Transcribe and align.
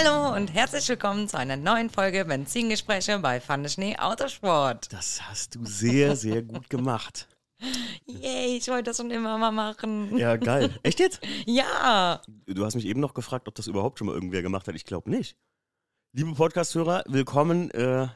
Hallo 0.00 0.32
und 0.36 0.54
herzlich 0.54 0.88
willkommen 0.88 1.26
zu 1.26 1.36
einer 1.36 1.56
neuen 1.56 1.90
Folge 1.90 2.24
Benzingespräche 2.24 3.18
bei 3.18 3.40
Pfanne 3.40 3.68
Schnee 3.68 3.96
Autosport. 3.98 4.92
Das 4.92 5.20
hast 5.28 5.56
du 5.56 5.64
sehr, 5.64 6.14
sehr 6.14 6.42
gut 6.42 6.70
gemacht. 6.70 7.26
Yay, 8.06 8.58
ich 8.58 8.68
wollte 8.68 8.84
das 8.84 8.98
schon 8.98 9.10
immer 9.10 9.38
mal 9.38 9.50
machen. 9.50 10.16
Ja, 10.16 10.36
geil. 10.36 10.70
Echt 10.84 11.00
jetzt? 11.00 11.20
Ja. 11.46 12.22
Du 12.46 12.64
hast 12.64 12.76
mich 12.76 12.86
eben 12.86 13.00
noch 13.00 13.12
gefragt, 13.12 13.48
ob 13.48 13.56
das 13.56 13.66
überhaupt 13.66 13.98
schon 13.98 14.06
mal 14.06 14.14
irgendwer 14.14 14.42
gemacht 14.42 14.68
hat. 14.68 14.76
Ich 14.76 14.84
glaube 14.84 15.10
nicht. 15.10 15.36
Liebe 16.12 16.32
Podcast-Hörer, 16.32 17.02
willkommen 17.08 17.68
äh, 17.72 18.06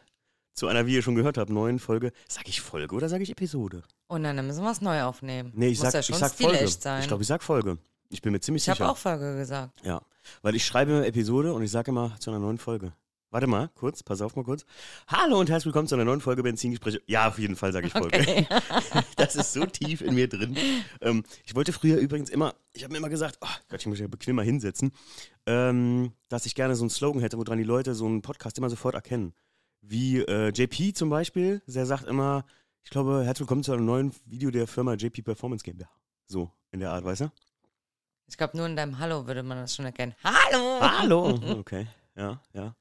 zu 0.54 0.68
einer, 0.68 0.86
wie 0.86 0.94
ihr 0.94 1.02
schon 1.02 1.16
gehört 1.16 1.36
habt, 1.36 1.50
neuen 1.50 1.80
Folge. 1.80 2.12
Sag 2.28 2.46
ich 2.48 2.60
Folge 2.60 2.94
oder 2.94 3.08
sage 3.08 3.24
ich 3.24 3.30
Episode? 3.30 3.82
Und 4.06 4.22
dann 4.22 4.36
müssen 4.46 4.62
wir 4.62 4.70
es 4.70 4.82
neu 4.82 5.02
aufnehmen. 5.02 5.50
Nee, 5.56 5.70
ich 5.70 5.80
Muss 5.80 5.90
sag, 5.90 5.94
ja 5.94 6.02
schon 6.04 6.14
ich 6.14 6.20
sag 6.20 6.32
Folge. 6.32 6.68
sein. 6.68 7.00
Ich 7.00 7.08
glaube, 7.08 7.24
ich 7.24 7.28
sag 7.28 7.42
Folge. 7.42 7.78
Ich 8.12 8.20
bin 8.20 8.32
mir 8.32 8.40
ziemlich 8.40 8.64
ich 8.64 8.68
habe 8.68 8.76
sicher. 8.76 8.90
auch 8.90 8.98
Folge 8.98 9.36
gesagt. 9.36 9.80
Ja, 9.84 10.02
weil 10.42 10.54
ich 10.54 10.66
schreibe 10.66 10.90
immer 10.92 11.06
Episode 11.06 11.54
und 11.54 11.62
ich 11.62 11.70
sage 11.70 11.90
immer 11.90 12.14
zu 12.20 12.30
einer 12.30 12.38
neuen 12.38 12.58
Folge. 12.58 12.92
Warte 13.30 13.46
mal, 13.46 13.70
kurz, 13.74 14.02
pass 14.02 14.20
auf 14.20 14.36
mal 14.36 14.44
kurz. 14.44 14.66
Hallo 15.08 15.40
und 15.40 15.48
herzlich 15.48 15.64
willkommen 15.64 15.88
zu 15.88 15.94
einer 15.94 16.04
neuen 16.04 16.20
Folge 16.20 16.42
Benzingespräche. 16.42 17.00
Ja, 17.06 17.28
auf 17.28 17.38
jeden 17.38 17.56
Fall 17.56 17.72
sage 17.72 17.86
ich 17.86 17.92
Folge. 17.94 18.18
Okay. 18.18 18.46
Das 19.16 19.34
ist 19.34 19.54
so 19.54 19.64
tief 19.64 20.02
in 20.02 20.14
mir 20.14 20.28
drin. 20.28 20.54
Ähm, 21.00 21.24
ich 21.46 21.54
wollte 21.54 21.72
früher 21.72 21.96
übrigens 21.96 22.28
immer, 22.28 22.54
ich 22.74 22.84
habe 22.84 22.92
mir 22.92 22.98
immer 22.98 23.08
gesagt, 23.08 23.38
oh 23.40 23.48
Gott, 23.70 23.80
ich 23.80 23.86
muss 23.86 23.94
mich 23.94 24.00
ja 24.00 24.08
bequemer 24.08 24.42
hinsetzen, 24.42 24.92
ähm, 25.46 26.12
dass 26.28 26.44
ich 26.44 26.54
gerne 26.54 26.76
so 26.76 26.82
einen 26.82 26.90
Slogan 26.90 27.22
hätte, 27.22 27.38
woran 27.38 27.56
die 27.56 27.64
Leute 27.64 27.94
so 27.94 28.04
einen 28.04 28.20
Podcast 28.20 28.58
immer 28.58 28.68
sofort 28.68 28.94
erkennen. 28.94 29.32
Wie 29.80 30.18
äh, 30.18 30.48
JP 30.50 30.92
zum 30.92 31.08
Beispiel, 31.08 31.62
der 31.66 31.86
sagt 31.86 32.06
immer, 32.06 32.44
ich 32.84 32.90
glaube, 32.90 33.24
herzlich 33.24 33.40
willkommen 33.40 33.64
zu 33.64 33.72
einem 33.72 33.86
neuen 33.86 34.12
Video 34.26 34.50
der 34.50 34.66
Firma 34.66 34.92
JP 34.92 35.22
Performance 35.22 35.64
GmbH. 35.64 35.88
So, 36.26 36.52
in 36.72 36.80
der 36.80 36.90
Art, 36.90 37.06
weißt 37.06 37.22
du? 37.22 37.32
Ich 38.32 38.38
glaube, 38.38 38.56
nur 38.56 38.64
in 38.64 38.76
deinem 38.76 38.98
Hallo 38.98 39.26
würde 39.26 39.42
man 39.42 39.58
das 39.58 39.76
schon 39.76 39.84
erkennen. 39.84 40.14
Hallo! 40.24 40.80
Hallo. 40.80 41.38
Okay, 41.58 41.86
ja, 42.16 42.40
ja. 42.54 42.74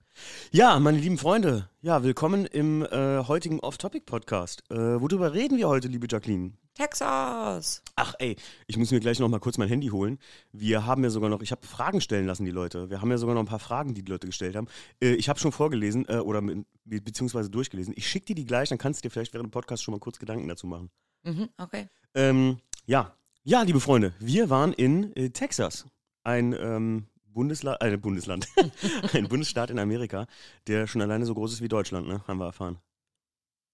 Ja, 0.51 0.79
meine 0.79 0.97
lieben 0.97 1.17
Freunde, 1.17 1.67
ja, 1.81 2.03
willkommen 2.03 2.45
im 2.45 2.83
äh, 2.83 3.25
heutigen 3.25 3.59
Off-Topic-Podcast. 3.59 4.63
Äh, 4.71 5.01
worüber 5.01 5.33
reden 5.33 5.57
wir 5.57 5.67
heute, 5.67 5.89
liebe 5.89 6.07
Jacqueline? 6.09 6.53
Texas! 6.73 7.83
Ach 7.97 8.13
ey, 8.19 8.37
ich 8.67 8.77
muss 8.77 8.91
mir 8.91 9.01
gleich 9.01 9.19
noch 9.19 9.27
mal 9.27 9.41
kurz 9.41 9.57
mein 9.57 9.67
Handy 9.67 9.87
holen. 9.87 10.19
Wir 10.53 10.85
haben 10.85 11.03
ja 11.03 11.09
sogar 11.09 11.29
noch, 11.29 11.41
ich 11.41 11.51
habe 11.51 11.67
Fragen 11.67 11.99
stellen 11.99 12.27
lassen, 12.27 12.45
die 12.45 12.51
Leute. 12.51 12.89
Wir 12.89 13.01
haben 13.01 13.11
ja 13.11 13.17
sogar 13.17 13.35
noch 13.35 13.41
ein 13.41 13.47
paar 13.47 13.59
Fragen, 13.59 13.93
die 13.93 14.03
die 14.03 14.11
Leute 14.11 14.27
gestellt 14.27 14.55
haben. 14.55 14.69
Äh, 15.01 15.15
ich 15.15 15.27
habe 15.27 15.37
schon 15.37 15.51
vorgelesen 15.51 16.07
äh, 16.07 16.19
oder 16.19 16.39
mit, 16.39 16.65
be 16.85 17.01
beziehungsweise 17.01 17.49
durchgelesen. 17.49 17.93
Ich 17.97 18.07
schicke 18.07 18.27
dir 18.27 18.35
die 18.35 18.45
gleich, 18.45 18.69
dann 18.69 18.77
kannst 18.77 19.03
du 19.03 19.09
dir 19.09 19.11
vielleicht 19.11 19.33
während 19.33 19.49
dem 19.49 19.51
Podcast 19.51 19.83
schon 19.83 19.91
mal 19.91 19.99
kurz 19.99 20.17
Gedanken 20.17 20.47
dazu 20.47 20.65
machen. 20.65 20.89
Mhm, 21.23 21.49
okay. 21.57 21.89
Ähm, 22.15 22.59
ja, 22.85 23.13
ja, 23.43 23.61
liebe 23.63 23.79
Freunde, 23.79 24.13
wir 24.19 24.49
waren 24.49 24.73
in 24.73 25.15
äh, 25.15 25.29
Texas, 25.29 25.85
ein 26.23 26.53
ähm, 26.53 27.07
Bundesland, 27.25 27.81
äh, 27.81 27.97
Bundesland, 27.97 28.47
ein 29.13 29.27
Bundesstaat 29.27 29.69
in 29.69 29.79
Amerika, 29.79 30.27
der 30.67 30.87
schon 30.87 31.01
alleine 31.01 31.25
so 31.25 31.33
groß 31.33 31.53
ist 31.53 31.61
wie 31.61 31.67
Deutschland, 31.67 32.07
ne? 32.07 32.23
Haben 32.27 32.39
wir 32.39 32.45
erfahren. 32.45 32.77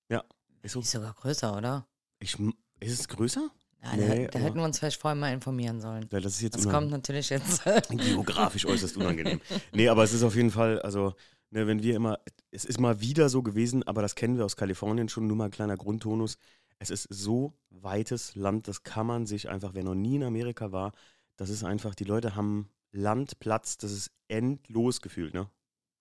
Ja, 0.10 0.24
ist 0.62 0.74
so. 0.74 0.80
Ist 0.80 0.92
sogar 0.92 1.14
größer, 1.14 1.58
oder? 1.58 1.88
Ich, 2.20 2.38
ist 2.80 3.00
es 3.00 3.08
größer? 3.08 3.50
Ja, 3.84 3.96
Nee, 3.96 4.26
da, 4.26 4.32
da 4.32 4.40
hätten 4.40 4.58
wir 4.58 4.64
uns 4.64 4.80
vielleicht 4.80 5.00
vorher 5.00 5.16
mal 5.16 5.34
informieren 5.34 5.82
sollen. 5.82 6.08
Weil 6.10 6.22
das 6.22 6.34
ist 6.34 6.42
jetzt 6.42 6.56
Das 6.56 6.70
kommt 6.70 6.90
natürlich 6.90 7.30
jetzt. 7.30 7.64
geografisch 7.90 8.66
äußerst 8.66 8.98
unangenehm. 8.98 9.42
Nee, 9.74 9.90
aber 9.90 10.04
es 10.04 10.14
ist 10.14 10.24
auf 10.24 10.36
jeden 10.36 10.52
Fall, 10.52 10.82
also, 10.82 11.14
ne, 11.52 11.68
wenn 11.68 11.84
wir 11.84 11.96
immer, 11.96 12.20
es 12.52 12.66
ist 12.66 12.80
mal 12.80 13.02
wieder 13.02 13.30
so 13.30 13.44
gewesen, 13.44 13.84
aber 13.84 14.02
das 14.02 14.16
kennen 14.16 14.38
wir 14.38 14.46
aus 14.46 14.56
Kalifornien 14.56 15.10
schon, 15.10 15.28
nur 15.28 15.38
mal 15.38 15.46
ein 15.46 15.52
kleiner 15.52 15.78
Grundtonus. 15.78 16.38
Es 16.80 16.90
ist 16.90 17.08
so 17.10 17.54
weites 17.70 18.36
Land, 18.36 18.68
das 18.68 18.84
kann 18.84 19.08
man 19.08 19.26
sich 19.26 19.50
einfach, 19.50 19.74
wer 19.74 19.84
noch 19.84 19.96
nie 19.96 20.16
in 20.18 20.24
Amerika 20.24 20.72
war, 20.72 20.92
das 21.36 21.50
ist 21.50 21.64
einfach, 21.64 21.96
die 21.96 22.04
Leute 22.04 22.36
haben 22.36 22.70
Land, 22.92 23.40
Platz, 23.40 23.78
das 23.78 23.92
ist 23.92 24.12
endlos 24.28 25.02
gefühlt, 25.02 25.34
ne? 25.34 25.50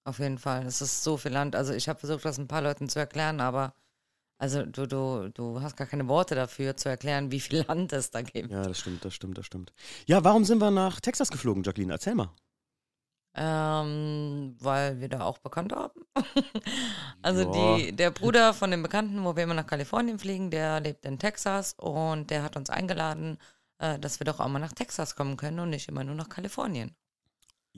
Auf 0.04 0.18
jeden 0.18 0.38
Fall. 0.38 0.64
Es 0.66 0.80
ist 0.80 1.02
so 1.02 1.16
viel 1.16 1.32
Land. 1.32 1.56
Also 1.56 1.72
ich 1.72 1.88
habe 1.88 1.98
versucht, 1.98 2.24
das 2.24 2.38
ein 2.38 2.46
paar 2.46 2.62
Leuten 2.62 2.88
zu 2.88 2.98
erklären, 2.98 3.40
aber 3.40 3.74
also 4.38 4.64
du, 4.64 4.86
du, 4.86 5.30
du 5.30 5.62
hast 5.62 5.76
gar 5.76 5.86
keine 5.86 6.08
Worte 6.08 6.34
dafür 6.34 6.76
zu 6.76 6.88
erklären, 6.88 7.32
wie 7.32 7.40
viel 7.40 7.64
Land 7.66 7.92
es 7.92 8.10
da 8.10 8.22
gibt. 8.22 8.50
Ja, 8.50 8.62
das 8.62 8.78
stimmt, 8.78 9.04
das 9.04 9.14
stimmt, 9.14 9.38
das 9.38 9.46
stimmt. 9.46 9.72
Ja, 10.06 10.22
warum 10.22 10.44
sind 10.44 10.58
wir 10.58 10.70
nach 10.70 11.00
Texas 11.00 11.30
geflogen, 11.30 11.62
Jacqueline? 11.62 11.92
Erzähl 11.92 12.14
mal. 12.14 12.30
Ähm, 13.38 14.56
weil 14.60 14.98
wir 15.00 15.08
da 15.10 15.20
auch 15.20 15.38
bekannt 15.38 15.72
haben. 15.74 16.00
also 17.22 17.42
Ja. 17.42 17.76
die, 17.76 17.92
der 17.92 18.10
Bruder 18.10 18.54
von 18.54 18.70
dem 18.70 18.82
Bekannten, 18.82 19.22
wo 19.24 19.36
wir 19.36 19.42
immer 19.42 19.52
nach 19.54 19.66
Kalifornien 19.66 20.18
fliegen, 20.18 20.50
der 20.50 20.80
lebt 20.80 21.04
in 21.04 21.18
Texas 21.18 21.74
und 21.74 22.30
der 22.30 22.42
hat 22.42 22.56
uns 22.56 22.70
eingeladen, 22.70 23.38
äh, 23.78 23.98
dass 23.98 24.20
wir 24.20 24.24
doch 24.24 24.40
auch 24.40 24.48
mal 24.48 24.58
nach 24.58 24.72
Texas 24.72 25.16
kommen 25.16 25.36
können 25.36 25.60
und 25.60 25.70
nicht 25.70 25.88
immer 25.88 26.02
nur 26.02 26.14
nach 26.14 26.30
Kalifornien. 26.30 26.96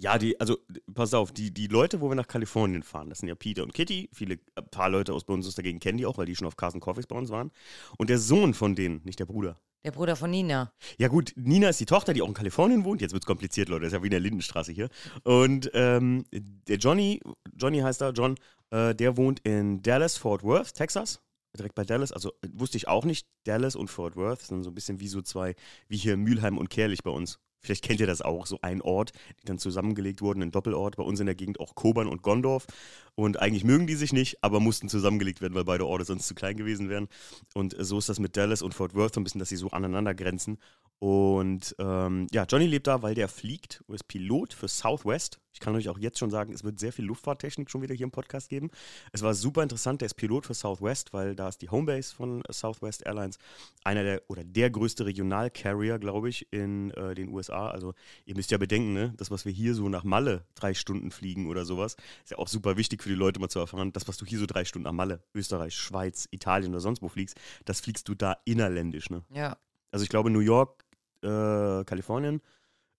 Ja, 0.01 0.17
die, 0.17 0.39
also 0.39 0.59
pass 0.95 1.13
auf, 1.13 1.33
die, 1.33 1.53
die 1.53 1.67
Leute, 1.67 2.01
wo 2.01 2.09
wir 2.09 2.15
nach 2.15 2.29
Kalifornien 2.29 2.85
fahren, 2.85 3.09
das 3.11 3.19
sind 3.19 3.29
ja 3.29 3.35
Peter 3.35 3.65
und 3.65 3.75
Kitty. 3.75 4.09
Viele, 4.13 4.39
ein 4.55 4.69
paar 4.71 4.89
Leute 4.89 5.13
aus 5.13 5.25
bei 5.25 5.35
uns 5.35 5.57
Gegend 5.57 5.83
kennen 5.83 5.99
die 5.99 6.07
auch, 6.07 6.19
weil 6.19 6.27
die 6.27 6.37
schon 6.37 6.47
auf 6.47 6.57
Carson 6.57 6.81
Coffees 6.81 7.09
bei 7.09 7.17
uns 7.17 7.31
waren. 7.31 7.51
Und 7.97 8.09
der 8.09 8.21
Sohn 8.21 8.55
von 8.55 8.77
denen, 8.77 9.01
nicht 9.03 9.19
der 9.19 9.27
Bruder. 9.27 9.59
Der 9.85 9.93
Bruder 9.93 10.17
von 10.17 10.31
Nina. 10.31 10.73
Ja 10.99 11.09
gut, 11.09 11.33
Nina 11.37 11.69
ist 11.69 11.79
die 11.81 11.87
Tochter, 11.87 12.13
die 12.13 12.23
auch 12.23 12.29
in 12.29 12.35
Kalifornien 12.35 12.85
wohnt. 12.85 13.01
Jetzt 13.01 13.13
wird's 13.13 13.27
kompliziert, 13.27 13.69
Leute. 13.69 13.83
Das 13.83 13.93
ist 13.93 13.97
ja 13.97 14.03
wie 14.03 14.09
in 14.09 14.13
der 14.13 14.21
Lindenstraße 14.21 14.73
hier. 14.73 14.89
Und 15.23 15.71
ähm, 15.73 16.25
der 16.33 16.79
Johnny, 16.79 17.21
Johnny 17.55 17.79
heißt 17.79 18.03
er, 18.03 18.11
John, 18.11 18.35
äh, 18.71 18.95
der 18.95 19.17
wohnt 19.17 19.41
in 19.41 19.81
Dallas, 19.83 20.17
Fort 20.17 20.43
Worth, 20.43 20.75
Texas. 20.75 21.21
Direkt 21.57 21.75
bei 21.75 21.85
Dallas. 21.85 22.13
Also 22.13 22.31
äh, 22.43 22.49
wusste 22.53 22.77
ich 22.77 22.89
auch 22.89 23.05
nicht. 23.05 23.29
Dallas 23.45 23.77
und 23.77 23.89
Fort 23.89 24.17
Worth 24.17 24.43
sind 24.43 24.65
so 24.65 24.71
ein 24.71 24.75
bisschen 24.75 25.01
wie 25.01 25.09
so 25.09 25.23
zwei, 25.23 25.55
wie 25.89 25.97
hier 25.97 26.17
Mülheim 26.17 26.59
und 26.59 26.71
Kerlich 26.71 27.03
bei 27.03 27.11
uns. 27.11 27.39
Vielleicht 27.61 27.85
kennt 27.85 28.01
ihr 28.01 28.07
das 28.07 28.23
auch, 28.23 28.47
so 28.47 28.59
ein 28.63 28.81
Ort, 28.81 29.13
die 29.43 29.47
dann 29.47 29.59
zusammengelegt 29.59 30.23
wurden, 30.23 30.43
ein 30.43 30.51
Doppelort. 30.51 30.97
Bei 30.97 31.03
uns 31.03 31.21
in 31.21 31.27
der 31.27 31.35
Gegend 31.35 31.61
auch 31.61 31.75
Kobern 31.75 32.09
und 32.09 32.23
Gondorf. 32.23 32.67
Und 33.15 33.41
eigentlich 33.41 33.65
mögen 33.65 33.87
die 33.87 33.97
sich 33.97 34.13
nicht, 34.13 34.39
aber 34.43 34.61
mussten 34.61 34.89
zusammengelegt 34.89 35.41
werden, 35.41 35.55
weil 35.55 35.65
beide 35.65 35.87
Orte 35.87 36.05
sonst 36.05 36.29
zu 36.29 36.35
klein 36.35 36.57
gewesen 36.57 36.89
wären. 36.89 37.09
Und 37.55 37.75
so 37.79 37.99
ist 37.99 38.09
das 38.09 38.21
mit 38.21 38.37
Dallas 38.37 38.63
und 38.63 38.75
Fort 38.75 38.95
Worth 38.95 39.15
so 39.15 39.21
ein 39.21 39.25
bisschen, 39.25 39.41
dass 39.41 39.49
sie 39.49 39.57
so 39.57 39.71
aneinander 39.71 40.15
grenzen. 40.15 40.59
Und 41.01 41.77
ähm, 41.79 42.27
ja, 42.33 42.45
Johnny 42.45 42.67
lebt 42.67 42.89
da, 42.89 43.03
weil 43.03 43.15
der 43.15 43.29
fliegt 43.29 43.85
und 43.87 43.95
ist 43.95 44.09
Pilot 44.09 44.53
für 44.53 44.67
Southwest. 44.67 45.41
Ich 45.53 45.61
kann 45.61 45.75
euch 45.77 45.89
auch 45.89 45.99
jetzt 45.99 46.19
schon 46.19 46.31
sagen, 46.31 46.53
es 46.53 46.65
wird 46.65 46.81
sehr 46.81 46.93
viel 46.93 47.05
Luftfahrttechnik 47.05 47.71
schon 47.71 47.83
wieder 47.83 47.95
hier 47.95 48.05
im 48.05 48.11
Podcast 48.11 48.49
geben. 48.49 48.71
Es 49.13 49.23
war 49.23 49.35
super 49.35 49.63
interessant, 49.63 50.01
der 50.01 50.07
ist 50.07 50.15
Pilot 50.15 50.47
für 50.47 50.55
Southwest, 50.55 51.13
weil 51.13 51.37
da 51.37 51.49
ist 51.49 51.63
die 51.63 51.71
Homebase 51.71 52.15
von 52.15 52.43
äh, 52.43 52.53
Southwest 52.53 53.07
Airlines. 53.07 53.39
Einer 53.85 54.03
der 54.03 54.23
oder 54.27 54.43
der 54.43 54.71
größte 54.71 55.07
Regionalcarrier, 55.07 56.01
glaube 56.01 56.29
ich, 56.31 56.53
in 56.53 56.91
äh, 56.93 57.15
den 57.15 57.29
USA. 57.29 57.71
Also 57.71 57.95
ihr 58.25 58.35
müsst 58.35 58.51
ja 58.51 58.59
bedenken, 58.59 58.93
ne, 58.93 59.15
das, 59.17 59.31
was 59.31 59.45
wir 59.45 59.53
hier 59.53 59.75
so 59.75 59.89
nach 59.89 60.03
Malle 60.03 60.47
drei 60.57 60.75
Stunden 60.75 61.13
fliegen 61.13 61.47
oder 61.47 61.65
sowas, 61.65 61.97
ist 62.25 62.33
ja 62.33 62.39
auch 62.39 62.49
super 62.49 62.77
wichtig 62.77 63.05
für 63.05 63.09
die 63.09 63.15
Leute 63.15 63.39
mal 63.39 63.49
zu 63.49 63.61
erfahren. 63.61 63.93
Das, 63.93 64.09
was 64.09 64.17
du 64.17 64.27
hier 64.27 64.39
so 64.41 64.47
drei 64.47 64.65
Stunden 64.65 64.85
nach 64.85 64.93
Malle, 64.93 65.23
Österreich, 65.33 65.77
Schweiz, 65.77 66.27
Italien 66.33 66.73
oder 66.73 66.81
sonst 66.81 67.03
wo 67.03 67.09
fliegst, 67.09 67.37
das 67.65 67.81
fliegst 67.81 68.09
du 68.09 68.17
da 68.17 68.37
innerländisch, 68.45 69.11
ne? 69.11 69.23
Ja. 69.33 69.57
Also 69.91 70.03
ich 70.03 70.09
glaube, 70.09 70.31
New 70.31 70.41
York, 70.41 70.85
äh, 71.23 71.85
Kalifornien, 71.85 72.41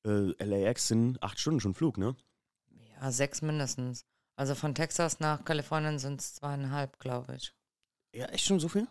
äh, 0.06 0.32
LAX 0.44 0.88
sind 0.88 1.22
acht 1.24 1.40
Stunden 1.40 1.60
schon 1.60 1.74
Flug, 1.74 1.98
ne? 1.98 2.16
Ja, 2.96 3.12
sechs 3.12 3.42
mindestens. 3.42 4.06
Also 4.36 4.56
von 4.56 4.74
Texas 4.74 5.20
nach 5.20 5.44
Kalifornien 5.44 6.00
sind 6.00 6.22
es 6.22 6.36
zweieinhalb, 6.36 7.00
glaube 7.00 7.36
ich. 7.36 7.54
Ja, 8.14 8.26
echt 8.28 8.46
schon 8.46 8.60
so 8.60 8.70
viel? 8.70 8.88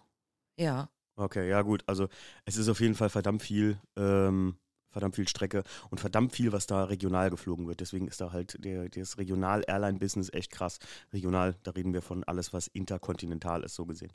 Ja. 0.59 0.91
Okay, 1.16 1.49
ja 1.49 1.62
gut. 1.62 1.83
Also 1.87 2.09
es 2.44 2.56
ist 2.56 2.69
auf 2.69 2.81
jeden 2.81 2.94
Fall 2.94 3.09
verdammt 3.09 3.43
viel, 3.43 3.81
ähm, 3.97 4.56
verdammt 4.91 5.16
viel 5.16 5.27
Strecke 5.27 5.65
und 5.91 6.00
verdammt 6.00 6.33
viel, 6.33 6.53
was 6.53 6.66
da 6.66 6.84
regional 6.84 7.31
geflogen 7.31 7.66
wird. 7.66 7.81
Deswegen 7.81 8.09
ist 8.09 8.21
da 8.21 8.33
halt 8.33 8.62
der, 8.65 8.89
das 8.89 9.19
Regional-Airline-Business 9.19 10.33
echt 10.33 10.53
krass. 10.53 10.78
Regional, 11.12 11.56
da 11.62 11.72
reden 11.72 11.93
wir 11.93 12.03
von 12.03 12.25
alles, 12.25 12.53
was 12.53 12.69
interkontinental 12.69 13.65
ist, 13.65 13.75
so 13.75 13.87
gesehen. 13.87 14.12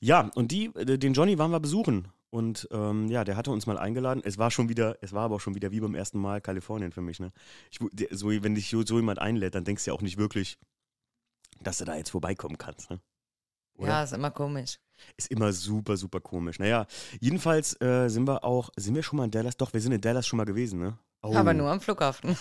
Ja, 0.00 0.30
und 0.34 0.50
die, 0.50 0.66
äh, 0.74 0.98
den 0.98 1.12
Johnny 1.14 1.38
waren 1.38 1.50
wir 1.50 1.60
besuchen. 1.60 2.08
Und 2.34 2.66
ähm, 2.72 3.06
ja, 3.06 3.22
der 3.22 3.36
hatte 3.36 3.52
uns 3.52 3.64
mal 3.66 3.78
eingeladen. 3.78 4.20
Es 4.24 4.38
war 4.38 4.50
schon 4.50 4.68
wieder, 4.68 4.98
es 5.02 5.12
war 5.12 5.22
aber 5.22 5.36
auch 5.36 5.40
schon 5.40 5.54
wieder 5.54 5.70
wie 5.70 5.78
beim 5.78 5.94
ersten 5.94 6.18
Mal 6.18 6.40
Kalifornien 6.40 6.90
für 6.90 7.00
mich. 7.00 7.20
Ne? 7.20 7.30
Ich, 7.70 7.78
so, 8.10 8.28
wenn 8.28 8.56
dich 8.56 8.70
so 8.70 8.84
so 8.84 8.96
jemand 8.96 9.20
einlädt, 9.20 9.54
dann 9.54 9.62
denkst 9.62 9.84
du 9.84 9.92
ja 9.92 9.94
auch 9.94 10.02
nicht 10.02 10.16
wirklich, 10.16 10.58
dass 11.60 11.78
du 11.78 11.84
da 11.84 11.94
jetzt 11.94 12.10
vorbeikommen 12.10 12.58
kannst. 12.58 12.90
Ne? 12.90 12.98
Oder? 13.76 13.88
Ja, 13.88 14.02
ist 14.02 14.14
immer 14.14 14.32
komisch. 14.32 14.80
Ist 15.16 15.30
immer 15.30 15.52
super, 15.52 15.96
super 15.96 16.18
komisch. 16.18 16.58
Naja, 16.58 16.88
jedenfalls 17.20 17.80
äh, 17.80 18.08
sind 18.08 18.26
wir 18.26 18.42
auch, 18.42 18.70
sind 18.74 18.96
wir 18.96 19.04
schon 19.04 19.18
mal 19.18 19.26
in 19.26 19.30
Dallas? 19.30 19.56
Doch, 19.56 19.72
wir 19.72 19.80
sind 19.80 19.92
in 19.92 20.00
Dallas 20.00 20.26
schon 20.26 20.38
mal 20.38 20.44
gewesen, 20.44 20.80
ne? 20.80 20.98
Oh. 21.22 21.36
Aber 21.36 21.54
nur 21.54 21.70
am 21.70 21.80
Flughafen. 21.80 22.36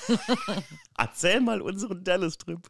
Erzähl 0.97 1.39
mal 1.39 1.61
unseren 1.61 2.03
Dallas-Trip. 2.03 2.67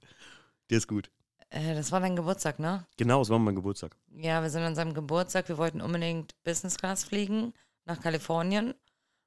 Der 0.70 0.78
ist 0.78 0.90
gut. 0.90 1.10
Äh, 1.54 1.76
das 1.76 1.92
war 1.92 2.00
dein 2.00 2.16
Geburtstag, 2.16 2.60
ne? 2.60 2.86
Genau, 2.98 3.22
es 3.22 3.30
war 3.30 3.40
mein 3.40 3.56
Geburtstag. 3.56 3.96
Ja, 4.12 4.42
wir 4.42 4.50
sind 4.50 4.64
an 4.64 4.76
seinem 4.76 4.94
Geburtstag. 4.94 5.48
Wir 5.50 5.58
wollten 5.58 5.82
unbedingt 5.82 6.36
Business 6.44 6.78
Class 6.78 7.04
fliegen 7.04 7.54
nach 7.86 8.02
Kalifornien. 8.02 8.74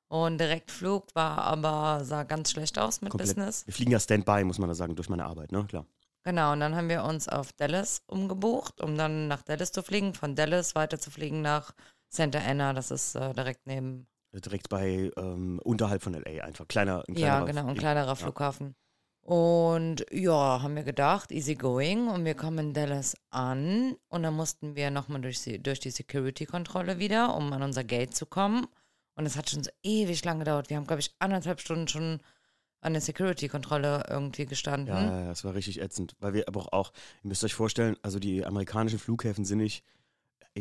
Und 0.08 0.38
Direktflug 0.38 1.14
war 1.14 1.38
aber, 1.38 2.05
sah 2.05 2.23
ganz 2.23 2.52
schlecht 2.52 2.78
aus 2.78 3.00
mit 3.00 3.11
Komplett. 3.11 3.31
Business. 3.31 3.67
Wir 3.67 3.75
fliegen 3.75 3.90
ja 3.90 3.99
Standby, 3.99 4.44
muss 4.44 4.58
man 4.58 4.69
da 4.69 4.75
sagen, 4.75 4.94
durch 4.94 5.08
meine 5.08 5.25
Arbeit, 5.25 5.50
ne? 5.50 5.64
Klar. 5.67 5.87
Genau, 6.23 6.52
und 6.52 6.61
dann 6.61 6.75
haben 6.75 6.88
wir 6.88 7.05
uns 7.05 7.28
auf 7.28 7.52
Dallas 7.52 8.02
umgebucht, 8.06 8.81
um 8.81 8.96
dann 8.96 9.29
nach 9.29 9.43
Dallas 9.43 9.72
zu 9.72 9.82
fliegen. 9.82 10.14
Von 10.14 10.34
Dallas 10.34 10.75
weiter 10.75 10.99
zu 10.99 11.11
fliegen 11.11 11.40
nach 11.40 11.72
Santa 12.08 12.38
Ana, 12.38 12.72
das 12.72 12.90
ist 12.90 13.14
äh, 13.14 13.32
direkt 13.32 13.67
neben. 13.67 14.06
Direkt 14.32 14.69
bei, 14.69 15.11
ähm, 15.17 15.61
unterhalb 15.64 16.02
von 16.02 16.14
LA 16.14 16.43
einfach. 16.44 16.69
Kleiner, 16.69 17.05
ein 17.08 17.14
Ja, 17.14 17.40
kleinerer 17.40 17.46
genau, 17.46 17.67
ein 17.69 17.76
kleinerer 17.76 18.17
ja. 18.19 18.32
Und 19.26 20.06
ja, 20.12 20.62
haben 20.62 20.76
wir 20.76 20.84
gedacht, 20.84 21.32
easy 21.32 21.56
going. 21.56 22.06
Und 22.08 22.25
wir 22.25 22.34
kommen 22.34 22.58
in 22.69 22.75
Dallas 22.75 23.17
an. 23.31 23.96
Und 24.08 24.23
dann 24.23 24.34
mussten 24.34 24.76
wir 24.76 24.90
nochmal 24.93 25.20
durch, 25.20 25.43
die- 25.43 25.61
durch 25.61 25.81
die 25.81 25.90
Security-Kontrolle 25.90 27.00
wieder, 27.00 27.34
um 27.37 27.52
an 27.52 27.62
unser 27.62 27.82
Gate 27.82 28.14
zu 28.14 28.25
kommen. 28.26 28.67
Und 29.17 29.26
es 29.26 29.37
hat 29.37 29.50
schon 29.50 29.64
so 29.64 29.70
ewig 29.82 30.25
lang 30.25 30.38
gedauert. 30.38 30.70
Wir 30.70 30.76
haben, 30.76 30.87
glaube 30.87 31.00
ich, 31.00 31.12
anderthalb 31.19 31.61
Stunden 31.61 31.88
schon 31.88 32.20
an 32.82 32.93
der 32.93 33.02
Security-Kontrolle 33.02 34.05
irgendwie 34.08 34.46
gestanden. 34.46 34.94
Ja, 34.94 35.26
das 35.26 35.43
war 35.43 35.55
richtig 35.55 35.81
ätzend. 35.81 36.14
Weil 36.20 36.34
wir 36.34 36.46
aber 36.46 36.72
auch, 36.72 36.93
ihr 37.25 37.29
müsst 37.29 37.43
euch 37.43 37.55
vorstellen, 37.55 37.96
also 38.02 38.20
die 38.20 38.44
amerikanischen 38.46 39.00
Flughäfen 39.00 39.44
sind 39.44 39.58
nicht, 39.58 39.82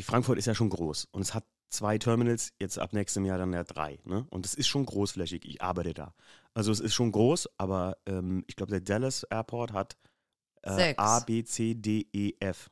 Frankfurt 0.02 0.40
ist 0.40 0.46
ja 0.48 0.56
schon 0.56 0.70
groß 0.70 1.08
und 1.12 1.22
es 1.22 1.34
hat 1.36 1.46
zwei 1.70 1.98
Terminals, 1.98 2.52
jetzt 2.60 2.80
ab 2.80 2.94
nächstem 2.94 3.26
Jahr 3.26 3.38
dann 3.38 3.54
ja 3.54 3.64
drei. 3.64 4.00
Ne? 4.06 4.26
Und 4.30 4.46
es 4.46 4.56
ist 4.56 4.68
schon 4.68 4.86
großflächig, 4.86 5.46
ich 5.46 5.62
arbeite 5.62 5.94
da. 5.94 6.14
Also 6.56 6.72
es 6.72 6.80
ist 6.80 6.94
schon 6.96 7.12
groß, 7.12 7.50
aber 7.58 7.98
ähm, 8.08 8.44
ich 8.48 8.56
glaube, 8.56 8.72
der 8.72 8.82
Dallas 8.82 9.24
Airport 9.24 9.74
hat 9.74 9.96
äh, 10.64 10.74
Sechs. 10.74 10.98
A, 11.00 11.20
B, 11.20 11.44
C, 11.44 11.76
D, 11.76 12.08
E, 12.12 12.34
F 12.40 12.72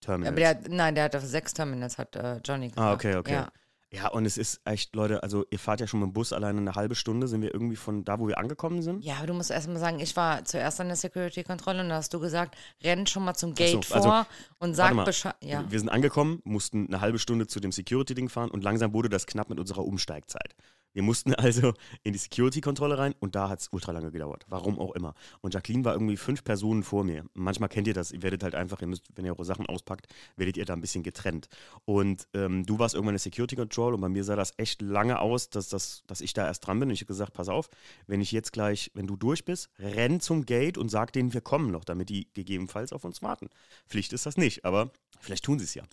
Terminals. 0.00 0.28
Aber 0.32 0.40
der, 0.40 0.48
hat- 0.50 0.68
nein, 0.68 0.94
der 0.94 1.04
hat 1.04 1.16
auf 1.16 1.24
sechs 1.24 1.54
Terminals, 1.54 1.96
hat 1.96 2.16
äh, 2.16 2.38
Johnny 2.44 2.68
gesagt. 2.68 2.78
Ah, 2.86 2.92
okay, 2.92 3.16
okay. 3.16 3.32
Ja. 3.32 3.52
Ja, 3.92 4.06
und 4.08 4.24
es 4.24 4.38
ist 4.38 4.60
echt, 4.64 4.94
Leute, 4.94 5.24
also 5.24 5.44
ihr 5.50 5.58
fahrt 5.58 5.80
ja 5.80 5.88
schon 5.88 5.98
mit 5.98 6.10
dem 6.10 6.12
Bus 6.12 6.32
alleine 6.32 6.58
eine 6.60 6.76
halbe 6.76 6.94
Stunde, 6.94 7.26
sind 7.26 7.42
wir 7.42 7.52
irgendwie 7.52 7.74
von 7.74 8.04
da, 8.04 8.20
wo 8.20 8.28
wir 8.28 8.38
angekommen 8.38 8.82
sind. 8.82 9.04
Ja, 9.04 9.16
aber 9.16 9.26
du 9.26 9.34
musst 9.34 9.50
erst 9.50 9.66
mal 9.66 9.80
sagen, 9.80 9.98
ich 9.98 10.14
war 10.14 10.44
zuerst 10.44 10.80
an 10.80 10.86
der 10.86 10.96
Security-Kontrolle 10.96 11.82
und 11.82 11.88
da 11.88 11.96
hast 11.96 12.14
du 12.14 12.20
gesagt, 12.20 12.56
renn 12.84 13.08
schon 13.08 13.24
mal 13.24 13.34
zum 13.34 13.52
Gate 13.52 13.84
so, 13.84 13.94
also, 13.96 14.08
vor 14.10 14.26
und 14.60 14.74
sag 14.74 14.94
mal. 14.94 15.02
Bescheid. 15.04 15.34
Ja. 15.42 15.64
Wir 15.68 15.78
sind 15.80 15.88
angekommen, 15.88 16.40
mussten 16.44 16.86
eine 16.86 17.00
halbe 17.00 17.18
Stunde 17.18 17.48
zu 17.48 17.58
dem 17.58 17.72
Security-Ding 17.72 18.28
fahren 18.28 18.52
und 18.52 18.62
langsam 18.62 18.92
wurde 18.94 19.08
das 19.08 19.26
knapp 19.26 19.50
mit 19.50 19.58
unserer 19.58 19.84
Umsteigzeit. 19.84 20.54
Wir 20.92 21.02
mussten 21.02 21.34
also 21.34 21.74
in 22.02 22.12
die 22.12 22.18
Security-Kontrolle 22.18 22.98
rein 22.98 23.14
und 23.20 23.34
da 23.34 23.48
hat 23.48 23.60
es 23.60 23.68
ultra 23.70 23.92
lange 23.92 24.10
gedauert. 24.10 24.44
Warum 24.48 24.78
auch 24.78 24.94
immer. 24.94 25.14
Und 25.40 25.54
Jacqueline 25.54 25.84
war 25.84 25.92
irgendwie 25.92 26.16
fünf 26.16 26.44
Personen 26.44 26.82
vor 26.82 27.04
mir. 27.04 27.24
Manchmal 27.34 27.68
kennt 27.68 27.86
ihr 27.86 27.94
das. 27.94 28.12
Ihr 28.12 28.22
werdet 28.22 28.42
halt 28.42 28.54
einfach, 28.54 28.80
ihr 28.80 28.86
müsst, 28.86 29.06
wenn 29.14 29.24
ihr 29.24 29.32
eure 29.32 29.44
Sachen 29.44 29.66
auspackt, 29.66 30.06
werdet 30.36 30.56
ihr 30.56 30.64
da 30.64 30.74
ein 30.74 30.80
bisschen 30.80 31.02
getrennt. 31.02 31.48
Und 31.84 32.26
ähm, 32.34 32.64
du 32.64 32.78
warst 32.78 32.94
irgendwann 32.94 33.14
in 33.14 33.16
der 33.16 33.20
Security-Control 33.20 33.94
und 33.94 34.00
bei 34.00 34.08
mir 34.08 34.24
sah 34.24 34.36
das 34.36 34.52
echt 34.56 34.82
lange 34.82 35.20
aus, 35.20 35.50
dass, 35.50 35.68
das, 35.68 36.02
dass 36.06 36.20
ich 36.20 36.32
da 36.32 36.46
erst 36.46 36.66
dran 36.66 36.80
bin. 36.80 36.88
Und 36.88 36.94
ich 36.94 37.00
habe 37.00 37.08
gesagt, 37.08 37.32
pass 37.32 37.48
auf, 37.48 37.70
wenn 38.06 38.20
ich 38.20 38.32
jetzt 38.32 38.52
gleich, 38.52 38.90
wenn 38.94 39.06
du 39.06 39.16
durch 39.16 39.44
bist, 39.44 39.70
renn 39.78 40.20
zum 40.20 40.46
Gate 40.46 40.78
und 40.78 40.88
sag 40.88 41.12
denen, 41.12 41.32
wir 41.32 41.40
kommen 41.40 41.70
noch, 41.70 41.84
damit 41.84 42.08
die 42.08 42.28
gegebenenfalls 42.34 42.92
auf 42.92 43.04
uns 43.04 43.22
warten. 43.22 43.48
Pflicht 43.88 44.12
ist 44.12 44.26
das 44.26 44.36
nicht, 44.36 44.64
aber 44.64 44.90
vielleicht 45.20 45.44
tun 45.44 45.58
sie 45.58 45.64
es 45.64 45.74
ja. 45.74 45.84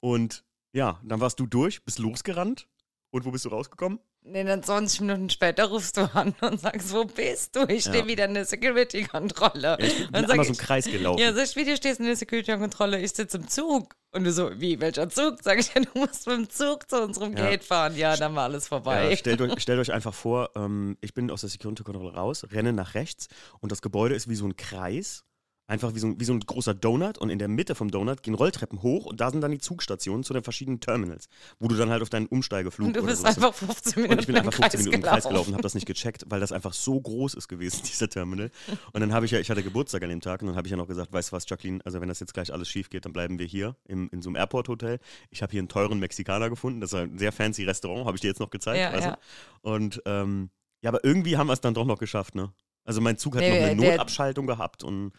Und 0.00 0.44
ja, 0.72 1.00
dann 1.02 1.20
warst 1.20 1.40
du 1.40 1.46
durch, 1.46 1.84
bist 1.84 1.98
losgerannt. 1.98 2.68
Und 3.10 3.24
wo 3.24 3.30
bist 3.30 3.44
du 3.44 3.48
rausgekommen? 3.48 3.98
Nee, 4.28 4.42
dann 4.42 4.60
20 4.62 5.02
Minuten 5.02 5.30
später 5.30 5.66
rufst 5.66 5.96
du 5.96 6.02
an 6.12 6.34
und 6.40 6.60
sagst, 6.60 6.92
wo 6.92 7.04
bist 7.04 7.54
du? 7.54 7.64
Ich 7.68 7.82
stehe 7.82 7.98
Ja. 8.00 8.06
wieder 8.08 8.24
in 8.24 8.34
der 8.34 8.44
Security-Kontrolle. 8.44 9.76
Ja, 9.78 9.78
ich 9.78 10.06
bin 10.10 10.14
einmal 10.24 10.44
so 10.44 10.52
im 10.52 10.56
Kreis 10.58 10.86
gelaufen. 10.86 11.20
Ja, 11.20 11.32
sag 11.32 11.44
ich, 11.44 11.56
wie 11.56 11.64
du 11.64 11.76
stehst 11.76 12.00
in 12.00 12.06
der 12.06 12.16
Security-Kontrolle, 12.16 13.00
ich 13.00 13.12
sitze 13.12 13.36
im 13.38 13.46
Zug. 13.48 13.94
Und 14.12 14.24
du 14.24 14.32
so, 14.32 14.50
wie, 14.60 14.80
welcher 14.80 15.08
Zug? 15.08 15.36
Sag 15.42 15.60
ich, 15.60 15.72
ja, 15.74 15.80
du 15.82 15.98
musst 15.98 16.26
mit 16.26 16.36
dem 16.38 16.50
Zug 16.50 16.88
zu 16.90 17.02
unserem 17.02 17.36
Ja. 17.36 17.50
Gate 17.50 17.62
fahren. 17.64 17.96
Ja, 17.96 18.16
dann 18.16 18.34
war 18.34 18.44
alles 18.44 18.66
vorbei. 18.68 19.10
Ja, 19.10 19.16
stellt, 19.16 19.40
euch, 19.40 19.52
stellt 19.60 19.78
euch 19.78 19.92
einfach 19.92 20.14
vor, 20.14 20.50
ähm, 20.56 20.96
ich 21.00 21.14
bin 21.14 21.30
aus 21.30 21.42
der 21.42 21.50
Security-Kontrolle 21.50 22.14
raus, 22.14 22.44
renne 22.50 22.72
nach 22.72 22.94
rechts 22.94 23.28
und 23.60 23.70
das 23.72 23.80
Gebäude 23.82 24.14
ist 24.14 24.28
wie 24.28 24.34
so 24.36 24.46
ein 24.46 24.56
Kreis. 24.56 25.22
Einfach 25.68 25.94
wie 25.94 25.98
so, 25.98 26.06
ein, 26.06 26.20
wie 26.20 26.24
so 26.24 26.32
ein 26.32 26.38
großer 26.38 26.74
Donut 26.74 27.18
und 27.18 27.28
in 27.28 27.40
der 27.40 27.48
Mitte 27.48 27.74
vom 27.74 27.90
Donut 27.90 28.22
gehen 28.22 28.34
Rolltreppen 28.34 28.82
hoch 28.82 29.04
und 29.04 29.20
da 29.20 29.30
sind 29.32 29.40
dann 29.40 29.50
die 29.50 29.58
Zugstationen 29.58 30.22
zu 30.22 30.32
den 30.32 30.44
verschiedenen 30.44 30.78
Terminals, 30.78 31.28
wo 31.58 31.66
du 31.66 31.74
dann 31.74 31.90
halt 31.90 32.02
auf 32.02 32.08
deinen 32.08 32.26
Umsteigeflug 32.26 32.86
und 32.86 32.96
du 32.96 33.02
bist 33.02 33.24
einfach 33.24 33.52
15 33.52 33.94
Minuten 34.02 34.12
Und 34.12 34.20
ich 34.20 34.26
bin 34.28 34.36
einfach 34.36 34.52
im 34.52 34.60
Kreis 34.60 34.72
15 34.74 34.90
Minuten 34.90 35.04
im 35.04 35.10
Kreis 35.10 35.26
gelaufen. 35.26 35.52
habe 35.54 35.62
das 35.62 35.74
nicht 35.74 35.86
gecheckt, 35.86 36.24
weil 36.28 36.38
das 36.38 36.52
einfach 36.52 36.72
so 36.72 37.00
groß 37.00 37.34
ist 37.34 37.48
gewesen, 37.48 37.82
dieser 37.86 38.08
Terminal. 38.08 38.50
Und 38.92 39.00
dann 39.00 39.12
habe 39.12 39.26
ich 39.26 39.32
ja, 39.32 39.40
ich 39.40 39.50
hatte 39.50 39.64
Geburtstag 39.64 40.04
an 40.04 40.10
dem 40.10 40.20
Tag 40.20 40.40
und 40.42 40.48
dann 40.48 40.56
habe 40.56 40.68
ich 40.68 40.70
ja 40.70 40.76
noch 40.76 40.86
gesagt, 40.86 41.12
weißt 41.12 41.30
du 41.30 41.36
was, 41.36 41.48
Jacqueline, 41.48 41.80
also 41.84 42.00
wenn 42.00 42.08
das 42.08 42.20
jetzt 42.20 42.32
gleich 42.32 42.52
alles 42.52 42.68
schief 42.68 42.88
geht, 42.88 43.04
dann 43.04 43.12
bleiben 43.12 43.38
wir 43.40 43.46
hier 43.46 43.74
im, 43.86 44.08
in 44.12 44.22
so 44.22 44.28
einem 44.28 44.36
Airport-Hotel. 44.36 45.00
Ich 45.30 45.42
habe 45.42 45.50
hier 45.50 45.60
einen 45.60 45.68
teuren 45.68 45.98
Mexikaner 45.98 46.48
gefunden, 46.48 46.80
das 46.80 46.92
ist 46.92 46.98
ein 46.98 47.18
sehr 47.18 47.32
fancy 47.32 47.64
Restaurant, 47.64 48.06
habe 48.06 48.16
ich 48.16 48.20
dir 48.20 48.28
jetzt 48.28 48.40
noch 48.40 48.50
gezeigt, 48.50 48.78
Ja, 48.78 48.98
ja. 48.98 49.18
Und 49.62 50.00
ähm, 50.06 50.50
ja, 50.82 50.90
aber 50.90 51.04
irgendwie 51.04 51.36
haben 51.36 51.48
wir 51.48 51.54
es 51.54 51.60
dann 51.60 51.74
doch 51.74 51.86
noch 51.86 51.98
geschafft, 51.98 52.36
ne? 52.36 52.52
Also 52.84 53.00
mein 53.00 53.18
Zug 53.18 53.34
hat 53.34 53.40
Nee, 53.40 53.60
noch 53.60 53.66
eine 53.66 53.90
Notabschaltung 53.90 54.46
gehabt 54.46 54.84
und 54.84 55.12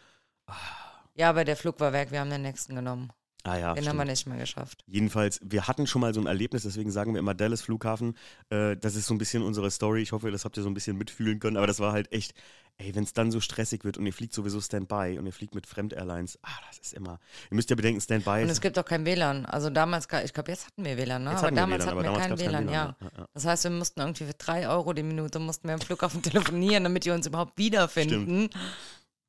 Ja, 1.15 1.29
aber 1.29 1.45
der 1.45 1.57
Flug 1.57 1.79
war 1.79 1.93
weg, 1.93 2.11
wir 2.11 2.19
haben 2.19 2.29
den 2.29 2.43
nächsten 2.43 2.75
genommen. 2.75 3.11
ah 3.43 3.57
ja, 3.57 3.73
den 3.73 3.83
stimmt. 3.83 3.89
haben 3.89 3.97
wir 3.97 4.11
nicht 4.11 4.27
mehr 4.27 4.37
geschafft. 4.37 4.83
Jedenfalls, 4.85 5.39
wir 5.43 5.67
hatten 5.67 5.87
schon 5.87 6.01
mal 6.01 6.13
so 6.13 6.21
ein 6.21 6.27
Erlebnis, 6.27 6.63
deswegen 6.63 6.91
sagen 6.91 7.13
wir 7.13 7.19
immer 7.19 7.33
Dallas 7.33 7.61
Flughafen. 7.61 8.15
Äh, 8.49 8.77
das 8.77 8.95
ist 8.95 9.07
so 9.07 9.15
ein 9.15 9.17
bisschen 9.17 9.41
unsere 9.41 9.71
Story. 9.71 10.01
Ich 10.03 10.11
hoffe, 10.11 10.29
das 10.29 10.45
habt 10.45 10.57
ihr 10.57 10.63
so 10.63 10.69
ein 10.69 10.75
bisschen 10.75 10.95
mitfühlen 10.95 11.39
können. 11.39 11.57
Aber 11.57 11.65
das 11.65 11.79
war 11.79 11.91
halt 11.91 12.11
echt, 12.11 12.35
ey, 12.77 12.93
wenn 12.93 13.03
es 13.03 13.13
dann 13.13 13.31
so 13.31 13.39
stressig 13.39 13.83
wird 13.83 13.97
und 13.97 14.05
ihr 14.05 14.13
fliegt 14.13 14.33
sowieso 14.33 14.61
Standby 14.61 15.17
und 15.17 15.25
ihr 15.25 15.33
fliegt 15.33 15.55
mit 15.55 15.65
Fremdairlines, 15.65 16.37
ah, 16.43 16.49
das 16.67 16.77
ist 16.77 16.93
immer. 16.93 17.19
Ihr 17.49 17.55
müsst 17.55 17.71
ja 17.71 17.75
bedenken, 17.75 17.99
Standby 17.99 18.43
Und 18.43 18.49
es 18.49 18.61
gibt 18.61 18.77
auch 18.77 18.85
kein 18.85 19.03
WLAN. 19.03 19.47
Also 19.47 19.71
damals, 19.71 20.07
ich 20.23 20.33
glaube, 20.33 20.51
jetzt 20.51 20.67
hatten 20.67 20.85
wir 20.85 20.97
WLAN, 20.97 21.23
ne? 21.23 21.31
Jetzt 21.31 21.39
aber 21.39 21.51
wir 21.51 21.55
damals 21.55 21.85
WLAN, 21.85 21.95
hatten 21.95 21.97
wir 21.97 22.11
damals 22.11 22.27
kein 22.27 22.39
WLAN, 22.39 22.69
ja. 22.69 22.69
WLAN, 22.69 22.95
ja, 23.01 23.11
ja. 23.17 23.27
Das 23.33 23.45
heißt, 23.45 23.63
wir 23.63 23.71
mussten 23.71 24.01
irgendwie 24.01 24.25
für 24.25 24.35
drei 24.35 24.69
Euro 24.69 24.93
die 24.93 25.03
Minute, 25.03 25.39
mussten 25.39 25.67
wir 25.67 25.73
am 25.73 25.81
Flughafen 25.81 26.21
telefonieren, 26.21 26.83
damit 26.83 27.05
die 27.05 27.11
uns 27.11 27.25
überhaupt 27.25 27.57
wiederfinden. 27.57 28.49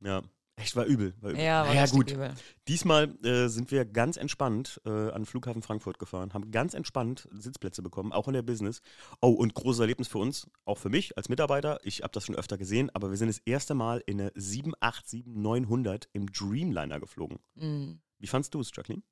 ja. 0.00 0.23
Echt, 0.58 0.75
war 0.76 0.84
übel. 0.84 1.14
War 1.20 1.31
übel. 1.31 1.43
Ja, 1.43 1.64
war 1.64 1.72
richtig 1.72 1.90
gut. 1.93 2.10
übel. 2.10 2.34
Diesmal 2.66 3.14
äh, 3.25 3.49
sind 3.49 3.70
wir 3.70 3.84
ganz 3.84 4.16
entspannt 4.16 4.81
äh, 4.84 4.90
an 4.90 5.22
den 5.22 5.26
Flughafen 5.26 5.62
Frankfurt 5.62 5.99
gefahren, 5.99 6.34
haben 6.34 6.50
ganz 6.50 6.75
entspannt 6.75 7.28
Sitzplätze 7.32 7.82
bekommen, 7.82 8.12
auch 8.12 8.26
in 8.26 8.34
der 8.34 8.43
Business. 8.43 8.81
Oh, 9.20 9.31
und 9.31 9.55
großes 9.55 9.81
Erlebnis 9.81 10.08
für 10.08 10.19
uns, 10.19 10.49
auch 10.64 10.78
für 10.78 10.88
mich 10.88 11.16
als 11.16 11.28
Mitarbeiter. 11.28 11.78
Ich 11.84 12.02
habe 12.02 12.12
das 12.12 12.25
schon 12.25 12.34
öfter 12.34 12.58
gesehen, 12.58 12.90
aber 12.93 13.10
wir 13.10 13.16
sind 13.16 13.28
das 13.28 13.38
erste 13.44 13.75
Mal 13.75 14.02
in 14.06 14.20
eine 14.20 14.31
787-900 14.31 16.08
im 16.12 16.26
Dreamliner 16.26 16.99
geflogen. 16.99 17.38
Mhm. 17.54 18.00
Wie 18.19 18.26
fandst 18.26 18.52
du 18.54 18.61
es, 18.61 18.70
Jacqueline? 18.75 19.02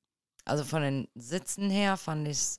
Also 0.44 0.64
von 0.64 0.82
den 0.82 1.08
Sitzen 1.14 1.70
her 1.70 1.96
fand 1.96 2.26
ich 2.26 2.38
es 2.38 2.58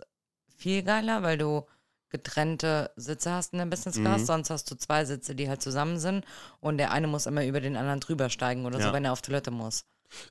viel 0.55 0.83
geiler, 0.83 1.23
weil 1.23 1.37
du 1.37 1.65
getrennte 2.09 2.91
Sitze 2.95 3.31
hast 3.31 3.53
in 3.53 3.59
der 3.59 3.65
Business 3.65 3.95
Class. 3.95 4.21
Mhm. 4.21 4.25
Sonst 4.25 4.49
hast 4.49 4.69
du 4.71 4.75
zwei 4.75 5.05
Sitze, 5.05 5.35
die 5.35 5.49
halt 5.49 5.61
zusammen 5.61 5.99
sind 5.99 6.25
und 6.59 6.77
der 6.77 6.91
eine 6.91 7.07
muss 7.07 7.25
immer 7.25 7.45
über 7.45 7.59
den 7.61 7.75
anderen 7.75 7.99
drüber 7.99 8.29
steigen 8.29 8.65
oder 8.65 8.79
Ja. 8.79 8.87
so, 8.87 8.93
wenn 8.93 9.05
er 9.05 9.11
auf 9.13 9.21
Toilette 9.21 9.51
muss. 9.51 9.85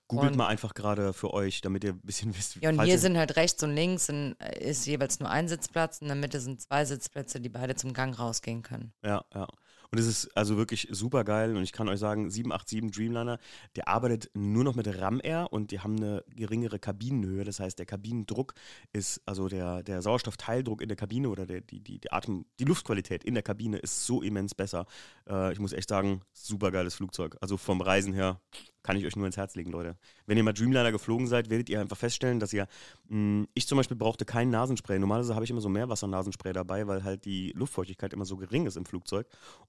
Googelt 0.08 0.32
Und- 0.32 0.38
mal 0.38 0.46
einfach 0.46 0.72
gerade 0.72 1.12
für 1.12 1.34
euch, 1.34 1.60
damit 1.60 1.84
ihr 1.84 1.92
ein 1.92 2.00
bisschen 2.00 2.34
wisst. 2.34 2.56
Ja, 2.56 2.70
und 2.70 2.82
hier 2.82 2.98
sind 2.98 3.18
halt 3.18 3.36
rechts 3.36 3.62
und 3.62 3.74
links 3.74 4.06
sind, 4.06 4.32
ist 4.58 4.86
jeweils 4.86 5.20
nur 5.20 5.28
ein 5.28 5.48
Sitzplatz. 5.48 5.98
In 5.98 6.06
der 6.06 6.16
Mitte 6.16 6.40
sind 6.40 6.62
zwei 6.62 6.86
Sitzplätze, 6.86 7.40
die 7.40 7.50
beide 7.50 7.74
zum 7.74 7.92
Gang 7.92 8.18
rausgehen 8.18 8.62
können. 8.62 8.94
Ja, 9.04 9.22
ja. 9.34 9.46
Und 9.90 9.98
es 9.98 10.06
ist 10.06 10.36
also 10.36 10.56
wirklich 10.56 10.88
super 10.90 11.24
geil 11.24 11.56
und 11.56 11.62
ich 11.62 11.72
kann 11.72 11.88
euch 11.88 11.98
sagen, 11.98 12.30
787 12.30 12.90
Dreamliner, 12.90 13.38
der 13.76 13.88
arbeitet 13.88 14.30
nur 14.34 14.64
noch 14.64 14.74
mit 14.74 14.86
Ram 15.00 15.20
Air 15.22 15.52
und 15.52 15.70
die 15.70 15.80
haben 15.80 15.96
eine 15.96 16.24
geringere 16.34 16.78
Kabinenhöhe. 16.78 17.44
Das 17.44 17.60
heißt, 17.60 17.78
der 17.78 17.86
Kabinendruck 17.86 18.54
ist, 18.92 19.20
also 19.26 19.48
der, 19.48 19.82
der 19.82 20.02
Sauerstoffteildruck 20.02 20.82
in 20.82 20.88
der 20.88 20.96
Kabine 20.96 21.28
oder 21.28 21.46
der, 21.46 21.60
die, 21.60 21.80
die, 21.80 21.98
die 21.98 22.12
Atem, 22.12 22.46
die 22.58 22.64
Luftqualität 22.64 23.24
in 23.24 23.34
der 23.34 23.42
Kabine 23.42 23.78
ist 23.78 24.06
so 24.06 24.22
immens 24.22 24.54
besser. 24.54 24.86
Äh, 25.28 25.52
ich 25.52 25.58
muss 25.58 25.72
echt 25.72 25.88
sagen, 25.88 26.22
super 26.32 26.70
geiles 26.70 26.94
Flugzeug. 26.94 27.36
Also 27.40 27.56
vom 27.56 27.80
Reisen 27.80 28.12
her 28.12 28.40
kann 28.86 28.96
ich 28.96 29.04
euch 29.04 29.16
nur 29.16 29.26
ins 29.26 29.36
Herz 29.36 29.56
legen, 29.56 29.72
Leute. 29.72 29.98
Wenn 30.26 30.38
ihr 30.38 30.44
mal 30.44 30.52
Dreamliner 30.52 30.92
geflogen 30.92 31.26
seid, 31.26 31.50
werdet 31.50 31.68
ihr 31.68 31.80
einfach 31.80 31.96
feststellen, 31.96 32.38
dass 32.38 32.52
ihr, 32.52 32.68
mh, 33.08 33.46
ich 33.54 33.66
zum 33.66 33.76
Beispiel 33.76 33.96
brauchte 33.96 34.24
kein 34.24 34.48
Nasenspray. 34.50 35.00
Normalerweise 35.00 35.34
habe 35.34 35.44
ich 35.44 35.50
immer 35.50 35.60
so 35.60 35.68
Meerwassernasenspray 35.68 36.52
dabei, 36.52 36.86
weil 36.86 37.02
halt 37.02 37.24
die 37.24 37.52
Luftfeuchtigkeit 37.56 38.12
immer 38.12 38.24
so 38.24 38.36
gering 38.36 38.64
ist 38.66 38.76
im 38.76 38.86
Flugzeug. 38.86 39.26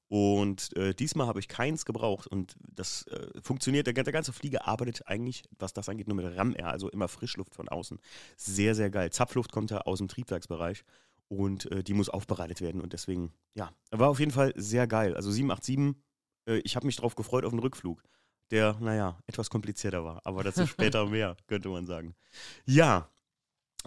Und 0.08 0.76
äh, 0.78 0.94
diesmal 0.94 1.26
habe 1.26 1.40
ich 1.40 1.48
keins 1.48 1.84
gebraucht 1.84 2.28
und 2.28 2.56
das 2.62 3.08
äh, 3.08 3.42
funktioniert. 3.42 3.88
Der, 3.88 3.96
der 3.96 4.14
ganze 4.14 4.34
Flieger 4.34 4.68
arbeitet 4.68 5.08
eigentlich, 5.08 5.44
was 5.58 5.74
das 5.74 5.90
angeht, 5.90 6.08
nur 6.08 6.16
mit 6.16 6.38
Ram 6.38 6.54
Air, 6.56 6.68
also 6.70 6.88
immer 6.90 7.08
Frischluft 7.08 7.56
von 7.56 7.68
außen. 7.68 8.00
Sehr, 8.36 8.76
sehr 8.76 8.92
geil. 8.92 9.12
Zapfluft 9.12 9.52
kommt 9.52 9.72
ja 9.72 9.80
aus 9.80 9.98
dem 9.98 10.08
Triebwerksbereich 10.08 10.84
und 11.30 11.72
äh, 11.72 11.84
die 11.84 11.94
muss 11.94 12.10
aufbereitet 12.10 12.62
werden 12.62 12.82
und 12.82 12.94
deswegen, 12.94 13.34
ja, 13.54 13.72
war 13.92 14.10
auf 14.10 14.20
jeden 14.20 14.32
Fall 14.32 14.54
sehr 14.56 14.88
geil. 14.88 15.16
Also 15.16 15.32
787, 15.32 16.02
äh, 16.48 16.60
ich 16.60 16.76
habe 16.76 16.86
mich 16.86 16.96
drauf 16.96 17.16
gefreut 17.16 17.46
auf 17.46 17.52
den 17.52 17.60
Rückflug, 17.60 18.04
der, 18.52 18.78
naja, 18.80 19.18
etwas 19.28 19.50
komplizierter 19.50 20.04
war, 20.04 20.22
aber 20.26 20.44
dazu 20.44 20.66
später 20.68 21.06
mehr, 21.06 21.36
könnte 21.48 21.70
man 21.70 21.86
sagen. 21.86 22.16
Ja, 22.66 23.10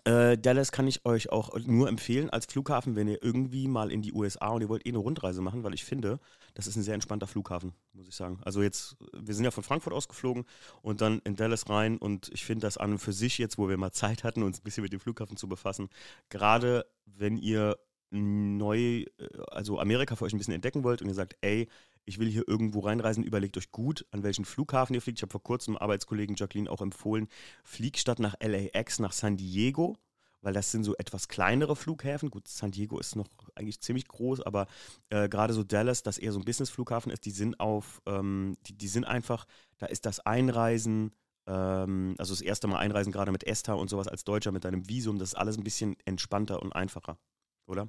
äh, 0.04 0.38
Dallas 0.38 0.73
kann 0.73 0.87
ich 0.87 1.04
euch 1.04 1.30
auch 1.30 1.59
nur 1.59 1.88
empfehlen 1.88 2.30
als 2.30 2.47
Flughafen, 2.47 2.97
wenn 2.97 3.09
ihr 3.09 3.23
irgendwie 3.23 3.68
mal 3.68 3.92
in 3.92 4.02
die 4.02 4.12
USA 4.12 4.49
und 4.49 4.62
ihr 4.62 4.68
wollt 4.68 4.87
eh 4.87 4.90
eine 4.90 4.99
Rundreise 4.99 5.42
machen, 5.42 5.62
weil 5.62 5.75
ich 5.75 5.85
finde, 5.85 6.20
das 6.54 6.66
ist 6.66 6.76
ein 6.76 6.82
sehr 6.82 6.94
entspannter 6.94 7.26
Flughafen, 7.26 7.75
muss 7.92 8.09
ich 8.09 8.14
sagen. 8.14 8.40
Also 8.42 8.62
jetzt, 8.62 8.97
wir 9.12 9.35
sind 9.35 9.44
ja 9.44 9.50
von 9.50 9.64
Frankfurt 9.64 9.92
ausgeflogen 9.92 10.47
und 10.80 11.00
dann 11.00 11.20
in 11.25 11.37
Dallas 11.37 11.68
rein 11.68 11.99
und 11.99 12.30
ich 12.32 12.44
finde 12.44 12.66
das 12.66 12.78
an 12.78 12.92
und 12.92 12.99
für 12.99 13.12
sich 13.12 13.37
jetzt, 13.38 13.59
wo 13.59 13.68
wir 13.68 13.76
mal 13.76 13.92
Zeit 13.92 14.25
hatten, 14.25 14.42
uns 14.42 14.61
ein 14.61 14.64
bisschen 14.64 14.82
mit 14.82 14.92
dem 14.92 15.00
Flughafen 15.00 15.37
zu 15.37 15.49
befassen, 15.49 15.90
gerade 16.30 16.87
wenn 17.04 17.37
ihr 17.37 17.76
neu, 18.11 18.78
äh, 18.78 19.06
also 19.50 19.78
Amerika 19.78 20.16
für 20.16 20.25
euch 20.25 20.32
ein 20.32 20.38
bisschen 20.38 20.54
entdecken 20.54 20.82
wollt 20.82 21.02
und 21.02 21.09
ihr 21.09 21.14
sagt, 21.14 21.37
ey, 21.42 21.68
ich 22.10 22.18
will 22.18 22.28
hier 22.28 22.46
irgendwo 22.48 22.80
reinreisen, 22.80 23.22
überlegt 23.22 23.56
euch 23.56 23.70
gut, 23.70 24.04
an 24.10 24.24
welchen 24.24 24.44
Flughafen 24.44 24.94
ihr 24.94 25.00
fliegt. 25.00 25.20
Ich 25.20 25.22
habe 25.22 25.30
vor 25.30 25.44
kurzem 25.44 25.76
Arbeitskollegen 25.76 26.34
Jacqueline 26.34 26.68
auch 26.68 26.82
empfohlen, 26.82 27.28
flieg 27.62 27.98
statt 27.98 28.18
nach 28.18 28.34
LAX 28.42 28.98
nach 28.98 29.12
San 29.12 29.36
Diego, 29.36 29.96
weil 30.42 30.52
das 30.52 30.72
sind 30.72 30.82
so 30.82 30.96
etwas 30.96 31.28
kleinere 31.28 31.76
Flughäfen. 31.76 32.30
Gut, 32.30 32.48
San 32.48 32.72
Diego 32.72 32.98
ist 32.98 33.14
noch 33.14 33.28
eigentlich 33.54 33.80
ziemlich 33.80 34.08
groß, 34.08 34.40
aber 34.40 34.66
äh, 35.10 35.28
gerade 35.28 35.54
so 35.54 35.62
Dallas, 35.62 36.02
das 36.02 36.18
eher 36.18 36.32
so 36.32 36.40
ein 36.40 36.44
Business-Flughafen 36.44 37.12
ist, 37.12 37.24
die 37.26 37.30
sind 37.30 37.60
auf, 37.60 38.02
ähm, 38.06 38.56
die, 38.66 38.76
die 38.76 38.88
sind 38.88 39.04
einfach, 39.04 39.46
da 39.78 39.86
ist 39.86 40.04
das 40.04 40.18
Einreisen, 40.18 41.12
ähm, 41.46 42.16
also 42.18 42.32
das 42.32 42.40
erste 42.40 42.66
Mal 42.66 42.78
einreisen, 42.80 43.12
gerade 43.12 43.30
mit 43.30 43.46
ESTA 43.46 43.74
und 43.74 43.88
sowas 43.88 44.08
als 44.08 44.24
Deutscher 44.24 44.50
mit 44.50 44.64
deinem 44.64 44.88
Visum, 44.88 45.20
das 45.20 45.30
ist 45.30 45.38
alles 45.38 45.56
ein 45.58 45.64
bisschen 45.64 45.94
entspannter 46.04 46.60
und 46.60 46.72
einfacher, 46.72 47.18
oder? 47.66 47.86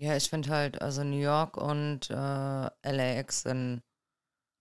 Ja, 0.00 0.16
ich 0.16 0.30
finde 0.30 0.50
halt, 0.50 0.80
also 0.80 1.02
New 1.02 1.18
York 1.18 1.56
und 1.56 2.08
äh, 2.10 2.14
LAX 2.14 3.42
sind 3.42 3.82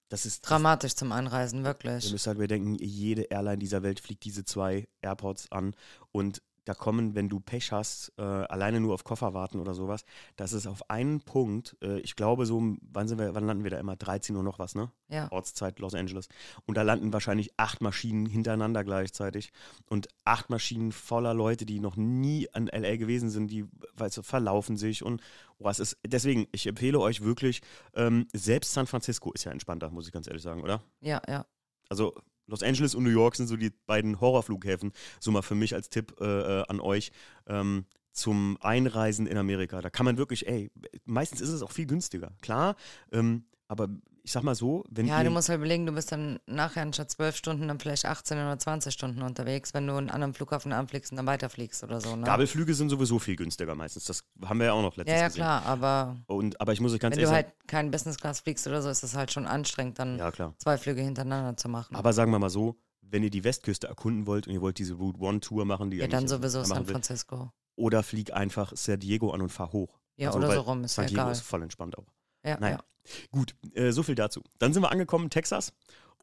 Das 0.10 0.26
ist 0.26 0.42
dramatisch 0.42 0.96
zum 0.96 1.12
Einreisen, 1.12 1.60
Ihr 1.60 1.66
wirklich. 1.66 2.12
müsst 2.12 2.26
halt 2.28 2.40
bedenken, 2.40 2.76
jede 2.80 3.24
Airline 3.24 3.60
dieser 3.60 3.84
Welt 3.84 4.00
fliegt 4.00 4.24
diese 4.24 4.46
zwei 4.46 4.88
Airports 5.02 5.52
an 5.52 5.76
und 6.12 6.42
da 6.68 6.74
kommen, 6.74 7.16
wenn 7.16 7.30
du 7.30 7.40
Pech 7.40 7.72
hast, 7.72 8.12
äh, 8.18 8.22
alleine 8.22 8.80
nur 8.80 8.94
auf 8.94 9.04
Koffer 9.04 9.34
warten 9.34 9.60
oder 9.60 9.74
sowas, 9.74 10.04
das 10.36 10.54
ist 10.54 10.68
auf 10.68 10.90
einen 10.90 11.22
Punkt, 11.22 11.78
äh, 11.82 12.00
ich 12.00 12.16
glaube 12.16 12.46
so, 12.46 12.62
wann 12.82 13.08
sind 13.08 13.20
wir, 13.20 13.34
wann 13.36 13.46
landen 13.46 13.64
wir 13.64 13.72
da 13.72 13.80
immer? 13.80 13.96
13 13.96 14.36
Uhr 14.36 14.44
noch 14.44 14.60
was, 14.60 14.76
ne? 14.76 14.92
Ja. 15.08 15.32
Ortszeit 15.32 15.80
Los 15.80 15.94
Angeles. 15.94 16.28
Und 16.66 16.76
da 16.76 16.82
landen 16.82 17.14
wahrscheinlich 17.14 17.52
acht 17.58 17.82
Maschinen 17.82 18.26
hintereinander 18.26 18.84
gleichzeitig 18.84 19.52
und 19.86 20.10
acht 20.26 20.50
Maschinen 20.50 20.92
voller 20.92 21.34
Leute, 21.34 21.66
die 21.66 21.80
noch 21.80 21.96
nie 21.96 22.50
an 22.54 22.68
LA 22.68 22.98
gewesen 22.98 23.30
sind, 23.30 23.50
die 23.50 23.66
weißt 23.96 24.18
du, 24.18 24.22
verlaufen 24.22 24.76
sich 24.76 25.04
und 25.04 25.22
was 25.60 25.80
ist. 25.80 25.98
Deswegen, 26.06 26.48
ich 26.52 26.68
empfehle 26.68 27.00
euch 27.00 27.22
wirklich, 27.22 27.62
ähm, 27.96 28.28
selbst 28.34 28.74
San 28.74 28.88
Francisco 28.88 29.32
ist 29.32 29.46
ja 29.46 29.52
entspannter, 29.52 29.90
muss 29.90 30.08
ich 30.08 30.14
ganz 30.14 30.28
ehrlich 30.28 30.44
sagen, 30.44 30.62
oder? 30.62 30.82
Ja, 31.00 31.22
ja. 31.28 31.46
Also 31.90 32.14
Los 32.48 32.64
Angeles 32.64 32.96
und 32.96 33.04
New 33.04 33.10
York 33.10 33.36
sind 33.36 33.48
so 33.48 33.58
die 33.58 33.72
beiden 33.86 34.20
Horrorflughäfen. 34.20 34.92
So 35.20 35.32
mal 35.32 35.42
für 35.42 35.56
mich 35.56 35.76
als 35.76 35.90
Tipp 35.90 36.16
äh, 36.20 36.26
äh, 36.26 36.64
an 36.68 36.80
euch 36.80 37.12
ähm, 37.46 37.86
zum 38.12 38.58
Einreisen 38.62 39.28
in 39.28 39.38
Amerika. 39.38 39.82
Da 39.82 39.90
kann 39.90 40.06
man 40.06 40.18
wirklich, 40.18 40.48
ey, 40.48 40.72
meistens 41.06 41.42
ist 41.42 41.50
es 41.50 41.62
auch 41.62 41.72
viel 41.72 41.86
günstiger. 41.86 42.32
Klar, 42.42 42.76
ähm, 43.12 43.46
aber 43.68 43.90
ich 44.28 44.34
sag 44.34 44.44
mal 44.44 44.56
so, 44.56 44.84
wenn 44.90 45.06
Ja, 45.08 45.20
ihr, 45.20 45.24
du 45.24 45.30
musst 45.32 45.48
halt 45.48 45.60
überlegen, 45.60 45.86
du 45.86 45.94
bist 45.94 46.12
dann 46.12 46.38
nachher 46.48 46.82
anstatt 46.82 47.10
zwölf 47.10 47.38
Stunden 47.38 47.70
dann 47.70 47.80
vielleicht 47.80 48.04
18 48.06 48.38
oder 48.38 48.60
20 48.60 48.94
Stunden 48.94 49.22
unterwegs, 49.22 49.74
wenn 49.74 49.88
du 49.88 49.96
einen 49.96 50.10
anderen 50.10 50.34
Flughafen 50.34 50.74
anfliegst 50.74 51.14
und 51.14 51.16
dann 51.16 51.26
weiterfliegst 51.26 51.82
oder 51.86 52.02
so. 52.02 52.14
Ne? 52.14 52.26
Gabelflüge 52.26 52.74
sind 52.74 52.90
sowieso 52.90 53.20
viel 53.20 53.38
günstiger 53.38 53.74
meistens. 53.74 54.04
Das 54.04 54.26
haben 54.44 54.60
wir 54.60 54.66
ja 54.66 54.74
auch 54.74 54.82
noch 54.82 54.98
letztens 54.98 55.14
ja, 55.16 55.22
ja, 55.22 55.28
gesehen. 55.28 55.40
klar, 55.44 55.66
aber 55.66 56.18
Und, 56.28 56.60
aber 56.60 56.74
ich 56.74 56.82
muss 56.82 56.92
euch 56.92 57.00
ganz 57.00 57.16
wenn 57.16 57.22
ehrlich 57.22 57.30
du 57.30 57.36
sagen, 57.38 57.48
halt 57.48 57.68
kein 57.70 57.90
Business 57.90 58.18
Class 58.18 58.42
fliegst 58.42 58.68
oder 58.68 58.82
so, 58.82 58.90
ist 58.90 59.02
es 59.02 59.16
halt 59.16 59.32
schon 59.32 59.46
anstrengend, 59.48 59.98
dann 59.98 60.18
ja 60.18 60.30
klar. 60.30 60.54
zwei 60.58 60.78
Flüge 60.78 61.02
hintereinander 61.02 61.56
zu 61.56 61.70
machen. 61.70 61.96
Aber 61.96 62.12
sagen 62.12 62.30
wir 62.32 62.40
mal 62.40 62.50
so, 62.50 62.76
wenn 63.02 63.24
ihr 63.24 63.30
die 63.30 63.46
Westküste 63.46 63.88
erkunden 63.88 64.28
wollt 64.28 64.46
und 64.46 64.54
ihr 64.54 64.60
wollt 64.60 64.78
diese 64.78 64.96
Route 64.96 65.22
One 65.22 65.40
Tour 65.40 65.64
machen, 65.64 65.90
die 65.90 65.98
ja, 66.00 66.08
dann 66.08 66.28
sowieso 66.28 66.66
San 66.66 66.86
will, 66.86 66.92
Francisco. 66.96 67.54
oder 67.78 68.04
flieg 68.04 68.34
einfach 68.34 68.74
San 68.76 69.00
Diego 69.00 69.32
an 69.32 69.42
und 69.42 69.50
fahr 69.54 69.72
hoch. 69.72 70.02
Ja, 70.18 70.28
Also, 70.32 70.40
oder 70.40 70.52
so 70.52 70.60
rum, 70.60 70.84
ist 70.84 70.96
San 70.96 71.06
ja 71.06 71.10
Diego 71.12 71.22
egal. 71.22 71.32
ist 71.32 71.42
voll 71.44 71.64
entspannt 71.64 71.98
auch. 71.98 72.08
Ja, 72.48 72.58
Naja, 72.60 72.78
ja. 72.78 73.12
gut, 73.32 73.56
äh, 73.74 73.92
so 73.92 74.04
viel 74.04 74.16
dazu. 74.16 74.42
Dann 74.60 74.74
sind 74.74 74.82
wir 74.84 74.92
angekommen 74.92 75.26
in 75.26 75.30
Texas 75.30 75.74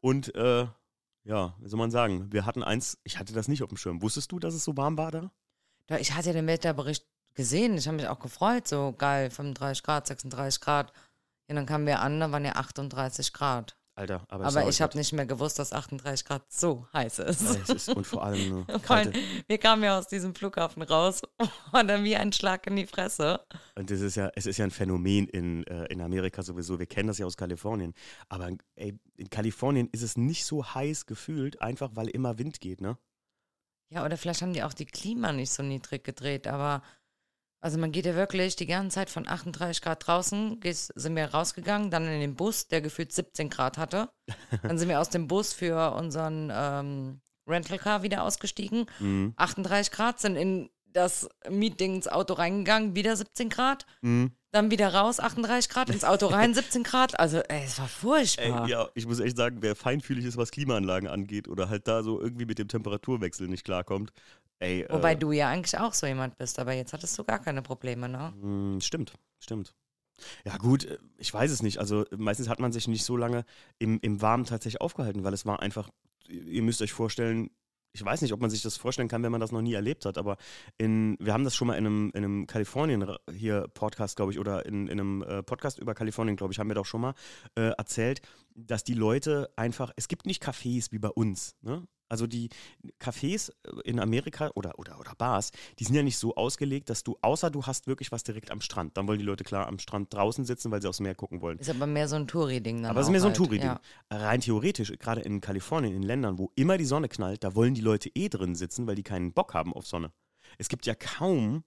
und 0.01 0.33
äh, 0.35 0.67
ja, 1.23 1.55
wie 1.59 1.69
soll 1.69 1.79
man 1.79 1.91
sagen, 1.91 2.31
wir 2.31 2.45
hatten 2.45 2.63
eins, 2.63 2.99
ich 3.03 3.17
hatte 3.17 3.33
das 3.33 3.47
nicht 3.47 3.63
auf 3.63 3.69
dem 3.69 3.77
Schirm. 3.77 4.01
Wusstest 4.01 4.31
du, 4.31 4.39
dass 4.39 4.53
es 4.53 4.63
so 4.63 4.77
warm 4.77 4.97
war 4.97 5.11
da? 5.11 5.31
Da, 5.87 5.97
ich 5.97 6.13
hatte 6.13 6.27
ja 6.27 6.33
den 6.33 6.47
Wetterbericht 6.47 7.05
gesehen, 7.33 7.77
ich 7.77 7.87
habe 7.87 7.97
mich 7.97 8.07
auch 8.07 8.19
gefreut, 8.19 8.67
so 8.67 8.93
geil, 8.97 9.29
35 9.29 9.83
Grad, 9.83 10.07
36 10.07 10.61
Grad. 10.61 10.93
Ja, 11.47 11.55
dann 11.55 11.65
kamen 11.65 11.85
wir 11.85 11.99
an, 11.99 12.19
da 12.19 12.31
waren 12.31 12.45
ja 12.45 12.53
38 12.53 13.33
Grad. 13.33 13.77
Alter, 13.97 14.25
aber, 14.27 14.45
Aber 14.45 14.67
ich 14.67 14.81
habe 14.81 14.97
nicht 14.97 15.13
mehr 15.13 15.25
gewusst, 15.25 15.57
dass 15.57 15.71
38 15.71 16.25
Grad 16.25 16.51
so 16.51 16.85
heiß 16.91 17.19
ist. 17.19 17.69
ist 17.69 17.87
und 17.87 18.05
vor 18.05 18.25
allem 18.25 18.65
eine 18.67 18.79
Vor 18.79 18.95
allem, 18.97 19.11
kalte, 19.13 19.19
wir 19.47 19.57
kamen 19.57 19.83
ja 19.83 19.97
aus 19.97 20.07
diesem 20.07 20.35
Flughafen 20.35 20.81
raus 20.81 21.21
und 21.71 21.87
dann 21.87 22.03
wie 22.03 22.17
ein 22.17 22.33
Schlag 22.33 22.67
in 22.67 22.75
die 22.75 22.87
Fresse. 22.87 23.39
und 23.75 23.89
das 23.89 24.01
ist 24.01 24.15
ja, 24.15 24.29
es 24.35 24.47
ist 24.47 24.57
ja 24.57 24.65
ein 24.65 24.71
Phänomen 24.71 25.27
in, 25.27 25.65
äh, 25.67 25.85
in 25.85 26.01
Amerika 26.01 26.43
sowieso. 26.43 26.77
Wir 26.77 26.87
kennen 26.87 27.07
das 27.07 27.19
ja 27.19 27.25
aus 27.25 27.37
Kalifornien. 27.37 27.93
Aber 28.27 28.51
ey, 28.75 28.99
in 29.15 29.29
Kalifornien 29.29 29.87
ist 29.93 30.01
es 30.01 30.17
nicht 30.17 30.45
so 30.45 30.65
heiß 30.65 31.05
gefühlt, 31.05 31.61
einfach 31.61 31.91
weil 31.93 32.09
immer 32.09 32.37
Wind 32.37 32.59
geht, 32.59 32.81
ne? 32.81 32.97
Ja, 33.89 34.03
oder 34.03 34.17
vielleicht 34.17 34.41
haben 34.41 34.51
die 34.51 34.63
auch 34.63 34.73
die 34.73 34.87
Klima 34.87 35.31
nicht 35.31 35.51
so 35.51 35.63
niedrig 35.63 36.03
gedreht, 36.03 36.47
aber 36.47 36.81
also 37.65 37.79
man 37.79 37.91
geht 37.91 38.05
ja 38.05 38.13
wirklich 38.13 38.55
die 38.55 38.67
ganze 38.67 38.93
Zeit 38.93 39.09
von 39.09 39.27
38 39.27 39.81
Grad 39.81 40.05
draußen, 40.05 40.59
sind 40.63 41.15
wir 41.15 41.25
rausgegangen, 41.25 41.89
dann 41.89 42.05
in 42.07 42.19
den 42.19 42.35
Bus, 42.35 42.67
der 42.67 42.79
gefühlt 42.79 43.11
17 43.11 43.49
Grad 43.49 43.79
hatte. 43.79 44.09
Dann 44.61 44.77
sind 44.77 44.87
wir 44.87 44.99
aus 44.99 45.09
dem 45.09 45.27
Bus 45.27 45.51
für 45.51 45.95
unseren 45.95 46.51
ähm, 46.53 47.21
Rental-Car 47.47 48.03
wieder 48.03 48.21
ausgestiegen. 48.21 48.85
Mhm. 48.99 49.33
38 49.37 49.91
Grad, 49.91 50.19
sind 50.19 50.35
in 50.35 50.69
das 50.93 51.27
Meeting 51.49 51.95
ins 51.95 52.07
Auto 52.07 52.35
reingegangen, 52.35 52.95
wieder 52.95 53.15
17 53.15 53.49
Grad. 53.49 53.87
Mhm. 54.01 54.33
Dann 54.51 54.69
wieder 54.69 54.93
raus, 54.93 55.19
38 55.19 55.67
Grad, 55.67 55.89
ins 55.89 56.03
Auto 56.03 56.27
rein, 56.27 56.53
17 56.53 56.83
Grad. 56.83 57.19
Also, 57.19 57.39
ey, 57.39 57.63
es 57.65 57.79
war 57.79 57.87
furchtbar. 57.87 58.65
Ey, 58.65 58.71
ja, 58.71 58.89
ich 58.93 59.07
muss 59.07 59.19
echt 59.19 59.37
sagen, 59.37 59.57
wer 59.61 59.75
feinfühlig 59.75 60.25
ist, 60.25 60.37
was 60.37 60.51
Klimaanlagen 60.51 61.09
angeht 61.09 61.47
oder 61.47 61.67
halt 61.67 61.87
da 61.87 62.03
so 62.03 62.21
irgendwie 62.21 62.45
mit 62.45 62.59
dem 62.59 62.67
Temperaturwechsel 62.67 63.47
nicht 63.47 63.65
klarkommt, 63.65 64.13
ey. 64.59 64.85
Wobei 64.89 65.13
äh, 65.13 65.17
du 65.17 65.31
ja 65.31 65.49
eigentlich 65.49 65.77
auch 65.77 65.93
so 65.93 66.07
jemand 66.07 66.37
bist, 66.37 66.59
aber 66.59 66.73
jetzt 66.73 66.93
hattest 66.93 67.17
du 67.17 67.23
gar 67.23 67.39
keine 67.39 67.61
Probleme, 67.61 68.09
ne? 68.09 68.33
mh, 68.41 68.81
stimmt, 68.81 69.13
stimmt. 69.39 69.73
Ja, 70.45 70.57
gut, 70.57 70.85
äh, 70.85 70.97
ich 71.17 71.33
weiß 71.33 71.51
es 71.51 71.61
nicht. 71.61 71.79
Also 71.79 72.05
meistens 72.17 72.49
hat 72.49 72.59
man 72.59 72.71
sich 72.71 72.87
nicht 72.87 73.03
so 73.03 73.17
lange 73.17 73.45
im, 73.79 73.99
im 74.01 74.21
Warmen 74.21 74.45
tatsächlich 74.45 74.81
aufgehalten, 74.81 75.23
weil 75.23 75.33
es 75.33 75.45
war 75.45 75.61
einfach, 75.61 75.89
ihr 76.27 76.61
müsst 76.61 76.81
euch 76.81 76.93
vorstellen, 76.93 77.49
ich 77.95 78.03
weiß 78.03 78.21
nicht, 78.21 78.33
ob 78.33 78.41
man 78.41 78.49
sich 78.49 78.61
das 78.61 78.75
vorstellen 78.75 79.07
kann, 79.07 79.23
wenn 79.23 79.31
man 79.31 79.39
das 79.39 79.53
noch 79.53 79.61
nie 79.61 79.73
erlebt 79.73 80.05
hat, 80.05 80.17
aber 80.17 80.35
in, 80.77 81.15
wir 81.19 81.31
haben 81.31 81.45
das 81.45 81.55
schon 81.55 81.69
mal 81.69 81.77
in 81.77 81.85
einem, 81.85 82.11
in 82.13 82.25
einem 82.25 82.45
Kalifornien 82.45 83.07
hier 83.31 83.69
Podcast, 83.73 84.17
glaube 84.17 84.33
ich, 84.33 84.39
oder 84.39 84.65
in, 84.65 84.87
in 84.87 84.99
einem 84.99 85.23
äh, 85.23 85.41
Podcast 85.43 85.79
über 85.79 85.95
Kalifornien, 85.95 86.35
glaube 86.35 86.51
ich, 86.51 86.59
haben 86.59 86.67
wir 86.67 86.75
doch 86.75 86.85
schon 86.85 86.99
mal 86.99 87.13
äh, 87.57 87.71
erzählt, 87.77 88.21
dass 88.53 88.83
die 88.83 88.95
Leute 88.95 89.49
einfach, 89.55 89.93
es 89.95 90.09
gibt 90.09 90.25
nicht 90.25 90.43
Cafés 90.43 90.91
wie 90.91 90.99
bei 90.99 91.09
uns, 91.09 91.55
ne? 91.61 91.87
Also 92.07 92.27
die 92.27 92.49
Cafés 92.99 93.51
äh, 93.63 93.81
in 93.89 93.99
Amerika 93.99 94.51
oder, 94.55 94.77
oder, 94.77 94.99
oder 94.99 95.13
Bars, 95.17 95.51
die 95.79 95.83
sind 95.85 95.95
ja 95.95 96.03
nicht 96.03 96.17
so 96.17 96.35
ausgelegt, 96.35 96.89
dass 96.89 97.03
du, 97.03 97.17
außer 97.21 97.49
du 97.49 97.63
hast 97.65 97.87
wirklich 97.87 98.11
was 98.11 98.23
direkt 98.23 98.51
am 98.51 98.61
Strand, 98.61 98.95
dann 98.97 99.07
wollen 99.07 99.19
die 99.19 99.25
Leute 99.25 99.43
klar 99.43 99.67
am 99.67 99.79
Strand 99.79 100.13
draußen 100.13 100.45
sitzen, 100.45 100.71
weil 100.71 100.81
sie 100.81 100.87
aufs 100.87 100.99
Meer 100.99 101.15
gucken 101.15 101.41
wollen. 101.41 101.57
Ist 101.57 101.69
aber 101.69 101.87
mehr 101.87 102.07
so 102.07 102.15
ein 102.15 102.27
Touri-Ding 102.27 102.83
dann. 102.83 102.91
Aber 102.91 102.99
es 102.99 103.07
ist 103.07 103.11
mehr 103.11 103.21
so 103.21 103.27
ein 103.27 103.33
halt. 103.33 103.37
Touri-Ding. 103.37 103.69
Ja. 103.69 103.81
Rein 104.11 104.41
theoretisch, 104.41 104.91
gerade 104.99 105.21
in 105.21 105.41
Kalifornien, 105.41 105.95
in 105.95 106.03
Ländern, 106.03 106.37
wo 106.37 106.51
immer 106.55 106.77
die 106.77 106.85
Sonne 106.85 107.09
knallt, 107.09 107.43
da 107.43 107.55
wollen 107.55 107.73
die 107.73 107.81
Leute 107.81 108.09
eh 108.13 108.29
drin 108.29 108.55
sitzen, 108.55 108.85
weil 108.87 108.95
die 108.95 109.03
keinen 109.03 109.33
Bock 109.33 109.53
haben 109.53 109.73
auf 109.73 109.87
Sonne. 109.87 110.11
Es 110.57 110.69
gibt 110.69 110.85
ja 110.85 110.93
kaum, 110.95 111.63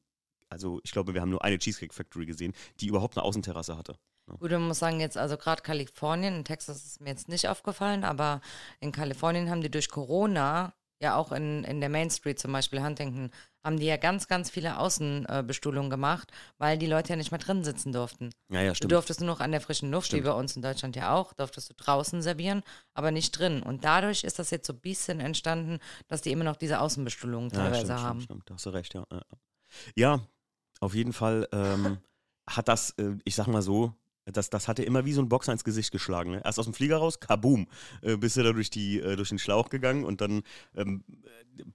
also 0.49 0.81
ich 0.85 0.93
glaube, 0.93 1.15
wir 1.15 1.21
haben 1.21 1.31
nur 1.31 1.45
eine 1.45 1.59
Cheesecake 1.59 1.95
Factory 1.95 2.27
gesehen, 2.27 2.53
die 2.81 2.87
überhaupt 2.87 3.17
eine 3.17 3.25
Außenterrasse 3.25 3.77
hatte. 3.77 3.99
Gut, 4.37 4.51
man 4.51 4.69
muss 4.69 4.79
sagen, 4.79 5.01
jetzt 5.01 5.17
also 5.17 5.37
gerade 5.37 5.63
Kalifornien, 5.63 6.37
in 6.37 6.45
Texas 6.45 6.85
ist 6.85 7.01
mir 7.01 7.11
jetzt 7.11 7.29
nicht 7.29 7.49
aufgefallen, 7.49 8.05
aber 8.05 8.41
in 8.81 8.93
Kalifornien 8.93 9.51
haben 9.51 9.63
die 9.63 9.71
durch 9.71 9.89
Corona, 9.89 10.75
ja 11.01 11.17
auch 11.17 11.31
in, 11.33 11.65
in 11.65 11.81
der 11.81 11.89
Main 11.89 12.11
Street 12.11 12.39
zum 12.39 12.53
Beispiel, 12.53 12.83
Huntington, 12.83 13.31
haben 13.63 13.79
die 13.79 13.87
ja 13.87 13.97
ganz, 13.97 14.27
ganz 14.29 14.51
viele 14.51 14.79
Außenbestuhlungen 14.79 15.91
gemacht, 15.91 16.33
weil 16.59 16.79
die 16.79 16.87
Leute 16.87 17.11
ja 17.11 17.17
nicht 17.17 17.31
mehr 17.31 17.39
drin 17.39 17.63
sitzen 17.65 17.93
durften. 17.93 18.31
Ja, 18.51 18.63
ja, 18.63 18.71
Du 18.71 18.75
stimmt. 18.77 18.93
durftest 18.93 19.21
nur 19.21 19.29
noch 19.29 19.41
an 19.41 19.53
der 19.53 19.61
frischen 19.61 19.91
Luft, 19.91 20.09
Stimmt. 20.09 20.23
wie 20.25 20.29
bei 20.29 20.33
uns 20.35 20.57
in 20.57 20.63
Deutschland 20.63 20.97
ja 20.97 21.15
auch, 21.15 21.33
durftest 21.35 21.71
du 21.71 21.75
draußen 21.75 22.23
servieren, 22.23 22.63
aber 22.95 23.11
nicht 23.11 23.31
drin. 23.39 23.63
Und 23.63 23.85
dadurch 23.85 24.25
ist 24.25 24.39
das 24.39 24.51
jetzt 24.51 24.67
so 24.67 24.73
ein 24.73 24.81
bisschen 24.81 25.21
entstanden, 25.21 25.79
dass 26.09 26.23
die 26.23 26.33
immer 26.33 26.45
noch 26.45 26.57
diese 26.57 26.81
Außenbestuhlungen 26.81 27.51
Ja, 27.51 27.59
teilweise 27.59 27.85
stimmt, 27.85 28.01
haben. 28.01 28.21
Stimmt, 28.23 28.43
stimmt, 28.45 28.57
hast 28.57 28.67
du 28.67 28.71
recht, 28.71 28.95
ja. 28.95 29.07
Ja, 29.11 29.17
ja. 29.19 29.39
ja 30.17 30.21
auf 30.81 30.95
jeden 30.95 31.13
Fall 31.13 31.49
ähm, 31.53 31.99
hat 32.49 32.69
das, 32.69 32.91
äh, 32.99 33.17
ich 33.25 33.35
sag 33.35 33.47
mal 33.47 33.63
so, 33.63 33.93
das, 34.33 34.51
das 34.51 34.69
hatte 34.69 34.83
immer 34.83 35.05
wie 35.05 35.13
so 35.13 35.23
ein 35.23 35.29
Boxer 35.29 35.53
ins 35.53 35.65
Gesicht 35.65 35.91
geschlagen. 35.91 36.33
Ne? 36.33 36.43
Erst 36.45 36.59
aus 36.59 36.67
dem 36.67 36.75
Flieger 36.75 36.99
raus, 36.99 37.21
kaboom, 37.21 37.67
äh, 38.03 38.17
bist 38.17 38.37
du 38.37 38.43
da 38.43 38.53
durch, 38.53 38.71
die, 38.71 39.01
äh, 39.01 39.17
durch 39.17 39.29
den 39.31 39.39
Schlauch 39.39 39.69
gegangen 39.71 40.05
und 40.05 40.21
dann 40.21 40.43
ähm, 40.77 41.05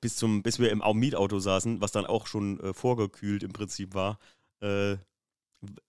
bis, 0.01 0.15
zum, 0.15 0.43
bis 0.43 0.59
wir 0.59 0.71
im 0.71 0.81
Au- 0.81 0.93
Mietauto 0.93 1.39
saßen, 1.39 1.81
was 1.81 1.91
dann 1.91 2.05
auch 2.05 2.27
schon 2.27 2.59
äh, 2.59 2.73
vorgekühlt 2.73 3.43
im 3.43 3.53
Prinzip 3.53 3.93
war, 3.93 4.19
äh, 4.61 4.97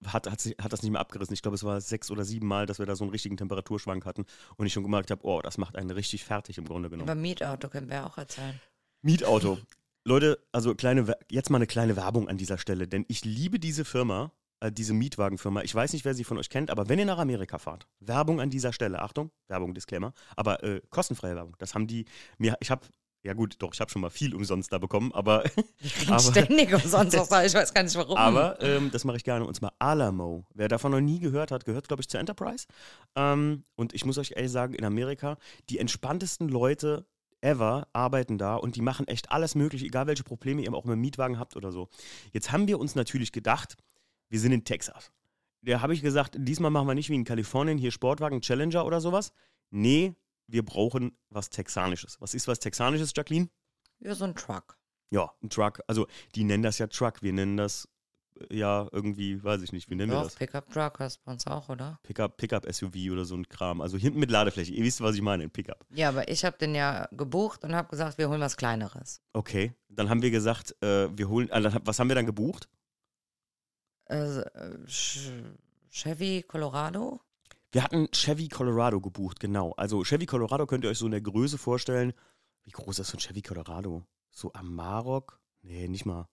hat, 0.07 0.31
hat, 0.31 0.41
sich, 0.41 0.55
hat 0.61 0.73
das 0.73 0.83
nicht 0.83 0.93
mehr 0.93 1.01
abgerissen. 1.01 1.35
Ich 1.35 1.43
glaube, 1.43 1.57
es 1.57 1.65
war 1.65 1.81
sechs 1.81 2.11
oder 2.11 2.25
sieben 2.25 2.47
Mal, 2.47 2.67
dass 2.67 2.79
wir 2.79 2.87
da 2.87 2.95
so 2.95 3.03
einen 3.05 3.11
richtigen 3.11 3.37
Temperaturschwank 3.37 4.07
hatten 4.07 4.25
und 4.57 4.67
ich 4.67 4.73
schon 4.73 4.85
gemerkt 4.85 5.11
habe, 5.11 5.25
oh, 5.25 5.41
das 5.43 5.59
macht 5.59 5.77
einen 5.77 5.91
richtig 5.91 6.25
fertig 6.25 6.59
im 6.59 6.65
Grunde 6.65 6.91
genommen. 6.91 7.09
Über 7.09 7.15
Mietauto 7.21 7.69
können 7.69 7.91
wir 7.91 8.07
auch 8.07 8.17
erzählen. 8.17 8.61
Mietauto. 9.03 9.59
Leute, 10.07 10.39
also 10.53 10.75
kleine, 10.75 11.17
jetzt 11.31 11.51
mal 11.51 11.57
eine 11.57 11.67
kleine 11.67 11.97
Werbung 11.97 12.29
an 12.29 12.37
dieser 12.37 12.59
Stelle, 12.59 12.87
denn 12.87 13.05
ich 13.09 13.25
liebe 13.25 13.59
diese 13.59 13.85
Firma, 13.85 14.33
äh, 14.65 14.73
diese 14.73 14.95
Mietwagenfirma. 14.95 15.63
Ich 15.63 15.75
weiß 15.75 15.93
nicht, 15.93 16.05
wer 16.05 16.15
sie 16.15 16.25
von 16.25 16.39
euch 16.39 16.49
kennt, 16.49 16.71
aber 16.71 16.89
wenn 16.89 16.99
ihr 16.99 17.05
nach 17.07 17.19
Amerika 17.19 17.59
fahrt, 17.59 17.87
Werbung 18.01 18.41
an 18.41 18.51
dieser 18.51 18.73
Stelle, 18.73 19.01
Achtung, 19.03 19.31
Werbung, 19.49 19.75
Disclaimer, 19.75 20.13
aber 20.37 20.63
äh, 20.65 20.81
kostenfreie 20.91 21.35
Werbung. 21.37 21.55
Das 21.59 21.75
haben 21.75 21.87
die 21.87 22.05
mir, 22.39 22.57
ich 22.61 22.71
habe, 22.71 22.87
ja 23.23 23.33
gut, 23.33 23.57
doch, 23.61 23.73
ich 23.73 23.81
habe 23.81 23.91
schon 23.91 24.03
mal 24.03 24.11
viel 24.11 24.35
umsonst 24.35 24.73
da 24.73 24.79
bekommen, 24.79 25.13
aber, 25.13 25.45
Ich 25.81 25.95
krieg 25.95 26.11
Aber- 26.11 26.21
ständig 26.21 26.73
umsonst 26.85 27.17
was 27.17 27.29
da, 27.29 27.45
ich 27.45 27.55
weiß 27.55 27.73
gar 27.73 27.83
nicht 27.83 27.95
warum. 27.97 28.17
aber 28.17 28.61
ähm, 28.61 28.91
das 28.91 29.05
mache 29.05 29.17
ich 29.17 29.25
gerne. 29.25 29.47
Und 29.47 29.55
zwar 29.55 29.73
Alamo. 29.79 30.45
Wer 30.55 30.69
davon 30.69 30.93
noch 30.93 31.01
nie 31.01 31.21
gehört 31.21 31.51
hat, 31.51 31.65
gehört, 31.65 31.89
glaube 31.89 32.03
ich, 32.03 32.09
zur 32.09 32.21
Enterprise. 32.21 32.67
Ähm, 33.17 33.65
und 33.77 33.95
ich 33.95 34.05
muss 34.05 34.19
euch 34.19 34.33
ehrlich 34.37 34.53
sagen, 34.53 34.75
in 34.75 34.85
Amerika, 34.85 35.37
die 35.71 35.79
entspanntesten 35.79 36.49
Leute 36.49 37.07
ever 37.41 37.87
arbeiten 37.93 38.39
da 38.39 38.57
und 38.57 38.75
die 38.77 38.81
machen 38.81 39.07
echt 39.07 39.31
alles 39.31 39.55
möglich, 39.55 39.83
egal 39.85 40.07
welche 40.07 40.23
Probleme 40.25 40.63
ihr 40.63 40.73
auch 40.73 40.85
mit 40.85 40.93
dem 40.93 41.01
Mietwagen 41.03 41.39
habt 41.39 41.57
oder 41.57 41.73
so. 41.73 41.89
Jetzt 42.33 42.53
haben 42.53 42.67
wir 42.69 42.79
uns 42.79 42.95
natürlich 42.95 43.33
gedacht, 43.33 43.77
wir 44.35 44.41
sind 44.41 44.51
in 44.51 44.65
Texas. 44.65 45.13
Da 45.63 45.81
habe 45.81 45.95
ich 45.95 46.03
gesagt, 46.03 46.35
diesmal 46.37 46.73
machen 46.73 46.89
wir 46.89 46.97
nicht 46.97 47.09
wie 47.09 47.15
in 47.15 47.23
Kalifornien 47.23 47.79
hier 47.79 47.93
Sportwagen 47.93 48.41
Challenger 48.41 48.85
oder 48.85 49.01
sowas. 49.01 49.31
Nee, 49.71 50.17
wir 50.49 50.65
brauchen 50.65 51.17
was 51.31 51.51
Texanisches. 51.51 52.21
Was 52.21 52.35
ist 52.35 52.49
was 52.49 52.59
Texanisches, 52.59 53.13
Jacqueline? 53.15 53.49
Ja, 54.01 54.13
so 54.17 54.25
ein 54.25 54.35
Truck. 54.35 54.77
Ja, 55.11 55.31
ein 55.41 55.51
Truck. 55.51 55.83
Also 55.87 56.09
die 56.35 56.43
nennen 56.43 56.65
das 56.65 56.79
ja 56.79 56.89
Truck. 56.89 57.23
Wir 57.23 57.33
nennen 57.33 57.57
das 57.57 57.89
äh, 58.51 58.57
ja 58.57 58.89
irgendwie, 58.91 59.41
weiß 59.41 59.63
ich 59.63 59.71
nicht, 59.71 59.89
wie 59.89 59.95
nennen 59.95 60.11
wir 60.11 60.17
Doch, 60.19 60.25
das? 60.25 60.35
Pickup 60.35 60.69
Truck 60.69 60.99
hast 60.99 61.19
du 61.19 61.21
bei 61.27 61.31
uns 61.31 61.47
auch, 61.47 61.69
oder? 61.69 62.01
Pickup, 62.03 62.37
Pickup 62.37 62.67
SUV 62.69 63.13
oder 63.13 63.25
so 63.25 63.37
ein 63.37 63.49
Kram. 63.49 63.81
Also 63.81 63.97
hinten 63.99 64.19
mit 64.19 64.33
Ladefläche. 64.33 64.73
Ihr 64.73 64.83
wisst, 64.83 65.01
was 65.01 65.15
ich 65.15 65.23
meine, 65.23 65.45
ein 65.45 65.51
Pickup. 65.53 65.87
Ja, 65.91 66.09
aber 66.09 66.29
ich 66.29 66.45
habe 66.45 66.59
den 66.59 66.75
ja 66.75 67.07
gebucht 67.13 67.63
und 67.63 67.77
habe 67.77 67.89
gesagt, 67.89 68.19
wir 68.19 68.29
holen 68.29 68.41
was 68.41 68.57
Kleineres. 68.57 69.23
Okay. 69.33 69.75
Dann 69.89 70.11
haben 70.11 70.23
wir 70.23 70.33
gesagt, 70.33 70.75
äh, 70.83 71.17
wir 71.17 71.29
holen. 71.29 71.49
äh, 71.51 71.71
was 71.85 72.01
haben 72.01 72.09
wir 72.09 72.17
dann 72.17 72.27
gebucht? 72.27 72.69
Äh, 74.07 74.43
Ch- 74.87 75.31
Chevy 75.91 76.43
Colorado? 76.47 77.21
Wir 77.73 77.83
hatten 77.83 78.09
Chevy 78.13 78.49
Colorado 78.49 79.01
gebucht, 79.01 79.41
genau. 79.41 79.73
Also 79.77 80.03
Chevy 80.05 80.27
Colorado 80.27 80.67
könnt 80.67 80.85
ihr 80.85 80.91
euch 80.91 80.99
so 80.99 81.07
in 81.07 81.13
der 81.13 81.21
Größe 81.21 81.59
vorstellen. 81.59 82.13
Wie 82.65 82.71
groß 82.71 82.99
ist 83.01 83.09
so 83.09 83.17
ein 83.17 83.21
Chevy 83.21 83.43
Colorado? 83.43 84.05
So 84.31 84.53
am 84.53 84.75
Marok? 84.75 85.41
Nee, 85.63 85.89
nicht 85.89 86.07
mal. 86.07 86.29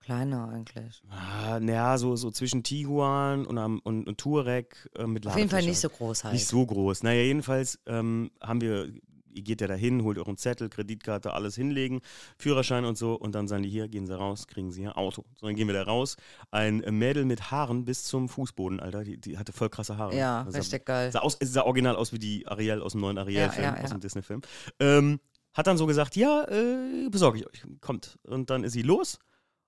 Kleiner 0.00 0.48
eigentlich. 0.50 1.02
Ah, 1.08 1.58
naja, 1.60 1.96
so, 1.96 2.14
so 2.16 2.30
zwischen 2.30 2.62
Tiguan 2.62 3.46
und, 3.46 3.56
am, 3.56 3.78
und, 3.78 4.06
und 4.06 4.18
Touareg 4.18 4.90
äh, 4.96 5.06
mit 5.06 5.26
Auf 5.26 5.36
jeden 5.38 5.48
Fall 5.48 5.62
nicht 5.62 5.78
so 5.80 5.88
groß 5.88 6.24
halt. 6.24 6.34
Nicht 6.34 6.46
so 6.46 6.66
groß. 6.66 7.02
Naja, 7.02 7.22
jedenfalls 7.22 7.78
ähm, 7.86 8.30
haben 8.42 8.60
wir, 8.60 8.92
ihr 9.34 9.42
geht 9.42 9.60
ja 9.60 9.66
dahin, 9.66 10.02
holt 10.04 10.18
euren 10.18 10.36
Zettel, 10.36 10.68
Kreditkarte, 10.68 11.32
alles 11.32 11.54
hinlegen, 11.56 12.00
Führerschein 12.38 12.84
und 12.84 12.96
so 12.96 13.14
und 13.14 13.34
dann 13.34 13.48
sagen 13.48 13.62
die 13.62 13.68
hier, 13.68 13.88
gehen 13.88 14.06
sie 14.06 14.16
raus, 14.16 14.46
kriegen 14.46 14.70
sie 14.72 14.82
ihr 14.82 14.96
Auto. 14.96 15.24
So, 15.36 15.46
dann 15.46 15.56
gehen 15.56 15.66
wir 15.66 15.74
da 15.74 15.82
raus. 15.82 16.16
Ein 16.50 16.78
Mädel 16.90 17.24
mit 17.24 17.50
Haaren 17.50 17.84
bis 17.84 18.04
zum 18.04 18.28
Fußboden, 18.28 18.80
Alter, 18.80 19.04
die, 19.04 19.18
die 19.20 19.36
hatte 19.38 19.52
voll 19.52 19.68
krasse 19.68 19.96
Haare. 19.98 20.16
ja, 20.16 20.44
Das 20.44 20.54
sah- 20.54 20.58
richtig 20.60 20.84
geil. 20.86 21.10
Sah, 21.12 21.20
aus, 21.20 21.36
sah 21.40 21.62
original 21.62 21.96
aus 21.96 22.12
wie 22.12 22.18
die 22.18 22.46
Ariel 22.46 22.80
aus 22.80 22.92
dem 22.92 23.00
neuen 23.00 23.18
Ariel-Film, 23.18 23.64
Ja, 23.64 23.76
ja, 23.76 23.82
aus 23.84 23.90
dem 23.90 24.00
Disney-Film. 24.00 24.40
Ähm, 24.80 25.20
hat 25.52 25.66
dann 25.66 25.76
so 25.78 25.86
gesagt, 25.86 26.16
ja, 26.16 26.44
äh, 26.48 27.08
besorge 27.10 27.38
ich 27.38 27.46
euch, 27.46 27.62
kommt. 27.80 28.18
Und 28.24 28.50
dann 28.50 28.64
ist 28.64 28.72
sie 28.72 28.82
los 28.82 29.18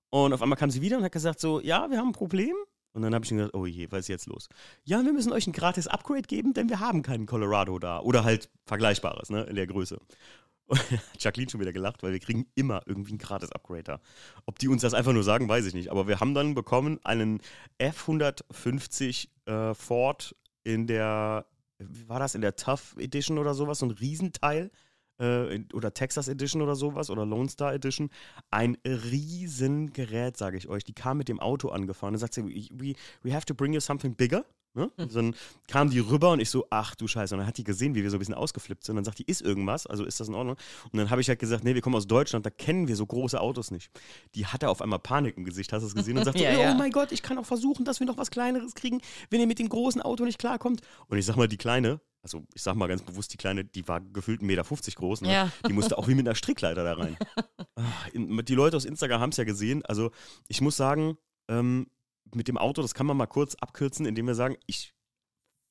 und 0.09 0.33
auf 0.33 0.41
einmal 0.41 0.57
kam 0.57 0.69
sie 0.71 0.81
wieder 0.81 0.97
und 0.97 1.03
hat 1.03 1.11
gesagt 1.11 1.39
so, 1.39 1.59
ja, 1.61 1.89
wir 1.89 1.97
haben 1.97 2.09
ein 2.09 2.13
Problem. 2.13 2.55
Und 2.97 3.03
dann 3.03 3.13
habe 3.13 3.23
ich 3.23 3.29
gedacht, 3.29 3.53
oh 3.53 3.67
je, 3.67 3.91
was 3.91 3.99
ist 3.99 4.07
jetzt 4.07 4.25
los? 4.25 4.49
Ja, 4.83 5.05
wir 5.05 5.13
müssen 5.13 5.31
euch 5.31 5.45
ein 5.45 5.53
gratis 5.53 5.85
Upgrade 5.85 6.23
geben, 6.23 6.55
denn 6.55 6.67
wir 6.67 6.79
haben 6.79 7.03
keinen 7.03 7.27
Colorado 7.27 7.77
da. 7.77 7.99
Oder 7.99 8.23
halt 8.23 8.49
Vergleichbares, 8.65 9.29
ne, 9.29 9.43
in 9.43 9.55
der 9.55 9.67
Größe. 9.67 9.99
Und 10.65 10.81
Jacqueline 11.19 11.47
schon 11.47 11.61
wieder 11.61 11.73
gelacht, 11.73 12.01
weil 12.01 12.11
wir 12.11 12.19
kriegen 12.19 12.47
immer 12.55 12.81
irgendwie 12.87 13.13
ein 13.13 13.19
gratis 13.19 13.51
Upgrade 13.51 13.83
da. 13.83 13.99
Ob 14.47 14.57
die 14.57 14.67
uns 14.67 14.81
das 14.81 14.95
einfach 14.95 15.13
nur 15.13 15.21
sagen, 15.21 15.47
weiß 15.47 15.67
ich 15.67 15.75
nicht. 15.75 15.91
Aber 15.91 16.07
wir 16.07 16.19
haben 16.19 16.33
dann 16.33 16.55
bekommen 16.55 16.99
einen 17.03 17.39
F150 17.79 19.27
äh, 19.45 19.75
Ford 19.75 20.35
in 20.63 20.87
der, 20.87 21.45
war 21.77 22.19
das, 22.19 22.33
in 22.33 22.41
der 22.41 22.55
Tough 22.55 22.95
Edition 22.97 23.37
oder 23.37 23.53
sowas, 23.53 23.77
so 23.77 23.85
ein 23.85 23.91
Riesenteil. 23.91 24.71
Äh, 25.19 25.63
oder 25.73 25.93
Texas 25.93 26.27
Edition 26.27 26.61
oder 26.61 26.75
sowas 26.75 27.09
oder 27.09 27.25
Lone 27.25 27.49
Star 27.49 27.73
Edition. 27.73 28.09
Ein 28.51 28.77
Riesengerät, 28.85 30.37
sage 30.37 30.57
ich 30.57 30.67
euch. 30.69 30.83
Die 30.83 30.93
kam 30.93 31.17
mit 31.17 31.27
dem 31.27 31.39
Auto 31.39 31.69
angefahren. 31.69 32.13
Da 32.13 32.19
sagt 32.19 32.33
sie, 32.33 32.43
we, 32.43 32.93
we 33.23 33.33
have 33.33 33.45
to 33.45 33.53
bring 33.53 33.73
you 33.73 33.79
something 33.79 34.15
bigger. 34.15 34.45
Ne? 34.77 34.91
Und 34.95 35.15
dann 35.15 35.35
kam 35.67 35.89
die 35.89 35.99
rüber 35.99 36.31
und 36.31 36.39
ich 36.39 36.51
so, 36.51 36.67
ach 36.69 36.93
du 36.93 37.07
Scheiße. 37.07 37.33
Und 37.33 37.39
dann 37.39 37.47
hat 37.47 37.57
die 37.57 37.63
gesehen, 37.63 37.95
wie 37.95 38.03
wir 38.03 38.11
so 38.11 38.17
ein 38.17 38.19
bisschen 38.19 38.35
ausgeflippt 38.35 38.83
sind. 38.83 38.93
Und 38.93 38.97
dann 38.97 39.05
sagt 39.05 39.17
die, 39.17 39.23
ist 39.23 39.41
irgendwas? 39.41 39.87
Also 39.87 40.05
ist 40.05 40.19
das 40.19 40.27
in 40.27 40.35
Ordnung? 40.35 40.55
Und 40.91 40.97
dann 40.97 41.09
habe 41.09 41.19
ich 41.19 41.29
halt 41.29 41.39
gesagt, 41.39 41.63
nee, 41.63 41.73
wir 41.73 41.81
kommen 41.81 41.95
aus 41.95 42.05
Deutschland, 42.05 42.45
da 42.45 42.51
kennen 42.51 42.87
wir 42.87 42.95
so 42.95 43.05
große 43.05 43.41
Autos 43.41 43.71
nicht. 43.71 43.89
Die 44.35 44.45
hatte 44.45 44.69
auf 44.69 44.81
einmal 44.81 44.99
Panik 44.99 45.35
im 45.35 45.45
Gesicht, 45.45 45.73
hast 45.73 45.81
du 45.81 45.87
es 45.87 45.95
gesehen? 45.95 46.17
Und 46.17 46.25
sagt 46.25 46.39
Ja, 46.39 46.53
so, 46.55 46.61
ja. 46.61 46.71
oh 46.71 46.75
mein 46.75 46.91
Gott, 46.91 47.11
ich 47.11 47.23
kann 47.23 47.39
auch 47.39 47.45
versuchen, 47.45 47.85
dass 47.85 47.99
wir 47.99 48.05
noch 48.05 48.17
was 48.17 48.29
Kleineres 48.29 48.75
kriegen, 48.75 49.01
wenn 49.31 49.41
ihr 49.41 49.47
mit 49.47 49.57
dem 49.57 49.67
großen 49.67 50.01
Auto 50.01 50.23
nicht 50.25 50.37
klarkommt. 50.37 50.81
Und 51.07 51.17
ich 51.17 51.25
sag 51.25 51.37
mal, 51.37 51.47
die 51.47 51.57
Kleine, 51.57 51.99
also 52.27 52.43
ich 52.53 52.61
sag 52.61 52.75
mal 52.75 52.87
ganz 52.87 53.01
bewusst, 53.03 53.31
die 53.31 53.37
Kleine, 53.37 53.63
die 53.63 53.87
war 53.87 54.01
gefühlt 54.01 54.41
1,50 54.41 54.45
Meter 54.45 54.63
groß. 54.95 55.21
Ne? 55.21 55.31
Ja. 55.31 55.51
Die 55.65 55.73
musste 55.73 55.97
auch 55.97 56.09
wie 56.09 56.15
mit 56.15 56.27
einer 56.27 56.35
Strickleiter 56.41 56.83
da 56.83 56.93
rein. 56.93 57.17
Ah, 57.75 57.83
Die 58.11 58.55
Leute 58.55 58.75
aus 58.75 58.83
Instagram 58.83 59.21
haben 59.21 59.29
es 59.29 59.37
ja 59.37 59.45
gesehen. 59.45 59.83
Also 59.85 60.11
ich 60.49 60.59
muss 60.59 60.75
sagen, 60.75 61.17
ähm, 61.47 61.87
mit 62.35 62.49
dem 62.49 62.57
Auto, 62.57 62.81
das 62.81 62.93
kann 62.93 63.05
man 63.05 63.15
mal 63.15 63.27
kurz 63.27 63.55
abkürzen, 63.55 64.05
indem 64.05 64.27
wir 64.27 64.35
sagen, 64.35 64.57
ich 64.65 64.93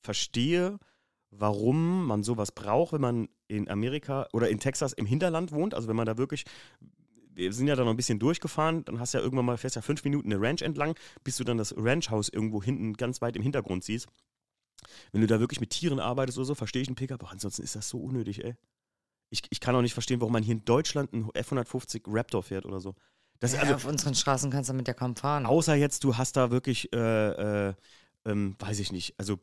verstehe, 0.01 0.79
warum 1.29 2.07
man 2.07 2.23
sowas 2.23 2.51
braucht, 2.51 2.93
wenn 2.93 3.01
man 3.01 3.29
in 3.47 3.69
Amerika 3.69 4.27
oder 4.33 4.49
in 4.49 4.59
Texas 4.59 4.93
im 4.93 5.05
Hinterland 5.05 5.51
wohnt. 5.51 5.75
Also 5.75 5.87
wenn 5.87 5.95
man 5.95 6.07
da 6.07 6.17
wirklich, 6.17 6.45
wir 7.35 7.53
sind 7.53 7.67
ja 7.67 7.75
da 7.75 7.83
noch 7.83 7.91
ein 7.91 7.97
bisschen 7.97 8.17
durchgefahren, 8.17 8.83
dann 8.85 8.99
hast 8.99 9.13
du 9.13 9.19
ja 9.19 9.23
irgendwann 9.23 9.45
mal, 9.45 9.57
fährst 9.57 9.75
ja 9.75 9.83
fünf 9.83 10.03
Minuten 10.03 10.31
eine 10.31 10.41
Ranch 10.41 10.63
entlang, 10.63 10.95
bis 11.23 11.37
du 11.37 11.43
dann 11.43 11.59
das 11.59 11.75
Ranchhaus 11.77 12.29
irgendwo 12.29 12.63
hinten 12.63 12.93
ganz 12.93 13.21
weit 13.21 13.35
im 13.35 13.43
Hintergrund 13.43 13.83
siehst. 13.83 14.07
Wenn 15.11 15.21
du 15.21 15.27
da 15.27 15.39
wirklich 15.39 15.59
mit 15.59 15.69
Tieren 15.69 15.99
arbeitest 15.99 16.37
oder 16.37 16.45
so, 16.45 16.55
verstehe 16.55 16.81
ich 16.81 16.87
einen 16.87 16.95
Pickup, 16.95 17.23
aber 17.23 17.31
ansonsten 17.31 17.63
ist 17.63 17.75
das 17.75 17.89
so 17.89 17.99
unnötig, 17.99 18.43
ey. 18.43 18.55
Ich, 19.29 19.41
ich 19.49 19.59
kann 19.59 19.75
auch 19.75 19.81
nicht 19.81 19.93
verstehen, 19.93 20.21
warum 20.21 20.33
man 20.33 20.43
hier 20.43 20.53
in 20.53 20.63
Deutschland 20.63 21.13
einen 21.13 21.29
F-150 21.33 22.03
Raptor 22.07 22.43
fährt 22.43 22.65
oder 22.65 22.79
so. 22.79 22.95
Das, 23.39 23.53
ja, 23.53 23.59
also, 23.59 23.75
auf 23.75 23.85
unseren 23.85 24.15
Straßen 24.15 24.49
kannst 24.49 24.69
du 24.69 24.73
mit 24.73 24.87
ja 24.87 24.93
kaum 24.93 25.15
fahren. 25.15 25.45
Außer 25.45 25.75
jetzt, 25.75 26.03
du 26.03 26.17
hast 26.17 26.37
da 26.37 26.49
wirklich, 26.49 26.91
äh, 26.93 27.67
äh, 27.69 27.73
ähm, 28.25 28.55
weiß 28.59 28.79
ich 28.79 28.91
nicht, 28.91 29.15
also 29.17 29.39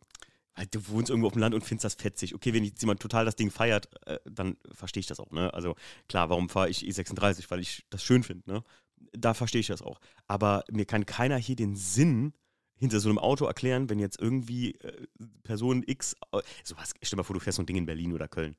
halt, 0.56 0.74
du 0.74 0.88
wohnst 0.88 1.10
irgendwo 1.10 1.28
auf 1.28 1.32
dem 1.34 1.40
Land 1.40 1.54
und 1.54 1.64
findest 1.64 1.84
das 1.84 1.94
fetzig. 1.94 2.34
Okay, 2.34 2.52
wenn 2.52 2.64
jetzt 2.64 2.80
jemand 2.80 3.00
total 3.00 3.24
das 3.24 3.36
Ding 3.36 3.50
feiert, 3.50 3.88
äh, 4.06 4.18
dann 4.24 4.56
verstehe 4.72 5.00
ich 5.00 5.06
das 5.06 5.20
auch, 5.20 5.30
ne? 5.30 5.52
Also 5.52 5.76
klar, 6.08 6.30
warum 6.30 6.48
fahre 6.48 6.68
ich 6.68 6.80
E36? 6.82 7.50
Weil 7.50 7.60
ich 7.60 7.84
das 7.90 8.02
schön 8.02 8.22
finde, 8.22 8.50
ne? 8.50 8.64
Da 9.12 9.34
verstehe 9.34 9.60
ich 9.60 9.66
das 9.66 9.82
auch. 9.82 10.00
Aber 10.26 10.64
mir 10.70 10.86
kann 10.86 11.06
keiner 11.06 11.36
hier 11.36 11.56
den 11.56 11.76
Sinn 11.76 12.32
hinter 12.76 13.00
so 13.00 13.08
einem 13.08 13.18
Auto 13.18 13.46
erklären, 13.46 13.88
wenn 13.88 13.98
jetzt 13.98 14.20
irgendwie 14.20 14.72
äh, 14.76 15.06
Person 15.42 15.82
X, 15.86 16.14
äh, 16.32 16.40
sowas, 16.62 16.92
stell 17.02 17.10
dir 17.10 17.16
mal 17.16 17.22
vor, 17.22 17.34
du 17.34 17.40
fährst 17.40 17.56
so 17.56 17.62
ein 17.62 17.66
Ding 17.66 17.76
in 17.76 17.86
Berlin 17.86 18.12
oder 18.12 18.28
Köln. 18.28 18.56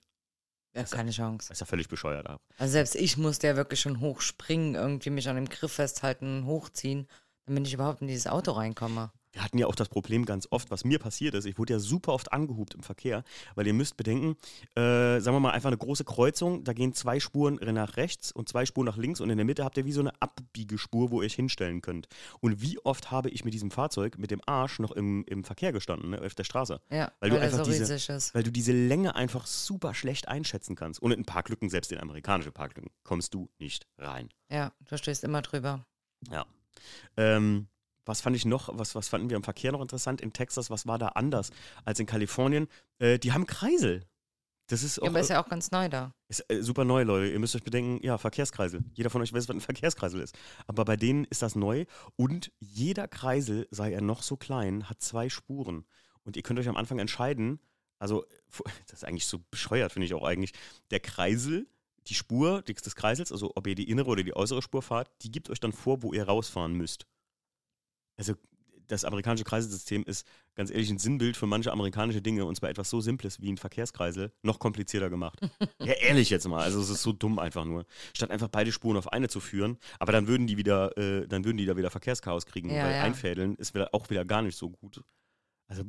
Ja, 0.76 0.84
keine 0.84 1.12
Chance. 1.12 1.54
Ist 1.54 1.60
ja 1.60 1.66
völlig 1.66 1.88
bescheuert. 1.88 2.28
Also 2.58 2.72
selbst 2.72 2.96
ich 2.96 3.16
musste 3.18 3.48
ja 3.48 3.56
wirklich 3.56 3.80
schon 3.80 4.02
hochspringen, 4.02 4.76
irgendwie 4.76 5.10
mich 5.10 5.30
an 5.30 5.38
dem 5.38 5.48
Griff 5.48 5.72
festhalten 5.72 6.40
und 6.40 6.46
hochziehen, 6.48 7.08
damit 7.46 7.66
ich 7.66 7.74
überhaupt 7.74 8.02
in 8.02 8.08
dieses 8.08 8.28
Auto 8.28 8.52
reinkomme. 8.52 9.12
Wir 9.36 9.44
hatten 9.44 9.58
ja 9.58 9.68
auch 9.68 9.76
das 9.76 9.90
Problem 9.90 10.24
ganz 10.24 10.48
oft, 10.50 10.72
was 10.72 10.86
mir 10.86 10.98
passiert 10.98 11.36
ist. 11.36 11.44
Ich 11.44 11.58
wurde 11.58 11.74
ja 11.74 11.80
super 11.80 12.14
oft 12.14 12.32
angehupt 12.32 12.74
im 12.74 12.84
Verkehr, 12.84 13.26
weil 13.56 13.68
ihr 13.68 13.74
müsst 13.74 13.98
bedenken, 13.98 14.38
äh, 14.76 15.20
sagen 15.20 15.36
wir 15.36 15.42
mal 15.42 15.52
einfach 15.52 15.68
eine 15.68 15.78
große 15.78 16.06
Kreuzung, 16.06 16.64
da 16.64 16.72
gehen 16.72 16.94
zwei 16.94 17.20
Spuren 17.20 17.56
nach 17.56 17.98
rechts 17.98 18.32
und 18.32 18.48
zwei 18.48 18.66
Spuren 18.66 18.86
nach 18.86 18.96
links 18.96 19.20
und 19.20 19.30
in 19.30 19.36
der 19.36 19.46
Mitte 19.46 19.66
habt 19.66 19.76
ihr 19.76 19.84
wie 19.84 19.92
so 19.92 20.00
eine 20.00 20.14
Abbiegespur, 20.22 21.12
wo 21.12 21.22
ihr 21.22 21.26
euch 21.26 21.36
hinstellen 21.36 21.82
könnt. 21.82 22.08
Und 22.40 22.62
wie 22.62 22.80
oft 22.86 23.12
habe 23.12 23.30
ich 23.30 23.44
mit 23.44 23.54
diesem 23.54 23.72
Fahrzeug, 23.72 24.18
mit 24.18 24.32
dem 24.32 24.40
Arsch 24.46 24.80
noch 24.80 24.94
im, 24.94 25.26
im 25.26 25.44
Verkehr 25.44 25.74
gestanden, 25.74 26.12
ne, 26.12 26.22
auf 26.22 26.34
der 26.34 26.46
Straße? 26.46 26.80
Ja, 26.90 27.12
Weil 27.20 27.32
du 27.32 27.36
er 27.36 27.42
einfach 27.42 27.66
so 27.66 27.72
diese-. 27.72 28.34
Weil 28.34 28.44
du 28.44 28.54
diese 28.54 28.72
Länge 28.72 29.16
einfach 29.16 29.48
super 29.48 29.94
schlecht 29.94 30.30
einschätzen 30.30 30.78
kannst. 30.78 31.02
Und 31.02 31.12
in 31.12 31.26
Parklücken, 31.26 31.70
selbst 31.70 31.92
in 31.92 32.00
amerikanische 32.00 32.54
Parklücken, 32.54 32.90
kommst 33.04 33.34
du 33.34 33.50
nicht 33.60 33.86
rein. 33.98 34.30
Ja, 34.50 34.72
du 34.88 34.98
stehst 34.98 35.26
immer 35.26 35.42
drüber. 35.42 35.86
Ja. 36.32 36.46
Ähm, 37.18 37.68
was 38.06 38.22
fand 38.22 38.36
ich 38.36 38.46
noch, 38.46 38.70
was, 38.78 38.96
was 38.96 39.08
fanden 39.08 39.30
wir 39.30 39.38
im 39.38 39.44
Verkehr 39.44 39.72
noch 39.72 39.82
interessant 39.82 40.22
in 40.22 40.34
Texas? 40.34 40.70
Was 40.70 40.88
war 40.88 40.98
da 40.98 41.10
anders 41.10 41.52
als 41.84 42.00
in 42.00 42.06
Kalifornien? 42.06 42.68
Äh, 43.00 43.20
die 43.20 43.32
haben 43.32 43.46
Kreisel. 43.46 44.06
Das 44.68 44.82
ist 44.82 45.00
auch 45.00 45.04
Ja, 45.04 45.10
aber 45.12 45.20
ist 45.20 45.30
ja 45.30 45.44
auch 45.44 45.50
ganz 45.50 45.72
neu 45.72 45.90
da. 45.90 46.14
ist, 46.28 46.44
äh, 46.50 46.62
super 46.64 46.86
neu, 46.86 47.04
Leute. 47.04 47.32
Ihr 47.32 47.40
müsst 47.40 47.56
euch 47.56 47.64
bedenken, 47.64 48.04
ja, 48.04 48.18
Verkehrskreisel. 48.18 48.84
Jeder 48.94 49.10
von 49.10 49.22
euch 49.22 49.32
weiß, 49.32 49.48
was 49.48 49.56
ein 49.56 49.62
Verkehrskreisel 49.62 50.22
ist. 50.22 50.36
Aber 50.66 50.86
bei 50.86 50.96
denen 50.98 51.26
ist 51.26 51.42
das 51.42 51.56
neu 51.56 51.86
und 52.16 52.52
jeder 52.60 53.08
Kreisel, 53.08 53.68
sei 53.70 53.92
er 53.92 54.02
noch 54.02 54.24
so 54.24 54.38
klein, 54.38 54.90
hat 54.90 55.02
zwei 55.02 55.30
Spuren. 55.30 55.86
Und 56.24 56.36
ihr 56.36 56.44
könnt 56.44 56.60
euch 56.60 56.68
am 56.68 56.78
Anfang 56.78 56.98
entscheiden, 56.98 57.60
also, 58.00 58.26
das 58.88 59.00
ist 59.00 59.06
eigentlich 59.06 59.28
so 59.28 59.40
bescheuert, 59.52 59.92
finde 59.92 60.08
ich 60.08 60.14
auch 60.14 60.24
eigentlich. 60.24 60.54
Der 60.92 61.00
Kreisel, 61.00 61.68
die 62.08 62.16
Spur 62.16 62.62
des 62.64 62.82
des 62.82 62.96
Kreisels, 62.96 63.32
also 63.32 63.52
ob 63.56 63.68
ihr 63.68 63.76
die 63.76 63.90
innere 63.90 64.10
oder 64.10 64.24
die 64.24 64.36
äußere 64.36 64.62
Spur 64.62 64.82
fahrt, 64.82 65.12
die 65.22 65.32
gibt 65.32 65.50
euch 65.50 65.60
dann 65.60 65.74
vor, 65.74 66.02
wo 66.02 66.14
ihr 66.14 66.28
rausfahren 66.28 66.74
müsst. 66.74 67.06
Also, 68.18 68.34
das 68.88 69.04
amerikanische 69.04 69.46
Kreiselsystem 69.46 70.04
ist 70.04 70.28
ganz 70.54 70.70
ehrlich 70.70 70.92
ein 70.92 71.00
Sinnbild 71.00 71.38
für 71.38 71.48
manche 71.48 71.72
amerikanische 71.72 72.22
Dinge 72.22 72.46
und 72.46 72.56
zwar 72.56 72.70
etwas 72.70 72.88
so 72.88 73.02
Simples 73.02 73.42
wie 73.42 73.52
ein 73.52 73.58
Verkehrskreisel 73.58 74.32
noch 74.44 74.60
komplizierter 74.60 75.10
gemacht. 75.10 75.40
ja, 75.82 75.94
ehrlich 75.94 76.30
jetzt 76.30 76.48
mal. 76.48 76.62
Also, 76.62 76.80
es 76.82 76.90
ist 76.90 77.02
so 77.02 77.12
dumm 77.12 77.40
einfach 77.40 77.66
nur. 77.66 77.86
Statt 78.14 78.32
einfach 78.32 78.50
beide 78.50 78.72
Spuren 78.72 78.98
auf 78.98 79.12
eine 79.12 79.28
zu 79.28 79.40
führen, 79.40 79.78
aber 80.00 80.12
dann 80.12 80.28
würden 80.28 80.48
die 80.48 80.58
wieder, 80.58 80.96
äh, 80.98 81.28
dann 81.28 81.46
würden 81.46 81.58
die 81.58 81.66
da 81.66 81.78
wieder 81.78 81.90
Verkehrschaos 81.90 82.46
kriegen, 82.46 82.70
Ja, 82.70 82.84
weil 82.84 82.96
ja. 82.96 83.04
einfädeln 83.04 83.56
ist 83.56 83.74
wieder, 83.74 83.90
auch 83.94 84.10
wieder 84.10 84.26
gar 84.26 84.42
nicht 84.42 84.58
so 84.58 84.70
gut. 84.70 85.04
Also, 85.68 85.84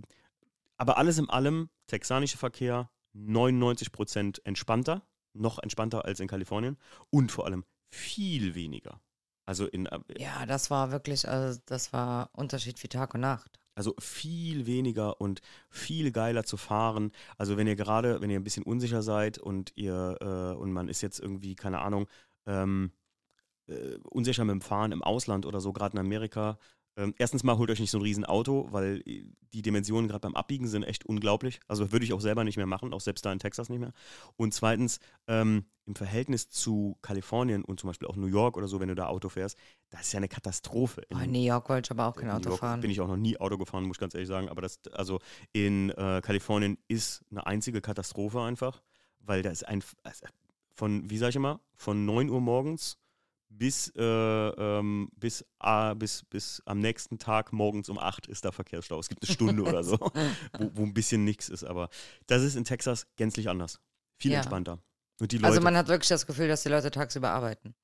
aber 0.78 0.98
alles 0.98 1.18
in 1.18 1.28
allem, 1.28 1.68
texanischer 1.86 2.38
Verkehr 2.38 2.90
99% 3.14 4.40
entspannter, 4.44 5.06
noch 5.32 5.58
entspannter 5.58 6.04
als 6.04 6.20
in 6.20 6.28
Kalifornien 6.28 6.76
und 7.10 7.32
vor 7.32 7.46
allem 7.46 7.64
viel 7.90 8.54
weniger. 8.54 9.00
Also 9.46 9.66
in, 9.66 9.86
äh, 9.86 10.00
Ja, 10.18 10.44
das 10.44 10.70
war 10.70 10.90
wirklich, 10.90 11.26
also 11.28 11.58
das 11.66 11.92
war 11.92 12.30
Unterschied 12.32 12.82
wie 12.82 12.88
Tag 12.88 13.14
und 13.14 13.20
Nacht. 13.20 13.60
Also 13.74 13.94
viel 13.98 14.66
weniger 14.66 15.20
und 15.20 15.40
viel 15.68 16.10
geiler 16.10 16.44
zu 16.44 16.56
fahren. 16.56 17.12
Also 17.36 17.56
wenn 17.56 17.66
ihr 17.66 17.76
gerade, 17.76 18.20
wenn 18.20 18.30
ihr 18.30 18.40
ein 18.40 18.44
bisschen 18.44 18.64
unsicher 18.64 19.02
seid 19.02 19.38
und 19.38 19.72
ihr 19.76 20.16
äh, 20.20 20.58
und 20.58 20.72
man 20.72 20.88
ist 20.88 21.02
jetzt 21.02 21.20
irgendwie, 21.20 21.54
keine 21.54 21.80
Ahnung, 21.80 22.08
ähm, 22.46 22.90
äh, 23.66 23.98
unsicher 24.04 24.44
mit 24.44 24.54
dem 24.54 24.60
Fahren 24.62 24.92
im 24.92 25.02
Ausland 25.02 25.46
oder 25.46 25.60
so, 25.60 25.72
gerade 25.72 25.96
in 25.96 26.00
Amerika, 26.00 26.58
ähm, 26.96 27.14
erstens 27.18 27.44
mal 27.44 27.58
holt 27.58 27.70
euch 27.70 27.80
nicht 27.80 27.90
so 27.90 27.98
ein 27.98 28.02
Riesenauto, 28.02 28.68
weil 28.70 29.02
äh, 29.06 29.24
die 29.52 29.62
Dimensionen 29.62 30.08
gerade 30.08 30.20
beim 30.20 30.34
Abbiegen 30.34 30.66
sind 30.66 30.82
echt 30.82 31.04
unglaublich. 31.04 31.60
Also 31.68 31.92
würde 31.92 32.04
ich 32.04 32.12
auch 32.12 32.20
selber 32.20 32.44
nicht 32.44 32.56
mehr 32.56 32.66
machen, 32.66 32.92
auch 32.92 33.00
selbst 33.00 33.24
da 33.24 33.32
in 33.32 33.38
Texas 33.38 33.68
nicht 33.68 33.80
mehr. 33.80 33.92
Und 34.36 34.54
zweitens, 34.54 34.98
ähm, 35.26 35.66
im 35.86 35.94
Verhältnis 35.94 36.48
zu 36.48 36.98
Kalifornien 37.00 37.64
und 37.64 37.78
zum 37.78 37.88
Beispiel 37.88 38.08
auch 38.08 38.16
New 38.16 38.26
York 38.26 38.56
oder 38.56 38.66
so, 38.66 38.80
wenn 38.80 38.88
du 38.88 38.94
da 38.94 39.06
Auto 39.06 39.28
fährst, 39.28 39.56
das 39.90 40.02
ist 40.02 40.12
ja 40.12 40.18
eine 40.18 40.28
Katastrophe. 40.28 41.02
Oh, 41.14 41.18
in 41.18 41.30
New 41.30 41.38
York 41.38 41.68
wollte 41.68 41.86
ich 41.86 41.90
aber 41.92 42.06
auch 42.08 42.16
kein 42.16 42.28
in 42.28 42.34
Auto 42.34 42.48
York 42.50 42.60
fahren. 42.60 42.80
Bin 42.80 42.90
ich 42.90 43.00
auch 43.00 43.08
noch 43.08 43.16
nie 43.16 43.38
Auto 43.38 43.56
gefahren, 43.56 43.84
muss 43.84 43.96
ich 43.96 44.00
ganz 44.00 44.14
ehrlich 44.14 44.28
sagen. 44.28 44.48
Aber 44.48 44.62
das, 44.62 44.80
also 44.92 45.20
in 45.52 45.90
äh, 45.90 46.20
Kalifornien 46.22 46.78
ist 46.88 47.24
eine 47.30 47.46
einzige 47.46 47.80
Katastrophe 47.80 48.40
einfach, 48.40 48.82
weil 49.20 49.42
da 49.42 49.50
ist 49.50 49.66
ein, 49.68 49.82
also 50.02 50.26
von, 50.72 51.08
wie 51.08 51.18
sag 51.18 51.28
ich 51.28 51.36
immer, 51.36 51.60
von 51.76 52.04
9 52.04 52.30
Uhr 52.30 52.40
morgens 52.40 52.98
bis, 53.48 53.88
äh, 53.96 54.02
ähm, 54.02 55.08
bis, 55.16 55.44
äh, 55.60 55.94
bis, 55.94 56.24
bis 56.24 56.62
am 56.66 56.80
nächsten 56.80 57.18
Tag 57.18 57.52
morgens 57.52 57.88
um 57.88 57.98
8 57.98 58.26
ist 58.26 58.44
da 58.44 58.52
Verkehrsstau. 58.52 58.98
Es 58.98 59.08
gibt 59.08 59.22
eine 59.24 59.32
Stunde 59.32 59.62
oder 59.62 59.82
so, 59.84 59.98
wo, 60.58 60.70
wo 60.74 60.82
ein 60.82 60.94
bisschen 60.94 61.24
nichts 61.24 61.48
ist. 61.48 61.64
Aber 61.64 61.88
das 62.26 62.42
ist 62.42 62.56
in 62.56 62.64
Texas 62.64 63.06
gänzlich 63.16 63.48
anders. 63.48 63.80
Viel 64.18 64.32
Ja. 64.32 64.38
entspannter. 64.38 64.78
Die 65.20 65.38
Leute, 65.38 65.46
Also 65.46 65.60
man 65.62 65.76
hat 65.76 65.88
wirklich 65.88 66.08
das 66.08 66.26
Gefühl, 66.26 66.48
dass 66.48 66.62
die 66.62 66.68
Leute 66.68 66.90
tagsüber 66.90 67.30
arbeiten. 67.30 67.74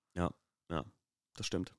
das 1.35 1.47
stimmt. 1.47 1.75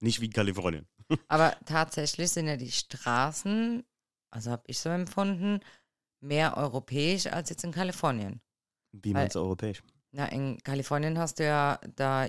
Nicht 0.00 0.20
wie 0.20 0.30
Kalifornien. 0.30 0.86
Aber 1.28 1.56
tatsächlich 1.64 2.30
sind 2.30 2.46
ja 2.48 2.56
die 2.56 2.70
Straßen, 2.70 3.84
also 4.30 4.50
habe 4.50 4.64
ich 4.66 4.78
so 4.78 4.88
empfunden, 4.90 5.60
mehr 6.20 6.56
europäisch 6.56 7.26
als 7.26 7.50
jetzt 7.50 7.64
in 7.64 7.72
Kalifornien. 7.72 8.40
Wie 8.92 9.12
meinst 9.12 9.36
du 9.36 9.40
europäisch? 9.40 9.82
Na, 10.10 10.26
in 10.26 10.58
Kalifornien 10.58 11.18
hast 11.18 11.38
du 11.38 11.44
ja 11.44 11.78
da 11.94 12.26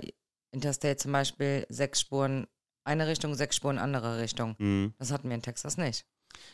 Interstate 0.51 0.97
zum 0.97 1.11
Beispiel 1.11 1.65
sechs 1.69 2.01
Spuren 2.01 2.47
eine 2.83 3.07
Richtung, 3.07 3.35
sechs 3.35 3.55
Spuren 3.55 3.77
andere 3.77 4.19
Richtung. 4.19 4.55
Mhm. 4.57 4.93
Das 4.97 5.11
hatten 5.11 5.29
wir 5.29 5.35
in 5.35 5.41
Texas 5.41 5.77
nicht. 5.77 6.05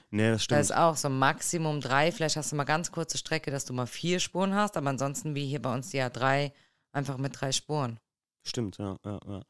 Nee, 0.09 0.31
das 0.31 0.41
Da 0.41 0.43
stimmt. 0.45 0.61
ist 0.61 0.75
auch 0.75 0.95
so 0.95 1.09
Maximum 1.09 1.81
drei, 1.81 2.11
vielleicht 2.11 2.37
hast 2.37 2.51
du 2.51 2.55
mal 2.55 2.63
ganz 2.63 2.91
kurze 2.91 3.17
Strecke, 3.17 3.51
dass 3.51 3.65
du 3.65 3.73
mal 3.73 3.85
vier 3.87 4.19
Spuren 4.19 4.53
hast, 4.55 4.77
aber 4.77 4.89
ansonsten 4.89 5.35
wie 5.35 5.45
hier 5.45 5.61
bei 5.61 5.73
uns 5.73 5.89
die 5.89 6.01
A3 6.01 6.51
einfach 6.91 7.17
mit 7.17 7.39
drei 7.39 7.51
Spuren. 7.51 7.99
Stimmt, 8.43 8.77
ja, 8.77 8.97
ja, 9.05 9.19
ja. 9.27 9.41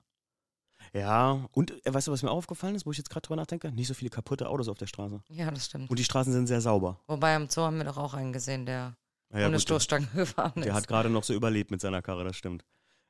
Ja, 0.94 1.46
und 1.52 1.72
äh, 1.86 1.94
weißt 1.94 2.08
du, 2.08 2.12
was 2.12 2.22
mir 2.22 2.30
aufgefallen 2.32 2.76
ist, 2.76 2.86
wo 2.86 2.92
ich 2.92 2.98
jetzt 2.98 3.10
gerade 3.10 3.26
drüber 3.26 3.38
nachdenke? 3.38 3.72
Nicht 3.72 3.88
so 3.88 3.94
viele 3.94 4.10
kaputte 4.10 4.48
Autos 4.50 4.68
auf 4.68 4.78
der 4.78 4.88
Straße. 4.88 5.22
Ja, 5.30 5.50
das 5.52 5.66
stimmt. 5.66 5.90
Und 5.90 5.98
die 6.00 6.04
Straßen 6.04 6.32
sind 6.32 6.48
sehr 6.48 6.62
sauber. 6.62 7.00
Wobei 7.08 7.36
am 7.36 7.50
Zoo 7.50 7.62
haben 7.64 7.78
wir 7.78 7.86
doch 7.86 7.98
auch 7.98 8.14
einen 8.14 8.34
gesehen, 8.34 8.66
der 8.66 8.96
Ja, 9.34 9.48
ohne 9.48 9.52
gut, 9.54 9.62
Stoßstange 9.62 10.08
gefahren 10.16 10.50
ist. 10.50 10.56
der, 10.58 10.64
der 10.66 10.74
hat 10.76 10.88
gerade 10.88 11.10
noch 11.10 11.24
so 11.24 11.34
überlebt 11.34 11.72
mit 11.72 11.82
seiner 11.82 12.02
Karre, 12.02 12.24
das 12.24 12.38
stimmt. 12.38 12.64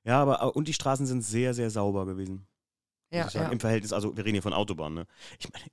Ja, 0.05 0.21
aber 0.21 0.55
und 0.55 0.67
die 0.67 0.73
Straßen 0.73 1.05
sind 1.05 1.21
sehr, 1.23 1.53
sehr 1.53 1.69
sauber 1.69 2.05
gewesen. 2.05 2.47
ja, 3.11 3.27
ja. 3.33 3.49
Im 3.49 3.59
Verhältnis, 3.59 3.91
also 3.93 4.15
wir 4.15 4.23
reden 4.23 4.35
hier 4.35 4.43
von 4.43 4.53
Autobahn, 4.53 4.93
ne? 4.93 5.07
Ich 5.39 5.51
meine, 5.51 5.65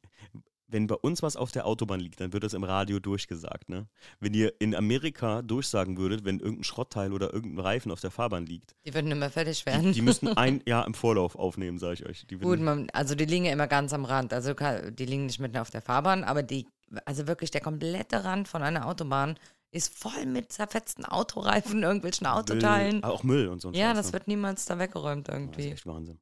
wenn 0.68 0.86
bei 0.86 0.94
uns 0.94 1.22
was 1.22 1.36
auf 1.36 1.52
der 1.52 1.66
Autobahn 1.66 2.00
liegt, 2.00 2.18
dann 2.20 2.32
wird 2.32 2.44
das 2.44 2.54
im 2.54 2.64
Radio 2.64 2.98
durchgesagt, 2.98 3.68
ne? 3.68 3.88
Wenn 4.20 4.32
ihr 4.32 4.54
in 4.58 4.74
Amerika 4.74 5.42
durchsagen 5.42 5.98
würdet, 5.98 6.24
wenn 6.24 6.40
irgendein 6.40 6.64
Schrottteil 6.64 7.12
oder 7.12 7.32
irgendein 7.32 7.62
Reifen 7.62 7.92
auf 7.92 8.00
der 8.00 8.10
Fahrbahn 8.10 8.46
liegt, 8.46 8.74
Die 8.86 8.94
würden 8.94 9.10
immer 9.10 9.28
fertig 9.28 9.60
die, 9.60 9.66
werden. 9.66 9.92
die 9.92 10.00
müssten 10.00 10.28
ein 10.36 10.62
Jahr 10.66 10.86
im 10.86 10.94
Vorlauf 10.94 11.36
aufnehmen, 11.36 11.78
sage 11.78 11.94
ich 11.94 12.06
euch. 12.06 12.26
Die 12.26 12.38
Gut, 12.38 12.60
man, 12.60 12.88
also 12.94 13.14
die 13.14 13.26
liegen 13.26 13.44
ja 13.44 13.52
immer 13.52 13.66
ganz 13.68 13.92
am 13.92 14.06
Rand. 14.06 14.32
Also 14.32 14.54
die 14.54 15.04
liegen 15.04 15.26
nicht 15.26 15.40
mitten 15.40 15.58
auf 15.58 15.68
der 15.68 15.82
Fahrbahn, 15.82 16.24
aber 16.24 16.42
die, 16.42 16.66
also 17.04 17.26
wirklich 17.26 17.50
der 17.50 17.60
komplette 17.60 18.24
Rand 18.24 18.48
von 18.48 18.62
einer 18.62 18.86
Autobahn 18.86 19.38
ist 19.72 19.98
voll 19.98 20.26
mit 20.26 20.52
zerfetzten 20.52 21.04
Autoreifen, 21.04 21.82
irgendwelchen 21.82 22.26
Autoteilen. 22.26 23.00
Müll, 23.00 23.04
auch 23.04 23.22
Müll 23.24 23.48
und 23.48 23.61
so 23.61 23.72
Ja, 23.72 23.88
Scheiß, 23.88 23.96
das 23.96 24.06
ne? 24.08 24.12
wird 24.12 24.28
niemals 24.28 24.64
da 24.66 24.78
weggeräumt 24.78 25.28
Ja, 25.28 25.35
Das 25.35 25.40
irgendwie. 25.40 25.68
ist 25.68 25.72
echt 25.72 25.87
Wahnsinn. 25.87 26.20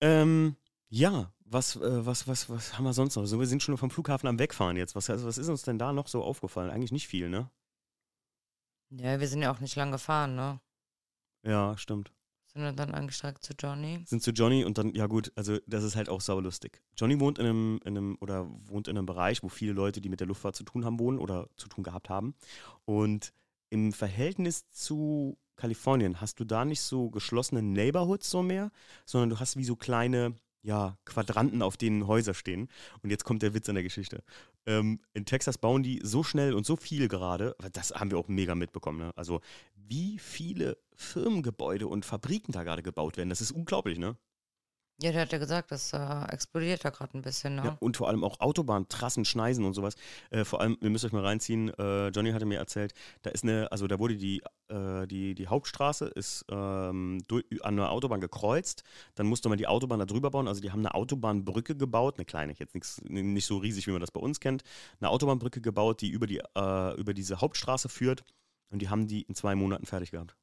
Ähm, 0.00 0.56
ja, 0.88 1.32
was, 1.44 1.76
äh, 1.76 2.06
was, 2.06 2.26
was, 2.28 2.48
was 2.50 2.76
haben 2.78 2.84
wir 2.84 2.92
sonst 2.92 3.16
noch? 3.16 3.26
So, 3.26 3.38
wir 3.40 3.46
sind 3.46 3.62
schon 3.62 3.76
vom 3.76 3.90
Flughafen 3.90 4.28
am 4.28 4.38
Wegfahren 4.38 4.76
jetzt. 4.76 4.94
Was, 4.94 5.10
also, 5.10 5.26
was 5.26 5.38
ist 5.38 5.48
uns 5.48 5.62
denn 5.62 5.78
da 5.78 5.92
noch 5.92 6.08
so 6.08 6.22
aufgefallen? 6.22 6.70
Eigentlich 6.70 6.92
nicht 6.92 7.08
viel, 7.08 7.28
ne? 7.28 7.50
Ja, 8.90 9.18
wir 9.18 9.28
sind 9.28 9.40
ja 9.42 9.50
auch 9.50 9.60
nicht 9.60 9.76
lang 9.76 9.92
gefahren, 9.92 10.34
ne? 10.36 10.60
Ja, 11.42 11.76
stimmt. 11.76 12.12
Sind 12.52 12.62
wir 12.62 12.72
dann 12.72 12.94
angestreckt 12.94 13.44
zu 13.44 13.52
Johnny. 13.58 14.02
Sind 14.06 14.22
zu 14.22 14.30
Johnny 14.30 14.64
und 14.64 14.78
dann, 14.78 14.94
ja 14.94 15.06
gut, 15.06 15.32
also 15.36 15.58
das 15.66 15.84
ist 15.84 15.96
halt 15.96 16.08
auch 16.08 16.22
saulustig. 16.22 16.80
Johnny 16.96 17.20
wohnt 17.20 17.38
in 17.38 17.44
einem, 17.44 17.80
in 17.84 17.96
einem, 17.96 18.18
oder 18.20 18.48
wohnt 18.66 18.88
in 18.88 18.96
einem 18.96 19.06
Bereich, 19.06 19.42
wo 19.42 19.48
viele 19.48 19.72
Leute, 19.72 20.00
die 20.00 20.08
mit 20.08 20.20
der 20.20 20.26
Luftfahrt 20.26 20.56
zu 20.56 20.64
tun 20.64 20.84
haben, 20.84 20.98
wohnen 20.98 21.18
oder 21.18 21.48
zu 21.56 21.68
tun 21.68 21.84
gehabt 21.84 22.08
haben. 22.08 22.34
Und 22.86 23.32
im 23.68 23.92
Verhältnis 23.92 24.70
zu 24.70 25.36
Kalifornien 25.56 26.22
hast 26.22 26.40
du 26.40 26.44
da 26.44 26.64
nicht 26.64 26.80
so 26.80 27.10
geschlossene 27.10 27.62
Neighborhoods 27.62 28.30
so 28.30 28.42
mehr, 28.42 28.70
sondern 29.04 29.28
du 29.28 29.40
hast 29.40 29.58
wie 29.58 29.64
so 29.64 29.76
kleine, 29.76 30.34
ja, 30.62 30.96
Quadranten, 31.04 31.60
auf 31.60 31.76
denen 31.76 32.06
Häuser 32.06 32.32
stehen. 32.32 32.68
Und 33.02 33.10
jetzt 33.10 33.24
kommt 33.24 33.42
der 33.42 33.52
Witz 33.52 33.68
an 33.68 33.74
der 33.74 33.84
Geschichte. 33.84 34.22
Ähm, 34.64 35.00
in 35.12 35.26
Texas 35.26 35.58
bauen 35.58 35.82
die 35.82 36.00
so 36.02 36.22
schnell 36.22 36.54
und 36.54 36.64
so 36.64 36.76
viel 36.76 37.08
gerade, 37.08 37.54
das 37.72 37.90
haben 37.90 38.10
wir 38.10 38.18
auch 38.18 38.28
mega 38.28 38.54
mitbekommen. 38.54 38.98
Ne? 38.98 39.12
Also 39.16 39.40
wie 39.74 40.18
viele 40.18 40.78
Firmengebäude 40.98 41.86
und 41.86 42.04
Fabriken 42.04 42.52
da 42.52 42.64
gerade 42.64 42.82
gebaut 42.82 43.16
werden, 43.16 43.28
das 43.28 43.40
ist 43.40 43.52
unglaublich, 43.52 43.98
ne? 43.98 44.16
Ja, 45.00 45.12
der 45.12 45.22
hat 45.22 45.32
ja 45.32 45.38
gesagt, 45.38 45.70
das 45.70 45.92
äh, 45.92 46.24
explodiert 46.32 46.84
da 46.84 46.90
gerade 46.90 47.16
ein 47.16 47.22
bisschen, 47.22 47.54
ne? 47.54 47.62
Ja, 47.64 47.76
und 47.78 47.96
vor 47.96 48.08
allem 48.08 48.24
auch 48.24 48.40
Autobahntrassen, 48.40 49.24
Schneisen 49.24 49.64
und 49.64 49.74
sowas. 49.74 49.94
Äh, 50.30 50.44
vor 50.44 50.60
allem, 50.60 50.76
ihr 50.80 50.90
müsst 50.90 51.04
euch 51.04 51.12
mal 51.12 51.24
reinziehen, 51.24 51.68
äh, 51.78 52.08
Johnny 52.08 52.32
hatte 52.32 52.46
mir 52.46 52.58
erzählt, 52.58 52.94
da 53.22 53.30
ist 53.30 53.44
eine, 53.44 53.70
also 53.70 53.86
da 53.86 54.00
wurde 54.00 54.16
die, 54.16 54.42
äh, 54.66 55.06
die, 55.06 55.36
die 55.36 55.46
Hauptstraße 55.46 56.06
ist 56.06 56.44
ähm, 56.50 57.22
durch, 57.28 57.44
an 57.62 57.78
einer 57.78 57.92
Autobahn 57.92 58.20
gekreuzt, 58.20 58.82
dann 59.14 59.28
musste 59.28 59.48
man 59.48 59.56
die 59.56 59.68
Autobahn 59.68 60.00
da 60.00 60.04
drüber 60.04 60.32
bauen, 60.32 60.48
also 60.48 60.60
die 60.60 60.72
haben 60.72 60.80
eine 60.80 60.94
Autobahnbrücke 60.94 61.76
gebaut, 61.76 62.16
eine 62.16 62.24
kleine, 62.24 62.54
jetzt 62.58 62.74
nix, 62.74 63.00
nicht 63.04 63.46
so 63.46 63.58
riesig, 63.58 63.86
wie 63.86 63.92
man 63.92 64.00
das 64.00 64.10
bei 64.10 64.20
uns 64.20 64.40
kennt, 64.40 64.64
eine 65.00 65.10
Autobahnbrücke 65.10 65.60
gebaut, 65.60 66.00
die 66.00 66.08
über, 66.08 66.26
die, 66.26 66.40
äh, 66.56 67.00
über 67.00 67.14
diese 67.14 67.40
Hauptstraße 67.40 67.88
führt 67.88 68.24
und 68.70 68.82
die 68.82 68.88
haben 68.88 69.06
die 69.06 69.22
in 69.22 69.36
zwei 69.36 69.54
Monaten 69.54 69.86
fertig 69.86 70.10
gehabt. 70.10 70.34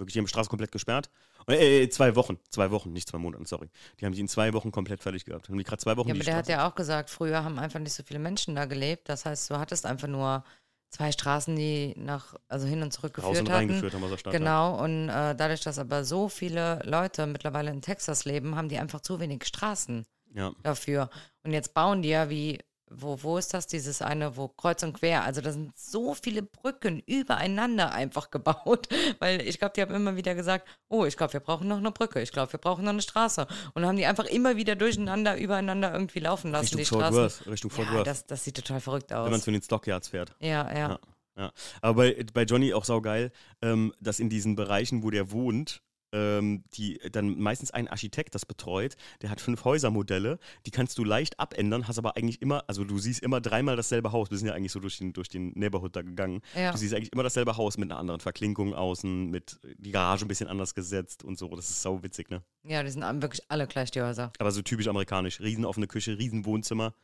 Wirklich, 0.00 0.14
die 0.14 0.18
haben 0.18 0.24
die 0.24 0.30
Straße 0.30 0.48
komplett 0.48 0.72
gesperrt. 0.72 1.10
Äh, 1.46 1.82
äh, 1.84 1.88
zwei 1.90 2.16
Wochen, 2.16 2.38
zwei 2.48 2.70
Wochen, 2.70 2.92
nicht 2.92 3.08
zwei 3.08 3.18
Monaten, 3.18 3.44
sorry. 3.44 3.68
Die 4.00 4.06
haben 4.06 4.12
die 4.14 4.20
in 4.20 4.28
zwei 4.28 4.52
Wochen 4.54 4.72
komplett 4.72 5.02
fertig 5.02 5.24
gehabt. 5.24 5.48
Haben 5.48 5.58
die 5.58 5.64
gerade 5.64 5.80
zwei 5.80 5.96
Wochen 5.96 6.08
Ja, 6.08 6.14
aber 6.14 6.24
der 6.24 6.36
hat 6.36 6.46
Straße- 6.46 6.50
ja 6.50 6.68
auch 6.68 6.74
gesagt, 6.74 7.10
früher 7.10 7.44
haben 7.44 7.58
einfach 7.58 7.78
nicht 7.78 7.92
so 7.92 8.02
viele 8.02 8.18
Menschen 8.18 8.54
da 8.54 8.64
gelebt. 8.64 9.08
Das 9.08 9.26
heißt, 9.26 9.50
du 9.50 9.58
hattest 9.58 9.84
einfach 9.86 10.08
nur 10.08 10.42
zwei 10.88 11.12
Straßen, 11.12 11.54
die 11.54 11.94
nach, 11.96 12.34
also 12.48 12.66
hin 12.66 12.82
und 12.82 12.92
zurück 12.92 13.18
raus 13.18 13.28
geführt 13.28 13.40
und 13.40 13.48
hatten. 13.54 13.58
reingeführt 13.68 13.94
haben 13.94 14.02
aus 14.04 14.10
der 14.10 14.18
Stadt. 14.18 14.32
Genau, 14.32 14.82
und 14.82 15.08
äh, 15.08 15.36
dadurch, 15.36 15.60
dass 15.60 15.78
aber 15.78 16.04
so 16.04 16.28
viele 16.28 16.80
Leute 16.84 17.26
mittlerweile 17.26 17.70
in 17.70 17.80
Texas 17.82 18.24
leben, 18.24 18.56
haben 18.56 18.68
die 18.68 18.78
einfach 18.78 19.00
zu 19.00 19.20
wenig 19.20 19.44
Straßen 19.44 20.04
Ja. 20.34 20.52
dafür. 20.62 21.10
Und 21.44 21.52
jetzt 21.52 21.74
bauen 21.74 22.02
die 22.02 22.08
ja 22.08 22.28
wie, 22.30 22.58
wo, 22.90 23.22
wo 23.22 23.38
ist 23.38 23.54
das, 23.54 23.66
dieses 23.66 24.02
eine, 24.02 24.36
wo 24.36 24.48
kreuz 24.48 24.82
und 24.82 24.94
quer, 24.94 25.24
also 25.24 25.40
da 25.40 25.52
sind 25.52 25.78
so 25.78 26.14
viele 26.14 26.42
Brücken 26.42 27.00
übereinander 27.06 27.92
einfach 27.92 28.30
gebaut, 28.30 28.88
weil 29.20 29.40
ich 29.42 29.58
glaube, 29.58 29.72
die 29.76 29.82
haben 29.82 29.94
immer 29.94 30.16
wieder 30.16 30.34
gesagt, 30.34 30.68
oh, 30.88 31.04
ich 31.04 31.16
glaube, 31.16 31.32
wir 31.32 31.40
brauchen 31.40 31.68
noch 31.68 31.78
eine 31.78 31.92
Brücke, 31.92 32.20
ich 32.20 32.32
glaube, 32.32 32.52
wir 32.52 32.58
brauchen 32.58 32.84
noch 32.84 32.92
eine 32.92 33.02
Straße. 33.02 33.46
Und 33.74 33.86
haben 33.86 33.96
die 33.96 34.06
einfach 34.06 34.24
immer 34.26 34.56
wieder 34.56 34.74
durcheinander, 34.76 35.38
übereinander 35.38 35.92
irgendwie 35.92 36.20
laufen 36.20 36.50
lassen, 36.50 36.76
Richtung 36.76 36.78
die 36.78 36.84
Fort 36.84 37.00
Straßen. 37.14 37.22
Worth. 37.22 37.46
Richtung 37.46 37.70
Fort 37.70 37.88
Ja, 37.88 37.94
Worth. 37.94 38.06
das, 38.06 38.26
das 38.26 38.44
sieht 38.44 38.56
total 38.56 38.80
verrückt 38.80 39.10
wenn 39.10 39.18
man 39.18 39.34
aus. 39.34 39.42
zu 39.42 39.50
den 39.50 39.62
Stockyards 39.62 40.08
fährt. 40.08 40.34
Ja, 40.40 40.72
ja. 40.76 40.98
Ja. 41.36 41.52
Aber 41.80 41.94
bei, 42.02 42.26
bei 42.34 42.42
Johnny 42.42 42.74
auch 42.74 42.84
saugeil, 42.84 43.32
ähm, 43.62 43.94
dass 44.00 44.20
in 44.20 44.28
diesen 44.28 44.56
Bereichen, 44.56 45.02
wo 45.02 45.10
der 45.10 45.30
wohnt, 45.30 45.82
ähm, 46.12 46.64
die 46.74 46.98
dann 47.12 47.38
meistens 47.38 47.70
ein 47.70 47.88
Architekt 47.88 48.34
das 48.34 48.46
betreut, 48.46 48.96
der 49.22 49.30
hat 49.30 49.40
fünf 49.40 49.64
Häusermodelle, 49.64 50.38
die 50.66 50.70
kannst 50.70 50.98
du 50.98 51.04
leicht 51.04 51.38
abändern, 51.38 51.88
hast 51.88 51.98
aber 51.98 52.16
eigentlich 52.16 52.42
immer, 52.42 52.64
also 52.66 52.84
du 52.84 52.98
siehst 52.98 53.22
immer 53.22 53.40
dreimal 53.40 53.76
dasselbe 53.76 54.12
Haus, 54.12 54.30
wir 54.30 54.38
sind 54.38 54.48
ja 54.48 54.54
eigentlich 54.54 54.72
so 54.72 54.80
durch 54.80 54.98
den, 54.98 55.12
durch 55.12 55.28
den 55.28 55.52
Neighborhood 55.54 55.94
da 55.96 56.02
gegangen, 56.02 56.40
Ja. 56.54 56.72
du 56.72 56.78
siehst 56.78 56.94
eigentlich 56.94 57.12
immer 57.12 57.22
dasselbe 57.22 57.56
Haus 57.56 57.78
mit 57.78 57.90
einer 57.90 58.00
anderen 58.00 58.20
Verklinkung 58.20 58.74
außen, 58.74 59.30
mit 59.30 59.60
die 59.78 59.90
Garage 59.92 60.24
ein 60.24 60.28
bisschen 60.28 60.48
anders 60.48 60.74
gesetzt 60.74 61.22
und 61.24 61.38
so, 61.38 61.48
das 61.54 61.70
ist 61.70 61.82
sau 61.82 62.02
witzig, 62.02 62.30
ne? 62.30 62.42
Ja, 62.64 62.82
die 62.82 62.90
sind 62.90 63.02
wirklich 63.22 63.42
alle 63.48 63.66
gleich, 63.66 63.90
die 63.90 64.02
Häuser. 64.02 64.32
Aber 64.38 64.50
so 64.50 64.62
typisch 64.62 64.88
amerikanisch, 64.88 65.40
riesen 65.40 65.64
offene 65.64 65.86
Küche, 65.86 66.18
riesen 66.18 66.44
Wohnzimmer. 66.44 66.94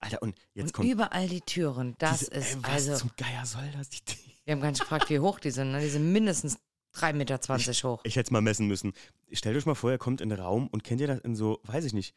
Alter, 0.00 0.20
und 0.22 0.38
jetzt 0.54 0.66
Und 0.68 0.72
kommt 0.74 0.90
überall 0.90 1.28
die 1.28 1.40
Türen. 1.40 1.94
Das 1.98 2.20
diese, 2.20 2.30
ist 2.32 2.54
ey, 2.56 2.62
was 2.62 2.70
also. 2.72 2.96
zum 2.96 3.10
Geier 3.16 3.46
soll 3.46 3.64
das? 3.76 3.88
Die, 3.88 4.04
die, 4.04 4.16
Wir 4.44 4.52
haben 4.52 4.60
gar 4.60 4.68
nicht 4.70 4.80
gefragt, 4.80 5.08
wie 5.08 5.18
hoch 5.18 5.40
die 5.40 5.50
sind. 5.50 5.72
Ne? 5.72 5.80
Die 5.80 5.88
sind 5.88 6.12
mindestens 6.12 6.58
3,20 6.94 7.12
Meter 7.14 7.88
hoch. 7.88 8.00
Ich 8.04 8.16
hätte 8.16 8.28
es 8.28 8.30
mal 8.30 8.40
messen 8.40 8.66
müssen. 8.66 8.92
Stellt 9.32 9.56
euch 9.56 9.66
mal 9.66 9.74
vor, 9.74 9.90
ihr 9.90 9.98
kommt 9.98 10.20
in 10.20 10.28
den 10.28 10.38
Raum 10.38 10.68
und 10.68 10.84
kennt 10.84 11.00
ihr 11.00 11.06
das 11.06 11.20
in 11.20 11.34
so, 11.34 11.60
weiß 11.64 11.84
ich 11.84 11.92
nicht. 11.92 12.14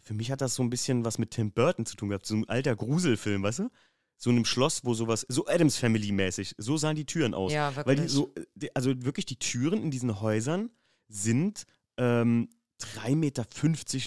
Für 0.00 0.14
mich 0.14 0.30
hat 0.30 0.40
das 0.40 0.54
so 0.54 0.62
ein 0.62 0.70
bisschen 0.70 1.04
was 1.04 1.18
mit 1.18 1.32
Tim 1.32 1.52
Burton 1.52 1.86
zu 1.86 1.96
tun 1.96 2.08
gehabt. 2.08 2.26
So 2.26 2.34
ein 2.34 2.48
alter 2.48 2.76
Gruselfilm, 2.76 3.42
weißt 3.42 3.60
du? 3.60 3.70
So 4.16 4.30
in 4.30 4.36
einem 4.36 4.44
Schloss, 4.44 4.84
wo 4.84 4.94
sowas, 4.94 5.26
so 5.28 5.46
Adams 5.46 5.76
Family 5.76 6.12
mäßig. 6.12 6.54
So 6.58 6.76
sahen 6.76 6.96
die 6.96 7.04
Türen 7.04 7.34
aus. 7.34 7.52
Ja, 7.52 7.74
Weil 7.76 7.86
wirklich. 7.86 8.06
die 8.06 8.08
so, 8.08 8.34
also 8.74 9.04
wirklich 9.04 9.26
die 9.26 9.38
Türen 9.38 9.82
in 9.82 9.90
diesen 9.90 10.20
Häusern 10.20 10.70
sind 11.08 11.66
ähm, 11.98 12.48
3,50 12.80 13.14
Meter 13.16 13.46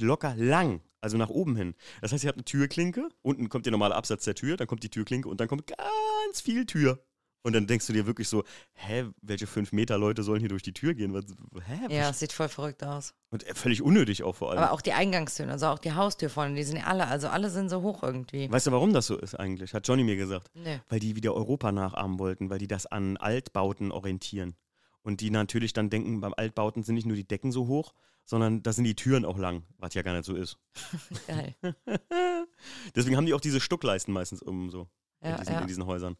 locker 0.05 0.35
lang. 0.35 0.81
Also 1.01 1.17
nach 1.17 1.29
oben 1.29 1.55
hin. 1.55 1.75
Das 2.01 2.11
heißt, 2.11 2.23
ihr 2.25 2.27
habt 2.27 2.37
eine 2.37 2.45
Türklinke, 2.45 3.07
unten 3.21 3.47
kommt 3.47 3.65
der 3.65 3.71
normale 3.71 3.95
Absatz 3.95 4.25
der 4.25 4.35
Tür, 4.35 4.57
dann 4.57 4.67
kommt 4.67 4.83
die 4.83 4.89
Türklinke 4.89 5.29
und 5.29 5.39
dann 5.39 5.47
kommt 5.47 5.67
ganz 5.67 6.41
viel 6.41 6.65
Tür. 6.65 7.01
Und 7.41 7.53
dann 7.53 7.67
denkst 7.67 7.87
du 7.87 7.93
dir 7.93 8.05
wirklich 8.05 8.27
so, 8.27 8.43
hä, 8.73 9.05
welche 9.21 9.47
fünf 9.47 9.71
Meter 9.71 9.97
Leute 9.97 10.23
sollen 10.23 10.41
hier 10.41 10.49
durch 10.49 10.61
die 10.63 10.73
Tür 10.73 10.93
gehen? 10.93 11.13
Was, 11.13 11.23
hä? 11.65 11.95
Ja, 11.95 12.09
es 12.09 12.19
sieht 12.19 12.33
voll 12.33 12.49
verrückt 12.49 12.83
aus. 12.83 13.13
Und 13.29 13.47
äh, 13.47 13.55
völlig 13.55 13.81
unnötig 13.81 14.23
auch 14.23 14.35
vor 14.35 14.49
allem. 14.51 14.59
Aber 14.59 14.71
auch 14.71 14.81
die 14.81 14.91
Eingangstüren, 14.91 15.49
also 15.49 15.67
auch 15.67 15.79
die 15.79 15.93
Haustür 15.93 16.29
vorne, 16.29 16.55
die 16.55 16.63
sind 16.63 16.77
ja 16.77 16.83
alle, 16.85 17.07
also 17.07 17.29
alle 17.29 17.49
sind 17.49 17.69
so 17.69 17.81
hoch 17.81 18.03
irgendwie. 18.03 18.51
weißt 18.51 18.67
du, 18.67 18.71
warum 18.71 18.91
das 18.93 19.07
so 19.07 19.17
ist 19.17 19.35
eigentlich? 19.35 19.73
Hat 19.73 19.87
Johnny 19.87 20.03
mir 20.03 20.17
gesagt. 20.17 20.49
Nee. 20.53 20.81
Weil 20.89 20.99
die 20.99 21.15
wieder 21.15 21.33
Europa 21.33 21.71
nachahmen 21.71 22.19
wollten, 22.19 22.49
weil 22.49 22.59
die 22.59 22.67
das 22.67 22.85
an 22.87 23.15
Altbauten 23.17 23.91
orientieren. 23.91 24.55
Und 25.01 25.21
die 25.21 25.29
natürlich 25.31 25.71
dann 25.71 25.89
denken, 25.89 26.19
beim 26.19 26.33
Altbauten 26.35 26.83
sind 26.83 26.95
nicht 26.95 27.07
nur 27.07 27.15
die 27.15 27.27
Decken 27.27 27.53
so 27.53 27.67
hoch, 27.67 27.93
sondern 28.25 28.61
da 28.63 28.73
sind 28.73 28.83
die 28.83 28.95
Türen 28.95 29.23
auch 29.23 29.37
lang, 29.37 29.63
was 29.77 29.93
ja 29.93 30.01
gar 30.01 30.13
nicht 30.13 30.25
so 30.25 30.35
ist. 30.35 30.57
Geil. 31.27 31.55
Deswegen 32.95 33.15
haben 33.17 33.25
die 33.25 33.33
auch 33.33 33.41
diese 33.41 33.59
Stuckleisten 33.61 34.13
meistens 34.13 34.41
um 34.41 34.69
so 34.69 34.87
in, 35.21 35.29
Ja, 35.31 35.37
diesen, 35.37 35.53
ja. 35.53 35.61
in 35.61 35.67
diesen 35.67 35.85
Häusern. 35.85 36.17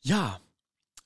Ja, 0.00 0.40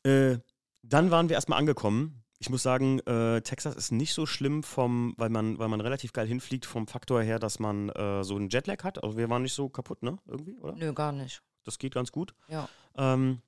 äh, 0.02 0.38
dann 0.82 1.10
waren 1.10 1.28
wir 1.28 1.34
erstmal 1.34 1.58
angekommen. 1.58 2.22
Ich 2.38 2.48
muss 2.48 2.62
sagen, 2.62 3.00
äh, 3.00 3.42
Texas 3.42 3.76
ist 3.76 3.92
nicht 3.92 4.14
so 4.14 4.24
schlimm 4.24 4.62
vom, 4.62 5.14
weil 5.18 5.28
man, 5.28 5.58
weil 5.58 5.68
man 5.68 5.80
relativ 5.82 6.12
geil 6.12 6.26
hinfliegt 6.26 6.64
vom 6.64 6.86
Faktor 6.86 7.22
her, 7.22 7.38
dass 7.38 7.58
man 7.58 7.90
äh, 7.90 8.24
so 8.24 8.36
einen 8.36 8.48
Jetlag 8.48 8.82
hat. 8.82 9.02
Also 9.02 9.18
wir 9.18 9.28
waren 9.28 9.42
nicht 9.42 9.52
so 9.52 9.68
kaputt, 9.68 10.02
ne? 10.02 10.18
Irgendwie, 10.26 10.56
oder? 10.58 10.74
Nö, 10.74 10.94
gar 10.94 11.12
nicht. 11.12 11.42
Das 11.64 11.78
geht 11.78 11.94
ganz 11.94 12.12
gut. 12.12 12.34
Ja. 12.48 12.68
Ähm, 12.96 13.42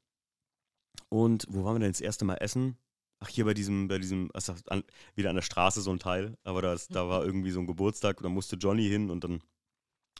und 1.08 1.46
wo 1.48 1.64
waren 1.64 1.76
wir 1.76 1.80
denn 1.80 1.92
das 1.92 2.02
erste 2.02 2.26
Mal 2.26 2.36
essen? 2.36 2.76
Ach, 3.20 3.28
hier 3.28 3.44
bei 3.44 3.54
diesem, 3.54 3.88
bei 3.88 3.98
diesem, 3.98 4.30
also 4.34 4.54
an, 4.68 4.82
wieder 5.14 5.30
an 5.30 5.36
der 5.36 5.42
Straße 5.42 5.80
so 5.80 5.90
ein 5.90 5.98
Teil, 5.98 6.36
aber 6.44 6.60
das, 6.60 6.88
da 6.88 7.08
war 7.08 7.24
irgendwie 7.24 7.50
so 7.50 7.60
ein 7.60 7.66
Geburtstag 7.66 8.18
und 8.18 8.24
da 8.24 8.28
musste 8.28 8.56
Johnny 8.56 8.88
hin 8.88 9.10
und 9.10 9.24
dann 9.24 9.42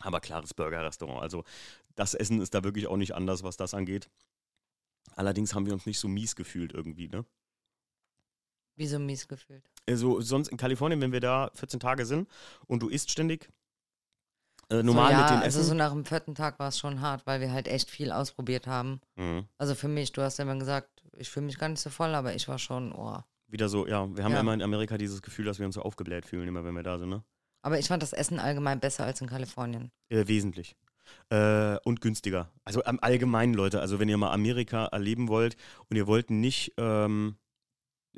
aber 0.00 0.20
klares 0.20 0.54
Burger-Restaurant. 0.54 1.20
Also 1.20 1.44
das 1.94 2.14
Essen 2.14 2.40
ist 2.40 2.54
da 2.54 2.64
wirklich 2.64 2.86
auch 2.86 2.96
nicht 2.96 3.14
anders, 3.14 3.42
was 3.42 3.56
das 3.56 3.74
angeht. 3.74 4.08
Allerdings 5.14 5.54
haben 5.54 5.66
wir 5.66 5.72
uns 5.72 5.86
nicht 5.86 5.98
so 5.98 6.08
mies 6.08 6.36
gefühlt 6.36 6.72
irgendwie, 6.72 7.08
ne? 7.08 7.24
Wie 8.76 8.86
so 8.86 8.98
mies 8.98 9.28
gefühlt. 9.28 9.70
Also 9.88 10.20
sonst 10.20 10.48
in 10.48 10.56
Kalifornien, 10.56 11.00
wenn 11.00 11.12
wir 11.12 11.20
da 11.20 11.50
14 11.54 11.80
Tage 11.80 12.06
sind 12.06 12.28
und 12.66 12.82
du 12.82 12.88
isst 12.88 13.10
ständig, 13.10 13.50
äh, 14.70 14.82
normal 14.82 15.12
so, 15.12 15.12
ja, 15.12 15.20
mit 15.22 15.30
den 15.30 15.42
also 15.42 15.60
Essen. 15.60 15.68
so 15.68 15.74
nach 15.74 15.92
dem 15.92 16.04
vierten 16.04 16.34
Tag 16.34 16.58
war 16.58 16.68
es 16.68 16.78
schon 16.78 17.00
hart, 17.00 17.26
weil 17.26 17.40
wir 17.40 17.52
halt 17.52 17.68
echt 17.68 17.90
viel 17.90 18.10
ausprobiert 18.12 18.66
haben. 18.66 19.00
mhm. 19.16 19.46
Also 19.58 19.74
für 19.74 19.88
mich, 19.88 20.12
du 20.12 20.22
hast 20.22 20.38
ja 20.38 20.44
immer 20.44 20.56
gesagt, 20.58 21.04
ich 21.18 21.28
fühle 21.28 21.46
mich 21.46 21.58
gar 21.58 21.68
nicht 21.68 21.80
so 21.80 21.90
voll, 21.90 22.14
aber 22.14 22.34
ich 22.34 22.48
war 22.48 22.58
schon, 22.58 22.92
oh. 22.92 23.18
Wieder 23.48 23.68
so, 23.68 23.86
ja, 23.86 24.08
wir 24.16 24.24
haben 24.24 24.32
Ja. 24.32 24.40
immer 24.40 24.54
in 24.54 24.62
Amerika 24.62 24.96
dieses 24.96 25.20
Gefühl, 25.20 25.44
dass 25.44 25.58
wir 25.58 25.66
uns 25.66 25.74
so 25.74 25.82
aufgebläht 25.82 26.24
fühlen, 26.24 26.48
immer 26.48 26.64
wenn 26.64 26.74
wir 26.74 26.82
da 26.82 26.98
sind, 26.98 27.10
ne? 27.10 27.22
Aber 27.60 27.78
ich 27.78 27.86
fand 27.88 28.02
das 28.02 28.12
Essen 28.14 28.38
allgemein 28.40 28.80
besser 28.80 29.04
als 29.04 29.20
in 29.20 29.28
Kalifornien. 29.28 29.92
Äh, 30.08 30.26
wesentlich. 30.26 30.74
Äh, 31.30 31.76
und 31.84 32.00
günstiger. 32.00 32.50
Also 32.64 32.84
am 32.84 32.98
Allgemeinen, 33.00 33.54
Leute. 33.54 33.80
Also 33.80 33.98
wenn 33.98 34.08
ihr 34.08 34.18
mal 34.18 34.32
Amerika 34.32 34.86
erleben 34.86 35.28
wollt 35.28 35.56
und 35.88 35.96
ihr 35.96 36.06
wollt 36.06 36.30
nicht, 36.30 36.72
ähm, 36.76 37.36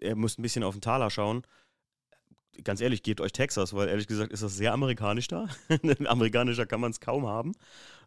ihr 0.01 0.16
müsst 0.16 0.38
ein 0.38 0.42
bisschen 0.42 0.64
auf 0.64 0.75
den 0.75 0.81
Taler 0.81 1.11
schauen. 1.11 1.42
Ganz 2.62 2.81
ehrlich, 2.81 3.03
gebt 3.03 3.20
euch 3.20 3.33
Texas, 3.33 3.75
weil 3.75 3.88
ehrlich 3.88 4.07
gesagt 4.07 4.33
ist 4.33 4.42
das 4.42 4.57
sehr 4.57 4.73
amerikanisch 4.73 5.29
da. 5.29 5.49
Amerikanischer 6.07 6.66
kann 6.66 6.81
man 6.81 6.92
es 6.92 7.01
kaum 7.01 7.27
haben. 7.27 7.53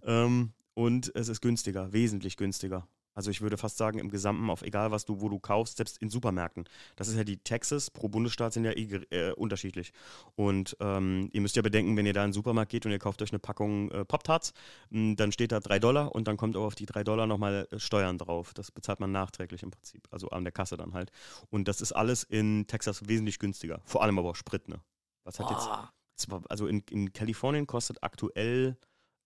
Ähm, 0.03 0.53
und 0.73 1.11
es 1.15 1.27
ist 1.27 1.41
günstiger, 1.41 1.91
wesentlich 1.91 2.37
günstiger. 2.37 2.87
Also 3.17 3.32
ich 3.32 3.41
würde 3.41 3.58
fast 3.58 3.77
sagen, 3.77 3.97
im 3.97 4.12
Gesamten, 4.12 4.47
auf 4.51 4.62
egal 4.62 4.91
was 4.91 5.03
du, 5.03 5.21
wo 5.21 5.27
du 5.27 5.39
kaufst, 5.39 5.77
selbst 5.77 5.97
in 5.97 6.12
Supermärkten. 6.12 6.65
Das 6.97 7.08
ist 7.08 7.17
ja 7.17 7.23
die 7.23 7.38
Texas 7.38 7.89
pro 7.89 8.10
Bundesstaat 8.10 8.53
sind 8.53 8.63
ja 8.63 8.73
eh 8.73 8.84
äh, 9.10 9.32
unterschiedlich. 9.34 9.91
Und 10.36 10.77
ähm, 10.82 11.27
ihr 11.34 11.41
müsst 11.41 11.56
ja 11.56 11.63
bedenken, 11.63 11.97
wenn 11.97 12.06
ihr 12.06 12.13
da 12.13 12.23
in 12.23 12.27
den 12.27 12.34
Supermarkt 12.34 12.71
geht 12.71 12.86
und 12.86 12.91
ihr 12.91 12.99
kauft 12.99 13.19
euch 13.23 13.32
eine 13.32 13.39
Packung 13.39 13.89
äh, 13.89 14.06
Pop-Tarts, 14.06 14.53
mh, 14.91 15.15
dann 15.15 15.32
steht 15.32 15.51
da 15.51 15.60
3 15.60 15.80
Dollar 15.80 16.13
und 16.13 16.27
dann 16.27 16.38
kommt 16.38 16.56
auch 16.56 16.65
auf 16.65 16.75
die 16.75 16.86
3 16.86 17.03
Dollar 17.03 17.25
nochmal 17.25 17.67
äh, 17.71 17.80
Steuern 17.80 18.19
drauf. 18.19 18.53
Das 18.53 18.69
bezahlt 18.71 18.99
man 18.99 19.12
nachträglich 19.12 19.63
im 19.63 19.71
Prinzip, 19.71 20.08
also 20.12 20.30
an 20.30 20.43
der 20.43 20.53
Kasse 20.53 20.77
dann 20.77 20.93
halt. 20.93 21.12
Und 21.49 21.67
das 21.67 21.82
ist 21.82 21.93
alles 21.93 22.21
in 22.21 22.67
Texas 22.67 23.08
wesentlich 23.08 23.39
günstiger. 23.39 23.82
Vor 23.86 24.03
allem 24.03 24.19
aber 24.19 24.30
auch 24.30 24.36
Sprit, 24.36 24.67
ne? 24.67 24.80
Was 25.23 25.39
hat 25.39 25.49
jetzt 25.49 25.65
Boah. 25.65 25.91
zwar, 26.15 26.43
also 26.49 26.67
in, 26.67 26.84
in 26.91 27.12
Kalifornien 27.13 27.65
kostet 27.65 28.03
aktuell, 28.03 28.77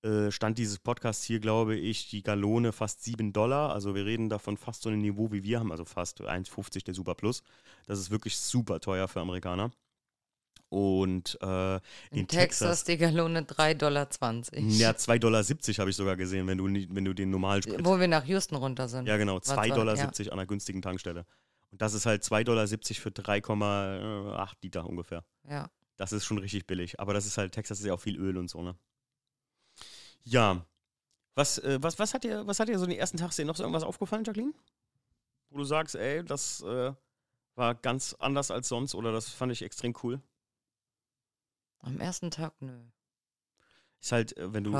äh, 0.03 0.31
Stand 0.31 0.57
dieses 0.57 0.79
Podcasts 0.79 1.23
hier, 1.23 1.39
glaube 1.39 1.75
ich, 1.75 2.09
die 2.09 2.23
Gallone 2.23 2.71
fast 2.71 3.03
7 3.03 3.33
Dollar. 3.33 3.71
Also 3.73 3.93
wir 3.95 4.05
reden 4.05 4.29
davon 4.29 4.57
fast 4.57 4.81
so 4.83 4.89
ein 4.89 4.99
Niveau 4.99 5.31
wie 5.31 5.43
wir 5.43 5.59
haben, 5.59 5.71
also 5.71 5.85
fast 5.85 6.21
1,50 6.21 6.83
der 6.85 6.93
Super 6.93 7.15
Plus. 7.15 7.43
Das 7.85 7.99
ist 7.99 8.09
wirklich 8.11 8.37
super 8.37 8.79
teuer 8.79 9.07
für 9.07 9.19
Amerikaner. 9.21 9.71
Und 10.69 11.37
äh, 11.41 11.75
In, 11.75 11.81
in 12.11 12.27
Texas, 12.27 12.59
Texas, 12.59 12.83
die 12.85 12.97
Gallone 12.97 13.41
3,20 13.41 13.73
Dollar. 13.75 14.07
ja, 14.53 14.91
2,70 14.91 15.19
Dollar 15.19 15.43
habe 15.79 15.89
ich 15.89 15.95
sogar 15.97 16.15
gesehen, 16.15 16.47
wenn 16.47 16.57
du, 16.57 16.65
wenn 16.65 17.03
du 17.03 17.13
den 17.13 17.29
normalen 17.29 17.61
Sprit 17.61 17.83
Wo 17.83 17.99
wir 17.99 18.07
nach 18.07 18.23
Houston 18.25 18.55
runter 18.55 18.87
sind. 18.87 19.05
ja, 19.05 19.17
genau. 19.17 19.33
War 19.35 19.41
2,70 19.41 19.45
zwar- 19.53 19.67
Dollar 19.77 19.95
ja. 19.97 20.05
an 20.07 20.29
einer 20.31 20.45
günstigen 20.45 20.81
Tankstelle. 20.81 21.25
Und 21.71 21.81
das 21.81 21.93
ist 21.93 22.05
halt 22.05 22.23
2,70 22.23 22.43
Dollar 22.45 22.67
für 22.67 23.09
3,8 23.09 24.49
Liter 24.61 24.85
ungefähr. 24.87 25.23
Ja. 25.49 25.69
Das 25.97 26.13
ist 26.13 26.23
schon 26.25 26.37
richtig 26.37 26.65
billig. 26.67 26.99
Aber 26.99 27.13
das 27.13 27.25
ist 27.25 27.37
halt, 27.37 27.51
Texas 27.51 27.79
ist 27.79 27.85
ja 27.85 27.93
auch 27.93 27.99
viel 27.99 28.17
Öl 28.17 28.37
und 28.37 28.49
so, 28.49 28.61
ne? 28.61 28.75
Ja. 30.23 30.65
Was, 31.35 31.57
äh, 31.59 31.79
was, 31.81 31.97
was, 31.97 32.13
hat 32.13 32.23
dir, 32.23 32.45
was 32.45 32.59
hat 32.59 32.67
dir 32.67 32.77
so 32.77 32.85
in 32.85 32.91
den 32.91 32.99
ersten 32.99 33.17
Tagen 33.17 33.47
noch 33.47 33.55
so 33.55 33.63
irgendwas 33.63 33.83
aufgefallen, 33.83 34.23
Jacqueline? 34.23 34.53
Wo 35.49 35.57
du 35.57 35.63
sagst, 35.63 35.95
ey, 35.95 36.23
das 36.23 36.61
äh, 36.61 36.93
war 37.55 37.75
ganz 37.75 38.13
anders 38.19 38.51
als 38.51 38.67
sonst 38.67 38.95
oder 38.95 39.11
das 39.11 39.29
fand 39.29 39.51
ich 39.51 39.61
extrem 39.61 39.93
cool. 40.03 40.21
Am 41.79 41.99
ersten 41.99 42.29
Tag, 42.31 42.53
nö, 42.59 42.73
Ist 43.99 44.11
halt, 44.11 44.37
äh, 44.37 44.53
wenn 44.53 44.63
du 44.63 44.75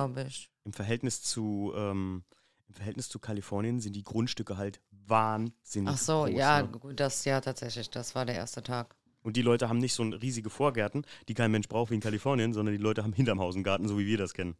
im 0.63 0.73
Verhältnis 0.73 1.21
zu, 1.23 1.73
ähm, 1.75 2.23
im 2.67 2.73
Verhältnis 2.75 3.10
zu 3.10 3.19
Kalifornien 3.19 3.80
sind 3.80 3.95
die 3.95 4.04
Grundstücke 4.04 4.58
halt 4.58 4.82
wahnsinnig 4.91 5.93
Ach 5.93 5.97
so, 5.97 6.23
groß, 6.23 6.32
ja, 6.32 6.62
ne? 6.62 6.67
gut, 6.69 6.99
das 6.99 7.25
ja 7.25 7.41
tatsächlich, 7.41 7.89
das 7.89 8.13
war 8.13 8.25
der 8.25 8.36
erste 8.36 8.62
Tag. 8.62 8.95
Und 9.23 9.38
die 9.38 9.41
Leute 9.41 9.69
haben 9.69 9.77
nicht 9.77 9.93
so 9.93 10.04
riesige 10.04 10.49
Vorgärten, 10.49 11.06
die 11.27 11.34
kein 11.34 11.51
Mensch 11.51 11.67
braucht 11.67 11.91
wie 11.91 11.95
in 11.95 12.01
Kalifornien, 12.01 12.54
sondern 12.54 12.73
die 12.75 12.82
Leute 12.82 13.04
haben 13.04 13.13
hinterm 13.13 13.39
Haus 13.39 13.56
einen 13.56 13.63
Garten, 13.63 13.88
so 13.88 13.97
wie 13.99 14.06
wir 14.06 14.17
das 14.17 14.34
kennen. 14.34 14.56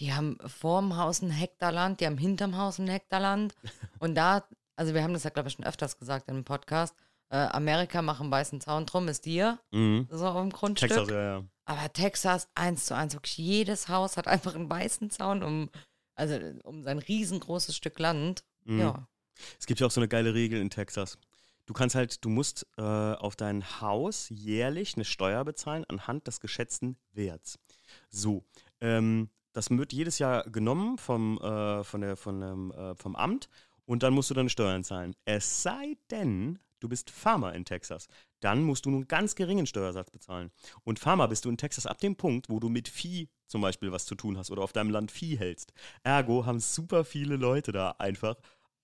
Die 0.00 0.12
haben 0.12 0.38
vorm 0.46 0.96
Haus 0.96 1.22
ein 1.22 1.30
Hektar 1.30 1.72
Land, 1.72 2.00
die 2.00 2.06
haben 2.06 2.18
hinterm 2.18 2.56
Haus 2.56 2.78
ein 2.78 2.88
Hektar 2.88 3.20
Land. 3.20 3.54
Und 4.00 4.14
da, 4.16 4.44
also 4.76 4.94
wir 4.94 5.02
haben 5.02 5.12
das 5.12 5.24
ja, 5.24 5.30
glaube 5.30 5.48
ich, 5.48 5.54
schon 5.54 5.64
öfters 5.64 5.98
gesagt 5.98 6.28
in 6.28 6.34
einem 6.34 6.44
Podcast, 6.44 6.94
äh, 7.30 7.36
Amerika 7.36 8.02
macht 8.02 8.20
einen 8.20 8.30
weißen 8.30 8.60
Zaun 8.60 8.86
drum, 8.86 9.08
ist 9.08 9.24
dir, 9.24 9.58
Mhm. 9.72 10.08
so 10.10 10.26
auf 10.26 10.40
dem 10.40 10.50
Grundstück. 10.50 10.90
Texas, 10.90 11.08
ja, 11.10 11.22
ja. 11.38 11.44
Aber 11.64 11.92
Texas, 11.92 12.48
eins 12.54 12.86
zu 12.86 12.94
eins, 12.96 13.14
wirklich 13.14 13.38
jedes 13.38 13.88
Haus 13.88 14.16
hat 14.16 14.26
einfach 14.28 14.54
einen 14.54 14.68
weißen 14.68 15.10
Zaun 15.10 15.42
um, 15.42 15.70
also 16.14 16.38
um 16.64 16.82
sein 16.84 16.98
riesengroßes 16.98 17.74
Stück 17.76 17.98
Land. 17.98 18.44
Mhm. 18.64 18.80
Ja. 18.80 19.08
Es 19.58 19.66
gibt 19.66 19.80
ja 19.80 19.86
auch 19.86 19.90
so 19.90 20.00
eine 20.00 20.08
geile 20.08 20.34
Regel 20.34 20.60
in 20.60 20.70
Texas. 20.70 21.18
Du 21.66 21.72
kannst 21.72 21.94
halt, 21.94 22.22
du 22.24 22.28
musst 22.28 22.66
äh, 22.76 22.82
auf 22.82 23.36
dein 23.36 23.80
Haus 23.80 24.26
jährlich 24.28 24.96
eine 24.96 25.04
Steuer 25.06 25.44
bezahlen 25.44 25.84
anhand 25.88 26.26
des 26.26 26.40
geschätzten 26.40 26.98
Werts. 27.12 27.58
So, 28.10 28.44
ähm, 28.82 29.30
das 29.54 29.70
wird 29.70 29.94
jedes 29.94 30.18
Jahr 30.18 30.44
genommen 30.50 30.98
vom, 30.98 31.38
äh, 31.38 31.82
von 31.82 32.02
der, 32.02 32.16
von 32.16 32.40
dem, 32.40 32.70
äh, 32.72 32.94
vom 32.96 33.16
Amt 33.16 33.48
und 33.86 34.02
dann 34.02 34.12
musst 34.12 34.28
du 34.30 34.34
deine 34.34 34.50
Steuern 34.50 34.84
zahlen. 34.84 35.14
Es 35.24 35.62
sei 35.62 35.96
denn, 36.10 36.58
du 36.80 36.88
bist 36.88 37.10
Farmer 37.10 37.54
in 37.54 37.64
Texas. 37.64 38.08
Dann 38.40 38.62
musst 38.62 38.84
du 38.84 38.90
einen 38.90 39.08
ganz 39.08 39.34
geringen 39.34 39.66
Steuersatz 39.66 40.10
bezahlen. 40.10 40.50
Und 40.82 40.98
Farmer 40.98 41.28
bist 41.28 41.46
du 41.46 41.48
in 41.48 41.56
Texas 41.56 41.86
ab 41.86 41.98
dem 41.98 42.14
Punkt, 42.16 42.50
wo 42.50 42.60
du 42.60 42.68
mit 42.68 42.88
Vieh 42.88 43.28
zum 43.46 43.62
Beispiel 43.62 43.90
was 43.90 44.04
zu 44.04 44.14
tun 44.14 44.36
hast 44.36 44.50
oder 44.50 44.62
auf 44.62 44.72
deinem 44.74 44.90
Land 44.90 45.10
Vieh 45.10 45.38
hältst. 45.38 45.72
Ergo 46.02 46.44
haben 46.44 46.60
super 46.60 47.04
viele 47.04 47.36
Leute 47.36 47.72
da 47.72 47.92
einfach 47.98 48.36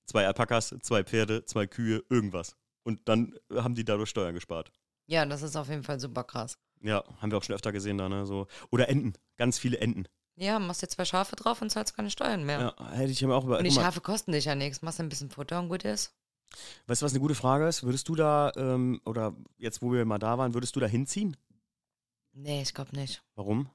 zwei 0.06 0.26
Alpakas, 0.26 0.74
zwei 0.80 1.04
Pferde, 1.04 1.44
zwei 1.44 1.66
Kühe, 1.66 2.02
irgendwas. 2.08 2.56
Und 2.84 3.00
dann 3.08 3.34
haben 3.54 3.74
die 3.74 3.84
dadurch 3.84 4.10
Steuern 4.10 4.34
gespart. 4.34 4.72
ja, 5.06 5.26
das 5.26 5.42
ist 5.42 5.56
auf 5.56 5.68
jeden 5.68 5.82
Fall 5.82 6.00
super 6.00 6.24
krass. 6.24 6.56
Ja, 6.82 7.04
haben 7.18 7.30
wir 7.30 7.36
auch 7.36 7.42
schon 7.42 7.54
öfter 7.54 7.72
gesehen 7.72 7.98
da, 7.98 8.08
ne? 8.08 8.24
So. 8.24 8.46
Oder 8.70 8.88
Enten, 8.88 9.12
ganz 9.36 9.58
viele 9.58 9.78
Enten. 9.78 10.06
Ja, 10.40 10.58
machst 10.58 10.80
dir 10.80 10.88
zwei 10.88 11.04
Schafe 11.04 11.36
drauf 11.36 11.60
und 11.60 11.68
zahlst 11.68 11.94
keine 11.94 12.10
Steuern 12.10 12.44
mehr. 12.44 12.74
Ja, 12.78 12.92
hätte 12.92 13.12
ich 13.12 13.20
mir 13.20 13.34
auch 13.34 13.44
über. 13.44 13.58
Und 13.58 13.64
die 13.64 13.70
Schafe 13.70 14.00
kosten 14.00 14.32
dich 14.32 14.46
ja 14.46 14.54
nichts. 14.54 14.80
Machst 14.80 14.98
ein 14.98 15.10
bisschen 15.10 15.28
Futter 15.28 15.58
und 15.58 15.68
gut 15.68 15.84
ist. 15.84 16.14
Weißt 16.86 17.02
du, 17.02 17.04
was 17.04 17.12
eine 17.12 17.20
gute 17.20 17.34
Frage 17.34 17.68
ist? 17.68 17.82
Würdest 17.82 18.08
du 18.08 18.14
da, 18.14 18.50
ähm, 18.56 19.02
oder 19.04 19.36
jetzt, 19.58 19.82
wo 19.82 19.92
wir 19.92 20.02
mal 20.06 20.18
da 20.18 20.38
waren, 20.38 20.54
würdest 20.54 20.74
du 20.76 20.80
da 20.80 20.86
hinziehen? 20.86 21.36
Nee, 22.32 22.62
ich 22.62 22.72
glaube 22.72 22.96
nicht. 22.96 23.22
Warum? 23.34 23.68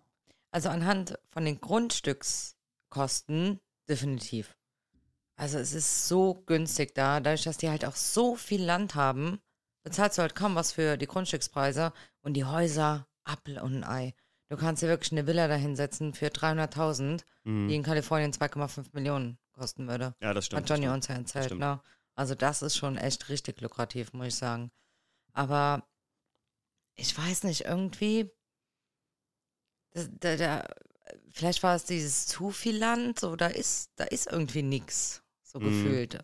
Also 0.50 0.70
anhand 0.70 1.20
von 1.30 1.46
den 1.46 1.62
Grundstückskosten 1.62 3.60
definitiv. 3.88 4.58
Also 5.36 5.60
es 5.60 5.74
ist 5.74 6.08
so 6.08 6.42
günstig 6.48 6.96
da, 6.96 7.20
dadurch, 7.20 7.44
dass 7.44 7.58
die 7.58 7.70
halt 7.70 7.86
auch 7.86 7.96
so 7.96 8.36
viel 8.36 8.64
Land 8.64 8.96
haben, 8.96 9.40
bezahlst 9.84 10.18
du 10.18 10.24
halt 10.24 10.34
kaum 10.34 10.56
was 10.56 10.72
für 10.72 10.98
die 10.98 11.06
Grundstückspreise 11.06 11.94
und 12.22 12.34
die 12.34 12.46
Häuser, 12.46 13.06
Apfel 13.24 13.60
und 13.60 13.76
ein 13.76 13.84
Ei. 13.84 14.16
Du 14.50 14.58
kannst 14.58 14.84
dir 14.84 14.88
wirklich 14.88 15.12
eine 15.12 15.26
Villa 15.28 15.48
da 15.48 15.56
hinsetzen 15.56 16.14
für 16.14 16.30
300.000, 16.30 17.26
Mhm. 17.44 17.68
die 17.68 17.76
in 17.76 17.84
Kalifornien 17.84 18.32
2,5 18.34 18.94
Millionen 18.94 19.38
kosten 19.54 19.88
würde. 19.88 20.16
Ja, 20.22 20.34
das 20.34 20.46
stimmt. 20.46 20.70
Hat 20.70 20.78
Johnny 20.78 20.88
uns 20.94 21.08
ja 21.08 21.16
erzählt, 21.16 21.58
ne? 21.58 21.82
Also 22.16 22.36
das 22.36 22.62
ist 22.62 22.78
schon 22.78 22.98
echt 22.98 23.30
richtig 23.30 23.60
lukrativ, 23.62 24.14
muss 24.14 24.28
ich 24.28 24.36
sagen. 24.36 24.72
Aber 25.34 25.88
ich 26.96 27.18
weiß 27.18 27.44
nicht, 27.44 27.66
irgendwie, 27.66 28.32
das, 29.92 30.10
da, 30.20 30.36
da, 30.38 30.66
vielleicht 31.32 31.64
war 31.64 31.76
es 31.76 31.86
dieses 31.86 32.28
zu 32.28 32.52
viel 32.52 32.78
Land, 32.78 33.20
so 33.20 33.36
da 33.36 33.48
ist, 33.48 33.92
da 33.96 34.06
ist 34.06 34.28
irgendwie 34.32 34.64
nichts, 34.64 35.24
so 35.44 35.60
Mhm. 35.60 35.64
gefühlt. 35.66 36.24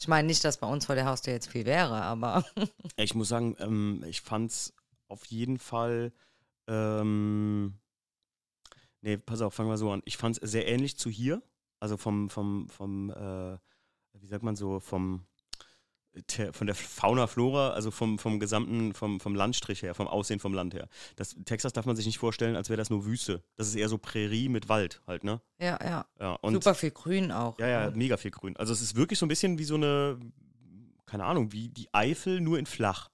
Ich 0.00 0.06
meine 0.08 0.26
nicht, 0.28 0.44
dass 0.44 0.58
bei 0.58 0.66
uns 0.68 0.86
vor 0.86 0.94
der 0.94 1.06
Haustür 1.06 1.32
jetzt 1.32 1.48
viel 1.48 1.64
wäre, 1.64 2.02
aber 2.02 2.44
Ich 2.96 3.14
muss 3.14 3.28
sagen, 3.28 3.56
ähm, 3.58 4.04
ich 4.06 4.20
fand's 4.20 4.72
auf 5.08 5.24
jeden 5.26 5.58
Fall. 5.58 6.12
Ähm, 6.68 7.74
nee, 9.00 9.16
pass 9.16 9.40
auf, 9.40 9.54
fangen 9.54 9.70
wir 9.70 9.78
so 9.78 9.90
an. 9.90 10.02
Ich 10.04 10.16
fand's 10.16 10.38
sehr 10.42 10.68
ähnlich 10.68 10.96
zu 10.98 11.10
hier. 11.10 11.42
Also 11.80 11.96
vom, 11.96 12.28
vom, 12.28 12.68
vom, 12.68 13.10
äh, 13.10 13.58
wie 14.20 14.26
sagt 14.26 14.42
man 14.42 14.56
so, 14.56 14.80
vom 14.80 15.26
te- 16.26 16.52
von 16.52 16.66
der 16.66 16.74
Fauna, 16.74 17.28
Flora, 17.28 17.70
also 17.70 17.92
vom, 17.92 18.18
vom 18.18 18.40
gesamten, 18.40 18.92
vom, 18.94 19.20
vom 19.20 19.34
Landstrich 19.36 19.82
her, 19.82 19.94
vom 19.94 20.08
Aussehen 20.08 20.40
vom 20.40 20.52
Land 20.54 20.74
her. 20.74 20.88
Das, 21.14 21.36
Texas 21.44 21.72
darf 21.72 21.86
man 21.86 21.94
sich 21.94 22.06
nicht 22.06 22.18
vorstellen, 22.18 22.56
als 22.56 22.68
wäre 22.68 22.78
das 22.78 22.90
nur 22.90 23.06
Wüste. 23.06 23.44
Das 23.56 23.68
ist 23.68 23.76
eher 23.76 23.88
so 23.88 23.96
Prärie 23.96 24.48
mit 24.48 24.68
Wald 24.68 25.00
halt, 25.06 25.22
ne? 25.22 25.40
ja, 25.60 25.78
ja. 25.82 26.06
Ja, 26.18 26.32
und 26.34 26.54
Super 26.54 26.74
viel 26.74 26.90
Grün 26.90 27.30
auch. 27.30 27.58
ja, 27.60 27.68
ja, 27.68 27.90
ne? 27.90 27.96
mega 27.96 28.16
viel 28.16 28.32
Grün. 28.32 28.56
Also 28.56 28.72
es 28.72 28.80
ist 28.82 28.96
wirklich 28.96 29.18
so 29.20 29.26
ein 29.26 29.28
bisschen 29.28 29.56
wie 29.58 29.64
so 29.64 29.76
eine, 29.76 30.18
keine 31.06 31.24
Ahnung, 31.24 31.52
wie 31.52 31.68
die 31.68 31.88
Eifel 31.92 32.40
nur 32.40 32.58
in 32.58 32.66
flach. 32.66 33.08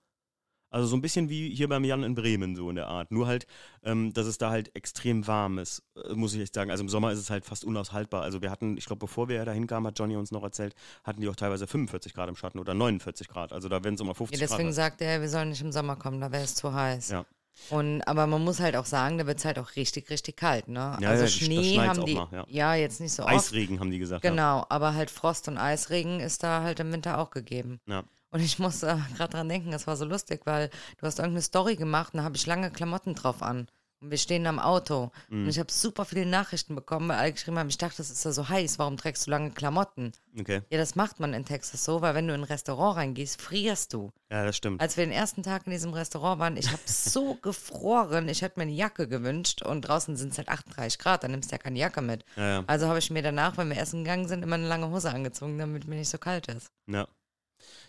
Also 0.74 0.88
so 0.88 0.96
ein 0.96 1.02
bisschen 1.02 1.28
wie 1.28 1.54
hier 1.54 1.68
beim 1.68 1.84
Jan 1.84 2.02
in 2.02 2.16
Bremen, 2.16 2.56
so 2.56 2.68
in 2.68 2.74
der 2.74 2.88
Art. 2.88 3.12
Nur 3.12 3.28
halt, 3.28 3.46
ähm, 3.84 4.12
dass 4.12 4.26
es 4.26 4.38
da 4.38 4.50
halt 4.50 4.74
extrem 4.74 5.24
warm 5.28 5.60
ist, 5.60 5.84
äh, 5.94 6.14
muss 6.14 6.34
ich 6.34 6.40
echt 6.40 6.52
sagen. 6.52 6.72
Also 6.72 6.82
im 6.82 6.88
Sommer 6.88 7.12
ist 7.12 7.20
es 7.20 7.30
halt 7.30 7.44
fast 7.44 7.64
unaushaltbar. 7.64 8.22
Also 8.22 8.42
wir 8.42 8.50
hatten, 8.50 8.76
ich 8.76 8.87
glaube, 8.87 8.98
bevor 8.98 9.28
wir 9.28 9.44
da 9.44 9.52
hinkamen, 9.52 9.87
hat 9.87 9.96
Johnny 9.96 10.16
uns 10.16 10.32
noch 10.32 10.42
erzählt, 10.42 10.74
hatten 11.04 11.20
die 11.20 11.28
auch 11.28 11.37
teilweise 11.37 11.68
45 11.68 12.12
Grad 12.12 12.28
im 12.28 12.34
Schatten 12.34 12.58
oder 12.58 12.74
49 12.74 13.28
Grad. 13.28 13.52
Also 13.52 13.68
da 13.68 13.84
werden 13.84 13.94
es 13.94 14.00
immer 14.00 14.16
50 14.16 14.37
Ja, 14.37 14.44
deswegen 14.48 14.70
Grad. 14.70 14.74
sagt 14.74 15.00
er, 15.00 15.20
wir 15.20 15.28
sollen 15.28 15.50
nicht 15.50 15.62
im 15.62 15.70
Sommer 15.70 15.94
kommen, 15.94 16.20
da 16.20 16.32
wäre 16.32 16.42
es 16.42 16.56
zu 16.56 16.74
heiß. 16.74 17.10
Ja. 17.10 17.24
Und, 17.70 18.02
aber 18.02 18.26
man 18.26 18.42
muss 18.42 18.58
halt 18.58 18.74
auch 18.74 18.87
sagen, 18.87 19.16
da 19.16 19.28
wird 19.28 19.38
es 19.38 19.44
halt 19.44 19.60
auch 19.60 19.76
richtig, 19.76 20.10
richtig 20.10 20.37
kalt, 20.37 20.66
ne? 20.66 20.98
Ja, 21.00 21.10
also 21.10 21.22
ja, 21.22 21.30
Schnee 21.30 21.78
haben 21.78 22.04
die, 22.04 22.14
mal, 22.14 22.46
ja. 22.48 22.74
jetzt 22.74 23.00
nicht 23.00 23.12
so 23.12 23.22
oft. 23.22 23.32
Eisregen 23.32 23.78
haben 23.78 23.92
die 23.92 24.00
gesagt. 24.00 24.22
Genau, 24.22 24.66
aber 24.68 24.94
halt 24.94 25.08
Frost 25.08 25.46
und 25.46 25.56
Eisregen 25.56 26.18
ist 26.18 26.42
da 26.42 26.62
halt 26.62 26.80
im 26.80 26.90
Winter 26.90 27.18
auch 27.18 27.30
gegeben. 27.30 27.78
Ja. 27.87 28.02
Und 28.34 28.40
ich 28.40 28.58
muss 28.58 28.82
äh, 28.82 28.96
gerade 29.16 29.30
dran 29.30 29.48
denken, 29.48 29.70
das 29.70 29.86
war 29.86 29.96
so 29.96 30.04
lustig, 30.04 30.40
weil 30.44 30.68
du 30.98 31.06
hast 31.06 31.20
irgendeine 31.20 31.42
Story 31.42 31.76
gemacht 31.76 32.14
und 32.14 32.18
da 32.18 32.24
habe 32.24 32.34
ich 32.34 32.46
lange 32.46 32.72
Klamotten 32.72 33.14
drauf 33.14 33.44
an. 33.44 33.68
Und 34.00 34.10
wir 34.10 34.18
stehen 34.18 34.44
am 34.48 34.58
Auto. 34.58 35.12
Mhm. 35.28 35.44
Und 35.44 35.48
ich 35.50 35.60
habe 35.60 35.70
super 35.70 36.04
viele 36.04 36.26
Nachrichten 36.26 36.74
bekommen, 36.74 37.08
weil 37.08 37.16
alle 37.16 37.32
geschrieben 37.32 37.60
haben, 37.60 37.68
ich 37.68 37.78
dachte, 37.78 37.98
das 37.98 38.10
ist 38.10 38.24
ja 38.24 38.32
so 38.32 38.48
heiß, 38.48 38.80
warum 38.80 38.96
trägst 38.96 39.28
du 39.28 39.30
lange 39.30 39.52
Klamotten? 39.52 40.10
Okay. 40.36 40.62
Ja, 40.68 40.78
das 40.78 40.96
macht 40.96 41.20
man 41.20 41.32
in 41.32 41.44
Texas 41.44 41.84
so, 41.84 42.02
weil 42.02 42.16
wenn 42.16 42.26
du 42.26 42.34
in 42.34 42.40
ein 42.40 42.44
Restaurant 42.44 42.96
reingehst, 42.96 43.40
frierst 43.40 43.92
du. 43.92 44.10
Ja, 44.32 44.44
das 44.44 44.56
stimmt. 44.56 44.80
Als 44.80 44.96
wir 44.96 45.06
den 45.06 45.12
ersten 45.12 45.44
Tag 45.44 45.66
in 45.66 45.70
diesem 45.70 45.92
Restaurant 45.92 46.40
waren, 46.40 46.56
ich 46.56 46.72
habe 46.72 46.82
so 46.86 47.34
gefroren, 47.40 48.28
ich 48.28 48.42
hätte 48.42 48.58
mir 48.58 48.64
eine 48.64 48.72
Jacke 48.72 49.06
gewünscht 49.06 49.62
und 49.62 49.82
draußen 49.82 50.16
sind 50.16 50.32
es 50.32 50.38
halt 50.38 50.48
38 50.48 50.98
Grad, 50.98 51.22
dann 51.22 51.30
nimmst 51.30 51.52
du 51.52 51.54
ja 51.54 51.58
keine 51.58 51.78
Jacke 51.78 52.02
mit. 52.02 52.24
Ja, 52.34 52.48
ja. 52.48 52.64
Also 52.66 52.88
habe 52.88 52.98
ich 52.98 53.12
mir 53.12 53.22
danach, 53.22 53.56
wenn 53.58 53.70
wir 53.70 53.78
essen 53.78 54.02
gegangen 54.02 54.26
sind, 54.26 54.42
immer 54.42 54.56
eine 54.56 54.66
lange 54.66 54.90
Hose 54.90 55.10
angezogen, 55.10 55.56
damit 55.56 55.86
mir 55.86 55.94
nicht 55.94 56.10
so 56.10 56.18
kalt 56.18 56.48
ist. 56.48 56.72
Ja, 56.88 57.06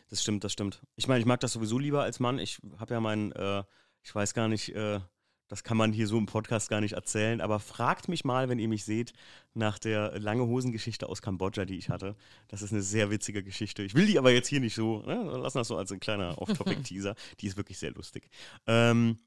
das 0.09 0.21
stimmt, 0.21 0.43
das 0.43 0.53
stimmt. 0.53 0.81
Ich 0.95 1.07
meine, 1.07 1.19
ich 1.19 1.25
mag 1.25 1.39
das 1.39 1.53
sowieso 1.53 1.79
lieber 1.79 2.03
als 2.03 2.19
Mann. 2.19 2.39
Ich 2.39 2.59
habe 2.77 2.93
ja 2.93 2.99
meinen, 2.99 3.31
äh, 3.31 3.63
ich 4.03 4.13
weiß 4.13 4.33
gar 4.33 4.47
nicht, 4.47 4.75
äh, 4.75 4.99
das 5.47 5.63
kann 5.63 5.77
man 5.77 5.93
hier 5.93 6.07
so 6.07 6.17
im 6.17 6.25
Podcast 6.25 6.69
gar 6.69 6.81
nicht 6.81 6.93
erzählen, 6.93 7.39
aber 7.39 7.59
fragt 7.59 8.07
mich 8.07 8.25
mal, 8.25 8.49
wenn 8.49 8.59
ihr 8.59 8.67
mich 8.67 8.83
seht, 8.83 9.13
nach 9.53 9.77
der 9.77 10.19
lange 10.19 10.45
Hosengeschichte 10.47 11.07
aus 11.07 11.21
Kambodscha, 11.21 11.65
die 11.65 11.77
ich 11.77 11.89
hatte. 11.89 12.15
Das 12.47 12.61
ist 12.61 12.71
eine 12.71 12.81
sehr 12.81 13.11
witzige 13.11 13.43
Geschichte. 13.43 13.83
Ich 13.83 13.93
will 13.93 14.07
die 14.07 14.17
aber 14.17 14.31
jetzt 14.31 14.47
hier 14.47 14.59
nicht 14.59 14.75
so, 14.75 15.01
ne? 15.03 15.23
lassen 15.37 15.59
das 15.59 15.67
so 15.67 15.77
als 15.77 15.91
ein 15.91 15.99
kleiner 15.99 16.37
Off-Topic-Teaser. 16.41 17.15
Die 17.39 17.47
ist 17.47 17.57
wirklich 17.57 17.77
sehr 17.77 17.91
lustig. 17.91 18.29
Ähm, 18.65 19.19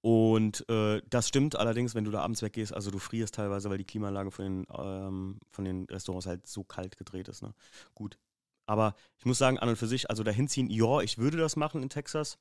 und 0.00 0.68
äh, 0.68 1.00
das 1.08 1.28
stimmt 1.28 1.56
allerdings, 1.56 1.94
wenn 1.94 2.04
du 2.04 2.10
da 2.10 2.22
abends 2.22 2.42
weggehst, 2.42 2.74
also 2.74 2.90
du 2.90 2.98
frierst 2.98 3.34
teilweise, 3.34 3.70
weil 3.70 3.78
die 3.78 3.84
Klimaanlage 3.84 4.30
von 4.32 4.44
den, 4.44 4.66
ähm, 4.76 5.38
von 5.50 5.64
den 5.64 5.84
Restaurants 5.84 6.26
halt 6.26 6.46
so 6.46 6.64
kalt 6.64 6.96
gedreht 6.96 7.28
ist. 7.28 7.42
Ne? 7.42 7.54
Gut. 7.94 8.18
Aber 8.72 8.94
ich 9.18 9.26
muss 9.26 9.36
sagen, 9.36 9.58
an 9.58 9.68
und 9.68 9.76
für 9.76 9.86
sich, 9.86 10.08
also 10.08 10.22
dahin 10.22 10.48
ziehen, 10.48 10.70
ja, 10.70 11.00
ich 11.00 11.18
würde 11.18 11.36
das 11.36 11.56
machen 11.56 11.82
in 11.82 11.90
Texas. 11.90 12.38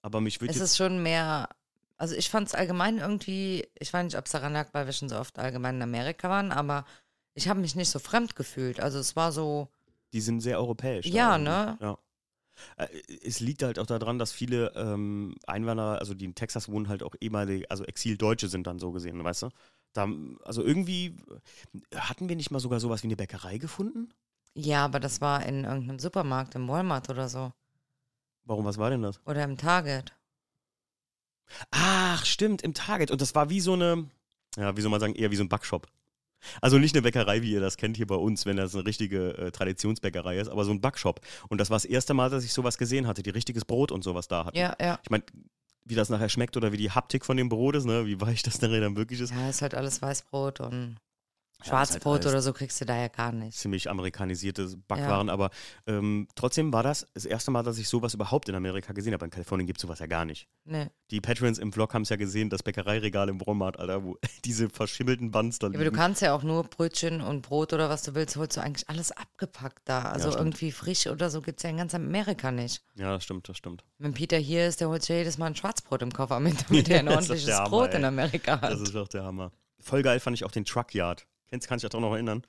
Aber 0.00 0.20
mich 0.20 0.40
würde 0.40 0.54
Es 0.54 0.60
ist 0.60 0.76
schon 0.76 1.02
mehr, 1.02 1.48
also 1.96 2.14
ich 2.14 2.30
fand 2.30 2.46
es 2.46 2.54
allgemein 2.54 2.98
irgendwie, 2.98 3.66
ich 3.76 3.92
weiß 3.92 4.04
nicht, 4.04 4.16
ob 4.16 4.26
es 4.26 4.30
daran 4.30 4.52
lag, 4.52 4.72
weil 4.74 4.86
wir 4.86 4.92
schon 4.92 5.08
so 5.08 5.18
oft 5.18 5.40
allgemein 5.40 5.74
in 5.74 5.82
Amerika 5.82 6.30
waren, 6.30 6.52
aber 6.52 6.84
ich 7.34 7.48
habe 7.48 7.58
mich 7.58 7.74
nicht 7.74 7.90
so 7.90 7.98
fremd 7.98 8.36
gefühlt. 8.36 8.78
Also 8.78 9.00
es 9.00 9.16
war 9.16 9.32
so, 9.32 9.66
Die 10.12 10.20
sind 10.20 10.40
sehr 10.40 10.56
europäisch. 10.60 11.06
Ja, 11.06 11.36
ne? 11.36 11.76
Ja. 11.80 11.98
Äh, 12.76 12.86
Es 13.24 13.40
liegt 13.40 13.64
halt 13.64 13.80
auch 13.80 13.86
daran, 13.86 14.20
dass 14.20 14.30
viele 14.30 14.72
ähm, 14.76 15.34
Einwanderer, 15.48 15.98
also 15.98 16.14
die 16.14 16.26
in 16.26 16.36
Texas 16.36 16.68
wohnen, 16.68 16.88
halt 16.88 17.02
auch 17.02 17.16
ehemalige, 17.20 17.68
also 17.72 17.82
Exildeutsche 17.84 18.48
sind 18.48 18.68
dann 18.68 18.78
so 18.78 18.92
gesehen, 18.92 19.24
weißt 19.24 19.42
du? 19.42 19.48
Da, 19.94 20.08
also 20.44 20.62
irgendwie 20.62 21.16
hatten 21.96 22.28
wir 22.28 22.36
nicht 22.36 22.52
mal 22.52 22.60
sogar 22.60 22.78
sowas 22.78 23.02
wie 23.02 23.08
eine 23.08 23.16
Bäckerei 23.16 23.58
gefunden? 23.58 24.14
Ja, 24.54 24.84
aber 24.84 25.00
das 25.00 25.20
war 25.20 25.44
in 25.44 25.64
irgendeinem 25.64 25.98
Supermarkt, 25.98 26.54
im 26.54 26.68
Walmart 26.68 27.08
oder 27.10 27.28
so. 27.28 27.52
Warum, 28.44 28.64
was 28.64 28.78
war 28.78 28.90
denn 28.90 29.02
das? 29.02 29.20
Oder 29.26 29.44
im 29.44 29.56
Target. 29.56 30.12
Ach, 31.70 32.24
stimmt, 32.24 32.62
im 32.62 32.74
Target. 32.74 33.10
Und 33.10 33.20
das 33.20 33.34
war 33.34 33.50
wie 33.50 33.60
so 33.60 33.74
eine, 33.74 34.08
ja, 34.56 34.76
wie 34.76 34.80
soll 34.80 34.90
man 34.90 35.00
sagen, 35.00 35.14
eher 35.14 35.30
wie 35.30 35.36
so 35.36 35.44
ein 35.44 35.48
Backshop. 35.48 35.86
Also 36.60 36.78
nicht 36.78 36.94
eine 36.94 37.02
Bäckerei, 37.02 37.42
wie 37.42 37.52
ihr 37.52 37.60
das 37.60 37.76
kennt 37.76 37.96
hier 37.96 38.06
bei 38.06 38.14
uns, 38.14 38.46
wenn 38.46 38.56
das 38.56 38.74
eine 38.74 38.86
richtige 38.86 39.36
äh, 39.36 39.50
Traditionsbäckerei 39.50 40.38
ist, 40.38 40.48
aber 40.48 40.64
so 40.64 40.70
ein 40.70 40.80
Backshop. 40.80 41.20
Und 41.48 41.58
das 41.58 41.70
war 41.70 41.76
das 41.76 41.84
erste 41.84 42.14
Mal, 42.14 42.30
dass 42.30 42.44
ich 42.44 42.52
sowas 42.52 42.78
gesehen 42.78 43.06
hatte, 43.06 43.22
die 43.22 43.30
richtiges 43.30 43.64
Brot 43.64 43.92
und 43.92 44.02
sowas 44.02 44.26
da 44.26 44.46
hatten. 44.46 44.56
Ja, 44.56 44.74
ja. 44.80 44.98
Ich 45.02 45.10
meine, 45.10 45.24
wie 45.84 45.94
das 45.94 46.08
nachher 46.08 46.28
schmeckt 46.28 46.56
oder 46.56 46.72
wie 46.72 46.76
die 46.76 46.90
Haptik 46.90 47.24
von 47.24 47.36
dem 47.36 47.48
Brot 47.48 47.76
ist, 47.76 47.84
ne? 47.84 48.06
wie 48.06 48.20
weich 48.20 48.42
das 48.42 48.60
nachher 48.62 48.80
dann 48.80 48.96
wirklich 48.96 49.20
ist. 49.20 49.32
Ja, 49.32 49.48
ist 49.48 49.62
halt 49.62 49.74
alles 49.74 50.00
Weißbrot 50.00 50.60
und 50.60 50.96
Ja, 51.64 51.72
halt 51.72 51.88
Schwarzbrot 51.88 52.20
alles- 52.20 52.26
oder 52.32 52.42
so 52.42 52.52
kriegst 52.52 52.80
du 52.80 52.84
da 52.84 52.96
ja 52.96 53.08
gar 53.08 53.32
nicht. 53.32 53.56
Ziemlich 53.56 53.88
amerikanisierte 53.90 54.68
Backwaren, 54.88 55.28
aber 55.30 55.50
ähm, 55.86 56.28
trotzdem 56.34 56.72
war 56.72 56.82
das 56.82 57.06
das 57.14 57.24
erste 57.24 57.50
Mal, 57.50 57.62
dass 57.62 57.78
ich 57.78 57.88
sowas 57.88 58.14
überhaupt 58.14 58.48
in 58.48 58.54
Amerika 58.54 58.92
gesehen 58.92 59.12
habe. 59.12 59.24
In 59.24 59.30
Kalifornien 59.30 59.66
gibt 59.66 59.78
es 59.78 59.82
sowas 59.82 59.98
ja 59.98 60.06
gar 60.06 60.24
nicht. 60.24 60.48
Nee. 60.64 60.88
Die 61.10 61.20
Patrons 61.20 61.58
im 61.58 61.72
Vlog 61.72 61.94
haben 61.94 62.02
es 62.02 62.08
ja 62.08 62.16
gesehen, 62.16 62.50
das 62.50 62.62
Bäckereiregal 62.62 63.28
im 63.28 63.40
Walmart, 63.44 63.78
Alter, 63.78 64.04
wo 64.04 64.16
diese 64.44 64.68
verschimmelten 64.70 65.30
Buns 65.30 65.58
da 65.58 65.66
Ja, 65.66 65.70
aber 65.70 65.78
du 65.78 65.84
liegen. 65.84 65.96
kannst 65.96 66.22
ja 66.22 66.34
auch 66.34 66.42
nur 66.42 66.64
Brötchen 66.64 67.20
und 67.20 67.42
Brot 67.42 67.72
oder 67.72 67.88
was 67.88 68.02
du 68.02 68.14
willst, 68.14 68.36
holst 68.36 68.56
du 68.56 68.60
eigentlich 68.62 68.88
alles 68.88 69.12
abgepackt 69.12 69.82
da. 69.84 70.02
Also 70.02 70.30
irgendwie 70.36 70.72
frisch 70.72 71.06
oder 71.06 71.30
so 71.30 71.40
gibt 71.42 71.58
es 71.58 71.62
ja 71.64 71.70
in 71.70 71.76
ganz 71.78 71.94
Amerika 71.94 72.50
nicht. 72.50 72.82
Ja, 72.94 73.12
das 73.12 73.24
stimmt, 73.24 73.48
das 73.48 73.56
stimmt. 73.56 73.84
Wenn 73.98 74.14
Peter 74.14 74.36
hier 74.38 74.66
ist, 74.66 74.80
der 74.80 74.88
holt 74.88 75.02
sich 75.02 75.16
jedes 75.16 75.38
Mal 75.38 75.46
ein 75.46 75.56
Schwarzbrot 75.56 76.02
im 76.02 76.12
Koffer 76.12 76.40
mit, 76.40 76.54
damit 76.68 76.88
er 76.88 77.00
ein 77.00 77.08
ordentliches 77.08 77.50
Hammer, 77.52 77.68
Brot 77.68 77.90
ey. 77.90 77.96
in 77.96 78.04
Amerika 78.04 78.60
hat. 78.60 78.72
Das 78.72 78.80
ist 78.80 78.94
doch 78.94 79.08
der 79.08 79.24
Hammer. 79.24 79.52
Voll 79.80 80.02
geil 80.02 80.20
fand 80.20 80.36
ich 80.36 80.44
auch 80.44 80.50
den 80.52 80.64
Truckyard. 80.64 81.26
Kennst, 81.50 81.68
kannst 81.68 81.84
dich 81.84 81.94
auch 81.94 82.00
noch 82.00 82.12
erinnern? 82.12 82.42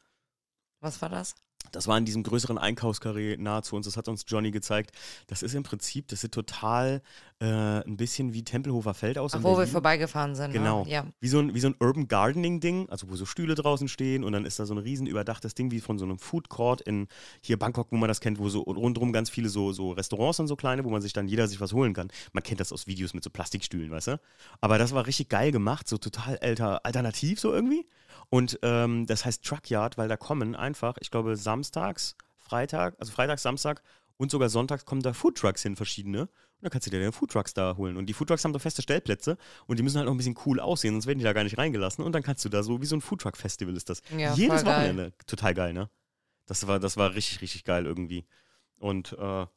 Was 0.80 1.02
war 1.02 1.10
das? 1.10 1.36
Das 1.72 1.88
war 1.88 1.98
in 1.98 2.06
diesem 2.06 2.24
größeren 2.24 2.58
Einkaufskarree 2.58 3.38
nahe 3.38 3.64
zu 3.64 3.76
uns. 3.76 3.86
Das 3.86 3.98
hat 3.98 4.08
uns 4.08 4.26
Johnny 4.28 4.52
gezeigt. 4.52 4.92
Das 5.28 5.44
ist 5.44 5.54
im 5.54 5.64
Prinzip, 5.64 6.08
das 6.08 6.22
sieht 6.22 6.34
total 6.34 7.02
äh, 7.42 7.84
ein 7.88 7.98
bisschen 7.98 8.34
wie 8.34 8.44
Tempelhofer 8.44 8.94
Feld 8.94 9.18
aus. 9.18 9.34
Ach, 9.34 9.42
wo 9.42 9.50
wir 9.50 9.56
Berlin. 9.58 9.72
vorbeigefahren 9.72 10.36
sind. 10.36 10.52
Genau. 10.52 10.84
Ne? 10.84 10.92
Ja. 10.92 11.08
Wie 11.20 11.28
so 11.28 11.40
ein, 11.40 11.56
wie 11.56 11.60
so 11.60 11.70
ein 11.70 11.76
Urban 11.80 12.08
Gardening-Ding, 12.08 12.88
also 12.90 13.10
wo 13.10 13.16
so 13.16 13.26
Stühle 13.26 13.56
draußen 13.56 13.88
stehen 13.88 14.24
und 14.24 14.34
dann 14.34 14.46
ist 14.46 14.60
da 14.60 14.68
so 14.68 14.76
ein 14.76 14.78
riesen 14.78 15.08
überdachtes 15.08 15.56
Ding 15.56 15.72
wie 15.72 15.80
von 15.80 15.98
so 15.98 16.06
einem 16.06 16.20
Food 16.20 16.50
Court 16.50 16.82
in 16.82 17.08
hier 17.42 17.58
Bangkok, 17.58 17.88
wo 17.90 17.98
man 17.98 18.08
das 18.08 18.22
kennt, 18.22 18.38
wo 18.38 18.48
so 18.50 18.62
rundherum 18.62 19.12
ganz 19.12 19.32
viele 19.32 19.50
so, 19.50 19.74
so 19.74 19.92
Restaurants 19.92 20.40
und 20.40 20.48
so 20.48 20.56
kleine, 20.56 20.86
wo 20.86 20.92
man 20.92 21.02
sich 21.02 21.14
dann 21.14 21.28
jeder 21.28 21.48
sich 21.48 21.60
was 21.60 21.74
holen 21.74 21.94
kann. 21.94 22.10
Man 22.32 22.44
kennt 22.44 22.60
das 22.60 22.72
aus 22.72 22.86
Videos 22.86 23.16
mit 23.16 23.24
so 23.24 23.32
Plastikstühlen, 23.32 23.90
weißt 23.90 24.08
du? 24.10 24.20
Aber 24.62 24.78
das 24.78 24.94
war 24.94 25.08
richtig 25.08 25.30
geil 25.30 25.52
gemacht, 25.52 25.88
so 25.88 25.98
total 25.98 26.38
alter, 26.38 26.86
alternativ 26.86 27.40
so 27.40 27.52
irgendwie. 27.52 27.88
Und 28.30 28.60
ähm, 28.62 29.08
das 29.08 29.26
heißt 29.26 29.44
Truckyard, 29.44 29.98
weil 29.98 30.08
da 30.08 30.16
kommen 30.16 30.56
einfach, 30.56 30.98
ich 31.00 31.10
glaube, 31.10 31.36
samstags, 31.38 32.16
Freitag, 32.38 32.96
also 33.00 33.12
Freitag, 33.12 33.40
Samstag 33.40 33.82
und 34.18 34.30
sogar 34.30 34.50
sonntags 34.50 34.86
kommen 34.86 35.02
da 35.02 35.14
Foodtrucks 35.14 35.64
hin, 35.64 35.76
verschiedene. 35.76 36.30
Und 36.62 36.66
dann 36.66 36.72
kannst 36.72 36.86
du 36.86 36.92
dir 36.92 37.00
deine 37.00 37.12
Foodtrucks 37.12 37.56
da 37.56 37.76
holen. 37.76 37.98
Und 37.98 38.06
die 38.06 38.14
Foodtrucks 38.14 38.46
haben 38.46 38.54
so 38.54 38.60
feste 38.60 38.84
Stellplätze 38.84 39.36
und 39.66 39.80
die 39.80 39.84
müssen 39.84 39.98
halt 39.98 40.06
noch 40.06 40.14
ein 40.14 40.18
bisschen 40.18 40.38
cool 40.46 40.60
aussehen, 40.60 40.94
sonst 40.94 41.08
werden 41.08 41.18
die 41.18 41.24
da 41.24 41.34
gar 41.34 41.44
nicht 41.44 41.58
reingelassen. 41.58 42.06
Und 42.06 42.12
dann 42.14 42.22
kannst 42.22 42.46
du 42.46 42.50
da 42.50 42.62
so, 42.62 42.82
wie 42.82 42.86
so 42.86 42.96
ein 42.96 43.02
Foodtruck-Festival 43.02 43.76
ist 43.76 43.90
das. 43.90 44.04
Ja, 44.16 44.36
Jedes 44.36 44.62
voll 44.62 44.72
geil. 44.72 44.90
Wochenende. 44.90 45.14
Total 45.26 45.54
geil, 45.56 45.74
ne? 45.74 45.90
Das 46.46 46.68
war, 46.68 46.80
das 46.80 46.98
war 46.98 47.16
richtig, 47.16 47.42
richtig 47.42 47.64
geil 47.64 47.88
irgendwie. 47.88 48.28
Und 48.78 49.14
äh, 49.14 49.48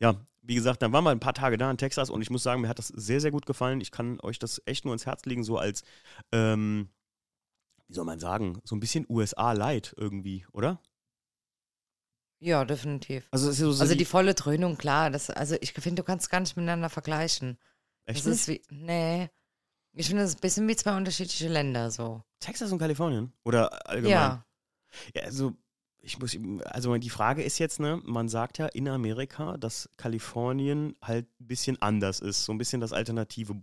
ja, 0.00 0.26
wie 0.40 0.54
gesagt, 0.54 0.80
dann 0.80 0.92
waren 0.92 1.04
wir 1.04 1.10
ein 1.10 1.20
paar 1.20 1.34
Tage 1.34 1.58
da 1.58 1.70
in 1.70 1.76
Texas 1.76 2.08
und 2.08 2.22
ich 2.22 2.30
muss 2.30 2.42
sagen, 2.42 2.62
mir 2.62 2.68
hat 2.68 2.78
das 2.78 2.88
sehr, 2.88 3.20
sehr 3.20 3.32
gut 3.32 3.44
gefallen. 3.44 3.80
Ich 3.82 3.90
kann 3.90 4.18
euch 4.20 4.38
das 4.38 4.62
echt 4.64 4.84
nur 4.86 4.94
ins 4.94 5.04
Herz 5.04 5.24
legen, 5.26 5.44
so 5.44 5.58
als, 5.58 5.82
ähm, 6.32 6.88
wie 7.88 7.94
soll 7.94 8.04
man 8.04 8.18
sagen, 8.18 8.60
so 8.64 8.76
ein 8.76 8.80
bisschen 8.80 9.04
USA-Light 9.08 9.94
irgendwie, 9.98 10.46
oder? 10.52 10.80
Ja, 12.38 12.64
definitiv. 12.64 13.26
Also, 13.30 13.50
so 13.50 13.80
Also 13.80 13.94
die 13.94 14.04
volle 14.04 14.34
Dröhnung, 14.34 14.76
klar. 14.76 15.10
Das, 15.10 15.30
also 15.30 15.56
ich 15.60 15.72
finde, 15.72 16.02
du 16.02 16.06
kannst 16.06 16.30
gar 16.30 16.40
nicht 16.40 16.56
miteinander 16.56 16.90
vergleichen. 16.90 17.58
echt 18.04 18.20
Das 18.20 18.26
ist 18.26 18.48
wie, 18.48 18.62
nee. 18.70 19.28
Ich 19.92 20.08
finde, 20.08 20.22
das 20.22 20.32
ist 20.32 20.38
ein 20.38 20.40
bisschen 20.42 20.68
wie 20.68 20.76
zwei 20.76 20.96
unterschiedliche 20.96 21.48
Länder 21.48 21.90
so. 21.90 22.22
Texas 22.40 22.70
und 22.70 22.78
Kalifornien? 22.78 23.32
Oder 23.44 23.88
allgemein? 23.88 24.12
Ja. 24.12 24.46
Ja, 25.14 25.22
also 25.22 25.54
ich 26.02 26.18
muss, 26.18 26.36
also 26.66 26.96
die 26.96 27.10
Frage 27.10 27.42
ist 27.42 27.58
jetzt, 27.58 27.80
ne, 27.80 28.00
man 28.04 28.28
sagt 28.28 28.58
ja 28.58 28.66
in 28.66 28.88
Amerika, 28.88 29.56
dass 29.56 29.90
Kalifornien 29.96 30.94
halt 31.02 31.26
ein 31.40 31.46
bisschen 31.46 31.80
anders 31.82 32.20
ist, 32.20 32.44
so 32.44 32.52
ein 32.52 32.58
bisschen 32.58 32.80
das 32.80 32.92
alternative 32.92 33.62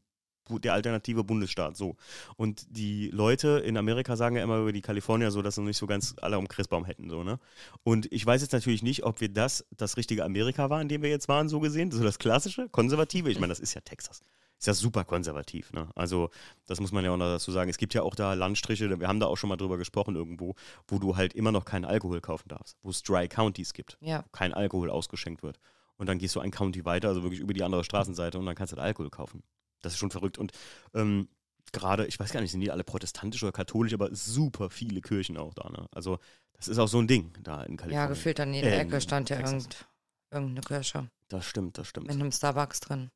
der 0.49 0.73
alternative 0.73 1.23
Bundesstaat. 1.23 1.77
So. 1.77 1.95
Und 2.35 2.65
die 2.69 3.09
Leute 3.09 3.59
in 3.65 3.77
Amerika 3.77 4.15
sagen 4.15 4.35
ja 4.35 4.43
immer 4.43 4.59
über 4.59 4.71
die 4.71 4.81
Kalifornier 4.81 5.31
so, 5.31 5.41
dass 5.41 5.55
sie 5.55 5.61
nicht 5.61 5.77
so 5.77 5.87
ganz 5.87 6.15
alle 6.21 6.37
um 6.37 6.47
Christbaum 6.47 6.85
hätten. 6.85 7.09
So, 7.09 7.23
ne? 7.23 7.39
Und 7.83 8.11
ich 8.11 8.25
weiß 8.25 8.41
jetzt 8.41 8.53
natürlich 8.53 8.83
nicht, 8.83 9.03
ob 9.03 9.21
wir 9.21 9.29
das 9.29 9.65
das 9.77 9.97
richtige 9.97 10.23
Amerika 10.23 10.69
war, 10.69 10.81
in 10.81 10.87
dem 10.87 11.01
wir 11.01 11.09
jetzt 11.09 11.27
waren, 11.27 11.49
so 11.49 11.59
gesehen. 11.59 11.91
So 11.91 12.03
das 12.03 12.19
klassische, 12.19 12.69
konservative. 12.69 13.29
Ich 13.29 13.39
meine, 13.39 13.51
das 13.51 13.59
ist 13.59 13.73
ja 13.73 13.81
Texas. 13.81 14.21
Ist 14.63 14.67
ja 14.67 14.73
super 14.73 15.03
konservativ. 15.03 15.73
Ne? 15.73 15.89
Also, 15.93 16.29
das 16.67 16.79
muss 16.79 16.93
man 16.93 17.03
ja 17.03 17.11
auch 17.11 17.17
noch 17.17 17.25
dazu 17.25 17.51
sagen. 17.51 17.69
Es 17.69 17.77
gibt 17.77 17.93
ja 17.93 18.01
auch 18.01 18.15
da 18.15 18.33
Landstriche, 18.33 18.97
wir 18.97 19.07
haben 19.09 19.19
da 19.19 19.25
auch 19.25 19.35
schon 19.35 19.49
mal 19.49 19.57
drüber 19.57 19.77
gesprochen 19.77 20.15
irgendwo, 20.15 20.55
wo 20.87 20.99
du 20.99 21.17
halt 21.17 21.33
immer 21.33 21.51
noch 21.51 21.65
keinen 21.65 21.83
Alkohol 21.83 22.21
kaufen 22.21 22.47
darfst. 22.47 22.77
Wo 22.81 22.89
es 22.89 23.03
Dry 23.03 23.27
Counties 23.27 23.73
gibt. 23.73 23.97
Ja. 23.99 24.23
Wo 24.23 24.29
kein 24.31 24.53
Alkohol 24.53 24.89
ausgeschenkt 24.89 25.43
wird. 25.43 25.59
Und 25.97 26.07
dann 26.07 26.17
gehst 26.17 26.35
du 26.35 26.39
ein 26.39 26.51
County 26.51 26.85
weiter, 26.85 27.09
also 27.09 27.23
wirklich 27.23 27.41
über 27.41 27.53
die 27.53 27.63
andere 27.63 27.83
Straßenseite 27.83 28.39
und 28.39 28.45
dann 28.45 28.55
kannst 28.55 28.73
du 28.73 28.77
halt 28.77 28.85
Alkohol 28.85 29.09
kaufen. 29.09 29.43
Das 29.83 29.93
ist 29.93 29.99
schon 29.99 30.09
verrückt. 30.11 30.39
Und 30.39 30.51
ähm, 30.95 31.27
gerade, 31.71 32.07
ich 32.07 32.19
weiß 32.19 32.31
gar 32.31 32.41
nicht, 32.41 32.51
sind 32.51 32.61
die 32.61 32.71
alle 32.71 32.83
protestantisch 32.83 33.43
oder 33.43 33.51
katholisch, 33.51 33.93
aber 33.93 34.09
super 34.15 34.69
viele 34.71 35.01
Kirchen 35.01 35.37
auch 35.37 35.53
da. 35.53 35.69
Ne? 35.69 35.87
Also 35.91 36.17
das 36.53 36.67
ist 36.67 36.79
auch 36.79 36.87
so 36.87 36.99
ein 36.99 37.07
Ding 37.07 37.31
da 37.41 37.61
in 37.63 37.77
Kalifornien. 37.77 37.93
Ja, 38.01 38.07
gefühlt 38.07 38.39
an 38.39 38.53
jeder 38.53 38.69
Äh, 38.71 38.79
Ecke 38.79 38.99
stand 39.01 39.29
ja 39.29 39.39
irgend, 39.39 39.85
irgendeine 40.31 40.61
Kirche 40.61 41.09
Das 41.27 41.45
stimmt, 41.45 41.77
das 41.77 41.87
stimmt. 41.87 42.07
mit 42.07 42.15
einem 42.15 42.31
Starbucks 42.31 42.79
drin. 42.79 43.11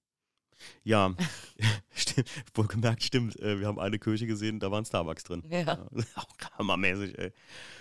Ja, 0.83 1.13
stimmt. 1.93 2.29
Wohlgemerkt, 2.53 3.03
stimmt. 3.03 3.39
Äh, 3.39 3.59
Wir 3.59 3.67
haben 3.67 3.79
eine 3.79 3.99
Kirche 3.99 4.27
gesehen, 4.27 4.59
da 4.59 4.71
war 4.71 4.79
ein 4.79 4.85
Starbucks 4.85 5.23
drin. 5.23 5.43
Ja. 5.49 5.87
Auch 6.15 6.27
hammermäßig, 6.57 7.17
ey. 7.17 7.31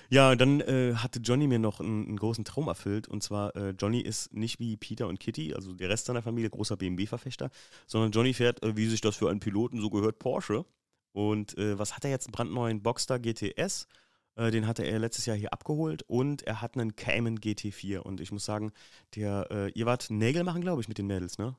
Ja, 0.08 0.34
dann 0.36 0.60
äh, 0.60 0.94
hatte 0.94 1.20
Johnny 1.20 1.46
mir 1.46 1.58
noch 1.58 1.80
einen, 1.80 2.06
einen 2.06 2.16
großen 2.16 2.44
Traum 2.44 2.68
erfüllt. 2.68 3.08
Und 3.08 3.22
zwar, 3.22 3.54
äh, 3.56 3.70
Johnny 3.70 4.00
ist 4.00 4.32
nicht 4.32 4.60
wie 4.60 4.76
Peter 4.76 5.08
und 5.08 5.18
Kitty, 5.18 5.54
also 5.54 5.72
der 5.72 5.88
Rest 5.88 6.06
seiner 6.06 6.22
Familie, 6.22 6.50
großer 6.50 6.76
BMW-Verfechter, 6.76 7.50
sondern 7.86 8.12
Johnny 8.12 8.34
fährt, 8.34 8.62
äh, 8.62 8.76
wie 8.76 8.86
sich 8.86 9.00
das 9.00 9.16
für 9.16 9.30
einen 9.30 9.40
Piloten 9.40 9.80
so 9.80 9.90
gehört, 9.90 10.18
Porsche. 10.18 10.64
Und 11.12 11.56
äh, 11.58 11.78
was 11.78 11.96
hat 11.96 12.04
er 12.04 12.10
jetzt? 12.10 12.26
Einen 12.26 12.32
brandneuen 12.32 12.82
Boxster 12.82 13.18
GTS. 13.18 13.88
Äh, 14.36 14.50
den 14.50 14.66
hatte 14.66 14.84
er 14.84 14.98
letztes 14.98 15.26
Jahr 15.26 15.36
hier 15.36 15.52
abgeholt. 15.52 16.02
Und 16.06 16.42
er 16.42 16.60
hat 16.60 16.76
einen 16.76 16.94
Cayman 16.94 17.38
GT4. 17.38 17.98
Und 17.98 18.20
ich 18.20 18.30
muss 18.30 18.44
sagen, 18.44 18.72
der, 19.14 19.70
ihr 19.74 19.86
wart 19.86 20.10
Nägel 20.10 20.44
machen, 20.44 20.60
glaube 20.60 20.82
ich, 20.82 20.88
mit 20.88 20.98
den 20.98 21.06
Mädels, 21.06 21.38
ne? 21.38 21.56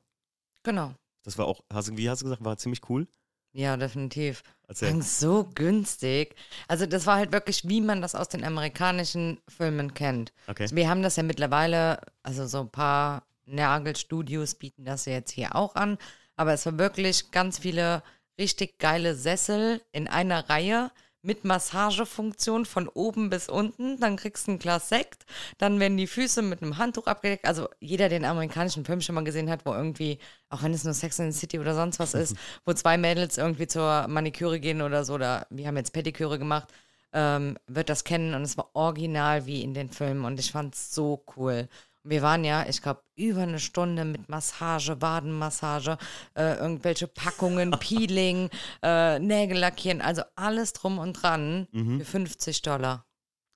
Genau. 0.62 0.94
Das 1.24 1.38
war 1.38 1.46
auch, 1.46 1.62
hast, 1.72 1.96
wie 1.96 2.08
hast 2.08 2.22
du 2.22 2.26
gesagt, 2.26 2.44
war 2.44 2.56
ziemlich 2.56 2.88
cool. 2.88 3.06
Ja, 3.52 3.76
definitiv. 3.76 4.42
Erzähl. 4.68 5.02
So 5.02 5.48
günstig. 5.54 6.36
Also 6.68 6.86
das 6.86 7.06
war 7.06 7.16
halt 7.16 7.32
wirklich, 7.32 7.66
wie 7.68 7.80
man 7.80 8.02
das 8.02 8.14
aus 8.14 8.28
den 8.28 8.44
amerikanischen 8.44 9.40
Filmen 9.48 9.94
kennt. 9.94 10.32
Okay. 10.46 10.64
Also 10.64 10.76
wir 10.76 10.88
haben 10.88 11.02
das 11.02 11.16
ja 11.16 11.22
mittlerweile, 11.22 12.00
also 12.22 12.46
so 12.46 12.60
ein 12.60 12.70
paar 12.70 13.26
Nagelstudios 13.46 14.54
bieten 14.54 14.84
das 14.84 15.06
ja 15.06 15.14
jetzt 15.14 15.32
hier 15.32 15.56
auch 15.56 15.74
an, 15.74 15.98
aber 16.36 16.52
es 16.52 16.66
war 16.66 16.78
wirklich 16.78 17.30
ganz 17.30 17.58
viele 17.58 18.02
richtig 18.38 18.78
geile 18.78 19.14
Sessel 19.14 19.80
in 19.92 20.06
einer 20.06 20.48
Reihe 20.48 20.90
mit 21.22 21.44
Massagefunktion 21.44 22.64
von 22.64 22.88
oben 22.88 23.30
bis 23.30 23.48
unten. 23.48 23.98
Dann 24.00 24.16
kriegst 24.16 24.46
du 24.46 24.52
ein 24.52 24.58
Glas 24.58 24.88
Sekt, 24.88 25.26
dann 25.58 25.80
werden 25.80 25.96
die 25.96 26.06
Füße 26.06 26.42
mit 26.42 26.62
einem 26.62 26.78
Handtuch 26.78 27.06
abgedeckt. 27.06 27.46
Also 27.46 27.68
jeder, 27.80 28.08
der 28.08 28.18
den 28.20 28.24
amerikanischen 28.24 28.84
Film 28.84 29.00
schon 29.00 29.14
mal 29.14 29.24
gesehen 29.24 29.50
hat, 29.50 29.66
wo 29.66 29.72
irgendwie, 29.72 30.18
auch 30.48 30.62
wenn 30.62 30.74
es 30.74 30.84
nur 30.84 30.94
Sex 30.94 31.18
in 31.18 31.32
the 31.32 31.38
City 31.38 31.58
oder 31.58 31.74
sonst 31.74 31.98
was 31.98 32.14
ist, 32.14 32.36
wo 32.64 32.72
zwei 32.72 32.96
Mädels 32.96 33.38
irgendwie 33.38 33.66
zur 33.66 34.06
Maniküre 34.08 34.60
gehen 34.60 34.82
oder 34.82 35.04
so, 35.04 35.14
oder 35.14 35.46
wir 35.50 35.66
haben 35.66 35.76
jetzt 35.76 35.92
Pediküre 35.92 36.38
gemacht, 36.38 36.68
ähm, 37.12 37.58
wird 37.66 37.88
das 37.88 38.04
kennen 38.04 38.34
und 38.34 38.42
es 38.42 38.56
war 38.56 38.70
original 38.74 39.46
wie 39.46 39.62
in 39.62 39.74
den 39.74 39.90
Filmen 39.90 40.24
und 40.24 40.38
ich 40.38 40.52
fand 40.52 40.74
es 40.74 40.94
so 40.94 41.24
cool. 41.36 41.68
Wir 42.08 42.22
waren 42.22 42.44
ja, 42.44 42.66
ich 42.66 42.80
glaube, 42.80 43.02
über 43.16 43.42
eine 43.42 43.58
Stunde 43.58 44.04
mit 44.04 44.28
Massage, 44.28 44.96
Badenmassage, 44.96 45.98
äh, 46.34 46.54
irgendwelche 46.56 47.06
Packungen, 47.06 47.70
Peeling, 47.80 48.48
äh, 48.82 49.18
Nägel 49.18 49.58
lackieren, 49.58 50.00
also 50.00 50.22
alles 50.34 50.72
drum 50.72 50.98
und 50.98 51.14
dran 51.14 51.68
Mhm. 51.72 51.98
für 52.00 52.04
50 52.04 52.62
Dollar. 52.62 53.04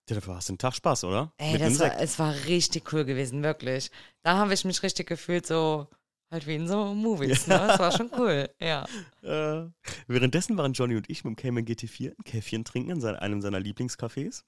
Ja, 0.08 0.16
dafür 0.16 0.34
hast 0.36 0.48
du 0.48 0.52
einen 0.52 0.58
Tag 0.58 0.74
Spaß, 0.74 1.04
oder? 1.04 1.32
Ey, 1.38 1.52
Mit 1.52 1.62
das 1.62 1.78
war, 1.78 1.98
es 1.98 2.18
war 2.18 2.34
richtig 2.46 2.92
cool 2.92 3.04
gewesen, 3.04 3.42
wirklich. 3.42 3.90
Da 4.22 4.36
habe 4.36 4.52
ich 4.52 4.64
mich 4.64 4.82
richtig 4.82 5.06
gefühlt, 5.06 5.46
so 5.46 5.88
halt 6.30 6.46
wie 6.46 6.56
in 6.56 6.66
so 6.66 6.92
Movies, 6.94 7.46
ne? 7.46 7.54
Das 7.56 7.78
war 7.78 7.92
schon 7.92 8.10
cool, 8.18 8.50
ja. 8.60 8.84
Äh, 9.22 9.70
währenddessen 10.08 10.58
waren 10.58 10.72
Johnny 10.72 10.96
und 10.96 11.08
ich 11.08 11.22
mit 11.24 11.30
dem 11.30 11.36
Cayman 11.36 11.64
GT4 11.64 12.10
ein 12.10 12.24
Käffchen 12.24 12.64
trinken 12.64 12.90
in 12.90 13.00
sein, 13.00 13.14
einem 13.14 13.40
seiner 13.40 13.60
Lieblingscafés. 13.60 14.42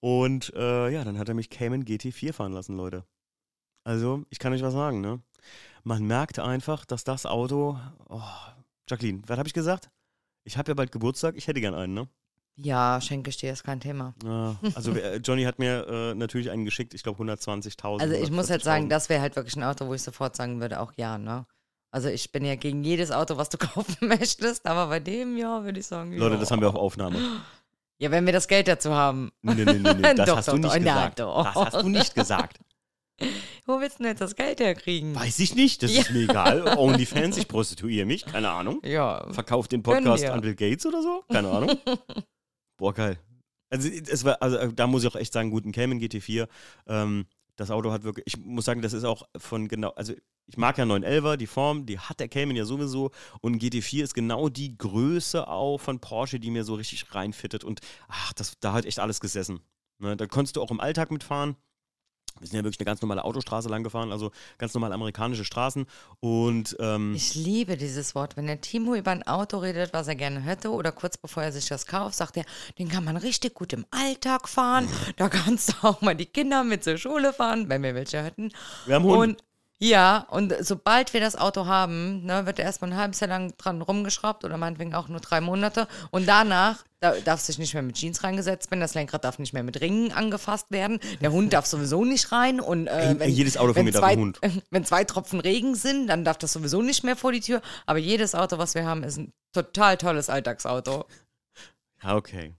Und 0.00 0.52
äh, 0.54 0.90
ja, 0.90 1.04
dann 1.04 1.16
hat 1.18 1.28
er 1.28 1.34
mich 1.34 1.48
Cayman 1.48 1.84
GT4 1.84 2.32
fahren 2.32 2.52
lassen, 2.52 2.76
Leute. 2.76 3.04
Also, 3.86 4.24
ich 4.30 4.40
kann 4.40 4.52
euch 4.52 4.62
was 4.62 4.72
sagen, 4.72 5.00
ne? 5.00 5.20
Man 5.84 6.04
merkt 6.04 6.40
einfach, 6.40 6.84
dass 6.84 7.04
das 7.04 7.24
Auto. 7.24 7.78
Oh, 8.08 8.20
Jacqueline, 8.90 9.22
was 9.28 9.38
habe 9.38 9.46
ich 9.46 9.54
gesagt? 9.54 9.90
Ich 10.42 10.58
habe 10.58 10.72
ja 10.72 10.74
bald 10.74 10.90
Geburtstag, 10.90 11.36
ich 11.36 11.46
hätte 11.46 11.60
gern 11.60 11.74
einen, 11.74 11.94
ne? 11.94 12.08
Ja, 12.56 13.00
schenke 13.00 13.30
ich 13.30 13.36
dir, 13.36 13.52
ist 13.52 13.62
kein 13.62 13.78
Thema. 13.78 14.12
Ja, 14.24 14.56
also 14.74 14.90
äh, 14.90 15.18
Johnny 15.18 15.44
hat 15.44 15.60
mir 15.60 15.86
äh, 15.86 16.14
natürlich 16.14 16.50
einen 16.50 16.64
geschickt, 16.64 16.94
ich 16.94 17.04
glaube 17.04 17.22
120.000. 17.22 18.00
Also 18.00 18.14
ich 18.14 18.32
muss 18.32 18.48
jetzt 18.48 18.62
140.000. 18.62 18.64
sagen, 18.64 18.88
das 18.88 19.08
wäre 19.08 19.20
halt 19.20 19.36
wirklich 19.36 19.54
ein 19.54 19.62
Auto, 19.62 19.86
wo 19.86 19.94
ich 19.94 20.02
sofort 20.02 20.34
sagen 20.34 20.60
würde, 20.60 20.80
auch 20.80 20.92
ja, 20.96 21.16
ne? 21.16 21.46
Also 21.92 22.08
ich 22.08 22.32
bin 22.32 22.44
ja 22.44 22.56
gegen 22.56 22.82
jedes 22.82 23.12
Auto, 23.12 23.36
was 23.36 23.50
du 23.50 23.58
kaufen 23.58 24.08
möchtest, 24.08 24.66
aber 24.66 24.88
bei 24.88 24.98
dem, 24.98 25.36
ja, 25.36 25.62
würde 25.62 25.78
ich 25.78 25.86
sagen, 25.86 26.12
Leute, 26.16 26.34
ja. 26.34 26.40
das 26.40 26.50
haben 26.50 26.60
wir 26.60 26.70
auf 26.70 26.74
Aufnahme. 26.74 27.20
Ja, 27.98 28.10
wenn 28.10 28.26
wir 28.26 28.32
das 28.32 28.48
Geld 28.48 28.66
dazu 28.66 28.92
haben. 28.92 29.30
Nee, 29.42 29.54
nee, 29.54 29.64
nee, 29.64 29.94
nee, 29.94 30.02
das 30.14 30.26
Doch, 30.26 30.36
hast 30.38 30.48
doch, 30.48 30.54
du 30.54 30.58
nicht 30.58 30.74
doch, 30.74 30.80
gesagt. 30.80 31.18
Das 31.20 31.54
hast 31.54 31.82
du 31.82 31.88
nicht 31.88 32.14
gesagt. 32.16 32.58
Wo 33.64 33.80
willst 33.80 33.98
du 33.98 34.02
denn 34.02 34.12
jetzt 34.12 34.20
das 34.20 34.36
Geld 34.36 34.60
herkriegen? 34.60 35.14
Weiß 35.14 35.38
ich 35.38 35.54
nicht, 35.54 35.82
das 35.82 35.94
Ja. 35.94 36.02
ist 36.02 36.10
mir 36.10 36.24
egal. 36.24 36.76
Onlyfans, 36.78 37.36
ich 37.38 37.48
prostituiere 37.48 38.06
mich, 38.06 38.24
keine 38.26 38.50
Ahnung. 38.50 38.80
Ja, 38.84 39.32
Verkauft 39.32 39.72
den 39.72 39.82
Podcast 39.82 40.24
an 40.26 40.40
Bill 40.40 40.54
Gates 40.54 40.86
oder 40.86 41.02
so? 41.02 41.24
Keine 41.30 41.50
Ahnung. 41.50 41.70
Boah, 42.76 42.92
geil. 42.94 43.18
Also, 43.70 43.88
es 43.88 44.24
war, 44.24 44.40
also 44.42 44.70
da 44.70 44.86
muss 44.86 45.02
ich 45.02 45.08
auch 45.10 45.16
echt 45.16 45.32
sagen, 45.32 45.50
guten 45.50 45.72
Cayman 45.72 45.98
GT4. 45.98 46.46
Ähm, 46.86 47.26
das 47.56 47.70
Auto 47.70 47.90
hat 47.90 48.04
wirklich, 48.04 48.26
ich 48.26 48.36
muss 48.44 48.66
sagen, 48.66 48.82
das 48.82 48.92
ist 48.92 49.04
auch 49.04 49.26
von 49.36 49.66
genau, 49.66 49.90
also 49.90 50.12
ich 50.48 50.56
mag 50.58 50.78
ja 50.78 50.84
911er, 50.84 51.36
die 51.36 51.46
Form, 51.48 51.86
die 51.86 51.98
hat 51.98 52.20
der 52.20 52.28
Cayman 52.28 52.54
ja 52.54 52.64
sowieso. 52.64 53.10
Und 53.40 53.54
ein 53.54 53.58
GT4 53.58 54.04
ist 54.04 54.14
genau 54.14 54.48
die 54.48 54.76
Größe 54.78 55.48
auch 55.48 55.78
von 55.78 55.98
Porsche, 56.00 56.38
die 56.38 56.50
mir 56.50 56.62
so 56.64 56.74
richtig 56.74 57.12
reinfittet. 57.14 57.64
Und 57.64 57.80
ach, 58.08 58.32
das, 58.34 58.52
da 58.60 58.72
hat 58.74 58.84
echt 58.84 59.00
alles 59.00 59.20
gesessen. 59.20 59.60
Ne, 59.98 60.16
da 60.16 60.26
konntest 60.26 60.56
du 60.56 60.62
auch 60.62 60.70
im 60.70 60.78
Alltag 60.78 61.10
mitfahren. 61.10 61.56
Wir 62.40 62.48
sind 62.48 62.56
ja 62.56 62.64
wirklich 62.64 62.80
eine 62.80 62.86
ganz 62.86 63.00
normale 63.02 63.24
Autostraße 63.24 63.68
lang 63.68 63.82
gefahren, 63.82 64.12
also 64.12 64.30
ganz 64.58 64.74
normale 64.74 64.94
amerikanische 64.94 65.44
Straßen. 65.44 65.86
Und 66.20 66.76
ähm, 66.80 67.14
ich 67.14 67.34
liebe 67.34 67.76
dieses 67.76 68.14
Wort. 68.14 68.36
Wenn 68.36 68.46
der 68.46 68.60
Timo 68.60 68.94
über 68.94 69.10
ein 69.10 69.22
Auto 69.22 69.58
redet, 69.58 69.92
was 69.92 70.08
er 70.08 70.14
gerne 70.14 70.40
hätte, 70.40 70.70
oder 70.70 70.92
kurz 70.92 71.16
bevor 71.16 71.42
er 71.42 71.52
sich 71.52 71.66
das 71.66 71.86
kauft, 71.86 72.16
sagt 72.16 72.36
er, 72.36 72.44
den 72.78 72.88
kann 72.88 73.04
man 73.04 73.16
richtig 73.16 73.54
gut 73.54 73.72
im 73.72 73.86
Alltag 73.90 74.48
fahren. 74.48 74.88
Da 75.16 75.28
kannst 75.28 75.70
du 75.70 75.86
auch 75.86 76.02
mal 76.02 76.14
die 76.14 76.26
Kinder 76.26 76.62
mit 76.64 76.84
zur 76.84 76.98
Schule 76.98 77.32
fahren, 77.32 77.68
wenn 77.68 77.82
wir 77.82 77.94
welche 77.94 78.22
hätten. 78.22 78.52
wir 78.84 78.94
haben 78.94 79.04
Hund. 79.04 79.16
Und 79.16 79.45
ja, 79.78 80.26
und 80.30 80.54
sobald 80.60 81.12
wir 81.12 81.20
das 81.20 81.36
Auto 81.36 81.66
haben, 81.66 82.24
ne, 82.24 82.46
wird 82.46 82.58
erstmal 82.58 82.92
ein 82.92 82.96
halbes 82.96 83.20
Jahr 83.20 83.28
lang 83.28 83.54
dran 83.58 83.82
rumgeschraubt 83.82 84.44
oder 84.44 84.56
meinetwegen 84.56 84.94
auch 84.94 85.08
nur 85.08 85.20
drei 85.20 85.40
Monate. 85.40 85.86
Und 86.10 86.26
danach 86.26 86.84
da 87.00 87.12
darf 87.12 87.40
sich 87.40 87.58
nicht 87.58 87.74
mehr 87.74 87.82
mit 87.82 87.96
Jeans 87.96 88.24
reingesetzt 88.24 88.70
werden, 88.70 88.80
das 88.80 88.94
Lenkrad 88.94 89.22
darf 89.22 89.38
nicht 89.38 89.52
mehr 89.52 89.62
mit 89.62 89.80
Ringen 89.82 90.12
angefasst 90.12 90.70
werden, 90.70 90.98
der 91.20 91.30
Hund 91.30 91.52
darf 91.52 91.66
sowieso 91.66 92.04
nicht 92.06 92.32
rein. 92.32 92.58
Und 92.58 92.86
äh, 92.86 93.14
wenn, 93.18 93.30
jedes 93.30 93.58
Auto 93.58 93.74
von 93.74 93.84
mir 93.84 93.92
darf 93.92 94.00
zwei, 94.00 94.12
ein 94.12 94.18
Hund. 94.18 94.40
Wenn 94.70 94.84
zwei 94.84 95.04
Tropfen 95.04 95.40
Regen 95.40 95.74
sind, 95.74 96.06
dann 96.06 96.24
darf 96.24 96.38
das 96.38 96.54
sowieso 96.54 96.80
nicht 96.80 97.04
mehr 97.04 97.16
vor 97.16 97.32
die 97.32 97.40
Tür. 97.40 97.60
Aber 97.84 97.98
jedes 97.98 98.34
Auto, 98.34 98.56
was 98.56 98.74
wir 98.74 98.86
haben, 98.86 99.02
ist 99.04 99.18
ein 99.18 99.32
total 99.52 99.98
tolles 99.98 100.30
Alltagsauto. 100.30 101.04
Okay. 102.02 102.54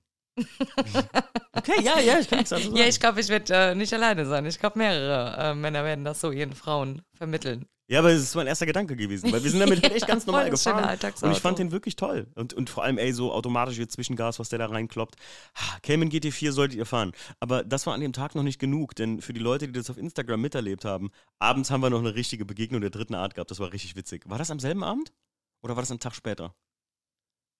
Okay, 1.53 1.81
ja, 1.83 1.99
ja, 1.99 2.19
ich 2.19 2.27
kann 2.29 2.39
nichts 2.39 2.49
dazu 2.49 2.63
sagen. 2.63 2.75
Ja, 2.75 2.85
ich 2.85 2.99
glaube, 2.99 3.19
ich 3.19 3.29
werde 3.29 3.53
äh, 3.53 3.75
nicht 3.75 3.93
alleine 3.93 4.25
sein. 4.25 4.45
Ich 4.45 4.59
glaube, 4.59 4.77
mehrere 4.79 5.51
äh, 5.51 5.55
Männer 5.55 5.83
werden 5.83 6.05
das 6.05 6.21
so 6.21 6.31
ihren 6.31 6.53
Frauen 6.53 7.01
vermitteln. 7.13 7.65
Ja, 7.89 7.99
aber 7.99 8.11
es 8.11 8.21
ist 8.21 8.35
mein 8.35 8.47
erster 8.47 8.65
Gedanke 8.65 8.97
gewesen, 8.97 9.31
weil 9.31 9.41
wir 9.41 9.49
sind 9.49 9.61
damit 9.61 9.81
halt 9.83 9.93
echt 9.93 10.07
ganz 10.07 10.25
normal 10.25 10.49
gefahren. 10.49 10.99
Und 11.21 11.31
ich 11.31 11.39
fand 11.39 11.57
den 11.57 11.71
wirklich 11.71 11.95
toll. 11.95 12.27
Und, 12.35 12.53
und 12.53 12.69
vor 12.69 12.83
allem, 12.83 12.97
ey, 12.97 13.13
so 13.13 13.31
automatische 13.31 13.87
Zwischengas, 13.87 14.39
was 14.39 14.49
der 14.49 14.59
da 14.59 14.65
reinkloppt. 14.65 15.15
Ha, 15.55 15.79
Cayman 15.83 16.09
GT4 16.09 16.51
solltet 16.51 16.77
ihr 16.77 16.85
fahren. 16.85 17.13
Aber 17.39 17.63
das 17.63 17.87
war 17.87 17.93
an 17.93 18.01
dem 18.01 18.11
Tag 18.11 18.35
noch 18.35 18.43
nicht 18.43 18.59
genug, 18.59 18.93
denn 18.95 19.21
für 19.21 19.31
die 19.31 19.39
Leute, 19.39 19.67
die 19.67 19.73
das 19.73 19.89
auf 19.89 19.97
Instagram 19.97 20.41
miterlebt 20.41 20.83
haben, 20.83 21.11
abends 21.39 21.71
haben 21.71 21.79
wir 21.79 21.89
noch 21.89 21.99
eine 21.99 22.13
richtige 22.13 22.43
Begegnung 22.43 22.81
der 22.81 22.89
dritten 22.89 23.15
Art 23.15 23.35
gehabt. 23.35 23.51
Das 23.51 23.59
war 23.59 23.71
richtig 23.71 23.95
witzig. 23.95 24.23
War 24.27 24.37
das 24.37 24.51
am 24.51 24.59
selben 24.59 24.83
Abend? 24.83 25.13
Oder 25.63 25.77
war 25.77 25.81
das 25.81 25.89
einen 25.89 26.01
Tag 26.01 26.13
später? 26.13 26.53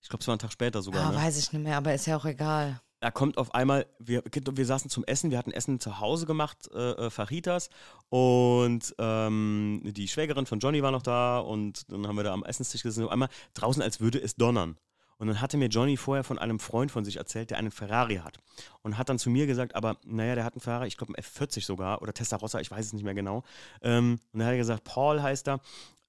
Ich 0.02 0.10
glaube, 0.10 0.22
es 0.22 0.28
war 0.28 0.36
ein 0.36 0.40
Tag 0.40 0.52
später 0.52 0.82
sogar. 0.82 1.06
Ah, 1.06 1.12
ne? 1.12 1.18
weiß 1.18 1.38
ich 1.38 1.52
nicht 1.52 1.64
mehr, 1.64 1.78
aber 1.78 1.94
ist 1.94 2.06
ja 2.06 2.18
auch 2.18 2.26
egal. 2.26 2.80
da 3.00 3.12
kommt 3.12 3.38
auf 3.38 3.54
einmal, 3.54 3.86
wir, 4.00 4.24
wir 4.26 4.66
saßen 4.66 4.90
zum 4.90 5.04
Essen, 5.06 5.32
wir 5.32 5.38
hatten 5.38 5.52
Essen 5.52 5.80
zu 5.80 6.00
Hause 6.00 6.26
gemacht, 6.26 6.70
äh, 6.74 6.92
äh, 6.92 7.10
Fajitas 7.10 7.70
und 8.10 8.96
ähm, 8.98 9.82
die 9.84 10.08
Schwägerin 10.08 10.46
von 10.46 10.60
Johnny 10.60 10.82
war 10.82 10.92
noch 10.92 11.04
da 11.04 11.40
und 11.40 11.92
dann 11.92 12.08
haben 12.08 12.16
wir 12.16 12.24
da 12.24 12.34
am 12.34 12.44
Essenstisch 12.44 12.84
gesessen, 12.84 13.06
auf 13.06 13.12
einmal 13.12 13.30
draußen, 13.54 13.82
als 13.82 14.00
würde 14.00 14.20
es 14.20 14.36
donnern. 14.36 14.78
Und 15.18 15.28
dann 15.28 15.42
hatte 15.42 15.58
mir 15.58 15.68
Johnny 15.68 15.98
vorher 15.98 16.24
von 16.24 16.38
einem 16.38 16.60
Freund 16.60 16.92
von 16.92 17.04
sich 17.04 17.18
erzählt, 17.18 17.50
der 17.50 17.58
einen 17.58 17.72
Ferrari 17.72 18.18
hat. 18.18 18.38
Und 18.84 18.98
hat 18.98 19.10
dann 19.10 19.18
zu 19.18 19.30
mir 19.30 19.48
gesagt, 19.48 19.76
aber 19.76 19.98
naja, 20.06 20.36
der 20.36 20.44
hat 20.44 20.54
einen 20.54 20.62
Ferrari, 20.62 20.88
ich 20.88 20.98
glaube 20.98 21.14
einen 21.16 21.24
F40 21.24 21.66
sogar, 21.66 22.02
oder 22.02 22.14
Testarossa, 22.14 22.60
ich 22.60 22.70
weiß 22.70 22.86
es 22.86 22.94
nicht 22.94 23.04
mehr 23.04 23.16
genau. 23.16 23.44
Ähm, 23.82 24.20
und 24.32 24.40
dann 24.40 24.48
hat 24.48 24.54
er 24.54 24.58
gesagt, 24.58 24.84
Paul 24.84 25.22
heißt 25.22 25.48
er, 25.48 25.60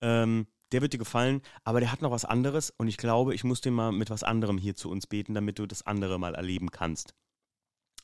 ähm, 0.03 0.47
der 0.73 0.83
wird 0.83 0.93
dir 0.93 0.99
gefallen, 0.99 1.43
aber 1.65 1.81
der 1.81 1.93
hat 1.93 2.03
noch 2.03 2.11
was 2.11 2.25
anderes 2.25 2.71
und 2.71 2.89
ich 2.89 2.97
glaube, 2.97 3.35
ich 3.35 3.45
muss 3.45 3.61
dir 3.61 3.71
mal 3.71 3.93
mit 3.93 4.11
was 4.11 4.23
anderem 4.23 4.59
hier 4.59 4.75
zu 4.75 4.91
uns 4.91 5.07
beten, 5.07 5.35
damit 5.35 5.59
du 5.59 5.67
das 5.67 5.87
andere 5.87 6.19
mal 6.19 6.35
erleben 6.35 6.71
kannst. 6.71 7.15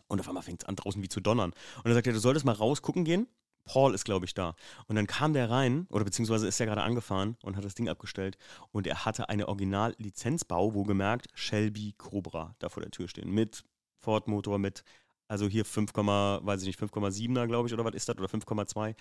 Und 0.06 0.20
auf 0.20 0.28
einmal 0.28 0.42
fängt 0.42 0.62
es 0.62 0.68
an, 0.68 0.76
draußen 0.76 1.02
wie 1.02 1.08
zu 1.08 1.20
donnern. 1.20 1.52
Und 1.82 1.90
er 1.90 1.94
sagt, 1.94 2.06
ja, 2.06 2.12
du 2.12 2.18
solltest 2.18 2.44
mal 2.44 2.52
rausgucken 2.52 3.04
gehen. 3.04 3.26
Paul 3.64 3.94
ist, 3.94 4.04
glaube 4.04 4.26
ich, 4.26 4.34
da. 4.34 4.54
Und 4.86 4.96
dann 4.96 5.06
kam 5.06 5.32
der 5.32 5.50
rein, 5.50 5.86
oder 5.88 6.04
beziehungsweise 6.04 6.46
ist 6.46 6.60
er 6.60 6.66
gerade 6.66 6.82
angefahren 6.82 7.38
und 7.42 7.56
hat 7.56 7.64
das 7.64 7.74
Ding 7.74 7.88
abgestellt. 7.88 8.36
Und 8.72 8.86
er 8.86 9.06
hatte 9.06 9.30
eine 9.30 9.48
Original-Lizenzbau, 9.48 10.74
wo 10.74 10.82
gemerkt, 10.82 11.28
Shelby 11.32 11.94
Cobra 11.96 12.54
da 12.58 12.68
vor 12.68 12.82
der 12.82 12.90
Tür 12.90 13.08
stehen. 13.08 13.30
Mit 13.30 13.64
Ford-Motor, 14.00 14.58
mit, 14.58 14.84
also 15.28 15.48
hier 15.48 15.64
5, 15.64 15.94
weiß 15.94 16.60
ich 16.60 16.66
nicht, 16.66 16.78
5,7er, 16.78 17.46
glaube 17.46 17.68
ich, 17.68 17.72
oder 17.72 17.86
was 17.86 17.94
ist 17.94 18.06
das? 18.06 18.18
Oder 18.18 18.28
5,2. 18.28 18.94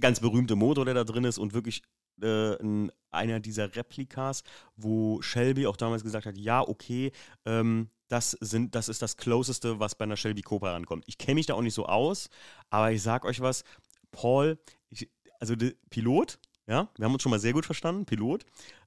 Ganz 0.00 0.20
berühmte 0.20 0.56
Motor, 0.56 0.86
der 0.86 0.94
da 0.94 1.04
drin 1.04 1.24
ist 1.24 1.36
und 1.36 1.52
wirklich 1.52 1.82
äh, 2.22 2.88
einer 3.10 3.40
dieser 3.40 3.74
Replikas, 3.74 4.42
wo 4.76 5.22
Shelby 5.22 5.66
auch 5.66 5.76
damals 5.76 6.02
gesagt 6.02 6.26
hat, 6.26 6.36
ja, 6.36 6.60
okay, 6.60 7.12
ähm, 7.44 7.90
das, 8.08 8.32
sind, 8.40 8.74
das 8.74 8.88
ist 8.88 9.02
das 9.02 9.16
Closeste, 9.16 9.80
was 9.80 9.94
bei 9.94 10.04
einer 10.04 10.16
Shelby 10.16 10.42
Cobra 10.42 10.72
rankommt. 10.72 11.04
Ich 11.06 11.18
kenne 11.18 11.36
mich 11.36 11.46
da 11.46 11.54
auch 11.54 11.62
nicht 11.62 11.74
so 11.74 11.86
aus, 11.86 12.28
aber 12.70 12.92
ich 12.92 13.02
sag 13.02 13.24
euch 13.24 13.40
was, 13.40 13.64
Paul, 14.10 14.58
ich, 14.90 15.10
also 15.40 15.54
Pilot, 15.90 16.38
ja, 16.66 16.88
wir 16.96 17.04
haben 17.04 17.12
uns 17.12 17.22
schon 17.22 17.30
mal 17.30 17.38
sehr 17.38 17.52
gut 17.52 17.66
verstanden, 17.66 18.06
Pilot, 18.06 18.44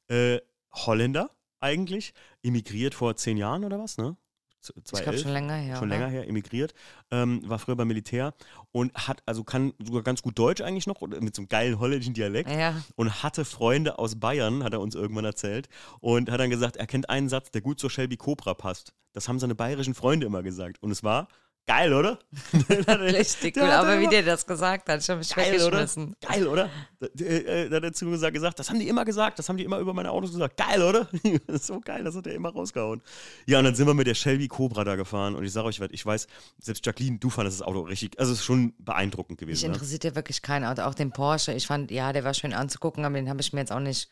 äh, 0.07 0.39
Holländer 0.73 1.31
eigentlich, 1.59 2.13
emigriert 2.43 2.95
vor 2.95 3.15
zehn 3.15 3.37
Jahren 3.37 3.63
oder 3.63 3.79
was, 3.79 3.97
ne? 3.97 4.17
2011, 4.61 4.93
ich 4.93 5.03
glaube 5.03 5.17
schon 5.17 5.33
länger 5.33 5.55
her. 5.55 5.75
Schon 5.77 5.89
länger 5.89 6.07
her, 6.07 6.27
emigriert, 6.27 6.73
ähm, 7.11 7.41
war 7.47 7.59
früher 7.59 7.75
beim 7.75 7.87
Militär 7.87 8.33
und 8.71 8.93
hat, 8.93 9.23
also 9.25 9.43
kann 9.43 9.73
sogar 9.83 10.03
ganz 10.03 10.21
gut 10.21 10.37
Deutsch 10.37 10.61
eigentlich 10.61 10.87
noch, 10.87 11.01
mit 11.01 11.35
so 11.35 11.41
einem 11.41 11.49
geilen 11.49 11.79
holländischen 11.79 12.13
Dialekt. 12.13 12.49
Ja. 12.49 12.81
Und 12.95 13.23
hatte 13.23 13.45
Freunde 13.45 13.99
aus 13.99 14.19
Bayern, 14.19 14.63
hat 14.63 14.73
er 14.73 14.81
uns 14.81 14.95
irgendwann 14.95 15.25
erzählt. 15.25 15.67
Und 15.99 16.31
hat 16.31 16.39
dann 16.39 16.49
gesagt, 16.49 16.77
er 16.77 16.87
kennt 16.87 17.09
einen 17.09 17.29
Satz, 17.29 17.51
der 17.51 17.61
gut 17.61 17.79
zur 17.79 17.89
Shelby 17.89 18.17
Cobra 18.17 18.53
passt. 18.53 18.93
Das 19.13 19.27
haben 19.27 19.39
seine 19.39 19.55
bayerischen 19.55 19.93
Freunde 19.93 20.25
immer 20.25 20.43
gesagt. 20.43 20.81
Und 20.81 20.91
es 20.91 21.03
war, 21.03 21.27
Geil, 21.67 21.93
oder? 21.93 22.19
Richtig 22.89 23.55
cool, 23.55 23.69
aber 23.69 23.99
wie 23.99 24.07
der 24.07 24.23
das 24.23 24.45
gesagt 24.45 24.89
hat, 24.89 24.99
ich 24.99 25.09
habe 25.09 25.19
mich 25.19 25.33
Geil, 25.33 25.53
weggeschmissen. 25.53 26.07
Oder? 26.07 26.27
Geil, 26.27 26.47
oder? 26.47 26.69
Da, 26.99 27.23
äh, 27.23 27.69
da 27.69 27.75
hat 27.77 27.83
er 27.83 27.93
zu 27.93 28.09
gesagt, 28.09 28.33
gesagt, 28.33 28.59
das 28.59 28.69
haben 28.69 28.79
die 28.79 28.87
immer 28.87 29.05
gesagt, 29.05 29.39
das 29.39 29.47
haben 29.47 29.57
die 29.57 29.63
immer 29.63 29.77
über 29.77 29.93
meine 29.93 30.11
Autos 30.11 30.31
gesagt. 30.31 30.57
Geil, 30.57 30.81
oder? 30.81 31.07
So 31.59 31.79
geil, 31.79 32.03
das 32.03 32.15
hat 32.15 32.27
er 32.27 32.33
immer 32.33 32.49
rausgehauen. 32.49 33.01
Ja, 33.45 33.59
und 33.59 33.65
dann 33.65 33.75
sind 33.75 33.85
wir 33.85 33.93
mit 33.93 34.07
der 34.07 34.15
Shelby 34.15 34.47
Cobra 34.47 34.83
da 34.83 34.95
gefahren 34.95 35.35
und 35.35 35.43
ich 35.43 35.53
sage 35.53 35.67
euch, 35.67 35.79
ich 35.91 36.05
weiß, 36.05 36.27
selbst 36.59 36.85
Jacqueline, 36.85 37.19
du 37.19 37.29
fandest 37.29 37.61
das 37.61 37.67
Auto 37.67 37.81
richtig, 37.81 38.19
also 38.19 38.33
es 38.33 38.39
ist 38.39 38.45
schon 38.45 38.73
beeindruckend 38.79 39.39
gewesen. 39.39 39.57
Ich 39.57 39.63
ne? 39.63 39.73
interessiert 39.73 40.03
ja 40.03 40.15
wirklich 40.15 40.41
kein 40.41 40.65
Auto, 40.65 40.81
auch 40.81 40.95
den 40.95 41.11
Porsche. 41.11 41.53
Ich 41.53 41.67
fand, 41.67 41.91
ja, 41.91 42.11
der 42.11 42.23
war 42.23 42.33
schön 42.33 42.53
anzugucken, 42.53 43.05
aber 43.05 43.15
den 43.15 43.29
habe 43.29 43.41
ich 43.41 43.53
mir 43.53 43.59
jetzt 43.59 43.71
auch 43.71 43.79
nicht 43.79 44.09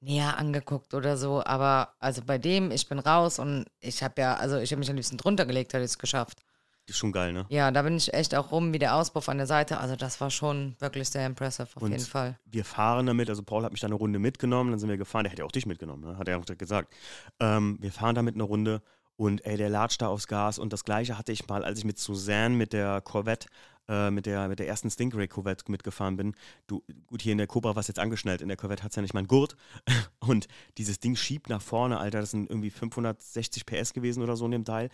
näher 0.00 0.38
angeguckt 0.38 0.94
oder 0.94 1.16
so. 1.16 1.42
Aber 1.44 1.94
also 1.98 2.22
bei 2.24 2.38
dem, 2.38 2.70
ich 2.70 2.88
bin 2.88 2.98
raus 2.98 3.38
und 3.38 3.66
ich 3.80 4.02
habe 4.02 4.20
ja, 4.20 4.34
also 4.36 4.56
ich 4.58 4.70
habe 4.70 4.80
mich 4.80 4.90
am 4.90 4.96
liebsten 4.96 5.16
drunter 5.16 5.46
gelegt, 5.46 5.72
hätte 5.72 5.84
ich 5.84 5.90
es 5.90 5.98
geschafft. 5.98 6.42
Ist 6.88 6.98
schon 6.98 7.10
geil, 7.10 7.32
ne? 7.32 7.46
Ja, 7.48 7.72
da 7.72 7.82
bin 7.82 7.96
ich 7.96 8.14
echt 8.14 8.34
auch 8.34 8.52
rum, 8.52 8.72
wie 8.72 8.78
der 8.78 8.94
Auspuff 8.94 9.28
an 9.28 9.38
der 9.38 9.48
Seite. 9.48 9.78
Also 9.78 9.96
das 9.96 10.20
war 10.20 10.30
schon 10.30 10.76
wirklich 10.78 11.08
sehr 11.08 11.26
impressive, 11.26 11.68
auf 11.74 11.82
und 11.82 11.90
jeden 11.90 12.04
Fall. 12.04 12.38
Wir 12.44 12.64
fahren 12.64 13.06
damit, 13.06 13.28
also 13.28 13.42
Paul 13.42 13.64
hat 13.64 13.72
mich 13.72 13.80
da 13.80 13.88
eine 13.88 13.96
Runde 13.96 14.20
mitgenommen, 14.20 14.70
dann 14.70 14.78
sind 14.78 14.88
wir 14.88 14.96
gefahren, 14.96 15.24
der 15.24 15.32
hätte 15.32 15.44
auch 15.44 15.50
dich 15.50 15.66
mitgenommen, 15.66 16.04
ne? 16.04 16.18
hat 16.18 16.28
er 16.28 16.38
auch 16.38 16.44
gesagt. 16.44 16.94
Ähm, 17.40 17.78
wir 17.80 17.90
fahren 17.90 18.14
damit 18.14 18.34
eine 18.34 18.44
Runde 18.44 18.82
und 19.16 19.44
ey, 19.44 19.56
der 19.56 19.68
latscht 19.68 20.00
da 20.00 20.08
aufs 20.08 20.28
Gas 20.28 20.60
und 20.60 20.72
das 20.72 20.84
gleiche 20.84 21.18
hatte 21.18 21.32
ich 21.32 21.48
mal, 21.48 21.64
als 21.64 21.80
ich 21.80 21.84
mit 21.84 21.98
Suzanne 21.98 22.54
mit 22.54 22.72
der 22.72 23.00
Corvette 23.00 23.48
äh, 23.88 24.10
mit, 24.10 24.26
der, 24.26 24.48
mit 24.48 24.58
der 24.58 24.68
ersten 24.68 24.90
Stingray 24.90 25.28
Corvette 25.28 25.70
mitgefahren 25.70 26.16
bin. 26.16 26.34
Du, 26.66 26.82
gut, 27.06 27.22
hier 27.22 27.32
in 27.32 27.38
der 27.38 27.46
Cobra 27.46 27.74
war 27.74 27.80
es 27.80 27.88
jetzt 27.88 27.98
angeschnallt, 27.98 28.42
in 28.42 28.48
der 28.48 28.56
Corvette 28.56 28.82
hat 28.82 28.90
es 28.90 28.96
ja 28.96 29.02
nicht 29.02 29.14
mal 29.14 29.20
einen 29.20 29.28
Gurt. 29.28 29.56
Und 30.18 30.48
dieses 30.76 30.98
Ding 30.98 31.14
schiebt 31.14 31.48
nach 31.48 31.62
vorne, 31.62 31.98
Alter. 31.98 32.20
Das 32.20 32.32
sind 32.32 32.50
irgendwie 32.50 32.70
560 32.70 33.64
PS 33.64 33.92
gewesen 33.92 34.22
oder 34.22 34.36
so 34.36 34.44
in 34.44 34.50
dem 34.50 34.64
Teil 34.64 34.90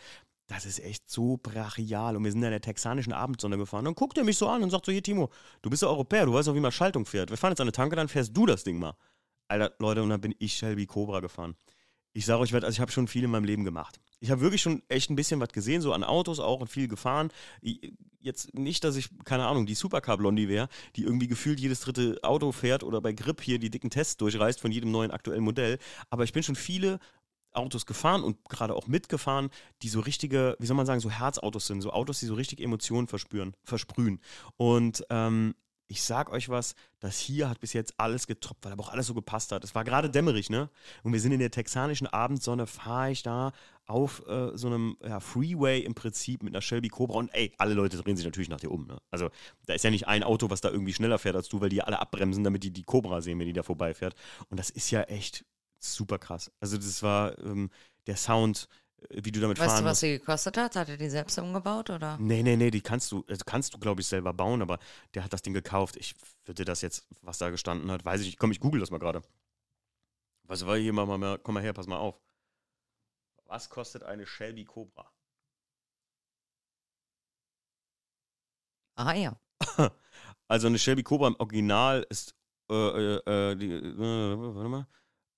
das 0.49 0.66
ist 0.66 0.80
echt 0.80 1.09
so 1.09 1.38
brachial. 1.43 2.16
Und 2.16 2.24
wir 2.24 2.30
sind 2.30 2.43
in 2.43 2.51
der 2.51 2.61
texanischen 2.61 3.12
Abendsonne 3.12 3.57
gefahren. 3.57 3.84
Dann 3.84 3.95
guckt 3.95 4.18
er 4.18 4.24
mich 4.24 4.36
so 4.36 4.49
an 4.49 4.62
und 4.62 4.70
sagt 4.70 4.86
so, 4.86 4.93
hier 4.93 5.03
Timo, 5.03 5.30
du 5.62 5.70
bist 5.70 5.82
ja 5.82 5.88
Europäer, 5.88 6.26
du 6.26 6.34
weißt 6.34 6.49
auch, 6.49 6.55
wie 6.55 6.61
man 6.61 6.72
Schaltung 6.72 7.07
fährt. 7.07 7.30
Wir 7.30 7.36
fahren 7.36 7.53
jetzt 7.53 7.61
an 7.61 7.66
eine 7.66 7.72
Tanke, 7.72 7.97
dann 7.97 8.09
fährst 8.09 8.36
du 8.36 8.47
das 8.47 8.64
Ding 8.64 8.78
mal. 8.78 8.95
Alter, 9.49 9.74
Leute, 9.78 10.03
und 10.03 10.11
dann 10.11 10.20
bin 10.20 10.34
ich 10.38 10.55
Shelby 10.55 10.86
Cobra 10.86 11.20
gefahren. 11.20 11.57
Ich 12.14 12.26
sage 12.26 12.40
euch, 12.40 12.55
also 12.55 12.68
ich 12.68 12.80
habe 12.80 12.93
schon 12.93 13.09
viel 13.09 13.24
in 13.24 13.30
meinem 13.30 13.45
Leben 13.45 13.64
gemacht. 13.64 13.99
Ich 14.20 14.30
habe 14.30 14.43
wirklich 14.43 14.61
schon 14.61 14.82
echt 14.88 15.11
ein 15.11 15.16
bisschen 15.16 15.40
was 15.40 15.49
gesehen, 15.49 15.80
so 15.80 15.93
an 15.95 16.05
Autos 16.05 16.40
auch 16.40 16.61
und 16.61 16.68
viel 16.68 16.86
gefahren. 16.86 17.30
Jetzt 18.20 18.55
nicht, 18.55 18.84
dass 18.84 18.97
ich, 18.97 19.09
keine 19.24 19.47
Ahnung, 19.47 19.64
die 19.64 19.74
Supercar-Blondie 19.74 20.49
wäre, 20.49 20.68
die 20.95 21.05
irgendwie 21.05 21.26
gefühlt 21.26 21.59
jedes 21.59 21.80
dritte 21.80 22.18
Auto 22.22 22.53
fährt 22.53 22.84
oder 22.84 23.01
bei 23.01 23.12
Grip 23.12 23.40
hier 23.40 23.59
die 23.59 23.70
dicken 23.70 23.90
Tests 23.90 24.18
durchreißt 24.18 24.61
von 24.61 24.70
jedem 24.70 24.90
neuen 24.90 25.11
aktuellen 25.11 25.43
Modell. 25.43 25.78
Aber 26.11 26.24
ich 26.24 26.32
bin 26.32 26.43
schon 26.43 26.55
viele 26.55 27.01
Autos 27.53 27.87
gefahren 27.87 28.23
und 28.23 28.49
gerade 28.49 28.75
auch 28.75 28.87
mitgefahren, 28.87 29.51
die 29.83 29.89
so 29.89 30.01
richtige, 30.01 30.57
wie 30.59 30.67
soll 30.67 30.77
man 30.77 30.87
sagen, 30.87 31.01
so 31.01 31.11
Herzautos 31.11 31.67
sind, 31.67 31.81
so 31.81 31.93
Autos, 31.93 32.21
die 32.21 32.27
so 32.27 32.35
richtig 32.35 32.61
Emotionen 32.61 33.09
verspüren, 33.09 33.55
versprühen. 33.65 34.21
Und 34.57 35.05
ähm, 35.11 35.55
ich 35.93 36.03
sag 36.03 36.33
euch 36.33 36.49
was, 36.49 36.75
das 37.01 37.19
hier 37.19 37.51
hat 37.51 37.61
bis 37.61 37.75
jetzt 37.75 37.93
alles 37.99 38.27
getoppt, 38.27 38.65
weil 38.65 38.73
aber 38.73 38.83
auch 38.83 38.89
alles 38.89 39.09
so 39.09 39.15
gepasst 39.15 39.53
hat. 39.53 39.63
Es 39.63 39.75
war 39.75 39.85
gerade 39.85 40.09
dämmerig, 40.09 40.49
ne? 40.49 40.71
Und 41.03 41.13
wir 41.13 41.21
sind 41.21 41.33
in 41.33 41.39
der 41.39 41.51
texanischen 41.51 42.07
Abendsonne, 42.07 42.67
fahre 42.67 43.11
ich 43.11 43.23
da 43.23 43.53
auf 43.87 44.27
äh, 44.27 44.57
so 44.57 44.69
einem 44.69 44.97
ja, 45.05 45.21
Freeway 45.21 45.81
im 45.81 45.95
Prinzip 45.95 46.43
mit 46.43 46.55
einer 46.55 46.63
Shelby 46.63 46.89
Cobra 46.89 47.19
und 47.19 47.29
ey, 47.35 47.53
alle 47.59 47.75
Leute 47.75 47.99
drehen 47.99 48.17
sich 48.17 48.25
natürlich 48.25 48.49
nach 48.49 48.61
dir 48.61 48.71
um, 48.71 48.87
ne? 48.87 48.97
Also 49.11 49.29
da 49.67 49.75
ist 49.75 49.85
ja 49.85 49.91
nicht 49.91 50.09
ein 50.09 50.23
Auto, 50.23 50.49
was 50.49 50.63
da 50.63 50.71
irgendwie 50.71 50.95
schneller 50.95 51.19
fährt 51.19 51.37
als 51.37 51.51
du, 51.51 51.61
weil 51.61 51.69
die 51.69 51.83
alle 51.83 52.01
abbremsen, 52.01 52.43
damit 52.43 52.65
die 52.65 52.71
die 52.71 52.85
Cobra 52.85 53.21
sehen, 53.21 53.39
wenn 53.39 53.47
die 53.47 53.53
da 53.53 53.63
vorbeifährt. 53.63 54.15
Und 54.49 54.59
das 54.59 54.71
ist 54.71 54.91
ja 54.91 55.03
echt 55.03 55.45
super 55.85 56.18
krass. 56.18 56.51
Also 56.61 56.76
das 56.76 57.03
war 57.03 57.39
ähm, 57.39 57.70
der 58.07 58.16
Sound, 58.16 58.68
äh, 59.09 59.20
wie 59.24 59.33
du 59.33 59.41
damit 59.41 59.59
weißt 59.59 59.68
fahren 59.68 59.85
du, 59.85 59.91
was 59.91 60.01
sie 60.01 60.18
gekostet 60.18 60.57
hat? 60.57 60.76
Hat 60.76 60.89
er 60.89 60.97
die 60.97 61.11
selbst 61.11 61.39
umgebaut 61.39 61.91
oder? 61.91 62.18
Nee, 62.18 62.43
nee, 62.43 62.57
nee, 62.57 62.70
die 62.70 62.80
kannst 62.80 63.12
du, 63.12 63.24
also 63.28 63.43
kannst 63.45 63.74
du, 63.74 63.78
glaube 63.78 64.01
ich, 64.01 64.07
selber 64.07 64.33
bauen, 64.33 64.62
aber 64.62 64.78
der 65.14 65.24
hat 65.24 65.33
das 65.33 65.43
Ding 65.43 65.55
gekauft. 65.55 65.97
Ich 65.97 66.14
würde 66.45 66.64
das 66.64 66.80
jetzt, 66.83 67.07
was 67.20 67.39
da 67.39 67.51
gestanden 67.51 67.91
hat, 67.91 68.05
weiß 68.05 68.20
ich 68.20 68.26
nicht. 68.26 68.39
Komm, 68.39 68.53
ich 68.53 68.61
google 68.61 68.80
das 68.80 68.91
mal 68.91 68.99
gerade. 68.99 69.22
Was 70.45 70.66
war 70.66 70.76
hier, 70.76 70.93
mach 70.93 71.07
mal, 71.07 71.39
komm 71.39 71.55
mal 71.55 71.62
her, 71.62 71.72
pass 71.72 71.87
mal 71.87 71.99
auf. 71.99 72.20
Was 73.47 73.68
kostet 73.68 74.03
eine 74.03 74.26
Shelby 74.26 74.64
Cobra? 74.64 75.11
Ah 78.97 79.14
ja. 79.14 79.41
Also 80.49 80.66
eine 80.66 80.78
Shelby 80.78 81.03
Cobra 81.03 81.28
im 81.28 81.37
Original 81.37 82.05
ist 82.11 82.35
äh, 82.68 82.74
äh, 82.74 83.53
äh 83.53 83.57
die, 83.57 83.72
äh, 83.72 83.97
warte 83.97 84.68
mal, 84.68 84.87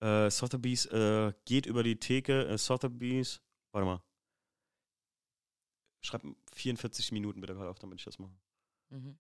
äh, 0.05 0.31
Sotheby's 0.31 0.87
äh, 0.87 1.33
geht 1.47 1.65
über 1.67 1.83
die 1.83 1.97
Theke. 1.97 2.47
Äh, 2.47 2.59
Sotheby's, 2.59 3.41
warte 3.73 3.87
mal. 3.87 4.03
Schreib 6.03 6.23
44 6.53 7.13
Minuten 7.13 7.41
bitte 7.41 7.55
gerade 7.55 7.71
auf, 7.71 7.79
damit 7.79 7.99
ich 8.01 8.05
das 8.05 8.19
mache. 8.19 8.37
Mhm. 8.91 9.19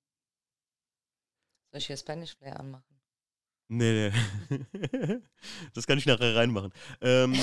Soll 1.71 1.79
ich 1.79 1.87
hier 1.87 1.97
Spanish 1.97 2.37
Flair 2.37 2.61
anmachen? 2.61 3.01
Nee, 3.69 4.11
nee. 4.51 5.21
das 5.75 5.87
kann 5.87 5.97
ich 5.97 6.05
nachher 6.05 6.37
reinmachen. 6.37 6.73
Ähm, 7.01 7.35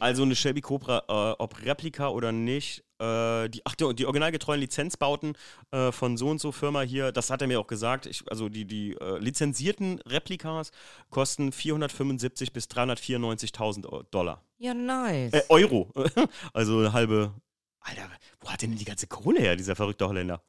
also 0.00 0.24
eine 0.24 0.34
Shelby 0.34 0.60
Cobra, 0.60 1.04
äh, 1.08 1.36
ob 1.38 1.64
Replika 1.64 2.08
oder 2.08 2.32
nicht, 2.32 2.84
äh, 3.02 3.48
die, 3.48 3.62
ach, 3.64 3.74
die, 3.74 3.94
die 3.94 4.06
originalgetreuen 4.06 4.60
Lizenzbauten 4.60 5.36
äh, 5.72 5.90
von 5.90 6.16
so 6.16 6.28
und 6.28 6.40
so 6.40 6.52
Firma 6.52 6.82
hier, 6.82 7.10
das 7.10 7.30
hat 7.30 7.42
er 7.42 7.48
mir 7.48 7.58
auch 7.58 7.66
gesagt, 7.66 8.06
ich, 8.06 8.22
also 8.30 8.48
die, 8.48 8.64
die 8.64 8.92
äh, 8.92 9.18
lizenzierten 9.18 9.98
Replikas 10.06 10.70
kosten 11.10 11.50
475 11.50 12.52
bis 12.52 12.66
394.000 12.66 14.04
Dollar. 14.10 14.44
Ja, 14.58 14.74
nice. 14.74 15.32
Äh, 15.32 15.42
Euro. 15.48 15.90
also 16.52 16.78
eine 16.78 16.92
halbe, 16.92 17.34
Alter, 17.80 18.08
wo 18.40 18.50
hat 18.50 18.62
denn 18.62 18.76
die 18.76 18.84
ganze 18.84 19.08
Kohle 19.08 19.40
her, 19.40 19.56
dieser 19.56 19.74
verrückte 19.74 20.06
Holländer? 20.06 20.42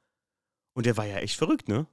Und 0.74 0.86
der 0.86 0.98
war 0.98 1.06
ja 1.06 1.18
echt 1.18 1.38
verrückt, 1.38 1.68
ne? 1.68 1.88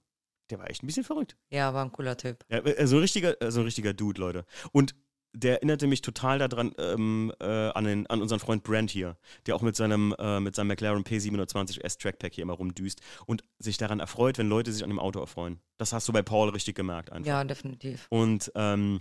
Der 0.51 0.59
war 0.59 0.69
echt 0.69 0.83
ein 0.83 0.87
bisschen 0.87 1.05
verrückt. 1.05 1.37
Ja, 1.51 1.73
war 1.73 1.85
ein 1.85 1.93
cooler 1.93 2.17
Typ. 2.17 2.45
Ja, 2.51 2.59
äh, 2.59 2.87
so 2.87 2.97
ein 2.97 3.03
richtiger, 3.03 3.37
so 3.51 3.61
ein 3.61 3.65
richtiger 3.65 3.95
Dude, 3.95 4.21
Leute. 4.21 4.45
Und 4.73 4.95
der 5.33 5.55
erinnerte 5.55 5.87
mich 5.87 6.03
total 6.03 6.39
daran 6.39 6.72
ähm, 6.78 7.33
äh, 7.41 7.45
an, 7.45 7.85
den, 7.85 8.07
an 8.09 8.20
unseren 8.20 8.41
Freund 8.41 8.62
Brent 8.64 8.91
hier, 8.91 9.16
der 9.47 9.55
auch 9.55 9.62
mit 9.62 9.76
seinem, 9.76 10.14
äh, 10.18 10.41
mit 10.41 10.55
seinem 10.55 10.68
McLaren 10.68 11.05
P720S 11.05 11.99
Trackpack 12.01 12.35
hier 12.35 12.43
immer 12.43 12.55
rumdüst 12.55 13.01
und 13.26 13.45
sich 13.59 13.76
daran 13.76 14.01
erfreut, 14.01 14.39
wenn 14.39 14.49
Leute 14.49 14.72
sich 14.72 14.83
an 14.83 14.91
dem 14.91 14.99
Auto 14.99 15.20
erfreuen. 15.20 15.61
Das 15.78 15.93
hast 15.93 16.09
du 16.09 16.12
bei 16.12 16.22
Paul 16.22 16.51
richtig 16.51 16.74
gemerkt 16.74 17.12
einfach. 17.12 17.28
Ja, 17.28 17.45
definitiv. 17.45 18.07
Und 18.11 18.51
ähm, 18.55 19.01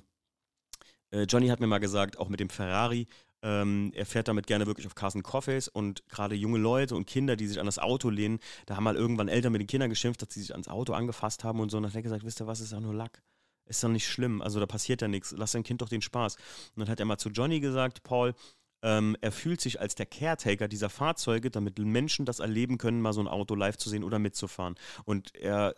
äh, 1.12 1.24
Johnny 1.24 1.48
hat 1.48 1.60
mir 1.60 1.68
mal 1.68 1.80
gesagt, 1.80 2.20
auch 2.20 2.30
mit 2.30 2.40
dem 2.40 2.50
Ferrari, 2.50 3.08
ähm, 3.42 3.92
er 3.96 4.06
fährt 4.06 4.28
damit 4.28 4.48
gerne 4.48 4.68
wirklich 4.68 4.86
auf 4.86 4.96
Carson 4.96 5.24
Coffees 5.24 5.68
und 5.70 6.08
gerade 6.10 6.36
junge 6.36 6.58
Leute 6.58 6.96
und 6.96 7.06
Kinder, 7.06 7.36
die 7.36 7.48
sich 7.48 7.60
an 7.60 7.66
das 7.66 7.80
Auto 7.80 8.10
lehnen, 8.10 8.40
da 8.66 8.76
haben 8.76 8.84
mal 8.84 8.96
irgendwann 8.96 9.30
Eltern 9.30 9.54
mit 9.54 9.62
den 9.62 9.68
Kindern 9.68 9.90
geschimpft, 9.90 10.22
dass 10.22 10.34
sie 10.34 10.42
sich 10.42 10.52
ans 10.52 10.68
Auto 10.68 10.94
angefasst 10.94 11.44
haben 11.44 11.60
und 11.60 11.70
so. 11.70 11.78
Und 11.78 11.84
dann 11.84 11.92
hat 11.92 11.96
er 11.96 12.02
gesagt, 12.02 12.26
wisst 12.26 12.42
ihr 12.42 12.48
was, 12.48 12.60
ist 12.60 12.74
auch 12.74 12.82
nur 12.82 12.94
Lack. 12.94 13.24
Ist 13.70 13.84
doch 13.84 13.90
nicht 13.90 14.08
schlimm. 14.08 14.42
Also 14.42 14.60
da 14.60 14.66
passiert 14.66 15.02
ja 15.02 15.08
nichts. 15.08 15.34
Lass 15.38 15.52
dein 15.52 15.64
Kind 15.64 15.82
doch 15.82 15.90
den 15.90 16.02
Spaß. 16.02 16.36
Und 16.76 16.82
dann 16.82 16.90
hat 16.90 17.00
er 17.00 17.06
mal 17.06 17.18
zu 17.18 17.30
Johnny 17.30 17.60
gesagt, 17.60 18.04
Paul, 18.04 18.34
ähm, 18.82 19.16
er 19.22 19.32
fühlt 19.32 19.62
sich 19.62 19.80
als 19.80 19.96
der 19.96 20.06
Caretaker 20.06 20.68
dieser 20.68 20.90
Fahrzeuge, 20.90 21.52
damit 21.52 21.78
Menschen 21.80 22.26
das 22.26 22.40
erleben 22.40 22.78
können, 22.78 23.02
mal 23.02 23.14
so 23.14 23.22
ein 23.22 23.28
Auto 23.28 23.56
live 23.56 23.78
zu 23.78 23.90
sehen 23.90 24.04
oder 24.04 24.20
mitzufahren. 24.20 24.76
Und 25.06 25.36
er 25.36 25.76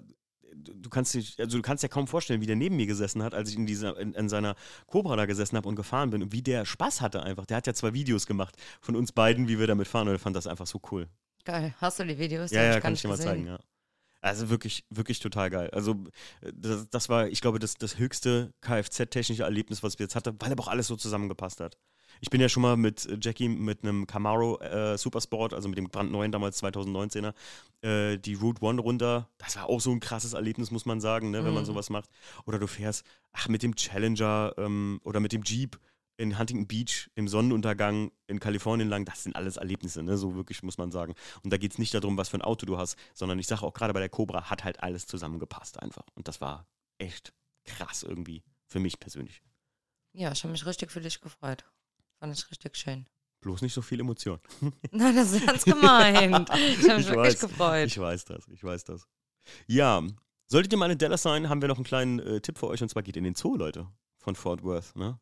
du 0.53 0.89
kannst 0.89 1.13
dich, 1.13 1.39
also 1.39 1.57
du 1.57 1.61
kannst 1.61 1.83
dir 1.83 1.89
kaum 1.89 2.07
vorstellen, 2.07 2.41
wie 2.41 2.45
der 2.45 2.55
neben 2.55 2.75
mir 2.75 2.85
gesessen 2.85 3.23
hat, 3.23 3.33
als 3.33 3.49
ich 3.49 3.55
in 3.55 3.65
dieser, 3.65 3.97
in, 3.97 4.13
in 4.13 4.29
seiner 4.29 4.55
Cobra 4.87 5.15
da 5.15 5.25
gesessen 5.25 5.57
habe 5.57 5.67
und 5.67 5.75
gefahren 5.75 6.09
bin 6.09 6.21
und 6.23 6.31
wie 6.31 6.41
der 6.41 6.65
Spaß 6.65 7.01
hatte 7.01 7.23
einfach. 7.23 7.45
Der 7.45 7.57
hat 7.57 7.67
ja 7.67 7.73
zwei 7.73 7.93
Videos 7.93 8.25
gemacht 8.25 8.55
von 8.81 8.95
uns 8.95 9.11
beiden, 9.11 9.47
wie 9.47 9.59
wir 9.59 9.67
damit 9.67 9.87
fahren 9.87 10.07
und 10.07 10.15
er 10.15 10.19
fand 10.19 10.35
das 10.35 10.47
einfach 10.47 10.67
so 10.67 10.81
cool. 10.91 11.07
Geil. 11.43 11.73
Hast 11.79 11.99
du 11.99 12.05
die 12.05 12.17
Videos? 12.17 12.51
Ja, 12.51 12.63
ja, 12.63 12.79
kann 12.79 12.93
ich 12.93 13.01
dir 13.01 13.07
mal 13.07 13.17
zeigen, 13.17 13.47
ja. 13.47 13.59
Also 14.21 14.49
wirklich, 14.49 14.85
wirklich 14.89 15.19
total 15.19 15.49
geil. 15.49 15.69
Also 15.71 15.95
äh, 16.41 16.51
das, 16.55 16.87
das 16.89 17.09
war, 17.09 17.27
ich 17.27 17.41
glaube, 17.41 17.59
das, 17.59 17.75
das 17.75 17.97
höchste 17.97 18.53
Kfz-technische 18.61 19.43
Erlebnis, 19.43 19.81
was 19.83 19.97
wir 19.97 20.03
jetzt 20.05 20.15
hatten, 20.15 20.35
weil 20.39 20.51
aber 20.51 20.63
auch 20.63 20.67
alles 20.67 20.87
so 20.87 20.95
zusammengepasst 20.95 21.59
hat. 21.59 21.77
Ich 22.19 22.29
bin 22.29 22.39
ja 22.39 22.49
schon 22.49 22.61
mal 22.61 22.77
mit 22.77 23.07
äh, 23.07 23.17
Jackie 23.19 23.49
mit 23.49 23.83
einem 23.83 24.05
Camaro 24.05 24.59
äh, 24.59 24.95
Supersport, 24.97 25.53
also 25.55 25.67
mit 25.69 25.77
dem 25.79 25.89
brandneuen 25.89 26.31
damals 26.31 26.61
2019er, 26.61 27.33
äh, 27.81 28.17
die 28.19 28.35
Route 28.35 28.61
One 28.63 28.79
runter. 28.79 29.27
Das 29.39 29.55
war 29.55 29.67
auch 29.67 29.81
so 29.81 29.91
ein 29.91 29.99
krasses 29.99 30.33
Erlebnis, 30.33 30.69
muss 30.69 30.85
man 30.85 31.01
sagen, 31.01 31.31
ne, 31.31 31.43
wenn 31.43 31.53
man 31.53 31.63
Mhm. 31.63 31.67
sowas 31.67 31.89
macht. 31.89 32.09
Oder 32.45 32.59
du 32.59 32.67
fährst, 32.67 33.03
ach, 33.33 33.47
mit 33.47 33.63
dem 33.63 33.75
Challenger 33.75 34.53
ähm, 34.57 34.99
oder 35.03 35.19
mit 35.19 35.31
dem 35.31 35.41
Jeep 35.43 35.79
in 36.17 36.37
Huntington 36.37 36.67
Beach 36.67 37.09
im 37.15 37.27
Sonnenuntergang 37.27 38.11
in 38.27 38.39
Kalifornien 38.39 38.89
lang, 38.89 39.05
das 39.05 39.23
sind 39.23 39.35
alles 39.35 39.57
Erlebnisse, 39.57 40.03
ne? 40.03 40.17
so 40.17 40.35
wirklich 40.35 40.63
muss 40.63 40.77
man 40.77 40.91
sagen. 40.91 41.15
Und 41.43 41.51
da 41.51 41.57
geht 41.57 41.71
es 41.71 41.77
nicht 41.79 41.93
darum, 41.93 42.17
was 42.17 42.29
für 42.29 42.37
ein 42.37 42.41
Auto 42.41 42.65
du 42.65 42.77
hast, 42.77 42.95
sondern 43.13 43.39
ich 43.39 43.47
sage 43.47 43.63
auch 43.63 43.73
gerade 43.73 43.93
bei 43.93 43.99
der 43.99 44.09
Cobra 44.09 44.49
hat 44.49 44.63
halt 44.63 44.83
alles 44.83 45.07
zusammengepasst 45.07 45.81
einfach. 45.81 46.05
Und 46.15 46.27
das 46.27 46.41
war 46.41 46.67
echt 46.97 47.33
krass 47.65 48.03
irgendwie, 48.03 48.43
für 48.67 48.79
mich 48.79 48.99
persönlich. 48.99 49.41
Ja, 50.13 50.31
ich 50.31 50.43
habe 50.43 50.51
mich 50.51 50.65
richtig 50.65 50.91
für 50.91 51.01
dich 51.01 51.21
gefreut. 51.21 51.65
Fand 52.19 52.37
ich 52.37 52.49
richtig 52.51 52.77
schön. 52.77 53.05
Bloß 53.41 53.61
nicht 53.61 53.73
so 53.73 53.81
viel 53.81 53.99
Emotion. 53.99 54.39
Nein, 54.91 55.15
das 55.15 55.31
ist 55.31 55.47
ernst 55.47 55.65
gemeint. 55.65 56.49
Ich 56.49 56.87
habe 56.87 56.97
mich 56.97 57.07
Ich 57.07 57.07
wirklich 57.07 57.15
weiß, 57.15 57.39
gefreut. 57.39 57.87
Ich 57.87 57.97
weiß 57.97 58.25
das, 58.25 58.47
ich 58.49 58.63
weiß 58.63 58.83
das. 58.83 59.07
Ja, 59.65 60.03
solltet 60.47 60.71
ihr 60.73 60.77
mal 60.77 60.91
in 60.91 60.99
Dallas 60.99 61.23
sein, 61.23 61.49
haben 61.49 61.61
wir 61.61 61.67
noch 61.67 61.77
einen 61.77 61.85
kleinen 61.85 62.19
äh, 62.19 62.41
Tipp 62.41 62.59
für 62.59 62.67
euch 62.67 62.83
und 62.83 62.89
zwar 62.89 63.01
geht 63.01 63.17
in 63.17 63.23
den 63.23 63.33
Zoo, 63.33 63.55
Leute, 63.55 63.87
von 64.19 64.35
Fort 64.35 64.63
Worth, 64.63 64.95
ne? 64.95 65.19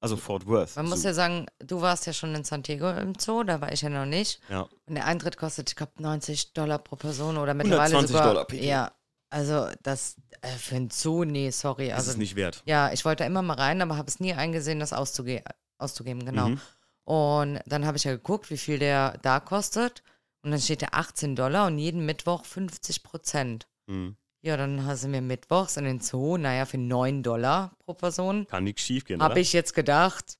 Also 0.00 0.16
Fort 0.16 0.46
Worth. 0.46 0.76
Man 0.76 0.86
muss 0.88 1.02
Zoo. 1.02 1.08
ja 1.08 1.14
sagen, 1.14 1.46
du 1.58 1.80
warst 1.80 2.06
ja 2.06 2.12
schon 2.12 2.34
in 2.34 2.44
San 2.44 2.62
Diego 2.62 2.88
im 2.90 3.14
Zoo, 3.18 3.42
da 3.42 3.60
war 3.60 3.72
ich 3.72 3.82
ja 3.82 3.88
noch 3.88 4.06
nicht. 4.06 4.40
ja. 4.48 4.68
Und 4.86 4.94
der 4.94 5.06
Eintritt 5.06 5.36
kostet, 5.36 5.70
ich 5.70 5.76
glaube, 5.76 5.92
90 6.00 6.52
Dollar 6.52 6.78
pro 6.78 6.96
Person 6.96 7.36
oder 7.36 7.52
mittlerweile 7.54 7.96
120 7.96 8.10
sogar. 8.16 8.26
Dollar, 8.28 8.44
Piki. 8.44 8.66
Ja, 8.66 8.92
also 9.30 9.68
das 9.82 10.16
äh, 10.40 10.48
für 10.48 10.76
ein 10.76 10.90
Zoo, 10.90 11.24
nee, 11.24 11.50
sorry. 11.50 11.88
Das 11.88 11.98
Also 11.98 12.12
ist 12.12 12.16
nicht 12.18 12.36
wert. 12.36 12.62
Ja, 12.64 12.92
ich 12.92 13.04
wollte 13.04 13.24
da 13.24 13.26
immer 13.26 13.42
mal 13.42 13.54
rein, 13.56 13.82
aber 13.82 13.96
habe 13.96 14.08
es 14.08 14.20
nie 14.20 14.32
eingesehen, 14.34 14.78
das 14.80 14.92
auszuge 14.92 15.42
auszugeben, 15.78 16.24
genau. 16.24 16.50
Mhm. 16.50 16.60
Und 17.04 17.60
dann 17.66 17.84
habe 17.86 17.96
ich 17.96 18.04
ja 18.04 18.12
geguckt, 18.12 18.50
wie 18.50 18.58
viel 18.58 18.78
der 18.78 19.18
da 19.22 19.40
kostet. 19.40 20.02
Und 20.42 20.52
dann 20.52 20.60
steht 20.60 20.82
der 20.82 20.94
18 20.94 21.34
Dollar 21.34 21.66
und 21.66 21.78
jeden 21.78 22.06
Mittwoch 22.06 22.44
50 22.44 23.02
Prozent. 23.02 23.66
Mhm. 23.86 24.16
Ja, 24.40 24.56
dann 24.56 24.96
sind 24.96 25.12
wir 25.12 25.20
mittwochs 25.20 25.76
in 25.76 25.84
den 25.84 26.00
Zoo, 26.00 26.36
naja, 26.36 26.64
für 26.64 26.78
9 26.78 27.22
Dollar 27.22 27.72
pro 27.84 27.94
Person. 27.94 28.46
Kann 28.46 28.64
nichts 28.64 28.82
schief 28.82 29.04
gehen, 29.04 29.20
Habe 29.20 29.40
ich 29.40 29.52
jetzt 29.52 29.74
gedacht, 29.74 30.38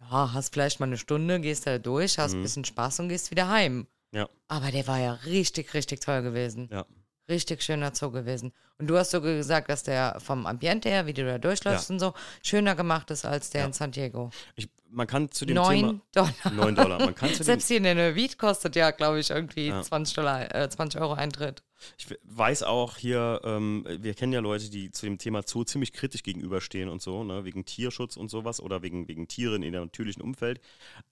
ja, 0.00 0.32
hast 0.34 0.52
vielleicht 0.52 0.80
mal 0.80 0.86
eine 0.86 0.98
Stunde, 0.98 1.40
gehst 1.40 1.66
da 1.66 1.78
durch, 1.78 2.18
hast 2.18 2.32
ein 2.34 2.38
Mhm. 2.40 2.42
bisschen 2.42 2.64
Spaß 2.66 3.00
und 3.00 3.08
gehst 3.08 3.30
wieder 3.30 3.48
heim. 3.48 3.86
Ja. 4.12 4.28
Aber 4.48 4.70
der 4.70 4.86
war 4.86 4.98
ja 4.98 5.12
richtig, 5.24 5.72
richtig 5.74 6.00
toll 6.00 6.22
gewesen. 6.22 6.68
Ja. 6.70 6.84
Richtig 7.28 7.62
schöner 7.62 7.94
Zoo 7.94 8.10
gewesen. 8.10 8.52
Und 8.78 8.86
du 8.86 8.96
hast 8.96 9.10
so 9.10 9.20
gesagt, 9.20 9.68
dass 9.68 9.82
der 9.82 10.18
vom 10.20 10.46
Ambiente 10.46 10.88
her, 10.88 11.04
wie 11.06 11.12
du 11.12 11.24
da 11.26 11.36
durchläufst 11.38 11.88
Ja. 11.90 11.94
und 11.94 12.00
so, 12.00 12.14
schöner 12.42 12.74
gemacht 12.74 13.10
ist 13.10 13.24
als 13.26 13.50
der 13.50 13.62
Ja. 13.62 13.66
in 13.66 13.72
San 13.72 13.90
Diego. 13.92 14.30
Ich, 14.56 14.68
man 14.88 15.06
kann 15.06 15.30
zu 15.30 15.44
dem 15.44 15.56
9 15.56 16.00
Dollar. 16.14 16.32
Thema 16.42 16.54
9 16.54 16.74
Dollar. 16.74 16.98
Man 17.00 17.14
kann 17.14 17.28
zu 17.30 17.38
dem, 17.42 17.44
Selbst 17.44 17.68
hier 17.68 17.78
in 17.78 17.82
der 17.82 17.94
Neuwied 17.94 18.38
kostet 18.38 18.76
ja, 18.76 18.90
glaube 18.92 19.20
ich, 19.20 19.28
irgendwie 19.30 19.68
Ja. 19.68 19.82
20, 19.82 20.14
Dollar, 20.14 20.54
äh, 20.54 20.68
20 20.70 21.00
Euro 21.00 21.14
Eintritt. 21.14 21.62
Ich 21.98 22.06
weiß 22.24 22.62
auch 22.62 22.96
hier, 22.96 23.40
ähm, 23.44 23.84
wir 23.86 24.14
kennen 24.14 24.32
ja 24.32 24.40
Leute, 24.40 24.70
die 24.70 24.90
zu 24.90 25.06
dem 25.06 25.18
Thema 25.18 25.42
Zoo 25.46 25.64
ziemlich 25.64 25.92
kritisch 25.92 26.22
gegenüberstehen 26.22 26.88
und 26.88 27.02
so, 27.02 27.24
ne, 27.24 27.44
wegen 27.44 27.64
Tierschutz 27.64 28.16
und 28.16 28.30
sowas 28.30 28.60
oder 28.60 28.82
wegen, 28.82 29.08
wegen 29.08 29.28
Tieren 29.28 29.62
in 29.62 29.72
der 29.72 29.82
natürlichen 29.82 30.22
Umfeld. 30.22 30.60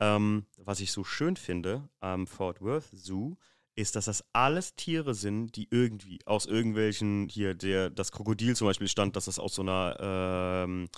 Ähm, 0.00 0.46
was 0.58 0.80
ich 0.80 0.92
so 0.92 1.04
schön 1.04 1.36
finde 1.36 1.88
am 2.00 2.26
Fort 2.26 2.60
Worth 2.60 2.90
Zoo, 2.92 3.36
ist, 3.76 3.94
dass 3.94 4.06
das 4.06 4.24
alles 4.32 4.74
Tiere 4.74 5.14
sind, 5.14 5.54
die 5.54 5.68
irgendwie 5.70 6.18
aus 6.24 6.46
irgendwelchen, 6.46 7.28
hier 7.28 7.54
der, 7.54 7.90
das 7.90 8.10
Krokodil 8.10 8.56
zum 8.56 8.66
Beispiel 8.66 8.88
stand, 8.88 9.16
dass 9.16 9.26
das 9.26 9.38
aus 9.38 9.54
so 9.54 9.62
einer 9.62 9.96
ähm, 10.00 10.88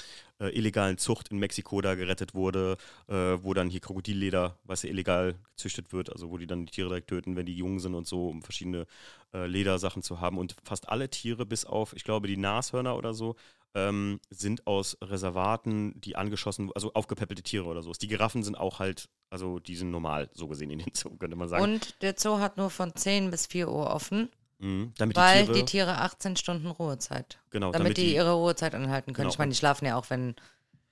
äh, 0.41 0.57
illegalen 0.57 0.97
Zucht 0.97 1.29
in 1.29 1.39
Mexiko 1.39 1.81
da 1.81 1.97
gerettet 1.97 2.35
wurde, 2.35 2.76
äh, 3.09 3.14
wo 3.14 3.53
dann 3.53 3.68
hier 3.68 3.81
Krokodilleder, 3.81 4.57
was 4.62 4.85
ja 4.85 4.91
illegal 4.91 5.35
gezüchtet 5.51 5.93
wird, 5.93 6.12
also 6.12 6.31
wo 6.31 6.39
die 6.39 6.47
dann 6.47 6.66
die 6.66 6.72
Tiere 6.72 6.89
direkt 6.89 7.09
töten, 7.09 7.35
wenn 7.35 7.47
die 7.47 7.57
jung 7.57 7.81
sind 7.81 7.95
und 7.95 8.07
so, 8.07 8.29
um 8.29 8.43
verschiedene 8.43 8.87
äh, 9.35 9.47
Ledersachen 9.47 10.03
zu 10.03 10.20
haben. 10.20 10.39
Und 10.39 10.55
fast 10.62 10.89
alle 10.89 11.11
Tiere, 11.11 11.45
bis 11.45 11.64
auf, 11.64 11.95
ich 11.95 12.05
glaube, 12.05 12.29
die 12.29 12.37
Nashörner 12.37 12.97
oder 12.97 13.12
so, 13.12 13.35
ähm, 13.75 14.21
sind 14.31 14.66
aus 14.66 14.97
Reservaten, 15.03 16.01
die 16.01 16.16
angeschossen, 16.16 16.71
also 16.75 16.93
aufgepeppelte 16.95 17.43
Tiere 17.43 17.66
oder 17.66 17.83
so. 17.83 17.93
Die 17.93 18.09
Giraffen 18.09 18.43
sind 18.43 18.57
auch 18.57 18.79
halt, 18.79 19.09
also 19.31 19.59
die 19.59 19.77
sind 19.77 19.91
normal 19.91 20.31
so 20.33 20.49
gesehen 20.49 20.71
in 20.71 20.79
den 20.81 20.95
Zoo, 20.95 21.16
könnte 21.16 21.37
man 21.37 21.49
sagen. 21.49 21.62
Und 21.64 22.03
der 22.03 22.14
Zoo 22.16 22.39
hat 22.39 22.57
nur 22.57 22.71
von 22.71 22.95
10 22.95 23.31
bis 23.31 23.47
4 23.47 23.69
Uhr 23.69 23.91
offen, 23.91 24.31
Mhm. 24.59 24.93
Damit 24.99 25.16
weil 25.16 25.43
die 25.43 25.53
Tiere, 25.53 25.59
die 25.59 25.64
Tiere 25.64 25.99
18 25.99 26.37
Stunden 26.37 26.66
Ruhezeit. 26.66 27.39
genau, 27.51 27.71
damit, 27.71 27.97
die, 27.97 28.14
ihre 28.14 28.33
Ruhezeit 28.33 28.75
anhalten 28.75 29.12
können. 29.12 29.27
Genau. 29.27 29.33
Ich 29.33 29.39
meine, 29.39 29.51
die 29.51 29.57
schlafen 29.57 29.87
ja 29.87 29.97
auch, 29.97 30.11
wenn, 30.11 30.35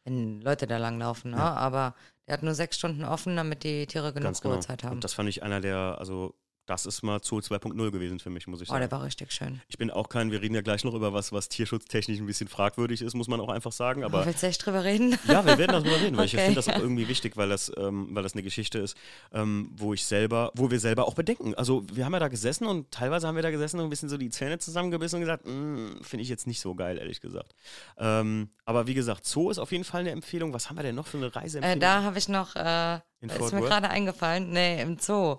wenn 0.05 0.41
Leute 0.41 0.67
da 0.67 0.79
langlaufen, 0.79 1.33
ne? 1.33 1.39
Ja. 1.39 1.55
aber 1.55 1.95
der 2.27 2.35
hat 2.35 2.43
nur 2.43 2.55
sechs 2.55 2.77
Stunden 2.77 3.05
offen, 3.05 3.37
damit 3.37 3.65
die 3.65 3.87
Tiere 3.87 4.13
genug 4.13 4.25
ganz 4.25 4.41
genau. 4.41 4.55
Ruhezeit 4.55 4.85
haben. 4.85 4.95
Und 4.95 5.05
das 5.05 5.15
fand 5.15 5.29
ich 5.29 5.43
einer 5.43 5.61
der, 5.61 5.97
also 5.99 6.35
das 6.67 6.85
ist 6.87 7.03
mal 7.03 7.21
Zoo 7.23 7.39
2.0 7.39 7.91
gewesen 7.91 8.19
für 8.19 8.31
mich, 8.31 8.47
muss 8.47 8.61
ich 8.61 8.69
Oh, 8.69 8.73
sagen. 8.73 8.81
der 8.83 8.91
war 8.91 9.03
richtig 9.05 9.33
schön. 9.33 9.61
ich 9.69 9.79
bin 9.79 9.91
auch 9.91 10.09
kein, 10.09 10.31
wir 10.33 10.43
reden 10.43 10.55
ja 10.55 10.61
gleich 10.63 10.85
noch 10.85 10.95
über 10.95 11.13
was, 11.13 11.33
was 11.33 11.49
tierschutztechnisch 11.49 12.19
ein 12.19 12.27
bisschen 12.27 12.49
fragwürdig 12.49 13.03
ist, 13.03 13.15
muss 13.15 13.29
man 13.29 13.41
auch 13.41 13.49
einfach 13.49 13.73
sagen, 13.73 14.05
aber 14.05 14.19
Aber 14.19 14.27
willst 14.27 14.43
du 14.43 14.47
echt 14.49 14.65
drüber 14.67 14.85
reden? 14.85 15.17
Ja, 15.29 15.45
wir 15.47 15.59
werden 15.59 15.73
darüber 15.73 16.01
reden, 16.01 16.17
weil 16.17 16.27
ich 16.27 16.35
Okay. 16.35 16.45
finde 16.45 16.57
das 16.57 16.69
auch 16.69 16.79
irgendwie 16.79 17.09
wichtig, 17.09 17.37
weil 17.37 17.49
das, 17.49 17.73
ähm, 17.77 18.09
weil 18.11 18.23
das 18.23 18.33
eine 18.35 18.43
Geschichte 18.43 18.79
ist, 18.79 18.97
ähm, 19.33 19.71
wo 19.77 19.95
ich 19.95 20.05
selber, 20.05 20.51
wo 20.55 20.71
wir 20.71 20.81
selber 20.81 21.07
auch 21.07 21.15
bedenken. 21.15 21.55
Also 21.55 21.85
wir 21.93 22.05
haben 22.05 22.13
ja 22.13 22.19
da 22.19 22.29
gesessen 22.29 22.67
und 22.67 22.91
teilweise 22.91 23.27
haben 23.29 23.37
wir 23.37 23.43
da 23.43 23.51
gesessen 23.51 23.79
und 23.81 23.87
ein 23.87 23.91
bisschen 23.91 24.09
so 24.09 24.17
die 24.19 24.31
Zähne 24.31 24.59
zusammengebissen 24.59 25.17
und 25.17 25.21
gesagt, 25.21 25.47
"Mm, 25.47 26.03
finde 26.03 26.23
ich 26.23 26.29
jetzt 26.29 26.47
nicht 26.47 26.61
so 26.61 26.75
geil, 26.75 26.99
ehrlich 26.99 27.21
gesagt. 27.21 27.55
Ähm, 27.99 28.51
aber 28.65 28.87
wie 28.87 28.95
gesagt, 28.95 29.27
Zoo 29.27 29.51
ist 29.51 29.59
auf 29.59 29.73
jeden 29.73 29.85
Fall 29.85 30.01
eine 30.01 30.11
Empfehlung. 30.11 30.53
Was 30.53 30.69
haben 30.69 30.77
wir 30.77 30.83
denn 30.83 30.95
noch 30.97 31.07
für 31.07 31.17
eine 31.19 31.27
Äh, 31.27 31.31
Reiseempfehlung? 31.31 31.81
da 31.81 32.03
habe 32.03 32.19
ich 32.19 32.29
noch, 32.29 32.57
äh, 32.57 32.97
ist 33.21 33.53
mir 33.53 33.61
gerade 33.63 33.89
eingefallen, 33.89 34.51
nee, 34.51 34.81
im 34.83 34.99
Zoo. 34.99 35.37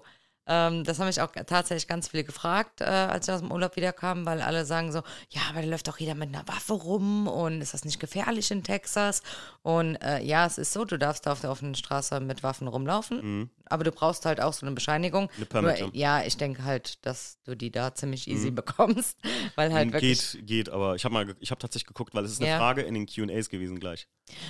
Ähm, 0.48 0.84
das 0.84 1.00
haben 1.00 1.08
mich 1.08 1.22
auch 1.22 1.32
tatsächlich 1.32 1.88
ganz 1.88 2.08
viele 2.08 2.24
gefragt, 2.24 2.82
äh, 2.82 2.86
als 2.86 3.28
ich 3.28 3.34
aus 3.34 3.42
dem 3.42 3.52
Urlaub 3.52 3.76
wiederkam, 3.76 4.26
weil 4.26 4.42
alle 4.42 4.66
sagen 4.66 4.92
so, 4.92 5.00
ja, 5.30 5.42
aber 5.50 5.62
da 5.62 5.68
läuft 5.68 5.88
doch 5.88 5.98
jeder 5.98 6.16
mit 6.16 6.34
einer 6.34 6.48
Waffe 6.48 6.74
rum 6.74 7.28
und 7.28 7.62
ist 7.62 7.74
das 7.74 7.86
nicht 7.86 8.00
gefährlich 8.00 8.50
in 8.52 8.64
Texas? 8.64 9.22
Und 9.62 9.96
äh, 9.98 10.22
ja, 10.24 10.46
es 10.46 10.58
ist 10.58 10.74
so, 10.74 10.86
du 10.86 10.98
darfst 10.98 11.26
da 11.26 11.34
auf 11.34 11.42
der 11.42 11.52
offenen 11.52 11.76
Straße 11.76 12.20
mit 12.20 12.44
Waffen 12.44 12.68
rumlaufen, 12.68 13.18
Mhm. 13.22 13.50
Aber 13.70 13.84
du 13.84 13.92
brauchst 13.92 14.26
halt 14.26 14.42
auch 14.42 14.54
so 14.54 14.66
eine 14.66 14.74
Bescheinigung. 14.76 15.30
Eine 15.38 15.46
Permit, 15.46 15.80
Nur, 15.82 15.96
ja. 15.96 16.24
ich 16.24 16.38
denke 16.38 16.64
halt, 16.64 17.06
dass 17.06 17.38
du 17.46 17.56
die 17.56 17.72
da 17.72 17.94
ziemlich 17.94 18.28
easy 18.28 18.52
Mhm. 18.52 18.56
bekommst, 18.68 19.18
weil 19.56 19.74
halt 19.74 19.94
wirklich 19.94 20.32
geht, 20.34 20.48
geht, 20.48 20.70
aber 20.70 20.96
ich 20.96 21.04
habe 21.06 21.14
mal, 21.14 21.26
ge- 21.26 21.36
ich 21.40 21.52
habe 21.52 21.60
tatsächlich 21.60 21.88
geguckt, 21.88 22.14
weil 22.16 22.24
es 22.26 22.32
ist 22.32 22.42
eine 22.42 22.50
Ja. 22.50 22.58
Frage 22.58 22.82
in 22.82 22.94
den 22.94 23.06
Q&As 23.08 23.50
gewesen 23.50 23.80
gleich. 23.80 24.08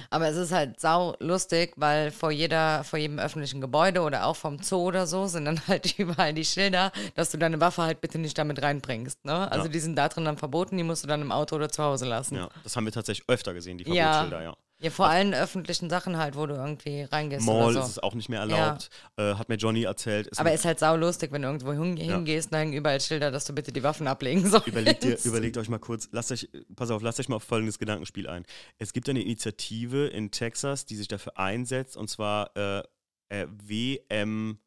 Aber 0.10 0.28
es 0.28 0.36
ist 0.38 0.52
halt 0.52 0.80
sau 0.80 1.16
lustig, 1.20 1.74
weil 1.76 2.10
vor 2.10 2.32
jeder, 2.32 2.84
vor 2.84 2.98
jedem 2.98 3.20
öffentlichen 3.20 3.62
Gebäude 3.62 4.02
oder 4.02 4.26
auch 4.26 4.36
vom 4.36 4.58
Zoo 4.64 4.78
oder 4.88 5.06
so 5.06 5.28
sind 5.28 5.46
dann 5.46 5.62
halt 5.68 5.94
überall 6.00 6.34
die 6.34 6.46
Schilder, 6.46 6.92
dass 7.16 7.30
du 7.32 7.38
deine 7.38 7.62
Waffe 7.62 7.84
halt 7.84 8.02
bitte 8.02 8.18
nicht 8.18 8.38
damit 8.38 8.62
reinbringst. 8.62 9.24
Ne? 9.26 9.52
Also 9.52 9.66
Ja. 9.66 9.72
die 9.72 9.80
sind 9.80 9.96
da 9.96 10.10
drin 10.10 10.26
dann 10.26 10.38
verboten, 10.38 10.78
die 10.78 10.84
musst 10.84 11.04
du 11.04 11.08
dann 11.08 11.22
im 11.22 11.32
Auto 11.32 11.56
oder 11.58 11.70
zu 11.70 11.84
Hause 11.84 12.06
lassen. 12.06 12.36
Ja, 12.36 12.50
das 12.64 12.76
haben 12.76 12.86
wir 12.86 12.92
tatsächlich 12.92 13.28
öfter 13.30 13.54
gesehen, 13.54 13.78
die. 13.78 13.84
Verbotsschilder, 13.86 14.42
ja. 14.42 14.50
Ja, 14.50 14.58
vor 14.92 15.08
allen 15.08 15.34
öffentlichen 15.34 15.90
Sachen 15.90 16.18
halt, 16.18 16.36
wo 16.36 16.46
du 16.46 16.54
irgendwie 16.54 17.02
reingehst 17.02 17.46
Mall 17.46 17.72
oder 17.72 17.80
ist 17.80 17.86
so. 17.86 17.92
es 17.92 18.00
auch 18.00 18.14
nicht 18.14 18.30
mehr 18.30 18.42
erlaubt, 18.42 18.90
äh, 19.18 19.34
hat 19.34 19.50
mir 19.50 19.56
Johnny 19.56 19.84
erzählt. 19.84 20.28
Ist 20.28 20.40
Aber 20.40 20.54
ist 20.54 20.66
halt 20.66 20.78
sau 20.78 20.96
lustig, 20.96 21.32
wenn 21.32 21.42
du 21.42 21.48
irgendwo 21.48 21.74
hin, 21.74 21.98
hingehst, 21.98 22.54
da 22.54 22.58
hängen 22.60 22.74
überall 22.74 23.02
Schilder, 23.02 23.32
dass 23.32 23.46
du 23.46 23.54
bitte 23.54 23.72
die 23.72 23.82
Waffen 23.82 24.08
ablegen 24.08 24.48
sollst. 24.48 24.68
Überlegt, 24.68 25.04
ihr, 25.04 25.18
überlegt 25.26 25.58
euch 25.58 25.70
mal 25.70 25.80
kurz, 25.80 26.10
lasst 26.12 26.32
euch, 26.32 26.48
pass 26.76 26.92
auf, 26.92 27.02
lasst 27.02 27.20
euch 27.20 27.28
mal 27.28 27.38
auf 27.38 27.44
folgendes 27.44 27.80
Gedankenspiel 27.80 28.28
ein. 28.28 28.46
Es 28.78 28.94
gibt 28.94 29.10
eine 29.10 29.22
Initiative 29.22 30.08
in 30.08 30.30
Texas, 30.30 30.86
die 30.86 30.96
sich 30.96 31.08
dafür 31.08 31.40
einsetzt, 31.40 31.98
und 31.98 32.10
zwar 32.10 32.56
äh, 32.56 32.84
äh, 33.30 33.48
WMA 33.48 34.58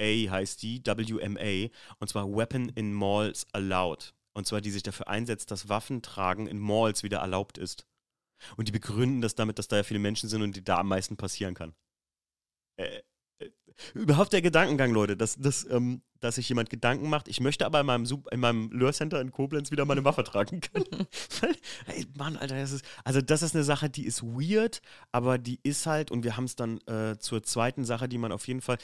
heißt 0.00 0.62
die, 0.62 0.82
WMA, 0.84 1.70
und 1.98 2.08
zwar 2.08 2.34
Weapon 2.34 2.70
in 2.70 2.94
Malls 2.94 3.46
Allowed. 3.52 4.14
Und 4.34 4.46
zwar 4.46 4.62
die 4.62 4.70
sich 4.70 4.82
dafür 4.82 5.08
einsetzt, 5.08 5.50
dass 5.50 5.68
Waffentragen 5.68 6.46
in 6.46 6.58
Malls 6.58 7.02
wieder 7.02 7.18
erlaubt 7.18 7.58
ist. 7.58 7.86
Und 8.56 8.68
die 8.68 8.72
begründen 8.72 9.20
das 9.20 9.34
damit, 9.34 9.58
dass 9.58 9.68
da 9.68 9.76
ja 9.76 9.82
viele 9.82 10.00
Menschen 10.00 10.28
sind 10.28 10.42
und 10.42 10.56
die 10.56 10.64
da 10.64 10.78
am 10.78 10.88
meisten 10.88 11.16
passieren 11.16 11.54
kann. 11.54 11.74
Äh, 12.76 13.00
äh, 13.38 13.50
überhaupt 13.94 14.32
der 14.32 14.42
Gedankengang, 14.42 14.92
Leute, 14.92 15.16
dass, 15.16 15.36
dass, 15.36 15.68
ähm, 15.70 16.02
dass 16.20 16.36
sich 16.36 16.48
jemand 16.48 16.70
Gedanken 16.70 17.08
macht. 17.08 17.28
Ich 17.28 17.40
möchte 17.40 17.66
aber 17.66 17.80
in 17.80 17.86
meinem, 17.86 18.06
Sup- 18.06 18.28
in 18.32 18.40
meinem 18.40 18.70
Lure-Center 18.70 19.20
in 19.20 19.30
Koblenz 19.32 19.70
wieder 19.70 19.84
meine 19.84 20.04
Waffe 20.04 20.24
tragen 20.24 20.60
können. 20.60 21.06
Ey, 21.86 22.06
Mann, 22.16 22.36
Alter, 22.36 22.56
das 22.56 22.72
ist, 22.72 22.84
also 23.04 23.20
das 23.20 23.42
ist 23.42 23.54
eine 23.54 23.64
Sache, 23.64 23.90
die 23.90 24.06
ist 24.06 24.22
weird, 24.22 24.80
aber 25.10 25.38
die 25.38 25.58
ist 25.62 25.86
halt, 25.86 26.10
und 26.10 26.24
wir 26.24 26.36
haben 26.36 26.44
es 26.44 26.56
dann 26.56 26.78
äh, 26.86 27.18
zur 27.18 27.42
zweiten 27.42 27.84
Sache, 27.84 28.08
die 28.08 28.18
man 28.18 28.32
auf 28.32 28.46
jeden 28.46 28.60
Fall, 28.60 28.78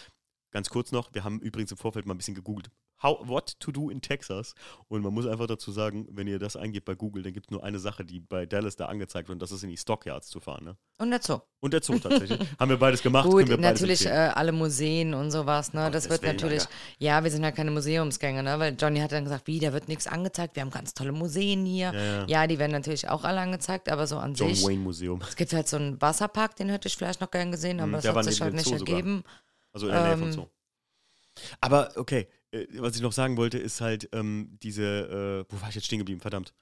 ganz 0.51 0.69
kurz 0.71 0.93
noch, 0.93 1.15
wir 1.15 1.25
haben 1.25 1.41
übrigens 1.41 1.71
im 1.71 1.79
Vorfeld 1.79 2.07
mal 2.07 2.15
ein 2.15 2.19
bisschen 2.19 2.35
gegoogelt. 2.35 2.71
How, 3.03 3.27
what 3.29 3.59
to 3.61 3.71
do 3.73 3.91
in 3.91 4.01
Texas. 4.01 4.55
Und 4.89 5.03
man 5.03 5.13
muss 5.15 5.27
einfach 5.27 5.47
dazu 5.47 5.71
sagen, 5.71 6.07
wenn 6.11 6.27
ihr 6.27 6.39
das 6.39 6.57
eingebt 6.57 6.85
bei 6.87 6.95
Google, 6.95 7.23
dann 7.23 7.33
gibt 7.33 7.47
es 7.47 7.51
nur 7.51 7.63
eine 7.63 7.79
Sache, 7.79 8.05
die 8.05 8.21
bei 8.21 8.45
Dallas 8.47 8.77
da 8.77 8.87
angezeigt 8.87 9.29
wird, 9.29 9.37
und 9.37 9.43
das 9.43 9.53
ist 9.53 9.63
in 9.63 9.71
die 9.71 9.77
Stockyards 9.77 10.29
zu 10.29 10.41
fahren. 10.41 10.65
Ne? 10.65 10.77
Und 10.99 11.11
der 11.11 11.21
Zoo. 11.23 11.39
Und 11.61 11.73
der 11.75 11.83
Zoo 11.83 11.99
tatsächlich. 11.99 12.41
Haben 12.59 12.71
wir 12.71 12.77
beides 12.79 13.03
gemacht. 13.03 13.29
Gut, 13.29 13.49
natürlich 13.59 14.07
äh, 14.07 14.11
alle 14.11 14.53
Museen 14.53 15.15
und 15.15 15.31
sowas, 15.31 15.73
ne? 15.73 15.91
das 15.91 16.09
wird 16.11 16.23
Willen, 16.23 16.37
natürlich, 16.37 16.63
Alter. 16.63 16.73
ja, 16.99 17.23
wir 17.23 17.31
sind 17.31 17.43
ja 17.45 17.53
keine 17.53 17.71
Museumsgänger, 17.71 18.43
ne? 18.43 18.59
Weil 18.59 18.77
Johnny 18.79 19.01
hat 19.01 19.13
dann 19.13 19.25
gesagt, 19.25 19.47
wie, 19.47 19.59
da 19.61 19.73
wird 19.73 19.89
nichts 19.89 20.07
angezeigt, 20.07 20.57
wir 20.57 20.63
haben 20.63 20.71
ganz 20.71 20.95
tolle 20.95 21.13
Museen 21.13 21.65
hier. 21.65 21.93
Ja, 21.95 22.27
ja. 22.27 22.47
die 22.47 22.59
werden 22.59 22.73
natürlich 22.73 23.09
auch 23.09 23.25
alle 23.25 23.41
angezeigt, 23.41 23.89
aber 23.89 24.07
so 24.07 24.19
an 24.19 24.35
John 24.35 24.55
sich. 24.55 24.65
Wayne 24.67 24.81
Museum. 24.83 25.21
Es 25.29 25.37
gibt 25.37 25.53
halt 25.53 25.69
so 25.69 25.77
einen 25.77 26.01
Wasserpark, 26.01 26.57
den 26.57 26.69
hätte 26.69 26.89
ich 26.89 26.97
vielleicht 26.97 27.21
noch 27.21 27.31
gern 27.31 27.51
gesehen, 27.53 27.79
aber 27.81 27.89
Mhm, 27.89 27.93
das 28.03 28.07
hat 28.09 28.25
sich 28.25 28.41
halt 28.41 28.55
nicht 28.55 28.67
Zoo 28.67 28.79
sogar. 28.79 28.97
ergeben. 28.97 29.25
Also 29.73 29.87
in 29.87 29.93
der 29.95 30.03
Nähe 30.05 30.17
vom 30.19 30.27
Ähm, 30.29 30.33
Zoo. 30.33 30.47
Aber 31.61 31.91
okay, 31.97 32.29
äh, 32.53 32.67
was 32.79 32.97
ich 32.97 33.03
noch 33.03 33.13
sagen 33.13 33.37
wollte, 33.37 33.59
ist 33.59 33.81
halt 33.81 34.09
ähm, 34.13 34.59
diese, 34.63 35.47
äh, 35.49 35.53
wo 35.53 35.61
war 35.61 35.69
ich 35.69 35.75
jetzt 35.75 35.85
stehen 35.87 35.99
geblieben, 35.99 36.21
verdammt. 36.21 36.55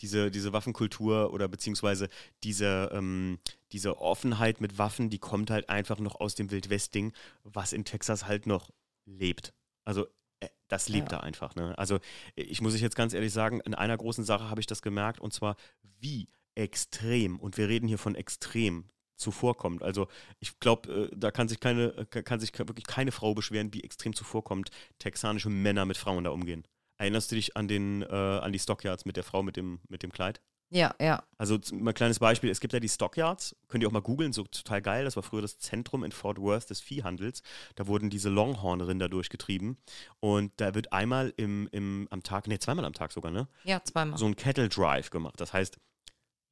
Diese, 0.00 0.30
diese 0.30 0.54
Waffenkultur 0.54 1.30
oder 1.32 1.46
beziehungsweise 1.48 2.08
diese, 2.42 2.88
ähm, 2.92 3.38
diese 3.72 3.98
Offenheit 3.98 4.60
mit 4.62 4.78
Waffen, 4.78 5.10
die 5.10 5.18
kommt 5.18 5.50
halt 5.50 5.68
einfach 5.68 5.98
noch 5.98 6.18
aus 6.20 6.34
dem 6.34 6.50
Wildwest-Ding, 6.50 7.12
was 7.44 7.74
in 7.74 7.84
Texas 7.84 8.26
halt 8.26 8.46
noch 8.46 8.70
lebt. 9.04 9.52
Also 9.84 10.06
äh, 10.40 10.48
das 10.68 10.88
lebt 10.88 11.12
Ja. 11.12 11.18
da 11.18 11.24
einfach. 11.24 11.54
Ne? 11.54 11.76
Also 11.78 11.98
ich 12.34 12.62
muss 12.62 12.74
ich 12.74 12.80
jetzt 12.80 12.96
ganz 12.96 13.12
ehrlich 13.12 13.32
sagen, 13.32 13.60
in 13.60 13.74
einer 13.74 13.96
großen 13.98 14.24
Sache 14.24 14.48
habe 14.48 14.60
ich 14.60 14.66
das 14.66 14.80
gemerkt 14.80 15.20
und 15.20 15.34
zwar 15.34 15.56
wie 15.98 16.28
extrem, 16.54 17.38
und 17.38 17.58
wir 17.58 17.68
reden 17.68 17.86
hier 17.86 17.98
von 17.98 18.14
extrem, 18.14 18.86
zuvorkommt. 19.20 19.82
Also 19.82 20.08
ich 20.40 20.58
glaube, 20.60 21.10
äh, 21.12 21.16
da 21.16 21.30
kann 21.30 21.48
sich 21.48 21.60
keine, 21.60 21.96
äh, 21.96 22.22
kann 22.22 22.40
sich 22.40 22.58
wirklich 22.58 22.86
keine 22.86 23.12
Frau 23.12 23.34
beschweren, 23.34 23.72
wie 23.72 23.84
extrem 23.84 24.14
zuvorkommt 24.14 24.70
texanische 24.98 25.50
Männer 25.50 25.84
mit 25.84 25.96
Frauen 25.96 26.24
da 26.24 26.30
umgehen. 26.30 26.66
Erinnerst 26.96 27.30
du 27.30 27.36
dich 27.36 27.56
an 27.56 27.68
den, 27.68 28.02
äh, 28.02 28.06
an 28.06 28.52
die 28.52 28.58
Stockyards 28.58 29.04
mit 29.04 29.16
der 29.16 29.24
Frau 29.24 29.42
mit 29.42 29.56
dem, 29.56 29.80
mit 29.88 30.02
dem 30.02 30.12
Kleid? 30.12 30.40
Ja, 30.72 30.94
ja. 31.00 31.24
Also 31.36 31.58
mal 31.72 31.90
ein 31.90 31.94
kleines 31.94 32.20
Beispiel, 32.20 32.48
es 32.48 32.60
gibt 32.60 32.72
ja 32.72 32.78
die 32.78 32.88
Stockyards, 32.88 33.56
könnt 33.66 33.82
ihr 33.82 33.88
auch 33.88 33.92
mal 33.92 34.02
googeln, 34.02 34.32
so 34.32 34.44
total 34.44 34.80
geil, 34.80 35.04
das 35.04 35.16
war 35.16 35.24
früher 35.24 35.42
das 35.42 35.58
Zentrum 35.58 36.04
in 36.04 36.12
Fort 36.12 36.38
Worth 36.38 36.70
des 36.70 36.80
Viehhandels. 36.80 37.42
Da 37.74 37.88
wurden 37.88 38.08
diese 38.08 38.28
Longhorn-Rinder 38.28 39.08
durchgetrieben 39.08 39.78
und 40.20 40.52
da 40.58 40.74
wird 40.74 40.92
einmal 40.92 41.34
im, 41.36 41.68
im, 41.72 42.06
am 42.10 42.22
Tag, 42.22 42.46
nee, 42.46 42.58
zweimal 42.58 42.84
am 42.84 42.92
Tag 42.92 43.10
sogar, 43.10 43.32
ne? 43.32 43.48
Ja, 43.64 43.82
zweimal. 43.82 44.16
so 44.16 44.26
ein 44.26 44.36
Kettle 44.36 44.68
Drive 44.68 45.10
gemacht. 45.10 45.40
Das 45.40 45.52
heißt, 45.52 45.78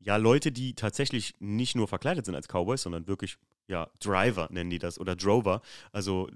ja, 0.01 0.16
Leute, 0.16 0.53
die 0.53 0.74
tatsächlich 0.74 1.34
nicht 1.40 1.74
nur 1.76 1.88
verkleidet 1.88 2.24
sind 2.26 2.34
als 2.34 2.49
Cowboys, 2.49 2.82
sondern 2.82 3.07
wirklich, 3.07 3.36
ja, 3.66 3.88
Driver 4.01 4.49
nennen 4.51 4.70
die 4.70 4.78
das 4.78 4.99
oder 4.99 5.16
Drover. 5.16 5.61
Also 5.92 6.28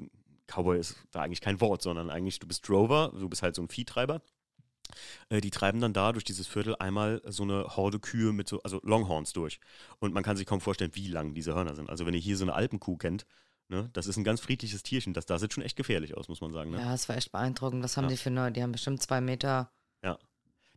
Cowboy 0.47 0.79
ist 0.79 0.97
da 1.13 1.23
eigentlich 1.23 1.41
kein 1.41 1.61
Wort, 1.61 1.83
sondern 1.83 2.11
eigentlich 2.11 2.39
du 2.39 2.47
bist 2.47 2.69
Drover, 2.69 3.13
du 3.19 3.29
bist 3.29 3.43
halt 3.43 3.55
so 3.55 3.63
ein 3.63 3.69
Viehtreiber. 3.69 4.21
Äh, 5.31 5.41
die 5.41 5.51
treiben 5.51 5.81
dann 5.81 5.93
da 5.95 6.13
durch 6.13 6.25
dieses 6.25 6.47
Viertel 6.47 6.77
einmal 6.77 7.23
so 7.27 7.45
eine 7.45 7.77
Horde 7.77 7.99
Kühe 8.01 8.33
mit 8.33 8.49
so, 8.49 8.63
also 8.63 8.81
Longhorns 8.83 9.33
durch. 9.33 9.61
Und 10.01 10.13
man 10.13 10.23
kann 10.23 10.37
sich 10.37 10.45
kaum 10.47 10.61
vorstellen, 10.61 10.91
wie 10.95 11.09
lang 11.09 11.33
diese 11.35 11.55
Hörner 11.55 11.75
sind. 11.75 11.89
Also 11.89 12.05
wenn 12.05 12.15
ihr 12.15 12.21
hier 12.21 12.37
so 12.37 12.45
eine 12.45 12.53
Alpenkuh 12.55 12.97
kennt, 12.99 13.25
ne, 13.69 13.89
das 13.95 14.07
ist 14.07 14.17
ein 14.19 14.25
ganz 14.25 14.41
friedliches 14.41 14.83
Tierchen. 14.83 15.15
Das 15.15 15.25
da 15.25 15.39
sieht 15.39 15.55
schon 15.55 15.63
echt 15.63 15.77
gefährlich 15.77 16.17
aus, 16.17 16.29
muss 16.29 16.41
man 16.43 16.53
sagen. 16.53 16.73
Ne? 16.73 16.79
Ja, 16.81 16.91
das 16.91 17.09
war 17.09 17.17
echt 17.17 17.33
beeindruckend. 17.33 17.83
Was 17.83 17.97
haben 17.97 18.05
Ja. 18.05 18.11
die 18.11 18.17
für 18.19 18.29
eine? 18.31 18.53
Die 18.53 18.63
haben 18.63 18.73
bestimmt 18.73 19.01
zwei 19.01 19.21
Meter. 19.23 19.73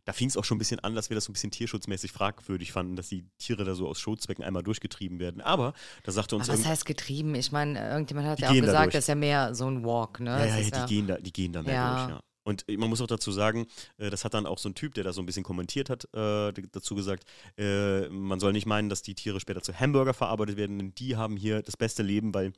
Da 0.06 0.12
fing 0.12 0.28
es 0.28 0.36
auch 0.36 0.44
schon 0.44 0.56
ein 0.56 0.58
bisschen 0.58 0.80
an, 0.80 0.94
dass 0.94 1.10
wir 1.10 1.16
das 1.16 1.24
so 1.24 1.30
ein 1.30 1.34
bisschen 1.34 1.50
tierschutzmäßig 1.50 2.12
fragwürdig 2.12 2.72
fanden, 2.72 2.96
dass 2.96 3.08
die 3.08 3.24
Tiere 3.38 3.64
da 3.64 3.74
so 3.74 3.88
aus 3.88 4.00
Show-Zwecken 4.00 4.44
einmal 4.44 4.62
durchgetrieben 4.62 5.18
werden. 5.18 5.42
Aber 5.42 5.74
da 6.04 6.12
sagte 6.12 6.36
uns 6.36 6.48
Aber 6.48 6.58
was 6.58 6.64
heißt 6.64 6.86
getrieben? 6.86 7.34
Ich 7.34 7.50
meine, 7.52 7.90
irgendjemand 7.90 8.28
hat 8.28 8.40
ja 8.40 8.48
auch 8.48 8.54
da 8.54 8.60
gesagt, 8.60 8.94
das 8.94 9.04
ist 9.04 9.08
ja 9.08 9.16
mehr 9.16 9.54
so 9.54 9.68
ein 9.68 9.84
Walk, 9.84 10.20
ne? 10.20 10.30
ja, 10.30 10.46
ja, 10.46 10.56
ist 10.56 10.74
die, 10.74 10.86
gehen 10.94 11.08
da, 11.08 11.18
die 11.18 11.32
gehen 11.32 11.52
da 11.52 11.62
mehr 11.62 11.74
Ja. 11.74 11.96
durch, 11.96 12.08
ja. 12.10 12.20
Und 12.44 12.64
man 12.78 12.88
muss 12.88 13.00
auch 13.00 13.08
dazu 13.08 13.32
sagen, 13.32 13.66
äh, 13.98 14.08
das 14.08 14.24
hat 14.24 14.34
dann 14.34 14.46
auch 14.46 14.58
so 14.58 14.68
ein 14.68 14.76
Typ, 14.76 14.94
der 14.94 15.02
da 15.02 15.12
so 15.12 15.20
ein 15.20 15.26
bisschen 15.26 15.42
kommentiert 15.42 15.90
hat, 15.90 16.04
äh, 16.14 16.52
dazu 16.70 16.94
gesagt, 16.94 17.24
äh, 17.58 18.08
man 18.08 18.38
soll 18.38 18.52
nicht 18.52 18.66
meinen, 18.66 18.88
dass 18.88 19.02
die 19.02 19.16
Tiere 19.16 19.40
später 19.40 19.62
zu 19.62 19.74
Hamburger 19.74 20.14
verarbeitet 20.14 20.56
werden, 20.56 20.78
denn 20.78 20.94
die 20.94 21.16
haben 21.16 21.36
hier 21.36 21.62
das 21.62 21.76
beste 21.76 22.04
Leben, 22.04 22.32
weil 22.32 22.52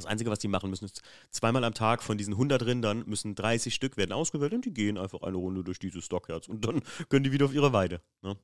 das 0.00 0.10
Einzige, 0.10 0.30
was 0.30 0.38
die 0.38 0.48
machen 0.48 0.70
müssen, 0.70 0.84
ist 0.84 1.02
zweimal 1.30 1.64
am 1.64 1.74
Tag 1.74 2.02
von 2.02 2.18
diesen 2.18 2.34
100 2.34 2.64
Rindern 2.64 3.04
müssen 3.06 3.34
30 3.34 3.74
Stück 3.74 3.96
werden 3.96 4.12
ausgewählt 4.12 4.52
und 4.52 4.64
die 4.64 4.74
gehen 4.74 4.98
einfach 4.98 5.22
eine 5.22 5.36
Runde 5.36 5.64
durch 5.64 5.78
diese 5.78 6.02
Stockyards 6.02 6.48
und 6.48 6.64
dann 6.66 6.82
können 7.08 7.24
die 7.24 7.32
wieder 7.32 7.44
auf 7.46 7.54
ihre 7.54 7.72
Weide. 7.72 8.00
Ne? 8.22 8.36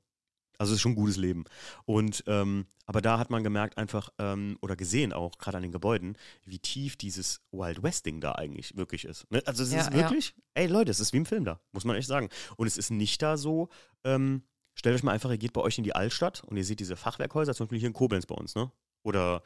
Also 0.59 0.72
es 0.72 0.76
ist 0.76 0.82
schon 0.82 0.92
ein 0.92 0.96
gutes 0.96 1.16
Leben. 1.16 1.44
Und 1.84 2.24
ähm, 2.26 2.66
aber 2.86 3.02
da 3.02 3.18
hat 3.18 3.30
man 3.30 3.42
gemerkt 3.42 3.78
einfach 3.78 4.11
ähm, 4.18 4.57
oder 4.62 4.76
gesehen 4.76 5.12
auch 5.12 5.38
gerade 5.38 5.57
an 5.57 5.62
den 5.62 5.72
Gebäuden, 5.72 6.16
wie 6.44 6.59
tief 6.59 6.96
dieses 6.96 7.40
Wild 7.50 7.82
West 7.82 8.07
Ding 8.07 8.20
da 8.20 8.32
eigentlich 8.32 8.76
wirklich 8.76 9.04
ist. 9.04 9.30
Ne? 9.30 9.42
Also 9.44 9.64
es 9.64 9.72
Ja, 9.72 9.80
ist 9.80 9.90
ja. 9.90 9.94
wirklich, 9.94 10.34
ey 10.54 10.66
Leute, 10.66 10.90
es 10.90 11.00
ist 11.00 11.12
wie 11.12 11.18
im 11.18 11.26
Film 11.26 11.44
da, 11.44 11.61
muss 11.72 11.84
man 11.84 11.96
echt 11.96 12.09
sagen. 12.09 12.28
Und 12.57 12.66
es 12.66 12.78
ist 12.78 12.90
nicht 12.90 13.20
da 13.22 13.36
so. 13.36 13.68
Ähm, 14.04 14.44
stellt 14.74 14.94
euch 14.94 15.02
mal 15.02 15.12
einfach, 15.12 15.30
ihr 15.30 15.38
geht 15.38 15.52
bei 15.52 15.61
euch 15.61 15.78
in 15.78 15.84
die 15.84 15.94
Altstadt 15.94 16.42
und 16.44 16.57
ihr 16.57 16.64
seht 16.64 16.80
diese 16.80 16.96
Fachwerkhäuser, 16.96 17.54
zum 17.54 17.66
Beispiel 17.66 17.80
hier 17.80 17.88
in 17.88 17.94
Koblenz 17.94 18.26
bei 18.26 18.34
uns, 18.34 18.54
ne? 18.54 18.70
Oder 19.07 19.42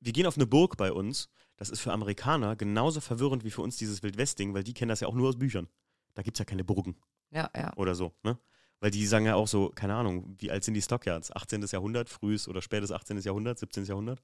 wir 0.00 0.12
gehen 0.12 0.26
auf 0.26 0.36
eine 0.36 0.46
Burg 0.46 0.78
bei 0.78 0.90
uns. 0.90 1.28
Das 1.56 1.68
ist 1.68 1.80
für 1.80 1.92
Amerikaner 1.92 2.56
genauso 2.56 3.00
verwirrend 3.02 3.44
wie 3.44 3.50
für 3.50 3.60
uns 3.60 3.76
dieses 3.76 4.02
Wildwest-Ding, 4.02 4.54
weil 4.54 4.64
die 4.64 4.72
kennen 4.72 4.88
das 4.88 5.00
ja 5.00 5.06
auch 5.06 5.14
nur 5.14 5.28
aus 5.28 5.38
Büchern. 5.38 5.68
Da 6.14 6.22
gibt 6.22 6.36
es 6.36 6.38
ja 6.38 6.46
keine 6.46 6.64
Burgen 6.64 6.96
Ja, 7.30 7.50
ja. 7.54 7.76
oder 7.76 7.94
so, 7.94 8.14
ne? 8.22 8.38
Weil 8.80 8.90
die 8.90 9.06
sagen 9.06 9.26
ja 9.26 9.34
auch 9.34 9.46
so, 9.46 9.68
keine 9.68 9.94
Ahnung, 9.94 10.34
wie 10.38 10.50
alt 10.50 10.64
sind 10.64 10.74
die 10.74 10.82
Stockyards? 10.82 11.30
18. 11.30 11.62
Jahrhundert, 11.70 12.08
frühes 12.08 12.48
oder 12.48 12.62
spätes 12.62 12.90
18. 12.90 13.18
Jahrhundert, 13.18 13.58
17. 13.58 13.84
Jahrhundert? 13.84 14.22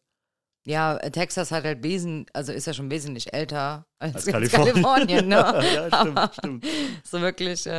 Ja, 0.67 0.99
Texas 0.99 1.51
hat 1.51 1.65
halt 1.65 1.83
wesen, 1.83 2.27
also 2.35 2.53
ist 2.53 2.67
ja 2.67 2.75
schon 2.75 2.91
wesentlich 2.91 3.33
älter 3.33 3.87
als, 3.99 4.17
Als 4.17 4.27
Kalifornien. 4.27 4.75
Kalifornien, 4.75 5.29
ne? 5.29 5.37
ja, 5.75 6.01
stimmt, 6.01 6.35
stimmt. 6.35 6.67
So 7.05 7.21
wirklich, 7.21 7.67
äh, 7.67 7.71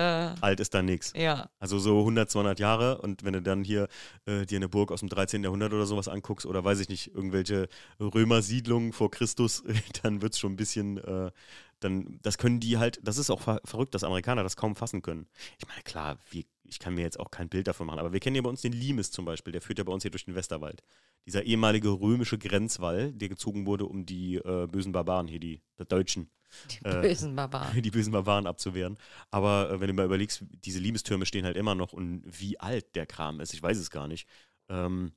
Alt 0.42 0.60
ist 0.60 0.74
da 0.74 0.82
nichts. 0.82 1.14
ja. 1.16 1.50
Also 1.60 1.78
so 1.78 2.00
100, 2.00 2.30
200 2.32 2.60
Jahre 2.60 3.00
und 3.02 3.24
wenn 3.24 3.34
du 3.34 3.42
dann 3.42 3.64
hier 3.64 3.88
äh, 4.26 4.46
dir 4.46 4.58
eine 4.58 4.70
Burg 4.70 4.92
aus 4.92 5.02
dem 5.02 5.10
13. 5.10 5.44
Jahrhundert 5.44 5.72
oder 5.74 5.86
sowas 5.86 6.08
anguckst 6.08 6.46
oder 6.46 6.64
weiß 6.64 6.80
ich 6.80 6.90
nicht, 6.90 7.14
irgendwelche 7.14 7.68
Römersiedlungen 8.00 8.92
vor 8.92 9.12
Christus, 9.12 9.64
dann 10.04 10.22
wird 10.22 10.34
es 10.34 10.40
schon 10.40 10.54
ein 10.54 10.58
bisschen, 10.58 10.98
äh, 10.98 11.32
dann, 11.80 12.20
das 12.22 12.38
können 12.38 12.60
die 12.60 12.78
halt, 12.78 13.00
das 13.04 13.18
ist 13.18 13.30
auch 13.30 13.42
ver 13.42 13.62
verrückt, 13.66 13.94
dass 13.96 14.04
Amerikaner 14.04 14.44
das 14.44 14.56
kaum 14.58 14.76
fassen 14.76 15.02
können. 15.02 15.28
Ich 15.58 15.68
meine, 15.68 15.82
klar, 15.84 16.18
wir, 16.32 16.44
ich 16.64 16.80
kann 16.80 16.94
mir 16.96 17.02
jetzt 17.02 17.20
auch 17.20 17.32
kein 17.32 17.50
Bild 17.50 17.68
davon 17.68 17.88
machen, 17.88 18.00
aber 18.00 18.14
wir 18.14 18.20
kennen 18.20 18.36
ja 18.36 18.42
bei 18.42 18.50
uns 18.50 18.62
den 18.62 18.74
Limes 18.74 19.12
zum 19.12 19.26
Beispiel, 19.26 19.52
der 19.54 19.62
führt 19.62 19.78
ja 19.80 19.84
bei 19.86 19.92
uns 19.94 20.04
hier 20.04 20.12
durch 20.12 20.26
den 20.26 20.36
Westerwald. 20.36 20.84
Dieser 21.26 21.44
ehemalige 21.44 21.90
römische 21.90 22.38
Grenzwall, 22.38 23.12
der 23.14 23.30
gezogen 23.30 23.66
wurde, 23.66 23.86
um 23.86 24.06
die 24.06 24.36
äh, 24.36 24.68
bösen 24.68 24.92
Barbaren 24.92 25.28
hier, 25.28 25.40
die, 25.40 25.62
die 25.80 25.86
Deutschen, 25.86 26.30
Die 26.72 26.84
Äh, 26.86 27.02
bösen 27.02 27.36
Barbaren. 27.36 27.82
die 27.82 27.92
bösen 27.92 28.12
Barbaren 28.12 28.48
abzuwehren. 28.48 28.98
Aber 29.32 29.70
äh, 29.72 29.80
wenn 29.80 29.88
du 29.88 29.94
mal 29.94 30.06
überlegst, 30.06 30.44
diese 30.66 30.80
Liebestürme 30.80 31.26
stehen 31.26 31.46
halt 31.46 31.58
immer 31.58 31.76
noch 31.76 31.94
und 31.94 32.24
wie 32.26 32.60
alt 32.60 32.96
der 32.96 33.06
Kram 33.06 33.40
ist, 33.40 33.54
ich 33.54 33.62
weiß 33.64 33.78
es 33.78 33.92
gar 33.92 34.08
nicht. 34.08 34.28
Ähm, 34.70 35.14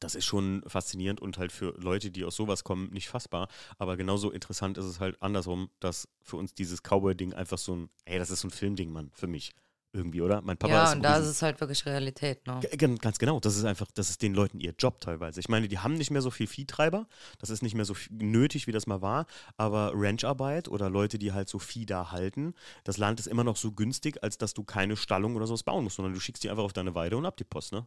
das 0.00 0.14
ist 0.14 0.24
schon 0.24 0.62
faszinierend 0.66 1.20
und 1.20 1.38
halt 1.38 1.52
für 1.52 1.74
Leute, 1.78 2.10
die 2.10 2.24
aus 2.24 2.36
sowas 2.36 2.64
kommen, 2.64 2.90
nicht 2.92 3.08
fassbar. 3.08 3.48
Aber 3.78 3.96
genauso 3.96 4.30
interessant 4.30 4.78
ist 4.78 4.84
es 4.84 5.00
halt 5.00 5.20
andersrum, 5.22 5.70
dass 5.80 6.08
für 6.22 6.36
uns 6.36 6.54
dieses 6.54 6.82
Cowboy-Ding 6.82 7.34
einfach 7.34 7.58
so 7.58 7.74
ein, 7.74 7.90
ey, 8.04 8.18
das 8.18 8.30
ist 8.30 8.40
so 8.40 8.48
ein 8.48 8.52
Filmding, 8.52 8.92
Mann, 8.92 9.10
für 9.12 9.26
mich. 9.26 9.54
Irgendwie, 9.94 10.20
oder? 10.20 10.42
Mein 10.42 10.58
Papa 10.58 10.74
ja, 10.74 10.84
ist 10.84 10.90
ein 10.90 10.98
und 10.98 11.02
da 11.02 11.16
ist 11.16 11.26
es 11.26 11.40
halt 11.40 11.58
wirklich 11.60 11.86
Realität, 11.86 12.46
ne? 12.46 12.60
Ganz 13.00 13.18
genau, 13.18 13.40
das 13.40 13.56
ist 13.56 13.64
einfach, 13.64 13.90
das 13.94 14.10
ist 14.10 14.20
den 14.20 14.34
Leuten 14.34 14.60
ihr 14.60 14.74
Job 14.78 15.00
teilweise. 15.00 15.40
Ich 15.40 15.48
meine, 15.48 15.66
die 15.66 15.78
haben 15.78 15.94
nicht 15.94 16.10
mehr 16.10 16.20
so 16.20 16.30
viel 16.30 16.46
Viehtreiber, 16.46 17.06
das 17.38 17.48
ist 17.48 17.62
nicht 17.62 17.74
mehr 17.74 17.86
so 17.86 17.96
nötig, 18.10 18.66
wie 18.66 18.72
das 18.72 18.86
mal 18.86 19.00
war, 19.00 19.24
aber 19.56 19.92
Rancharbeit 19.94 20.68
oder 20.68 20.90
Leute, 20.90 21.18
die 21.18 21.32
halt 21.32 21.48
so 21.48 21.58
Vieh 21.58 21.86
da 21.86 22.12
halten, 22.12 22.52
das 22.84 22.98
Land 22.98 23.18
ist 23.18 23.26
immer 23.26 23.44
noch 23.44 23.56
so 23.56 23.72
günstig, 23.72 24.22
als 24.22 24.36
dass 24.36 24.52
du 24.52 24.62
keine 24.62 24.94
Stallung 24.94 25.36
oder 25.36 25.46
sowas 25.46 25.62
bauen 25.62 25.84
musst, 25.84 25.96
sondern 25.96 26.12
du 26.12 26.20
schickst 26.20 26.44
die 26.44 26.50
einfach 26.50 26.64
auf 26.64 26.74
deine 26.74 26.94
Weide 26.94 27.16
und 27.16 27.24
ab 27.24 27.38
die 27.38 27.44
Post, 27.44 27.72
ne? 27.72 27.86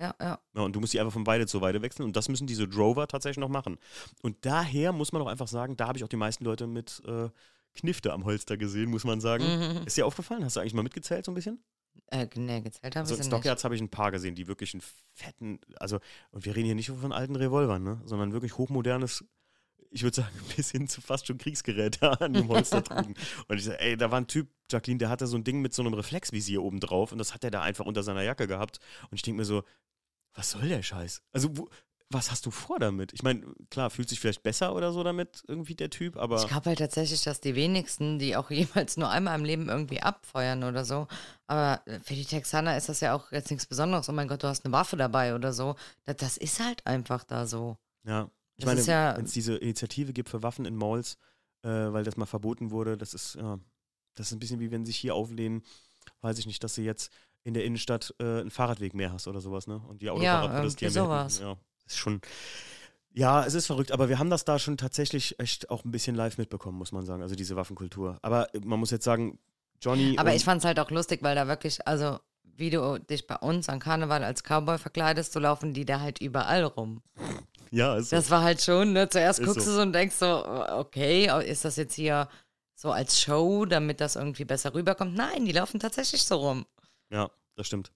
Ja, 0.00 0.14
ja. 0.20 0.38
Ja, 0.54 0.62
und 0.62 0.74
du 0.74 0.80
musst 0.80 0.94
die 0.94 1.00
einfach 1.00 1.12
von 1.12 1.26
Weide 1.26 1.46
zu 1.46 1.60
Weide 1.60 1.82
wechseln 1.82 2.06
und 2.06 2.16
das 2.16 2.28
müssen 2.28 2.46
diese 2.46 2.66
Drover 2.66 3.06
tatsächlich 3.06 3.38
noch 3.38 3.50
machen. 3.50 3.78
Und 4.22 4.46
daher 4.46 4.92
muss 4.92 5.12
man 5.12 5.20
auch 5.20 5.26
einfach 5.26 5.48
sagen, 5.48 5.76
da 5.76 5.88
habe 5.88 5.98
ich 5.98 6.04
auch 6.04 6.08
die 6.08 6.16
meisten 6.16 6.44
Leute 6.44 6.66
mit 6.66 7.02
äh, 7.06 7.28
Knifte 7.74 8.12
am 8.12 8.24
Holster 8.24 8.56
gesehen, 8.56 8.90
muss 8.90 9.04
man 9.04 9.20
sagen. 9.20 9.44
Mhm. 9.44 9.86
Ist 9.86 9.96
dir 9.96 10.06
aufgefallen? 10.06 10.44
Hast 10.44 10.56
du 10.56 10.60
eigentlich 10.60 10.74
mal 10.74 10.82
mitgezählt 10.82 11.24
so 11.26 11.32
ein 11.32 11.34
bisschen? 11.34 11.62
Äh, 12.06 12.26
nee, 12.34 12.60
gezählt 12.62 12.96
haben 12.96 13.02
Also 13.02 13.14
nicht. 13.14 13.26
Stockyards 13.26 13.64
habe 13.64 13.74
ich 13.74 13.80
ein 13.80 13.90
paar 13.90 14.10
gesehen, 14.10 14.34
die 14.34 14.48
wirklich 14.48 14.74
einen 14.74 14.82
fetten, 15.12 15.60
also, 15.78 15.98
und 16.30 16.44
wir 16.44 16.56
reden 16.56 16.66
hier 16.66 16.74
nicht 16.74 16.90
von 16.90 17.12
alten 17.12 17.36
Revolvern, 17.36 17.82
ne? 17.82 18.00
sondern 18.04 18.32
wirklich 18.32 18.56
hochmodernes, 18.56 19.24
ich 19.90 20.02
würde 20.02 20.16
sagen, 20.16 20.34
bis 20.56 20.70
hin 20.70 20.88
zu 20.88 21.00
fast 21.00 21.26
schon 21.26 21.38
Kriegsgeräte 21.38 22.20
an 22.20 22.32
dem 22.32 22.48
Holster 22.48 22.82
trugen. 22.82 23.14
Und 23.48 23.58
ich 23.58 23.64
sage, 23.64 23.80
ey, 23.80 23.96
da 23.96 24.10
war 24.10 24.20
ein 24.20 24.26
Typ, 24.26 24.48
Jacqueline, 24.70 24.98
der 24.98 25.08
hatte 25.08 25.26
so 25.26 25.36
ein 25.36 25.44
Ding 25.44 25.60
mit 25.60 25.74
so 25.74 25.82
einem 25.82 25.94
Reflexvisier 25.94 26.62
oben 26.62 26.78
drauf 26.78 27.10
und 27.10 27.18
das 27.18 27.34
hat 27.34 27.42
er 27.42 27.50
da 27.50 27.60
einfach 27.62 27.86
unter 27.86 28.04
seiner 28.04 28.22
Jacke 28.22 28.46
gehabt. 28.46 28.78
Und 29.10 29.16
ich 29.16 29.22
denke 29.22 29.38
mir 29.38 29.44
so, 29.44 29.64
was 30.34 30.50
soll 30.50 30.68
der 30.68 30.82
Scheiß? 30.82 31.22
Also, 31.32 31.56
wo, 31.56 31.68
was 32.12 32.30
hast 32.30 32.44
du 32.46 32.50
vor 32.50 32.78
damit? 32.80 33.12
Ich 33.12 33.22
meine, 33.22 33.46
klar, 33.70 33.88
fühlt 33.90 34.08
sich 34.08 34.18
vielleicht 34.18 34.42
besser 34.42 34.74
oder 34.74 34.92
so 34.92 35.04
damit, 35.04 35.42
irgendwie 35.46 35.76
der 35.76 35.90
Typ, 35.90 36.16
aber. 36.16 36.42
Ich 36.42 36.48
glaube 36.48 36.66
halt 36.70 36.78
tatsächlich, 36.80 37.22
dass 37.22 37.40
die 37.40 37.54
wenigsten, 37.54 38.18
die 38.18 38.36
auch 38.36 38.50
jemals 38.50 38.96
nur 38.96 39.10
einmal 39.10 39.38
im 39.38 39.44
Leben 39.44 39.68
irgendwie 39.68 40.00
abfeuern 40.02 40.64
oder 40.64 40.84
so. 40.84 41.06
Aber 41.46 41.82
für 42.02 42.14
die 42.14 42.24
Texaner 42.24 42.76
ist 42.76 42.88
das 42.88 43.00
ja 43.00 43.14
auch 43.14 43.30
jetzt 43.32 43.50
nichts 43.50 43.66
Besonderes. 43.66 44.08
Oh 44.08 44.12
mein 44.12 44.28
Gott, 44.28 44.42
du 44.42 44.48
hast 44.48 44.64
eine 44.64 44.72
Waffe 44.72 44.96
dabei 44.96 45.34
oder 45.34 45.52
so. 45.52 45.76
Das, 46.04 46.16
das 46.16 46.36
ist 46.36 46.58
halt 46.60 46.84
einfach 46.86 47.22
da 47.24 47.46
so. 47.46 47.76
Ja, 48.04 48.30
ich 48.56 48.64
Das 48.64 48.74
meine, 48.74 48.86
ja- 48.86 49.16
wenn 49.16 49.24
es 49.26 49.32
diese 49.32 49.56
Initiative 49.56 50.12
gibt 50.12 50.28
für 50.30 50.42
Waffen 50.42 50.64
in 50.64 50.74
Malls, 50.74 51.16
äh, 51.62 51.68
weil 51.68 52.02
das 52.04 52.16
mal 52.16 52.26
verboten 52.26 52.70
wurde, 52.72 52.96
das 52.96 53.14
ist, 53.14 53.36
ja, 53.36 53.58
Das 54.16 54.26
ist 54.26 54.32
ein 54.32 54.38
bisschen 54.40 54.58
wie 54.58 54.70
wenn 54.72 54.84
sich 54.84 54.96
hier 54.96 55.14
auflehnen, 55.14 55.62
weiß 56.22 56.38
ich 56.38 56.46
nicht, 56.46 56.64
dass 56.64 56.74
du 56.74 56.82
jetzt 56.82 57.12
in 57.42 57.54
der 57.54 57.64
Innenstadt 57.64 58.14
äh, 58.18 58.40
einen 58.40 58.50
Fahrradweg 58.50 58.94
mehr 58.94 59.12
hast 59.12 59.28
oder 59.28 59.40
sowas, 59.40 59.66
ne? 59.66 59.80
Und 59.88 60.02
die 60.02 60.10
Autofahrer 60.10 60.44
irgendwie 60.44 60.60
protestieren. 60.60 60.92
sowas. 60.92 61.38
Ja, 61.40 61.56
ist 61.86 61.98
schon. 61.98 62.20
Ja, 63.12 63.44
es 63.44 63.54
ist 63.54 63.66
verrückt, 63.66 63.90
aber 63.92 64.08
wir 64.08 64.18
haben 64.18 64.30
das 64.30 64.44
da 64.44 64.58
schon 64.58 64.76
tatsächlich 64.76 65.38
echt 65.40 65.70
auch 65.70 65.84
ein 65.84 65.90
bisschen 65.90 66.14
live 66.14 66.38
mitbekommen, 66.38 66.78
muss 66.78 66.92
man 66.92 67.04
sagen. 67.04 67.22
Also 67.22 67.34
diese 67.34 67.56
Waffenkultur. 67.56 68.18
Aber 68.22 68.48
man 68.64 68.78
muss 68.78 68.90
jetzt 68.92 69.04
sagen, 69.04 69.38
Johnny. 69.80 70.16
Aber 70.18 70.34
ich 70.34 70.44
fand 70.44 70.60
es 70.60 70.64
halt 70.64 70.78
auch 70.78 70.90
lustig, 70.90 71.22
weil 71.22 71.34
da 71.34 71.48
wirklich, 71.48 71.86
also 71.88 72.18
wie 72.44 72.70
du 72.70 72.98
dich 73.00 73.26
bei 73.26 73.36
uns 73.36 73.68
an 73.68 73.80
Karneval 73.80 74.22
als 74.22 74.42
Cowboy 74.42 74.78
verkleidest, 74.78 75.32
so 75.32 75.40
laufen 75.40 75.72
die 75.72 75.84
da 75.84 76.00
halt 76.00 76.20
überall 76.20 76.62
rum. 76.62 77.02
Ja, 77.70 77.96
ist 77.96 78.10
so. 78.10 78.16
Das 78.16 78.30
war 78.30 78.42
halt 78.42 78.60
schon, 78.62 78.92
ne? 78.92 79.08
Zuerst 79.08 79.40
Ist 79.40 79.46
guckst 79.46 79.64
so. 79.64 79.70
du 79.70 79.76
so 79.76 79.82
und 79.82 79.92
denkst 79.92 80.16
so, 80.16 80.44
okay, 80.46 81.30
ist 81.44 81.64
das 81.64 81.76
jetzt 81.76 81.94
hier 81.94 82.28
so 82.74 82.90
als 82.92 83.20
Show, 83.20 83.64
damit 83.64 84.00
das 84.00 84.16
irgendwie 84.16 84.44
besser 84.44 84.74
rüberkommt? 84.74 85.14
Nein, 85.14 85.46
die 85.46 85.52
laufen 85.52 85.80
tatsächlich 85.80 86.22
so 86.24 86.36
rum. 86.36 86.66
Ja, 87.10 87.30
das 87.56 87.66
stimmt. 87.66 87.92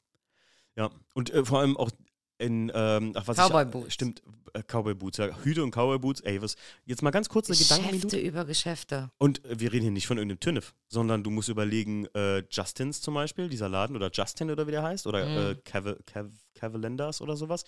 Ja, 0.76 0.90
und 1.14 1.30
äh, 1.30 1.44
vor 1.44 1.60
allem 1.60 1.76
auch 1.76 1.90
in, 2.38 2.70
ähm, 2.74 3.12
ach, 3.14 3.28
was 3.28 3.36
Cowboy 3.36 3.64
ich, 3.64 3.70
Boots. 3.70 3.94
Stimmt, 3.94 4.22
äh, 4.54 4.62
Cowboy 4.64 4.94
Boots, 4.94 5.18
ja. 5.18 5.28
Hüte 5.44 5.62
und 5.62 5.70
Cowboy 5.70 6.00
Boots, 6.00 6.20
ey, 6.22 6.42
was, 6.42 6.56
jetzt 6.84 7.00
mal 7.00 7.12
ganz 7.12 7.28
kurz 7.28 7.48
eine 7.48 7.56
Geschäfte 7.56 7.76
Gedankenminute. 7.82 8.18
über 8.18 8.44
Geschäfte. 8.44 9.12
Und 9.18 9.44
äh, 9.44 9.60
wir 9.60 9.72
reden 9.72 9.82
hier 9.82 9.90
nicht 9.92 10.08
von 10.08 10.18
irgendeinem 10.18 10.40
Tünnef, 10.40 10.74
sondern 10.88 11.22
du 11.22 11.30
musst 11.30 11.48
überlegen, 11.48 12.06
äh, 12.14 12.42
Justins 12.50 13.00
zum 13.00 13.14
Beispiel, 13.14 13.48
dieser 13.48 13.68
Laden, 13.68 13.94
oder 13.94 14.10
Justin 14.12 14.50
oder 14.50 14.66
wie 14.66 14.72
der 14.72 14.82
heißt, 14.82 15.06
oder 15.06 15.24
Mhm. 15.24 15.52
äh, 15.52 15.54
Cav 15.64 15.96
Cav 16.06 16.26
Cavalendas 16.56 17.20
oder 17.20 17.36
sowas. 17.36 17.64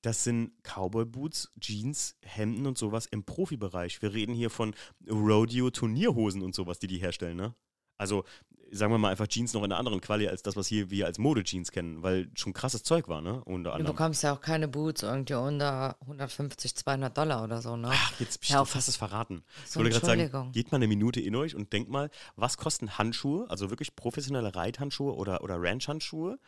Das 0.00 0.24
sind 0.24 0.50
Cowboy 0.62 1.04
Boots, 1.04 1.52
Jeans, 1.60 2.16
Hemden 2.22 2.66
und 2.66 2.78
sowas 2.78 3.04
im 3.06 3.22
Profibereich. 3.22 4.00
Wir 4.00 4.14
reden 4.14 4.34
hier 4.34 4.48
von 4.50 4.74
Rodeo-Turnierhosen 5.10 6.42
und 6.42 6.54
sowas, 6.54 6.78
die 6.78 6.86
die 6.86 6.98
herstellen, 6.98 7.36
ne? 7.36 7.54
Also, 7.98 8.24
sagen 8.70 8.92
wir 8.92 8.98
mal 8.98 9.10
einfach 9.10 9.26
Jeans 9.28 9.52
noch 9.54 9.62
in 9.62 9.66
einer 9.72 9.78
anderen 9.78 10.00
Quali 10.00 10.26
als 10.28 10.42
das, 10.42 10.56
was 10.56 10.66
hier 10.66 10.90
wir 10.90 11.06
als 11.06 11.18
Mode-Jeans 11.18 11.70
kennen, 11.70 12.02
weil 12.02 12.28
schon 12.34 12.52
krasses 12.52 12.82
Zeug 12.82 13.08
war, 13.08 13.20
ne? 13.20 13.42
Unter 13.44 13.70
Du 13.70 13.76
anderem. 13.76 13.94
bekommst 13.96 14.22
ja 14.22 14.32
auch 14.32 14.40
keine 14.40 14.68
Boots 14.68 15.02
irgendwie 15.02 15.34
unter 15.34 15.96
150, 16.02 16.74
200 16.74 17.16
Dollar 17.16 17.44
oder 17.44 17.62
so, 17.62 17.76
ne? 17.76 17.90
Ach, 17.92 18.20
jetzt 18.20 18.40
bist 18.40 18.52
Ja, 18.52 18.58
du 18.60 18.64
fast 18.64 18.88
es 18.88 18.96
verraten. 18.96 19.44
Ich 19.64 19.70
so, 19.72 19.80
wollte 19.80 19.90
gerade 20.00 20.06
sagen, 20.28 20.52
geht 20.52 20.72
mal 20.72 20.76
eine 20.76 20.88
Minute 20.88 21.20
in 21.20 21.36
euch 21.36 21.54
und 21.54 21.72
denkt 21.72 21.90
mal, 21.90 22.10
was 22.34 22.56
kosten 22.56 22.98
Handschuhe, 22.98 23.48
also 23.48 23.70
wirklich 23.70 23.94
professionelle 23.96 24.54
Reithandschuhe 24.54 25.14
oder, 25.14 25.42
oder 25.42 25.60
Ranch-Handschuhe, 25.60 26.38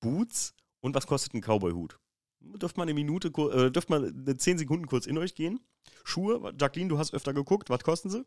Boots 0.00 0.54
und 0.80 0.94
was 0.94 1.06
kostet 1.06 1.34
ein 1.34 1.40
Cowboy-Hut? 1.40 1.98
Dürft 2.40 2.76
mal 2.76 2.82
eine 2.82 2.94
Minute, 2.94 3.28
äh, 3.28 3.70
dürft 3.70 3.88
mal 3.88 4.12
10 4.36 4.58
Sekunden 4.58 4.86
kurz 4.86 5.06
in 5.06 5.16
euch 5.16 5.34
gehen. 5.34 5.60
Schuhe, 6.04 6.52
Jacqueline, 6.60 6.88
du 6.88 6.98
hast 6.98 7.14
öfter 7.14 7.32
geguckt, 7.32 7.70
was 7.70 7.84
kosten 7.84 8.10
sie? 8.10 8.24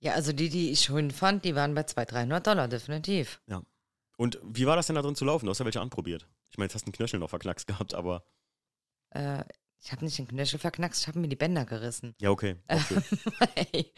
Ja, 0.00 0.12
also 0.12 0.32
die, 0.32 0.48
die 0.50 0.70
ich 0.70 0.80
schön 0.80 1.10
fand, 1.10 1.44
die 1.44 1.54
waren 1.54 1.74
bei 1.74 1.82
200, 1.84 2.12
300 2.12 2.46
Dollar, 2.46 2.68
definitiv. 2.68 3.40
Und 4.18 4.38
wie 4.42 4.66
war 4.66 4.76
das 4.76 4.86
denn 4.86 4.96
da 4.96 5.02
drin 5.02 5.14
zu 5.14 5.26
laufen? 5.26 5.44
Du 5.44 5.50
hast 5.50 5.58
ja 5.58 5.66
welche 5.66 5.80
anprobiert. 5.80 6.26
Ich 6.50 6.56
meine, 6.56 6.66
jetzt 6.66 6.74
hast 6.74 6.84
du 6.84 6.86
einen 6.86 6.94
Knöchel 6.94 7.20
noch 7.20 7.28
verknackst 7.28 7.66
gehabt, 7.66 7.92
aber 7.94 8.24
Äh, 9.10 9.44
ich 9.78 9.92
habe 9.92 10.04
nicht 10.04 10.16
den 10.18 10.26
Knöchel 10.26 10.58
verknackst, 10.58 11.02
ich 11.02 11.08
habe 11.08 11.18
mir 11.18 11.28
die 11.28 11.36
Bänder 11.36 11.66
gerissen. 11.66 12.14
ja, 12.18 12.30
okay. 12.30 12.56
Schön. 12.88 13.02
Hey, 13.54 13.92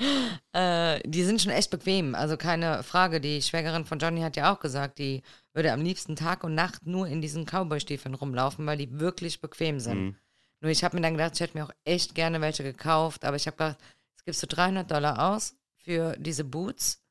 äh, 0.53 1.01
die 1.09 1.23
sind 1.23 1.41
schon 1.41 1.53
echt 1.53 1.71
bequem, 1.71 2.15
also 2.17 2.37
keine 2.37 2.83
Frage. 2.83 3.21
Die 3.21 3.41
Schwägerin 3.43 3.85
von 3.85 3.99
Johnny 4.01 4.21
hat 4.23 4.37
ja 4.37 4.53
auch 4.53 4.59
gesagt, 4.59 4.99
die 4.99 5.23
würde 5.55 5.73
am 5.73 5.81
liebsten 5.83 6.17
Tag 6.17 6.43
und 6.43 6.55
Nacht 6.55 6.85
nur 6.87 7.07
in 7.07 7.21
diesen 7.23 7.45
Cowboy-Stiefeln 7.47 8.15
rumlaufen, 8.15 8.67
weil 8.67 8.77
die 8.79 8.99
wirklich 8.99 9.41
bequem 9.41 9.79
sind. 9.79 9.99
Mhm. 10.01 10.17
Nur 10.61 10.73
ich 10.73 10.83
habe 10.83 10.97
mir 10.97 11.03
dann 11.03 11.13
gedacht, 11.15 11.35
ich 11.35 11.41
hätte 11.41 11.57
mir 11.57 11.65
auch 11.65 11.73
echt 11.85 12.17
gerne 12.17 12.41
welche 12.41 12.65
gekauft, 12.65 13.25
aber 13.25 13.37
ich 13.37 13.47
habe 13.47 13.57
gedacht, 13.57 13.79
jetzt 14.11 14.25
gibst 14.25 14.43
du 14.43 14.49
300 14.49 14.91
Dollar 14.91 15.33
aus 15.33 15.55
für 15.89 16.17
diese 16.19 16.45
Boots. 16.45 17.03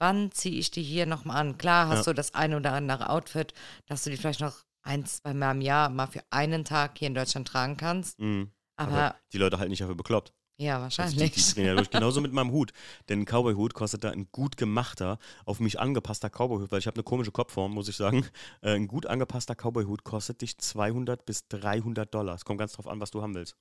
Wann 0.00 0.32
ziehe 0.32 0.58
ich 0.58 0.70
die 0.70 0.82
hier 0.82 1.04
nochmal 1.04 1.36
an? 1.36 1.58
Klar 1.58 1.88
hast 1.88 2.06
Ja. 2.06 2.12
du 2.12 2.14
das 2.14 2.34
ein 2.34 2.54
oder 2.54 2.72
andere 2.72 3.10
Outfit, 3.10 3.52
dass 3.86 4.02
du 4.04 4.10
die 4.10 4.16
vielleicht 4.16 4.40
noch 4.40 4.64
ein, 4.82 5.04
zwei 5.04 5.34
Mal 5.34 5.52
im 5.52 5.60
Jahr 5.60 5.90
mal 5.90 6.06
für 6.06 6.22
einen 6.30 6.64
Tag 6.64 6.98
hier 6.98 7.08
in 7.08 7.14
Deutschland 7.14 7.46
tragen 7.48 7.76
kannst. 7.76 8.18
Mhm. 8.18 8.50
Aber, 8.76 9.14
die 9.32 9.38
Leute 9.38 9.58
halt 9.58 9.68
nicht 9.68 9.82
dafür 9.82 9.94
bekloppt. 9.94 10.32
ja, 10.58 10.76
Also 10.82 10.96
die, 10.98 11.00
wahrscheinlich. 11.02 11.32
die 11.34 11.54
drehen 11.54 11.66
ja 11.66 11.74
durch. 11.74 11.90
Genauso 11.90 12.20
mit 12.22 12.32
meinem 12.32 12.50
Hut. 12.50 12.72
Denn 13.08 13.20
ein 13.20 13.24
Cowboy-Hut 13.26 13.74
kostet 13.74 14.04
da 14.04 14.10
ein 14.10 14.28
gut 14.32 14.56
gemachter, 14.56 15.18
auf 15.44 15.60
mich 15.60 15.78
angepasster 15.78 16.28
Cowboy-Hut, 16.30 16.72
weil 16.72 16.78
ich 16.80 16.86
habe 16.86 16.96
eine 16.96 17.04
komische 17.04 17.30
Kopfform, 17.30 17.72
muss 17.72 17.88
ich 17.88 17.96
sagen. 17.96 18.26
Äh, 18.62 18.74
ein 18.76 18.88
gut 18.88 19.04
angepasster 19.06 19.54
Cowboy-Hut 19.54 20.02
kostet 20.04 20.40
dich 20.40 20.56
200 20.58 21.24
bis 21.26 21.46
300 21.48 22.12
Dollar. 22.12 22.34
Es 22.34 22.44
kommt 22.46 22.58
ganz 22.58 22.72
drauf 22.72 22.88
an, 22.88 23.00
was 23.00 23.10
du 23.10 23.20
haben 23.22 23.34
willst. 23.34 23.54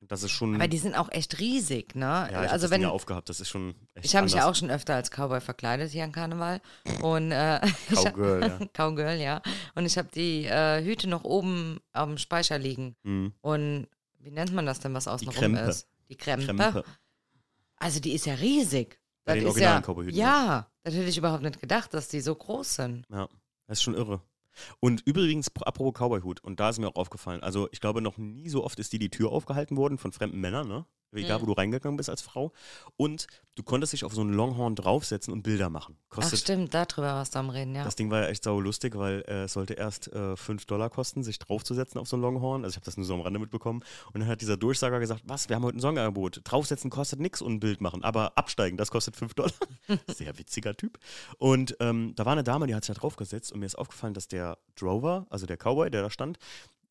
Das 0.00 0.22
ist 0.22 0.30
schon. 0.30 0.54
Aber 0.54 0.68
die 0.68 0.78
sind 0.78 0.94
auch 0.94 1.10
echt 1.10 1.38
riesig, 1.40 1.94
ne? 1.94 2.04
ja, 2.32 2.44
ich 2.44 2.50
also 2.50 2.64
das 2.66 2.70
wenn 2.70 2.82
Ding 2.82 2.90
aufgehabt. 2.90 3.28
Das 3.28 3.40
ist 3.40 3.48
schon 3.48 3.74
echt 3.94 4.06
ich 4.06 4.14
habe 4.16 4.24
mich 4.24 4.34
ja 4.34 4.48
auch 4.48 4.54
schon 4.54 4.70
öfter 4.70 4.94
als 4.94 5.10
Cowboy 5.10 5.40
verkleidet 5.40 5.90
hier 5.90 6.04
an 6.04 6.12
Karneval 6.12 6.60
und 7.02 7.32
äh, 7.32 7.60
hab- 7.94 8.14
Cowgirl, 8.14 8.42
ja. 8.42 8.66
Cowgirl, 8.72 9.20
ja. 9.20 9.42
Und 9.74 9.86
ich 9.86 9.98
habe 9.98 10.08
die 10.14 10.44
äh, 10.46 10.82
Hüte 10.84 11.08
noch 11.08 11.24
oben 11.24 11.78
am 11.92 12.16
Speicher 12.16 12.58
liegen 12.58 12.94
Mhm. 13.02 13.32
und 13.40 13.88
wie 14.20 14.30
nennt 14.30 14.52
man 14.52 14.66
das 14.66 14.80
denn, 14.80 14.94
was 14.94 15.08
außen 15.08 15.28
rum 15.28 15.54
ist? 15.56 15.88
Die 16.08 16.16
Krempe. 16.16 16.46
Krempe. 16.46 16.84
Also 17.76 18.00
die 18.00 18.12
ist 18.12 18.26
ja 18.26 18.34
riesig. 18.34 19.00
Bei 19.24 19.34
Das 19.34 19.42
den 19.42 19.48
originalen 19.48 19.82
ja, 19.82 19.86
Cowboyhüten, 19.86 20.18
Ja, 20.18 20.70
das 20.84 20.94
hätte 20.94 21.08
ich 21.08 21.18
überhaupt 21.18 21.42
nicht 21.42 21.60
gedacht, 21.60 21.92
dass 21.92 22.08
die 22.08 22.20
so 22.20 22.34
groß 22.34 22.76
sind. 22.76 23.04
Ja, 23.10 23.28
das 23.66 23.78
ist 23.78 23.82
schon 23.82 23.94
irre. 23.94 24.22
Und 24.80 25.02
übrigens, 25.06 25.50
pro- 25.50 25.64
apropos 25.64 25.94
Cowboy-Hut, 25.94 26.42
und 26.42 26.60
da 26.60 26.70
ist 26.70 26.78
mir 26.78 26.88
auch 26.88 26.96
aufgefallen, 26.96 27.42
also 27.42 27.68
ich 27.72 27.80
glaube, 27.80 28.00
noch 28.02 28.18
nie 28.18 28.48
so 28.48 28.64
oft 28.64 28.78
ist 28.78 28.92
dir 28.92 28.98
die 28.98 29.10
Tür 29.10 29.30
aufgehalten 29.32 29.76
worden 29.76 29.98
von 29.98 30.12
fremden 30.12 30.40
Männern, 30.40 30.68
ne? 30.68 30.86
Egal, 31.12 31.38
Mhm. 31.38 31.42
wo 31.42 31.46
du 31.46 31.52
reingegangen 31.52 31.96
bist 31.96 32.10
als 32.10 32.20
Frau. 32.20 32.52
Und 32.96 33.26
du 33.54 33.62
konntest 33.62 33.92
dich 33.94 34.04
auf 34.04 34.12
so 34.12 34.20
einen 34.20 34.32
Longhorn 34.34 34.74
draufsetzen 34.74 35.32
und 35.32 35.42
Bilder 35.42 35.70
machen. 35.70 35.96
Ach 36.10 36.16
Kostet, 36.16 36.40
stimmt, 36.40 36.74
darüber 36.74 37.14
warst 37.14 37.34
du 37.34 37.38
am 37.38 37.48
Reden, 37.50 37.74
ja. 37.74 37.82
Das 37.84 37.96
Ding 37.96 38.10
war 38.10 38.20
ja 38.22 38.28
echt 38.28 38.44
sau 38.44 38.60
lustig, 38.60 38.96
weil 38.96 39.24
äh, 39.26 39.44
es 39.44 39.54
sollte 39.54 39.74
erst 39.74 40.12
äh, 40.12 40.36
5 40.36 40.66
Dollar 40.66 40.90
kosten, 40.90 41.22
sich 41.22 41.38
draufzusetzen 41.38 41.98
auf 42.00 42.06
so 42.08 42.16
einen 42.16 42.22
Longhorn. 42.22 42.64
Also 42.64 42.74
ich 42.74 42.76
habe 42.76 42.84
das 42.84 42.96
nur 42.96 43.06
so 43.06 43.14
am 43.14 43.22
Rande 43.22 43.38
mitbekommen. 43.38 43.82
Und 44.12 44.20
dann 44.20 44.28
hat 44.28 44.40
dieser 44.42 44.56
Durchsager 44.58 45.00
gesagt, 45.00 45.22
was, 45.24 45.48
wir 45.48 45.56
haben 45.56 45.64
heute 45.64 45.78
ein 45.78 45.80
Songangebot. 45.80 46.42
Draufsetzen 46.44 46.90
kostet 46.90 47.20
nichts 47.20 47.40
und 47.40 47.54
ein 47.54 47.60
Bild 47.60 47.80
machen. 47.80 48.04
Aber 48.04 48.36
absteigen, 48.36 48.76
das 48.76 48.90
kostet 48.90 49.16
5 49.16 49.34
Dollar. 49.34 49.52
Sehr 50.08 50.38
witziger 50.38 50.76
Typ. 50.76 50.98
Und 51.38 51.76
ähm, 51.80 52.12
da 52.16 52.26
war 52.26 52.32
eine 52.32 52.44
Dame, 52.44 52.66
die 52.66 52.74
hat 52.74 52.84
sich 52.84 52.94
da 52.94 53.00
draufgesetzt 53.00 53.50
und 53.52 53.60
mir 53.60 53.66
ist 53.66 53.78
aufgefallen, 53.78 54.12
dass 54.14 54.28
der 54.28 54.58
Drover, 54.76 55.26
also 55.30 55.46
der 55.46 55.56
Cowboy, 55.56 55.90
der 55.90 56.02
da 56.02 56.10
stand, 56.10 56.38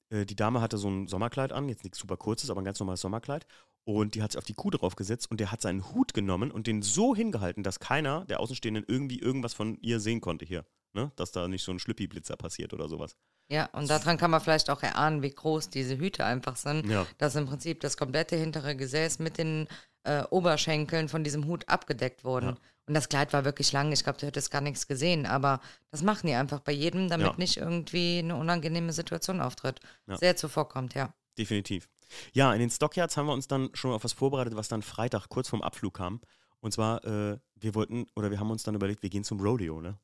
äh, 0.09 0.25
die 0.25 0.35
Dame 0.35 0.59
hatte 0.61 0.77
so 0.77 0.89
ein 0.89 1.07
Sommerkleid 1.07 1.51
an, 1.51 1.69
jetzt 1.69 1.83
nichts 1.83 1.99
super 1.99 2.17
kurzes, 2.17 2.49
aber 2.49 2.61
ein 2.61 2.65
ganz 2.65 2.79
normales 2.79 3.01
Sommerkleid. 3.01 3.45
Und 3.87 4.15
die 4.15 4.21
hat 4.21 4.33
sich 4.33 4.37
auf 4.37 4.43
die 4.43 4.53
Kuh 4.53 4.69
draufgesetzt 4.69 5.31
und 5.31 5.39
der 5.39 5.49
hat 5.49 5.61
seinen 5.61 5.93
Hut 5.93 6.13
genommen 6.13 6.51
und 6.51 6.67
den 6.67 6.81
so 6.81 7.15
hingehalten, 7.15 7.63
dass 7.63 7.79
keiner 7.79 8.25
der 8.25 8.41
Außenstehenden 8.41 8.83
irgendwie 8.85 9.17
irgendwas 9.17 9.53
von 9.53 9.77
ihr 9.81 10.01
sehen 10.01 10.19
konnte 10.19 10.43
hier. 10.43 10.65
Ne? 10.91 11.09
Dass 11.15 11.31
da 11.31 11.47
nicht 11.47 11.63
so 11.63 11.71
ein 11.71 11.79
Schlüppi-Blitzer 11.79 12.35
passiert 12.35 12.73
oder 12.73 12.89
sowas. 12.89 13.15
Ja, 13.49 13.67
und 13.67 13.89
daran 13.89 14.17
kann 14.17 14.29
man 14.29 14.41
vielleicht 14.41 14.69
auch 14.69 14.83
erahnen, 14.83 15.21
wie 15.21 15.29
groß 15.29 15.69
diese 15.69 15.97
Hüte 15.97 16.25
einfach 16.25 16.57
sind. 16.57 16.85
Ja. 16.89 17.07
Dass 17.17 17.35
im 17.35 17.45
Prinzip 17.45 17.79
das 17.79 17.95
komplette 17.95 18.35
hintere 18.35 18.75
Gesäß 18.75 19.19
mit 19.19 19.37
den 19.37 19.69
äh, 20.03 20.23
Oberschenkeln 20.31 21.07
von 21.07 21.23
diesem 21.23 21.45
Hut 21.45 21.63
abgedeckt 21.69 22.25
wurden. 22.25 22.47
Ja. 22.49 22.57
Und 22.87 22.93
das 22.93 23.07
Kleid 23.07 23.31
war 23.31 23.45
wirklich 23.45 23.71
lang. 23.71 23.93
Ich 23.93 24.03
glaube, 24.03 24.19
du 24.19 24.25
hättest 24.25 24.51
gar 24.51 24.59
nichts 24.61 24.87
gesehen. 24.87 25.25
Aber 25.25 25.61
das 25.91 26.01
machen 26.03 26.27
die 26.27 26.33
einfach 26.33 26.59
bei 26.59 26.73
jedem, 26.73 27.07
damit 27.07 27.27
Ja. 27.27 27.35
nicht 27.37 27.55
irgendwie 27.55 28.19
eine 28.19 28.35
unangenehme 28.35 28.91
Situation 28.91 29.39
auftritt. 29.39 29.79
Sehr 30.07 30.35
zuvorkommt, 30.35 30.93
ja. 30.93 31.13
Definitiv. 31.37 31.87
Ja, 32.33 32.53
in 32.53 32.59
den 32.59 32.69
Stockyards 32.69 33.17
haben 33.17 33.27
wir 33.27 33.33
uns 33.33 33.47
dann 33.47 33.69
schon 33.73 33.91
auf 33.91 34.03
was 34.03 34.13
vorbereitet, 34.13 34.55
was 34.55 34.67
dann 34.67 34.81
Freitag 34.81 35.29
kurz 35.29 35.49
vorm 35.49 35.61
Abflug 35.61 35.95
kam. 35.95 36.21
Und 36.59 36.71
zwar, 36.71 37.03
äh, 37.05 37.37
wir 37.55 37.75
wollten, 37.75 38.07
oder 38.15 38.31
wir 38.31 38.39
haben 38.39 38.51
uns 38.51 38.63
dann 38.63 38.75
überlegt, 38.75 39.03
wir 39.03 39.09
gehen 39.09 39.23
zum 39.23 39.39
Rodeo, 39.39 39.81
ne? 39.81 39.97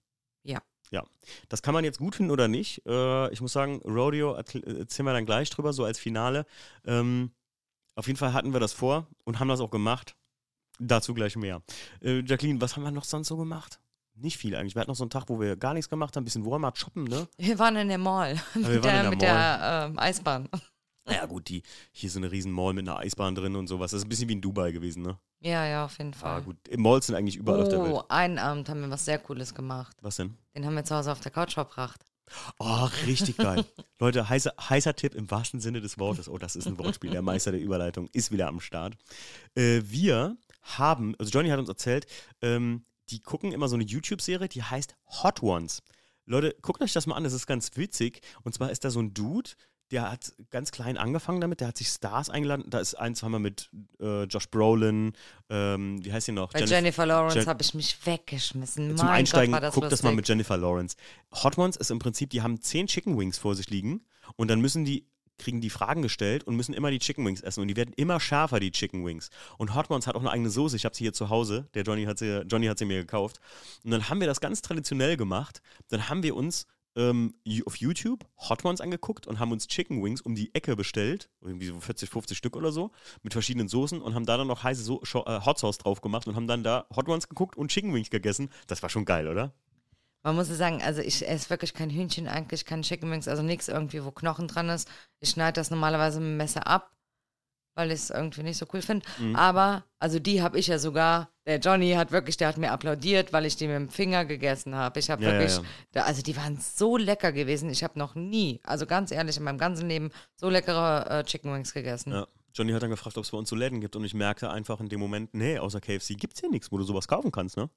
Ja. 0.44 0.62
Ja. 0.92 1.04
Das 1.50 1.62
kann 1.62 1.74
man 1.74 1.84
jetzt 1.84 1.98
gut 1.98 2.16
finden 2.16 2.32
oder 2.32 2.48
nicht. 2.48 2.86
Äh, 2.86 3.32
ich 3.32 3.42
muss 3.42 3.54
sagen, 3.54 3.82
Rodeo 3.84 4.34
erzählen 4.34 5.06
wir 5.06 5.14
dann 5.14 5.26
gleich 5.26 5.50
drüber, 5.50 5.74
so 5.74 5.84
als 5.84 5.98
Finale. 5.98 6.46
Ähm, 6.86 7.32
auf 7.96 8.08
jeden 8.08 8.18
Fall 8.18 8.34
hatten 8.34 8.54
wir 8.54 8.60
das 8.60 8.74
vor 8.74 9.08
und 9.24 9.40
haben 9.40 9.48
das 9.48 9.60
auch 9.60 9.72
gemacht. 9.72 10.16
Dazu 10.80 11.14
gleich 11.14 11.36
mehr. 11.36 11.62
Äh, 12.02 12.24
Jacqueline, 12.26 12.60
was 12.62 12.76
haben 12.76 12.84
wir 12.84 12.92
noch 12.92 13.04
sonst 13.04 13.28
so 13.28 13.38
gemacht? 13.38 13.80
Nicht 14.16 14.38
viel 14.38 14.56
eigentlich. 14.56 14.76
Wir 14.76 14.82
hatten 14.82 14.92
noch 14.92 14.96
so 14.96 15.04
einen 15.04 15.10
Tag, 15.10 15.26
wo 15.28 15.40
wir 15.40 15.56
gar 15.56 15.74
nichts 15.74 15.90
gemacht 15.90 16.16
haben, 16.16 16.22
ein 16.22 16.26
bisschen 16.26 16.46
Walmart 16.46 16.78
shoppen, 16.78 17.06
ne? 17.06 17.28
Wir 17.38 17.58
waren 17.58 17.76
in 17.78 17.88
der 17.88 17.98
Mall 17.98 18.40
wir 18.54 18.70
mit 18.70 18.70
waren 18.70 18.76
in 18.76 18.82
der, 18.82 19.02
der 19.02 19.10
mit 19.10 19.22
der 19.22 19.88
ähm, 19.90 20.00
Eisbahn. 20.00 20.50
Ja, 21.10 21.26
gut, 21.26 21.50
die, 21.50 21.64
hier 21.92 22.08
ist 22.08 22.14
so 22.14 22.20
eine 22.20 22.32
riesen 22.32 22.52
Mall 22.52 22.74
mit 22.74 22.88
einer 22.88 22.98
Eisbahn 22.98 23.36
drin 23.36 23.56
und 23.56 23.68
sowas. 23.68 23.92
Das 23.92 24.00
ist 24.00 24.06
ein 24.06 24.10
bisschen 24.10 24.30
wie 24.30 24.34
in 24.34 24.42
Dubai 24.42 24.72
gewesen, 24.72 25.04
ne? 25.04 25.18
Ja, 25.42 25.66
ja, 25.66 25.86
auf 25.86 25.98
jeden 25.98 26.14
Ah, 26.14 26.18
Fall. 26.18 26.42
gut. 26.44 26.56
Malls 26.78 27.08
sind 27.08 27.16
eigentlich 27.16 27.36
überall 27.36 27.62
auf 27.64 27.70
der 27.70 27.82
Welt. 27.84 27.92
oh, 27.94 28.04
einen 28.08 28.40
Abend 28.40 28.70
haben 28.70 28.80
wir 28.82 28.90
was 28.90 29.04
sehr 29.04 29.20
Cooles 29.20 29.54
gemacht. 29.54 29.98
Was 30.02 30.16
denn? 30.16 30.38
Den 30.56 30.66
haben 30.66 30.76
wir 30.76 30.86
zu 30.86 30.96
Hause 30.96 31.12
auf 31.12 31.20
der 31.20 31.32
Couch 31.32 31.54
verbracht. 31.56 32.06
Oh, 32.58 32.88
richtig 33.06 33.36
geil. 33.36 33.66
Leute, 34.00 34.30
heißer, 34.30 34.54
heißer 34.58 34.96
Tipp 34.96 35.14
im 35.14 35.30
wahrsten 35.30 35.60
Sinne 35.60 35.82
des 35.82 36.00
Wortes. 36.00 36.30
Oh, 36.30 36.38
das 36.38 36.56
ist 36.56 36.68
ein 36.68 36.80
Wortspiel. 36.80 37.12
Der 37.12 37.22
Meister 37.22 37.52
der 37.52 37.60
Überleitung 37.60 38.08
ist 38.14 38.32
wieder 38.32 38.48
am 38.48 38.62
Start. 38.62 38.96
Äh, 39.56 39.82
wir 39.84 40.38
haben, 40.62 41.14
also 41.20 41.30
Johnny 41.32 41.50
hat 41.50 41.60
uns 41.60 41.68
erzählt, 41.68 42.08
ähm, 42.42 42.86
die 43.10 43.20
gucken 43.20 43.52
immer 43.52 43.68
so 43.68 43.76
eine 43.76 43.84
YouTube-Serie, 43.84 44.48
die 44.48 44.64
heißt 44.64 44.96
Hot 45.22 45.44
Ones. 45.44 45.84
Leute, 46.26 46.56
guckt 46.62 46.82
euch 46.82 46.94
das 46.94 47.06
mal 47.06 47.16
an, 47.16 47.26
das 47.26 47.34
ist 47.34 47.46
ganz 47.46 47.72
witzig. 47.76 48.22
Und 48.44 48.54
zwar 48.54 48.72
ist 48.72 48.86
da 48.86 48.90
so 48.90 49.02
ein 49.02 49.14
Dude, 49.14 49.50
der 49.94 50.12
hat 50.12 50.34
ganz 50.50 50.72
klein 50.72 50.98
angefangen 50.98 51.40
damit, 51.40 51.60
der 51.60 51.68
hat 51.68 51.78
sich 51.78 51.88
Stars 51.88 52.30
eingeladen. 52.30 52.66
Da 52.68 52.80
ist 52.80 52.96
ein, 52.96 53.14
zweimal 53.14 53.40
mit 53.40 53.70
äh, 54.02 54.24
Josh 54.24 54.50
Brolin, 54.50 55.14
ähm, 55.50 56.04
wie 56.04 56.12
heißt 56.12 56.26
sie 56.26 56.32
noch? 56.32 56.52
Bei 56.52 56.64
Jennifer, 56.64 57.06
Lawrence 57.06 57.38
Jen 57.38 57.48
habe 57.48 57.62
ich 57.62 57.74
mich 57.76 57.98
weggeschmissen. 58.04 58.98
Zum 58.98 59.06
mein 59.06 59.18
Einsteigen, 59.18 59.54
Gott, 59.54 59.62
das 59.62 59.76
guck 59.76 59.84
das 59.84 59.92
lustig. 59.92 60.06
mal 60.06 60.16
mit 60.16 60.28
Jennifer 60.28 60.58
Lawrence. 60.58 60.98
Hot 61.32 61.58
Ones 61.60 61.78
ist 61.78 61.92
im 61.92 62.00
Prinzip, 62.00 62.32
die 62.32 62.42
haben 62.42 62.60
zehn 62.60 62.88
Chicken 62.88 63.18
Wings 63.20 63.38
vor 63.38 63.56
sich 63.56 63.70
liegen 63.70 64.02
und 64.36 64.50
dann 64.50 64.60
müssen 64.60 64.84
die 64.84 65.06
kriegen 65.40 65.62
die 65.62 65.70
Fragen 65.70 66.02
gestellt 66.02 66.44
und 66.44 66.56
müssen 66.56 66.74
immer 66.74 66.92
die 66.92 67.00
Chicken 67.00 67.26
Wings 67.26 67.42
essen 67.42 67.62
und 67.62 67.68
die 67.68 67.76
werden 67.76 67.94
immer 67.96 68.20
schärfer, 68.20 68.60
die 68.60 68.72
Chicken 68.72 69.06
Wings. 69.06 69.30
Und 69.58 69.74
Hot 69.76 69.90
Ones 69.90 70.08
hat 70.08 70.16
auch 70.16 70.22
eine 70.22 70.32
eigene 70.32 70.50
Soße, 70.50 70.76
ich 70.76 70.86
habe 70.86 70.96
sie 70.96 71.04
hier 71.04 71.14
zu 71.14 71.30
Hause, 71.30 71.68
der 71.74 71.84
Johnny 71.84 72.06
hat 72.06 72.20
sie, 72.20 72.44
Johnny 72.48 72.68
hat 72.68 72.78
sie 72.78 72.86
mir 72.86 73.00
gekauft. 73.00 73.40
Und 73.84 73.92
dann 73.92 74.10
haben 74.10 74.20
wir 74.20 74.28
das 74.28 74.42
ganz 74.42 74.62
traditionell 74.62 75.18
gemacht, 75.18 75.62
dann 75.90 76.08
haben 76.08 76.24
wir 76.24 76.36
uns 76.36 76.66
ähm, 76.96 77.34
auf 77.66 77.78
YouTube 77.78 78.26
Hot 78.38 78.64
Ones 78.66 78.82
angeguckt 78.82 79.28
und 79.28 79.40
haben 79.40 79.52
uns 79.52 79.68
Chicken 79.68 80.04
Wings 80.04 80.22
um 80.22 80.36
die 80.36 80.54
Ecke 80.54 80.76
bestellt, 80.76 81.30
irgendwie 81.42 81.68
so 81.68 81.80
40, 81.80 82.10
50 82.10 82.38
Stück 82.38 82.56
oder 82.56 82.72
so, 82.72 82.92
mit 83.22 83.34
verschiedenen 83.34 83.68
Soßen 83.68 84.02
und 84.02 84.16
haben 84.16 84.26
da 84.26 84.38
dann 84.38 84.48
noch 84.48 84.64
heiße 84.64 84.84
so 84.84 85.02
äh, 85.02 85.40
Hot 85.46 85.60
Sauce 85.60 85.78
drauf 85.78 86.02
gemacht 86.02 86.28
und 86.28 86.36
haben 86.36 86.48
dann 86.48 86.64
da 86.64 86.86
Hot 86.96 87.08
Ones 87.08 87.30
geguckt 87.30 87.56
und 87.58 87.70
Chicken 87.70 87.94
Wings 87.94 88.10
gegessen. 88.10 88.50
Das 88.68 88.82
war 88.82 88.90
schon 88.90 89.06
geil, 89.06 89.28
oder? 89.28 89.54
Man 90.24 90.36
muss 90.36 90.48
ja 90.48 90.56
sagen, 90.56 90.82
also 90.82 91.02
ich 91.02 91.28
esse 91.28 91.50
wirklich 91.50 91.74
kein 91.74 91.90
Hühnchen, 91.90 92.28
eigentlich 92.30 92.64
kein 92.64 92.82
Chicken 92.82 93.12
Wings, 93.12 93.28
also 93.28 93.44
nichts 93.44 93.68
irgendwie, 93.68 94.04
wo 94.06 94.12
Knochen 94.12 94.48
dran 94.48 94.70
ist. 94.70 94.90
Ich 95.20 95.32
schneide 95.32 95.54
das 95.54 95.70
normalerweise 95.70 96.22
mit 96.22 96.30
dem 96.30 96.38
Messer 96.38 96.66
ab, 96.66 96.92
weil 97.76 97.90
ich 97.92 98.02
es 98.02 98.10
irgendwie 98.10 98.44
nicht 98.44 98.58
so 98.58 98.66
cool 98.74 98.82
finde. 98.82 99.06
Mhm. 99.20 99.36
Aber, 99.36 99.84
also 100.00 100.20
die 100.20 100.42
habe 100.42 100.60
ich 100.60 100.68
ja 100.68 100.78
sogar, 100.78 101.30
der 101.46 101.60
Johnny 101.60 101.92
hat 101.94 102.12
wirklich, 102.12 102.38
der 102.38 102.48
hat 102.48 102.58
mir 102.58 102.72
applaudiert, 102.72 103.34
weil 103.34 103.46
ich 103.46 103.56
die 103.56 103.68
mit 103.68 103.76
dem 103.76 103.90
Finger 103.90 104.26
gegessen 104.26 104.76
habe. 104.76 105.00
Ich 105.00 105.10
habe 105.10 105.24
Ja, 105.24 105.30
ja, 105.30 105.40
wirklich, 105.40 105.58
ja. 105.58 105.64
Da, 105.92 106.04
also 106.04 106.22
die 106.22 106.38
waren 106.38 106.58
so 106.58 106.98
lecker 106.98 107.32
gewesen. 107.32 107.70
Ich 107.70 107.84
habe 107.84 107.98
noch 107.98 108.16
nie, 108.16 108.62
also 108.64 108.86
ganz 108.86 109.12
ehrlich, 109.12 109.38
in 109.38 109.44
meinem 109.44 109.58
ganzen 109.58 109.88
Leben 109.90 110.12
so 110.36 110.50
leckere 110.50 111.10
äh, 111.10 111.24
Chicken 111.24 111.54
Wings 111.54 111.74
gegessen. 111.74 112.14
Ja. 112.14 112.28
Johnny 112.54 112.72
hat 112.72 112.84
dann 112.84 112.92
gefragt, 112.92 113.18
ob 113.18 113.24
es 113.24 113.32
bei 113.32 113.38
uns 113.38 113.50
so 113.50 113.56
Läden 113.56 113.82
gibt 113.82 113.96
und 113.96 114.04
ich 114.04 114.14
merkte 114.14 114.52
einfach 114.52 114.80
in 114.80 114.88
dem 114.88 115.00
Moment, 115.00 115.34
nee, 115.34 115.58
außer 115.58 115.82
KFC 115.82 116.16
gibt 116.16 116.36
es 116.36 116.40
hier 116.40 116.52
nichts, 116.52 116.72
wo 116.72 116.78
du 116.78 116.84
sowas 116.84 117.08
kaufen 117.08 117.32
kannst, 117.32 117.58
ne? 117.58 117.70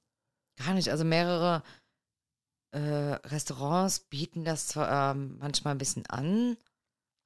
Gar 0.63 0.75
nicht. 0.75 0.89
Also 0.89 1.03
mehrere 1.03 1.63
äh, 2.71 2.79
Restaurants 2.79 4.01
bieten 4.01 4.43
das 4.43 4.67
zwar 4.67 5.11
ähm, 5.11 5.37
manchmal 5.39 5.73
ein 5.73 5.77
bisschen 5.79 6.05
an, 6.07 6.57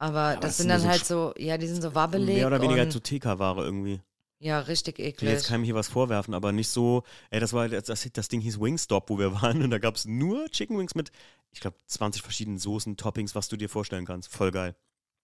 aber 0.01 0.19
aber 0.19 0.39
das 0.39 0.57
sind 0.57 0.69
dann 0.69 0.81
so 0.81 0.87
halt 0.87 1.05
so, 1.05 1.33
ja, 1.37 1.57
die 1.57 1.67
sind 1.67 1.81
so 1.81 1.93
wabbelig. 1.93 2.35
Mehr 2.35 2.47
oder 2.47 2.61
weniger 2.61 2.89
zu 2.89 2.99
TK-Ware 2.99 3.63
irgendwie. 3.63 4.01
Ja, 4.39 4.59
richtig 4.59 4.97
Ich 4.97 5.05
will 5.05 5.09
eklig. 5.09 5.29
jetzt 5.29 5.47
keinem 5.47 5.63
hier 5.63 5.75
was 5.75 5.87
vorwerfen, 5.87 6.33
aber 6.33 6.51
nicht 6.51 6.69
so, 6.69 7.03
ey, 7.29 7.39
das 7.39 7.53
war, 7.53 7.69
das, 7.69 7.83
das, 7.83 8.09
das 8.11 8.27
Ding 8.27 8.41
hieß 8.41 8.59
Wingstop, 8.59 9.11
wo 9.11 9.19
wir 9.19 9.31
waren 9.41 9.61
und 9.61 9.69
da 9.69 9.77
gab 9.77 9.95
es 9.95 10.05
nur 10.05 10.49
Chicken 10.49 10.79
Wings 10.79 10.95
mit, 10.95 11.11
ich 11.51 11.59
glaube, 11.59 11.77
20 11.85 12.23
verschiedenen 12.23 12.57
Soßen, 12.57 12.97
Toppings, 12.97 13.35
was 13.35 13.47
du 13.49 13.57
dir 13.57 13.69
vorstellen 13.69 14.05
kannst. 14.05 14.31
Voll 14.31 14.49
geil. 14.49 14.75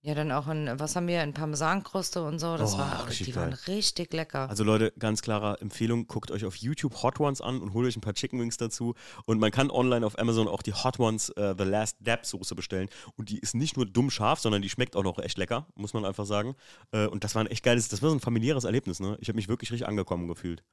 Ja, 0.08 0.16
dann 0.16 0.32
auch 0.32 0.48
in, 0.48 0.70
was 0.80 0.96
haben 0.96 1.08
wir, 1.08 1.22
in 1.22 1.34
Parmesankruste 1.34 2.24
und 2.24 2.40
so. 2.40 2.56
Das 2.56 2.76
Oh, 2.76 2.78
war, 2.78 3.08
richtig 3.08 3.28
die 3.28 3.36
waren 3.36 3.50
geil. 3.50 3.60
richtig 3.68 4.14
lecker. 4.14 4.50
Also 4.50 4.64
Leute, 4.64 4.94
ganz 4.98 5.22
klare 5.22 5.60
Empfehlung, 5.60 6.08
guckt 6.08 6.32
euch 6.32 6.46
auf 6.46 6.56
YouTube 6.56 7.04
Hot 7.04 7.20
Ones 7.20 7.42
an 7.42 7.60
und 7.60 7.74
holt 7.74 7.86
euch 7.86 7.98
ein 7.98 8.02
paar 8.02 8.14
Chicken 8.14 8.40
Wings 8.40 8.56
dazu. 8.56 8.96
Und 9.26 9.40
man 9.40 9.52
kann 9.52 9.70
online 9.70 10.06
auf 10.06 10.18
Amazon 10.18 10.48
auch 10.48 10.62
die 10.62 10.72
Hot 10.74 10.98
Ones 10.98 11.28
äh, 11.32 11.54
The 11.58 11.66
Last 11.66 11.98
Dab 12.00 12.26
Soße 12.26 12.56
bestellen. 12.56 12.88
Und 13.18 13.28
die 13.28 13.40
ist 13.40 13.54
nicht 13.54 13.76
nur 13.76 13.86
dumm 13.86 14.10
scharf, 14.10 14.40
sondern 14.40 14.62
die 14.62 14.70
schmeckt 14.70 14.96
auch 14.96 15.04
noch 15.04 15.20
echt 15.20 15.38
lecker, 15.38 15.68
muss 15.76 15.94
man 15.94 16.06
einfach 16.06 16.26
sagen. 16.26 16.56
Äh, 16.94 17.08
und 17.08 17.26
das 17.26 17.36
war 17.36 17.44
ein 17.44 17.48
echt 17.48 17.66
geiles, 17.66 17.90
das 17.90 18.02
war 18.02 18.10
so 18.10 18.16
ein 18.16 18.22
familiäres 18.22 18.64
Erlebnis, 18.64 19.02
ne? 19.02 19.18
Ich 19.20 19.28
habe 19.28 19.36
mich 19.36 19.50
wirklich 19.50 19.72
richtig 19.74 19.90
angekommen 19.90 20.30
gefühlt. 20.30 20.64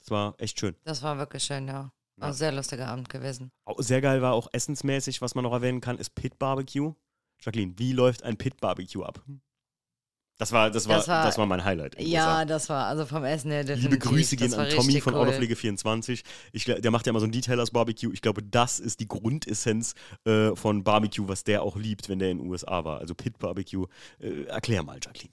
Das 0.00 0.10
war 0.10 0.34
echt 0.38 0.58
schön. 0.58 0.74
das 0.82 1.04
war 1.04 1.16
wirklich 1.18 1.44
schön, 1.44 1.68
ja. 1.68 1.92
War 2.16 2.26
Ja. 2.26 2.26
ein 2.26 2.32
sehr 2.32 2.50
lustiger 2.50 2.88
Abend 2.88 3.08
gewesen. 3.08 3.52
Auch 3.64 3.78
sehr 3.80 4.00
geil 4.00 4.20
war 4.20 4.32
auch 4.32 4.48
essensmäßig, 4.52 5.22
was 5.22 5.36
man 5.36 5.44
noch 5.44 5.52
erwähnen 5.52 5.80
kann, 5.80 5.98
ist 5.98 6.16
Pit 6.16 6.40
Barbecue. 6.40 6.94
Jacqueline, 7.40 7.74
wie 7.76 7.92
läuft 7.92 8.22
ein 8.24 8.36
Pit 8.36 8.60
Barbecue 8.60 9.02
ab? 9.04 9.22
Das 10.40 10.52
war, 10.52 10.70
das 10.70 10.86
war, 10.86 10.96
das 10.98 11.06
Das 11.06 11.36
war, 11.36 11.36
war- 11.38 11.46
mein 11.46 11.64
Highlight. 11.64 12.00
Ja, 12.00 12.44
das 12.44 12.68
war 12.68 12.86
also 12.86 13.04
vom 13.06 13.24
Essen 13.24 13.50
her 13.50 13.64
definitiv. 13.64 13.90
Liebe 13.90 13.98
Grüße 13.98 14.36
gehen 14.36 14.52
war 14.52 14.60
an 14.60 14.70
Tommy 14.70 15.00
von 15.00 15.14
cool. 15.14 15.26
Autopflege24. 15.28 16.22
Ich, 16.52 16.62
gl- 16.62 16.80
der 16.80 16.90
macht 16.92 17.06
ja 17.06 17.10
immer 17.10 17.18
so 17.18 17.26
ein 17.26 17.32
Detailers 17.32 17.72
Barbecue. 17.72 18.12
Ich 18.12 18.22
glaube, 18.22 18.44
das 18.44 18.78
ist 18.78 19.00
die 19.00 19.08
Grundessenz 19.08 19.94
äh, 20.24 20.54
von 20.54 20.84
Barbecue, 20.84 21.26
was 21.26 21.42
der 21.42 21.62
auch 21.62 21.74
liebt, 21.76 22.08
wenn 22.08 22.20
der 22.20 22.30
in 22.30 22.38
den 22.38 22.46
USA 22.48 22.84
war. 22.84 23.00
Also 23.00 23.16
Pit 23.16 23.38
Barbecue. 23.40 23.86
Äh, 24.20 24.44
erklär 24.44 24.84
mal, 24.84 25.00
Jacqueline. 25.02 25.32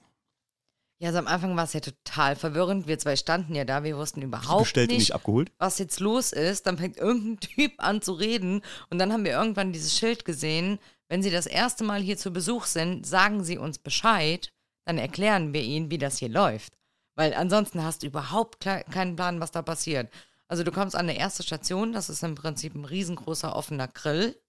Ja, 0.97 1.10
also 1.10 1.20
am 1.20 1.28
Anfang 1.28 1.56
war 1.56 1.66
es 1.66 1.74
ja 1.74 1.82
total 1.82 2.36
verwirrend. 2.36 2.88
Wir 2.88 2.97
zwei 2.97 3.16
standen 3.16 3.53
ja 3.53 3.64
da, 3.66 3.84
wir 3.84 3.97
wussten 3.97 4.24
überhaupt 4.24 4.76
nicht, 4.76 5.14
was 5.60 5.78
jetzt 5.78 5.99
los 5.99 6.32
ist. 6.32 6.66
Dann 6.66 6.78
fängt 6.80 6.97
irgendein 6.97 7.38
Typ 7.56 7.74
an 7.78 8.01
zu 8.01 8.14
reden 8.14 8.62
und 8.89 8.97
dann 8.97 9.14
haben 9.14 9.24
wir 9.26 9.34
irgendwann 9.34 9.72
dieses 9.72 9.95
Schild 9.95 10.26
gesehen. 10.26 10.80
Wenn 11.10 11.22
Sie 11.24 11.32
das 11.32 11.45
erste 11.45 11.84
Mal 11.84 12.01
hier 12.01 12.18
zu 12.18 12.32
Besuch 12.32 12.66
sind, 12.66 13.06
sagen 13.06 13.43
Sie 13.43 13.58
uns 13.58 13.78
Bescheid, 13.78 14.51
dann 14.86 14.97
erklären 14.97 15.53
wir 15.53 15.62
Ihnen, 15.62 15.91
wie 15.91 15.97
das 15.97 16.18
hier 16.18 16.30
läuft. 16.30 16.74
Weil 17.16 17.34
ansonsten 17.34 17.84
hast 17.84 18.03
du 18.03 18.08
überhaupt 18.08 18.60
keinen 18.60 19.16
Plan, 19.16 19.39
was 19.39 19.51
da 19.51 19.62
passiert. 19.62 20.12
Also 20.47 20.64
du 20.64 20.72
kommst 20.72 20.95
an 20.95 21.08
eine 21.10 21.18
erste 21.18 21.43
Station, 21.43 21.93
das 21.93 22.10
ist 22.10 22.24
im 22.24 22.36
Prinzip 22.36 22.76
ein 22.76 22.86
riesengroßer 22.86 23.56
offener 23.56 23.88
Grill. 23.88 24.39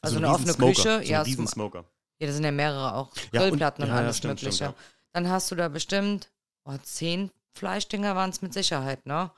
Also 0.00 0.14
So 0.16 0.20
ein 0.20 0.24
eine 0.24 0.34
offene 0.34 0.48
Riesensmoker, 0.52 0.98
Küche. 0.98 1.06
So 1.06 1.10
ja, 1.12 1.18
ein 1.20 1.24
Riesensmoker. 1.24 1.84
ja, 2.20 2.26
das 2.26 2.34
sind 2.36 2.44
ja 2.44 2.52
mehrere 2.52 2.94
auch. 2.94 3.12
Ja, 3.32 3.42
und- 3.42 3.48
Grillplatten 3.48 3.84
und, 3.84 3.90
ja, 3.90 3.96
ja, 3.96 4.00
alles 4.02 4.18
stimmt, 4.18 4.34
Mögliche. 4.42 4.64
stimmt, 4.64 4.76
Dann 5.12 5.28
hast 5.28 5.50
du 5.50 5.54
da 5.54 5.68
bestimmt, 5.68 6.30
oh, 6.64 6.76
zehn 6.82 7.30
Fleischdinger 7.54 8.14
waren 8.14 8.30
es 8.30 8.42
mit 8.42 8.52
Sicherheit, 8.52 9.06
ne? 9.06 9.30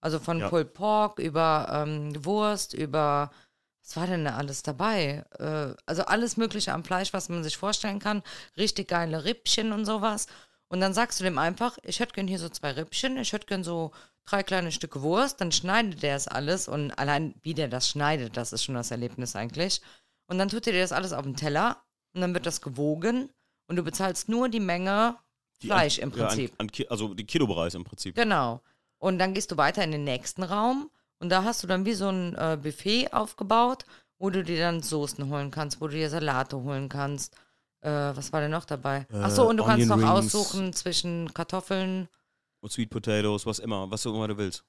Also 0.00 0.18
von 0.20 0.38
Ja. 0.38 0.48
Pulled 0.48 0.72
Pork 0.72 1.18
über 1.18 1.68
ähm, 1.86 2.24
Wurst, 2.24 2.74
über, 2.74 3.30
was 3.86 3.96
war 3.96 4.06
denn 4.08 4.24
da 4.24 4.36
alles 4.36 4.64
dabei? 4.64 5.24
Äh, 5.38 5.74
also 5.86 6.04
alles 6.06 6.36
Mögliche 6.36 6.72
am 6.72 6.82
Fleisch, 6.82 7.12
was 7.12 7.28
man 7.28 7.44
sich 7.44 7.56
vorstellen 7.56 8.00
kann. 8.00 8.22
Richtig 8.56 8.88
geile 8.88 9.24
Rippchen 9.24 9.72
und 9.72 9.84
sowas. 9.84 10.26
Und 10.66 10.80
dann 10.80 10.92
sagst 10.92 11.20
du 11.20 11.24
dem 11.24 11.38
einfach, 11.38 11.78
ich 11.84 12.00
hätte 12.00 12.14
gern 12.14 12.26
hier 12.26 12.40
so 12.40 12.48
zwei 12.48 12.72
Rippchen, 12.72 13.16
ich 13.16 13.32
hätte 13.32 13.46
gern 13.46 13.62
so 13.62 13.92
drei 14.24 14.42
kleine 14.42 14.72
Stücke 14.72 15.02
Wurst, 15.02 15.40
dann 15.40 15.52
schneidet 15.52 16.02
der 16.02 16.16
es 16.16 16.26
alles 16.26 16.66
und 16.66 16.90
allein 16.98 17.36
wie 17.42 17.54
der 17.54 17.68
das 17.68 17.88
schneidet, 17.88 18.36
das 18.36 18.52
ist 18.52 18.64
schon 18.64 18.74
das 18.74 18.90
Erlebnis 18.90 19.36
eigentlich. 19.36 19.80
Und 20.26 20.38
dann 20.38 20.48
tut 20.48 20.66
er 20.66 20.72
dir 20.72 20.80
das 20.80 20.90
alles 20.90 21.12
auf 21.12 21.22
den 21.22 21.36
Teller 21.36 21.80
und 22.12 22.22
dann 22.22 22.34
wird 22.34 22.46
das 22.46 22.60
gewogen 22.60 23.30
und 23.68 23.76
du 23.76 23.84
bezahlst 23.84 24.28
nur 24.28 24.48
die 24.48 24.58
Menge 24.58 25.16
Die 25.62 25.68
Fleisch 25.68 25.98
an, 25.98 26.04
im 26.04 26.10
Prinzip. 26.10 26.50
Ja, 26.50 26.56
an, 26.58 26.68
an, 26.76 26.86
also 26.88 27.14
die 27.14 27.24
Kilobereich 27.24 27.74
im 27.74 27.84
Prinzip. 27.84 28.16
Genau. 28.16 28.60
Und 28.98 29.20
dann 29.20 29.32
gehst 29.32 29.52
du 29.52 29.56
weiter 29.56 29.84
in 29.84 29.92
den 29.92 30.02
nächsten 30.02 30.42
Raum 30.42 30.90
und 31.18 31.28
da 31.30 31.44
hast 31.44 31.62
du 31.62 31.66
dann 31.66 31.84
wie 31.84 31.94
so 31.94 32.08
ein 32.08 32.34
äh, 32.34 32.58
Buffet 32.60 33.12
aufgebaut, 33.12 33.84
wo 34.18 34.30
du 34.30 34.42
dir 34.42 34.58
dann 34.58 34.82
Soßen 34.82 35.28
holen 35.28 35.50
kannst, 35.50 35.80
wo 35.80 35.88
du 35.88 35.94
dir 35.94 36.10
Salate 36.10 36.56
holen 36.56 36.88
kannst. 36.88 37.34
Äh, 37.82 37.90
was 37.90 38.32
war 38.32 38.40
denn 38.40 38.50
noch 38.50 38.64
dabei? 38.64 39.06
Äh, 39.12 39.20
Ach 39.22 39.30
so, 39.30 39.48
und 39.48 39.58
du 39.58 39.64
kannst 39.64 39.86
noch 39.86 39.96
Onion 39.96 40.16
Rings. 40.16 40.34
aussuchen 40.34 40.72
zwischen 40.72 41.32
Kartoffeln. 41.34 42.08
Und 42.60 42.72
Sweet 42.72 42.90
Potatoes, 42.90 43.46
was 43.46 43.58
immer, 43.58 43.90
was 43.90 44.02
du 44.02 44.14
immer 44.14 44.28
du 44.28 44.36
willst. 44.36 44.64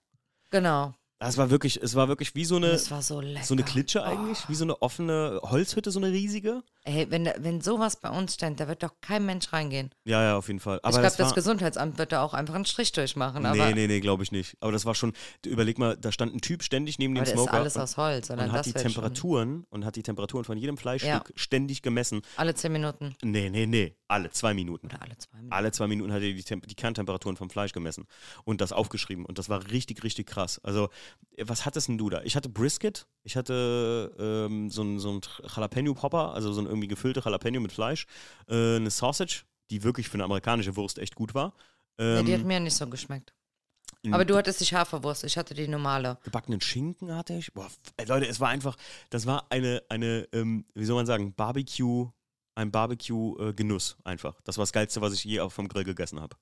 Genau. 0.49 0.93
Das 1.19 1.35
war 1.37 1.49
wirklich, 1.49 1.81
es 1.81 1.95
war 1.95 2.07
wirklich 2.07 2.35
wie 2.35 2.45
so 2.45 2.57
eine, 2.57 2.77
so 2.77 3.01
so 3.01 3.19
eine 3.19 3.63
Klitsche 3.63 4.03
eigentlich, 4.03 4.39
Oh. 4.45 4.49
wie 4.49 4.55
so 4.55 4.65
eine 4.65 4.81
offene 4.83 5.39
Holzhütte, 5.43 5.89
so 5.89 5.99
eine 5.99 6.11
riesige. 6.11 6.61
Ey, 6.83 7.07
wenn, 7.09 7.25
wenn 7.39 7.59
sowas 7.59 7.95
bei 7.99 8.09
uns 8.09 8.35
stand, 8.35 8.59
da 8.59 8.67
wird 8.67 8.83
doch 8.83 8.93
kein 9.01 9.25
Mensch 9.25 9.51
reingehen. 9.51 9.89
Ja, 10.05 10.21
ja, 10.23 10.37
auf 10.37 10.47
jeden 10.47 10.59
Fall. 10.59 10.79
Aber 10.83 10.89
ich 10.89 10.93
glaube, 11.01 11.07
das 11.07 11.17
das, 11.17 11.33
Gesundheitsamt 11.33 11.97
wird 11.97 12.11
da 12.11 12.21
auch 12.21 12.33
einfach 12.35 12.53
einen 12.53 12.65
Strich 12.65 12.91
durchmachen. 12.91 13.45
Aber, 13.45 13.55
Nee, 13.57 13.73
nee, 13.73 13.87
nee, 13.87 13.99
glaube 13.99 14.23
ich 14.23 14.31
nicht. 14.31 14.55
Aber 14.61 14.71
das 14.71 14.85
war 14.85 14.93
schon, 14.95 15.13
überleg 15.45 15.79
mal, 15.79 15.97
da 15.97 16.11
stand 16.11 16.35
ein 16.35 16.39
Typ 16.41 16.61
ständig 16.63 16.99
neben 16.99 17.15
dem 17.15 17.23
aber 17.23 17.25
das 17.25 17.33
ist 17.33 17.41
Smoker 17.43 17.53
alles 17.59 17.75
und, 17.75 17.81
aus 17.81 17.97
Holz. 17.97 18.29
Und 18.29 18.39
hat 18.39 18.65
die 18.65 18.73
wird 18.75 18.83
schon- 18.83 18.91
Temperaturen 18.93 19.65
und 19.69 19.85
hat 19.85 19.95
die 19.95 20.03
Temperaturen 20.03 20.45
von 20.45 20.57
jedem 20.57 20.77
Fleischstück 20.77 21.33
ständig 21.35 21.81
gemessen. 21.81 22.21
Alle 22.37 22.53
zehn 22.53 22.71
Minuten. 22.71 23.15
Nee, 23.23 23.49
nee, 23.49 23.65
nee, 23.65 23.95
alle 24.07 24.29
zwei 24.31 24.53
Minuten. 24.53 24.87
Oder 24.87 25.01
alle 25.01 25.17
zwei 25.17 25.37
Minuten. 25.37 25.53
Alle 25.53 25.71
zwei 25.71 25.87
Minuten 25.87 26.13
hat 26.13 26.21
er 26.21 26.33
die, 26.33 26.43
Temp 26.43 26.67
die 26.67 26.75
Kerntemperaturen 26.75 27.37
vom 27.37 27.49
Fleisch 27.49 27.73
gemessen 27.73 28.05
und 28.45 28.61
das 28.61 28.71
aufgeschrieben. 28.71 29.25
Und 29.25 29.37
das 29.37 29.49
war 29.49 29.69
richtig, 29.71 30.03
richtig 30.03 30.27
krass. 30.27 30.59
Also, 30.63 30.89
was 31.41 31.65
hattest 31.65 31.87
denn 31.87 31.97
du 31.97 32.09
da? 32.09 32.21
Ich 32.23 32.35
hatte 32.35 32.49
Brisket, 32.49 33.07
ich 33.23 33.35
hatte 33.35 34.15
ähm, 34.19 34.69
so 34.69 34.83
ein, 34.83 34.99
so 34.99 35.11
ein 35.11 35.21
Jalapeno-Popper, 35.55 36.33
also 36.33 36.53
so 36.53 36.61
ein 36.61 36.67
irgendwie 36.67 36.87
gefüllte 36.87 37.21
Jalapeno 37.23 37.59
mit 37.59 37.71
Fleisch, 37.71 38.05
äh, 38.47 38.77
eine 38.77 38.89
Sausage, 38.89 39.43
die 39.69 39.83
wirklich 39.83 40.07
für 40.07 40.15
eine 40.15 40.23
amerikanische 40.23 40.75
Wurst 40.75 40.99
echt 40.99 41.15
gut 41.15 41.33
war. 41.33 41.53
Nee, 41.99 42.23
die 42.23 42.33
hat 42.33 42.41
Ähm, 42.41 42.47
mir 42.47 42.59
nicht 42.59 42.75
so 42.75 42.87
geschmeckt. 42.87 43.33
Aber 44.11 44.23
du 44.23 44.37
hattest 44.37 44.61
die 44.61 44.65
scharfe 44.65 45.03
Wurst, 45.03 45.23
ich 45.23 45.37
hatte 45.37 45.53
die 45.53 45.67
normale. 45.67 46.17
gebackenen 46.23 46.61
Schinken 46.61 47.13
hatte 47.15 47.33
ich. 47.33 47.51
Boah, 47.53 47.67
Leute, 48.05 48.27
es 48.27 48.39
war 48.39 48.49
einfach, 48.49 48.77
das 49.09 49.25
war 49.25 49.47
eine, 49.49 49.81
eine 49.89 50.27
ähm, 50.31 50.65
wie 50.75 50.85
soll 50.85 50.95
man 50.95 51.05
sagen, 51.05 51.33
Barbecue, 51.33 52.09
ein 52.57 52.71
Barbecue-Genuss 52.71 53.97
einfach. 54.03 54.41
Das 54.43 54.57
war 54.57 54.63
das 54.63 54.73
Geilste, 54.73 54.99
was 55.01 55.13
ich 55.13 55.23
je 55.23 55.47
vom 55.49 55.67
Grill 55.67 55.83
gegessen 55.83 56.19
habe. 56.19 56.35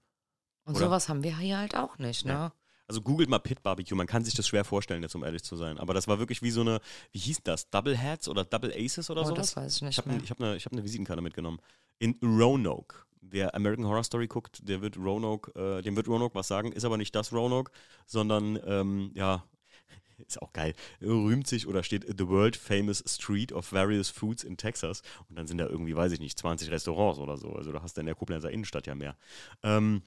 Und 0.64 0.76
Oder? 0.76 0.86
sowas 0.86 1.10
haben 1.10 1.24
wir 1.24 1.38
hier 1.38 1.58
halt 1.58 1.76
auch 1.76 1.98
nicht, 1.98 2.26
ne? 2.26 2.52
Also 2.88 3.02
googelt 3.02 3.30
mal 3.30 3.40
Pit 3.40 3.64
Barbecue, 3.64 3.96
man 3.96 4.06
kann 4.06 4.24
sich 4.24 4.36
das 4.36 4.48
schwer 4.48 4.64
vorstellen, 4.64 5.02
jetzt 5.02 5.16
um 5.16 5.24
ehrlich 5.24 5.44
zu 5.44 5.56
sein. 5.56 5.80
Aber 5.80 5.96
das 5.96 6.08
war 6.08 6.20
wirklich 6.20 6.44
wie 6.44 6.52
so 6.52 6.62
eine, 6.62 6.80
wie 7.12 7.20
hieß 7.20 7.42
das? 7.44 7.70
Double 7.72 7.98
Hats 8.00 8.30
oder 8.30 8.46
Double 8.46 8.72
Aces 8.72 9.10
oder 9.10 9.22
oh, 9.22 9.26
sowas? 9.26 9.54
das 9.54 9.58
weiß 9.58 9.76
ich 9.76 9.82
Ich 9.82 9.88
nicht 9.88 9.98
habe 9.98 10.10
mehr. 10.10 10.20
ich 10.24 10.30
hab 10.30 10.40
eine, 10.40 10.56
ich 10.56 10.66
hab 10.66 10.72
eine 10.72 10.84
Visitenkarte 10.84 11.22
mitgenommen. 11.22 11.60
In 11.98 12.18
Roanoke. 12.22 12.98
Wer 13.22 13.56
American 13.56 13.88
Horror 13.88 14.04
Story 14.04 14.28
guckt, 14.28 14.60
der 14.70 14.84
wird 14.84 14.98
Roanoke, 14.98 15.52
äh, 15.60 15.82
dem 15.82 15.96
wird 15.96 16.08
Roanoke 16.08 16.36
was 16.36 16.48
sagen, 16.48 16.72
ist 16.72 16.86
aber 16.86 16.98
nicht 16.98 17.16
das 17.16 17.34
Roanoke, 17.34 17.72
sondern 18.06 18.60
ähm, 18.68 19.12
ja, 19.16 19.44
ist 20.28 20.42
auch 20.42 20.54
geil, 20.54 20.74
rühmt 21.02 21.48
sich 21.48 21.68
oder 21.68 21.84
steht 21.84 22.06
The 22.18 22.28
World 22.28 22.56
Famous 22.56 23.04
Street 23.08 23.52
of 23.52 23.72
Various 23.72 24.10
Foods 24.10 24.44
in 24.44 24.58
Texas. 24.58 25.02
Und 25.30 25.38
dann 25.38 25.48
sind 25.48 25.58
da 25.58 25.68
irgendwie, 25.68 25.96
weiß 25.96 26.12
ich 26.12 26.20
nicht, 26.20 26.38
20 26.38 26.72
Restaurants 26.72 27.20
oder 27.20 27.38
so. 27.38 27.54
Also 27.54 27.72
da 27.72 27.82
hast 27.82 27.98
du 27.98 28.02
in 28.02 28.06
der 28.06 28.16
Koblenzer 28.16 28.52
Innenstadt 28.52 28.88
ja 28.88 28.96
mehr. 28.96 29.16
Ähm, 29.64 30.04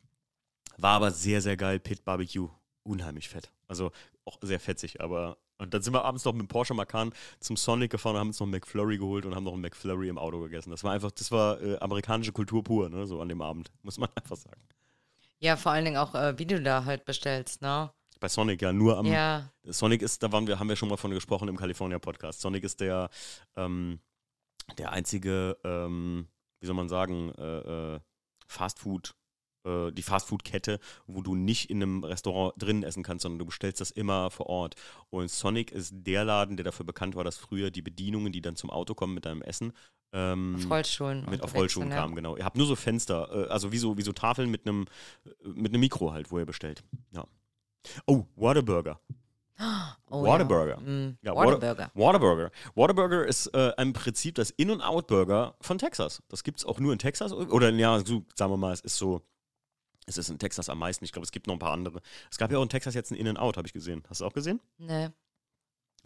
war 0.76 0.92
aber 0.92 1.10
sehr, 1.10 1.40
sehr 1.42 1.56
geil. 1.56 1.80
Pit 1.80 2.04
Barbecue, 2.04 2.48
unheimlich 2.84 3.28
fett. 3.28 3.50
Also 3.66 3.90
auch 4.24 4.38
sehr 4.42 4.60
fetzig, 4.60 5.00
aber. 5.00 5.38
Und 5.60 5.74
dann 5.74 5.82
sind 5.82 5.92
wir 5.92 6.04
abends 6.04 6.24
noch 6.24 6.34
mit 6.34 6.42
dem 6.42 6.48
Porsche 6.48 6.72
Macan 6.72 7.12
zum 7.40 7.56
Sonic 7.56 7.90
gefahren 7.90 8.14
und 8.14 8.20
haben 8.20 8.28
uns 8.28 8.38
noch 8.38 8.46
einen 8.46 8.52
McFlurry 8.52 8.96
geholt 8.96 9.26
und 9.26 9.34
haben 9.34 9.42
noch 9.42 9.54
einen 9.54 9.62
McFlurry 9.62 10.08
im 10.08 10.16
Auto 10.16 10.38
gegessen. 10.38 10.70
Das 10.70 10.84
war 10.84 10.92
einfach, 10.92 11.10
das 11.10 11.32
war 11.32 11.60
äh, 11.60 11.76
amerikanische 11.78 12.30
Kultur 12.30 12.62
pur, 12.62 12.88
ne, 12.88 13.08
so 13.08 13.20
an 13.20 13.28
dem 13.28 13.42
Abend, 13.42 13.72
muss 13.82 13.98
man 13.98 14.08
einfach 14.14 14.36
sagen. 14.36 14.60
Ja, 15.40 15.56
vor 15.56 15.72
allen 15.72 15.84
Dingen 15.84 15.96
auch, 15.96 16.14
äh, 16.14 16.38
wie 16.38 16.46
du 16.46 16.62
da 16.62 16.84
halt 16.84 17.04
bestellst, 17.04 17.60
ne? 17.60 17.90
Bei 18.20 18.28
Sonic 18.28 18.62
ja 18.62 18.72
nur 18.72 18.98
am. 18.98 19.06
Ja. 19.06 19.50
Sonic 19.64 20.02
ist, 20.02 20.22
da 20.22 20.32
waren 20.32 20.46
wir, 20.46 20.58
haben 20.58 20.68
wir 20.68 20.76
schon 20.76 20.88
mal 20.88 20.96
von 20.96 21.10
gesprochen 21.10 21.48
im 21.48 21.56
California 21.56 21.98
Podcast. 21.98 22.40
Sonic 22.40 22.64
ist 22.64 22.80
der, 22.80 23.10
ähm, 23.56 24.00
der 24.76 24.92
einzige, 24.92 25.56
ähm, 25.64 26.28
wie 26.60 26.66
soll 26.66 26.74
man 26.74 26.88
sagen, 26.88 27.32
äh, 27.34 27.94
äh, 27.94 28.00
Fastfood, 28.46 29.14
äh, 29.64 29.92
die 29.92 30.02
Fastfood-Kette, 30.02 30.80
wo 31.06 31.22
du 31.22 31.34
nicht 31.34 31.70
in 31.70 31.82
einem 31.82 32.04
Restaurant 32.04 32.54
drin 32.56 32.82
essen 32.82 33.02
kannst, 33.02 33.22
sondern 33.22 33.38
du 33.38 33.46
bestellst 33.46 33.80
das 33.80 33.90
immer 33.90 34.30
vor 34.30 34.46
Ort. 34.46 34.74
Und 35.10 35.30
Sonic 35.30 35.70
ist 35.70 35.92
der 35.94 36.24
Laden, 36.24 36.56
der 36.56 36.64
dafür 36.64 36.86
bekannt 36.86 37.14
war, 37.14 37.24
dass 37.24 37.36
früher 37.36 37.70
die 37.70 37.82
Bedienungen, 37.82 38.32
die 38.32 38.42
dann 38.42 38.56
zum 38.56 38.70
Auto 38.70 38.94
kommen 38.94 39.14
mit 39.14 39.26
deinem 39.26 39.42
Essen, 39.42 39.72
ähm, 40.12 40.56
Auf 40.56 40.70
Rollschuhen. 40.70 41.26
mit 41.28 41.42
auf 41.42 41.54
Rollschuhen 41.54 41.90
ja. 41.90 41.96
kamen, 41.96 42.14
genau. 42.14 42.36
Ihr 42.36 42.44
habt 42.44 42.56
nur 42.56 42.66
so 42.66 42.76
Fenster, 42.76 43.28
äh, 43.30 43.50
also 43.50 43.72
wie 43.72 43.78
so, 43.78 43.98
wie 43.98 44.02
so 44.02 44.12
Tafeln 44.12 44.50
mit 44.50 44.66
einem 44.66 44.86
mit 45.42 45.72
einem 45.72 45.80
Mikro 45.80 46.12
halt, 46.12 46.30
wo 46.30 46.38
ihr 46.38 46.46
bestellt. 46.46 46.82
Ja. 47.12 47.26
Oh, 48.06 48.24
Whataburger. 48.36 49.00
Oh, 50.10 50.22
Whataburger. 50.24 50.78
Ja. 50.78 50.80
Mm, 50.80 51.18
Ja, 51.20 51.34
Whataburger. 51.34 51.90
Whataburger. 51.94 52.50
Whataburger 52.74 53.26
ist 53.26 53.48
äh, 53.48 53.72
im 53.76 53.92
Prinzip 53.92 54.36
das 54.36 54.50
In- 54.50 54.70
und 54.70 54.80
Out-Burger 54.80 55.56
von 55.60 55.76
Texas. 55.78 56.22
Das 56.28 56.44
gibt 56.44 56.58
es 56.60 56.64
auch 56.64 56.78
nur 56.80 56.92
in 56.92 56.98
Texas. 56.98 57.32
Oder 57.32 57.70
ja, 57.70 57.98
so, 57.98 58.24
sagen 58.34 58.52
wir 58.52 58.56
mal, 58.56 58.72
es 58.72 58.80
ist 58.80 58.96
so, 58.96 59.20
es 60.06 60.16
ist 60.16 60.30
in 60.30 60.38
Texas 60.38 60.68
am 60.70 60.78
meisten. 60.78 61.04
Ich 61.04 61.12
glaube, 61.12 61.24
es 61.26 61.32
gibt 61.32 61.46
noch 61.46 61.54
ein 61.54 61.58
paar 61.58 61.72
andere. 61.72 62.00
Es 62.30 62.38
gab 62.38 62.50
ja 62.52 62.58
auch 62.58 62.62
in 62.62 62.68
Texas 62.70 62.94
jetzt 62.94 63.10
ein 63.10 63.16
In- 63.16 63.28
und 63.28 63.36
Out, 63.36 63.56
habe 63.58 63.66
ich 63.66 63.72
gesehen. 63.74 64.02
Hast 64.08 64.20
du 64.22 64.26
auch 64.26 64.32
gesehen? 64.32 64.60
Nee. 64.78 65.08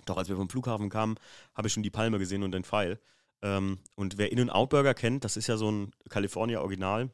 Doch, 0.06 0.16
als 0.16 0.28
wir 0.28 0.36
vom 0.36 0.48
Flughafen 0.48 0.88
kamen, 0.88 1.16
habe 1.54 1.68
ich 1.68 1.74
schon 1.74 1.82
die 1.84 1.90
Palme 1.90 2.18
gesehen 2.18 2.42
und 2.42 2.50
den 2.52 2.64
Pfeil. 2.64 2.98
Ähm, 3.42 3.78
und 3.94 4.18
wer 4.18 4.32
In- 4.32 4.40
und 4.40 4.50
Out-Burger 4.50 4.94
kennt, 4.94 5.22
das 5.24 5.36
ist 5.36 5.46
ja 5.46 5.56
so 5.56 5.70
ein 5.70 5.92
California-Original. 6.08 7.10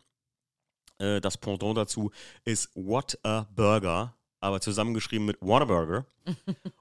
Äh, 0.99 1.21
das 1.21 1.37
Pendant 1.37 1.77
dazu 1.77 2.13
ist 2.45 2.71
What 2.75 3.19
a 3.25 3.43
Burger, 3.55 4.15
aber 4.41 4.61
zusammengeschrieben 4.61 5.27
mit 5.27 5.41
Whataburger. 5.41 6.07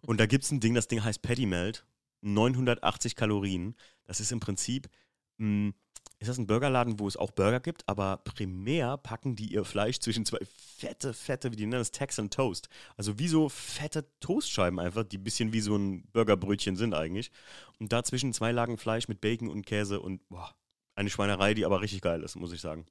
und 0.02 0.20
da 0.20 0.26
gibt 0.26 0.44
es 0.44 0.52
ein 0.52 0.60
Ding, 0.60 0.74
das 0.74 0.88
Ding 0.88 1.04
heißt 1.04 1.22
Patty 1.22 1.46
Melt. 1.46 1.86
980 2.22 3.16
Kalorien. 3.16 3.76
Das 4.06 4.20
ist 4.20 4.32
im 4.32 4.40
Prinzip, 4.40 4.90
mh, 5.38 5.74
ist 6.20 6.30
das 6.30 6.40
ein 6.40 6.48
Burgerladen, 6.48 7.00
wo 7.00 7.08
es 7.08 7.16
auch 7.16 7.32
Burger 7.32 7.60
gibt, 7.60 7.88
aber 7.88 8.18
primär 8.18 8.98
packen 8.98 9.36
die 9.36 9.54
ihr 9.54 9.64
Fleisch 9.66 10.00
zwischen 10.00 10.26
zwei 10.26 10.40
fette, 10.46 11.14
fette, 11.14 11.52
wie 11.52 11.56
die 11.56 11.68
nennen 11.68 11.82
das, 11.82 11.92
Texan 11.92 12.32
Toast. 12.32 12.70
Also 12.96 13.20
wie 13.20 13.28
so 13.28 13.50
fette 13.50 14.08
Toastscheiben 14.20 14.80
einfach, 14.80 15.04
die 15.04 15.20
ein 15.20 15.24
bisschen 15.24 15.54
wie 15.54 15.62
so 15.62 15.76
ein 15.76 16.08
Burgerbrötchen 16.14 16.76
sind 16.76 16.96
eigentlich. 16.96 17.32
Und 17.80 17.94
dazwischen 17.94 18.34
zwei 18.34 18.52
Lagen 18.52 18.78
Fleisch 18.78 19.08
mit 19.08 19.22
Bacon 19.22 19.50
und 19.50 19.66
Käse 19.68 20.00
und 20.00 20.28
boah, 20.30 20.56
eine 20.96 21.12
Schweinerei, 21.12 21.54
die 21.54 21.66
aber 21.66 21.82
richtig 21.82 22.02
geil 22.02 22.24
ist, 22.24 22.36
muss 22.36 22.52
ich 22.52 22.62
sagen. 22.62 22.88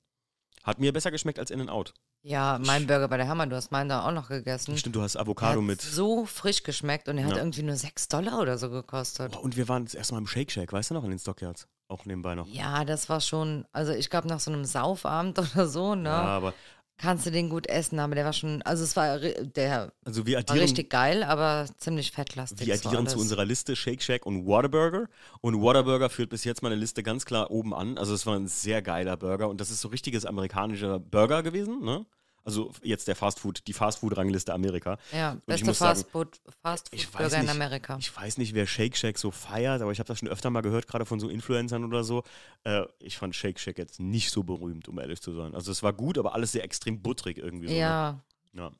Hat 0.67 0.81
mir 0.81 0.93
besser 0.93 1.12
geschmeckt 1.12 1.39
als 1.39 1.51
In-N-Out. 1.53 1.95
Ja, 2.23 2.59
mein 2.61 2.89
Burger 2.89 3.07
bei 3.07 3.17
der 3.19 3.29
Hammer, 3.29 3.47
du 3.47 3.55
hast 3.55 3.71
meinen 3.71 3.89
da 3.89 4.05
auch 4.05 4.11
noch 4.11 4.29
gegessen. 4.29 4.77
Stimmt, 4.77 4.97
du 4.97 5.03
hast 5.03 5.14
Der 5.14 5.23
Avocado 5.23 5.61
hat 5.61 5.67
mit. 5.67 5.81
so 5.81 6.27
frisch 6.27 6.64
geschmeckt 6.64 7.09
und 7.09 7.19
er 7.19 7.25
hat 7.25 7.33
Ja. 7.33 7.39
irgendwie 7.39 7.62
nur 7.62 7.77
6 7.77 8.09
Dollar 8.09 8.41
oder 8.41 8.59
so 8.59 8.69
gekostet. 8.69 9.31
Boah, 9.31 9.43
und 9.45 9.57
wir 9.57 9.69
waren 9.69 9.85
das 9.85 9.95
erste 9.95 10.14
Mal 10.14 10.19
im 10.19 10.27
Shake 10.27 10.51
Shack, 10.51 10.73
weißt 10.73 10.91
du 10.91 10.95
noch, 10.95 11.05
in 11.05 11.11
den 11.11 11.21
Stockyards. 11.21 11.69
Auch 11.89 12.05
nebenbei 12.05 12.35
noch. 12.35 12.49
Ja, 12.49 12.85
das 12.85 13.09
war 13.09 13.21
schon, 13.21 13.64
also 13.71 13.93
ich 13.93 14.11
glaube 14.11 14.27
nach 14.27 14.41
so 14.41 14.51
einem 14.51 14.64
Saufabend 14.64 15.39
oder 15.55 15.69
so, 15.69 15.95
ne, 15.95 16.09
Ja, 16.09 16.23
aber 16.25 16.53
kannst 16.99 17.26
du 17.26 17.30
den 17.30 17.49
gut 17.51 17.68
essen, 17.68 17.99
aber 17.99 18.14
der 18.14 18.24
war 18.24 18.32
schon, 18.32 18.62
also 18.62 18.84
es 18.84 18.97
war, 18.97 19.18
der 19.18 19.92
also 20.05 20.26
wir 20.26 20.34
war 20.34 20.40
addieren, 20.40 20.61
richtig 20.61 20.90
geil, 20.90 21.22
aber 21.22 21.66
ziemlich 21.78 22.12
fettlastig. 22.12 22.66
wir 22.66 22.74
addieren 22.74 23.07
zu 23.07 23.18
unserer 23.18 23.44
Liste 23.44 23.76
Shake 23.76 24.03
Shack 24.03 24.24
und 24.24 24.47
Whataburger. 24.47 25.09
Und 25.40 25.61
Whataburger 25.61 26.11
führt 26.11 26.30
bis 26.30 26.44
jetzt 26.44 26.62
meine 26.62 26.74
Liste 26.74 27.03
ganz 27.03 27.24
klar 27.24 27.51
oben 27.51 27.74
an. 27.74 27.99
Also 27.99 28.14
es 28.14 28.26
war 28.26 28.36
ein 28.36 28.49
sehr 28.49 28.82
geiler 28.82 29.16
Burger 29.16 29.49
und 29.49 29.61
das 29.61 29.70
ist 29.70 29.80
so 29.80 29.88
richtiges 29.88 30.24
amerikanischer 30.24 30.99
Burger 30.99 31.42
gewesen, 31.42 31.82
ne? 31.82 32.07
Also 32.47 32.70
jetzt 32.82 33.09
der 33.09 33.16
Fastfood, 33.16 33.66
die 33.66 33.72
Fastfood-Rangliste 33.72 34.55
Amerika. 34.55 34.99
Ja, 35.12 35.36
beste 35.47 35.66
muss 35.66 35.78
sagen, 35.78 35.99
Fastfood, 35.99 36.40
Ich 36.47 36.55
Fastfood 36.62 37.14
weiß 37.20 37.32
Burger 37.32 37.42
in. 37.42 37.49
Amerika. 37.51 37.97
Ich 37.99 38.16
weiß 38.16 38.38
nicht, 38.38 38.55
wer 38.55 38.68
Shake 38.68 38.97
Shack 38.97 39.18
so 39.18 39.32
feiert, 39.32 39.82
aber 39.82 39.90
ich 39.90 39.99
habe 39.99 40.07
das 40.07 40.20
schon 40.20 40.28
öfter 40.28 40.49
mal 40.51 40.61
gehört, 40.61 40.86
gerade 40.86 41.05
von 41.05 41.18
so 41.18 41.28
Influencern 41.28 41.84
oder 41.84 42.05
so. 42.05 42.22
Äh, 42.62 42.82
ich 43.01 43.18
fand 43.18 43.34
Shake 43.34 43.59
Shack 43.59 43.78
jetzt 43.78 43.99
nicht 43.99 44.30
so 44.30 44.44
berühmt, 44.44 44.88
um 44.88 44.99
ehrlich 45.01 45.20
zu 45.20 45.34
sein. 45.34 45.57
Also 45.57 45.72
es 45.72 45.82
war 45.82 45.92
gut, 45.92 46.18
aber 46.18 46.34
alles 46.34 46.53
sehr 46.53 46.62
extrem 46.62 47.03
butterig 47.03 47.36
irgendwie 47.38 47.66
so. 47.66 47.74
Ne? 47.74 47.80
Ja, 47.80 48.20
Ja. 48.53 48.70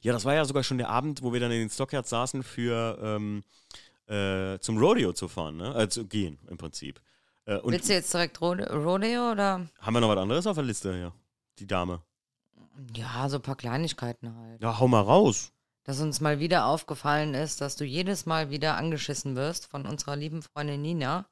Ja, 0.00 0.12
das 0.12 0.24
war 0.24 0.34
ja 0.34 0.44
sogar 0.44 0.64
schon 0.64 0.78
der 0.78 0.88
Abend, 0.88 1.22
wo 1.22 1.32
wir 1.32 1.40
dann 1.40 1.52
in 1.52 1.60
den 1.60 1.70
Stockyards 1.70 2.10
saßen, 2.10 2.42
für 2.42 2.98
ähm, 3.00 3.44
äh, 4.08 4.58
zum 4.60 4.78
Rodeo 4.78 5.12
zu 5.12 5.28
fahren, 5.28 5.58
ne? 5.58 5.74
Äh, 5.74 5.88
zu 5.88 6.06
gehen 6.06 6.38
im 6.48 6.56
Prinzip. 6.56 7.00
Äh, 7.44 7.58
und 7.58 7.72
willst 7.72 7.88
du 7.88 7.92
jetzt 7.92 8.12
direkt 8.12 8.40
Rode 8.40 8.68
Rodeo 8.72 9.30
oder? 9.32 9.68
haben 9.80 9.94
wir 9.94 10.00
noch 10.00 10.08
was 10.08 10.18
anderes 10.18 10.46
auf 10.46 10.56
der 10.56 10.64
Liste 10.64 10.92
hier? 10.94 11.12
Die 11.58 11.66
Dame. 11.66 12.02
Ja, 12.94 13.28
so 13.28 13.36
ein 13.36 13.42
paar 13.42 13.56
Kleinigkeiten 13.56 14.36
halt. 14.36 14.62
Ja, 14.62 14.78
hau 14.78 14.88
mal 14.88 15.00
raus. 15.00 15.52
Dass 15.84 16.00
uns 16.00 16.20
mal 16.20 16.38
wieder 16.38 16.66
aufgefallen 16.66 17.34
ist, 17.34 17.60
dass 17.60 17.76
du 17.76 17.84
jedes 17.84 18.26
Mal 18.26 18.50
wieder 18.50 18.76
angeschissen 18.76 19.36
wirst 19.36 19.66
von 19.66 19.86
unserer 19.86 20.16
lieben 20.16 20.42
Freundin 20.42 20.82
Nina, 20.82 21.26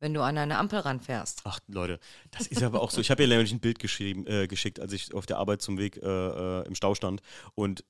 wenn 0.00 0.12
du 0.12 0.22
an 0.22 0.36
eine 0.36 0.58
Ampel 0.58 0.80
ranfährst. 0.80 1.42
Ach, 1.44 1.60
Leute, 1.68 2.00
das 2.32 2.46
ist 2.48 2.62
aber 2.62 2.82
auch 2.82 2.90
so. 2.90 3.00
Ich 3.00 3.10
habe 3.10 3.22
ihr 3.22 3.28
nämlich 3.28 3.52
ein 3.52 3.60
Bild 3.60 3.78
geschrieben, 3.78 4.26
äh, 4.26 4.46
geschickt, 4.48 4.80
als 4.80 4.92
ich 4.92 5.14
auf 5.14 5.26
der 5.26 5.38
Arbeit 5.38 5.62
zum 5.62 5.78
Weg 5.78 5.96
äh, 5.98 6.06
äh, 6.06 6.66
im 6.66 6.74
Stau 6.74 6.94
stand. 6.94 7.22
Und 7.54 7.84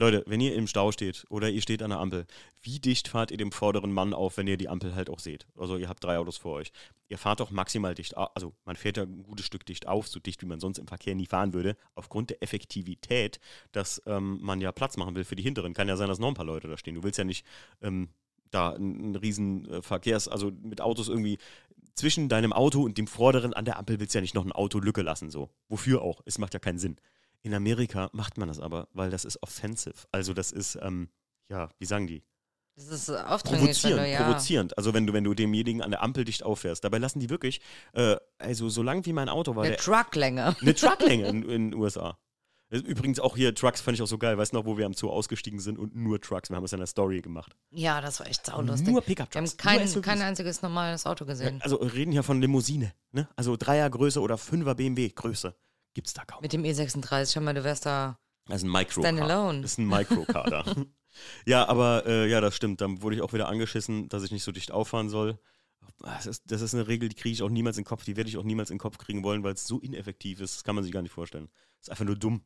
Leute, 0.00 0.22
wenn 0.28 0.40
ihr 0.40 0.54
im 0.54 0.68
Stau 0.68 0.92
steht 0.92 1.26
oder 1.28 1.50
ihr 1.50 1.60
steht 1.60 1.82
an 1.82 1.90
der 1.90 1.98
Ampel, 1.98 2.24
wie 2.62 2.78
dicht 2.78 3.08
fahrt 3.08 3.32
ihr 3.32 3.36
dem 3.36 3.50
vorderen 3.50 3.92
Mann 3.92 4.14
auf, 4.14 4.36
wenn 4.36 4.46
ihr 4.46 4.56
die 4.56 4.68
Ampel 4.68 4.94
halt 4.94 5.10
auch 5.10 5.18
seht? 5.18 5.48
Also 5.56 5.76
ihr 5.76 5.88
habt 5.88 6.04
drei 6.04 6.18
Autos 6.18 6.36
vor 6.36 6.54
euch. 6.54 6.70
Ihr 7.08 7.18
fahrt 7.18 7.40
doch 7.40 7.50
maximal 7.50 7.96
dicht. 7.96 8.16
Also 8.16 8.54
man 8.64 8.76
fährt 8.76 8.96
ja 8.96 9.02
ein 9.02 9.24
gutes 9.24 9.44
Stück 9.44 9.66
dicht 9.66 9.88
auf, 9.88 10.06
so 10.06 10.20
dicht, 10.20 10.40
wie 10.40 10.46
man 10.46 10.60
sonst 10.60 10.78
im 10.78 10.86
Verkehr 10.86 11.16
nie 11.16 11.26
fahren 11.26 11.52
würde, 11.52 11.76
aufgrund 11.96 12.30
der 12.30 12.40
Effektivität, 12.44 13.40
dass 13.72 14.00
ähm, 14.06 14.38
man 14.40 14.60
ja 14.60 14.70
Platz 14.70 14.96
machen 14.96 15.16
will 15.16 15.24
für 15.24 15.34
die 15.34 15.42
hinteren. 15.42 15.74
Kann 15.74 15.88
ja 15.88 15.96
sein, 15.96 16.06
dass 16.06 16.20
noch 16.20 16.28
ein 16.28 16.34
paar 16.34 16.46
Leute 16.46 16.68
da 16.68 16.76
stehen. 16.76 16.94
Du 16.94 17.02
willst 17.02 17.18
ja 17.18 17.24
nicht 17.24 17.44
ähm, 17.82 18.10
da 18.52 18.74
einen 18.74 19.16
riesen 19.16 19.68
äh, 19.68 19.82
Verkehrs-, 19.82 20.28
also 20.28 20.52
mit 20.62 20.80
Autos 20.80 21.08
irgendwie 21.08 21.38
zwischen 21.96 22.28
deinem 22.28 22.52
Auto 22.52 22.82
und 22.84 22.98
dem 22.98 23.08
vorderen 23.08 23.52
an 23.52 23.64
der 23.64 23.76
Ampel 23.80 23.98
willst 23.98 24.14
du 24.14 24.18
ja 24.18 24.22
nicht 24.22 24.36
noch 24.36 24.44
ein 24.44 24.52
Auto 24.52 24.78
Lücke 24.78 25.02
lassen, 25.02 25.28
so. 25.28 25.50
Wofür 25.68 26.02
auch? 26.02 26.20
Es 26.24 26.38
macht 26.38 26.54
ja 26.54 26.60
keinen 26.60 26.78
Sinn. 26.78 27.00
In 27.42 27.54
Amerika 27.54 28.10
macht 28.12 28.36
man 28.38 28.48
das 28.48 28.60
aber, 28.60 28.88
weil 28.92 29.10
das 29.10 29.24
ist 29.24 29.42
offensive. 29.42 30.06
Also 30.12 30.34
das 30.34 30.52
ist, 30.52 30.78
ähm, 30.82 31.08
ja, 31.48 31.68
wie 31.78 31.86
sagen 31.86 32.06
die? 32.06 32.22
Das 32.78 32.86
ist 32.86 33.08
äh, 33.08 33.22
Provozierend, 33.42 34.08
ja. 34.08 34.22
provozierend. 34.22 34.78
Also 34.78 34.94
wenn 34.94 35.06
du, 35.06 35.12
wenn 35.12 35.24
du 35.24 35.34
demjenigen 35.34 35.82
an 35.82 35.90
der 35.90 36.02
Ampel 36.02 36.24
dicht 36.24 36.44
auffährst. 36.44 36.84
Dabei 36.84 36.98
lassen 36.98 37.18
die 37.18 37.28
wirklich, 37.28 37.60
äh, 37.92 38.16
also 38.38 38.68
so 38.68 38.82
lang 38.82 39.04
wie 39.04 39.12
mein 39.12 39.28
Auto 39.28 39.56
war, 39.56 39.64
Eine 39.64 39.72
der, 39.72 39.80
Trucklänge. 39.80 40.56
eine 40.60 40.74
Trucklänge 40.74 41.26
in, 41.28 41.42
den 41.42 41.74
USA. 41.74 42.16
Übrigens 42.70 43.18
auch 43.18 43.34
hier 43.34 43.54
Trucks 43.54 43.80
fand 43.80 43.96
ich 43.96 44.02
auch 44.02 44.06
so 44.06 44.18
geil. 44.18 44.36
Weißt 44.36 44.52
du 44.52 44.58
noch, 44.58 44.66
wo 44.66 44.76
wir 44.76 44.84
am 44.84 44.92
Zoo 44.92 45.10
ausgestiegen 45.10 45.58
sind 45.58 45.78
und 45.78 45.96
nur 45.96 46.20
Trucks. 46.20 46.50
Wir 46.50 46.56
haben 46.56 46.64
es 46.64 46.72
in 46.72 46.78
der 46.78 46.86
Story 46.86 47.20
gemacht. 47.20 47.56
Ja, 47.70 48.00
das 48.00 48.20
war 48.20 48.28
echt 48.28 48.46
saulustig. 48.46 48.86
Nur 48.88 48.96
Wir 48.96 49.02
Pickup-Trucks. 49.02 49.52
haben 49.52 49.56
kein, 49.56 50.02
kein 50.02 50.22
einziges 50.22 50.60
normales 50.62 51.06
Auto 51.06 51.24
gesehen. 51.24 51.60
Also 51.62 51.80
wir 51.80 51.92
reden 51.94 52.12
hier 52.12 52.22
von 52.22 52.40
Limousine. 52.40 52.92
Ne? 53.10 53.26
Also 53.36 53.56
Dreiergröße 53.56 54.20
oder 54.20 54.36
Fünfer 54.36 54.74
BMW 54.74 55.08
Größe. 55.08 55.54
Gibt's 55.98 56.14
da 56.14 56.24
kaum. 56.24 56.42
Mit 56.42 56.52
dem 56.52 56.62
E36, 56.62 57.32
schau 57.32 57.40
mal, 57.40 57.54
du 57.54 57.64
wärst 57.64 57.84
da. 57.84 58.20
Das 58.46 58.58
ist 58.58 58.62
ein 58.62 58.70
Micro. 58.70 59.00
Standalone. 59.00 59.62
Das 59.62 59.72
ist 59.72 59.78
ein 59.78 59.88
Micro-Car 59.88 60.44
da. 60.48 60.64
ja, 61.44 61.66
aber 61.68 62.06
äh, 62.06 62.30
ja, 62.30 62.40
das 62.40 62.54
stimmt. 62.54 62.80
Dann 62.80 63.02
wurde 63.02 63.16
ich 63.16 63.22
auch 63.22 63.32
wieder 63.32 63.48
angeschissen, 63.48 64.08
dass 64.08 64.22
ich 64.22 64.30
nicht 64.30 64.44
so 64.44 64.52
dicht 64.52 64.70
auffahren 64.70 65.08
soll. 65.08 65.40
Das 65.98 66.26
ist, 66.26 66.44
das 66.52 66.60
ist 66.60 66.72
eine 66.72 66.86
Regel, 66.86 67.08
die 67.08 67.16
kriege 67.16 67.32
ich 67.32 67.42
auch 67.42 67.48
niemals 67.48 67.78
in 67.78 67.82
den 67.82 67.88
Kopf. 67.88 68.04
Die 68.04 68.16
werde 68.16 68.30
ich 68.30 68.36
auch 68.36 68.44
niemals 68.44 68.70
in 68.70 68.76
den 68.76 68.80
Kopf 68.80 68.96
kriegen 68.98 69.24
wollen, 69.24 69.42
weil 69.42 69.54
es 69.54 69.66
so 69.66 69.80
ineffektiv 69.80 70.40
ist. 70.40 70.54
Das 70.54 70.62
kann 70.62 70.76
man 70.76 70.84
sich 70.84 70.92
gar 70.92 71.02
nicht 71.02 71.10
vorstellen. 71.10 71.48
Das 71.80 71.88
ist 71.88 71.90
einfach 71.90 72.04
nur 72.04 72.14
dumm. 72.14 72.44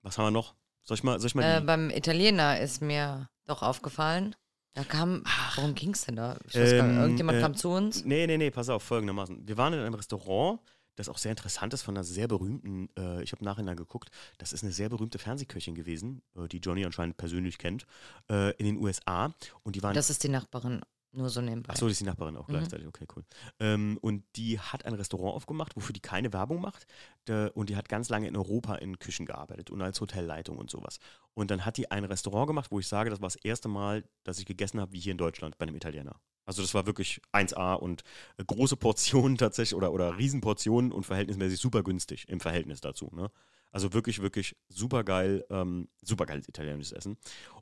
Was 0.00 0.16
haben 0.16 0.24
wir 0.24 0.30
noch? 0.30 0.54
Soll 0.84 0.94
ich 0.94 1.04
mal, 1.04 1.20
soll 1.20 1.26
ich 1.26 1.34
mal 1.34 1.58
Äh, 1.58 1.60
beim 1.60 1.90
Italiener 1.90 2.58
ist 2.60 2.80
mir 2.80 3.28
doch 3.44 3.60
aufgefallen. 3.62 4.34
Da 4.72 4.84
kam. 4.84 5.22
Worum 5.56 5.74
ging 5.74 5.90
es 5.90 6.06
denn 6.06 6.16
da? 6.16 6.38
Ich 6.46 6.54
weiß 6.54 6.70
gar 6.70 6.86
nicht. 6.86 6.96
Ähm, 6.96 7.02
Irgendjemand 7.02 7.38
äh, 7.38 7.40
kam 7.42 7.54
zu 7.54 7.68
uns. 7.68 8.06
Nee, 8.06 8.26
nee, 8.26 8.38
nee, 8.38 8.50
pass 8.50 8.70
auf, 8.70 8.84
folgendermaßen. 8.84 9.46
Wir 9.46 9.58
waren 9.58 9.74
in 9.74 9.80
einem 9.80 9.92
Restaurant, 9.92 10.60
das 10.98 11.08
auch 11.08 11.18
sehr 11.18 11.30
interessant 11.32 11.72
ist, 11.74 11.82
von 11.82 11.96
einer 11.96 12.04
sehr 12.04 12.28
berühmten, 12.28 12.88
äh, 12.98 13.22
ich 13.22 13.32
habe 13.32 13.44
nachher 13.44 13.74
geguckt, 13.74 14.10
das 14.38 14.52
ist 14.52 14.62
eine 14.62 14.72
sehr 14.72 14.88
berühmte 14.88 15.18
Fernsehköchin 15.18 15.74
gewesen, 15.74 16.22
äh, 16.36 16.48
die 16.48 16.58
Johnny 16.58 16.84
anscheinend 16.84 17.16
persönlich 17.16 17.58
kennt, 17.58 17.86
äh, 18.30 18.50
in 18.56 18.66
den 18.66 18.76
USA. 18.78 19.32
Und 19.62 19.76
die 19.76 19.82
waren 19.82 19.94
Das 19.94 20.10
ist 20.10 20.22
die 20.24 20.28
Nachbarin. 20.28 20.80
Nur 21.12 21.30
so 21.30 21.40
nebenbei. 21.40 21.70
Achso, 21.72 21.86
das 21.86 21.92
ist 21.92 22.00
die 22.00 22.04
Nachbarin 22.04 22.36
auch 22.36 22.46
Mhm. 22.48 22.52
gleichzeitig. 22.52 22.86
Okay, 22.86 23.06
cool. 23.16 23.24
Ähm, 23.60 23.98
und 24.02 24.24
die 24.36 24.60
hat 24.60 24.84
ein 24.84 24.92
Restaurant 24.92 25.34
aufgemacht, 25.36 25.74
wofür 25.74 25.94
die 25.94 26.00
keine 26.00 26.34
Werbung 26.34 26.60
macht. 26.60 26.86
Da- 27.24 27.48
und 27.54 27.70
die 27.70 27.76
hat 27.76 27.88
ganz 27.88 28.10
lange 28.10 28.28
in 28.28 28.36
Europa 28.36 28.74
in 28.74 28.98
Küchen 28.98 29.24
gearbeitet 29.24 29.70
und 29.70 29.80
als 29.80 30.00
Hotelleitung 30.02 30.58
und 30.58 30.68
sowas. 30.70 30.98
Und 31.32 31.50
dann 31.50 31.64
hat 31.64 31.78
die 31.78 31.90
ein 31.90 32.04
Restaurant 32.04 32.48
gemacht, 32.48 32.70
wo 32.70 32.78
ich 32.78 32.86
sage, 32.86 33.08
das 33.08 33.22
war 33.22 33.28
das 33.28 33.36
erste 33.36 33.68
Mal, 33.68 34.04
dass 34.24 34.38
ich 34.38 34.44
gegessen 34.44 34.80
habe, 34.80 34.92
wie 34.92 35.00
hier 35.00 35.12
in 35.12 35.18
Deutschland 35.18 35.56
bei 35.56 35.64
einem 35.66 35.76
Italiener. 35.76 36.20
Also 36.48 36.62
das 36.62 36.72
war 36.72 36.86
wirklich 36.86 37.20
1A 37.34 37.74
und 37.74 38.04
äh, 38.38 38.44
große 38.44 38.78
Portionen 38.78 39.36
tatsächlich 39.36 39.76
oder, 39.76 39.92
oder 39.92 40.16
Riesenportionen 40.16 40.92
und 40.92 41.04
verhältnismäßig 41.04 41.60
super 41.60 41.82
günstig 41.82 42.26
im 42.30 42.40
Verhältnis 42.40 42.80
dazu. 42.80 43.10
Ne? 43.14 43.30
Also 43.70 43.92
wirklich, 43.92 44.22
wirklich 44.22 44.56
super 44.70 45.04
geil, 45.04 45.44
ähm, 45.50 45.88
super 46.00 46.24
geiles 46.24 46.48
italienisches 46.48 46.92
Essen. 46.92 47.18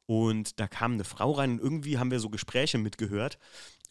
Und 0.07 0.61
da 0.61 0.69
kam 0.69 0.93
eine 0.93 1.03
Frau 1.03 1.33
rein 1.33 1.55
und 1.55 1.61
irgendwie 1.61 1.99
haben 1.99 2.13
wir 2.13 2.21
so 2.21 2.31
Gespräche 2.31 2.79
mitgehört. 2.79 3.39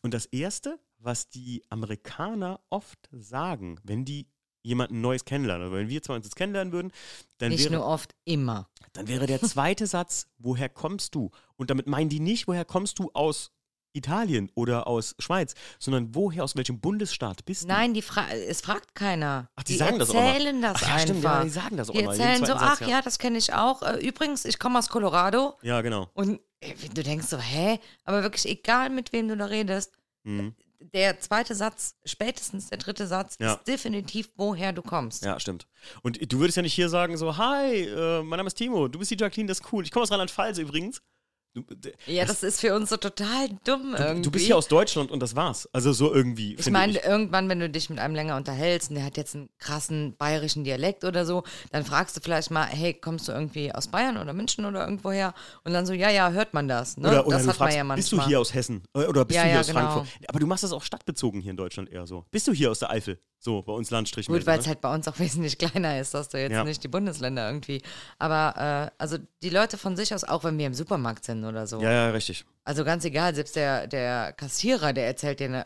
Und 0.01 0.13
das 0.13 0.27
Erste, 0.27 0.79
was 0.97 1.27
die 1.27 1.63
Amerikaner 1.67 2.61
oft 2.69 3.09
sagen, 3.11 3.81
wenn 3.83 4.05
die 4.05 4.29
jemanden 4.63 5.01
Neues 5.01 5.25
kennenlernen, 5.25 5.67
oder 5.67 5.77
wenn 5.77 5.89
wir 5.89 6.01
zwei 6.03 6.15
uns 6.15 6.25
jetzt 6.25 6.37
kennenlernen 6.37 6.71
würden, 6.71 6.93
dann 7.39 7.49
Nicht 7.49 7.65
wäre, 7.65 7.75
nur 7.75 7.85
oft, 7.85 8.15
immer. 8.23 8.69
dann 8.93 9.09
wäre 9.09 9.27
der 9.27 9.41
zweite 9.41 9.87
Satz, 9.87 10.27
woher 10.37 10.69
kommst 10.69 11.15
du? 11.15 11.31
Und 11.57 11.69
damit 11.69 11.85
meinen 11.85 12.09
die 12.09 12.21
nicht, 12.21 12.47
woher 12.47 12.63
kommst 12.63 12.97
du 12.99 13.11
aus 13.13 13.51
Italien 13.95 14.51
oder 14.55 14.87
aus 14.87 15.15
Schweiz, 15.19 15.55
sondern 15.79 16.13
woher, 16.13 16.43
aus 16.43 16.55
welchem 16.55 16.79
Bundesstaat 16.79 17.45
bist 17.45 17.63
du? 17.63 17.67
Nein, 17.67 17.93
die 17.93 18.01
Fra 18.01 18.27
es 18.29 18.61
fragt 18.61 18.95
keiner. 18.95 19.49
Ach, 19.55 19.63
die 19.63 19.75
sagen 19.75 19.99
das 19.99 20.09
auch 20.09 20.15
erzählen 20.15 20.57
immer. 20.57 20.73
das 20.73 20.83
Ach 20.83 20.87
ja, 20.87 20.93
einfach. 20.93 21.01
stimmt, 21.03 21.23
ja, 21.23 21.43
die 21.43 21.49
sagen 21.49 21.77
das 21.77 21.89
auch 21.89 21.93
die 21.93 22.03
erzählen 22.03 22.39
so, 22.39 22.45
Satz, 22.47 22.57
ach 22.61 22.81
ja. 22.81 22.87
ja, 22.89 23.01
das 23.01 23.17
kenne 23.19 23.37
ich 23.37 23.53
auch. 23.53 23.81
Äh, 23.81 23.97
übrigens, 24.07 24.45
ich 24.45 24.59
komme 24.59 24.79
aus 24.79 24.89
Colorado. 24.89 25.57
Ja, 25.61 25.81
genau. 25.81 26.09
Und 26.13 26.39
äh, 26.61 26.73
du 26.93 27.03
denkst 27.03 27.27
so, 27.27 27.37
hä? 27.37 27.79
Aber 28.03 28.23
wirklich, 28.23 28.45
egal 28.47 28.89
mit 28.89 29.13
wem 29.13 29.27
du 29.27 29.37
da 29.37 29.45
redest, 29.45 29.91
Mhm. 30.23 30.55
der 30.79 31.19
zweite 31.19 31.53
Satz, 31.53 31.95
spätestens 32.03 32.69
der 32.69 32.79
dritte 32.79 33.05
Satz, 33.05 33.37
Ja. 33.39 33.53
ist 33.53 33.67
definitiv, 33.67 34.29
woher 34.37 34.73
du 34.73 34.81
kommst. 34.81 35.23
Ja, 35.23 35.39
stimmt. 35.39 35.67
Und 36.01 36.31
du 36.31 36.39
würdest 36.39 36.57
ja 36.57 36.63
nicht 36.63 36.73
hier 36.73 36.89
sagen 36.89 37.15
so, 37.17 37.37
hi, 37.37 37.81
äh, 37.83 38.23
mein 38.23 38.37
Name 38.37 38.47
ist 38.47 38.55
Timo, 38.55 38.87
du 38.87 38.97
bist 38.99 39.11
die 39.11 39.17
Jacqueline, 39.17 39.47
das 39.47 39.59
ist 39.59 39.71
cool. 39.71 39.83
Ich 39.83 39.91
komme 39.91 40.03
aus 40.03 40.11
Rheinland-Pfalz 40.11 40.57
übrigens. 40.57 41.01
Du, 41.55 41.63
Ja, 42.05 42.25
das 42.25 42.43
ist 42.43 42.59
für 42.59 42.75
uns 42.75 42.89
so 42.89 42.97
total 42.97 43.47
dumm 43.63 43.93
du, 43.93 43.97
irgendwie. 44.03 44.21
du 44.23 44.31
bist 44.31 44.45
hier 44.45 44.57
aus 44.57 44.67
Deutschland 44.67 45.09
und 45.09 45.21
das 45.21 45.37
war's. 45.37 45.69
Also 45.71 45.93
so 45.93 46.13
irgendwie. 46.13 46.55
Ich 46.59 46.69
meine, 46.69 46.99
irgendwann, 47.01 47.47
wenn 47.47 47.61
du 47.61 47.69
dich 47.69 47.89
mit 47.89 47.97
einem 47.97 48.13
länger 48.13 48.35
unterhältst 48.35 48.89
und 48.89 48.95
der 48.95 49.05
hat 49.05 49.15
jetzt 49.15 49.35
einen 49.35 49.49
krassen 49.57 50.17
bayerischen 50.17 50.65
Dialekt 50.65 51.05
oder 51.05 51.25
so, 51.25 51.43
dann 51.71 51.85
fragst 51.85 52.17
du 52.17 52.21
vielleicht 52.21 52.51
mal, 52.51 52.65
hey, 52.65 52.93
kommst 52.93 53.29
du 53.29 53.31
irgendwie 53.31 53.73
aus 53.73 53.87
Bayern 53.87 54.17
oder 54.17 54.33
München 54.33 54.65
oder 54.65 54.81
irgendwoher? 54.83 55.33
Und 55.63 55.71
dann 55.71 55.85
so, 55.85 55.93
ja, 55.93 56.09
ja, 56.09 56.29
hört 56.31 56.53
man 56.53 56.67
das. 56.67 56.97
Ne? 56.97 57.07
Oder, 57.07 57.25
oder 57.25 57.37
das 57.37 57.43
du 57.45 57.49
hat 57.51 57.55
fragst, 57.55 57.71
man 57.71 57.77
ja 57.77 57.83
manchmal. 57.85 57.95
bist 57.95 58.11
du 58.11 58.21
hier 58.27 58.39
aus 58.41 58.53
Hessen? 58.53 58.83
Äh, 58.93 59.05
Oder 59.05 59.23
bist 59.23 59.37
Ja, 59.37 59.43
du 59.43 59.47
hier 59.47 59.55
ja, 59.55 59.61
aus 59.61 59.67
genau. 59.67 59.79
Frankfurt? 59.79 60.07
Aber 60.27 60.39
du 60.39 60.47
machst 60.47 60.63
das 60.65 60.73
auch 60.73 60.83
stadtbezogen 60.83 61.39
hier 61.39 61.51
in 61.51 61.57
Deutschland 61.57 61.89
eher 61.89 62.05
so. 62.05 62.25
Bist 62.31 62.47
du 62.49 62.51
hier 62.51 62.69
aus 62.69 62.79
der 62.79 62.89
Eifel? 62.89 63.17
So, 63.39 63.61
bei 63.61 63.73
uns 63.73 63.91
Landstrichen. 63.91 64.33
Gut, 64.33 64.47
weil 64.47 64.57
es 64.59 64.65
halt 64.65 64.81
bei 64.81 64.91
uns 64.93 65.07
auch 65.07 65.19
wesentlich 65.19 65.57
kleiner 65.59 65.99
ist, 65.99 66.13
dass 66.15 66.29
du 66.29 66.39
jetzt 66.41 66.51
Ja. 66.53 66.63
nicht 66.63 66.83
die 66.83 66.87
Bundesländer 66.87 67.47
irgendwie. 67.47 67.81
Aber 68.17 68.89
äh, 68.91 68.91
also 69.01 69.17
die 69.43 69.49
Leute 69.51 69.77
von 69.77 69.95
sich 69.95 70.13
aus, 70.15 70.23
auch 70.23 70.43
wenn 70.43 70.57
wir 70.57 70.65
im 70.65 70.73
Supermarkt 70.73 71.23
sind 71.25 71.43
oder 71.45 71.67
so. 71.67 71.81
Ja, 71.81 71.91
ja, 71.91 72.09
richtig. 72.09 72.45
Also 72.63 72.83
ganz 72.83 73.05
egal, 73.05 73.35
selbst 73.35 73.55
der, 73.55 73.87
der 73.87 74.33
Kassierer, 74.33 74.93
der 74.93 75.07
erzählt 75.07 75.39
dir, 75.39 75.49
ne, 75.49 75.65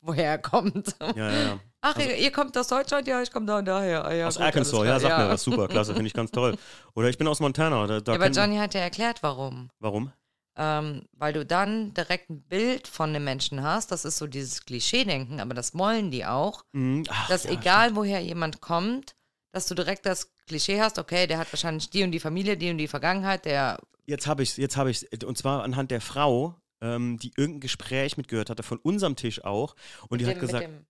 woher 0.00 0.30
er 0.32 0.38
kommt. 0.38 0.94
Ja, 1.00 1.30
ja, 1.30 1.30
ja. 1.30 1.60
Ach, 1.80 1.96
ihr, 1.98 2.16
ihr 2.16 2.32
kommt 2.32 2.56
aus 2.58 2.68
Deutschland? 2.68 3.06
Ja, 3.06 3.22
ich 3.22 3.30
komme 3.30 3.46
da 3.46 3.58
und 3.58 3.64
daher. 3.64 4.04
Ah, 4.04 4.12
ja, 4.12 4.26
Aus 4.26 4.36
gut, 4.36 4.46
Arkansas, 4.46 4.84
ja, 4.84 4.98
sag 4.98 5.18
mir 5.18 5.28
was. 5.28 5.42
Super, 5.42 5.68
klasse, 5.68 5.92
finde 5.94 6.08
ich 6.08 6.12
ganz 6.12 6.32
toll. 6.32 6.56
Oder 6.94 7.08
ich 7.08 7.16
bin 7.18 7.28
aus 7.28 7.38
Montana. 7.38 7.86
Da, 7.86 8.00
da 8.00 8.12
Ja, 8.12 8.18
aber 8.18 8.30
Johnny 8.30 8.56
hat 8.56 8.74
ja 8.74 8.80
erklärt, 8.80 9.22
warum. 9.22 9.70
Warum? 9.78 10.12
Ähm, 10.56 11.04
weil 11.12 11.32
du 11.32 11.46
dann 11.46 11.94
direkt 11.94 12.30
ein 12.30 12.42
Bild 12.42 12.88
von 12.88 13.12
dem 13.12 13.22
Menschen 13.22 13.62
hast. 13.62 13.92
Das 13.92 14.04
ist 14.04 14.18
so 14.18 14.26
dieses 14.26 14.64
Klischee-Denken, 14.64 15.40
aber 15.40 15.54
das 15.54 15.78
wollen 15.78 16.10
die 16.10 16.26
auch. 16.26 16.64
Mhm. 16.72 17.04
Ach, 17.08 17.28
Dass 17.28 17.44
ja, 17.44 17.52
egal, 17.52 17.94
woher 17.94 18.20
jemand 18.20 18.60
kommt, 18.60 19.14
dass 19.52 19.68
du 19.68 19.76
direkt 19.76 20.04
das 20.04 20.32
Klischee 20.48 20.80
hast, 20.80 20.98
okay, 20.98 21.26
der 21.26 21.38
hat 21.38 21.52
wahrscheinlich 21.52 21.90
die 21.90 22.02
und 22.02 22.10
die 22.10 22.20
Familie, 22.20 22.56
die 22.56 22.70
und 22.70 22.78
die 22.78 22.88
Vergangenheit, 22.88 23.44
der 23.44 23.78
Jetzt 24.06 24.26
habe 24.26 24.42
ich 24.42 24.56
jetzt 24.56 24.78
habe 24.78 24.90
ich 24.90 25.06
Und 25.22 25.36
zwar 25.36 25.62
anhand 25.62 25.90
der 25.90 26.00
Frau, 26.00 26.54
ähm, 26.80 27.18
die 27.18 27.32
irgendein 27.36 27.60
Gespräch 27.60 28.16
mitgehört 28.16 28.48
hatte, 28.48 28.62
von 28.62 28.78
unserem 28.78 29.16
Tisch 29.16 29.44
auch. 29.44 29.76
Und 30.08 30.20
die 30.20 30.24
mit 30.24 30.36
hat 30.36 30.42
dem, 30.42 30.46
gesagt, 30.46 30.66
mit, 30.66 30.78
dem, 30.78 30.86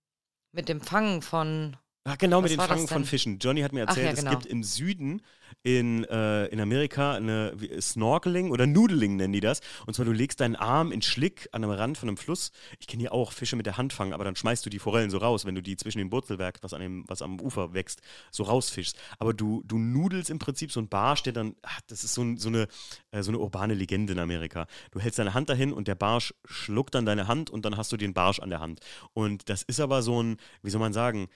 mit 0.52 0.68
dem 0.68 0.80
Fangen 0.80 1.22
von. 1.22 1.76
Ach, 2.08 2.18
genau, 2.18 2.40
mit 2.40 2.44
Was 2.46 2.50
den 2.52 2.58
war 2.58 2.68
das 2.68 2.76
Fangen 2.76 2.88
von? 2.88 3.04
Fischen. 3.04 3.38
Johnny 3.38 3.60
hat 3.60 3.72
mir 3.72 3.80
erzählt, 3.80 4.06
ja, 4.06 4.12
es 4.12 4.18
genau. 4.20 4.30
gibt 4.30 4.46
im 4.46 4.62
Süden 4.62 5.20
in, 5.62 6.04
äh, 6.04 6.46
in 6.46 6.60
Amerika 6.60 7.14
eine 7.14 7.52
wie- 7.56 7.80
Snorkeling 7.80 8.50
oder 8.50 8.66
Noodling 8.66 9.16
nennen 9.16 9.32
die 9.32 9.40
das. 9.40 9.60
Und 9.86 9.94
zwar, 9.94 10.04
du 10.06 10.12
legst 10.12 10.40
deinen 10.40 10.56
Arm 10.56 10.92
in 10.92 11.02
Schlick 11.02 11.48
an 11.52 11.64
einem 11.64 11.72
Rand 11.72 11.98
von 11.98 12.08
einem 12.08 12.16
Fluss. 12.16 12.52
Ich 12.78 12.86
kenne 12.86 13.02
ja 13.04 13.10
auch 13.10 13.32
Fische 13.32 13.56
mit 13.56 13.66
der 13.66 13.76
Hand 13.76 13.92
fangen, 13.92 14.12
aber 14.12 14.24
dann 14.24 14.36
schmeißt 14.36 14.64
du 14.64 14.70
die 14.70 14.78
Forellen 14.78 15.10
so 15.10 15.18
raus, 15.18 15.44
wenn 15.44 15.54
du 15.54 15.62
die 15.62 15.76
zwischen 15.76 15.98
dem 15.98 16.12
Wurzelwerk, 16.12 16.58
was, 16.62 16.72
an 16.72 16.80
dem, 16.80 17.04
was 17.08 17.22
am 17.22 17.40
Ufer 17.40 17.74
wächst, 17.74 18.00
so 18.30 18.44
rausfischst. 18.44 18.96
Aber 19.18 19.34
du, 19.34 19.62
du 19.66 19.78
nudelst 19.78 20.30
im 20.30 20.38
Prinzip 20.38 20.72
so 20.72 20.80
ein 20.80 20.88
Barsch, 20.88 21.22
der 21.22 21.32
dann, 21.32 21.56
ach, 21.62 21.80
das 21.88 22.04
ist 22.04 22.14
so, 22.14 22.22
ein, 22.22 22.36
so, 22.36 22.48
eine, 22.48 22.68
äh, 23.10 23.22
so 23.22 23.30
eine 23.30 23.38
urbane 23.38 23.74
Legende 23.74 24.12
in 24.12 24.18
Amerika. 24.18 24.66
Du 24.92 25.00
hältst 25.00 25.18
deine 25.18 25.34
Hand 25.34 25.48
dahin 25.50 25.72
und 25.72 25.88
der 25.88 25.94
Barsch 25.94 26.32
schluckt 26.44 26.94
dann 26.94 27.04
deine 27.06 27.26
Hand 27.28 27.50
und 27.50 27.64
dann 27.64 27.76
hast 27.76 27.92
du 27.92 27.96
den 27.96 28.14
Barsch 28.14 28.38
an 28.38 28.50
der 28.50 28.60
Hand. 28.60 28.80
Und 29.12 29.48
das 29.48 29.62
ist 29.62 29.80
aber 29.80 30.02
so 30.02 30.22
ein, 30.22 30.36
wie 30.62 30.70
soll 30.70 30.80
man 30.80 30.92
sagen, 30.92 31.28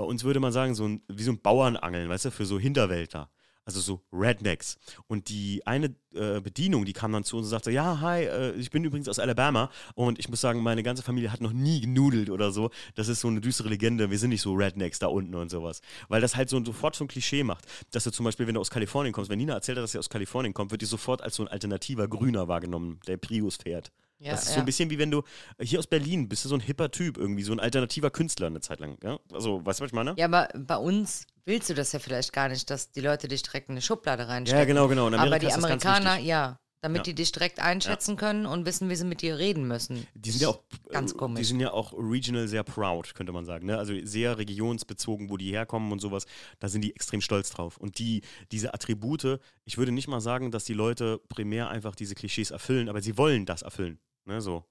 bei 0.00 0.06
uns 0.06 0.24
würde 0.24 0.40
man 0.40 0.50
sagen, 0.50 0.74
so 0.74 0.88
ein, 0.88 1.02
wie 1.08 1.22
so 1.22 1.30
ein 1.30 1.42
Bauernangeln, 1.42 2.08
weißt 2.08 2.24
du, 2.24 2.30
für 2.30 2.46
so 2.46 2.58
Hinterwäldler. 2.58 3.28
Also 3.66 3.80
so 3.80 4.00
Rednecks. 4.10 4.78
Und 5.08 5.28
die 5.28 5.60
eine 5.66 5.94
äh, 6.14 6.40
Bedienung, 6.40 6.86
die 6.86 6.94
kam 6.94 7.12
dann 7.12 7.22
zu 7.22 7.36
uns 7.36 7.44
und 7.44 7.50
sagte, 7.50 7.70
ja, 7.70 8.00
hi, 8.00 8.22
äh, 8.22 8.52
ich 8.52 8.70
bin 8.70 8.82
übrigens 8.82 9.10
aus 9.10 9.18
Alabama 9.18 9.70
und 9.94 10.18
ich 10.18 10.30
muss 10.30 10.40
sagen, 10.40 10.62
meine 10.62 10.82
ganze 10.82 11.02
Familie 11.02 11.30
hat 11.30 11.42
noch 11.42 11.52
nie 11.52 11.82
genudelt 11.82 12.30
oder 12.30 12.50
so. 12.50 12.70
Das 12.94 13.08
ist 13.08 13.20
so 13.20 13.28
eine 13.28 13.42
düstere 13.42 13.68
Legende, 13.68 14.10
wir 14.10 14.18
sind 14.18 14.30
nicht 14.30 14.40
so 14.40 14.54
Rednecks 14.54 15.00
da 15.00 15.08
unten 15.08 15.34
und 15.34 15.50
sowas. 15.50 15.82
Weil 16.08 16.22
das 16.22 16.34
halt 16.34 16.48
so 16.48 16.64
sofort 16.64 16.96
so 16.96 17.04
ein 17.04 17.08
Klischee 17.08 17.44
macht. 17.44 17.66
Dass 17.90 18.04
du 18.04 18.10
zum 18.10 18.24
Beispiel, 18.24 18.46
wenn 18.46 18.54
du 18.54 18.60
aus 18.62 18.70
Kalifornien 18.70 19.12
kommst, 19.12 19.30
wenn 19.30 19.36
Nina 19.36 19.52
erzählt 19.52 19.76
hat, 19.76 19.84
dass 19.84 19.92
sie 19.92 19.98
aus 19.98 20.08
Kalifornien 20.08 20.54
kommt, 20.54 20.70
wird 20.70 20.80
die 20.80 20.86
sofort 20.86 21.20
als 21.20 21.36
so 21.36 21.42
ein 21.42 21.48
alternativer 21.48 22.08
Grüner 22.08 22.48
wahrgenommen, 22.48 23.00
der 23.06 23.18
Prius 23.18 23.56
fährt. 23.56 23.92
Ja, 24.20 24.32
das 24.32 24.42
ist 24.42 24.48
ja. 24.48 24.54
so 24.54 24.60
ein 24.60 24.66
bisschen 24.66 24.90
wie 24.90 24.98
wenn 24.98 25.10
du 25.10 25.22
äh, 25.56 25.64
hier 25.64 25.78
aus 25.78 25.86
Berlin 25.86 26.28
bist, 26.28 26.44
du 26.44 26.48
so 26.48 26.54
ein 26.54 26.60
hipper 26.60 26.90
Typ 26.90 27.16
irgendwie, 27.16 27.42
so 27.42 27.52
ein 27.52 27.60
alternativer 27.60 28.10
Künstler 28.10 28.48
eine 28.48 28.60
Zeit 28.60 28.78
lang. 28.80 28.98
Ja? 29.02 29.18
Also, 29.32 29.64
weißt 29.64 29.80
du, 29.80 29.84
was 29.84 29.88
ich 29.88 29.94
meine? 29.94 30.14
Ja, 30.18 30.26
aber 30.26 30.48
bei 30.54 30.76
uns 30.76 31.26
willst 31.46 31.70
du 31.70 31.74
das 31.74 31.92
ja 31.92 31.98
vielleicht 31.98 32.32
gar 32.32 32.48
nicht, 32.48 32.68
dass 32.68 32.92
die 32.92 33.00
Leute 33.00 33.28
dich 33.28 33.42
direkt 33.42 33.68
in 33.70 33.74
eine 33.74 33.82
Schublade 33.82 34.28
reinstecken. 34.28 34.60
Ja, 34.60 34.64
genau, 34.66 34.88
genau. 34.88 35.06
Aber 35.06 35.38
die 35.38 35.46
ganz 35.46 35.56
Amerikaner, 35.56 36.18
ja, 36.18 36.58
damit 36.82 36.98
Ja. 36.98 37.02
die 37.04 37.14
dich 37.14 37.32
direkt 37.32 37.60
einschätzen 37.60 38.16
können 38.16 38.46
und 38.46 38.64
wissen, 38.64 38.88
wie 38.88 38.96
sie 38.96 39.04
mit 39.04 39.22
dir 39.22 39.38
reden 39.38 39.68
müssen. 39.68 40.06
Die 40.14 40.30
sind 40.30 40.42
ja 40.42 40.48
auch 40.48 40.62
Ganz 40.88 41.12
äh, 41.12 41.16
komisch. 41.16 41.38
Die 41.38 41.44
sind 41.44 41.60
ja 41.60 41.72
auch 41.72 41.92
regional 41.92 42.48
sehr 42.48 42.62
proud, 42.62 43.14
könnte 43.14 43.32
man 43.32 43.44
sagen. 43.44 43.66
Ne? 43.66 43.78
Also 43.78 43.94
sehr 44.02 44.38
regionsbezogen, 44.38 45.30
wo 45.30 45.36
die 45.36 45.50
herkommen 45.50 45.92
und 45.92 46.00
sowas. 46.00 46.26
Da 46.58 46.68
sind 46.68 46.82
die 46.82 46.94
extrem 46.94 47.20
stolz 47.20 47.50
drauf. 47.50 47.76
Und 47.76 47.98
die, 47.98 48.22
diese 48.50 48.72
Attribute, 48.72 49.40
ich 49.64 49.78
würde 49.78 49.92
nicht 49.92 50.08
mal 50.08 50.20
sagen, 50.20 50.50
dass 50.50 50.64
die 50.64 50.74
Leute 50.74 51.20
primär 51.28 51.68
einfach 51.68 51.94
diese 51.94 52.14
Klischees 52.14 52.50
erfüllen, 52.50 52.88
aber 52.88 53.02
sie 53.02 53.18
wollen 53.18 53.44
das 53.46 53.62
erfüllen. 53.62 53.98
Ne? 54.30 54.40
So 54.40 54.64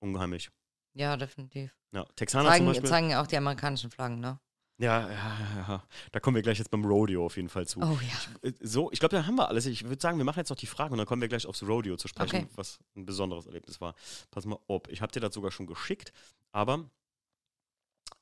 unheimlich. 0.00 0.50
Ja, 0.94 1.16
definitiv. 1.16 1.74
Ja, 1.92 2.04
Texaner 2.16 2.44
zum 2.44 2.52
Zeigen, 2.52 2.66
Beispiel. 2.66 2.88
zeigen 2.88 3.10
ja 3.10 3.22
auch 3.22 3.26
die 3.26 3.36
amerikanischen 3.36 3.90
Flaggen, 3.90 4.20
ne? 4.20 4.38
Ja, 4.78 5.08
ja, 5.08 5.38
ja. 5.68 5.84
Da 6.10 6.18
kommen 6.20 6.34
wir 6.34 6.42
gleich 6.42 6.58
jetzt 6.58 6.70
beim 6.72 6.84
Rodeo 6.84 7.24
auf 7.24 7.36
jeden 7.36 7.48
Fall 7.48 7.64
zu. 7.66 7.80
Oh 7.80 7.96
ja. 8.02 8.48
Äh, 8.48 8.52
So, 8.60 8.90
ich 8.90 8.98
glaube, 8.98 9.14
da 9.14 9.24
haben 9.24 9.36
wir 9.36 9.48
alles. 9.48 9.66
Ich 9.66 9.84
würde 9.84 10.00
sagen, 10.02 10.18
wir 10.18 10.24
machen 10.24 10.40
jetzt 10.40 10.50
noch 10.50 10.56
die 10.56 10.66
Fragen 10.66 10.92
und 10.92 10.98
dann 10.98 11.06
kommen 11.06 11.22
wir 11.22 11.28
gleich 11.28 11.46
aufs 11.46 11.62
Rodeo 11.62 11.96
zu 11.96 12.08
sprechen, 12.08 12.36
Okay. 12.44 12.48
was 12.56 12.80
ein 12.96 13.06
besonderes 13.06 13.46
Erlebnis 13.46 13.80
war. 13.80 13.94
Pass 14.32 14.46
mal 14.46 14.58
auf, 14.66 14.82
ich 14.88 15.00
habe 15.00 15.12
dir 15.12 15.20
das 15.20 15.32
sogar 15.34 15.52
schon 15.52 15.66
geschickt, 15.68 16.12
aber 16.50 16.90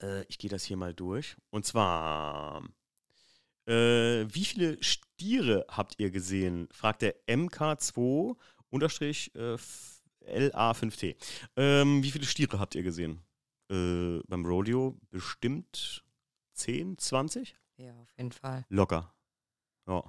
äh, 0.03 0.25
ich 0.25 0.37
gehe 0.37 0.51
das 0.51 0.65
hier 0.65 0.77
mal 0.77 0.93
durch. 0.93 1.37
Und 1.49 1.65
zwar, 1.65 2.63
äh, 3.67 3.73
wie 4.29 4.45
viele 4.45 4.83
Stiere 4.83 5.65
habt 5.69 5.95
ihr 5.99 6.11
gesehen? 6.11 6.69
fragt 6.71 7.01
der 7.01 7.15
MK2 7.27 8.37
unterstrich 8.69 9.35
äh, 9.35 9.55
F- 9.55 9.92
LA5T. 10.27 11.17
Ähm, 11.57 12.03
wie 12.03 12.11
viele 12.11 12.27
Stiere 12.27 12.59
habt 12.59 12.75
ihr 12.75 12.83
gesehen? 12.83 13.23
Äh, 13.71 14.21
beim 14.29 14.45
Rodeo 14.45 14.99
bestimmt 15.11 16.05
10, 16.55 16.99
20? 16.99 17.57
Ja, 17.77 17.95
auf 18.01 18.13
jeden 18.17 18.33
Fall. 18.33 18.65
Locker. 18.69 19.15
Ja. 19.87 20.05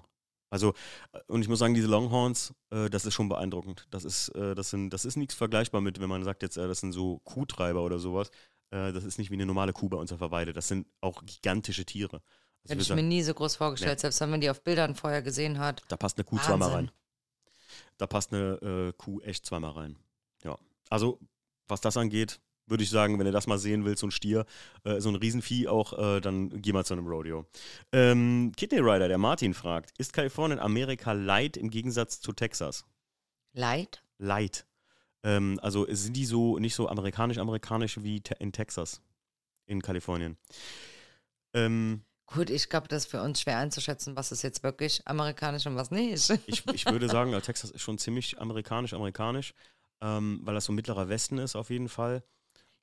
Also, 0.49 0.73
äh, 1.13 1.19
und 1.27 1.41
ich 1.41 1.47
muss 1.47 1.59
sagen, 1.59 1.73
diese 1.73 1.87
Longhorns, 1.87 2.53
äh, 2.69 2.89
das 2.89 3.05
ist 3.05 3.13
schon 3.15 3.29
beeindruckend. 3.29 3.87
Das 3.89 4.05
ist, 4.05 4.29
äh, 4.29 4.53
das 4.53 4.69
sind, 4.69 4.91
das 4.91 5.05
ist 5.05 5.15
nichts 5.15 5.33
vergleichbar 5.33 5.81
mit, 5.81 5.99
wenn 5.99 6.09
man 6.09 6.23
sagt 6.23 6.43
jetzt, 6.43 6.57
äh, 6.57 6.67
das 6.67 6.79
sind 6.79 6.91
so 6.91 7.19
Kuhtreiber 7.23 7.81
oder 7.81 7.97
sowas. 7.97 8.29
Äh, 8.69 8.91
das 8.91 9.03
ist 9.03 9.17
nicht 9.17 9.31
wie 9.31 9.35
eine 9.35 9.45
normale 9.45 9.73
Kuh 9.73 9.89
bei 9.89 9.97
uns 9.97 10.11
auf 10.11 10.19
der 10.19 10.31
Weide. 10.31 10.53
Das 10.53 10.67
sind 10.67 10.87
auch 11.01 11.23
gigantische 11.25 11.85
Tiere. 11.85 12.21
Also 12.63 12.75
Hätte 12.75 12.81
ich 12.81 12.93
mir 12.93 13.03
nie 13.03 13.23
so 13.23 13.33
groß 13.33 13.55
vorgestellt, 13.55 13.99
selbst 13.99 14.21
wenn 14.21 14.29
man 14.29 14.41
die 14.41 14.49
auf 14.49 14.63
Bildern 14.63 14.95
vorher 14.95 15.21
gesehen 15.21 15.59
hat. 15.59 15.81
da 15.87 15.97
passt 15.97 16.17
eine 16.17 16.23
Kuh 16.23 16.37
zweimal 16.37 16.69
rein. 16.69 16.91
Da 17.97 18.07
passt 18.07 18.33
eine 18.33 18.53
äh, 18.61 18.93
Kuh 18.97 19.21
echt 19.21 19.45
zweimal 19.45 19.71
rein. 19.71 19.97
Ja. 20.43 20.57
Also, 20.89 21.19
was 21.67 21.81
das 21.81 21.97
angeht, 21.97 22.39
würde 22.65 22.83
ich 22.83 22.89
sagen, 22.89 23.19
wenn 23.19 23.25
du 23.25 23.31
das 23.31 23.47
mal 23.47 23.57
sehen 23.57 23.85
willst, 23.85 24.01
so 24.01 24.07
ein 24.07 24.11
Stier, 24.11 24.45
äh, 24.83 24.99
so 24.99 25.09
ein 25.09 25.15
Riesenvieh 25.15 25.67
auch, 25.67 25.93
äh, 25.93 26.21
dann 26.21 26.61
geh 26.61 26.71
mal 26.71 26.85
zu 26.85 26.93
einem 26.93 27.07
Rodeo. 27.07 27.45
Ähm, 27.91 28.51
Kidney 28.55 28.79
Rider, 28.79 29.07
der 29.07 29.17
Martin 29.17 29.53
fragt, 29.53 29.91
ist 29.97 30.13
Kalifornien 30.13 30.59
Amerika 30.59 31.11
light 31.11 31.57
im 31.57 31.69
Gegensatz 31.69 32.21
zu 32.21 32.31
Texas? 32.31 32.85
Leid? 33.53 34.03
Light. 34.17 34.65
Ähm, 35.23 35.59
also 35.61 35.85
sind 35.89 36.15
die 36.15 36.25
so 36.25 36.57
nicht 36.57 36.75
so 36.75 36.87
amerikanisch-amerikanisch 36.87 38.01
wie 38.01 38.21
te 38.21 38.35
in 38.39 38.51
Texas, 38.51 39.01
in 39.65 39.81
Kalifornien. 39.81 40.37
Ähm, 41.53 42.01
Gut, 42.25 42.49
ich 42.49 42.69
glaube, 42.69 42.87
das 42.87 43.03
ist 43.03 43.11
für 43.11 43.21
uns 43.21 43.41
schwer 43.41 43.57
einzuschätzen, 43.57 44.15
was 44.15 44.31
ist 44.31 44.41
jetzt 44.41 44.63
wirklich 44.63 45.05
amerikanisch 45.05 45.65
und 45.67 45.75
was 45.75 45.91
nicht. 45.91 46.29
ich, 46.47 46.65
ich 46.73 46.85
würde 46.85 47.07
sagen, 47.09 47.33
also 47.33 47.45
Texas 47.45 47.71
ist 47.71 47.81
schon 47.81 47.97
ziemlich 47.97 48.39
amerikanisch-amerikanisch, 48.39 49.53
ähm, 50.01 50.39
weil 50.43 50.55
das 50.55 50.65
so 50.65 50.73
mittlerer 50.73 51.09
Westen 51.09 51.37
ist 51.37 51.55
auf 51.55 51.69
jeden 51.69 51.89
Fall. 51.89 52.23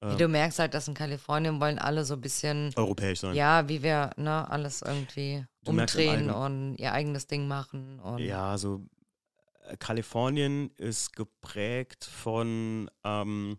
Wie 0.02 0.16
du 0.16 0.28
merkst 0.28 0.58
halt, 0.58 0.72
dass 0.72 0.88
in 0.88 0.94
Kalifornien 0.94 1.60
wollen 1.60 1.78
alle 1.78 2.06
so 2.06 2.14
ein 2.14 2.22
bisschen, 2.22 2.72
Europäisch 2.74 3.20
sein. 3.20 3.34
ja, 3.34 3.68
wie 3.68 3.82
wir, 3.82 4.12
ne, 4.16 4.48
alles 4.50 4.80
irgendwie 4.80 5.44
Du 5.62 5.72
umdrehen 5.72 6.30
und 6.30 6.76
ihr 6.76 6.92
eigenes 6.92 7.26
Ding 7.26 7.46
machen. 7.46 8.00
Und 8.00 8.18
Ja, 8.18 8.56
so 8.56 8.86
äh, 9.68 9.76
Kalifornien 9.76 10.70
ist 10.78 11.14
geprägt 11.14 12.04
von 12.06 12.90
ähm, 13.04 13.58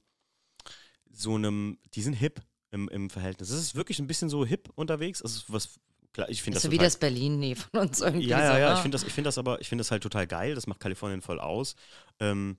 so 1.12 1.36
einem, 1.36 1.78
die 1.94 2.02
sind 2.02 2.14
hip 2.14 2.42
im, 2.72 2.90
im 2.90 3.10
Verhältnis. 3.10 3.50
Es 3.50 3.60
ist 3.60 3.76
wirklich 3.76 4.00
ein 4.00 4.08
bisschen 4.08 4.30
so 4.30 4.46
hip 4.46 4.70
unterwegs. 4.76 5.22
Also 5.22 5.42
was, 5.48 5.80
klar, 6.14 6.30
ich 6.30 6.42
finde 6.42 6.56
das 6.56 6.64
so 6.64 6.72
wie 6.72 6.78
das 6.78 6.98
Berlin 6.98 7.40
nee, 7.40 7.56
von 7.56 7.82
uns 7.82 8.02
irgendwie. 8.02 8.28
Ja, 8.28 8.40
ja, 8.40 8.58
ja, 8.58 8.70
ne? 8.70 8.76
ich 8.76 8.82
finde 8.82 8.96
das, 8.96 9.04
ich 9.04 9.14
finde 9.14 9.28
das 9.28 9.38
aber, 9.38 9.62
ich 9.62 9.70
finde 9.70 9.82
das 9.82 9.92
halt 9.92 10.04
total 10.04 10.28
geil. 10.28 10.56
Das 10.56 10.68
macht 10.68 10.80
Kalifornien 10.80 11.22
voll 11.22 11.40
aus. 11.40 11.76
Ähm, 12.20 12.58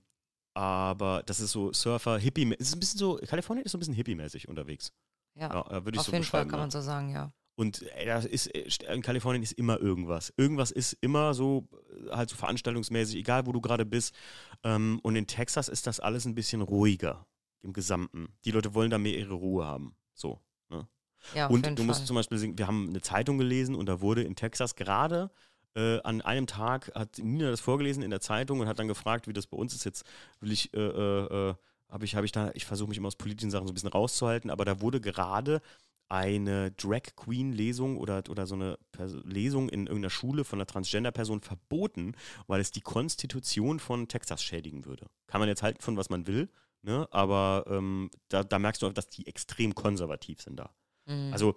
aber 0.55 1.23
das 1.25 1.41
ist 1.41 1.53
so 1.53 1.73
Surfer, 1.73 2.19
Hippie, 2.19 2.55
es 2.59 2.69
ist 2.69 2.77
ein 2.77 2.81
bisschen 2.81 2.99
so, 2.99 3.19
Kalifornien 3.27 3.65
ist 3.65 3.73
so 3.73 3.79
ein 3.79 3.81
bisschen 3.81 3.95
hippie-mäßig 3.95 4.49
unterwegs. 4.49 4.93
Ja, 5.35 5.49
Ja, 5.49 5.67
äh, 5.71 5.85
würde 5.85 5.93
ich 5.93 6.01
auf 6.01 6.07
so 6.07 6.13
jeden 6.13 6.25
Fall 6.25 6.43
kann 6.43 6.59
ja. 6.59 6.59
man 6.59 6.71
so 6.71 6.81
sagen, 6.83 7.11
ja. 7.11 7.33
Und 7.55 7.83
ey, 7.97 8.07
das 8.07 8.25
ist, 8.25 8.49
äh, 8.55 8.69
in 8.93 9.03
Kalifornien 9.03 9.43
ist 9.43 9.53
immer 9.53 9.81
irgendwas. 9.81 10.33
Irgendwas 10.37 10.71
ist 10.71 10.95
immer 11.01 11.33
so, 11.35 11.69
äh, 12.07 12.11
halt 12.11 12.29
so 12.31 12.37
veranstaltungsmäßig, 12.37 13.17
egal 13.17 13.47
wo 13.47 13.53
du 13.53 13.61
gerade 13.61 13.87
bist. 13.87 14.15
Ähm, 14.63 15.01
und 15.03 15.17
in 15.17 15.27
Texas 15.27 15.69
ist 15.69 15.87
das 15.87 16.01
alles 16.01 16.25
ein 16.25 16.35
bisschen 16.35 16.61
ruhiger 16.61 17.27
im 17.63 17.73
Gesamten. 17.73 18.35
Die 18.45 18.51
Leute 18.51 18.75
wollen 18.75 18.91
da 18.91 18.99
mehr 18.99 19.17
ihre 19.17 19.35
Ruhe 19.35 19.65
haben. 19.65 19.95
So. 20.15 20.41
Ne? 20.69 20.87
Ja, 21.35 21.47
und 21.49 21.79
du 21.79 21.85
musst 21.85 22.01
Fall. 22.01 22.07
zum 22.07 22.17
Beispiel 22.17 22.39
sehen, 22.39 22.59
wir 22.59 22.67
haben 22.67 22.89
eine 22.89 23.01
Zeitung 23.01 23.39
gelesen 23.39 23.75
und 23.75 23.87
da 23.87 24.01
wurde 24.01 24.23
in 24.23 24.37
Texas 24.37 24.75
gerade 24.75 25.31
äh, 25.75 26.01
an 26.03 26.21
einem 26.21 26.47
Tag, 26.47 26.93
hat 26.95 27.19
Nina 27.19 27.51
das 27.51 27.61
vorgelesen 27.61 28.03
in 28.03 28.11
der 28.11 28.21
Zeitung 28.21 28.61
und 28.61 28.69
hat 28.69 28.79
dann 28.79 28.89
gefragt, 28.89 29.27
wie 29.27 29.33
das 29.33 29.47
bei 29.47 29.57
uns 29.57 29.75
ist. 29.75 29.85
Jetzt 29.85 30.05
will 30.41 30.53
ich, 30.53 30.73
äh, 30.75 30.81
äh, 30.81 31.51
äh, 31.51 31.55
habe 31.89 32.05
ich, 32.05 32.15
habe 32.15 32.27
ich 32.27 32.33
da, 32.33 32.51
ich 32.55 32.65
versuche 32.65 32.89
mich 32.89 32.99
immer 32.99 33.09
aus 33.09 33.17
politischen 33.17 33.51
Sachen 33.51 33.67
so 33.67 33.73
ein 33.73 33.75
bisschen 33.75 33.91
rauszuhalten, 33.91 34.51
aber 34.51 34.65
da 34.65 34.81
wurde 34.81 35.01
gerade 35.01 35.61
eine 36.09 36.73
Drag 36.73 37.17
Queen 37.17 37.53
Lesung 37.53 37.97
oder, 37.97 38.23
oder 38.29 38.47
so 38.47 38.55
eine 38.55 38.79
Pers 38.93 39.15
Lesung 39.25 39.71
in 39.71 39.87
irgendeiner 39.87 40.11
Schule 40.11 40.45
von 40.45 40.59
einer 40.59 40.67
Transgender-Person 40.67 41.41
verboten, 41.41 42.15
weil 42.47 42.61
es 42.61 42.71
die 42.71 42.83
Konstitution 42.83 43.81
von 43.81 44.09
Texas 44.09 44.43
schädigen 44.43 44.85
würde. 44.85 45.07
Kann 45.27 45.41
man 45.41 45.49
jetzt 45.49 45.63
halten 45.63 45.81
von 45.81 45.97
was 45.97 46.11
man 46.11 46.27
will, 46.27 46.51
ne? 46.83 47.09
aber 47.11 47.65
ähm, 47.69 48.11
da, 48.29 48.45
da 48.45 48.59
merkst 48.59 48.83
du 48.83 48.87
auch, 48.87 48.93
dass 48.93 49.09
die 49.09 49.27
extrem 49.27 49.75
konservativ 49.75 50.41
sind 50.43 50.57
da. 50.57 50.75
Mhm. 51.07 51.33
Also 51.33 51.55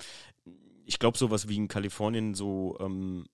ich 0.86 1.00
glaube, 1.00 1.18
sowas 1.18 1.48
wie 1.48 1.56
in 1.56 1.68
Kalifornien 1.68 2.34
so 2.34 2.78
ähm, 2.80 3.26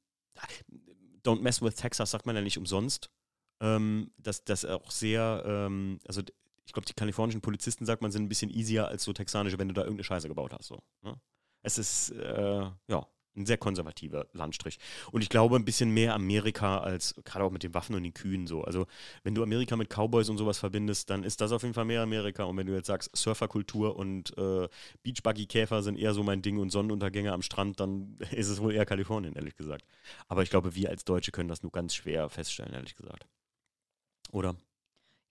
Don't 1.23 1.41
mess 1.41 1.61
with 1.61 1.75
Texas 1.75 2.11
sagt 2.11 2.25
man 2.25 2.35
ja 2.35 2.41
nicht 2.41 2.57
umsonst. 2.57 3.09
Ähm, 3.59 4.11
dass 4.17 4.43
das 4.43 4.65
auch 4.65 4.89
sehr, 4.89 5.43
ähm, 5.45 5.99
also 6.07 6.21
ich 6.65 6.73
glaube, 6.73 6.87
die 6.87 6.93
kalifornischen 6.93 7.41
Polizisten, 7.41 7.85
sagt 7.85 8.01
man, 8.01 8.11
sind 8.11 8.23
ein 8.23 8.29
bisschen 8.29 8.49
easier 8.49 8.87
als 8.87 9.03
so 9.03 9.13
texanische, 9.13 9.59
wenn 9.59 9.67
du 9.67 9.75
da 9.75 9.81
irgendeine 9.81 10.03
Scheiße 10.03 10.27
gebaut 10.27 10.51
hast. 10.53 10.67
So, 10.67 10.81
ne? 11.03 11.19
Es 11.61 11.77
ist, 11.77 12.09
äh, 12.09 12.71
ja, 12.87 13.07
ein 13.35 13.45
sehr 13.45 13.57
konservativer 13.57 14.27
Landstrich. 14.33 14.77
Und 15.11 15.21
ich 15.21 15.29
glaube, 15.29 15.55
ein 15.55 15.65
bisschen 15.65 15.91
mehr 15.91 16.13
Amerika 16.13 16.79
als, 16.79 17.15
gerade 17.23 17.45
auch 17.45 17.51
mit 17.51 17.63
den 17.63 17.73
Waffen 17.73 17.95
und 17.95 18.03
den 18.03 18.13
Kühen 18.13 18.47
so. 18.47 18.63
Also, 18.63 18.87
wenn 19.23 19.35
du 19.35 19.43
Amerika 19.43 19.75
mit 19.75 19.89
Cowboys 19.89 20.29
und 20.29 20.37
sowas 20.37 20.57
verbindest, 20.59 21.09
dann 21.09 21.23
ist 21.23 21.41
das 21.41 21.51
auf 21.51 21.61
jeden 21.63 21.73
Fall 21.73 21.85
mehr 21.85 22.01
Amerika. 22.01 22.43
Und 22.43 22.57
wenn 22.57 22.67
du 22.67 22.73
jetzt 22.73 22.87
sagst, 22.87 23.09
Surferkultur 23.15 23.95
und 23.95 24.37
äh, 24.37 24.67
Beachbuggy-Käfer 25.03 25.83
sind 25.83 25.97
eher 25.97 26.13
so 26.13 26.23
mein 26.23 26.41
Ding 26.41 26.57
und 26.59 26.69
Sonnenuntergänge 26.71 27.31
am 27.31 27.41
Strand, 27.41 27.79
dann 27.79 28.17
ist 28.31 28.49
es 28.49 28.61
wohl 28.61 28.73
eher 28.73 28.85
Kalifornien, 28.85 29.33
ehrlich 29.35 29.55
gesagt. 29.55 29.85
Aber 30.27 30.43
ich 30.43 30.49
glaube, 30.49 30.75
wir 30.75 30.89
als 30.89 31.05
Deutsche 31.05 31.31
können 31.31 31.49
das 31.49 31.63
nur 31.63 31.71
ganz 31.71 31.95
schwer 31.95 32.29
feststellen, 32.29 32.73
ehrlich 32.73 32.95
gesagt. 32.95 33.27
Oder? 34.31 34.55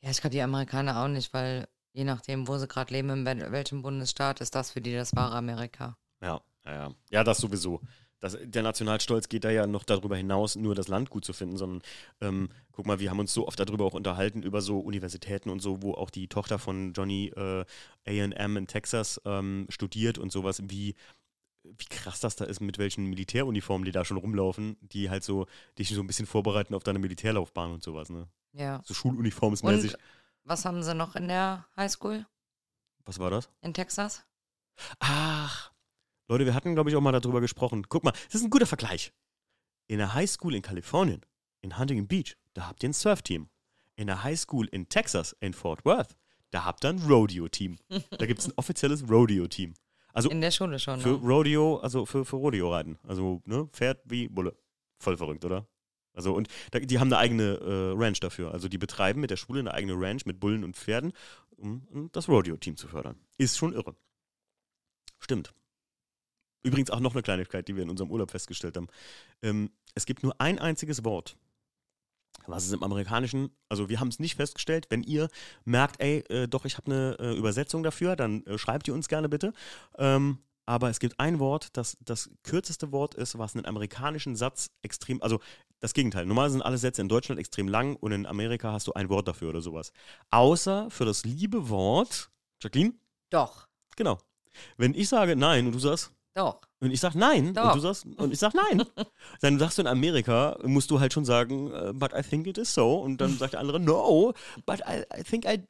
ja, 0.02 0.10
ich 0.10 0.20
glaube, 0.20 0.32
die 0.32 0.42
Amerikaner 0.42 1.02
auch 1.02 1.08
nicht, 1.08 1.32
weil 1.34 1.68
je 1.92 2.04
nachdem, 2.04 2.48
wo 2.48 2.56
sie 2.58 2.68
gerade 2.68 2.92
leben, 2.92 3.10
in 3.10 3.26
wel- 3.26 3.52
welchem 3.52 3.82
Bundesstaat, 3.82 4.40
ist 4.40 4.54
das 4.54 4.70
für 4.72 4.80
die 4.80 4.94
das 4.94 5.14
wahre 5.16 5.36
Amerika. 5.36 5.96
Ja, 6.22 6.40
ja, 6.64 6.94
ja. 7.10 7.24
Das 7.24 7.38
sowieso. 7.38 7.80
Das, 8.20 8.36
der 8.42 8.62
Nationalstolz 8.62 9.30
geht 9.30 9.44
da 9.44 9.50
ja 9.50 9.66
noch 9.66 9.82
darüber 9.84 10.14
hinaus, 10.14 10.54
nur 10.54 10.74
das 10.74 10.88
Land 10.88 11.08
gut 11.08 11.24
zu 11.24 11.32
finden, 11.32 11.56
sondern 11.56 11.82
ähm, 12.20 12.50
guck 12.72 12.86
mal, 12.86 13.00
wir 13.00 13.08
haben 13.08 13.18
uns 13.18 13.32
so 13.32 13.48
oft 13.48 13.58
darüber 13.58 13.86
auch 13.86 13.94
unterhalten, 13.94 14.42
über 14.42 14.60
so 14.60 14.78
Universitäten 14.78 15.48
und 15.48 15.60
so, 15.60 15.82
wo 15.82 15.94
auch 15.94 16.10
die 16.10 16.28
Tochter 16.28 16.58
von 16.58 16.92
Johnny 16.92 17.28
äh, 17.28 17.64
AM 18.06 18.58
in 18.58 18.66
Texas 18.66 19.20
ähm, 19.24 19.66
studiert 19.70 20.18
und 20.18 20.30
sowas, 20.32 20.62
wie, 20.68 20.96
wie 21.62 21.84
krass 21.86 22.20
das 22.20 22.36
da 22.36 22.44
ist, 22.44 22.60
mit 22.60 22.76
welchen 22.76 23.06
Militäruniformen 23.06 23.86
die 23.86 23.92
da 23.92 24.04
schon 24.04 24.18
rumlaufen, 24.18 24.76
die 24.82 25.08
halt 25.08 25.24
so 25.24 25.46
dich 25.78 25.88
so 25.88 26.02
ein 26.02 26.06
bisschen 26.06 26.26
vorbereiten 26.26 26.74
auf 26.74 26.84
deine 26.84 26.98
Militärlaufbahn 26.98 27.72
und 27.72 27.82
sowas, 27.82 28.10
ne? 28.10 28.28
Ja. 28.52 28.82
So 28.84 28.92
schuluniformsmäßig. 28.92 29.94
Und 29.94 30.00
was 30.44 30.64
haben 30.64 30.82
sie 30.82 30.94
noch 30.94 31.16
in 31.16 31.28
der 31.28 31.66
Highschool 31.76 32.26
Was 33.06 33.18
war 33.18 33.30
das? 33.30 33.48
in 33.62 33.72
Texas? 33.72 34.24
Ach, 34.98 35.69
Leute, 36.30 36.46
wir 36.46 36.54
hatten, 36.54 36.74
glaube 36.74 36.88
ich, 36.90 36.94
auch 36.94 37.00
mal 37.00 37.10
darüber 37.10 37.40
gesprochen. 37.40 37.86
Guck 37.88 38.04
mal, 38.04 38.12
das 38.12 38.36
ist 38.36 38.44
ein 38.44 38.50
guter 38.50 38.66
Vergleich. 38.66 39.12
In 39.88 39.98
der 39.98 40.14
Highschool 40.14 40.54
in 40.54 40.62
Kalifornien, 40.62 41.22
in 41.60 41.76
Huntington 41.76 42.06
Beach, 42.06 42.36
da 42.54 42.68
habt 42.68 42.84
ihr 42.84 42.90
ein 42.90 42.92
Surf-Team. 42.92 43.48
In 43.96 44.06
der 44.06 44.22
Highschool 44.22 44.68
in 44.68 44.88
Texas, 44.88 45.36
in 45.40 45.54
Fort 45.54 45.84
Worth, 45.84 46.16
da 46.50 46.64
habt 46.64 46.84
ihr 46.84 46.90
ein 46.90 47.00
Rodeo-Team. 47.00 47.78
Da 48.16 48.26
gibt 48.26 48.38
es 48.38 48.46
ein 48.46 48.52
offizielles 48.54 49.10
Rodeo-Team. 49.10 49.74
Also 50.12 50.30
In 50.30 50.40
der 50.40 50.52
Schule 50.52 50.78
schon. 50.78 51.00
für 51.00 51.08
Ne? 51.08 51.14
Rodeo, 51.16 51.78
also 51.78 52.06
für, 52.06 52.24
für 52.24 52.36
Rodeo-Reiten. 52.36 53.00
Also, 53.02 53.42
ne, 53.44 53.68
Pferd 53.72 54.00
wie 54.04 54.28
Bulle. 54.28 54.56
Voll 55.00 55.16
verrückt, 55.16 55.44
oder? 55.44 55.66
Also, 56.12 56.32
und 56.32 56.46
da, 56.70 56.78
die 56.78 57.00
haben 57.00 57.08
eine 57.08 57.18
eigene 57.18 57.54
äh, 57.54 57.92
Ranch 58.00 58.20
dafür. 58.20 58.52
Also, 58.52 58.68
die 58.68 58.78
betreiben 58.78 59.20
mit 59.20 59.32
der 59.32 59.36
Schule 59.36 59.58
eine 59.58 59.74
eigene 59.74 59.94
Ranch 59.96 60.26
mit 60.26 60.38
Bullen 60.38 60.62
und 60.62 60.76
Pferden, 60.76 61.12
um, 61.56 61.88
um 61.90 62.12
das 62.12 62.28
Rodeo-Team 62.28 62.76
zu 62.76 62.86
fördern. 62.86 63.16
Ist 63.36 63.58
schon 63.58 63.72
irre. 63.72 63.96
Stimmt. 65.18 65.52
Übrigens 66.62 66.90
auch 66.90 67.00
noch 67.00 67.14
eine 67.14 67.22
Kleinigkeit, 67.22 67.68
die 67.68 67.76
wir 67.76 67.82
in 67.82 67.90
unserem 67.90 68.10
Urlaub 68.10 68.30
festgestellt 68.30 68.76
haben. 68.76 68.88
Ähm, 69.42 69.70
es 69.94 70.06
gibt 70.06 70.22
nur 70.22 70.38
ein 70.40 70.58
einziges 70.58 71.04
Wort, 71.04 71.36
was 72.46 72.66
es 72.66 72.72
im 72.72 72.82
Amerikanischen, 72.82 73.50
also 73.68 73.88
wir 73.88 74.00
haben 74.00 74.08
es 74.08 74.18
nicht 74.18 74.36
festgestellt. 74.36 74.86
Wenn 74.90 75.02
ihr 75.02 75.28
merkt, 75.64 76.00
ey, 76.00 76.18
äh, 76.28 76.48
doch, 76.48 76.64
ich 76.64 76.76
habe 76.76 76.90
eine 76.90 77.16
äh, 77.18 77.36
Übersetzung 77.36 77.82
dafür, 77.82 78.16
dann 78.16 78.44
äh, 78.44 78.58
schreibt 78.58 78.88
ihr 78.88 78.94
uns 78.94 79.08
gerne 79.08 79.28
bitte. 79.28 79.52
Ähm, 79.98 80.38
aber 80.66 80.88
es 80.88 81.00
gibt 81.00 81.18
ein 81.18 81.40
Wort, 81.40 81.76
das 81.76 81.96
das 82.00 82.30
kürzeste 82.44 82.92
Wort 82.92 83.14
ist, 83.14 83.38
was 83.38 83.56
einen 83.56 83.66
amerikanischen 83.66 84.36
Satz 84.36 84.70
extrem, 84.82 85.20
also 85.22 85.40
das 85.80 85.94
Gegenteil. 85.94 86.26
Normal 86.26 86.50
sind 86.50 86.62
alle 86.62 86.78
Sätze 86.78 87.00
in 87.00 87.08
Deutschland 87.08 87.40
extrem 87.40 87.66
lang 87.66 87.96
und 87.96 88.12
in 88.12 88.26
Amerika 88.26 88.72
hast 88.72 88.86
du 88.86 88.92
ein 88.92 89.08
Wort 89.08 89.26
dafür 89.26 89.48
oder 89.48 89.62
sowas. 89.62 89.92
Außer 90.30 90.90
für 90.90 91.04
das 91.04 91.24
liebe 91.24 91.70
Wort, 91.70 92.30
Jacqueline, 92.62 92.94
Doch, 93.30 93.66
genau. 93.96 94.18
Wenn 94.76 94.94
ich 94.94 95.08
sage 95.08 95.36
nein 95.36 95.66
und 95.66 95.72
du 95.72 95.78
sagst, 95.78 96.12
doch. 96.34 96.60
und 96.80 96.90
ich 96.90 97.00
sag 97.00 97.14
nein 97.14 97.54
Doch. 97.54 97.74
und 97.74 97.76
du 97.76 97.80
sagst 97.80 98.06
und 98.06 98.32
ich 98.32 98.38
sag 98.38 98.54
nein, 98.54 98.82
dann 99.40 99.58
sagst 99.58 99.78
du 99.78 99.82
in 99.82 99.88
Amerika, 99.88 100.58
musst 100.64 100.90
du 100.90 101.00
halt 101.00 101.12
schon 101.12 101.24
sagen, 101.24 101.72
äh, 101.72 101.92
but 101.92 102.12
I 102.12 102.22
think 102.22 102.46
it 102.46 102.58
is 102.58 102.72
so 102.72 103.00
und 103.00 103.18
dann 103.20 103.36
sagt 103.36 103.54
der 103.54 103.60
andere 103.60 103.80
no, 103.80 104.32
but 104.66 104.80
I, 104.80 105.02
I 105.18 105.22
think 105.24 105.44
I 105.44 105.64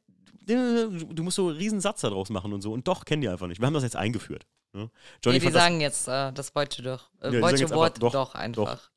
du 0.45 1.23
musst 1.23 1.35
so 1.35 1.47
einen 1.47 1.57
riesen 1.57 1.81
Satz 1.81 2.01
daraus 2.01 2.29
machen 2.29 2.53
und 2.53 2.61
so 2.61 2.71
und 2.73 2.87
doch 2.87 3.05
kennen 3.05 3.21
die 3.21 3.29
einfach 3.29 3.47
nicht. 3.47 3.59
Wir 3.61 3.67
haben 3.67 3.73
das 3.73 3.83
jetzt 3.83 3.95
eingeführt. 3.95 4.45
Ne? 4.73 4.89
Johnny 5.23 5.37
Nee, 5.37 5.39
die 5.39 5.45
fand 5.45 5.55
das, 5.55 5.63
sagen 5.63 5.81
jetzt 5.81 6.07
äh, 6.07 6.31
das 6.33 6.53
deutsche, 6.53 6.81
doch, 6.81 7.09
äh, 7.21 7.25
Ja, 7.25 7.31
sagen 7.31 7.41
deutsche 7.41 7.55
jetzt 7.57 7.63
einfach 7.63 7.75
Wort 7.75 8.01
doch, 8.03 8.11
doch, 8.11 8.35
einfach. 8.35 8.91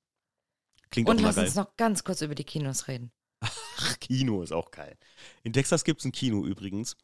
klingt 0.91 1.09
auch 1.09 1.13
Und 1.13 1.23
lass 1.23 1.37
geil. 1.37 1.45
uns 1.47 1.55
noch 1.55 1.77
ganz 1.77 2.05
kurz 2.05 2.23
über 2.23 2.35
die 2.35 2.45
Kinos 2.45 2.87
reden. 2.89 3.11
Ach, 3.41 3.99
Kino 4.01 4.43
ist 4.43 4.53
auch 4.53 4.71
geil. 4.71 4.97
In 5.43 5.53
Texas 5.53 5.85
gibt 5.85 6.01
es 6.01 6.07
ein 6.07 6.13
Kino 6.13 6.45
übrigens. 6.47 6.97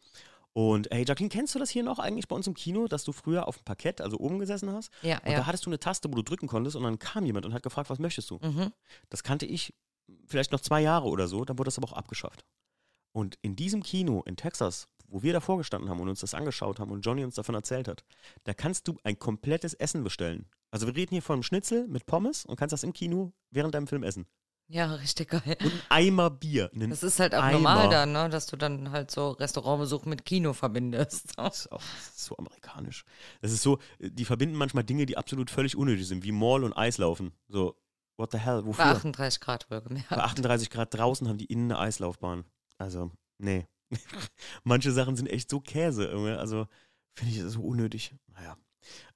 Und 0.53 0.89
hey, 0.91 1.05
Jacqueline, 1.07 1.31
kennst 1.31 1.55
du 1.55 1.59
das 1.59 1.71
hier 1.71 1.85
noch 1.85 1.99
eigentlich 1.99 2.27
bei 2.27 2.35
uns 2.35 2.47
im 2.47 2.55
Kino, 2.55 2.89
dass 2.89 3.05
du 3.05 3.13
früher 3.13 3.47
auf 3.47 3.59
dem 3.59 3.65
Parkett, 3.65 4.01
also 4.01 4.19
oben 4.19 4.39
gesessen 4.39 4.73
hast? 4.73 4.91
Ja, 5.03 5.19
Und 5.19 5.27
da 5.27 5.33
ja. 5.33 5.47
hattest 5.47 5.65
du 5.65 5.71
eine 5.71 5.79
Taste, 5.79 6.11
wo 6.11 6.15
du 6.17 6.23
drücken 6.23 6.49
konntest 6.49 6.77
und 6.77 6.83
dann 6.83 6.99
kam 6.99 7.25
jemand 7.25 7.47
und 7.47 7.55
hat 7.55 7.63
gefragt, 7.63 7.89
was 7.91 7.99
möchtest 7.99 8.31
du? 8.31 8.39
Mhm. 8.43 8.73
Das 9.09 9.23
kannte 9.23 9.47
ich 9.47 9.75
vielleicht 10.27 10.51
noch 10.53 10.61
zwei 10.61 10.81
Jahre 10.81 11.09
oder 11.09 11.29
so, 11.29 11.45
dann 11.45 11.59
wurde 11.59 11.69
das 11.69 11.79
aber 11.79 11.89
auch 11.89 11.97
abgeschafft. 11.97 12.45
Und 13.13 13.39
in 13.43 13.57
diesem 13.57 13.83
Kino 13.83 14.23
in 14.25 14.37
Texas, 14.37 14.89
wo 15.07 15.23
wir 15.23 15.33
davor 15.33 15.59
gestanden 15.59 15.89
haben 15.91 16.01
und 16.01 16.09
uns 16.09 16.21
das 16.21 16.35
angeschaut 16.35 16.79
haben 16.79 16.91
und 16.91 17.03
Johnny 17.03 17.25
uns 17.25 17.35
davon 17.35 17.55
erzählt 17.55 17.89
hat, 17.89 18.05
da 18.45 18.55
kannst 18.55 18.87
du 18.89 18.97
ein 19.03 19.19
komplettes 19.19 19.75
Essen 19.75 20.05
bestellen. 20.05 20.47
Also 20.71 20.87
wir 20.87 20.95
reden 20.95 21.15
hier 21.15 21.23
von 21.23 21.35
einem 21.35 21.43
Schnitzel 21.43 21.89
mit 21.89 22.07
Pommes 22.07 22.45
und 22.45 22.57
kannst 22.57 22.73
das 22.73 22.85
im 22.85 22.93
Kino 22.93 23.33
während 23.51 23.75
deinem 23.75 23.89
Film 23.89 24.05
essen. 24.05 24.27
Ja, 24.73 24.95
richtig 24.95 25.31
geil. 25.31 25.43
Und 25.61 25.73
einen 25.73 25.83
Eimer 25.89 26.31
Bier. 26.31 26.71
Einen 26.73 26.91
Das 26.91 27.03
ist 27.03 27.19
halt 27.19 27.35
auch 27.35 27.43
Eimer. 27.43 27.59
normal 27.59 27.89
dann, 27.91 28.13
ne? 28.13 28.29
dass 28.29 28.47
du 28.47 28.57
dann 28.57 28.93
halt 28.93 29.11
so 29.11 29.31
Restaurantbesuch 29.33 30.05
mit 30.05 30.25
Kino 30.25 30.53
verbindest. 30.53 31.33
Das 31.37 31.61
ist 31.67 31.73
auch 31.73 31.81
das 31.83 32.09
ist 32.17 32.25
so 32.25 32.37
amerikanisch. 32.39 33.05
Das 33.43 33.51
ist 33.51 33.63
so, 33.63 33.81
die 33.99 34.25
verbinden 34.25 34.55
manchmal 34.55 34.85
Dinge, 34.85 35.07
die 35.07 35.17
absolut 35.17 35.51
völlig 35.51 35.77
unnötig 35.77 36.07
sind, 36.07 36.23
wie 36.23 36.31
Mall 36.31 36.63
und 36.63 36.73
Eislaufen. 36.73 37.33
So, 37.49 37.77
what 38.17 38.31
the 38.31 38.39
hell, 38.39 38.63
Bei 38.63 38.67
wofür? 38.69 38.85
38 38.85 39.41
Grad 39.41 39.69
wohlgemerkt. 39.73 40.09
Bei 40.11 40.19
38 40.19 40.71
Grad 40.71 40.95
draußen 40.95 41.29
haben 41.29 41.39
die 41.39 41.47
innen 41.47 41.73
eine 41.73 41.81
Eislaufbahn. 41.81 42.45
Also, 42.79 43.11
nee. 43.39 43.67
Manche 44.63 44.93
Sachen 44.93 45.17
sind 45.17 45.27
echt 45.27 45.51
so 45.51 45.59
Käse. 45.59 46.05
Irgendwie. 46.05 46.31
Also 46.31 46.69
finde 47.15 47.35
ich 47.35 47.43
so 47.43 47.61
unnötig. 47.63 48.15
Naja. 48.29 48.57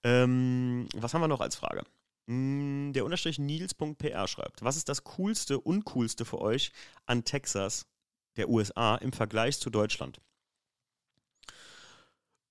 Ähm, 0.02 0.88
was 0.96 1.14
haben 1.14 1.20
wir 1.20 1.28
noch 1.28 1.40
als 1.40 1.54
Frage? 1.54 1.84
Hm, 2.28 2.92
Der 2.94 3.04
Unterstrich 3.04 3.38
Nils.pr 3.38 4.28
schreibt, 4.28 4.62
was 4.62 4.76
ist 4.76 4.88
das 4.88 5.04
coolste, 5.04 5.60
uncoolste 5.60 6.24
für 6.24 6.40
euch 6.40 6.72
an 7.06 7.24
Texas, 7.24 7.86
der 8.36 8.48
USA, 8.48 8.96
im 8.96 9.12
Vergleich 9.12 9.58
zu 9.60 9.70
Deutschland? 9.70 10.20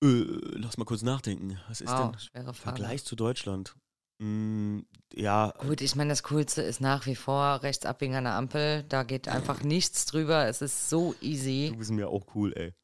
Äh, 0.02 0.24
lass 0.58 0.76
mal 0.76 0.84
kurz 0.84 1.02
nachdenken. 1.02 1.58
Was 1.68 1.80
ist 1.80 1.90
wow, 1.90 2.12
denn 2.12 2.18
schwere 2.20 2.54
im. 2.54 2.54
Vergleich 2.54 3.04
zu 3.04 3.16
Deutschland? 3.16 3.74
Hm, 4.20 4.86
ja, 5.12 5.52
Gut, 5.58 5.80
ich 5.80 5.96
meine, 5.96 6.10
das 6.10 6.22
Coolste 6.22 6.62
ist 6.62 6.80
nach 6.80 7.06
wie 7.06 7.16
vor 7.16 7.62
rechts 7.62 7.84
abbiegen 7.84 8.14
an 8.14 8.24
der 8.24 8.34
Ampel. 8.34 8.84
Da 8.84 9.02
geht 9.02 9.28
einfach 9.28 9.62
nichts 9.62 10.06
drüber. 10.06 10.46
Es 10.46 10.62
ist 10.62 10.88
so 10.88 11.14
Du 11.20 11.26
easy. 11.26 11.74
bist 11.76 11.90
mir 11.90 12.08
auch 12.08 12.34
cool, 12.34 12.52
ey. 12.54 12.74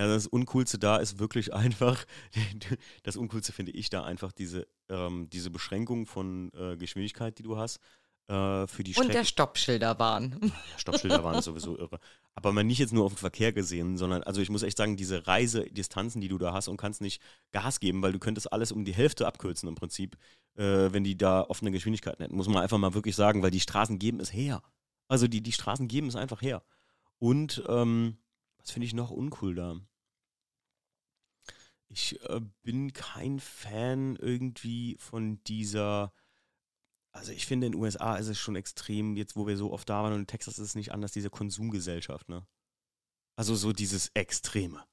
Ja, 0.00 0.06
das 0.06 0.26
Uncoolste 0.26 0.78
da 0.78 0.96
ist 0.96 1.18
wirklich 1.18 1.52
einfach, 1.54 2.06
das 3.02 3.16
Uncoolste 3.16 3.52
finde 3.52 3.72
ich 3.72 3.90
da 3.90 4.02
einfach 4.02 4.32
diese, 4.32 4.66
ähm, 4.88 5.28
diese 5.28 5.50
Beschränkung 5.50 6.06
von 6.06 6.50
äh, 6.54 6.78
Geschwindigkeit, 6.78 7.38
die 7.38 7.42
du 7.42 7.58
hast. 7.58 7.80
Äh, 8.26 8.66
für 8.66 8.82
die 8.82 8.94
Und 8.94 9.08
der 9.08 9.12
Strecke. 9.12 9.26
Stoppschilderbahn. 9.26 10.40
Ja, 10.42 10.78
Stoppschilder 10.78 11.22
waren 11.22 11.42
sowieso 11.42 11.76
irre. 11.76 11.98
Aber 12.34 12.52
man 12.52 12.66
nicht 12.66 12.78
jetzt 12.78 12.94
nur 12.94 13.04
auf 13.04 13.12
den 13.12 13.18
Verkehr 13.18 13.52
gesehen, 13.52 13.98
sondern, 13.98 14.22
also 14.22 14.40
ich 14.40 14.48
muss 14.48 14.62
echt 14.62 14.78
sagen, 14.78 14.96
diese 14.96 15.26
Reisedistanzen, 15.26 16.22
die 16.22 16.28
du 16.28 16.38
da 16.38 16.54
hast 16.54 16.68
und 16.68 16.78
kannst 16.78 17.02
nicht 17.02 17.20
Gas 17.52 17.78
geben, 17.78 18.00
weil 18.00 18.12
du 18.12 18.18
könntest 18.18 18.50
alles 18.54 18.72
um 18.72 18.86
die 18.86 18.94
Hälfte 18.94 19.26
abkürzen 19.26 19.68
im 19.68 19.74
Prinzip, 19.74 20.16
äh, 20.54 20.62
wenn 20.92 21.04
die 21.04 21.18
da 21.18 21.42
offene 21.42 21.72
Geschwindigkeiten 21.72 22.22
hätten. 22.22 22.36
Muss 22.36 22.48
man 22.48 22.62
einfach 22.62 22.78
mal 22.78 22.94
wirklich 22.94 23.16
sagen, 23.16 23.42
weil 23.42 23.50
die 23.50 23.60
Straßen 23.60 23.98
geben 23.98 24.20
es 24.20 24.32
her. 24.32 24.62
Also 25.08 25.28
die, 25.28 25.42
die 25.42 25.52
Straßen 25.52 25.88
geben 25.88 26.08
es 26.08 26.16
einfach 26.16 26.40
her. 26.40 26.62
Und 27.18 27.62
ähm, 27.68 28.16
was 28.56 28.70
finde 28.70 28.86
ich 28.86 28.94
noch 28.94 29.10
uncool 29.10 29.54
da? 29.54 29.76
Ich 31.92 32.20
äh, 32.28 32.40
bin 32.62 32.92
kein 32.92 33.40
Fan 33.40 34.16
irgendwie 34.16 34.96
von 34.98 35.42
dieser. 35.44 36.12
Also 37.12 37.32
ich 37.32 37.44
finde, 37.46 37.66
in 37.66 37.72
den 37.72 37.80
USA 37.80 38.16
ist 38.16 38.28
es 38.28 38.38
schon 38.38 38.54
extrem, 38.54 39.16
jetzt 39.16 39.34
wo 39.34 39.46
wir 39.46 39.56
so 39.56 39.72
oft 39.72 39.88
da 39.88 40.02
waren 40.04 40.12
und 40.12 40.20
in 40.20 40.26
Texas 40.28 40.58
ist 40.60 40.68
es 40.68 40.74
nicht 40.76 40.92
anders, 40.92 41.10
diese 41.10 41.28
Konsumgesellschaft, 41.30 42.28
ne? 42.28 42.46
Also 43.36 43.56
so 43.56 43.72
dieses 43.72 44.10
Extreme. 44.14 44.84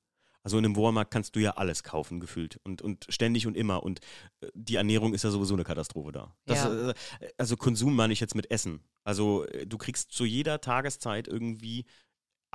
Also 0.41 0.57
in 0.57 0.65
einem 0.65 0.75
Walmart 0.77 1.11
kannst 1.11 1.35
du 1.35 1.41
ja 1.41 1.51
alles 1.57 1.83
kaufen, 1.83 2.19
gefühlt. 2.19 2.57
Und, 2.63 2.81
und 2.81 3.05
ständig 3.09 3.45
und 3.45 3.55
immer. 3.57 3.83
Und 3.83 3.99
äh, 4.39 4.47
die 4.55 4.75
Ernährung 4.77 5.13
ist 5.13 5.23
ja 5.23 5.29
sowieso 5.29 5.53
eine 5.53 5.65
Katastrophe 5.65 6.11
da. 6.13 6.35
Das, 6.45 6.63
Ja. 6.63 6.89
äh, 6.89 6.93
also 7.37 7.57
Konsum 7.57 7.95
meine 7.95 8.13
ich 8.13 8.21
jetzt 8.21 8.33
mit 8.33 8.49
Essen. 8.49 8.81
Also 9.03 9.45
äh, 9.45 9.67
du 9.67 9.77
kriegst 9.77 10.11
zu 10.11 10.25
jeder 10.25 10.61
Tageszeit 10.61 11.27
irgendwie 11.27 11.85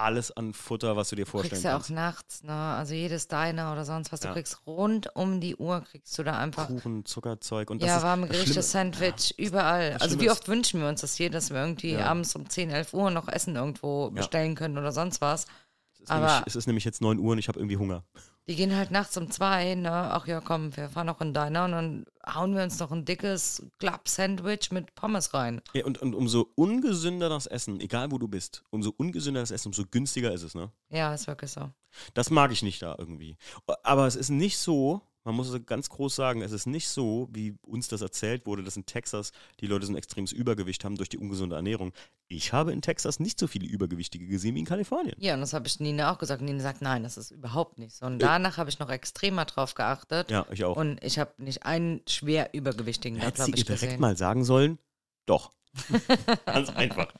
alles 0.02 0.30
an 0.30 0.52
Futter, 0.54 0.96
was 0.96 1.08
du 1.10 1.16
dir 1.16 1.24
Du 1.24 1.30
vorstellen 1.30 1.50
kriegst 1.52 1.64
ja 1.64 1.72
auch 1.74 1.78
kannst. 1.80 1.90
nachts, 1.90 2.42
ne? 2.44 2.52
Also 2.52 2.94
jedes 2.94 3.28
Diner 3.28 3.72
oder 3.72 3.84
sonst 3.84 4.12
was. 4.12 4.20
Du 4.20 4.28
Ja. 4.28 4.34
kriegst 4.34 4.58
rund 4.66 5.14
um 5.16 5.40
die 5.40 5.56
Uhr, 5.56 5.80
kriegst 5.82 6.16
du 6.18 6.22
da 6.22 6.38
einfach. 6.38 6.66
Kuchen, 6.68 7.04
Zuckerzeug 7.04 7.70
und 7.70 7.82
das 7.82 7.88
Ja, 7.88 8.02
warme 8.02 8.26
das 8.26 8.36
Gerichte, 8.36 8.62
Sandwich, 8.62 9.34
überall. 9.38 9.92
Das 9.92 10.02
Also 10.02 10.20
wie 10.20 10.30
oft 10.30 10.48
wünschen 10.48 10.80
wir 10.80 10.88
uns 10.88 11.00
das 11.00 11.14
hier, 11.14 11.30
dass 11.30 11.50
wir 11.50 11.58
irgendwie 11.60 11.92
Ja. 11.92 12.06
abends 12.06 12.34
um 12.36 12.48
10, 12.48 12.70
11 12.70 12.92
Uhr 12.94 13.10
noch 13.10 13.28
Essen 13.28 13.56
irgendwo 13.56 14.10
bestellen 14.10 14.54
können 14.54 14.78
oder 14.78 14.92
sonst 14.92 15.20
was. 15.20 15.46
Es 15.94 16.00
ist, 16.00 16.10
aber- 16.10 16.26
nämlich, 16.26 16.46
es 16.46 16.56
ist 16.56 16.66
nämlich 16.66 16.84
jetzt 16.84 17.00
9 17.00 17.18
Uhr 17.18 17.32
und 17.32 17.38
ich 17.38 17.48
habe 17.48 17.58
irgendwie 17.60 17.76
Hunger. 17.76 18.02
Die 18.48 18.56
gehen 18.56 18.74
halt 18.74 18.90
nachts 18.90 19.16
um 19.16 19.31
zwei, 19.31 19.77
ne? 19.77 19.90
Ach 19.90 20.27
ja, 20.27 20.40
komm, 20.40 20.77
wir 20.77 20.89
fahren 20.89 21.06
noch 21.06 21.20
in 21.20 21.32
Diner 21.32 21.64
und 21.64 21.73
dann 21.73 22.05
hauen 22.27 22.56
wir 22.56 22.64
uns 22.64 22.78
noch 22.81 22.90
ein 22.90 23.05
dickes 23.05 23.64
Club-Sandwich 23.78 24.73
mit 24.73 24.94
Pommes 24.97 25.32
rein. 25.32 25.60
Ja, 25.74 25.85
und, 25.85 26.02
und 26.02 26.14
umso 26.14 26.48
ungesünder 26.56 27.28
das 27.28 27.47
Essen, 27.47 27.81
egal 27.81 28.10
wo 28.10 28.19
du 28.19 28.27
bist, 28.27 28.64
umso 28.70 28.93
ungesünder 28.97 29.40
das 29.40 29.52
Essen, 29.52 29.69
umso 29.69 29.85
günstiger 29.89 30.32
ist 30.32 30.43
es, 30.43 30.56
ne? 30.56 30.73
Ja, 30.90 31.14
ist 31.14 31.28
wirklich 31.28 31.52
so. 31.52 31.70
Das 32.14 32.31
mag 32.31 32.51
ich 32.51 32.62
nicht 32.62 32.82
da 32.82 32.97
irgendwie. 32.98 33.36
Aber 33.85 34.06
es 34.06 34.16
ist 34.16 34.31
nicht 34.31 34.59
so, 34.59 35.02
man 35.24 35.35
muss 35.35 35.55
ganz 35.66 35.89
groß 35.89 36.15
sagen, 36.15 36.43
es 36.43 36.53
ist 36.53 36.66
nicht 36.66 36.89
so, 36.89 37.28
wie 37.32 37.55
uns 37.62 37.89
das 37.89 38.01
erzählt 38.01 38.47
wurde, 38.47 38.62
dass 38.62 38.77
in 38.77 38.86
Texas 38.86 39.32
die 39.61 39.66
Leute 39.66 39.86
so 39.86 39.93
ein 39.93 39.97
extremes 39.97 40.32
Übergewicht 40.32 40.85
haben 40.85 40.97
durch 40.97 41.09
die 41.09 41.19
ungesunde 41.19 41.57
Ernährung. 41.57 41.93
Ich 42.28 42.53
habe 42.53 42.73
in 42.73 42.82
Texas 42.82 43.20
nicht 43.20 43.39
so 43.39 43.47
viele 43.47 43.66
Übergewichtige 43.66 44.27
gesehen 44.27 44.55
wie 44.55 44.61
in 44.61 44.66
Kalifornien. 44.66 45.15
Ja, 45.19 45.35
und 45.35 45.40
das 45.40 45.53
habe 45.53 45.66
ich 45.66 45.78
Nina 45.81 46.12
auch 46.12 46.19
gesagt. 46.19 46.43
Nina 46.43 46.61
sagt, 46.61 46.82
nein, 46.82 47.03
das 47.03 47.16
ist 47.16 47.31
überhaupt 47.31 47.78
nicht 47.78 47.94
so. 47.94 48.07
Und 48.07 48.19
danach 48.19 48.57
habe 48.57 48.70
ich 48.70 48.78
noch 48.78 48.90
extremer 48.90 49.44
drauf 49.44 49.74
geachtet. 49.74 50.31
Ja, 50.31 50.47
ich 50.51 50.65
auch. 50.65 50.77
Und 50.77 51.03
ich 51.05 51.19
habe 51.19 51.32
nicht 51.39 51.65
einen 51.65 52.01
schwer 52.09 52.55
Übergewichtigen 52.55 53.20
da, 53.20 53.31
glaube 53.31 53.53
ich, 53.55 53.65
direkt 53.65 53.82
gesehen. 53.82 54.01
mal 54.01 54.16
sagen 54.16 54.44
sollen? 54.44 54.78
Doch. 55.27 55.53
Ganz 56.47 56.70
einfach. 56.70 57.12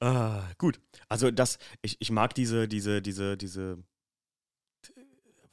Ah, 0.00 0.42
gut. 0.58 0.80
Also 1.08 1.30
das, 1.30 1.58
ich, 1.82 1.96
ich 2.00 2.10
mag 2.10 2.34
diese, 2.34 2.66
diese, 2.68 3.02
diese, 3.02 3.36
diese, 3.36 3.78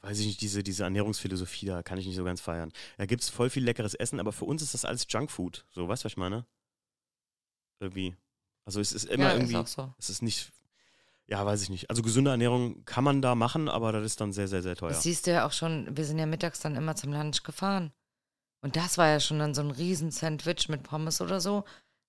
weiß 0.02 0.18
ich 0.18 0.26
nicht, 0.26 0.40
diese, 0.40 0.62
diese 0.62 0.84
Ernährungsphilosophie, 0.84 1.66
da 1.66 1.82
kann 1.82 1.98
ich 1.98 2.06
nicht 2.06 2.16
so 2.16 2.24
ganz 2.24 2.40
feiern. 2.40 2.72
Da 2.98 3.06
gibt 3.06 3.22
es 3.22 3.28
voll 3.28 3.50
viel 3.50 3.64
leckeres 3.64 3.94
Essen, 3.94 4.20
aber 4.20 4.32
für 4.32 4.44
uns 4.44 4.60
ist 4.62 4.74
das 4.74 4.84
alles 4.84 5.06
Junkfood. 5.08 5.64
So, 5.70 5.88
weißt 5.88 6.02
du, 6.02 6.06
was 6.06 6.12
ich 6.12 6.16
meine? 6.16 6.44
Irgendwie. 7.80 8.16
Also 8.64 8.80
es 8.80 8.92
ist 8.92 9.04
immer 9.04 9.28
ja, 9.28 9.34
irgendwie, 9.34 9.56
ist 9.56 9.72
so. 9.72 9.92
es 9.98 10.08
ist 10.10 10.22
nicht, 10.22 10.52
ja, 11.26 11.44
weiß 11.44 11.62
ich 11.62 11.70
nicht. 11.70 11.90
Also 11.90 12.02
gesunde 12.02 12.30
Ernährung 12.30 12.84
kann 12.84 13.02
man 13.04 13.22
da 13.22 13.34
machen, 13.34 13.68
aber 13.68 13.90
das 13.92 14.04
ist 14.04 14.20
dann 14.20 14.32
sehr, 14.32 14.46
sehr, 14.48 14.62
sehr 14.62 14.76
teuer. 14.76 14.90
Das 14.90 15.02
siehst 15.02 15.26
du 15.26 15.32
ja 15.32 15.46
auch 15.46 15.52
schon, 15.52 15.96
wir 15.96 16.04
sind 16.04 16.18
ja 16.18 16.26
mittags 16.26 16.60
dann 16.60 16.76
immer 16.76 16.94
zum 16.94 17.12
Lunch 17.12 17.42
gefahren. 17.42 17.92
Und 18.60 18.76
das 18.76 18.98
war 18.98 19.08
ja 19.08 19.18
schon 19.18 19.40
dann 19.40 19.54
so 19.54 19.62
ein 19.62 19.72
riesen 19.72 20.12
Sandwich 20.12 20.68
mit 20.68 20.84
Pommes 20.84 21.20
oder 21.20 21.40
so. 21.40 21.64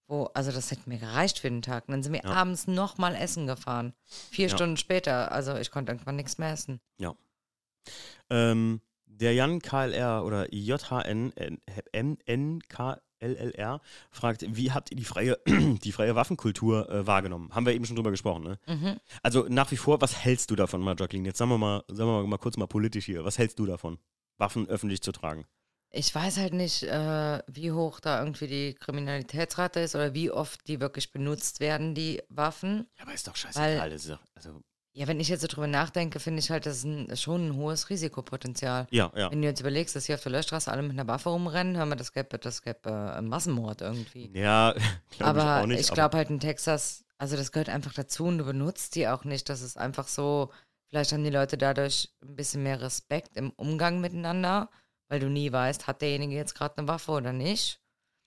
Wo, 0.07 0.25
also 0.33 0.51
das 0.51 0.69
hätte 0.69 0.87
mir 0.89 0.99
gereicht 0.99 1.39
für 1.39 1.49
den 1.49 1.61
Tag. 1.63 1.87
Und 1.87 1.93
dann 1.93 2.03
sind 2.03 2.13
wir 2.13 2.21
Ja. 2.23 2.29
abends 2.33 2.67
nochmal 2.67 3.15
essen 3.15 3.47
gefahren. 3.47 3.93
Vier 4.29 4.47
Ja. 4.49 4.55
Stunden 4.55 4.77
später. 4.77 5.31
Also 5.31 5.55
ich 5.55 5.71
konnte 5.71 5.91
irgendwann 5.91 6.17
nichts 6.17 6.37
mehr 6.37 6.51
essen. 6.51 6.79
Ähm, 8.29 8.81
der 9.05 9.33
Jan 9.33 9.61
KLR 9.61 10.23
oder 10.25 10.53
JHN 10.53 11.33
NKLLR 12.27 13.81
fragt, 14.11 14.45
wie 14.47 14.71
habt 14.71 14.91
ihr 14.91 14.97
die 14.97 15.05
freie, 15.05 15.37
die 15.47 15.91
freie 15.91 16.15
Waffenkultur 16.15 16.89
äh, 16.89 17.07
wahrgenommen? 17.07 17.53
Haben 17.53 17.65
wir 17.65 17.73
eben 17.73 17.85
schon 17.85 17.95
drüber 17.95 18.11
gesprochen, 18.11 18.43
ne? 18.43 18.59
Mhm. 18.67 18.99
Also 19.21 19.45
nach 19.49 19.71
wie 19.71 19.77
vor, 19.77 20.01
was 20.01 20.23
hältst 20.23 20.51
du 20.51 20.55
davon, 20.55 20.81
mal, 20.81 20.95
Jacqueline? 20.97 21.27
Jetzt 21.27 21.37
sagen 21.37 21.51
wir 21.51 21.57
mal, 21.57 21.83
sagen 21.87 22.09
wir 22.09 22.27
mal 22.27 22.37
kurz 22.37 22.57
mal 22.57 22.67
politisch 22.67 23.05
hier. 23.05 23.23
Was 23.23 23.37
hältst 23.37 23.59
du 23.59 23.65
davon, 23.65 23.99
Waffen 24.37 24.67
öffentlich 24.67 25.01
zu 25.01 25.11
tragen? 25.11 25.45
Ich 25.95 26.13
weiß 26.13 26.37
halt 26.37 26.53
nicht, 26.53 26.81
äh, 26.81 27.43
wie 27.45 27.71
hoch 27.71 27.99
da 27.99 28.19
irgendwie 28.19 28.47
die 28.47 28.73
Kriminalitätsrate 28.73 29.81
ist 29.81 29.93
oder 29.93 30.15
wie 30.15 30.31
oft 30.31 30.67
die 30.67 30.81
wirklich 30.81 31.11
benutzt 31.11 31.59
werden, 31.59 31.93
die 31.93 32.19
Waffen. 32.29 32.87
Ja, 32.97 33.03
aber 33.03 33.13
ist 33.13 33.27
doch 33.27 33.35
scheißegal, 33.35 33.91
doch, 33.91 34.19
also, 34.33 34.63
Ja, 34.95 35.07
wenn 35.07 35.19
ich 35.19 35.27
jetzt 35.27 35.41
so 35.41 35.47
drüber 35.47 35.65
nachdenke, 35.65 36.19
finde 36.19 36.39
ich 36.39 36.51
halt, 36.51 36.67
das 36.67 36.77
ist 36.77 36.83
ein, 36.83 37.17
schon 37.17 37.47
ein 37.47 37.55
hohes 37.55 37.89
Risikopotenzial. 37.89 38.85
ja, 38.91 39.11
ja. 39.15 39.31
Wenn 39.31 39.41
du 39.41 39.47
jetzt 39.47 39.59
überlegst, 39.59 39.95
dass 39.95 40.05
hier 40.05 40.15
auf 40.15 40.21
der 40.21 40.31
Löschstraße 40.31 40.71
alle 40.71 40.83
mit 40.83 40.91
einer 40.91 41.07
Waffe 41.07 41.29
rumrennen, 41.29 41.75
hör 41.77 41.87
mal, 41.87 41.95
das 41.95 42.13
gäbe, 42.13 42.37
das 42.37 42.61
gäbe 42.61 42.89
äh, 42.89 43.21
Massenmord 43.21 43.81
irgendwie. 43.81 44.29
Ja, 44.33 44.73
glaube 45.17 45.39
ich 45.39 45.43
aber 45.45 45.61
auch 45.61 45.65
nicht. 45.65 45.79
ich 45.79 45.91
glaube 45.91 46.17
halt 46.17 46.29
in 46.29 46.39
Texas, 46.39 47.05
also 47.17 47.35
das 47.35 47.51
gehört 47.51 47.69
einfach 47.69 47.93
dazu 47.93 48.25
und 48.25 48.37
du 48.37 48.45
benutzt 48.45 48.93
die 48.93 49.07
auch 49.07 49.23
nicht. 49.23 49.49
Das 49.49 49.61
ist 49.61 49.79
einfach 49.79 50.07
so, 50.07 50.51
vielleicht 50.89 51.11
haben 51.11 51.23
die 51.23 51.31
Leute 51.31 51.57
dadurch 51.57 52.13
ein 52.21 52.35
bisschen 52.35 52.61
mehr 52.61 52.79
Respekt 52.79 53.35
im 53.35 53.49
Umgang 53.51 53.99
miteinander, 53.99 54.69
weil 55.07 55.19
du 55.19 55.27
nie 55.27 55.51
weißt, 55.51 55.87
hat 55.87 56.03
derjenige 56.03 56.35
jetzt 56.35 56.53
gerade 56.53 56.77
eine 56.77 56.87
Waffe 56.87 57.13
oder 57.13 57.33
nicht. 57.33 57.82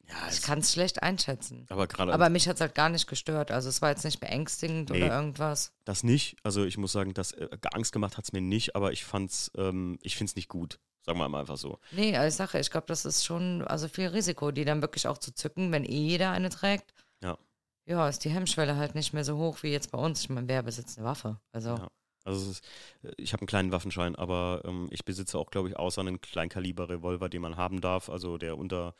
Ja, 0.08 0.28
Ich 0.30 0.42
kann 0.42 0.60
es 0.60 0.72
schlecht 0.72 1.02
einschätzen. 1.02 1.66
aber 1.68 1.86
gerade 1.86 2.12
Aber 2.12 2.28
mich 2.30 2.48
hat 2.48 2.56
es 2.56 2.60
halt 2.60 2.74
gar 2.74 2.88
nicht 2.88 3.06
gestört. 3.06 3.50
Also 3.50 3.68
es 3.68 3.82
war 3.82 3.90
jetzt 3.90 4.04
nicht 4.04 4.20
beängstigend 4.20 4.90
Nee. 4.90 5.04
oder 5.04 5.14
irgendwas. 5.16 5.72
das 5.84 6.02
nicht. 6.02 6.36
Also 6.42 6.64
ich 6.64 6.78
muss 6.78 6.92
sagen, 6.92 7.12
das 7.14 7.32
äh, 7.32 7.48
Angst 7.72 7.92
gemacht 7.92 8.16
hat 8.16 8.24
es 8.24 8.32
mir 8.32 8.40
nicht, 8.40 8.76
aber 8.76 8.92
ich 8.92 9.04
fand's, 9.04 9.50
ähm, 9.56 9.98
ich 10.02 10.16
finde 10.16 10.30
es 10.30 10.36
nicht 10.36 10.48
gut. 10.48 10.78
Sagen 11.04 11.18
wir 11.18 11.28
mal 11.28 11.40
einfach 11.40 11.56
so. 11.56 11.78
Nee, 11.92 12.16
als 12.16 12.36
Sache, 12.36 12.58
ich 12.58 12.70
glaube, 12.70 12.86
das 12.88 13.04
ist 13.04 13.24
schon 13.24 13.62
also 13.62 13.86
viel 13.88 14.08
Risiko, 14.08 14.50
die 14.50 14.64
dann 14.64 14.82
wirklich 14.82 15.06
auch 15.06 15.18
zu 15.18 15.32
zücken, 15.32 15.70
wenn 15.72 15.84
eh 15.84 15.88
jeder 16.08 16.30
eine 16.32 16.50
trägt. 16.50 16.92
Ja. 17.22 17.38
Ja, 17.84 18.08
ist 18.08 18.24
die 18.24 18.30
Hemmschwelle 18.30 18.76
halt 18.76 18.96
nicht 18.96 19.12
mehr 19.12 19.22
so 19.24 19.36
hoch 19.38 19.62
wie 19.62 19.70
jetzt 19.70 19.92
bei 19.92 19.98
uns. 19.98 20.20
Ich 20.22 20.28
meine, 20.30 20.48
wer 20.48 20.62
besitzt 20.64 20.98
eine 20.98 21.06
Waffe? 21.06 21.40
Also, 21.52 21.70
Ja. 21.76 21.88
Also 22.24 22.50
ist, 22.50 22.64
äh, 23.04 23.12
ich 23.18 23.32
habe 23.32 23.42
einen 23.42 23.46
kleinen 23.46 23.70
Waffenschein, 23.70 24.16
aber 24.16 24.62
ähm, 24.64 24.88
ich 24.90 25.04
besitze 25.04 25.38
auch, 25.38 25.50
glaube 25.50 25.68
ich, 25.68 25.76
außer 25.76 26.00
einen 26.00 26.20
Kleinkaliber-Revolver, 26.20 27.28
den 27.28 27.42
man 27.42 27.56
haben 27.56 27.80
darf, 27.80 28.08
also 28.08 28.36
der 28.36 28.58
unter 28.58 28.96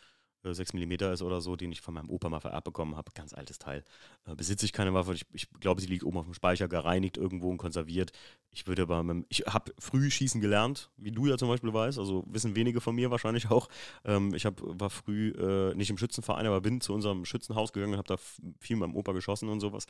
äh, 0.47 0.55
6 0.55 0.75
mm 0.75 0.93
ist 1.13 1.23
oder 1.23 1.41
so, 1.41 1.57
den 1.57 1.73
ich 1.73 1.81
von 1.81 1.95
meinem 1.95 2.09
Opa 2.09 2.29
mal 2.29 2.41
vererbt 2.41 2.65
bekommen 2.65 2.97
habe, 2.97 3.13
ganz 3.15 3.35
altes 3.35 3.59
Teil. 3.59 3.85
Äh, 4.27 4.35
besitze 4.35 4.65
ich 4.65 4.73
keine 4.73 4.95
Waffe. 4.95 5.15
Ich, 5.15 5.27
ich 5.33 5.51
glaube, 5.61 5.81
sie 5.81 5.87
liegt 5.87 6.05
oben 6.05 6.19
auf 6.19 6.25
dem 6.25 6.35
Speicher, 6.35 6.69
gereinigt 6.69 7.17
irgendwo 7.17 7.51
und 7.51 7.59
konserviert. 7.59 8.13
Ich 8.51 8.67
würde 8.67 8.83
aber, 8.83 9.03
mit, 9.03 9.27
ich 9.29 9.41
habe 9.47 9.73
früh 9.79 10.11
schießen 10.11 10.41
gelernt, 10.41 10.91
wie 10.97 11.13
du 11.13 11.27
ja 11.27 11.37
zum 11.37 11.49
Beispiel 11.49 11.73
weißt, 11.73 11.99
also 11.99 12.25
wissen 12.29 12.57
wenige 12.57 12.81
von 12.81 12.95
mir 12.95 13.11
wahrscheinlich 13.11 13.51
auch. 13.51 13.69
Ähm, 14.05 14.35
ich 14.35 14.47
hab, 14.47 14.61
war 14.63 14.91
früh 14.91 15.31
äh, 15.31 15.75
nicht 15.75 15.91
im 15.91 15.99
Schützenverein, 15.99 16.47
aber 16.47 16.61
bin 16.61 16.81
zu 16.81 16.95
unserem 16.95 17.25
Schützenhaus 17.25 17.73
gegangen 17.73 17.95
und 17.95 17.99
habe 17.99 18.09
da 18.09 18.17
viel 18.61 18.77
mit 18.77 18.89
meinem 18.89 18.97
Opa 18.97 19.13
geschossen 19.13 19.49
und 19.49 19.61
sowas 19.61 19.87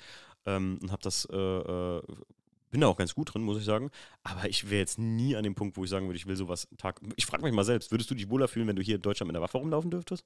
ähm, 0.46 0.78
und 0.82 0.90
habe 0.90 1.02
das 1.02 1.26
äh, 1.30 1.36
äh, 1.36 2.02
bin 2.70 2.80
da 2.80 2.88
auch 2.88 2.96
ganz 2.96 3.14
gut 3.14 3.32
drin, 3.32 3.42
muss 3.42 3.58
ich 3.58 3.64
sagen. 3.64 3.90
Aber 4.22 4.48
ich 4.48 4.70
wäre 4.70 4.80
jetzt 4.80 4.98
nie 4.98 5.36
an 5.36 5.44
dem 5.44 5.54
Punkt, 5.54 5.76
wo 5.76 5.84
ich 5.84 5.90
sagen 5.90 6.06
würde, 6.06 6.16
ich 6.18 6.26
will 6.26 6.36
sowas 6.36 6.68
Tag. 6.76 7.00
Ich 7.16 7.26
frage 7.26 7.42
mich 7.42 7.52
mal 7.52 7.64
selbst, 7.64 7.90
würdest 7.90 8.10
du 8.10 8.14
dich 8.14 8.28
wohler 8.28 8.48
fühlen, 8.48 8.66
wenn 8.66 8.76
du 8.76 8.82
hier 8.82 8.96
in 8.96 9.02
Deutschland 9.02 9.28
mit 9.28 9.36
einer 9.36 9.42
Waffe 9.42 9.58
rumlaufen 9.58 9.90
dürftest? 9.90 10.24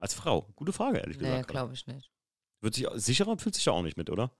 Als 0.00 0.14
Frau? 0.14 0.48
Gute 0.56 0.72
Frage, 0.72 0.98
ehrlich 0.98 1.18
nee, 1.18 1.28
gesagt. 1.28 1.48
glaube 1.48 1.74
ich 1.74 1.86
nicht. 1.86 2.10
Wird 2.62 2.74
sich, 2.74 2.86
sicherer 2.94 3.38
fühlt 3.38 3.54
sich 3.54 3.64
da 3.64 3.72
auch 3.72 3.82
nicht 3.82 3.96
mit, 3.96 4.10
oder? 4.10 4.32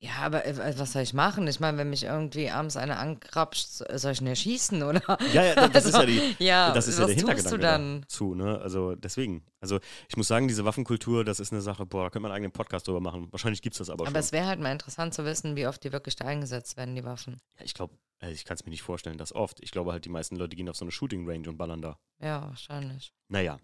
Ja, 0.00 0.12
aber 0.20 0.44
äh, 0.46 0.78
was 0.78 0.92
soll 0.92 1.02
ich 1.02 1.12
machen? 1.12 1.48
Ich 1.48 1.58
meine, 1.58 1.76
wenn 1.76 1.90
mich 1.90 2.04
irgendwie 2.04 2.50
abends 2.50 2.76
einer 2.76 3.00
ankrapscht, 3.00 3.68
soll 3.68 4.12
ich 4.12 4.20
ihn 4.20 4.28
erschießen, 4.28 4.82
oder? 4.84 5.02
Ja, 5.32 5.44
ja, 5.44 5.66
das 5.68 5.86
ist 5.86 5.94
ja, 5.96 6.06
die, 6.06 6.36
Ja, 6.38 6.72
das 6.72 6.86
ist 6.86 7.00
ja 7.00 7.06
der 7.06 7.16
tust 7.16 7.26
Hintergedanke 7.26 7.58
du 7.58 7.62
dann? 7.62 8.00
dazu. 8.02 8.34
Ne? 8.36 8.60
Also 8.60 8.94
deswegen. 8.94 9.44
Also 9.60 9.80
ich 10.08 10.16
muss 10.16 10.28
sagen, 10.28 10.46
diese 10.46 10.64
Waffenkultur, 10.64 11.24
das 11.24 11.40
ist 11.40 11.52
eine 11.52 11.62
Sache, 11.62 11.84
boah, 11.84 12.04
da 12.04 12.10
könnte 12.10 12.20
man 12.20 12.30
einen 12.30 12.36
eigenen 12.36 12.52
Podcast 12.52 12.86
drüber 12.86 13.00
machen. 13.00 13.26
Wahrscheinlich 13.32 13.60
gibt 13.60 13.74
es 13.74 13.78
das 13.78 13.90
aber, 13.90 14.02
Aber 14.06 14.12
schon. 14.12 14.20
es 14.20 14.30
wäre 14.30 14.46
halt 14.46 14.60
mal 14.60 14.70
interessant 14.70 15.14
zu 15.14 15.24
wissen, 15.24 15.56
wie 15.56 15.66
oft 15.66 15.82
die 15.82 15.90
wirklich 15.90 16.14
da 16.14 16.26
eingesetzt 16.26 16.76
werden, 16.76 16.94
die 16.94 17.04
Waffen. 17.04 17.40
Ja, 17.58 17.64
ich 17.64 17.74
glaube, 17.74 17.94
ich 18.20 18.44
kann 18.44 18.54
es 18.54 18.64
mir 18.64 18.70
nicht 18.70 18.82
vorstellen, 18.82 19.18
dass 19.18 19.34
oft. 19.34 19.60
Ich 19.60 19.72
glaube 19.72 19.90
halt, 19.90 20.04
die 20.04 20.10
meisten 20.10 20.36
Leute 20.36 20.54
gehen 20.54 20.68
auf 20.68 20.76
so 20.76 20.84
eine 20.84 20.92
Shooting 20.92 21.28
Range 21.28 21.48
und 21.48 21.56
ballern 21.56 21.82
da. 21.82 21.98
Ja, 22.20 22.42
wahrscheinlich. 22.42 23.12
Naja. 23.26 23.58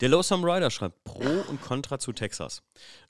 Der 0.00 0.08
Low 0.08 0.22
Some 0.22 0.46
Rider 0.46 0.70
schreibt 0.70 1.04
Pro 1.04 1.40
und 1.48 1.60
Contra 1.60 1.98
zu 1.98 2.12
Texas. 2.12 2.62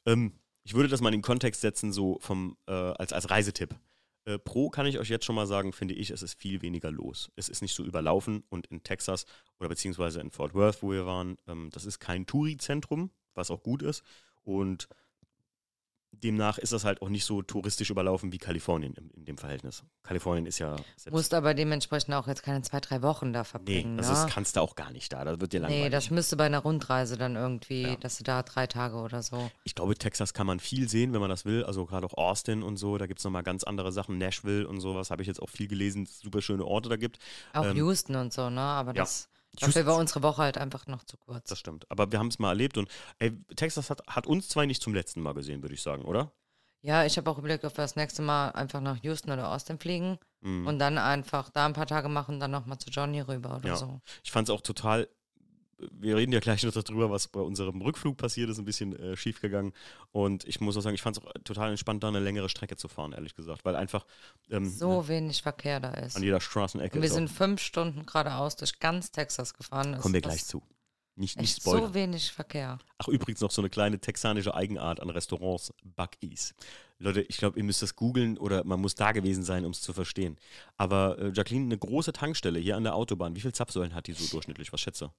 Ähm, 0.04 0.32
ich 0.64 0.74
würde 0.74 0.88
das 0.88 1.00
mal 1.00 1.10
in 1.10 1.18
den 1.18 1.22
Kontext 1.22 1.60
setzen, 1.60 1.92
so 1.92 2.18
vom, 2.20 2.56
äh, 2.66 2.72
als, 2.72 3.12
als 3.12 3.30
Reisetipp. 3.30 3.76
Äh, 4.24 4.38
Pro 4.38 4.68
kann 4.68 4.86
ich 4.86 4.98
euch 4.98 5.08
jetzt 5.08 5.24
schon 5.24 5.36
mal 5.36 5.46
sagen, 5.46 5.72
finde 5.72 5.94
ich, 5.94 6.10
es 6.10 6.22
ist 6.22 6.34
viel 6.34 6.60
weniger 6.60 6.90
los. 6.90 7.30
Es 7.36 7.48
ist 7.48 7.62
nicht 7.62 7.74
so 7.74 7.84
überlaufen 7.84 8.42
und 8.48 8.66
in 8.66 8.82
Texas 8.82 9.24
oder 9.60 9.68
beziehungsweise 9.68 10.20
in 10.20 10.30
Fort 10.30 10.54
Worth, 10.54 10.82
wo 10.82 10.90
wir 10.90 11.06
waren, 11.06 11.38
ähm, 11.46 11.70
das 11.72 11.84
ist 11.84 12.00
kein 12.00 12.26
Touri-Zentrum, 12.26 13.10
was 13.34 13.50
auch 13.50 13.62
gut 13.62 13.82
ist. 13.82 14.02
Und 14.42 14.88
demnach 16.22 16.58
ist 16.58 16.72
das 16.72 16.84
halt 16.84 17.02
auch 17.02 17.08
nicht 17.08 17.24
so 17.24 17.42
touristisch 17.42 17.90
überlaufen 17.90 18.32
wie 18.32 18.38
Kalifornien 18.38 18.94
in, 18.94 19.10
in 19.10 19.24
dem 19.24 19.38
Verhältnis. 19.38 19.82
Kalifornien 20.02 20.46
ist 20.46 20.58
ja 20.58 20.76
Musst 21.10 21.34
aber 21.34 21.54
dementsprechend 21.54 22.14
auch 22.14 22.26
jetzt 22.26 22.42
keine 22.42 22.62
zwei, 22.62 22.80
drei 22.80 23.02
Wochen 23.02 23.32
da 23.32 23.40
Nee, 23.40 23.44
verbringen. 23.44 23.98
also 23.98 24.12
ne? 24.12 24.18
das 24.22 24.32
kannst 24.32 24.56
du 24.56 24.60
auch 24.60 24.74
gar 24.74 24.90
nicht 24.90 25.12
da. 25.12 25.24
Da 25.24 25.40
wird 25.40 25.52
dir 25.52 25.60
langweilig. 25.60 25.84
Nee, 25.84 25.90
das 25.90 26.10
müsste 26.10 26.36
bei 26.36 26.46
einer 26.46 26.60
Rundreise 26.60 27.16
dann 27.16 27.36
irgendwie, 27.36 27.82
Ja. 27.82 27.96
dass 27.96 28.18
du 28.18 28.24
da 28.24 28.42
drei 28.42 28.66
Tage 28.66 28.96
oder 28.96 29.22
so. 29.22 29.50
ich 29.64 29.74
glaube, 29.74 29.94
Texas 29.96 30.34
kann 30.34 30.46
man 30.46 30.60
viel 30.60 30.88
sehen, 30.88 31.12
wenn 31.12 31.20
man 31.20 31.30
das 31.30 31.44
will. 31.44 31.64
Also 31.64 31.86
gerade 31.86 32.06
auch 32.06 32.14
Austin 32.14 32.62
und 32.62 32.76
so, 32.76 32.98
da 32.98 33.06
gibt 33.06 33.20
es 33.20 33.24
nochmal 33.24 33.42
ganz 33.42 33.64
andere 33.64 33.92
Sachen. 33.92 34.18
Nashville 34.18 34.66
und 34.68 34.80
sowas 34.80 35.10
habe 35.10 35.22
ich 35.22 35.28
jetzt 35.28 35.40
auch 35.42 35.50
viel 35.50 35.68
gelesen, 35.68 36.06
super 36.06 36.40
schöne 36.42 36.64
Orte 36.64 36.88
da 36.88 36.96
gibt. 36.96 37.18
Auch 37.52 37.64
Ähm, 37.64 37.76
Houston 37.76 38.16
und 38.16 38.32
so, 38.32 38.50
ne? 38.50 38.60
Aber 38.60 38.90
ja. 38.90 39.02
das, 39.02 39.28
dafür 39.60 39.86
war 39.86 39.96
unsere 39.96 40.22
Woche 40.22 40.42
halt 40.42 40.58
einfach 40.58 40.86
noch 40.86 41.04
zu 41.04 41.16
kurz. 41.16 41.48
Das 41.48 41.58
stimmt. 41.58 41.90
Aber 41.90 42.10
wir 42.12 42.18
haben 42.18 42.28
es 42.28 42.38
mal 42.38 42.50
erlebt 42.50 42.76
und 42.78 42.88
ey, 43.18 43.32
Texas 43.56 43.90
hat, 43.90 44.02
hat 44.06 44.26
uns 44.26 44.48
zwei 44.48 44.66
nicht 44.66 44.82
zum 44.82 44.94
letzten 44.94 45.20
Mal 45.20 45.34
gesehen, 45.34 45.62
würde 45.62 45.74
ich 45.74 45.82
sagen, 45.82 46.04
oder? 46.04 46.32
Ja, 46.82 47.04
ich 47.04 47.16
habe 47.16 47.28
auch 47.30 47.38
überlegt, 47.38 47.64
ob 47.64 47.72
wir 47.76 47.82
das 47.82 47.96
nächste 47.96 48.22
Mal 48.22 48.50
einfach 48.50 48.80
nach 48.80 48.96
Houston 49.02 49.30
oder 49.32 49.50
Austin 49.50 49.78
fliegen 49.78 50.18
Mhm. 50.42 50.66
und 50.66 50.78
dann 50.78 50.98
einfach 50.98 51.50
da 51.50 51.66
ein 51.66 51.72
paar 51.72 51.86
Tage 51.86 52.08
machen 52.08 52.34
und 52.34 52.40
dann 52.40 52.50
nochmal 52.50 52.78
zu 52.78 52.90
Johnny 52.90 53.20
rüber 53.20 53.56
oder 53.56 53.70
Ja. 53.70 53.76
so. 53.76 54.00
Ich 54.22 54.30
fand 54.30 54.48
es 54.48 54.54
auch 54.54 54.60
total. 54.60 55.08
Wir 55.78 56.16
reden 56.16 56.32
ja 56.32 56.40
gleich 56.40 56.62
noch 56.62 56.72
darüber, 56.72 57.10
was 57.10 57.28
bei 57.28 57.40
unserem 57.40 57.82
Rückflug 57.82 58.16
passiert 58.16 58.48
ist, 58.48 58.58
ein 58.58 58.64
bisschen 58.64 58.96
äh, 58.96 59.16
schief 59.16 59.40
gegangen. 59.40 59.72
Und 60.10 60.46
ich 60.46 60.60
muss 60.60 60.76
auch 60.76 60.80
sagen, 60.80 60.94
ich 60.94 61.02
fand 61.02 61.18
es 61.18 61.22
auch 61.22 61.32
total 61.44 61.70
entspannt, 61.70 62.02
da 62.02 62.08
eine 62.08 62.20
längere 62.20 62.48
Strecke 62.48 62.76
zu 62.76 62.88
fahren, 62.88 63.12
ehrlich 63.12 63.34
gesagt, 63.34 63.64
weil 63.64 63.76
einfach 63.76 64.06
ähm, 64.50 64.68
So 64.68 65.08
wenig 65.08 65.42
Verkehr 65.42 65.80
da 65.80 65.90
ist. 65.90 66.16
an 66.16 66.22
jeder 66.22 66.40
Straßenecke 66.40 66.96
Und 66.96 67.02
wir 67.02 67.10
sind 67.10 67.28
fünf 67.28 67.60
Stunden 67.60 68.06
geradeaus 68.06 68.56
durch 68.56 68.78
ganz 68.78 69.10
Texas 69.10 69.52
gefahren. 69.52 69.98
Kommen 69.98 70.14
wir 70.14 70.22
gleich 70.22 70.44
zu. 70.44 70.62
Nicht, 71.18 71.40
nicht 71.40 71.56
spoilern. 71.56 71.86
so 71.86 71.94
wenig 71.94 72.30
Verkehr. 72.30 72.78
Ach, 72.98 73.08
übrigens 73.08 73.40
noch 73.40 73.50
so 73.50 73.62
eine 73.62 73.70
kleine 73.70 73.98
texanische 73.98 74.54
Eigenart 74.54 75.00
an 75.00 75.08
Restaurants, 75.08 75.72
Bucky's. 75.82 76.54
Leute, 76.98 77.22
ich 77.22 77.38
glaube, 77.38 77.58
ihr 77.58 77.64
müsst 77.64 77.80
das 77.80 77.96
googeln 77.96 78.36
oder 78.36 78.64
man 78.64 78.80
muss 78.80 78.94
da 78.94 79.12
gewesen 79.12 79.42
sein, 79.42 79.64
um 79.64 79.70
es 79.70 79.80
zu 79.80 79.94
verstehen. 79.94 80.38
Aber 80.76 81.18
äh, 81.18 81.32
Jacqueline, 81.34 81.66
eine 81.66 81.78
große 81.78 82.12
Tankstelle 82.12 82.58
hier 82.58 82.76
an 82.76 82.84
der 82.84 82.94
Autobahn, 82.94 83.34
wie 83.34 83.40
viele 83.40 83.54
Zapfsäulen 83.54 83.94
hat 83.94 84.06
die 84.06 84.12
so 84.12 84.26
durchschnittlich? 84.30 84.72
Was 84.74 84.80
schätze? 84.80 85.10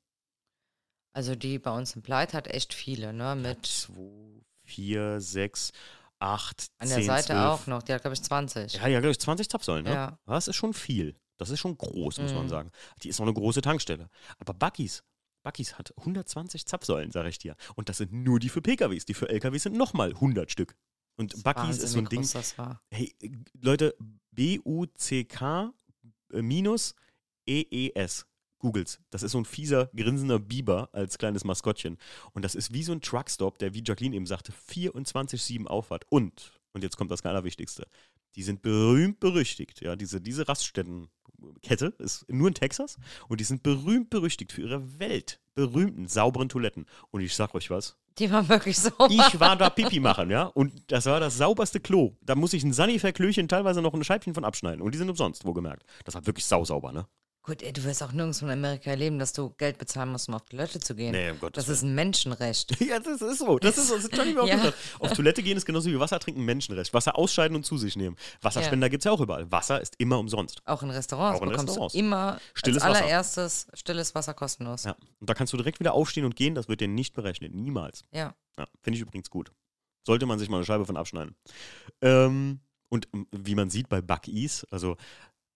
Also 1.18 1.34
die 1.34 1.58
bei 1.58 1.72
uns 1.72 1.96
im 1.96 2.04
Pleit 2.04 2.36
hat 2.36 2.48
echt 2.48 2.76
viele, 2.76 3.12
ne? 3.12 3.36
Mit 3.36 3.66
Zwei, 3.66 4.44
vier, 4.66 5.20
sechs, 5.20 5.72
acht, 6.20 6.68
an 6.78 6.88
zehn, 6.88 6.98
der 6.98 7.06
Seite 7.08 7.28
zwölf. 7.30 7.40
auch 7.40 7.66
noch. 7.66 7.82
Die 7.82 7.92
hat, 7.92 8.02
glaube 8.02 8.14
ich, 8.14 8.22
20. 8.22 8.74
Ja, 8.74 8.88
ja, 8.88 9.00
glaube 9.00 9.14
ich, 9.14 9.20
20 9.20 9.50
Zapfsäulen, 9.50 9.84
ne? 9.86 9.92
Ja. 9.94 10.20
Das 10.28 10.48
ist 10.48 10.56
schon 10.56 10.76
viel. 10.76 11.16
Das 11.38 11.50
ist 11.50 11.60
schon 11.60 11.76
groß, 11.76 12.20
muss 12.20 12.34
man 12.34 12.44
Mhm. 12.46 12.50
sagen. 12.50 12.72
Die 13.02 13.10
ist 13.10 13.18
noch 13.18 13.26
eine 13.26 13.34
große 13.34 13.62
Tankstelle. 13.62 14.12
Aber 14.38 14.54
Bucky's, 14.54 15.04
Bucky's 15.42 15.80
hat 15.80 15.92
120 15.98 16.68
Zapfsäulen, 16.68 17.10
sage 17.10 17.30
ich 17.30 17.40
dir. 17.40 17.56
Und 17.76 17.90
das 17.90 17.98
sind 17.98 18.14
nur 18.14 18.40
die 18.40 18.50
für 18.50 18.62
PKWs. 18.62 19.06
Die 19.06 19.16
für 19.16 19.28
LKWs 19.28 19.64
sind 19.64 19.76
nochmal 19.76 20.12
100 20.14 20.52
Stück. 20.52 20.76
Und 21.16 21.34
Das 21.44 21.80
ist 21.80 21.94
so 21.94 21.98
ein 21.98 22.06
Ding. 22.10 22.22
Das 22.32 22.60
war. 22.60 22.80
Hey, 22.92 23.16
Leute, 23.60 23.96
B-U-C-K 24.34 25.74
äh, 26.34 26.42
minus 26.44 26.94
E-E-S. 27.48 28.28
Googles. 28.60 29.00
Das 29.10 29.24
ist 29.24 29.32
so 29.32 29.38
ein 29.38 29.46
fieser, 29.46 29.90
grinsender 29.96 30.40
Biber 30.40 30.90
als 30.94 31.18
kleines 31.18 31.44
Maskottchen. 31.44 31.98
Und 32.34 32.44
das 32.44 32.56
ist 32.56 32.74
wie 32.74 32.84
so 32.84 32.92
ein 32.92 33.02
Truckstop, 33.02 33.58
der, 33.60 33.74
wie 33.74 33.84
Jacqueline 33.86 34.16
eben 34.16 34.26
sagte, 34.26 34.52
24-7 34.70 35.66
aufhat. 35.68 36.06
Und, 36.10 36.52
und 36.74 36.84
jetzt 36.84 36.98
kommt 36.98 37.12
das 37.12 37.26
Allerwichtigste, 37.26 37.88
die 38.36 38.44
sind 38.44 38.62
berühmt 38.62 39.20
berüchtigt. 39.20 39.82
Ja, 39.82 39.96
diese, 39.96 40.22
diese 40.22 40.48
Raststättenkette 40.48 41.94
ist 42.00 42.26
nur 42.30 42.48
in 42.48 42.54
Texas 42.54 42.98
und 43.28 43.40
die 43.40 43.44
sind 43.44 43.64
berühmt 43.64 44.10
berüchtigt 44.10 44.52
für 44.52 44.62
ihre 44.62 45.00
weltberühmten, 45.00 46.08
sauberen 46.08 46.50
Toiletten. 46.50 46.86
Und 47.12 47.22
ich 47.22 47.36
sag 47.36 47.56
euch 47.56 47.70
was, 47.70 47.98
Die 48.20 48.32
waren 48.32 48.48
wirklich 48.48 48.78
so. 48.80 48.92
ich 49.10 49.40
war 49.40 49.56
da 49.56 49.70
Pipi 49.70 50.00
machen, 50.00 50.30
ja. 50.30 50.44
Und 50.44 50.92
das 50.92 51.06
war 51.06 51.20
das 51.20 51.38
sauberste 51.38 51.80
Klo. 51.80 52.16
Da 52.22 52.36
muss 52.36 52.54
ich 52.54 52.64
ein 52.64 52.74
Sanifair-Klöchen 52.74 53.48
teilweise 53.48 53.82
noch 53.82 53.94
ein 53.94 54.04
Scheibchen 54.04 54.34
von 54.34 54.46
abschneiden. 54.46 54.82
Und 54.82 54.94
die 54.94 54.98
sind 54.98 55.10
umsonst, 55.10 55.46
wohlgemerkt. 55.46 55.84
Das 56.06 56.16
war 56.16 56.26
wirklich 56.26 56.46
sausauber, 56.46 56.92
ne? 56.92 57.08
Gut, 57.48 57.62
ey, 57.64 57.72
du 57.72 57.82
wirst 57.86 58.04
auch 58.04 58.12
nirgends 58.12 58.42
in 58.42 58.50
Amerika 58.50 58.90
erleben, 58.90 59.20
dass 59.20 59.32
du 59.32 59.52
Geld 59.52 59.78
bezahlen 59.78 60.10
musst, 60.10 60.28
um 60.28 60.36
auf 60.36 60.44
Toilette 60.44 60.82
zu 60.82 60.94
gehen. 60.96 61.14
Nee, 61.14 61.30
um 61.32 61.40
Gottes 61.40 61.66
das 61.66 61.78
ist 61.78 61.82
ein 61.82 61.96
Menschenrecht. 61.96 62.78
Ja, 62.86 63.00
das 63.00 63.22
ist 63.22 63.40
so. 63.40 63.58
Das 63.58 63.78
ist 63.78 63.88
so. 63.88 63.96
Das 63.96 64.04
hat 64.04 64.18
Johnny 64.18 64.34
Ja. 64.50 64.58
gesagt. 64.58 64.78
Auf 65.00 65.14
Toilette 65.14 65.42
gehen 65.42 65.56
ist 65.56 65.66
genauso 65.66 65.90
wie 65.90 65.98
Wasser 65.98 66.20
trinken 66.20 66.42
ein 66.42 66.46
Menschenrecht. 66.46 66.94
Wasser 66.94 67.18
ausscheiden 67.18 67.56
und 67.56 67.64
zu 67.66 67.78
sich 67.78 67.96
nehmen. 67.96 68.18
Wasserspender 68.42 68.90
gibt's 68.90 69.06
ja 69.06 69.14
auch 69.14 69.22
überall. 69.22 69.50
Wasser 69.50 69.80
ist 69.82 69.96
immer 69.98 70.20
umsonst. 70.20 70.62
Auch 70.66 70.84
in 70.84 70.90
Restaurants 70.90 71.40
Auch 71.40 71.44
in 71.44 71.50
bekommst 71.52 71.70
Restaurants. 71.70 71.94
du 71.94 72.00
immer 72.00 72.38
Stilles 72.54 72.82
als 72.84 72.92
Wasser. 72.96 73.04
allererstes 73.06 73.68
stilles 73.76 74.14
Wasser 74.14 74.34
kostenlos. 74.34 74.84
Ja. 74.84 74.98
Und 75.22 75.30
da 75.30 75.34
kannst 75.34 75.54
du 75.54 75.58
direkt 75.58 75.80
wieder 75.80 75.94
aufstehen 75.94 76.26
und 76.26 76.36
gehen. 76.36 76.54
Das 76.54 76.68
wird 76.68 76.82
dir 76.82 76.90
nicht 76.90 77.14
berechnet. 77.14 77.56
Niemals. 77.56 78.04
Ja. 78.12 78.36
Ja, 78.60 78.68
finde 78.84 78.98
ich 78.98 79.02
übrigens 79.02 79.30
gut. 79.30 79.54
Sollte 80.06 80.26
man 80.26 80.38
sich 80.38 80.50
mal 80.50 80.58
eine 80.58 80.66
Scheibe 80.66 80.86
von 80.86 80.98
abschneiden. 80.98 81.34
Ähm, 82.02 82.60
und 82.90 83.08
wie 83.32 83.56
man 83.56 83.70
sieht 83.70 83.88
bei 83.88 84.02
Bucky's, 84.02 84.66
also 84.70 84.98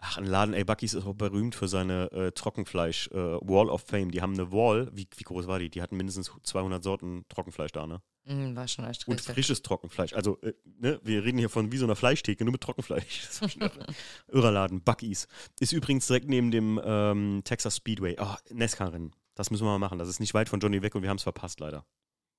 ach, 0.01 0.17
ein 0.17 0.25
Laden, 0.25 0.53
ey, 0.53 0.63
Bucky's 0.63 0.93
ist 0.93 1.05
auch 1.05 1.13
berühmt 1.13 1.55
für 1.55 1.67
seine 1.67 2.11
äh, 2.11 2.31
Trockenfleisch 2.31 3.07
äh, 3.11 3.15
Wall 3.15 3.69
of 3.69 3.83
Fame. 3.83 4.11
Die 4.11 4.21
haben 4.21 4.33
eine 4.33 4.51
Wall, 4.51 4.89
wie, 4.93 5.07
wie 5.15 5.23
groß 5.23 5.47
war 5.47 5.59
die? 5.59 5.69
Die 5.69 5.81
hatten 5.81 5.95
mindestens 5.95 6.31
200 6.43 6.83
Sorten 6.83 7.23
Trockenfleisch 7.29 7.71
da, 7.71 7.87
ne? 7.87 8.01
Mhm, 8.25 8.55
war 8.55 8.67
schon 8.67 8.85
echt 8.85 9.07
Und 9.07 9.21
frisches 9.21 9.61
Trockenfleisch. 9.61 10.13
Also, 10.13 10.39
äh, 10.41 10.53
ne, 10.65 10.99
wir 11.03 11.23
reden 11.23 11.37
hier 11.37 11.49
von 11.49 11.71
wie 11.71 11.77
so 11.77 11.85
einer 11.85 11.95
Fleischtheke, 11.95 12.43
nur 12.43 12.51
mit 12.51 12.61
Trockenfleisch. 12.61 13.29
Irrer 14.27 14.51
Laden, 14.51 14.81
Bucky's. 14.81 15.27
Ist 15.59 15.71
übrigens 15.71 16.07
direkt 16.07 16.27
neben 16.27 16.51
dem 16.51 16.81
ähm, 16.83 17.41
Texas 17.43 17.77
Speedway. 17.77 18.17
Oh, 18.19 18.35
NASCAR-Rennen. 18.51 19.15
Das 19.35 19.49
müssen 19.49 19.65
wir 19.65 19.71
mal 19.71 19.79
machen. 19.79 19.97
Das 19.97 20.09
ist 20.09 20.19
nicht 20.19 20.33
weit 20.33 20.49
von 20.49 20.59
Johnny 20.59 20.81
weg 20.81 20.93
und 20.95 21.03
wir 21.03 21.09
haben 21.09 21.17
es 21.17 21.23
verpasst, 21.23 21.59
leider. 21.59 21.85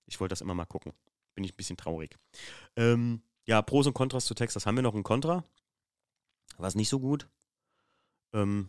Ich 0.07 0.21
wollte 0.21 0.33
das 0.33 0.41
immer 0.41 0.55
mal 0.55 0.67
gucken. 0.67 0.93
Bin 1.35 1.45
ich 1.45 1.53
ein 1.53 1.57
bisschen 1.57 1.77
traurig. 1.77 2.19
Ähm, 2.77 3.23
ja, 3.47 3.63
Pros 3.63 3.87
und 3.87 3.95
Kontras 3.95 4.27
zu 4.27 4.35
Texas. 4.35 4.67
Haben 4.67 4.77
wir 4.77 4.83
noch 4.83 4.95
ein 4.95 5.03
Kontra? 5.03 5.45
War 6.59 6.69
es 6.69 6.75
nicht 6.75 6.89
so 6.89 7.01
gut? 7.01 7.29
Ähm, 8.33 8.69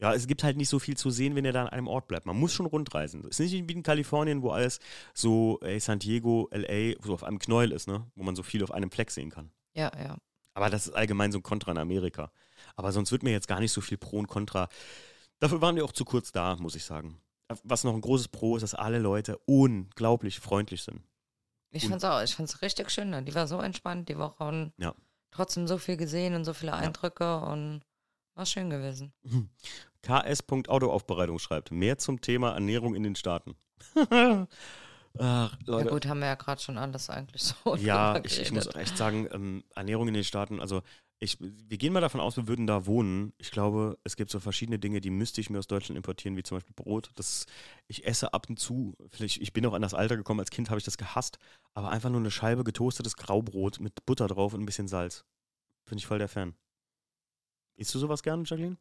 ja, 0.00 0.14
es 0.14 0.26
gibt 0.28 0.44
halt 0.44 0.56
nicht 0.56 0.68
so 0.68 0.78
viel 0.78 0.96
zu 0.96 1.10
sehen, 1.10 1.34
wenn 1.34 1.44
ihr 1.44 1.52
da 1.52 1.62
an 1.62 1.68
einem 1.70 1.88
Ort 1.88 2.06
bleibt. 2.06 2.24
Man 2.26 2.36
muss 2.38 2.52
schon 2.52 2.66
rundreisen. 2.66 3.22
Es 3.28 3.40
ist 3.40 3.52
nicht 3.52 3.68
wie 3.68 3.72
in 3.72 3.82
Kalifornien, 3.82 4.42
wo 4.42 4.50
alles 4.50 4.78
so, 5.12 5.58
ey, 5.62 5.80
San 5.80 5.98
Diego, 5.98 6.48
LA, 6.52 6.94
so 7.02 7.14
auf 7.14 7.24
einem 7.24 7.38
Knäuel 7.40 7.72
ist, 7.72 7.88
ne? 7.88 8.06
Wo 8.14 8.22
man 8.22 8.36
so 8.36 8.42
viel 8.44 8.62
auf 8.62 8.70
einem 8.70 8.90
Fleck 8.92 9.10
sehen 9.10 9.30
kann. 9.30 9.50
Ja, 9.74 9.90
ja. 9.98 10.16
Aber 10.54 10.70
das 10.70 10.86
ist 10.86 10.94
allgemein 10.94 11.32
so 11.32 11.38
ein 11.38 11.42
Kontra 11.42 11.72
in 11.72 11.78
Amerika. 11.78 12.30
Aber 12.76 12.92
sonst 12.92 13.10
wird 13.12 13.22
mir 13.24 13.30
jetzt 13.32 13.48
gar 13.48 13.60
nicht 13.60 13.72
so 13.72 13.80
viel 13.80 13.98
Pro 13.98 14.18
und 14.18 14.28
Contra. 14.28 14.68
Dafür 15.40 15.60
waren 15.60 15.76
wir 15.76 15.84
auch 15.84 15.92
zu 15.92 16.04
kurz 16.04 16.30
da, 16.32 16.56
muss 16.56 16.74
ich 16.76 16.84
sagen. 16.84 17.20
Was 17.64 17.82
noch 17.84 17.94
ein 17.94 18.00
großes 18.00 18.28
Pro 18.28 18.56
ist, 18.56 18.62
dass 18.62 18.74
alle 18.74 18.98
Leute 18.98 19.38
unglaublich 19.46 20.38
freundlich 20.38 20.82
sind. 20.82 21.02
Ich 21.70 21.84
Und- 21.84 21.90
fand's 21.90 22.04
auch, 22.04 22.22
ich 22.22 22.34
fand's 22.34 22.62
richtig 22.62 22.90
schön. 22.90 23.10
da. 23.12 23.20
Die 23.20 23.34
war 23.34 23.46
so 23.48 23.60
entspannt, 23.60 24.08
die 24.08 24.18
Woche 24.18 24.44
und 24.44 24.72
Ja. 24.78 24.94
trotzdem 25.30 25.66
so 25.66 25.78
viel 25.78 25.96
gesehen 25.96 26.34
und 26.34 26.44
so 26.44 26.52
viele 26.54 26.72
Eindrücke 26.74 27.40
und 27.40 27.82
war 28.38 28.46
schön 28.46 28.70
gewesen. 28.70 29.12
KS.autoaufbereitung 30.02 31.38
schreibt, 31.38 31.70
mehr 31.72 31.98
zum 31.98 32.20
Thema 32.20 32.52
Ernährung 32.52 32.94
in 32.94 33.02
den 33.02 33.16
Staaten. 33.16 33.56
Ach, 35.18 35.56
Leute. 35.66 35.86
Ja 35.86 35.90
gut, 35.92 36.06
haben 36.06 36.20
wir 36.20 36.28
ja 36.28 36.34
gerade 36.36 36.62
schon 36.62 36.78
alles 36.78 37.10
eigentlich 37.10 37.42
so. 37.42 37.76
Ja, 37.76 38.20
ich, 38.24 38.40
ich 38.40 38.52
muss 38.52 38.72
echt 38.74 38.96
sagen, 38.96 39.28
ähm, 39.32 39.64
Ernährung 39.74 40.06
in 40.08 40.14
den 40.14 40.24
Staaten, 40.24 40.60
also 40.60 40.82
ich, 41.18 41.36
wir 41.40 41.78
gehen 41.78 41.92
mal 41.92 42.00
davon 42.00 42.20
aus, 42.20 42.36
wir 42.36 42.46
würden 42.46 42.68
da 42.68 42.86
wohnen. 42.86 43.32
Ich 43.38 43.50
glaube, 43.50 43.98
es 44.04 44.14
gibt 44.14 44.30
so 44.30 44.38
verschiedene 44.38 44.78
Dinge, 44.78 45.00
die 45.00 45.10
müsste 45.10 45.40
ich 45.40 45.50
mir 45.50 45.58
aus 45.58 45.66
Deutschland 45.66 45.96
importieren, 45.96 46.36
wie 46.36 46.44
zum 46.44 46.58
Beispiel 46.58 46.76
Brot. 46.76 47.10
Das, 47.16 47.46
ich 47.88 48.06
esse 48.06 48.32
ab 48.32 48.46
und 48.48 48.60
zu, 48.60 48.94
vielleicht, 49.10 49.42
ich 49.42 49.52
bin 49.52 49.66
auch 49.66 49.72
an 49.72 49.82
das 49.82 49.94
Alter 49.94 50.16
gekommen, 50.16 50.38
als 50.38 50.50
Kind 50.50 50.70
habe 50.70 50.78
ich 50.78 50.84
das 50.84 50.96
gehasst, 50.96 51.38
aber 51.74 51.90
einfach 51.90 52.10
nur 52.10 52.20
eine 52.20 52.30
Scheibe 52.30 52.62
getoastetes 52.62 53.16
Graubrot 53.16 53.80
mit 53.80 54.06
Butter 54.06 54.28
drauf 54.28 54.54
und 54.54 54.62
ein 54.62 54.66
bisschen 54.66 54.86
Salz. 54.86 55.24
Bin 55.86 55.98
ich 55.98 56.06
voll 56.06 56.18
der 56.18 56.28
Fan. 56.28 56.54
Isst 57.78 57.94
du 57.94 57.98
sowas 57.98 58.22
gern, 58.22 58.44
Jacqueline? 58.44 58.76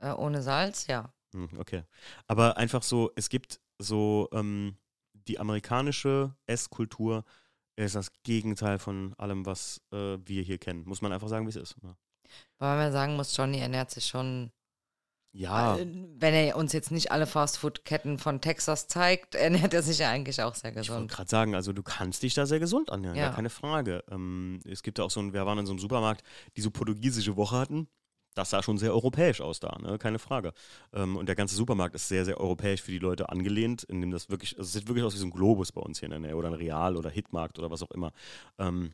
Äh, 0.00 0.10
ohne 0.12 0.42
Salz, 0.42 0.86
ja. 0.88 1.12
Hm, 1.34 1.48
okay. 1.58 1.84
Aber 2.26 2.56
einfach 2.56 2.82
so, 2.82 3.10
es 3.16 3.28
gibt 3.28 3.60
so 3.78 4.28
ähm, 4.32 4.76
die 5.12 5.38
amerikanische 5.38 6.34
Esskultur 6.46 7.24
ist 7.76 7.94
das 7.94 8.10
Gegenteil 8.22 8.78
von 8.78 9.14
allem, 9.18 9.44
was 9.44 9.80
äh, 9.92 10.18
wir 10.24 10.42
hier 10.42 10.58
kennen. 10.58 10.84
Muss 10.86 11.02
man 11.02 11.12
einfach 11.12 11.28
sagen, 11.28 11.44
wie 11.46 11.50
es 11.50 11.56
ist. 11.56 11.76
Ja. 11.82 11.96
Weil 12.58 12.76
man 12.78 12.92
sagen 12.92 13.16
muss, 13.16 13.36
Johnny 13.36 13.58
ernährt 13.58 13.90
sich 13.90 14.06
schon 14.06 14.50
Ja, 15.32 15.76
Äh, 15.76 15.86
Wenn 16.18 16.32
er 16.34 16.56
uns 16.56 16.72
jetzt 16.72 16.90
nicht 16.90 17.10
alle 17.12 17.26
Fastfood-Ketten 17.26 18.18
von 18.18 18.40
Texas 18.40 18.88
zeigt, 18.88 19.34
ernährt 19.70 19.74
er 19.74 19.82
sich 19.82 19.98
ja 19.98 20.10
eigentlich 20.10 20.40
auch 20.42 20.54
sehr 20.54 20.70
ich 20.70 20.76
wollte 20.76 20.88
gesund. 20.88 21.10
gerade 21.10 21.28
sagen, 21.28 21.54
also 21.54 21.72
du 21.74 21.82
kannst 21.82 22.22
dich 22.22 22.32
da 22.34 22.46
sehr 22.46 22.60
gesund 22.60 22.88
ernähren, 22.88 23.16
Ja. 23.16 23.26
gar 23.26 23.34
keine 23.36 23.50
Frage. 23.50 24.02
Ähm, 24.10 24.60
es 24.64 24.82
gibt 24.82 24.98
ja 24.98 25.04
auch 25.04 25.10
so 25.10 25.20
ein, 25.20 25.32
wir 25.34 25.44
waren 25.44 25.58
in 25.58 25.66
so 25.66 25.72
einem 25.72 25.78
Supermarkt, 25.80 26.22
die 26.56 26.62
so 26.62 26.70
portugiesische 26.70 27.36
Woche 27.36 27.56
hatten. 27.58 27.88
Das 28.36 28.50
sah 28.50 28.62
schon 28.62 28.76
sehr 28.76 28.92
europäisch 28.92 29.40
aus 29.40 29.60
da, 29.60 29.78
ne? 29.80 29.98
keine 29.98 30.18
Frage. 30.18 30.52
Ähm, 30.92 31.16
und 31.16 31.26
der 31.26 31.34
ganze 31.34 31.56
Supermarkt 31.56 31.94
ist 31.94 32.06
sehr, 32.06 32.26
sehr 32.26 32.38
europäisch 32.38 32.82
für 32.82 32.92
die 32.92 32.98
Leute 32.98 33.30
angelehnt, 33.30 33.82
indem 33.84 34.10
das 34.10 34.28
wirklich, 34.28 34.58
also 34.58 34.68
es 34.68 34.72
sieht 34.74 34.88
wirklich 34.88 35.04
aus 35.04 35.14
wie 35.14 35.18
so 35.18 35.26
ein 35.26 35.30
Globus 35.30 35.72
bei 35.72 35.80
uns 35.80 35.98
hier 36.00 36.06
in 36.06 36.10
der 36.10 36.20
Nähe 36.20 36.36
oder 36.36 36.48
ein 36.48 36.54
Real 36.54 36.96
oder 36.96 37.08
Hitmarkt 37.08 37.58
oder 37.58 37.70
was 37.70 37.82
auch 37.82 37.90
immer. 37.92 38.12
Ähm, 38.58 38.92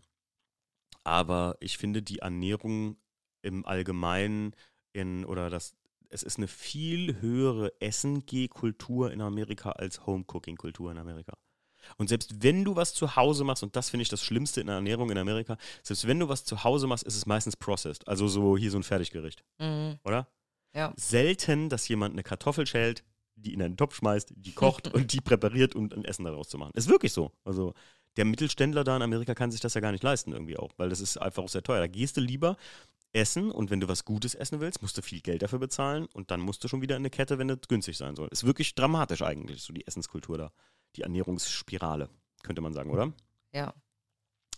aber 1.02 1.56
ich 1.58 1.76
finde 1.76 2.02
die 2.02 2.20
Ernährung 2.20 2.96
im 3.42 3.66
Allgemeinen 3.66 4.54
in, 4.92 5.24
oder 5.24 5.50
das, 5.50 5.74
es 6.08 6.22
ist 6.22 6.38
eine 6.38 6.46
viel 6.46 7.20
höhere 7.20 7.72
Essen-Geh-Kultur 7.80 9.10
in 9.10 9.20
Amerika 9.20 9.72
als 9.72 10.06
Home-Cooking-Kultur 10.06 10.92
in 10.92 10.98
Amerika. 10.98 11.36
Und 11.96 12.08
selbst 12.08 12.42
wenn 12.42 12.64
du 12.64 12.76
was 12.76 12.94
zu 12.94 13.16
Hause 13.16 13.44
machst, 13.44 13.62
und 13.62 13.76
das 13.76 13.90
finde 13.90 14.02
ich 14.02 14.08
das 14.08 14.22
Schlimmste 14.22 14.60
in 14.60 14.66
der 14.68 14.76
Ernährung 14.76 15.10
in 15.10 15.18
Amerika, 15.18 15.56
selbst 15.82 16.06
wenn 16.06 16.18
du 16.20 16.28
was 16.28 16.44
zu 16.44 16.64
Hause 16.64 16.86
machst, 16.86 17.04
ist 17.04 17.16
es 17.16 17.26
meistens 17.26 17.56
processed. 17.56 18.06
Also 18.08 18.28
so 18.28 18.56
hier 18.56 18.70
so 18.70 18.78
ein 18.78 18.82
Fertiggericht, 18.82 19.44
Mhm. 19.58 19.98
oder? 20.04 20.26
Ja. 20.74 20.92
Selten, 20.96 21.68
dass 21.68 21.86
jemand 21.88 22.14
eine 22.14 22.22
Kartoffel 22.22 22.66
schält, 22.66 23.04
die 23.34 23.52
in 23.54 23.62
einen 23.62 23.76
Topf 23.76 23.96
schmeißt, 23.96 24.32
die 24.36 24.52
kocht 24.52 24.88
und 24.94 25.12
die 25.12 25.20
präpariert, 25.20 25.74
um 25.74 25.90
ein 25.92 26.04
Essen 26.04 26.24
daraus 26.24 26.48
zu 26.48 26.58
machen. 26.58 26.72
Ist 26.74 26.88
wirklich 26.88 27.12
so. 27.12 27.32
Also 27.44 27.74
der 28.16 28.24
Mittelständler 28.26 28.84
da 28.84 28.96
in 28.96 29.02
Amerika 29.02 29.34
kann 29.34 29.50
sich 29.50 29.60
das 29.60 29.74
ja 29.74 29.80
gar 29.80 29.92
nicht 29.92 30.02
leisten 30.04 30.32
irgendwie 30.32 30.56
auch, 30.58 30.70
weil 30.76 30.88
das 30.90 31.00
ist 31.00 31.16
einfach 31.16 31.42
auch 31.42 31.48
sehr 31.48 31.62
teuer. 31.62 31.80
Da 31.80 31.86
gehst 31.86 32.16
du 32.16 32.20
lieber 32.20 32.56
essen 33.14 33.50
und 33.50 33.70
wenn 33.70 33.80
du 33.80 33.88
was 33.88 34.04
Gutes 34.04 34.34
essen 34.34 34.60
willst, 34.60 34.80
musst 34.82 34.96
du 34.96 35.02
viel 35.02 35.20
Geld 35.20 35.42
dafür 35.42 35.58
bezahlen 35.58 36.06
und 36.14 36.30
dann 36.30 36.40
musst 36.40 36.62
du 36.64 36.68
schon 36.68 36.80
wieder 36.80 36.96
in 36.96 37.02
eine 37.02 37.10
Kette, 37.10 37.38
wenn 37.38 37.50
es 37.50 37.58
günstig 37.68 37.96
sein 37.98 38.16
soll. 38.16 38.28
Ist 38.30 38.44
wirklich 38.44 38.74
dramatisch 38.74 39.22
eigentlich, 39.22 39.62
so 39.62 39.72
die 39.74 39.86
Essenskultur 39.86 40.38
da. 40.38 40.52
Die 40.96 41.02
Ernährungsspirale, 41.02 42.08
könnte 42.42 42.62
man 42.62 42.72
sagen, 42.72 42.90
oder? 42.90 43.12
Ja. 43.52 43.74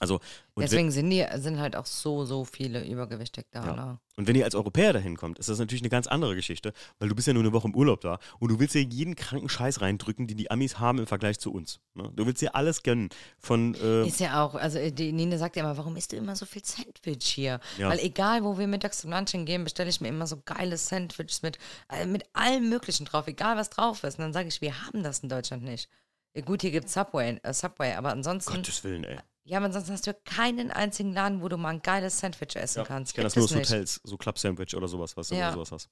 Also, 0.01 0.21
Deswegen 0.59 0.91
sind 0.91 1.11
die 1.11 1.25
sind 1.37 1.59
halt 1.59 1.77
auch 1.77 1.87
so, 1.87 2.25
so 2.25 2.45
viele 2.45 2.85
übergewichtig 2.85 3.47
da. 3.51 3.65
Ja. 3.65 3.77
Ne? 3.77 3.99
und 4.17 4.29
wenn 4.29 4.37
ihr 4.37 4.45
als 4.45 4.55
Europäer 4.55 4.93
dahin 4.93 5.17
kommt, 5.17 5.39
ist 5.39 5.49
das 5.49 5.59
natürlich 5.59 5.83
eine 5.83 5.89
ganz 5.89 6.07
andere 6.07 6.37
Geschichte, 6.37 6.73
weil 6.99 7.09
du 7.09 7.15
bist 7.15 7.27
ja 7.27 7.33
nur 7.33 7.43
eine 7.43 7.53
Woche 7.53 7.69
im 7.69 7.75
Urlaub 7.75 8.01
da 8.01 8.19
und 8.39 8.51
du 8.51 8.61
willst 8.61 8.75
dir 8.75 8.83
jeden 8.83 9.17
kranken 9.17 9.49
Scheiß 9.49 9.81
reindrücken, 9.81 10.27
den 10.27 10.37
die 10.37 10.51
Amis 10.51 10.79
haben 10.79 10.99
im 10.99 11.07
Vergleich 11.07 11.39
zu 11.39 11.53
uns. 11.53 11.81
Ne? 11.95 12.11
Du 12.15 12.27
willst 12.27 12.43
dir 12.43 12.55
alles 12.55 12.83
gönnen. 12.83 13.09
Von, 13.39 13.75
äh, 13.75 14.07
Ist 14.07 14.21
ja 14.21 14.45
auch, 14.45 14.55
also 14.55 14.79
die 14.91 15.13
Nine 15.13 15.39
sagt 15.39 15.57
ja 15.57 15.63
immer, 15.63 15.77
warum 15.77 15.97
isst 15.97 16.13
du 16.13 16.17
immer 16.17 16.37
so 16.37 16.45
viel 16.47 16.65
Sandwich 16.65 17.27
hier? 17.27 17.61
Ja. 17.79 17.89
Weil 17.89 17.99
egal, 18.01 18.45
wo 18.45 18.59
wir 18.59 18.69
mittags 18.69 18.99
zum 18.99 19.11
Lunch 19.11 19.31
hingehen, 19.31 19.65
bestelle 19.65 19.91
ich 19.91 20.01
mir 20.01 20.09
immer 20.09 20.27
so 20.27 20.41
geile 20.45 20.77
Sandwiches 20.77 21.43
mit, 21.43 21.59
äh, 21.89 22.07
mit 22.07 22.25
allem 22.35 22.69
Möglichen 22.69 23.07
drauf, 23.07 23.27
egal 23.27 23.57
was 23.57 23.71
drauf 23.71 24.05
ist. 24.05 24.19
Und 24.19 24.25
dann 24.25 24.33
sage 24.33 24.49
ich, 24.49 24.61
wir 24.61 24.87
haben 24.87 25.03
das 25.03 25.21
in 25.21 25.29
Deutschland 25.29 25.65
nicht. 25.65 25.89
Ja, 26.35 26.43
gut, 26.43 26.63
hier 26.63 26.71
gibt 26.73 26.87
es 26.87 26.93
Subway, 26.95 27.39
äh, 27.43 27.53
Subway, 27.55 27.93
aber 27.95 28.11
ansonsten, 28.11 28.55
Gottes 28.55 28.83
Willen, 28.85 29.05
ey. 29.05 29.19
ja, 29.45 29.59
aber 29.59 29.67
ansonsten 29.67 29.93
hast 29.93 30.07
du 30.07 30.15
keinen 30.25 30.71
einzigen 30.71 31.13
Laden, 31.13 31.43
wo 31.43 31.49
du 31.49 31.57
mal 31.57 31.71
ein 31.71 31.83
geiles 31.83 32.19
Sandwich 32.19 32.57
essen 32.57 32.81
Ja, 32.81 32.85
kannst. 32.85 33.11
ich 33.13 33.15
kenne 33.15 33.27
das 33.27 33.37
nur 33.37 33.45
es 33.45 33.53
aus. 33.53 33.59
Hotels, 33.59 34.01
so 34.03 34.17
Club-Sandwich 34.17 34.75
oder 34.75 34.89
sowas, 34.89 35.17
was 35.17 35.29
du 35.29 35.37
Ja. 35.37 35.53
sowas 35.53 35.71
hast. 35.73 35.89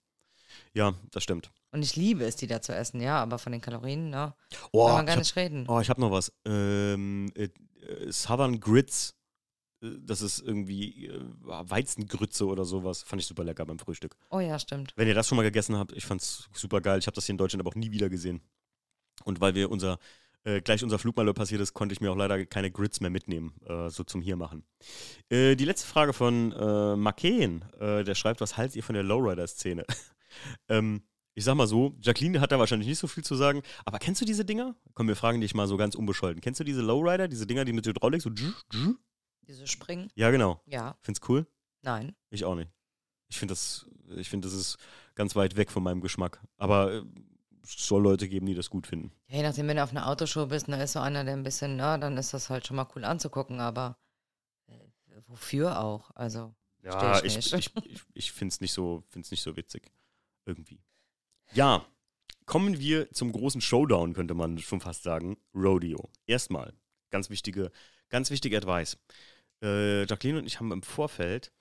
Ja, 0.75 0.95
das 1.13 1.23
stimmt. 1.23 1.51
Und 1.71 1.83
ich 1.83 1.97
liebe 1.97 2.25
es, 2.25 2.37
die 2.37 2.47
da 2.47 2.61
zu 2.61 2.75
essen, 2.75 3.01
ja, 3.01 3.23
aber 3.23 3.39
von 3.39 3.53
den 3.53 3.61
Kalorien, 3.63 4.11
ne? 4.11 4.35
Oh, 4.73 4.87
kann 4.87 4.97
man 4.97 5.07
gar 5.07 5.15
hab, 5.15 5.21
nicht 5.21 5.35
reden. 5.37 5.65
oh, 5.69 5.81
ich 5.81 5.89
habe 5.89 6.01
noch 6.01 6.11
was. 6.11 6.31
Ähm, 6.45 7.33
äh, 7.35 7.45
äh, 7.87 8.11
Southern 8.13 8.61
Grits, 8.61 9.15
äh, 9.83 9.91
das 10.01 10.21
ist 10.21 10.41
irgendwie 10.41 11.07
äh, 11.07 11.21
Weizengrütze 11.47 12.47
oder 12.47 12.65
sowas. 12.67 13.03
Fand 13.03 13.23
ich 13.23 13.29
super 13.29 13.45
lecker 13.45 13.65
beim 13.65 13.79
Frühstück. 13.79 14.15
Oh 14.31 14.41
ja, 14.41 14.59
stimmt. 14.59 14.93
Wenn 14.97 15.09
ihr 15.09 15.15
das 15.15 15.27
schon 15.29 15.37
mal 15.37 15.43
gegessen 15.43 15.77
habt, 15.77 15.93
ich 15.93 16.05
fand's 16.05 16.49
super 16.53 16.81
geil. 16.81 16.99
Ich 16.99 17.07
habe 17.07 17.15
das 17.15 17.25
hier 17.25 17.33
in 17.33 17.39
Deutschland 17.39 17.61
aber 17.61 17.71
auch 17.71 17.75
nie 17.77 17.91
wieder 17.91 18.11
gesehen. 18.11 18.43
Und 19.25 19.41
weil 19.41 19.55
wir 19.55 19.71
unser, 19.71 19.99
äh, 20.45 20.61
gleich 20.61 20.83
unser 20.83 20.99
Flugmalheur 20.99 21.35
passiert 21.35 21.61
ist, 21.61 21.75
konnte 21.75 21.93
ich 21.93 22.01
mir 22.01 22.11
auch 22.11 22.17
leider 22.17 22.45
keine 22.47 22.71
Grits 22.71 23.01
mehr 23.01 23.11
mitnehmen, 23.11 23.55
äh, 23.67 23.89
so 23.91 24.05
zum 24.05 24.21
hier 24.21 24.37
machen. 24.37 24.65
Äh, 25.29 25.57
die 25.57 25.65
letzte 25.65 25.87
Frage 25.87 26.13
von 26.13 26.53
äh, 26.53 26.97
Makeen, 26.97 27.65
äh, 27.81 28.05
der 28.05 28.15
schreibt, 28.15 28.41
was 28.41 28.57
haltet 28.57 28.77
ihr 28.77 28.83
von 28.83 28.95
der 28.95 29.05
Lowrider-Szene? 29.05 29.85
ähm, 30.69 31.03
ich 31.35 31.45
sag 31.45 31.55
mal 31.55 31.67
so, 31.67 31.97
Jacqueline 32.01 32.41
hat 32.41 32.53
da 32.53 32.59
wahrscheinlich 32.59 32.89
nicht 32.89 32.99
so 32.99 33.07
viel 33.07 33.25
zu 33.25 33.35
sagen, 33.35 33.63
aber 33.85 33.99
kennst 33.99 34.21
du 34.21 34.25
diese 34.25 34.45
Dinger? 34.45 34.77
Komm, 34.95 35.09
wir 35.09 35.17
fragen 35.17 35.41
dich 35.41 35.55
mal 35.55 35.67
so 35.67 35.77
ganz 35.77 35.95
unbescholten. 35.95 36.41
Kennst 36.43 36.61
du 36.61 36.65
diese 36.65 36.83
Lowrider, 36.83 37.29
diese 37.29 37.47
Dinger, 37.47 37.65
die 37.65 37.73
mit 37.73 37.87
Hydraulik 37.87 38.21
so 38.21 38.31
dsch, 38.31 38.53
dsch? 38.71 38.95
Diese 39.49 39.67
Springen? 39.67 40.11
Ja, 40.15 40.31
genau. 40.31 40.61
Ja, 40.67 40.97
Find's 41.03 41.21
cool? 41.29 41.47
nein. 41.83 42.15
Ich 42.31 42.45
auch 42.45 42.55
nicht. 42.55 42.71
Ich 43.29 43.39
finde 43.39 43.53
das, 43.53 43.87
ich 44.17 44.29
finde, 44.29 44.47
das 44.47 44.55
ist 44.55 44.77
ganz 45.15 45.35
weit 45.35 45.57
weg 45.57 45.71
von 45.71 45.83
meinem 45.83 46.01
Geschmack. 46.03 46.41
Aber 46.59 46.93
äh, 46.93 47.03
soll 47.65 48.03
Leute 48.03 48.29
geben, 48.29 48.47
die 48.47 48.55
das 48.55 48.71
gut 48.71 48.87
finden. 48.87 49.13
Ja, 49.29 49.37
je 49.37 49.43
nachdem, 49.43 49.69
wenn 49.69 49.77
du 49.77 49.83
auf 49.83 49.91
einer 49.91 50.09
Autoshow 50.09 50.47
bist, 50.47 50.69
da 50.69 50.77
ist 50.83 50.93
so 50.93 51.01
einer, 51.01 51.25
der 51.25 51.35
ein 51.35 51.43
bisschen, 51.43 51.77
na, 51.77 51.99
dann 51.99 52.17
ist 52.17 52.35
das 52.35 52.51
halt 52.51 52.67
schon 52.67 52.77
mal 52.77 52.89
cool 52.95 53.05
anzugucken, 53.05 53.61
aber 53.61 53.97
äh, 54.69 54.75
wofür 55.27 55.81
auch? 55.81 56.11
Also, 56.15 56.55
Ja, 56.83 57.23
ich, 57.25 57.37
ich 57.37 57.53
ich, 57.53 57.71
ich, 57.85 58.01
ich 58.15 58.33
finde 58.33 58.53
es 58.53 58.61
nicht, 58.61 58.73
so, 58.73 59.05
find's 59.09 59.31
nicht 59.31 59.43
so 59.43 59.57
witzig. 59.57 59.93
Irgendwie. 60.45 60.81
Ja, 61.53 61.87
kommen 62.47 62.79
wir 62.79 63.11
zum 63.13 63.31
großen 63.33 63.61
Showdown, 63.61 64.15
könnte 64.15 64.35
man 64.35 64.59
schon 64.59 64.81
fast 64.81 65.05
sagen. 65.05 65.37
Rodeo. 65.55 66.11
Erstmal, 66.27 66.73
ganz 67.11 67.31
wichtige, 67.31 67.71
ganz 68.09 68.31
wichtige 68.31 68.57
Advice. 68.57 68.99
Äh, 69.63 70.05
Jacqueline 70.07 70.41
und 70.41 70.47
ich 70.47 70.59
haben 70.59 70.73
im 70.73 70.83
Vorfeld 70.83 71.53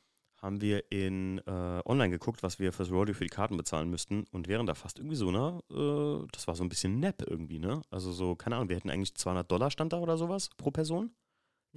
haben 0.41 0.59
wir 0.59 0.91
in 0.91 1.37
äh, 1.45 1.81
online 1.85 2.09
geguckt, 2.09 2.41
was 2.41 2.57
wir 2.57 2.73
fürs 2.73 2.91
Rodeo 2.91 3.13
für 3.13 3.23
die 3.23 3.29
Karten 3.29 3.57
bezahlen 3.57 3.89
müssten 3.89 4.25
und 4.31 4.47
wären 4.47 4.65
da 4.65 4.73
fast 4.73 4.97
irgendwie 4.97 5.15
so, 5.15 5.29
ne, 5.29 5.59
äh, 5.69 6.27
das 6.31 6.47
war 6.47 6.55
so 6.55 6.63
ein 6.63 6.69
bisschen 6.69 6.99
nepp 6.99 7.23
irgendwie, 7.27 7.59
ne? 7.59 7.81
Also 7.91 8.11
so, 8.11 8.35
keine 8.35 8.55
Ahnung, 8.55 8.69
wir 8.69 8.75
hätten 8.75 8.89
eigentlich 8.89 9.13
200 9.13 9.49
Dollar 9.49 9.69
stand 9.69 9.93
da 9.93 9.99
oder 9.99 10.17
sowas 10.17 10.49
pro 10.57 10.71
Person. 10.71 11.11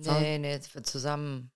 Zahlen? 0.01 0.23
nee, 0.23 0.39
nee, 0.39 0.51
jetzt 0.51 0.75
wird 0.75 0.87
zusammen. 0.87 1.51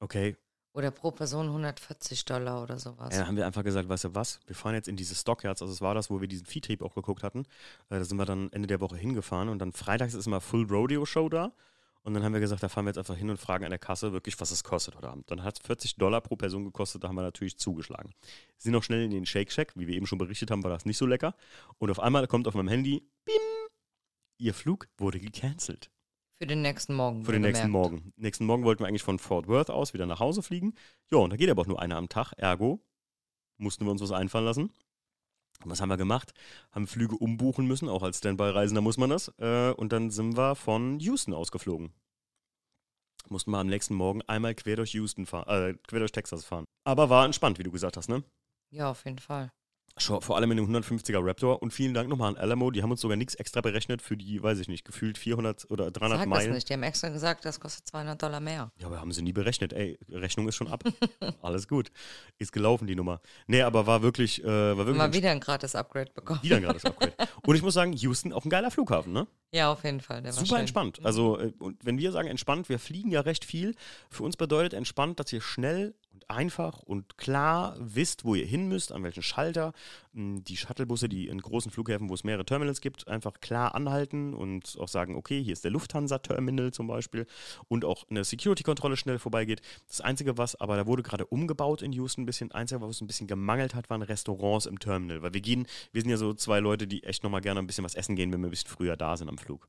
Okay, 0.00 0.36
Oder 0.74 0.90
pro 0.90 1.10
Person 1.10 1.46
140 1.46 2.24
Dollar 2.24 2.62
oder 2.62 2.78
sowas. 2.78 3.10
Ja, 3.12 3.18
dann 3.18 3.28
haben 3.28 3.36
wir 3.36 3.46
einfach 3.46 3.62
gesagt, 3.62 3.88
weißt 3.88 4.04
du 4.04 4.14
was, 4.14 4.40
wir 4.46 4.56
fahren 4.56 4.74
jetzt 4.74 4.88
in 4.88 4.96
diese 4.96 5.14
Stockyards, 5.14 5.60
also 5.60 5.72
es 5.72 5.82
war 5.82 5.94
das, 5.94 6.10
wo 6.10 6.20
wir 6.20 6.28
diesen 6.28 6.46
Viehtrieb 6.46 6.82
auch 6.82 6.94
geguckt 6.94 7.22
hatten. 7.22 7.40
Äh, 7.90 7.98
da 7.98 8.04
sind 8.04 8.16
wir 8.16 8.24
dann 8.24 8.50
Ende 8.52 8.66
der 8.66 8.80
Woche 8.80 8.96
hingefahren 8.96 9.50
und 9.50 9.58
dann 9.58 9.72
freitags 9.72 10.14
ist 10.14 10.26
immer 10.26 10.40
Full 10.40 10.64
Rodeo 10.64 11.04
Show 11.04 11.28
da. 11.28 11.52
Und 12.04 12.14
dann 12.14 12.24
haben 12.24 12.32
wir 12.32 12.40
gesagt, 12.40 12.62
da 12.62 12.68
fahren 12.68 12.84
wir 12.84 12.90
jetzt 12.90 12.98
einfach 12.98 13.16
hin 13.16 13.30
und 13.30 13.38
fragen 13.38 13.64
an 13.64 13.70
der 13.70 13.78
Kasse 13.78 14.12
wirklich, 14.12 14.40
was 14.40 14.50
es 14.50 14.64
kostet 14.64 14.96
heute 14.96 15.08
Abend. 15.08 15.30
Dann 15.30 15.44
hat 15.44 15.58
es 15.58 15.66
40 15.66 15.96
Dollar 15.96 16.20
pro 16.20 16.34
Person 16.34 16.64
gekostet, 16.64 17.04
da 17.04 17.08
haben 17.08 17.14
wir 17.14 17.22
natürlich 17.22 17.58
zugeschlagen. 17.58 18.12
Sind 18.58 18.72
noch 18.72 18.82
schnell 18.82 19.04
in 19.04 19.12
den 19.12 19.24
Shake 19.24 19.52
Shack, 19.52 19.72
wie 19.76 19.86
wir 19.86 19.94
eben 19.94 20.06
schon 20.06 20.18
berichtet 20.18 20.50
haben, 20.50 20.64
war 20.64 20.70
das 20.70 20.84
nicht 20.84 20.98
so 20.98 21.06
lecker. 21.06 21.34
Und 21.78 21.90
auf 21.90 22.00
einmal 22.00 22.26
kommt 22.26 22.48
auf 22.48 22.54
meinem 22.54 22.68
Handy, 22.68 23.08
bim, 23.24 23.34
ihr 24.38 24.54
Flug 24.54 24.88
wurde 24.98 25.20
gecancelt. 25.20 25.90
Für 26.38 26.46
den 26.48 26.62
nächsten 26.62 26.94
Morgen. 26.94 27.24
Für 27.24 27.30
den 27.30 27.42
nächsten 27.42 27.72
wohlgemerkt. 27.72 28.04
Morgen. 28.04 28.12
Nächsten 28.16 28.46
Morgen 28.46 28.64
wollten 28.64 28.82
wir 28.82 28.88
eigentlich 28.88 29.04
von 29.04 29.20
Fort 29.20 29.46
Worth 29.46 29.70
aus 29.70 29.94
wieder 29.94 30.06
nach 30.06 30.18
Hause 30.18 30.42
fliegen. 30.42 30.74
Ja, 31.12 31.18
und 31.18 31.30
da 31.30 31.36
geht 31.36 31.48
aber 31.48 31.62
auch 31.62 31.66
nur 31.66 31.80
einer 31.80 31.96
am 31.96 32.08
Tag. 32.08 32.32
Ergo 32.36 32.84
mussten 33.58 33.84
wir 33.84 33.92
uns 33.92 34.02
was 34.02 34.10
einfallen 34.10 34.44
lassen. 34.44 34.72
Was 35.64 35.80
haben 35.80 35.88
wir 35.88 35.96
gemacht? 35.96 36.32
Haben 36.72 36.86
Flüge 36.86 37.16
umbuchen 37.16 37.66
müssen, 37.66 37.88
auch 37.88 38.02
als 38.02 38.18
Standby-Reisender 38.18 38.80
muss 38.80 38.98
man 38.98 39.10
das. 39.10 39.32
Äh, 39.38 39.72
und 39.72 39.92
dann 39.92 40.10
sind 40.10 40.36
wir 40.36 40.54
von 40.54 40.98
Houston 41.00 41.34
ausgeflogen. 41.34 41.92
Mussten 43.28 43.50
wir 43.50 43.58
am 43.58 43.68
nächsten 43.68 43.94
Morgen 43.94 44.22
einmal 44.22 44.54
quer 44.54 44.76
durch 44.76 44.92
Houston 44.94 45.26
fahren, 45.26 45.48
äh, 45.48 45.74
quer 45.86 46.00
durch 46.00 46.12
Texas 46.12 46.44
fahren. 46.44 46.64
Aber 46.84 47.08
war 47.08 47.24
entspannt, 47.24 47.58
wie 47.58 47.62
du 47.62 47.70
gesagt 47.70 47.96
hast, 47.96 48.08
ne? 48.08 48.22
Ja, 48.70 48.90
auf 48.90 49.04
jeden 49.04 49.18
Fall. 49.18 49.52
Schon, 49.98 50.22
vor 50.22 50.36
allem 50.36 50.50
in 50.52 50.56
dem 50.56 50.74
150er 50.74 51.18
Raptor. 51.22 51.60
Und 51.62 51.72
vielen 51.72 51.92
Dank 51.92 52.08
nochmal 52.08 52.30
an 52.30 52.36
Alamo. 52.36 52.70
Die 52.70 52.82
haben 52.82 52.90
uns 52.90 53.00
sogar 53.02 53.16
nichts 53.16 53.34
extra 53.34 53.60
berechnet 53.60 54.00
für 54.00 54.16
die, 54.16 54.42
weiß 54.42 54.58
ich 54.58 54.68
nicht, 54.68 54.84
gefühlt 54.84 55.18
400 55.18 55.70
oder 55.70 55.90
300 55.90 56.20
Sag 56.20 56.28
Meilen. 56.28 56.46
das 56.48 56.54
nicht. 56.54 56.68
Die 56.70 56.72
haben 56.72 56.82
extra 56.82 57.10
gesagt, 57.10 57.44
das 57.44 57.60
kostet 57.60 57.86
200 57.88 58.22
Dollar 58.22 58.40
mehr. 58.40 58.72
Ja, 58.78 58.86
aber 58.86 59.00
haben 59.00 59.12
sie 59.12 59.20
nie 59.22 59.32
berechnet. 59.32 59.72
Ey, 59.74 59.98
Rechnung 60.08 60.48
ist 60.48 60.56
schon 60.56 60.68
ab. 60.68 60.82
Alles 61.42 61.68
gut. 61.68 61.90
Ist 62.38 62.52
gelaufen, 62.52 62.86
die 62.86 62.94
Nummer. 62.94 63.20
Nee, 63.46 63.62
aber 63.62 63.86
war 63.86 64.02
wirklich, 64.02 64.42
äh, 64.42 64.46
war 64.46 64.78
wirklich 64.78 64.96
Mal 64.96 65.12
wieder 65.12 65.30
ein 65.30 65.40
gratis 65.40 65.74
Upgrade 65.74 66.10
bekommen. 66.12 66.40
wieder 66.42 66.56
ein 66.56 66.62
gerade's 66.62 66.84
Upgrade. 66.86 67.12
Und 67.46 67.54
ich 67.56 67.62
muss 67.62 67.74
sagen, 67.74 67.92
Houston 67.92 68.32
auch 68.32 68.44
ein 68.44 68.50
geiler 68.50 68.70
Flughafen, 68.70 69.12
ne? 69.12 69.26
Ja, 69.52 69.70
auf 69.70 69.84
jeden 69.84 70.00
Fall. 70.00 70.22
Der 70.22 70.32
war 70.32 70.38
Super 70.38 70.46
schön. 70.46 70.58
entspannt. 70.60 71.00
Also, 71.04 71.38
äh, 71.38 71.52
und 71.58 71.84
wenn 71.84 71.98
wir 71.98 72.12
sagen 72.12 72.28
entspannt, 72.28 72.70
wir 72.70 72.78
fliegen 72.78 73.10
ja 73.10 73.20
recht 73.20 73.44
viel. 73.44 73.74
Für 74.08 74.22
uns 74.22 74.36
bedeutet 74.38 74.72
entspannt, 74.72 75.20
dass 75.20 75.30
ihr 75.32 75.42
schnell 75.42 75.94
und 76.12 76.30
einfach 76.30 76.80
und 76.80 77.16
klar 77.16 77.76
wisst, 77.78 78.24
wo 78.24 78.34
ihr 78.34 78.46
hin 78.46 78.68
müsst, 78.68 78.92
an 78.92 79.02
welchen 79.02 79.22
Schalter. 79.22 79.72
M, 80.14 80.44
Die 80.44 80.56
Shuttlebusse, 80.56 81.08
die 81.08 81.28
in 81.28 81.40
großen 81.40 81.70
Flughäfen, 81.70 82.08
wo 82.08 82.14
es 82.14 82.24
mehrere 82.24 82.44
Terminals 82.44 82.80
gibt, 82.80 83.08
einfach 83.08 83.40
klar 83.40 83.74
anhalten 83.74 84.34
und 84.34 84.76
auch 84.78 84.88
sagen, 84.88 85.16
okay, 85.16 85.42
hier 85.42 85.52
ist 85.52 85.64
der 85.64 85.70
Lufthansa-Terminal 85.70 86.72
zum 86.72 86.86
Beispiel 86.86 87.26
und 87.68 87.84
auch 87.84 88.04
eine 88.10 88.24
Security-Kontrolle 88.24 88.96
schnell 88.96 89.18
vorbeigeht. 89.18 89.62
Das 89.88 90.00
Einzige, 90.00 90.38
was, 90.38 90.54
aber 90.60 90.76
da 90.76 90.86
wurde 90.86 91.02
gerade 91.02 91.26
umgebaut 91.26 91.82
in 91.82 91.92
Houston 91.92 92.22
ein 92.22 92.26
bisschen, 92.26 92.52
Einzige, 92.52 92.80
was 92.80 93.00
ein 93.00 93.06
bisschen 93.06 93.26
gemangelt 93.26 93.74
hat, 93.74 93.90
waren 93.90 94.02
Restaurants 94.02 94.66
im 94.66 94.78
Terminal. 94.78 95.22
Weil 95.22 95.34
wir 95.34 95.40
gehen, 95.40 95.66
wir 95.92 96.02
sind 96.02 96.10
ja 96.10 96.16
so 96.16 96.34
zwei 96.34 96.60
Leute, 96.60 96.86
die 96.86 97.04
echt 97.04 97.22
nochmal 97.22 97.40
gerne 97.40 97.60
ein 97.60 97.66
bisschen 97.66 97.84
was 97.84 97.94
essen 97.94 98.16
gehen, 98.16 98.32
wenn 98.32 98.40
wir 98.40 98.48
ein 98.48 98.50
bisschen 98.50 98.70
früher 98.70 98.96
da 98.96 99.16
sind 99.16 99.28
am 99.28 99.38
Flug. 99.38 99.68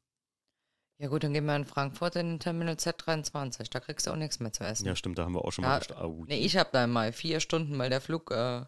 Ja 1.00 1.08
gut, 1.10 1.24
dann 1.24 1.34
gehen 1.34 1.46
wir 1.46 1.56
in 1.56 1.66
Frankfurt 1.66 2.16
in 2.16 2.28
den 2.28 2.40
Terminal 2.40 2.76
Z23. 2.76 3.70
Da 3.72 3.80
kriegst 3.80 4.08
du 4.08 4.12
auch 4.12 4.16
nichts 4.16 4.40
mehr 4.40 4.54
zu 4.54 4.64
essen. 4.64 4.86
Ja, 4.86 4.96
stimmt, 4.96 5.18
da 5.18 5.26
haben 5.26 5.34
wir 5.34 5.44
auch 5.44 5.52
schon 5.52 5.64
Da- 5.64 5.80
mal. 5.80 6.06
Oh, 6.06 6.24
Nee, 6.28 6.40
ich 6.40 6.56
habe 6.58 6.70
da 6.72 6.86
mal 6.88 7.12
vier 7.12 7.40
Stunden, 7.40 7.78
weil 7.78 7.90
der 7.90 8.00
Flug 8.00 8.32
äh, 8.32 8.64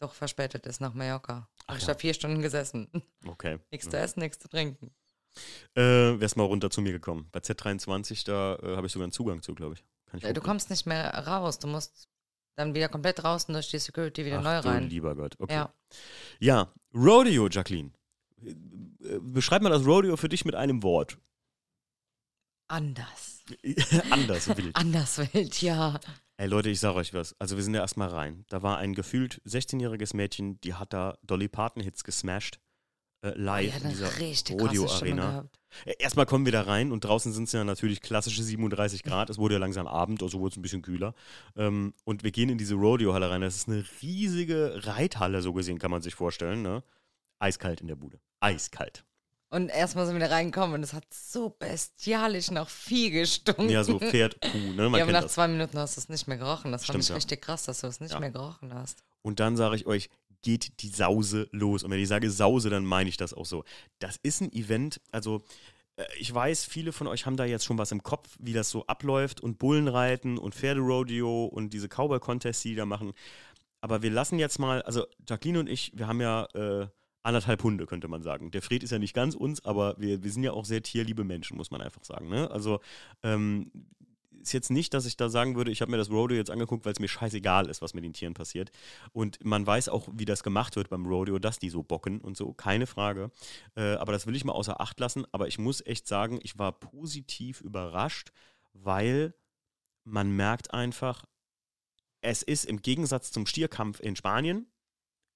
doch 0.00 0.14
verspätet 0.14 0.66
ist 0.66 0.80
nach 0.80 0.94
Mallorca. 0.94 1.48
Ach 1.66 1.68
Hab 1.68 1.76
ich 1.76 1.82
ja. 1.86 1.92
da 1.94 1.98
vier 1.98 2.14
Stunden 2.14 2.40
gesessen. 2.42 2.88
okay. 3.26 3.58
nichts 3.70 3.88
zu 3.88 3.96
essen, 3.98 4.20
nichts 4.20 4.38
zu 4.38 4.48
trinken. 4.48 4.90
Äh, 5.74 6.18
wär's 6.20 6.34
mal 6.36 6.44
runter 6.44 6.70
zu 6.70 6.80
mir 6.80 6.92
gekommen. 6.92 7.28
Bei 7.30 7.40
Z23, 7.40 8.24
da 8.26 8.56
äh, 8.56 8.76
habe 8.76 8.86
ich 8.86 8.92
sogar 8.92 9.04
einen 9.04 9.12
Zugang 9.12 9.42
zu, 9.42 9.54
glaube 9.54 9.74
ich. 9.74 9.84
Kann 10.06 10.18
ich 10.18 10.24
Äh, 10.24 10.32
Du 10.32 10.40
kommst 10.40 10.70
nicht 10.70 10.86
mehr 10.86 11.10
raus. 11.26 11.58
Du 11.58 11.68
musst 11.68 12.08
dann 12.56 12.74
wieder 12.74 12.88
komplett 12.88 13.22
draußen 13.22 13.52
durch 13.52 13.70
die 13.70 13.78
Security 13.78 14.24
wieder 14.24 14.38
Ach, 14.38 14.42
neu 14.42 14.60
du 14.62 14.68
rein. 14.68 14.88
lieber 14.88 15.14
Gott. 15.14 15.36
Okay. 15.38 15.52
Ja. 15.54 15.72
Ja, 16.40 16.72
Rodeo, 16.94 17.48
Jacqueline. 17.48 17.90
Äh, 18.42 18.50
äh, 18.50 19.20
Beschreib 19.20 19.62
mal 19.62 19.68
das 19.70 19.84
Rodeo 19.86 20.16
für 20.16 20.28
dich 20.28 20.44
mit 20.44 20.54
einem 20.56 20.82
Wort. 20.82 21.18
Anders. 22.68 23.44
Anders 24.10 24.56
wild. 24.56 24.76
Anders 24.76 25.18
wild, 25.18 25.60
ja. 25.62 25.98
Ey 26.36 26.46
Leute, 26.46 26.68
ich 26.70 26.80
sag 26.80 26.94
euch 26.94 27.14
was. 27.14 27.34
Also 27.40 27.56
wir 27.56 27.64
sind 27.64 27.74
ja 27.74 27.80
erstmal 27.80 28.08
rein. 28.08 28.44
Da 28.48 28.62
war 28.62 28.78
ein 28.78 28.94
gefühlt 28.94 29.40
16-jähriges 29.46 30.14
Mädchen, 30.14 30.60
die 30.60 30.74
hat 30.74 30.92
da 30.92 31.18
Dolly 31.22 31.48
Parton 31.48 31.82
Hits 31.82 32.04
gesmashed. 32.04 32.60
Äh, 33.22 33.30
live 33.30 33.72
hat 33.72 33.80
in 33.80 33.86
eine 33.86 33.94
dieser 33.94 34.60
Rodeo-Arena. 34.60 35.48
Äh, 35.84 35.94
Erstmal 35.98 36.26
kommen 36.26 36.44
wir 36.44 36.52
da 36.52 36.62
rein 36.62 36.92
und 36.92 37.04
draußen 37.04 37.32
sind 37.32 37.44
es 37.44 37.52
ja 37.52 37.64
natürlich 37.64 38.00
klassische 38.00 38.44
37 38.44 39.02
Grad. 39.02 39.30
Es 39.30 39.38
wurde 39.38 39.54
ja 39.54 39.58
langsam 39.58 39.88
Abend, 39.88 40.22
also 40.22 40.38
wurde 40.38 40.52
es 40.52 40.56
ein 40.56 40.62
bisschen 40.62 40.82
kühler. 40.82 41.14
Ähm, 41.56 41.94
und 42.04 42.22
wir 42.22 42.30
gehen 42.30 42.48
in 42.48 42.58
diese 42.58 42.76
Rodeo-Halle 42.76 43.30
rein. 43.30 43.40
Das 43.40 43.56
ist 43.56 43.68
eine 43.68 43.84
riesige 44.00 44.86
Reithalle, 44.86 45.42
so 45.42 45.52
gesehen, 45.52 45.80
kann 45.80 45.90
man 45.90 46.02
sich 46.02 46.14
vorstellen. 46.14 46.62
Ne? 46.62 46.84
Eiskalt 47.40 47.80
in 47.80 47.88
der 47.88 47.96
Bude. 47.96 48.20
Eiskalt. 48.40 49.04
Und 49.50 49.70
erstmal 49.70 50.04
sind 50.06 50.14
wir 50.18 50.28
da 50.28 50.34
reingekommen 50.34 50.74
und 50.74 50.82
es 50.82 50.92
hat 50.92 51.06
so 51.12 51.48
bestialisch 51.50 52.50
nach 52.50 52.68
Vieh 52.68 53.10
gestunken. 53.10 53.70
Ja, 53.70 53.82
so 53.82 53.98
Pferd, 53.98 54.38
Kuh, 54.42 54.58
ne? 54.58 54.90
Man 54.90 54.94
ja, 54.98 55.04
aber 55.04 55.12
nach 55.12 55.22
das. 55.22 55.32
zwei 55.32 55.48
Minuten 55.48 55.78
hast 55.78 55.96
du 55.96 56.02
es 56.02 56.08
nicht 56.10 56.28
mehr 56.28 56.36
gerochen. 56.36 56.70
Das 56.70 56.84
Stimmt, 56.84 56.96
fand 56.96 57.04
ich 57.04 57.08
ja. 57.08 57.14
richtig 57.14 57.40
krass, 57.42 57.64
dass 57.64 57.80
du 57.80 57.86
es 57.86 58.00
nicht 58.00 58.12
Ja. 58.12 58.20
mehr 58.20 58.30
gerochen 58.30 58.74
hast. 58.74 59.04
Und 59.22 59.40
dann 59.40 59.56
sage 59.56 59.76
ich 59.76 59.86
euch, 59.86 60.10
geht 60.42 60.82
die 60.82 60.88
Sause 60.88 61.48
los. 61.50 61.82
Und 61.82 61.90
wenn 61.90 62.00
ich 62.00 62.08
sage 62.08 62.30
Sause, 62.30 62.68
dann 62.68 62.84
meine 62.84 63.08
ich 63.08 63.16
das 63.16 63.32
auch 63.32 63.46
so. 63.46 63.64
Das 64.00 64.18
ist 64.22 64.42
ein 64.42 64.52
Event, 64.52 65.00
also 65.12 65.42
äh, 65.96 66.04
ich 66.18 66.32
weiß, 66.32 66.64
viele 66.66 66.92
von 66.92 67.06
euch 67.06 67.24
haben 67.24 67.36
da 67.38 67.44
jetzt 67.46 67.64
schon 67.64 67.78
was 67.78 67.90
im 67.90 68.02
Kopf, 68.02 68.36
wie 68.38 68.52
das 68.52 68.68
so 68.70 68.86
abläuft 68.86 69.40
und 69.40 69.58
Bullenreiten 69.58 70.36
und 70.36 70.54
Pferderodeo 70.54 71.46
und 71.46 71.70
diese 71.72 71.88
Cowboy-Contests, 71.88 72.62
die 72.62 72.70
die 72.70 72.76
da 72.76 72.86
machen. 72.86 73.12
Aber 73.80 74.02
wir 74.02 74.10
lassen 74.10 74.38
jetzt 74.38 74.58
mal, 74.58 74.82
also 74.82 75.06
Jacqueline 75.28 75.60
und 75.60 75.68
ich, 75.68 75.92
wir 75.94 76.06
haben 76.06 76.20
ja 76.20 76.44
äh, 76.54 76.88
anderthalb 77.22 77.62
Hunde, 77.62 77.86
könnte 77.86 78.08
man 78.08 78.22
sagen. 78.22 78.50
Der 78.50 78.62
Fred 78.62 78.82
ist 78.82 78.90
ja 78.90 78.98
nicht 78.98 79.14
ganz 79.14 79.34
uns, 79.34 79.64
aber 79.64 79.94
wir, 79.98 80.22
wir 80.22 80.30
sind 80.30 80.42
ja 80.44 80.52
auch 80.52 80.64
sehr 80.64 80.82
tierliebe 80.82 81.24
Menschen, 81.24 81.56
muss 81.56 81.70
man 81.70 81.80
einfach 81.80 82.04
sagen. 82.04 82.28
Ne? 82.28 82.50
Also 82.50 82.80
ähm, 83.22 83.70
ist 84.40 84.52
jetzt 84.52 84.70
nicht, 84.70 84.94
dass 84.94 85.06
ich 85.06 85.16
da 85.16 85.28
sagen 85.28 85.56
würde, 85.56 85.70
ich 85.70 85.80
habe 85.80 85.90
mir 85.90 85.96
das 85.96 86.10
Rodeo 86.10 86.36
jetzt 86.36 86.50
angeguckt, 86.50 86.84
weil 86.84 86.92
es 86.92 87.00
mir 87.00 87.08
scheißegal 87.08 87.68
ist, 87.68 87.82
was 87.82 87.94
mit 87.94 88.04
den 88.04 88.12
Tieren 88.12 88.34
passiert. 88.34 88.70
Und 89.12 89.44
man 89.44 89.66
weiß 89.66 89.88
auch, 89.88 90.08
wie 90.12 90.24
das 90.24 90.42
gemacht 90.42 90.76
wird 90.76 90.88
beim 90.88 91.06
Rodeo, 91.06 91.38
dass 91.38 91.58
die 91.58 91.70
so 91.70 91.82
bocken 91.82 92.20
und 92.20 92.36
so, 92.36 92.52
keine 92.52 92.86
Frage. 92.86 93.30
Äh, 93.76 93.94
aber 93.94 94.12
das 94.12 94.26
will 94.26 94.36
ich 94.36 94.44
mal 94.44 94.52
außer 94.52 94.80
Acht 94.80 94.98
lassen. 95.00 95.26
Aber 95.32 95.48
ich 95.48 95.58
muss 95.58 95.84
echt 95.84 96.06
sagen, 96.06 96.38
ich 96.42 96.58
war 96.58 96.72
positiv 96.72 97.60
überrascht, 97.60 98.32
weil 98.72 99.34
man 100.04 100.30
merkt 100.30 100.72
einfach, 100.72 101.24
es 102.20 102.42
ist 102.42 102.64
im 102.64 102.82
Gegensatz 102.82 103.30
zum 103.30 103.46
Stierkampf 103.46 104.00
in 104.00 104.16
Spanien 104.16 104.66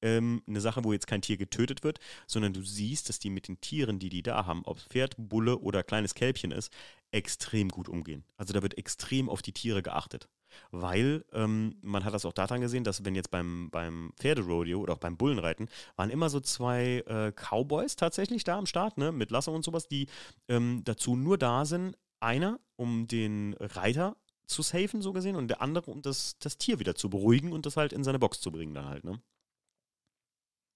ähm, 0.03 0.43
eine 0.47 0.61
Sache, 0.61 0.85
wo 0.85 0.93
jetzt 0.93 1.07
kein 1.07 1.23
Tier 1.23 1.37
getötet 1.37 1.83
wird, 1.83 1.99
sondern 2.27 2.53
du 2.53 2.63
siehst, 2.63 3.09
dass 3.09 3.19
die 3.19 3.31
mit 3.31 3.49
den 3.49 3.61
Tieren, 3.61 3.99
die 3.99 4.09
die 4.09 4.23
da 4.23 4.47
haben, 4.47 4.63
ob 4.65 4.79
Pferd, 4.81 5.15
Bulle 5.17 5.59
oder 5.59 5.83
kleines 5.83 6.15
Kälbchen 6.15 6.51
ist, 6.53 6.73
extrem 7.13 7.69
gut 7.69 7.89
umgehen. 7.89 8.25
Also 8.37 8.53
da 8.53 8.63
wird 8.63 8.79
extrem 8.79 9.29
auf 9.29 9.43
die 9.43 9.53
Tiere 9.53 9.83
geachtet. 9.83 10.29
Weil 10.71 11.25
ähm, 11.33 11.77
man 11.81 12.05
hat 12.05 12.13
das 12.13 12.27
auch 12.27 12.33
daran 12.33 12.61
gesehen, 12.61 12.85
dass 12.85 13.05
wenn 13.05 13.15
jetzt 13.15 13.31
beim, 13.31 13.71
beim 13.71 14.13
Pferderodeo 14.19 14.81
oder 14.81 14.95
auch 14.95 14.99
beim 14.99 15.17
Bullenreiten 15.17 15.69
waren 15.97 16.11
immer 16.11 16.29
so 16.29 16.41
zwei 16.41 17.03
äh, 17.07 17.33
Cowboys 17.33 17.97
tatsächlich 17.97 18.45
da 18.45 18.59
am 18.59 18.67
Start, 18.67 18.99
ne, 18.99 19.13
mit 19.13 19.31
Lasso 19.31 19.55
und 19.55 19.65
sowas, 19.65 19.89
die 19.89 20.09
ähm, 20.49 20.83
dazu 20.85 21.17
nur 21.17 21.39
da 21.39 21.65
sind. 21.65 21.97
Einer, 22.21 22.61
um 22.77 23.09
den 23.09 23.55
Reiter 23.59 24.17
zu 24.47 24.63
safen, 24.63 25.03
so 25.03 25.13
gesehen, 25.13 25.35
und 25.35 25.49
der 25.49 25.61
andere, 25.61 25.91
um 25.91 26.03
das, 26.03 26.39
das 26.39 26.57
Tier 26.57 26.79
wieder 26.79 26.95
zu 26.95 27.11
beruhigen 27.11 27.53
und 27.53 27.67
das 27.67 27.77
halt 27.77 27.93
in 27.93 28.05
seine 28.05 28.21
Box 28.21 28.41
zu 28.41 28.53
bringen, 28.53 28.75
dann 28.75 28.87
halt, 28.87 29.03
ne? 29.05 29.21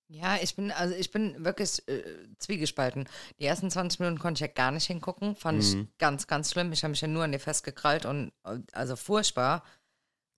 Ja, 0.08 0.36
ich 0.40 0.54
bin, 0.54 0.70
also 0.70 0.94
ich 0.94 1.10
bin 1.10 1.44
wirklich 1.44 1.86
äh, 1.88 2.02
zwiegespalten. 2.38 3.08
Die 3.40 3.44
ersten 3.44 3.70
20 3.70 3.98
Minuten 4.00 4.18
konnte 4.20 4.38
ich 4.38 4.48
ja 4.48 4.54
gar 4.54 4.70
nicht 4.70 4.86
hingucken. 4.86 5.34
Fand 5.34 5.58
Mhm. 5.58 5.80
ich 5.90 5.98
ganz, 5.98 6.26
ganz 6.28 6.52
schlimm. 6.52 6.72
Ich 6.72 6.84
habe 6.84 6.90
mich 6.92 7.00
ja 7.00 7.08
nur 7.08 7.24
an 7.24 7.32
die 7.32 7.38
festgekrallt 7.40 8.06
und 8.06 8.32
also 8.72 8.94
furchtbar. 8.94 9.64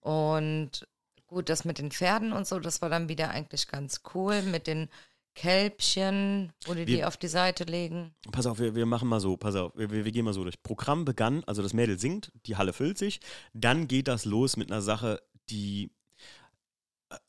Und 0.01 0.89
gut, 1.27 1.49
das 1.51 1.65
mit 1.67 1.79
den 1.79 1.91
Pferden 1.91 2.33
und 2.33 2.47
so, 2.47 2.59
das 2.59 2.81
war 2.81 2.89
dann 2.89 3.09
wieder 3.11 3.31
eigentlich 3.31 3.69
ganz 3.69 4.01
cool. 4.15 4.41
Mit 4.43 4.67
den 4.67 4.89
Kälbchen, 5.35 6.53
wo 6.67 6.75
die 6.75 6.87
Wir- 6.87 6.97
die 6.99 7.05
auf 7.05 7.17
die 7.17 7.29
Seite 7.29 7.65
legen. 7.65 8.15
Pass 8.33 8.47
auf, 8.47 8.59
wir, 8.59 8.75
wir 8.75 8.87
machen 8.87 9.09
mal 9.09 9.21
so, 9.21 9.37
pass 9.37 9.55
auf, 9.55 9.73
wir, 9.77 9.91
wir 9.91 10.11
gehen 10.13 10.25
mal 10.25 10.33
so 10.35 10.43
durch. 10.43 10.63
Programm 10.63 11.05
begann, 11.05 11.45
also 11.47 11.63
das 11.63 11.75
Mädel 11.75 11.99
singt, 11.99 12.33
die 12.47 12.57
Halle 12.57 12.73
füllt 12.73 12.99
sich, 12.99 13.21
dann 13.53 13.87
geht 13.89 14.09
das 14.09 14.25
los 14.25 14.57
mit 14.57 14.71
einer 14.73 14.83
Sache, 14.83 15.23
die, 15.51 15.91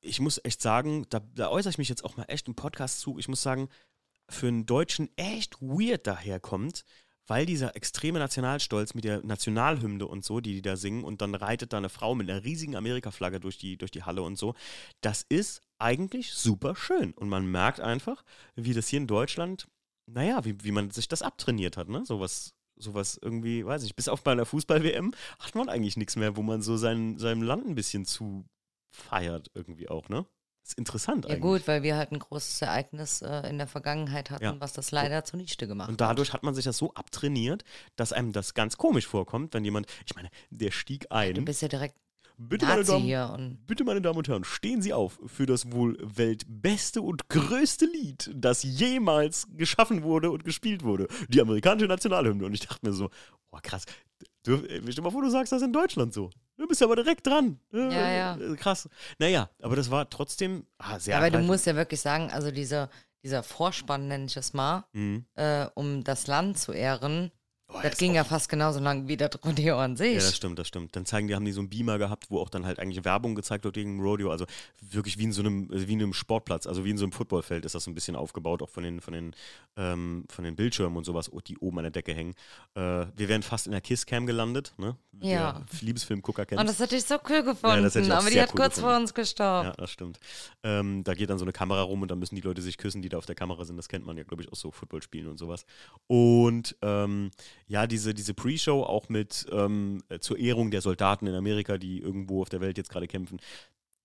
ich 0.01 0.19
muss 0.19 0.39
echt 0.43 0.61
sagen, 0.61 1.05
da, 1.09 1.19
da 1.35 1.49
äußere 1.49 1.71
ich 1.71 1.77
mich 1.77 1.89
jetzt 1.89 2.03
auch 2.03 2.17
mal 2.17 2.25
echt 2.25 2.47
im 2.47 2.55
Podcast 2.55 2.99
zu, 2.99 3.17
ich 3.17 3.27
muss 3.27 3.41
sagen, 3.41 3.69
für 4.29 4.47
einen 4.47 4.65
Deutschen 4.65 5.09
echt 5.15 5.61
weird 5.61 6.05
daherkommt, 6.05 6.85
weil 7.27 7.45
dieser 7.45 7.75
extreme 7.75 8.19
Nationalstolz 8.19 8.93
mit 8.93 9.03
der 9.03 9.23
Nationalhymne 9.23 10.05
und 10.05 10.25
so, 10.25 10.39
die 10.39 10.55
die 10.55 10.61
da 10.61 10.75
singen, 10.75 11.03
und 11.03 11.21
dann 11.21 11.35
reitet 11.35 11.73
da 11.73 11.77
eine 11.77 11.89
Frau 11.89 12.15
mit 12.15 12.29
einer 12.29 12.43
riesigen 12.43 12.75
Amerika-Flagge 12.75 13.39
durch 13.39 13.57
die, 13.57 13.77
durch 13.77 13.91
die 13.91 14.03
Halle 14.03 14.23
und 14.23 14.37
so, 14.37 14.55
das 15.01 15.25
ist 15.29 15.61
eigentlich 15.77 16.33
super 16.33 16.75
schön. 16.75 17.11
Und 17.13 17.29
man 17.29 17.45
merkt 17.49 17.79
einfach, 17.79 18.23
wie 18.55 18.73
das 18.73 18.87
hier 18.87 18.99
in 18.99 19.07
Deutschland 19.07 19.67
naja, 20.13 20.43
wie, 20.45 20.63
wie 20.63 20.71
man 20.71 20.91
sich 20.91 21.07
das 21.07 21.21
abtrainiert 21.21 21.77
hat, 21.77 21.89
ne? 21.89 22.05
Sowas, 22.05 22.53
sowas 22.75 23.19
irgendwie, 23.21 23.65
weiß 23.65 23.83
ich, 23.83 23.95
bis 23.95 24.07
auf 24.07 24.23
bei 24.23 24.31
einer 24.31 24.45
Fußball-WM 24.45 25.13
hat 25.39 25.55
man 25.55 25.69
eigentlich 25.69 25.97
nichts 25.97 26.15
mehr, 26.15 26.35
wo 26.35 26.41
man 26.41 26.61
so 26.61 26.77
sein, 26.77 27.17
seinem 27.17 27.41
Land 27.41 27.67
ein 27.67 27.75
bisschen 27.75 28.05
zu 28.05 28.45
feiert, 28.91 29.51
irgendwie 29.53 29.89
auch, 29.89 30.09
ne? 30.09 30.25
Ist 30.65 30.77
interessant 30.77 31.25
Ja 31.25 31.31
eigentlich. 31.31 31.41
gut, 31.41 31.67
weil 31.67 31.83
wir 31.83 31.95
halt 31.97 32.11
ein 32.11 32.19
großes 32.19 32.61
Ereignis 32.61 33.21
äh, 33.21 33.49
in 33.49 33.57
der 33.57 33.65
Vergangenheit 33.67 34.29
hatten, 34.29 34.43
Ja. 34.43 34.55
was 34.59 34.73
das 34.73 34.91
leider 34.91 35.23
zunichte 35.23 35.67
gemacht 35.67 35.89
Und 35.89 35.99
dadurch 36.01 36.33
hat 36.33 36.43
man 36.43 36.53
sich 36.53 36.65
das 36.65 36.77
so 36.77 36.93
abtrainiert, 36.93 37.63
dass 37.95 38.13
einem 38.13 38.33
das 38.33 38.53
ganz 38.53 38.77
komisch 38.77 39.07
vorkommt, 39.07 39.53
wenn 39.53 39.63
jemand, 39.65 39.87
ich 40.05 40.15
meine, 40.15 40.29
der 40.51 40.71
stieg 40.71 41.05
hat. 41.09 41.11
Du 41.11 41.39
ein. 41.39 41.45
bist 41.45 41.61
ja 41.61 41.67
direkt 41.69 41.95
Bitte, 42.41 42.65
meine 42.65 42.85
Damen, 42.85 43.57
Bitte, 43.67 43.83
meine 43.83 44.01
Damen 44.01 44.17
und 44.17 44.27
Herren, 44.29 44.45
stehen 44.45 44.81
Sie 44.81 44.93
auf 44.93 45.19
für 45.25 45.45
das 45.45 45.73
wohl 45.73 45.97
weltbeste 46.01 47.01
und 47.01 47.27
größte 47.27 47.85
Lied, 47.85 48.31
das 48.33 48.63
jemals 48.63 49.45
geschaffen 49.57 50.03
wurde 50.03 50.31
und 50.31 50.45
gespielt 50.45 50.83
wurde. 50.83 51.07
Die 51.27 51.41
amerikanische 51.41 51.87
Nationalhymne. 51.87 52.45
Und 52.45 52.53
ich 52.53 52.61
dachte 52.61 52.85
mir 52.87 52.93
so, 52.93 53.09
oh 53.51 53.57
krass, 53.61 53.83
äh, 54.47 54.55
stell 54.55 54.79
dir 54.81 55.01
mal 55.01 55.11
vor, 55.11 55.21
du 55.21 55.29
sagst 55.29 55.51
das 55.51 55.61
in 55.63 55.73
Deutschland 55.73 56.13
so. 56.13 56.29
Du 56.59 56.67
bist 56.67 56.81
ja 56.81 56.87
aber 56.87 56.97
direkt 56.97 57.25
dran. 57.25 57.57
Ja, 57.71 58.09
ja. 58.11 58.37
Krass. 58.57 58.89
Naja, 59.17 59.49
aber 59.61 59.77
das 59.77 59.89
war 59.89 60.09
trotzdem 60.09 60.65
ah, 60.77 60.99
sehr 60.99 61.17
Aber 61.17 61.29
du 61.31 61.39
musst 61.39 61.65
ja 61.65 61.75
wirklich 61.75 62.01
sagen, 62.01 62.29
also 62.31 62.51
dieser, 62.51 62.89
dieser 63.23 63.43
Vorspann, 63.43 64.09
nenne 64.09 64.25
ich 64.25 64.35
es 64.35 64.53
mal, 64.53 64.83
Mhm. 64.91 65.25
äh, 65.35 65.67
um 65.75 66.03
das 66.03 66.27
Land 66.27 66.59
zu 66.59 66.73
ehren, 66.73 67.31
Oh, 67.71 67.79
das 67.83 67.97
ging 67.97 68.11
auch- 68.11 68.15
ja 68.15 68.23
fast 68.23 68.49
genauso 68.49 68.79
lang 68.79 69.07
wie 69.07 69.15
das 69.15 69.29
Rodeo 69.45 69.77
an 69.79 69.95
sich. 69.95 70.13
Ja, 70.15 70.19
das 70.21 70.35
stimmt, 70.35 70.57
das 70.57 70.67
stimmt. 70.67 70.95
Dann 70.95 71.05
zeigen 71.05 71.27
die, 71.27 71.35
haben 71.35 71.45
die 71.45 71.51
so 71.51 71.59
einen 71.61 71.69
Beamer 71.69 71.99
gehabt, 71.99 72.31
wo 72.31 72.39
auch 72.39 72.49
dann 72.49 72.65
halt 72.65 72.79
eigentlich 72.79 73.05
Werbung 73.05 73.35
gezeigt 73.35 73.63
wird 73.63 73.75
gegen 73.75 73.99
Rodeo. 74.01 74.31
Also 74.31 74.45
wirklich 74.81 75.17
wie 75.19 75.25
in 75.25 75.31
so 75.31 75.41
einem, 75.41 75.71
äh, 75.71 75.87
wie 75.87 75.93
in 75.93 76.01
einem 76.01 76.13
Sportplatz, 76.13 76.65
also 76.65 76.83
wie 76.83 76.89
in 76.89 76.97
so 76.97 77.05
einem 77.05 77.11
Footballfeld 77.11 77.65
ist 77.65 77.75
das 77.75 77.83
so 77.83 77.91
ein 77.91 77.93
bisschen 77.95 78.15
aufgebaut, 78.15 78.63
auch 78.63 78.69
von 78.69 78.83
den, 78.83 79.01
von 79.01 79.13
den, 79.13 79.35
ähm, 79.77 80.25
von 80.29 80.43
den 80.43 80.55
Bildschirmen 80.55 80.97
und 80.97 81.03
sowas, 81.05 81.31
oh, 81.31 81.39
die 81.41 81.57
oben 81.59 81.77
an 81.79 81.83
der 81.83 81.91
Decke 81.91 82.13
hängen. 82.13 82.33
Äh, 82.73 83.05
wir 83.15 83.29
wären 83.29 83.43
fast 83.43 83.67
in 83.67 83.71
der 83.71 83.81
Kisscam 83.81 84.25
gelandet, 84.25 84.73
ne? 84.77 84.95
Ja. 85.21 85.63
Der 85.71 85.81
Liebesfilmgucker 85.81 86.45
kennt. 86.45 86.61
Und 86.61 86.67
das 86.69 86.79
hätte 86.79 86.95
ich 86.95 87.03
so 87.03 87.15
cool 87.29 87.43
gefunden, 87.43 87.85
auch 88.11 88.15
aber 88.17 88.29
die 88.29 88.41
hat 88.41 88.49
cool 88.53 88.55
kurz 88.61 88.75
vor 88.79 88.89
gefunden. 88.89 89.01
uns 89.01 89.13
gestorben. 89.13 89.67
Ja, 89.69 89.73
das 89.75 89.91
stimmt. 89.91 90.19
Ähm, 90.63 91.03
da 91.03 91.13
geht 91.13 91.29
dann 91.29 91.37
so 91.37 91.45
eine 91.45 91.51
Kamera 91.51 91.81
rum 91.81 92.01
und 92.01 92.09
dann 92.09 92.19
müssen 92.19 92.35
die 92.35 92.41
Leute 92.41 92.61
sich 92.61 92.77
küssen, 92.77 93.01
die 93.01 93.09
da 93.09 93.17
auf 93.17 93.25
der 93.25 93.35
Kamera 93.35 93.65
sind. 93.65 93.75
Das 93.77 93.89
kennt 93.89 94.05
man 94.05 94.17
ja, 94.17 94.23
glaube 94.23 94.43
ich, 94.43 94.51
aus 94.51 94.59
so 94.61 94.71
Footballspielen 94.71 95.27
und 95.29 95.37
sowas. 95.37 95.65
Und 96.07 96.75
ähm, 96.81 97.31
ja, 97.69 97.87
diese, 97.87 98.13
diese 98.13 98.33
Pre-Show 98.33 98.83
auch 98.83 99.07
mit 99.09 99.45
ähm, 99.51 100.03
äh, 100.09 100.19
zur 100.19 100.37
Ehrung 100.39 100.71
der 100.71 100.81
Soldaten 100.81 101.27
in 101.27 101.35
Amerika, 101.35 101.77
die 101.77 101.99
irgendwo 101.99 102.41
auf 102.41 102.49
der 102.49 102.61
Welt 102.61 102.77
jetzt 102.77 102.89
gerade 102.89 103.07
kämpfen, 103.07 103.39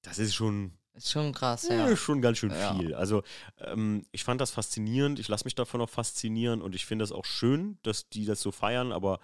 das 0.02 0.18
ist 0.18 0.34
schon, 0.34 0.72
Ist 0.92 1.10
schon 1.10 1.32
krass, 1.32 1.66
ja. 1.68 1.88
ja. 1.88 1.96
schon 1.96 2.20
ganz 2.20 2.36
schön 2.38 2.50
Ja. 2.50 2.74
viel. 2.74 2.94
Also 2.94 3.22
ähm, 3.58 4.04
ich 4.12 4.22
fand 4.22 4.40
das 4.40 4.50
faszinierend, 4.50 5.18
ich 5.18 5.28
lasse 5.28 5.44
mich 5.44 5.54
davon 5.54 5.80
auch 5.80 5.88
faszinieren 5.88 6.60
und 6.60 6.74
ich 6.74 6.84
finde 6.84 7.04
es 7.04 7.10
auch 7.10 7.24
schön, 7.24 7.78
dass 7.82 8.08
die 8.10 8.26
das 8.26 8.40
so 8.42 8.52
feiern, 8.52 8.92
aber 8.92 9.18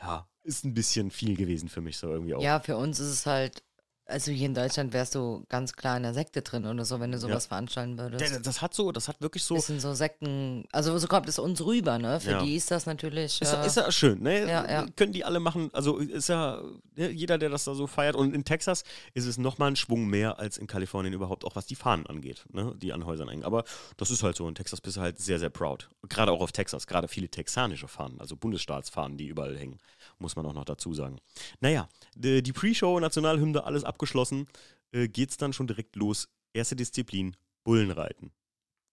ja, 0.00 0.28
ist 0.44 0.64
ein 0.64 0.72
bisschen 0.74 1.10
viel 1.10 1.36
gewesen 1.36 1.68
für 1.68 1.80
mich 1.80 1.96
so 1.96 2.08
irgendwie 2.08 2.34
auch. 2.34 2.42
Ja, 2.42 2.60
für 2.60 2.76
uns 2.76 3.00
ist 3.00 3.08
es 3.08 3.26
halt 3.26 3.64
Also 4.06 4.32
hier 4.32 4.46
in 4.46 4.54
Deutschland 4.54 4.92
wärst 4.92 5.14
du 5.14 5.44
ganz 5.48 5.72
klar 5.72 5.96
in 5.96 6.02
der 6.02 6.12
Sekte 6.12 6.42
drin 6.42 6.66
oder 6.66 6.84
so, 6.84 7.00
wenn 7.00 7.10
du 7.10 7.18
sowas 7.18 7.46
veranstalten 7.46 7.96
würdest. 7.98 8.34
Das, 8.34 8.42
das 8.42 8.60
hat 8.60 8.74
so, 8.74 8.92
das 8.92 9.08
hat 9.08 9.22
wirklich 9.22 9.42
so. 9.44 9.54
Bisschen 9.54 9.80
so 9.80 9.94
Sekten, 9.94 10.66
also 10.72 10.98
so 10.98 11.06
kommt 11.06 11.26
es 11.26 11.38
uns 11.38 11.64
rüber, 11.64 11.98
ne? 11.98 12.20
Für 12.20 12.32
Ja. 12.32 12.42
die 12.42 12.54
ist 12.54 12.70
das 12.70 12.84
natürlich. 12.84 13.40
Ist, 13.40 13.52
äh, 13.52 13.66
ist 13.66 13.76
ja 13.78 13.90
schön, 13.90 14.22
ne? 14.22 14.40
Ja, 14.40 14.70
ja. 14.70 14.86
Können 14.96 15.12
die 15.12 15.24
alle 15.24 15.40
machen. 15.40 15.70
Also 15.72 15.96
ist 15.96 16.28
ja 16.28 16.60
ne, 16.96 17.08
jeder, 17.10 17.38
der 17.38 17.48
das 17.48 17.64
da 17.64 17.74
so 17.74 17.86
feiert. 17.86 18.14
Und 18.14 18.34
in 18.34 18.44
Texas 18.44 18.84
ist 19.14 19.24
es 19.24 19.38
nochmal 19.38 19.70
ein 19.70 19.76
Schwung 19.76 20.06
mehr 20.06 20.38
als 20.38 20.58
in 20.58 20.66
Kalifornien 20.66 21.14
überhaupt, 21.14 21.46
auch 21.46 21.56
was 21.56 21.64
die 21.64 21.74
Fahnen 21.76 22.06
angeht, 22.06 22.44
ne? 22.52 22.74
die 22.76 22.92
an 22.92 23.06
Häusern 23.06 23.30
hängen. 23.30 23.44
Aber 23.44 23.64
das 23.96 24.10
ist 24.10 24.22
halt 24.22 24.36
so. 24.36 24.46
In 24.46 24.54
Texas 24.54 24.82
bist 24.82 24.98
du 24.98 25.00
halt 25.00 25.18
sehr, 25.18 25.38
sehr 25.38 25.50
proud. 25.50 25.88
Gerade 26.10 26.30
auch 26.30 26.42
auf 26.42 26.52
Texas. 26.52 26.86
Gerade 26.86 27.08
viele 27.08 27.28
texanische 27.30 27.88
Fahnen, 27.88 28.20
also 28.20 28.36
Bundesstaatsfahnen, 28.36 29.16
die 29.16 29.28
überall 29.28 29.56
hängen. 29.56 29.78
Muss 30.18 30.36
man 30.36 30.46
auch 30.46 30.54
noch 30.54 30.64
dazu 30.64 30.94
sagen. 30.94 31.18
Naja, 31.60 31.88
die, 32.14 32.42
die 32.42 32.52
Pre-Show, 32.52 32.98
Nationalhymne, 33.00 33.64
alles 33.64 33.84
abgeschlossen. 33.84 34.46
Äh, 34.92 35.08
geht's 35.08 35.36
dann 35.36 35.52
schon 35.52 35.66
direkt 35.66 35.96
los. 35.96 36.28
Erste 36.52 36.76
Disziplin: 36.76 37.36
Bullenreiten. 37.64 38.32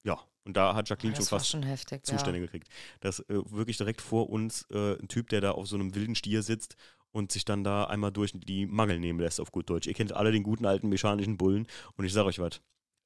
Ja, 0.04 0.20
und 0.46 0.58
da 0.58 0.74
hat 0.74 0.90
Jacqueline 0.90 1.16
schon 1.16 1.24
das 1.24 1.32
war 1.32 1.40
fast 1.40 1.52
schon 1.52 1.64
heftig. 1.64 2.04
Zustände 2.04 2.40
Ja. 2.40 2.46
gekriegt. 2.46 2.70
Dass 3.02 3.20
äh, 3.20 3.42
wirklich 3.52 3.78
direkt 3.78 4.02
vor 4.02 4.30
uns 4.30 4.66
äh, 4.72 4.98
ein 5.00 5.08
Typ, 5.08 5.30
der 5.30 5.42
da 5.42 5.52
auf 5.52 5.68
so 5.68 5.76
einem 5.76 5.94
wilden 5.94 6.16
Stier 6.16 6.42
sitzt 6.42 6.76
und 7.12 7.32
sich 7.32 7.46
dann 7.46 7.64
da 7.64 7.84
einmal 7.84 8.12
durch 8.12 8.32
die 8.34 8.66
Mangel 8.66 9.00
nehmen 9.00 9.20
lässt, 9.20 9.40
auf 9.40 9.52
gut 9.52 9.70
Deutsch. 9.70 9.86
Ihr 9.88 9.94
kennt 9.94 10.14
alle 10.14 10.32
den 10.32 10.44
guten 10.44 10.66
alten 10.66 10.90
mechanischen 10.90 11.38
Bullen 11.38 11.68
und 11.98 12.06
ich 12.06 12.14
sage 12.14 12.28
euch 12.28 12.40
was. 12.40 12.62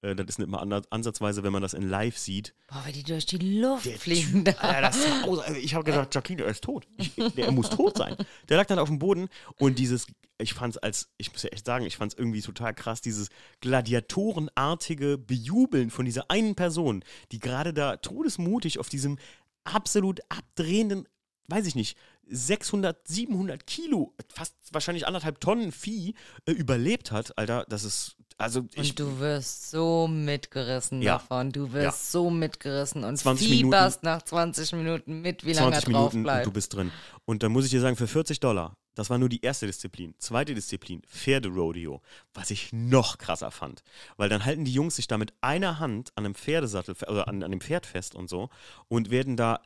Äh, 0.06 0.16
das 0.16 0.28
ist 0.28 0.40
nicht 0.40 0.50
mal 0.50 0.60
anders, 0.60 0.92
ansatzweise, 0.92 1.44
wenn 1.44 1.52
man 1.52 1.62
das 1.62 1.74
in 1.74 1.90
live 1.90 2.18
sieht. 2.18 2.54
Boah, 2.68 2.84
wie 2.86 2.92
die 2.92 3.04
durch 3.04 3.26
die 3.26 3.38
Luft 3.38 3.86
Der 3.86 3.98
fliegen. 3.98 4.44
Da. 4.44 4.52
Alter, 4.54 4.82
das 4.82 5.04
sah 5.04 5.24
aus, 5.24 5.40
also 5.40 5.60
ich 5.60 5.74
habe 5.74 5.84
gedacht, 5.84 6.14
Jacqueline, 6.14 6.44
er 6.44 6.52
ist 6.52 6.64
tot. 6.64 6.88
Ich, 6.98 7.14
der 7.16 7.52
muss 7.52 7.70
tot 7.70 7.98
sein. 7.98 8.16
Der 8.50 8.58
lag 8.58 8.68
dann 8.68 8.80
auf 8.80 8.90
dem 8.90 9.00
Boden 9.00 9.30
und 9.58 9.80
dieses, 9.80 10.06
ich 10.38 10.54
fand 10.54 10.76
es 10.76 10.78
als, 10.78 11.10
ich 11.18 11.32
muss 11.32 11.44
ja 11.44 11.50
echt 11.50 11.66
sagen, 11.66 11.86
ich 11.86 11.98
fand 11.98 12.14
es 12.14 12.20
irgendwie 12.20 12.42
total 12.42 12.74
krass, 12.74 13.02
dieses 13.02 13.30
gladiatorenartige 13.62 15.18
Bejubeln 15.18 15.90
von 15.90 16.06
dieser 16.06 16.30
einen 16.30 16.56
Person, 16.56 17.04
die 17.32 17.40
gerade 17.40 17.74
da 17.74 17.98
todesmutig 17.98 18.80
auf 18.80 18.90
diesem 18.90 19.18
absolut 19.64 20.20
abdrehenden, 20.30 21.08
weiß 21.48 21.66
ich 21.66 21.76
nicht, 21.76 21.98
600, 22.28 23.08
700 23.08 23.68
Kilo, 23.68 24.14
fast 24.34 24.56
wahrscheinlich 24.72 25.08
anderthalb 25.08 25.40
Tonnen 25.40 25.72
Vieh 25.72 26.16
äh, 26.46 26.52
überlebt 26.52 27.12
hat, 27.12 27.38
Alter, 27.38 27.66
das 27.70 27.84
ist, 27.84 28.18
also 28.38 28.66
ich, 28.74 28.90
Und 28.90 29.00
du 29.00 29.20
wirst 29.20 29.70
so 29.72 30.08
mitgerissen 30.08 31.02
Ja. 31.02 31.14
davon. 31.14 31.52
Du 31.52 31.72
wirst 31.74 31.84
Ja. 31.86 31.92
so 31.92 32.30
mitgerissen 32.30 33.04
und 33.04 33.18
20 33.18 33.48
fieberst 33.48 34.04
nach 34.04 34.22
20 34.22 34.74
Minuten 34.74 35.22
mit, 35.22 35.46
wie 35.46 35.54
lange 35.54 35.68
er 35.76 35.82
20 35.82 35.84
drauf 35.86 35.94
Minuten 35.94 36.18
und 36.18 36.24
bleibt. 36.24 36.46
du 36.46 36.52
bist 36.52 36.74
drin. 36.74 36.92
Und 37.26 37.44
dann 37.44 37.52
muss 37.52 37.66
ich 37.66 37.72
dir 37.72 37.82
sagen, 37.82 37.96
für 37.96 38.08
40 38.08 38.40
Dollar, 38.40 38.76
das 38.94 39.10
war 39.10 39.18
nur 39.18 39.30
die 39.30 39.42
erste 39.42 39.66
Disziplin. 39.68 40.16
Zweite 40.20 40.54
Disziplin, 40.56 41.02
Pferderodeo, 41.08 42.02
was 42.34 42.50
ich 42.52 42.72
noch 42.74 43.18
krasser 43.18 43.52
fand. 43.52 43.84
Weil 44.18 44.30
dann 44.30 44.46
halten 44.46 44.66
die 44.66 44.72
Jungs 44.74 44.96
sich 44.96 45.08
da 45.08 45.18
mit 45.18 45.34
einer 45.42 45.80
Hand 45.80 46.12
an 46.16 46.26
einem 46.26 46.36
Pferdesattel, 46.36 46.96
fe- 46.96 47.08
also 47.08 47.22
an, 47.24 47.44
an 47.44 47.52
dem 47.52 47.62
Pferd 47.62 47.86
fest 47.86 48.16
und 48.16 48.30
so 48.30 48.50
und 48.88 49.10
werden 49.12 49.36
da, 49.38 49.60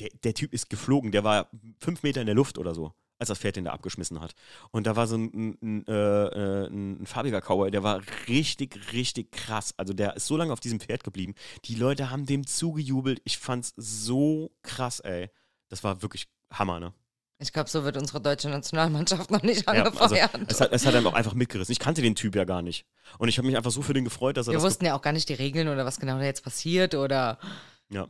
der, 0.00 0.08
der 0.24 0.34
Typ 0.34 0.52
ist 0.54 0.70
geflogen, 0.70 1.12
der 1.12 1.22
war 1.24 1.48
fünf 1.80 2.02
Meter 2.02 2.20
in 2.20 2.26
der 2.26 2.34
Luft 2.34 2.56
oder 2.58 2.74
so. 2.74 2.92
Als 3.22 3.28
das 3.28 3.38
Pferd 3.38 3.54
den 3.54 3.66
da 3.66 3.72
abgeschmissen 3.72 4.20
hat. 4.20 4.34
Und 4.72 4.84
da 4.88 4.96
war 4.96 5.06
so 5.06 5.14
ein, 5.14 5.56
ein, 5.62 5.86
äh, 5.86 5.92
äh, 5.92 6.66
ein, 6.66 7.02
ein 7.02 7.06
farbiger 7.06 7.40
Cowboy, 7.40 7.70
der 7.70 7.84
war 7.84 8.02
richtig, 8.26 8.92
richtig 8.92 9.30
krass. 9.30 9.74
Also 9.76 9.92
der 9.92 10.16
ist 10.16 10.26
so 10.26 10.36
lange 10.36 10.52
auf 10.52 10.58
diesem 10.58 10.80
Pferd 10.80 11.04
geblieben. 11.04 11.36
Die 11.66 11.76
Leute 11.76 12.10
haben 12.10 12.26
dem 12.26 12.44
zugejubelt. 12.44 13.20
Ich 13.22 13.38
fand's 13.38 13.74
so 13.76 14.50
krass, 14.62 14.98
ey. 14.98 15.30
Das 15.68 15.84
war 15.84 16.02
wirklich 16.02 16.26
Hammer, 16.52 16.80
ne? 16.80 16.92
Ich 17.38 17.52
glaube, 17.52 17.70
so 17.70 17.84
wird 17.84 17.96
unsere 17.96 18.20
deutsche 18.20 18.48
Nationalmannschaft 18.48 19.30
noch 19.30 19.42
nicht 19.44 19.66
Ja, 19.68 19.84
also, 19.84 20.00
angefeuert. 20.16 20.50
es, 20.50 20.60
hat, 20.60 20.72
es 20.72 20.84
hat 20.84 20.94
einem 20.96 21.06
auch 21.06 21.14
einfach 21.14 21.34
mitgerissen. 21.34 21.70
Ich 21.70 21.78
kannte 21.78 22.02
den 22.02 22.16
Typ 22.16 22.34
ja 22.34 22.42
gar 22.44 22.62
nicht. 22.62 22.86
Und 23.18 23.28
ich 23.28 23.38
habe 23.38 23.46
mich 23.46 23.56
einfach 23.56 23.70
so 23.70 23.82
für 23.82 23.94
den 23.94 24.02
gefreut, 24.04 24.36
dass 24.36 24.48
er 24.48 24.54
Wir 24.54 24.62
wussten 24.62 24.84
ja 24.84 24.96
auch 24.96 25.02
gar 25.02 25.12
nicht 25.12 25.28
die 25.28 25.34
Regeln 25.34 25.68
oder 25.68 25.84
was 25.84 26.00
genau 26.00 26.18
da 26.18 26.24
jetzt 26.24 26.42
passiert 26.42 26.96
oder. 26.96 27.38
Ja. 27.88 28.08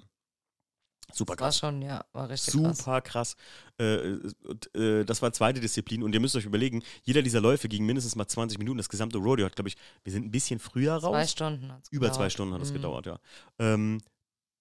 Super 1.15 1.35
Das 1.37 1.41
war 1.41 1.47
krass. 1.49 1.59
schon, 1.59 1.83
ja, 1.83 2.05
war 2.13 2.29
richtig 2.29 2.55
krass. 2.63 2.79
Super 2.79 3.01
krass. 3.01 3.37
Äh, 3.79 4.19
und, 4.45 4.75
äh, 4.75 5.05
das 5.05 5.23
war 5.23 5.33
zweite 5.33 5.61
Disziplin. 5.61 6.03
Und 6.03 6.13
ihr 6.15 6.21
müsst 6.21 6.37
euch 6.37 6.45
überlegen, 6.45 6.83
jeder 7.03 7.23
dieser 7.23 7.41
Läufe 7.41 7.69
ging 7.69 7.85
mindestens 7.87 8.17
mal 8.17 8.27
20 8.27 8.59
Minuten. 8.59 8.79
Das 8.79 8.89
gesamte 8.89 9.19
Rodeo 9.19 9.47
hat, 9.47 9.55
glaube 9.57 9.69
ich, 9.69 9.77
wir 10.05 10.13
sind 10.13 10.25
ein 10.27 10.31
bisschen 10.31 10.59
früher 10.59 10.95
raus. 10.95 11.13
Zwei 11.15 11.27
Stunden 11.27 11.73
hat's 11.73 11.89
Über 11.91 12.07
gedauert. 12.07 12.15
zwei 12.17 12.31
Stunden 12.31 12.55
hat 12.55 12.63
es 12.63 12.71
Mhm. 12.71 12.75
gedauert, 12.75 13.07
ja. 13.07 13.19
Ähm, 13.59 14.01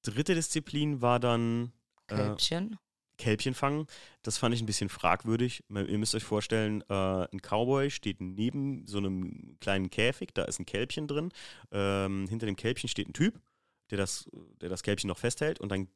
dritte 0.04 0.36
Disziplin 0.36 1.02
war 1.02 1.20
dann 1.20 1.72
äh, 2.08 2.16
Kälbchen. 2.16 2.78
Kälbchen 3.18 3.54
fangen. 3.54 3.86
Das 4.24 4.40
fand 4.40 4.56
ich 4.56 4.62
ein 4.62 4.66
bisschen 4.66 4.90
fragwürdig. 4.90 5.64
Ihr 5.70 5.98
müsst 6.00 6.16
euch 6.16 6.24
vorstellen, 6.24 6.82
äh, 6.90 6.94
ein 7.32 7.40
Cowboy 7.42 7.92
steht 7.92 8.20
neben 8.20 8.88
so 8.88 8.98
einem 8.98 9.58
kleinen 9.62 9.92
Käfig, 9.92 10.34
da 10.34 10.44
ist 10.46 10.60
ein 10.60 10.66
Kälbchen 10.66 11.08
drin. 11.08 11.30
Ähm, 11.72 12.26
hinter 12.28 12.48
dem 12.48 12.56
Kälbchen 12.56 12.90
steht 12.90 13.08
ein 13.10 13.14
Typ, 13.14 13.40
der 13.92 14.00
das, 14.00 14.28
der 14.60 14.70
das 14.70 14.82
Kälbchen 14.82 15.08
noch 15.08 15.20
festhält 15.20 15.60
und 15.60 15.70
dann 15.70 15.88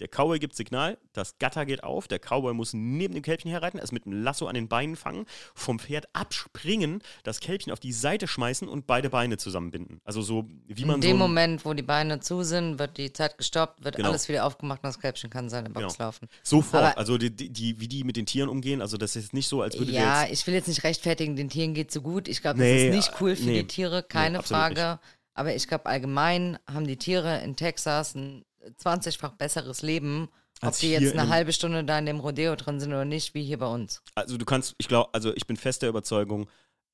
der 0.00 0.08
Cowboy 0.08 0.38
gibt 0.38 0.54
Signal, 0.54 0.98
das 1.12 1.38
Gatter 1.38 1.64
geht 1.66 1.82
auf, 1.82 2.06
der 2.08 2.18
Cowboy 2.18 2.52
muss 2.54 2.72
neben 2.74 3.14
dem 3.14 3.22
Kälbchen 3.22 3.50
herreiten, 3.50 3.80
es 3.82 3.92
mit 3.92 4.04
einem 4.06 4.22
Lasso 4.22 4.46
an 4.46 4.54
den 4.54 4.68
Beinen 4.68 4.96
fangen, 4.96 5.26
vom 5.54 5.78
Pferd 5.78 6.06
abspringen, 6.12 7.02
das 7.24 7.40
Kälbchen 7.40 7.72
auf 7.72 7.80
die 7.80 7.92
Seite 7.92 8.28
schmeißen 8.28 8.68
und 8.68 8.86
beide 8.86 9.10
Beine 9.10 9.38
zusammenbinden. 9.38 10.00
Also 10.04 10.22
so, 10.22 10.46
wie 10.68 10.84
man 10.84 10.96
In 10.96 11.02
so 11.02 11.08
dem 11.08 11.16
ein- 11.16 11.18
Moment, 11.18 11.64
wo 11.64 11.72
die 11.74 11.82
Beine 11.82 12.20
zu 12.20 12.42
sind, 12.42 12.78
wird 12.78 12.98
die 12.98 13.12
Zeit 13.12 13.38
gestoppt, 13.38 13.84
wird 13.84 13.96
Genau. 13.96 14.10
alles 14.10 14.28
wieder 14.28 14.44
aufgemacht 14.44 14.80
und 14.82 14.88
das 14.88 15.00
Kälbchen 15.00 15.30
kann 15.30 15.48
seine 15.48 15.70
Box 15.70 15.94
Genau. 15.96 16.06
laufen. 16.06 16.28
Sofort, 16.42 16.82
Aber- 16.84 16.98
also 16.98 17.16
die, 17.18 17.30
die, 17.30 17.80
wie 17.80 17.88
die 17.88 18.04
mit 18.04 18.16
den 18.16 18.26
Tieren 18.26 18.48
umgehen, 18.48 18.80
also 18.82 18.96
das 18.96 19.16
ist 19.16 19.32
nicht 19.32 19.48
so, 19.48 19.62
als 19.62 19.78
würde 19.78 19.92
Ja, 19.92 20.22
jetzt 20.24 20.32
ich 20.40 20.46
will 20.46 20.54
jetzt 20.54 20.68
nicht 20.68 20.84
rechtfertigen, 20.84 21.36
den 21.36 21.48
Tieren 21.48 21.74
geht 21.74 21.90
so 21.90 22.02
gut. 22.02 22.28
Ich 22.28 22.42
glaube, 22.42 22.58
Nee, 22.58 22.88
das 22.88 22.96
ist 22.96 23.10
nicht 23.10 23.20
cool 23.20 23.34
für 23.36 23.44
nee. 23.44 23.62
die 23.62 23.66
Tiere, 23.66 24.02
keine 24.02 24.38
absolut 24.38 24.62
Frage. 24.62 25.00
Aber 25.34 25.54
ich 25.54 25.68
glaube, 25.68 25.86
allgemein 25.86 26.58
haben 26.66 26.86
die 26.86 26.96
Tiere 26.96 27.40
in 27.42 27.56
Texas 27.56 28.14
ein 28.14 28.44
20-fach 28.80 29.32
besseres 29.32 29.82
Leben, 29.82 30.28
ob 30.60 30.68
Als 30.68 30.78
die 30.78 30.90
jetzt 30.90 31.12
in 31.12 31.18
eine 31.18 31.28
halbe 31.28 31.52
Stunde 31.52 31.84
da 31.84 31.98
in 31.98 32.06
dem 32.06 32.20
Rodeo 32.20 32.56
drin 32.56 32.80
sind 32.80 32.90
oder 32.90 33.04
nicht, 33.04 33.34
wie 33.34 33.44
hier 33.44 33.58
bei 33.58 33.66
uns. 33.66 34.02
Also 34.14 34.38
du 34.38 34.44
kannst, 34.44 34.74
ich 34.78 34.88
glaube, 34.88 35.12
also 35.12 35.34
ich 35.34 35.46
bin 35.46 35.56
fest 35.56 35.82
der 35.82 35.90
Überzeugung, 35.90 36.48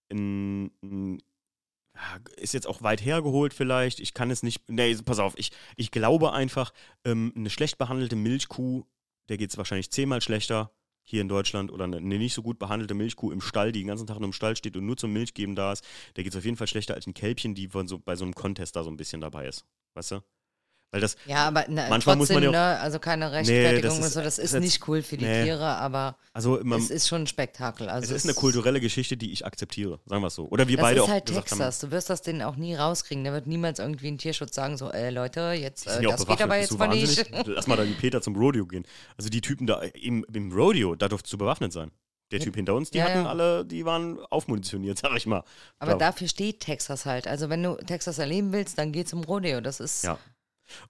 in, 0.08 0.72
in, 0.80 1.22
ist 2.36 2.54
jetzt 2.54 2.66
auch 2.66 2.82
weit 2.82 3.04
hergeholt 3.04 3.54
vielleicht. 3.54 4.00
Ich 4.00 4.14
kann 4.14 4.30
es 4.30 4.42
nicht. 4.42 4.68
Nee, 4.68 4.94
pass 5.04 5.18
auf, 5.18 5.34
ich, 5.36 5.52
ich 5.76 5.90
glaube 5.90 6.32
einfach, 6.32 6.72
ähm, 7.04 7.32
eine 7.36 7.50
schlecht 7.50 7.78
behandelte 7.78 8.16
Milchkuh, 8.16 8.84
der 9.28 9.36
geht 9.36 9.50
es 9.50 9.58
wahrscheinlich 9.58 9.90
zehnmal 9.90 10.20
schlechter 10.20 10.72
hier 11.04 11.20
in 11.20 11.28
Deutschland 11.28 11.72
oder 11.72 11.84
eine, 11.84 11.96
eine 11.98 12.18
nicht 12.18 12.34
so 12.34 12.42
gut 12.42 12.58
behandelte 12.58 12.94
Milchkuh 12.94 13.32
im 13.32 13.40
Stall, 13.40 13.72
die 13.72 13.80
den 13.80 13.88
ganzen 13.88 14.06
Tag 14.06 14.18
nur 14.18 14.28
im 14.28 14.32
Stall 14.32 14.56
steht 14.56 14.76
und 14.76 14.86
nur 14.86 14.96
zum 14.96 15.12
Milch 15.12 15.34
geben 15.34 15.54
da 15.54 15.72
ist, 15.72 15.84
der 16.16 16.24
geht 16.24 16.32
es 16.32 16.38
auf 16.38 16.44
jeden 16.44 16.56
Fall 16.56 16.68
schlechter 16.68 16.94
als 16.94 17.06
ein 17.06 17.14
Kälbchen, 17.14 17.54
die 17.54 17.68
von 17.68 17.88
so, 17.88 17.98
bei 17.98 18.16
so 18.16 18.24
einem 18.24 18.34
Contest 18.34 18.76
da 18.76 18.84
so 18.84 18.90
ein 18.90 18.96
bisschen 18.96 19.20
dabei 19.20 19.46
ist. 19.46 19.64
Weißt 19.94 20.12
du? 20.12 20.20
Weil 20.92 21.00
das, 21.00 21.16
Ja, 21.26 21.46
aber 21.48 21.64
na, 21.68 21.88
Manchmal 21.88 22.16
trotzdem, 22.16 22.18
muss 22.18 22.28
man 22.30 22.42
ja 22.42 22.48
auch- 22.50 22.52
ne, 22.52 22.80
also 22.80 22.98
keine 22.98 23.32
Rechtfertigung 23.32 23.82
das 23.82 23.98
oder 23.98 24.06
ist- 24.06 24.12
so, 24.12 24.20
das 24.20 24.38
ist 24.38 24.52
jetzt- 24.52 24.62
nicht 24.62 24.86
cool 24.88 25.02
für 25.02 25.16
die 25.16 25.24
nee. 25.24 25.44
Tiere, 25.44 25.64
aber 25.66 26.16
also 26.34 26.60
man, 26.62 26.78
es 26.78 26.90
ist 26.90 27.08
schon 27.08 27.22
ein 27.22 27.26
Spektakel. 27.26 27.88
Also 27.88 28.14
es 28.14 28.18
ist 28.18 28.24
eine 28.26 28.34
kulturelle 28.34 28.78
Geschichte, 28.78 29.16
die 29.16 29.32
ich 29.32 29.46
akzeptiere, 29.46 30.00
sagen 30.04 30.22
wir 30.22 30.26
es 30.28 30.34
so. 30.34 30.46
Oder 30.48 30.68
wir 30.68 30.76
Das 30.76 30.84
beide 30.84 30.98
ist 31.00 31.04
auch 31.04 31.08
halt 31.08 31.24
gesagt 31.26 31.50
haben. 31.50 31.58
Texas. 31.58 31.78
Du 31.80 31.90
wirst 31.90 32.10
das 32.10 32.20
denen 32.20 32.42
auch 32.42 32.56
nie 32.56 32.74
rauskriegen. 32.74 33.24
Da 33.24 33.32
wird 33.32 33.46
niemals 33.46 33.78
irgendwie 33.78 34.08
ein 34.08 34.18
Tierschutz 34.18 34.54
sagen, 34.54 34.76
so, 34.76 34.90
äh, 34.90 35.08
Leute, 35.08 35.40
jetzt, 35.58 35.86
äh, 35.86 36.02
das 36.02 36.26
geht 36.26 36.42
aber 36.42 36.58
jetzt 36.58 36.78
mal 36.78 36.88
nicht. 36.88 37.24
Lass 37.46 37.66
mal 37.66 37.76
dann 37.76 37.86
die 37.88 37.94
Peter 37.94 38.20
zum 38.20 38.36
Rodeo 38.36 38.66
gehen. 38.66 38.84
Also 39.16 39.30
die 39.30 39.40
Typen 39.40 39.66
da 39.66 39.80
im, 39.94 40.26
im 40.32 40.52
Rodeo, 40.52 40.94
da 40.94 41.08
durftest 41.08 41.32
du 41.32 41.38
bewaffnet 41.38 41.72
sein. 41.72 41.90
Der 42.32 42.40
Typ 42.40 42.54
hinter 42.54 42.74
uns, 42.74 42.90
die 42.90 42.96
Ja, 42.98 43.04
hatten 43.04 43.24
ja. 43.24 43.28
alle, 43.28 43.64
die 43.64 43.84
waren 43.86 44.18
aufmunitioniert, 44.30 44.98
sag 45.02 45.16
ich 45.16 45.26
mal. 45.26 45.42
Aber 45.78 45.92
Da- 45.92 45.98
dafür 45.98 46.28
steht 46.28 46.60
Texas 46.60 47.04
halt. 47.06 47.26
Also 47.26 47.48
wenn 47.50 47.62
du 47.62 47.76
Texas 47.76 48.18
erleben 48.18 48.52
willst, 48.52 48.78
dann 48.78 48.92
geh 48.92 49.04
zum 49.04 49.24
Rodeo. 49.24 49.60
Das 49.62 49.80
ist, 49.80 50.04
Ja. 50.04 50.18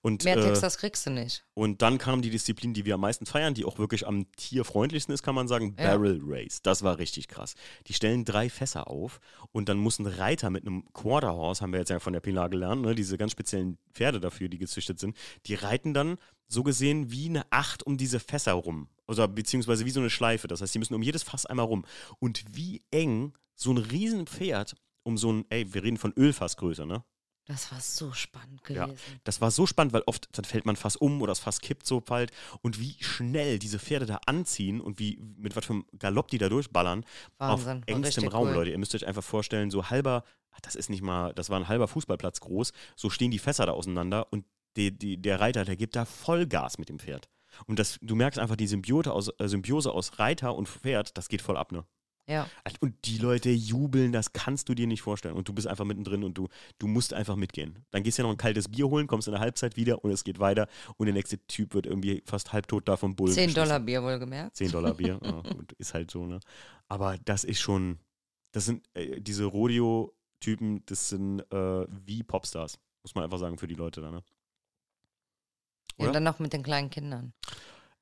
Und, 0.01 0.25
mehr 0.25 0.37
äh, 0.37 0.43
Texas 0.43 0.79
kriegst 0.79 1.07
du 1.07 1.11
nicht. 1.11 1.45
und 1.55 1.83
dann 1.83 1.99
kam 1.99 2.23
die 2.23 2.31
Disziplin, 2.31 2.75
die 2.75 2.85
wir 2.85 2.95
am 2.95 3.01
meisten 3.01 3.27
feiern, 3.27 3.55
die 3.55 3.65
auch 3.65 3.79
wirklich 3.79 4.07
am 4.07 4.31
tierfreundlichsten 4.33 5.15
ist, 5.15 5.23
kann 5.23 5.35
man 5.35 5.49
sagen, 5.49 5.75
Ja. 5.79 5.97
Barrel 5.97 6.21
Race. 6.23 6.63
Das 6.63 6.83
war 6.83 6.99
richtig 6.99 7.29
krass. 7.29 7.55
Die 7.87 7.95
stellen 7.95 8.25
drei 8.25 8.49
Fässer 8.51 8.89
auf 8.89 9.21
und 9.53 9.69
dann 9.69 9.79
muss 9.79 9.99
ein 9.99 10.07
Reiter 10.07 10.51
mit 10.51 10.67
einem 10.67 10.85
Quarter 10.93 11.33
Horse, 11.33 11.63
haben 11.63 11.73
wir 11.73 11.81
jetzt 11.81 11.89
ja 11.91 11.99
von 12.01 12.13
der 12.13 12.21
Pilar 12.21 12.49
gelernt, 12.49 12.83
ne, 12.83 12.95
diese 12.95 13.17
ganz 13.19 13.33
speziellen 13.33 13.79
Pferde 13.93 14.21
dafür, 14.21 14.49
die 14.49 14.59
gezüchtet 14.59 14.99
sind, 15.01 15.17
die 15.47 15.55
reiten 15.55 15.95
dann 15.95 16.17
so 16.49 16.63
gesehen 16.63 17.11
wie 17.11 17.29
eine 17.29 17.45
Acht 17.51 17.83
um 17.87 17.97
diese 17.97 18.21
Fässer 18.21 18.53
rum. 18.53 18.89
Also 19.07 19.27
beziehungsweise 19.27 19.85
wie 19.85 19.91
so 19.91 20.01
eine 20.01 20.11
Schleife. 20.11 20.49
Das 20.49 20.61
heißt, 20.61 20.75
die 20.75 20.79
müssen 20.79 20.95
um 20.95 21.03
jedes 21.03 21.23
Fass 21.23 21.45
einmal 21.47 21.67
rum. 21.67 21.85
Und 22.19 22.45
wie 22.53 22.83
eng 22.91 23.33
so 23.55 23.73
ein 23.73 23.79
Riesenpferd 23.79 24.77
um 25.03 25.19
so 25.19 25.33
ein, 25.33 25.45
ey, 25.51 25.73
wir 25.75 25.83
reden 25.83 25.97
von 25.97 26.13
Ölfassgröße, 26.17 26.87
ne? 26.87 27.05
Das 27.47 27.73
war 27.73 27.81
so 27.81 28.13
spannend 28.13 28.61
Ja, 28.69 28.87
gewesen. 28.87 29.21
das 29.25 29.41
war 29.41 29.51
so 29.51 29.67
spannend, 29.67 29.93
weil 29.93 30.03
oft 30.07 30.29
dann 30.33 30.45
fällt 30.45 30.65
man 30.65 30.77
fast 30.77 31.01
um 31.01 31.21
oder 31.23 31.33
das 31.33 31.41
Fass 31.41 31.61
kippt 31.61 31.87
so 31.87 32.01
bald 32.01 32.31
und 32.61 32.79
wie 32.79 32.97
schnell 33.01 33.59
diese 33.59 33.81
Pferde 33.81 34.07
da 34.07 34.21
anziehen 34.27 34.81
und 34.81 34.99
wie 35.01 35.19
mit 35.37 35.57
was 35.57 35.67
für 35.67 35.73
einem 35.73 35.85
Galopp 35.99 36.29
die 36.29 36.39
da 36.39 36.49
durchballern 36.49 37.05
Wahnsinn, 37.39 37.67
war 37.67 37.77
auf 37.77 37.83
engstem 37.87 38.29
Raum, 38.29 38.49
cool. 38.49 38.55
Leute. 38.55 38.71
Ihr 38.71 38.79
müsst 38.79 38.95
euch 38.95 39.07
einfach 39.07 39.25
vorstellen, 39.25 39.71
so 39.73 39.91
halber, 39.91 40.23
ach, 40.53 40.61
das 40.61 40.77
ist 40.77 40.89
nicht 40.89 41.03
mal, 41.03 41.35
das 41.35 41.51
war 41.51 41.59
ein 41.59 41.67
halber 41.69 41.89
Fußballplatz 41.89 42.41
groß, 42.41 42.73
so 42.95 43.11
stehen 43.11 43.33
die 43.33 43.41
Fässer 43.41 43.67
da 43.67 43.73
auseinander 43.73 44.33
und 44.33 44.45
die, 44.77 44.97
die, 44.97 45.21
der 45.21 45.41
Reiter, 45.41 45.65
der 45.65 45.77
gibt 45.77 45.97
da 45.97 46.05
Vollgas 46.05 46.79
mit 46.79 46.89
dem 46.89 46.99
Pferd. 46.99 47.29
Und 47.67 47.79
das, 47.79 47.99
du 48.01 48.15
merkst 48.15 48.39
einfach 48.39 48.57
die 48.57 48.67
Symbiote 48.67 49.13
aus, 49.13 49.29
äh, 49.39 49.49
Symbiose 49.49 49.93
aus 49.93 50.19
Reiter 50.19 50.55
und 50.55 50.69
Pferd, 50.69 51.19
das 51.19 51.29
geht 51.29 51.43
voll 51.43 51.57
ab, 51.57 51.73
ne? 51.73 51.85
Ja. 52.27 52.49
Und 52.81 52.95
die 53.05 53.19
Leute 53.19 53.51
jubeln, 53.51 54.13
das 54.13 54.33
kannst 54.33 54.69
du 54.69 54.75
dir 54.75 54.87
nicht 54.87 55.03
vorstellen. 55.03 55.35
Und 55.35 55.49
du 55.49 55.53
bist 55.53 55.67
einfach 55.67 55.85
mittendrin 55.85 56.23
und 56.23 56.39
du, 56.39 56.49
du 56.79 56.87
musst 56.87 57.15
einfach 57.15 57.37
mitgehen. 57.37 57.85
Dann 57.91 58.03
gehst 58.03 58.19
du 58.19 58.23
ja 58.23 58.29
noch 58.29 58.35
ein 58.35 58.39
kaltes 58.39 58.69
Bier 58.69 58.89
holen, 58.89 59.07
kommst 59.07 59.29
in 59.29 59.33
der 59.33 59.41
Halbzeit 59.41 59.77
wieder 59.77 60.05
und 60.05 60.11
es 60.11 60.25
geht 60.25 60.39
weiter 60.39 60.69
und 60.97 61.07
der 61.07 61.15
nächste 61.15 61.39
Typ 61.47 61.75
wird 61.75 61.87
irgendwie 61.87 62.23
fast 62.25 62.53
halbtot 62.53 62.89
da 62.89 62.97
vom 62.97 63.17
Bullen. 63.17 63.33
10 63.33 63.49
geschossen. 63.49 63.69
Dollar 63.69 63.81
Bier 63.81 64.03
wohlgemerkt. 64.03 64.57
10 64.57 64.71
Dollar 64.71 64.95
Bier, 64.95 65.19
ja, 65.23 65.43
ist 65.79 65.95
halt 65.95 66.11
so, 66.11 66.27
ne? 66.27 66.41
Aber 66.89 67.19
das 67.25 67.45
ist 67.45 67.61
schon, 67.61 67.99
das 68.53 68.67
sind 68.67 68.87
äh, 68.95 69.21
diese 69.21 69.45
Rodeo-Typen, 69.45 70.85
das 70.87 71.09
sind 71.09 71.41
äh, 71.53 71.87
wie 72.07 72.23
Popstars, 72.23 72.79
muss 73.03 73.15
man 73.15 73.25
einfach 73.25 73.39
sagen 73.39 73.59
für 73.59 73.67
die 73.67 73.75
Leute 73.75 74.01
da, 74.01 74.11
ne? 74.11 74.23
Ja, 75.99 76.05
Oder? 76.05 76.09
und 76.09 76.15
dann 76.15 76.25
noch 76.25 76.39
mit 76.39 76.53
den 76.53 76.63
kleinen 76.63 76.91
Kindern. 76.91 77.33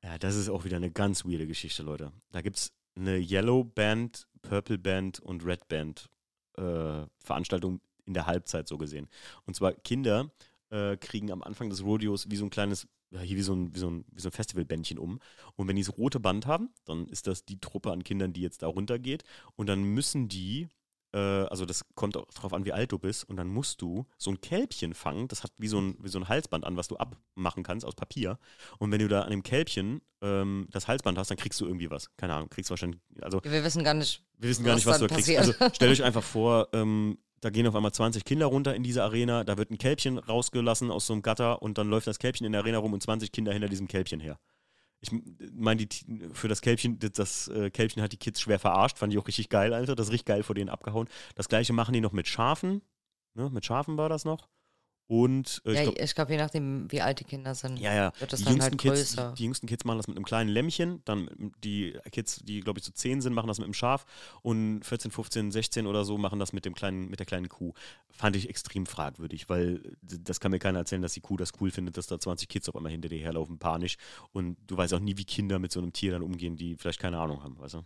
Ja, 0.03 0.17
das 0.17 0.35
ist 0.35 0.49
auch 0.49 0.63
wieder 0.63 0.77
eine 0.77 0.91
ganz 0.91 1.25
weirde 1.25 1.45
Geschichte, 1.47 1.83
Leute. 1.83 2.11
Da 2.31 2.41
gibt 2.41 2.57
es 2.57 2.73
eine 2.95 3.17
Yellow 3.17 3.63
Band, 3.63 4.27
Purple 4.41 4.77
Band 4.77 5.19
und 5.19 5.45
Red 5.45 5.67
Band 5.67 6.09
äh, 6.57 7.05
Veranstaltung 7.19 7.81
in 8.05 8.13
der 8.13 8.27
Halbzeit 8.27 8.67
so 8.67 8.77
gesehen. 8.77 9.07
Und 9.45 9.55
zwar 9.55 9.73
Kinder 9.73 10.31
äh, 10.69 10.97
kriegen 10.97 11.31
am 11.31 11.43
Anfang 11.43 11.69
des 11.69 11.83
Rodeos 11.83 12.29
wie 12.29 12.35
so 12.35 12.45
ein 12.45 12.49
kleines, 12.49 12.87
ja, 13.11 13.19
hier 13.21 13.37
wie 13.37 13.41
so 13.41 13.53
ein, 13.53 13.73
wie 13.73 13.79
so 13.79 13.89
ein, 13.89 14.05
wie 14.11 14.21
so 14.21 14.29
ein 14.29 14.33
Festivalbändchen 14.33 14.99
um. 14.99 15.19
Und 15.55 15.67
wenn 15.67 15.75
die 15.75 15.83
das 15.83 15.97
rote 15.97 16.19
Band 16.19 16.45
haben, 16.45 16.69
dann 16.85 17.07
ist 17.07 17.27
das 17.27 17.45
die 17.45 17.59
Truppe 17.59 17.91
an 17.91 18.03
Kindern, 18.03 18.33
die 18.33 18.41
jetzt 18.41 18.63
da 18.63 18.67
runtergeht. 18.67 19.23
Und 19.55 19.67
dann 19.67 19.83
müssen 19.83 20.27
die 20.27 20.67
äh, 21.13 21.17
also 21.17 21.65
das 21.65 21.85
kommt 21.95 22.17
auch 22.17 22.25
drauf 22.33 22.53
an, 22.53 22.65
wie 22.65 22.73
alt 22.73 22.91
du 22.91 22.99
bist, 22.99 23.27
und 23.27 23.37
dann 23.37 23.47
musst 23.47 23.81
du 23.81 24.05
so 24.17 24.31
ein 24.31 24.41
Kälbchen 24.41 24.93
fangen, 24.93 25.27
das 25.27 25.43
hat 25.43 25.51
wie 25.57 25.67
so 25.67 25.79
ein, 25.79 25.97
wie 25.99 26.09
so 26.09 26.19
ein 26.19 26.27
Halsband 26.27 26.65
an, 26.65 26.77
was 26.77 26.87
du 26.87 26.97
abmachen 26.97 27.63
kannst 27.63 27.85
aus 27.85 27.95
Papier. 27.95 28.37
Und 28.79 28.91
wenn 28.91 28.99
du 28.99 29.07
da 29.07 29.21
an 29.21 29.31
dem 29.31 29.43
Kälbchen 29.43 30.01
ähm, 30.21 30.67
das 30.71 30.87
Halsband 30.87 31.17
hast, 31.17 31.29
dann 31.31 31.37
kriegst 31.37 31.59
du 31.59 31.65
irgendwie 31.65 31.89
was. 31.91 32.09
Keine 32.17 32.33
Ahnung, 32.33 32.49
kriegst 32.49 32.69
wahrscheinlich, 32.69 32.99
also 33.21 33.41
Wir 33.43 33.63
wissen 33.63 33.83
gar 33.83 33.93
nicht, 33.93 34.23
wir 34.37 34.49
wissen 34.49 34.63
gar 34.65 34.75
nicht, 34.75 34.85
was 34.85 34.99
du 34.99 35.07
da 35.07 35.15
kriegst. 35.15 35.35
passiert. 35.35 35.61
Also 35.61 35.73
stellt 35.75 35.91
euch 35.91 36.03
einfach 36.03 36.23
vor, 36.23 36.69
ähm, 36.73 37.17
da 37.41 37.49
gehen 37.49 37.65
auf 37.67 37.75
einmal 37.75 37.91
20 37.91 38.23
Kinder 38.23 38.45
runter 38.45 38.75
in 38.75 38.83
diese 38.83 39.03
Arena, 39.03 39.43
da 39.43 39.57
wird 39.57 39.71
ein 39.71 39.77
Kälbchen 39.79 40.19
rausgelassen 40.19 40.91
aus 40.91 41.07
so 41.07 41.13
einem 41.13 41.23
Gatter 41.23 41.61
und 41.61 41.77
dann 41.77 41.89
läuft 41.89 42.05
das 42.07 42.19
Kälbchen 42.19 42.45
in 42.45 42.51
der 42.51 42.61
Arena 42.61 42.77
rum 42.77 42.93
und 42.93 43.01
20 43.01 43.31
Kinder 43.31 43.51
hinter 43.51 43.67
diesem 43.67 43.87
Kälbchen 43.87 44.19
her. 44.19 44.37
Ich 45.01 45.11
meine, 45.53 45.87
für 46.33 46.47
das 46.47 46.61
Kälbchen, 46.61 46.99
das- 46.99 47.47
äh, 47.47 47.71
Kälbchen 47.71 48.03
hat 48.03 48.11
die 48.11 48.17
Kids 48.17 48.39
schwer 48.39 48.59
verarscht, 48.59 48.99
fand 48.99 49.11
ich 49.11 49.19
auch 49.19 49.27
richtig 49.27 49.49
geil, 49.49 49.73
Alter. 49.73 49.95
Das 49.95 50.11
richtig 50.11 50.25
geil 50.25 50.43
vor 50.43 50.53
denen 50.55 50.69
abgehauen. 50.69 51.07
Das 51.35 51.49
gleiche 51.49 51.73
machen 51.73 51.93
die 51.93 52.01
noch 52.01 52.11
mit 52.11 52.27
Schafen. 52.27 52.81
Ne? 53.33 53.49
Mit 53.49 53.65
Schafen 53.65 53.97
war 53.97 54.09
das 54.09 54.25
noch. 54.25 54.47
Und 55.11 55.61
äh, 55.65 55.71
ich 55.71 55.77
ja, 55.77 55.83
glaub, 55.91 56.15
glaube, 56.15 56.31
je 56.31 56.37
nachdem, 56.37 56.89
wie 56.89 57.01
alt 57.01 57.19
die 57.19 57.25
Kinder 57.25 57.53
sind, 57.53 57.77
ja, 57.81 57.93
ja. 57.93 58.13
wird 58.19 58.31
das 58.31 58.39
Die 58.39 58.45
dann 58.45 58.61
halt 58.61 58.77
Kids, 58.77 58.95
größer. 58.95 59.31
die, 59.31 59.39
die 59.39 59.43
jüngsten 59.43 59.67
Kids 59.67 59.83
machen 59.83 59.97
das 59.97 60.07
mit 60.07 60.15
einem 60.15 60.23
kleinen 60.23 60.49
Lämmchen, 60.49 61.01
dann 61.03 61.29
die 61.61 61.97
Kids, 62.13 62.39
die 62.45 62.61
glaube 62.61 62.79
ich 62.79 62.85
so 62.85 62.93
10 62.93 63.19
sind, 63.19 63.33
machen 63.33 63.47
das 63.49 63.57
mit 63.57 63.65
einem 63.65 63.73
Schaf 63.73 64.05
und 64.41 64.85
14, 64.85 65.11
15, 65.11 65.51
16 65.51 65.85
oder 65.85 66.05
so 66.05 66.17
machen 66.17 66.39
das 66.39 66.53
mit 66.53 66.63
dem 66.63 66.73
kleinen, 66.73 67.09
mit 67.09 67.19
der 67.19 67.25
kleinen 67.25 67.49
Kuh. 67.49 67.73
Fand 68.09 68.37
ich 68.37 68.47
extrem 68.47 68.85
fragwürdig, 68.85 69.49
weil 69.49 69.81
das 70.01 70.39
kann 70.39 70.51
mir 70.51 70.59
keiner 70.59 70.79
erzählen, 70.79 71.01
dass 71.01 71.11
die 71.11 71.19
Kuh 71.19 71.35
das 71.35 71.51
cool 71.59 71.71
findet, 71.71 71.97
dass 71.97 72.07
da 72.07 72.17
20 72.17 72.47
Kids 72.47 72.69
auf 72.69 72.77
einmal 72.77 72.93
hinter 72.93 73.09
dir 73.09 73.19
herlaufen, 73.19 73.59
panisch. 73.59 73.97
Und 74.31 74.55
du 74.67 74.77
weißt 74.77 74.93
auch 74.93 75.01
nie, 75.01 75.17
wie 75.17 75.25
Kinder 75.25 75.59
mit 75.59 75.73
so 75.73 75.81
einem 75.81 75.91
Tier 75.91 76.13
dann 76.13 76.21
umgehen, 76.23 76.55
die 76.55 76.77
vielleicht 76.77 77.01
keine 77.01 77.19
Ahnung 77.19 77.43
haben, 77.43 77.59
weißt 77.59 77.73
du? 77.73 77.83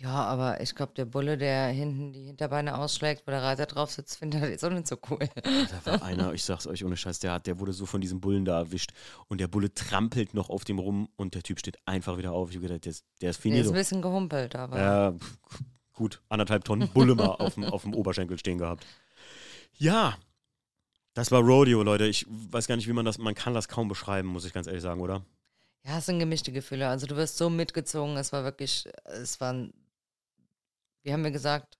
Ja, 0.00 0.10
aber 0.10 0.60
ich 0.60 0.76
glaube, 0.76 0.92
der 0.94 1.06
Bulle, 1.06 1.36
der 1.36 1.68
hinten 1.68 2.12
die 2.12 2.22
Hinterbeine 2.22 2.78
ausschlägt, 2.78 3.26
wo 3.26 3.32
der 3.32 3.42
Reiter 3.42 3.66
drauf 3.66 3.90
sitzt, 3.90 4.16
findet 4.18 4.42
das 4.42 4.50
jetzt 4.50 4.64
auch 4.64 4.70
nicht 4.70 4.86
so 4.86 4.96
cool. 5.10 5.18
Da 5.42 5.92
war 5.92 6.02
einer, 6.02 6.32
ich 6.32 6.44
sag's 6.44 6.68
euch 6.68 6.84
ohne 6.84 6.96
Scheiß, 6.96 7.18
der, 7.18 7.32
hat, 7.32 7.46
der 7.48 7.58
wurde 7.58 7.72
so 7.72 7.84
von 7.84 8.00
diesem 8.00 8.20
Bullen 8.20 8.44
da 8.44 8.58
erwischt 8.58 8.92
und 9.26 9.40
der 9.40 9.48
Bulle 9.48 9.74
trampelt 9.74 10.34
noch 10.34 10.50
auf 10.50 10.64
dem 10.64 10.78
rum 10.78 11.08
und 11.16 11.34
der 11.34 11.42
Typ 11.42 11.58
steht 11.58 11.78
einfach 11.84 12.16
wieder 12.16 12.32
auf. 12.32 12.50
Ich 12.50 12.56
hab 12.56 12.62
gedacht, 12.62 12.84
der 12.84 12.90
ist, 12.90 13.04
der 13.20 13.30
ist 13.30 13.44
Der 13.44 13.54
ist 13.54 13.68
ein 13.68 13.74
bisschen 13.74 14.00
gehumpelt, 14.00 14.54
aber 14.54 14.78
Ja, 14.78 15.14
gut, 15.94 16.22
anderthalb 16.28 16.64
Tonnen 16.64 16.88
Bulle 16.88 17.16
mal 17.16 17.26
auf 17.26 17.54
dem, 17.54 17.64
auf 17.64 17.82
dem 17.82 17.94
Oberschenkel 17.94 18.38
stehen 18.38 18.58
gehabt. 18.58 18.86
Ja, 19.78 20.16
das 21.14 21.32
war 21.32 21.40
Rodeo, 21.40 21.82
Leute. 21.82 22.06
Ich 22.06 22.24
weiß 22.28 22.68
gar 22.68 22.76
nicht, 22.76 22.86
wie 22.86 22.92
man 22.92 23.04
das, 23.04 23.18
man 23.18 23.34
kann 23.34 23.52
das 23.52 23.66
kaum 23.66 23.88
beschreiben, 23.88 24.28
muss 24.28 24.44
ich 24.44 24.52
ganz 24.52 24.68
ehrlich 24.68 24.82
sagen, 24.82 25.00
oder? 25.00 25.24
ja, 25.88 25.98
es 25.98 26.06
sind 26.06 26.18
gemischte 26.18 26.52
Gefühle. 26.52 26.88
Also 26.88 27.06
du 27.06 27.16
wirst 27.16 27.38
so 27.38 27.48
mitgezogen, 27.48 28.16
es 28.16 28.32
war 28.32 28.44
wirklich, 28.44 28.88
es 29.04 29.40
waren, 29.40 29.72
wie 31.08 31.12
haben 31.14 31.24
wir 31.24 31.30
gesagt, 31.30 31.78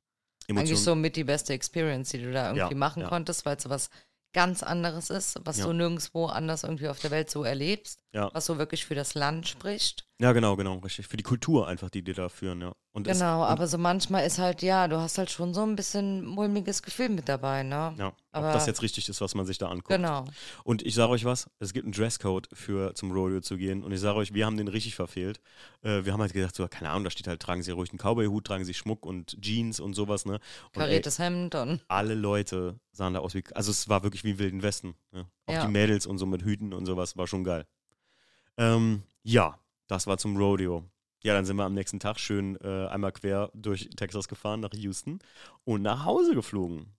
eigentlich 0.49 0.71
Emotionen. 0.71 0.85
so 0.85 0.95
mit 0.95 1.17
die 1.17 1.25
beste 1.25 1.53
Experience, 1.53 2.09
die 2.11 2.23
du 2.23 2.33
da 2.33 2.47
irgendwie 2.49 2.73
Ja, 2.75 2.79
machen 2.79 3.03
ja. 3.03 3.09
konntest, 3.09 3.45
weil 3.45 3.57
es 3.59 3.63
so 3.65 3.69
was 3.71 3.91
ganz 4.33 4.63
anderes 4.63 5.11
ist, 5.11 5.39
was 5.45 5.59
Ja. 5.59 5.67
du 5.67 5.73
nirgendwo 5.75 6.27
anders 6.27 6.63
irgendwie 6.65 6.89
auf 6.89 6.99
der 7.01 7.11
Welt 7.11 7.31
so 7.31 7.45
erlebst, 7.45 8.01
was 8.33 8.47
so 8.47 8.57
wirklich 8.59 8.87
für 8.87 8.95
das 8.95 9.15
Land 9.15 9.47
spricht. 9.49 10.08
Ja, 10.21 10.33
genau, 10.33 10.57
genau, 10.57 10.79
richtig. 10.79 11.07
Für 11.07 11.17
die 11.17 11.23
Kultur 11.23 11.69
einfach, 11.69 11.91
die 11.91 12.03
die 12.03 12.13
da 12.13 12.29
führen, 12.29 12.61
ja. 12.61 12.73
Und 12.91 13.07
es- 13.07 13.19
Genau, 13.21 13.43
und, 13.43 13.47
aber 13.51 13.69
so 13.69 13.79
manchmal 13.79 14.27
ist 14.27 14.41
halt, 14.41 14.63
ja, 14.63 14.89
du 14.89 14.97
hast 14.99 15.17
halt 15.17 15.31
schon 15.31 15.55
so 15.55 15.63
ein 15.63 15.77
bisschen 15.77 16.25
mulmiges 16.27 16.83
Gefühl 16.83 17.09
mit 17.11 17.29
dabei, 17.29 17.63
ne? 17.63 17.95
Ja, 17.97 18.09
ob 18.09 18.15
aber- 18.33 18.53
das 18.53 18.67
jetzt 18.67 18.83
richtig 18.83 19.09
ist, 19.09 19.21
was 19.21 19.37
man 19.37 19.47
sich 19.47 19.59
da 19.59 19.69
anguckt. 19.69 19.91
Genau. 19.91 20.25
Und 20.65 20.83
ich 20.85 20.97
sage 20.97 21.13
euch 21.13 21.25
was, 21.25 21.49
es 21.61 21.73
gibt 21.73 21.85
einen 21.85 21.93
Dresscode 21.93 22.49
für 22.53 22.95
zum 22.97 23.13
Rodeo 23.13 23.41
zu 23.43 23.57
gehen. 23.57 23.85
Und 23.85 23.93
ich 23.93 24.01
sage 24.01 24.19
euch, 24.19 24.35
wir 24.35 24.45
haben 24.45 24.57
den 24.57 24.67
richtig 24.67 24.97
verfehlt. 24.97 25.39
Äh, 25.83 26.05
wir 26.05 26.13
haben 26.13 26.21
halt 26.21 26.33
gedacht, 26.33 26.57
so, 26.57 26.67
keine 26.67 26.91
Ahnung, 26.91 27.05
da 27.05 27.11
steht 27.11 27.29
halt, 27.29 27.41
tragen 27.41 27.63
sie 27.63 27.71
ruhig 27.71 27.91
einen 27.91 27.99
Cowboy-Hut, 28.01 28.45
tragen 28.45 28.65
sie 28.65 28.75
Schmuck 28.75 29.07
und 29.07 29.41
Jeans 29.41 29.79
und 29.79 29.95
sowas, 29.95 30.27
ne? 30.27 30.41
Und 30.75 30.81
Kariertes 30.81 31.21
Hemd 31.21 31.55
und 31.55 31.85
alle 31.87 32.15
Leute 32.17 32.81
sahen 32.91 33.15
da 33.15 33.21
aus 33.21 33.35
wie, 33.35 33.45
also 33.55 33.71
es 33.71 33.89
war 33.89 34.03
wirklich 34.03 34.25
wie 34.25 34.31
im 34.33 34.41
Wilden 34.41 34.63
Westen. 34.63 34.97
Ja. 35.13 35.21
Auch 35.47 35.53
Ja. 35.55 35.67
die 35.67 35.71
Mädels 35.73 36.07
und 36.07 36.19
so 36.19 36.27
mit 36.27 36.43
Hüten 36.43 36.73
und 36.73 36.87
sowas, 36.87 37.17
war 37.17 37.29
schon 37.29 37.45
geil. 37.45 37.69
Ähm, 38.57 39.05
ja, 39.23 39.57
das 39.89 40.07
war 40.07 40.19
zum 40.19 40.37
Rodeo. 40.37 40.85
Ja, 41.25 41.35
dann 41.35 41.45
sind 41.45 41.57
wir 41.57 41.65
am 41.65 41.75
nächsten 41.75 41.99
Tag 41.99 42.21
schön 42.21 42.57
äh, 42.63 42.87
einmal 42.87 43.13
quer 43.13 43.51
durch 43.53 43.91
Texas 43.97 44.29
gefahren 44.29 44.61
nach 44.61 44.73
Houston 44.75 45.19
und 45.65 45.83
nach 45.83 46.05
Hause 46.05 46.35
geflogen. 46.35 46.95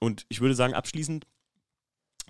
Und 0.00 0.24
ich 0.28 0.40
würde 0.40 0.54
sagen, 0.54 0.72
abschließend 0.72 1.26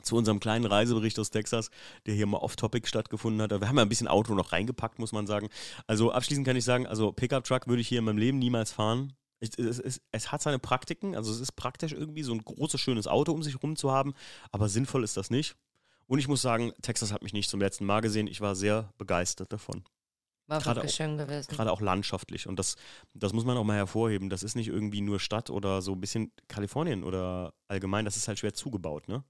zu 0.02 0.16
unserem 0.16 0.40
kleinen 0.40 0.64
Reisebericht 0.64 1.18
aus 1.18 1.30
Texas, 1.30 1.70
der 2.06 2.14
hier 2.14 2.26
mal 2.26 2.39
off-topic 2.39 2.86
stattgefunden 2.89 3.43
hat. 3.43 3.51
Wir 3.51 3.68
haben 3.68 3.76
ja 3.76 3.82
ein 3.82 3.89
bisschen 3.89 4.09
Auto 4.09 4.35
noch 4.35 4.52
reingepackt, 4.52 4.98
muss 4.98 5.12
man 5.12 5.26
sagen. 5.26 5.48
Also 5.86 6.12
abschließend 6.12 6.47
kann 6.47 6.56
ich 6.56 6.64
sagen, 6.64 6.86
also 6.86 7.12
Pickup-Truck 7.12 7.66
würde 7.68 7.82
ich 7.82 7.89
hier 7.89 7.98
in 7.98 8.05
meinem 8.05 8.18
Leben 8.18 8.39
niemals 8.39 8.72
fahren. 8.72 9.12
Es, 9.40 9.51
es, 9.56 9.78
es, 9.78 10.01
es 10.10 10.32
hat 10.32 10.43
seine 10.43 10.59
Praktiken, 10.59 11.14
also 11.14 11.30
es 11.30 11.40
ist 11.40 11.52
praktisch 11.52 11.93
irgendwie 11.93 12.22
so 12.24 12.32
ein 12.32 12.44
großes, 12.44 12.80
schönes 12.80 13.06
Auto 13.06 13.32
um 13.32 13.43
sich 13.43 13.62
rum 13.62 13.76
zu 13.76 13.93
haben, 13.93 14.14
aber 14.51 14.68
sinnvoll 14.68 15.05
ist 15.05 15.16
das 15.16 15.30
nicht. 15.30 15.55
Und 16.06 16.18
ich 16.18 16.26
muss 16.26 16.43
sagen, 16.43 16.72
Texas 16.82 17.12
hat 17.12 17.22
mich 17.22 17.35
nicht 17.35 17.51
zum 17.51 17.60
letzten 17.60 17.85
Mal 17.85 18.01
gesehen. 18.01 18.26
Ich 18.26 18.40
war 18.40 18.56
sehr 18.56 18.93
begeistert 18.97 19.52
davon. 19.52 19.85
War 20.48 20.60
Gerade 20.60 20.76
wirklich 20.80 20.92
auch- 20.94 20.96
schön 20.96 21.18
gewesen. 21.18 21.50
Gerade 21.50 21.70
auch 21.72 21.80
landschaftlich. 21.80 22.46
Und 22.48 22.58
das, 22.58 22.76
das 23.14 23.32
muss 23.32 23.44
man 23.44 23.56
auch 23.56 23.64
mal 23.64 23.76
hervorheben. 23.76 24.30
Das 24.30 24.42
ist 24.42 24.54
nicht 24.56 24.68
irgendwie 24.68 25.00
nur 25.00 25.20
Stadt 25.20 25.50
oder 25.50 25.82
so 25.82 25.92
ein 25.92 26.00
bisschen 26.00 26.32
Kalifornien 26.48 27.04
oder 27.04 27.52
allgemein. 27.68 28.04
Das 28.04 28.16
ist 28.16 28.26
halt 28.28 28.38
schwer 28.38 28.54
zugebaut, 28.54 29.08
ne? 29.08 29.22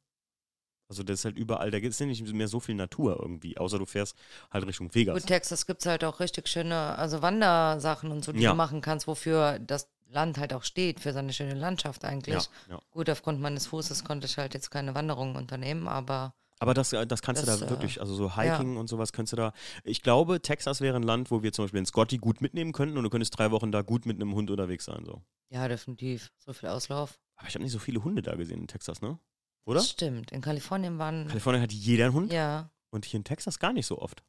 Also 0.91 1.03
das 1.03 1.19
ist 1.21 1.25
halt 1.27 1.37
überall, 1.37 1.71
da 1.71 1.81
gibt 1.81 1.93
es 1.93 2.01
nicht 2.01 2.33
mehr 2.33 2.49
so 2.49 2.61
viel 2.61 2.75
Natur 2.75 3.19
irgendwie, 3.21 3.59
außer 3.59 3.79
du 3.79 3.85
fährst 3.85 4.17
halt 4.51 4.67
Richtung 4.67 4.95
Vegas. 4.95 5.15
Gut, 5.21 5.27
Texas 5.27 5.67
gibt 5.67 5.83
es 5.83 5.87
halt 5.87 6.03
auch 6.03 6.19
richtig 6.19 6.49
schöne, 6.49 6.97
also 6.97 7.21
Wandersachen 7.21 8.11
und 8.11 8.25
so, 8.25 8.33
die 8.33 8.41
Ja. 8.41 8.53
du 8.53 8.57
machen 8.57 8.81
kannst, 8.81 9.07
wofür 9.07 9.59
das 9.59 9.91
Land 10.11 10.39
halt 10.39 10.55
auch 10.55 10.63
steht, 10.65 11.01
für 11.01 11.13
seine 11.13 11.35
schöne 11.35 11.53
Landschaft 11.53 12.07
eigentlich. 12.07 12.35
ja, 12.35 12.77
ja. 12.77 12.81
Gut, 12.91 13.11
aufgrund 13.11 13.39
meines 13.39 13.67
Fußes 13.67 14.03
konnte 14.05 14.27
ich 14.27 14.39
halt 14.39 14.55
jetzt 14.55 14.71
keine 14.71 14.95
Wanderungen 14.95 15.37
unternehmen, 15.37 15.89
aber 15.89 16.33
Aber 16.61 16.75
das, 16.75 16.93
äh, 16.93 17.07
das 17.07 17.23
kannst 17.23 17.47
Das, 17.47 17.59
du 17.59 17.65
da 17.65 17.67
äh, 17.67 17.71
wirklich, 17.71 18.01
also 18.01 18.15
so 18.15 18.37
Hiking 18.37 18.77
und 18.77 18.89
sowas 18.89 19.13
kannst 19.13 19.33
du 19.33 19.37
da. 19.37 19.53
Ich 19.85 20.03
glaube, 20.03 20.41
Texas 20.43 20.81
wäre 20.81 20.97
ein 20.97 21.03
Land, 21.03 21.31
wo 21.31 21.43
wir 21.43 21.53
zum 21.53 21.65
Beispiel 21.65 21.81
den 21.81 21.87
Scotty 21.87 22.19
gut 22.19 22.41
mitnehmen 22.41 22.73
könnten 22.73 22.97
und 22.99 23.05
du 23.05 23.11
könntest 23.11 23.39
drei 23.39 23.51
Wochen 23.51 23.71
da 23.73 23.83
gut 23.83 24.07
mit 24.07 24.17
einem 24.17 24.35
Hund 24.35 24.51
unterwegs 24.51 24.85
sein. 24.87 25.05
So. 25.05 25.23
ja, 25.51 25.69
definitiv. 25.69 26.31
So 26.39 26.53
viel 26.53 26.69
Auslauf. 26.69 27.19
Aber 27.37 27.49
ich 27.49 27.55
habe 27.55 27.63
nicht 27.63 27.73
so 27.73 27.79
viele 27.79 28.03
Hunde 28.03 28.23
da 28.23 28.35
gesehen 28.35 28.61
in 28.61 28.67
Texas, 28.67 29.01
ne? 29.01 29.19
Oder? 29.65 29.79
Das 29.81 29.91
stimmt. 29.91 30.33
In 30.33 30.41
Kalifornien 30.41 30.99
waren, 30.99 31.29
Kalifornien 31.29 31.63
hat 31.63 31.73
jeder 31.73 32.07
einen 32.07 32.15
Hund 32.15 32.33
ja, 32.33 32.71
und 32.91 33.05
hier 33.05 33.19
in 33.19 33.25
Texas 33.25 33.59
gar 33.59 33.73
nicht 33.73 33.87
so 33.87 33.99
oft. 34.01 34.25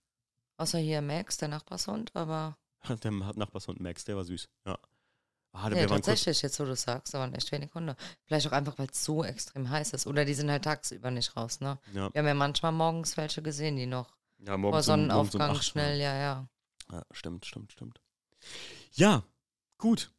außer 0.58 0.78
hier 0.78 1.02
Max, 1.02 1.38
der 1.38 1.48
Nachbarshund, 1.48 2.12
aber 2.16 2.58
Der 3.04 3.12
Nachbarshund 3.12 3.80
Max, 3.80 4.04
der 4.06 4.16
war 4.18 4.24
süß. 4.26 4.48
Ja. 4.68 4.78
Ah, 5.52 5.68
kurz, 5.70 5.90
tatsächlich, 5.90 6.42
jetzt 6.44 6.60
wo 6.60 6.66
du 6.66 6.76
sagst, 6.76 7.14
da 7.14 7.20
waren 7.20 7.34
echt 7.34 7.52
wenig 7.52 7.74
Hunde. 7.74 7.96
Vielleicht 8.26 8.48
auch 8.48 8.52
einfach, 8.52 8.78
weil 8.78 8.88
es 8.92 9.04
so 9.04 9.24
extrem 9.24 9.70
heiß 9.70 9.94
ist. 9.94 10.06
Oder 10.08 10.24
die 10.24 10.34
sind 10.36 10.50
halt 10.52 10.64
tagsüber 10.64 11.10
nicht 11.12 11.36
raus, 11.36 11.60
ne? 11.60 11.80
ja, 11.94 12.10
Wir 12.14 12.20
haben 12.20 12.28
ja 12.28 12.34
manchmal 12.34 12.72
morgens 12.72 13.18
welche 13.18 13.42
gesehen, 13.42 13.76
die 13.76 13.86
noch 13.88 14.16
ja, 14.40 14.46
vor 14.54 14.58
morgens 14.58 14.88
um- 14.88 14.94
um 14.94 15.00
Sonnenaufgang 15.02 15.52
acht, 15.52 15.64
schnell, 15.66 16.00
ja, 16.00 16.16
ja. 16.16 16.48
Ja, 16.92 17.04
stimmt, 17.12 17.46
stimmt, 17.46 17.72
stimmt. 17.72 18.00
Ja, 18.94 19.24
gut. 19.78 20.12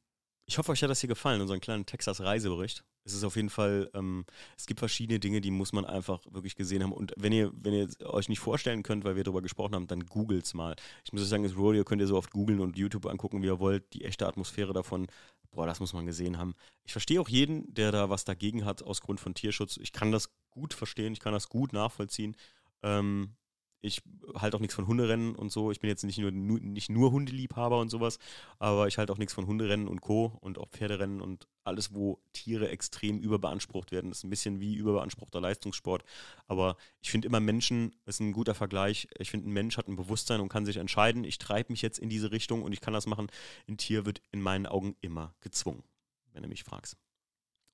Ich 0.46 0.58
hoffe, 0.58 0.72
euch 0.72 0.82
hat 0.82 0.90
das 0.90 1.00
hier 1.00 1.08
gefallen, 1.08 1.40
unseren 1.40 1.60
kleinen 1.60 1.86
Texas-Reisebericht. 1.86 2.84
Es 3.04 3.14
ist 3.14 3.24
auf 3.24 3.36
jeden 3.36 3.50
Fall, 3.50 3.90
ähm, 3.94 4.24
es 4.56 4.66
gibt 4.66 4.80
verschiedene 4.80 5.18
Dinge, 5.18 5.40
die 5.40 5.50
muss 5.50 5.72
man 5.72 5.84
einfach 5.84 6.20
wirklich 6.30 6.54
gesehen 6.54 6.82
haben. 6.82 6.92
Und 6.92 7.12
wenn 7.16 7.32
ihr, 7.32 7.50
wenn 7.54 7.72
ihr 7.72 7.88
euch 8.04 8.28
nicht 8.28 8.40
vorstellen 8.40 8.82
könnt, 8.82 9.04
weil 9.04 9.16
wir 9.16 9.24
darüber 9.24 9.42
gesprochen 9.42 9.74
haben, 9.74 9.86
dann 9.86 10.06
googelt's 10.06 10.54
mal. 10.54 10.76
Ich 11.04 11.12
muss 11.12 11.22
euch 11.22 11.28
sagen, 11.28 11.42
das 11.42 11.56
Rodeo 11.56 11.84
könnt 11.84 12.02
ihr 12.02 12.06
so 12.06 12.16
oft 12.16 12.30
googeln 12.30 12.60
und 12.60 12.76
YouTube 12.76 13.06
angucken, 13.06 13.42
wie 13.42 13.46
ihr 13.46 13.58
wollt. 13.58 13.92
Die 13.94 14.04
echte 14.04 14.26
Atmosphäre 14.26 14.72
davon, 14.72 15.06
boah, 15.50 15.66
das 15.66 15.80
muss 15.80 15.92
man 15.92 16.06
gesehen 16.06 16.38
haben. 16.38 16.54
Ich 16.84 16.92
verstehe 16.92 17.20
auch 17.20 17.28
jeden, 17.28 17.72
der 17.72 17.92
da 17.92 18.10
was 18.10 18.24
dagegen 18.24 18.64
hat 18.64 18.82
aus 18.82 19.00
Grund 19.00 19.20
von 19.20 19.34
Tierschutz. 19.34 19.76
Ich 19.78 19.92
kann 19.92 20.12
das 20.12 20.30
gut 20.50 20.74
verstehen, 20.74 21.12
ich 21.12 21.20
kann 21.20 21.32
das 21.32 21.48
gut 21.48 21.72
nachvollziehen. 21.72 22.36
Ähm, 22.82 23.34
ich 23.82 24.02
halte 24.34 24.56
auch 24.56 24.60
nichts 24.60 24.74
von 24.74 24.86
Hunderennen 24.86 25.34
und 25.34 25.50
so. 25.50 25.70
Ich 25.70 25.80
bin 25.80 25.88
jetzt 25.88 26.04
nicht 26.04 26.18
nur, 26.18 26.30
nur, 26.30 26.60
nicht 26.60 26.90
nur 26.90 27.12
Hundeliebhaber 27.12 27.78
und 27.80 27.88
sowas, 27.88 28.18
aber 28.58 28.86
ich 28.88 28.98
halte 28.98 29.12
auch 29.12 29.18
nichts 29.18 29.32
von 29.32 29.46
Hunderennen 29.46 29.88
und 29.88 30.00
Co. 30.00 30.36
und 30.40 30.58
auch 30.58 30.68
Pferderennen 30.68 31.20
und 31.20 31.48
alles, 31.64 31.94
wo 31.94 32.20
Tiere 32.32 32.68
extrem 32.68 33.18
überbeansprucht 33.18 33.90
werden. 33.92 34.10
Das 34.10 34.18
ist 34.18 34.24
ein 34.24 34.30
bisschen 34.30 34.60
wie 34.60 34.74
überbeanspruchter 34.74 35.40
Leistungssport. 35.40 36.04
Aber 36.46 36.76
ich 37.00 37.10
finde 37.10 37.26
immer 37.26 37.40
Menschen, 37.40 37.94
das 38.04 38.16
ist 38.16 38.20
ein 38.20 38.32
guter 38.32 38.54
Vergleich. 38.54 39.08
Ich 39.18 39.30
finde, 39.30 39.48
ein 39.48 39.52
Mensch 39.52 39.76
hat 39.76 39.88
ein 39.88 39.96
Bewusstsein 39.96 40.40
und 40.40 40.48
kann 40.48 40.66
sich 40.66 40.76
entscheiden, 40.76 41.24
ich 41.24 41.38
treibe 41.38 41.72
mich 41.72 41.82
jetzt 41.82 41.98
in 41.98 42.08
diese 42.08 42.32
Richtung 42.32 42.62
und 42.62 42.72
ich 42.72 42.80
kann 42.80 42.92
das 42.92 43.06
machen. 43.06 43.28
Ein 43.68 43.78
Tier 43.78 44.04
wird 44.04 44.20
in 44.30 44.42
meinen 44.42 44.66
Augen 44.66 44.96
immer 45.00 45.34
gezwungen, 45.40 45.84
wenn 46.32 46.42
du 46.42 46.48
mich 46.48 46.64
fragst. 46.64 46.96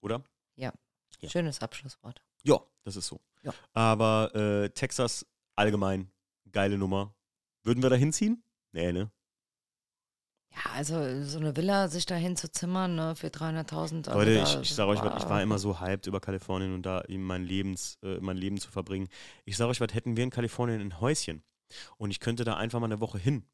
Oder? 0.01 0.23
Ja. 0.55 0.73
ja. 1.21 1.29
Schönes 1.29 1.61
Abschlusswort. 1.61 2.23
Ja, 2.45 2.61
das 2.85 2.95
ist 2.95 3.09
so. 3.09 3.21
Ja. 3.43 3.53
Aber 3.73 4.35
äh, 4.35 4.71
Texas 4.71 5.27
allgemein 5.57 6.11
geile 6.53 6.79
Nummer. 6.79 7.15
Würden 7.65 7.83
wir 7.83 7.91
da 7.91 7.97
hinziehen? 7.97 8.43
Nee, 8.73 8.93
ne? 8.93 9.11
Ja, 10.55 10.73
also 10.73 11.23
so 11.25 11.39
eine 11.39 11.57
Villa 11.57 11.89
sich 11.89 12.07
dahin 12.07 12.37
zu 12.37 12.51
zimmern 12.51 12.95
ne, 12.95 13.15
für 13.15 13.27
300.000 13.27 14.09
also 14.09 14.19
Leute, 14.19 14.43
ich, 14.43 14.61
ich 14.63 14.75
sage 14.75 14.91
euch 14.91 15.03
was, 15.03 15.23
ich 15.23 15.29
war 15.29 15.43
immer 15.43 15.59
so 15.59 15.81
hyped 15.81 16.07
über 16.07 16.21
Kalifornien 16.21 16.73
und 16.73 16.85
da 16.85 17.03
mein, 17.09 17.45
Lebens, 17.45 17.99
äh, 18.03 18.19
mein 18.21 18.39
Leben 18.39 18.59
zu 18.59 18.71
verbringen. 18.71 19.09
Ich 19.45 19.57
sage 19.57 19.71
euch 19.71 19.81
was, 19.81 19.93
hätten 19.93 20.17
wir 20.17 20.25
in 20.25 20.31
Kalifornien 20.31 20.81
ein 20.81 21.01
Häuschen 21.01 21.43
und 21.99 22.11
ich 22.11 22.21
könnte 22.21 22.45
da 22.45 22.57
einfach 22.57 22.81
mal 22.81 22.87
eine 22.87 23.01
Woche 23.01 23.19
hin, 23.19 23.45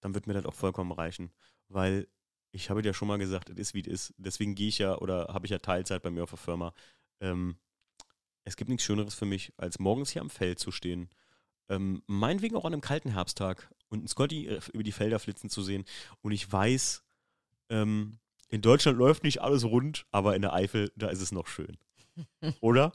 dann 0.00 0.14
wird 0.14 0.26
mir 0.26 0.32
das 0.32 0.46
auch 0.46 0.54
vollkommen 0.54 0.90
reichen. 0.90 1.30
Weil 1.68 2.08
ich 2.50 2.70
habe 2.70 2.82
ja 2.82 2.92
schon 2.92 3.08
mal 3.08 3.18
gesagt, 3.18 3.50
es 3.50 3.58
ist 3.58 3.74
wie 3.74 3.82
es 3.82 3.86
ist. 3.86 4.14
Deswegen 4.16 4.54
gehe 4.56 4.68
ich 4.68 4.78
ja 4.78 4.96
oder 4.98 5.28
habe 5.28 5.46
ich 5.46 5.50
ja 5.50 5.58
Teilzeit 5.58 6.02
bei 6.02 6.10
mir 6.10 6.24
auf 6.24 6.30
der 6.30 6.38
Firma. 6.38 6.72
Ähm, 7.20 7.56
es 8.44 8.56
gibt 8.56 8.70
nichts 8.70 8.84
Schöneres 8.84 9.14
für 9.14 9.26
mich, 9.26 9.52
als 9.58 9.78
morgens 9.78 10.10
hier 10.10 10.22
am 10.22 10.30
Feld 10.30 10.58
zu 10.58 10.72
stehen 10.72 11.10
ähm, 11.68 12.02
meinetwegen 12.06 12.56
auch 12.56 12.64
an 12.64 12.72
einem 12.72 12.82
kalten 12.82 13.10
Herbsttag 13.10 13.70
und 13.88 13.98
einen 14.00 14.08
Scotty 14.08 14.46
äh, 14.46 14.60
über 14.72 14.82
die 14.82 14.92
Felder 14.92 15.18
flitzen 15.18 15.50
zu 15.50 15.62
sehen. 15.62 15.84
Und 16.22 16.32
ich 16.32 16.50
weiß, 16.50 17.04
ähm, 17.70 18.18
in 18.48 18.62
Deutschland 18.62 18.98
läuft 18.98 19.24
nicht 19.24 19.42
alles 19.42 19.64
rund, 19.64 20.06
aber 20.10 20.34
in 20.34 20.42
der 20.42 20.54
Eifel, 20.54 20.90
da 20.96 21.08
ist 21.08 21.20
es 21.20 21.32
noch 21.32 21.46
schön. 21.46 21.76
Oder? 22.60 22.92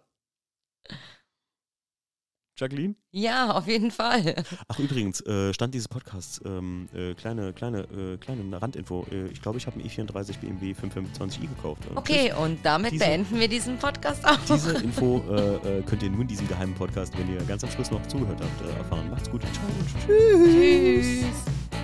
Jacqueline? 2.57 2.95
Ja, 3.11 3.51
auf 3.51 3.67
jeden 3.67 3.91
Fall. 3.91 4.35
Ach, 4.67 4.79
übrigens, 4.79 5.21
äh, 5.21 5.53
Stand 5.53 5.73
dieses 5.73 5.87
Podcasts, 5.87 6.41
ähm, 6.45 6.87
äh, 6.93 7.13
kleine, 7.15 7.53
kleine, 7.53 7.81
äh, 7.81 8.17
kleine 8.17 8.61
Randinfo. 8.61 9.05
Äh, 9.11 9.27
ich 9.27 9.41
glaube, 9.41 9.57
ich 9.57 9.67
habe 9.67 9.79
einen 9.79 9.89
E34 9.89 10.39
BMW 10.39 10.73
525i 10.73 11.41
gekauft. 11.41 11.83
Äh, 11.85 11.97
okay, 11.97 12.29
Tschüss. 12.29 12.37
und 12.39 12.59
damit 12.63 12.91
diese, 12.93 13.05
beenden 13.05 13.39
wir 13.39 13.47
diesen 13.47 13.77
Podcast 13.77 14.25
auch. 14.25 14.37
Diese 14.47 14.73
Info 14.83 15.17
äh, 15.29 15.81
könnt 15.83 16.03
ihr 16.03 16.09
nur 16.09 16.21
in 16.21 16.27
diesem 16.27 16.47
geheimen 16.47 16.75
Podcast, 16.75 17.17
wenn 17.17 17.31
ihr 17.33 17.43
ganz 17.43 17.63
am 17.63 17.71
Schluss 17.71 17.91
noch 17.91 18.05
zugehört 18.07 18.39
habt, 18.41 18.77
erfahren. 18.77 19.09
Macht's 19.09 19.29
gut. 19.29 19.41
Ciao 19.41 19.65
und 19.67 19.87
tschüss. 20.05 21.23
tschüss. 21.23 21.82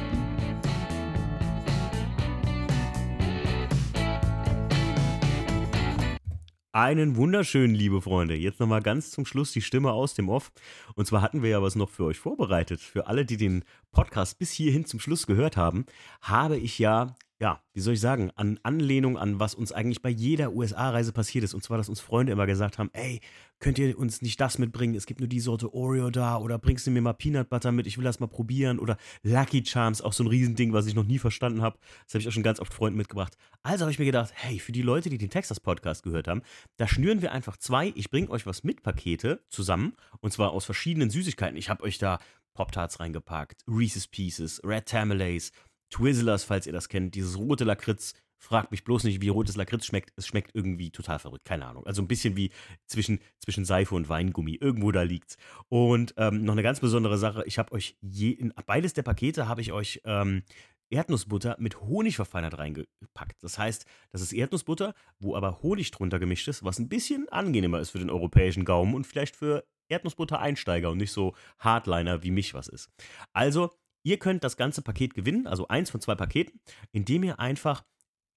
Einen 6.71 7.15
wunderschönen, 7.15 7.73
liebe 7.73 7.99
Freunde. 7.99 8.35
Jetzt 8.35 8.59
nochmal 8.59 8.83
ganz 8.83 9.09
zum 9.09 9.25
Schluss 9.25 9.51
die 9.51 9.61
Stimme 9.63 9.91
aus 9.91 10.13
dem 10.13 10.29
Off. 10.29 10.51
Und 10.93 11.07
zwar 11.07 11.23
hatten 11.23 11.41
wir 11.41 11.49
ja 11.49 11.63
was 11.63 11.75
noch 11.75 11.89
für 11.89 12.03
euch 12.03 12.19
vorbereitet. 12.19 12.79
Für 12.79 13.07
alle, 13.07 13.25
die 13.25 13.37
den 13.37 13.63
Podcast 13.91 14.37
bis 14.37 14.51
hierhin 14.51 14.85
zum 14.85 14.99
Schluss 14.99 15.25
gehört 15.25 15.57
haben, 15.57 15.87
habe 16.21 16.57
ich 16.57 16.77
ja 16.77 17.15
ja, 17.41 17.63
wie 17.73 17.79
soll 17.79 17.93
ich 17.93 18.01
sagen, 18.01 18.31
an 18.35 18.59
Anlehnung 18.63 19.17
an, 19.17 19.39
was 19.39 19.55
uns 19.55 19.71
eigentlich 19.71 20.01
bei 20.01 20.09
jeder 20.09 20.51
USA-Reise 20.51 21.13
passiert 21.13 21.45
ist. 21.45 21.53
Und 21.53 21.63
zwar, 21.63 21.77
dass 21.77 21.87
uns 21.87 22.01
Freunde 22.01 22.33
immer 22.33 22.45
gesagt 22.45 22.77
haben, 22.77 22.89
ey, 22.91 23.21
könnt 23.59 23.79
ihr 23.79 23.97
uns 23.97 24.21
nicht 24.21 24.41
das 24.41 24.57
mitbringen? 24.57 24.93
Es 24.93 25.05
gibt 25.05 25.21
nur 25.21 25.29
die 25.29 25.39
Sorte 25.39 25.73
Oreo 25.73 26.09
da. 26.09 26.37
Oder 26.37 26.59
bringst 26.59 26.85
du 26.85 26.91
mir 26.91 27.01
mal 27.01 27.13
Peanut 27.13 27.49
Butter 27.49 27.71
mit? 27.71 27.87
Ich 27.87 27.97
will 27.97 28.03
das 28.03 28.19
mal 28.19 28.27
probieren. 28.27 28.77
Oder 28.77 28.97
Lucky 29.23 29.63
Charms, 29.65 30.01
auch 30.01 30.11
so 30.11 30.25
ein 30.25 30.27
Riesending, 30.27 30.73
was 30.73 30.85
ich 30.85 30.95
noch 30.95 31.05
nie 31.05 31.17
verstanden 31.17 31.61
habe. 31.61 31.79
Das 32.03 32.15
habe 32.15 32.21
ich 32.21 32.27
auch 32.27 32.33
schon 32.33 32.43
ganz 32.43 32.59
oft 32.59 32.73
Freunden 32.73 32.97
mitgebracht. 32.97 33.37
Also 33.63 33.83
habe 33.83 33.91
ich 33.91 33.99
mir 33.99 34.05
gedacht, 34.05 34.31
hey, 34.35 34.59
für 34.59 34.73
die 34.73 34.81
Leute, 34.81 35.09
die 35.09 35.17
den 35.17 35.29
Texas-Podcast 35.29 36.03
gehört 36.03 36.27
haben, 36.27 36.41
da 36.75 36.87
schnüren 36.87 37.21
wir 37.21 37.31
einfach 37.31 37.55
zwei 37.55 37.93
Ich 37.95 38.09
bringe 38.09 38.29
euch 38.31 38.45
was 38.45 38.65
mit 38.65 38.83
Pakete 38.83 39.41
zusammen. 39.47 39.93
Und 40.19 40.33
zwar 40.33 40.51
aus 40.51 40.65
verschiedenen 40.65 41.09
Süßigkeiten. 41.09 41.57
Ich 41.57 41.69
habe 41.69 41.83
euch 41.83 41.97
da 41.99 42.19
Pop-Tarts 42.59 42.99
reingepackt, 42.99 43.63
Reese's 43.69 44.07
Pieces, 44.07 44.61
Red 44.65 44.85
Tamalays, 44.85 45.53
Twizzlers, 45.89 46.43
falls 46.43 46.67
ihr 46.67 46.73
das 46.73 46.89
kennt, 46.89 47.15
dieses 47.15 47.37
rote 47.37 47.63
Lakritz. 47.63 48.13
Fragt 48.41 48.71
mich 48.71 48.85
bloß 48.85 49.03
nicht, 49.03 49.21
wie 49.21 49.27
rotes 49.27 49.57
Lakritz 49.57 49.85
schmeckt. 49.85 50.13
Es 50.15 50.25
schmeckt 50.25 50.51
irgendwie 50.53 50.91
total 50.91 51.19
verrückt, 51.19 51.43
keine 51.43 51.65
Ahnung. 51.65 51.85
Also 51.85 52.01
ein 52.01 52.07
bisschen 52.07 52.37
wie 52.37 52.51
zwischen, 52.85 53.19
zwischen 53.39 53.65
Seife 53.65 53.95
und 53.95 54.07
Weingummi. 54.07 54.55
Irgendwo 54.55 54.93
da 54.93 55.01
liegt's. 55.01 55.35
Und 55.67 56.13
ähm, 56.15 56.45
noch 56.45 56.53
eine 56.53 56.63
ganz 56.63 56.79
besondere 56.79 57.17
Sache: 57.17 57.43
Ich 57.45 57.59
habe 57.59 57.73
euch 57.73 57.97
je, 57.99 58.29
in 58.29 58.53
beides 58.65 58.93
der 58.93 59.03
Pakete 59.03 59.49
habe 59.49 59.59
ich 59.59 59.73
euch 59.73 59.99
ähm, 60.05 60.43
Erdnussbutter 60.89 61.55
mit 61.59 61.81
Honig 61.81 62.15
verfeinert 62.15 62.57
reingepackt. 62.57 63.43
Das 63.43 63.57
heißt, 63.57 63.85
das 64.11 64.21
ist 64.21 64.33
Erdnussbutter, 64.33 64.93
wo 65.19 65.35
aber 65.35 65.61
Honig 65.61 65.91
drunter 65.91 66.19
gemischt 66.19 66.47
ist, 66.47 66.63
was 66.63 66.79
ein 66.79 66.89
bisschen 66.89 67.29
angenehmer 67.29 67.79
ist 67.79 67.91
für 67.91 67.99
den 67.99 68.09
europäischen 68.09 68.65
Gaumen 68.65 68.95
und 68.95 69.05
vielleicht 69.05 69.35
für 69.35 69.65
Erdnussbutter-Einsteiger 69.89 70.89
und 70.89 70.97
nicht 70.97 71.11
so 71.11 71.35
Hardliner 71.59 72.23
wie 72.23 72.31
mich 72.31 72.53
was 72.53 72.67
ist. 72.67 72.89
Also 73.33 73.71
Ihr 74.03 74.17
könnt 74.17 74.43
das 74.43 74.57
ganze 74.57 74.81
Paket 74.81 75.13
gewinnen, 75.13 75.47
also 75.47 75.67
eins 75.67 75.89
von 75.89 76.01
zwei 76.01 76.15
Paketen, 76.15 76.59
indem 76.91 77.23
ihr 77.23 77.39
einfach 77.39 77.83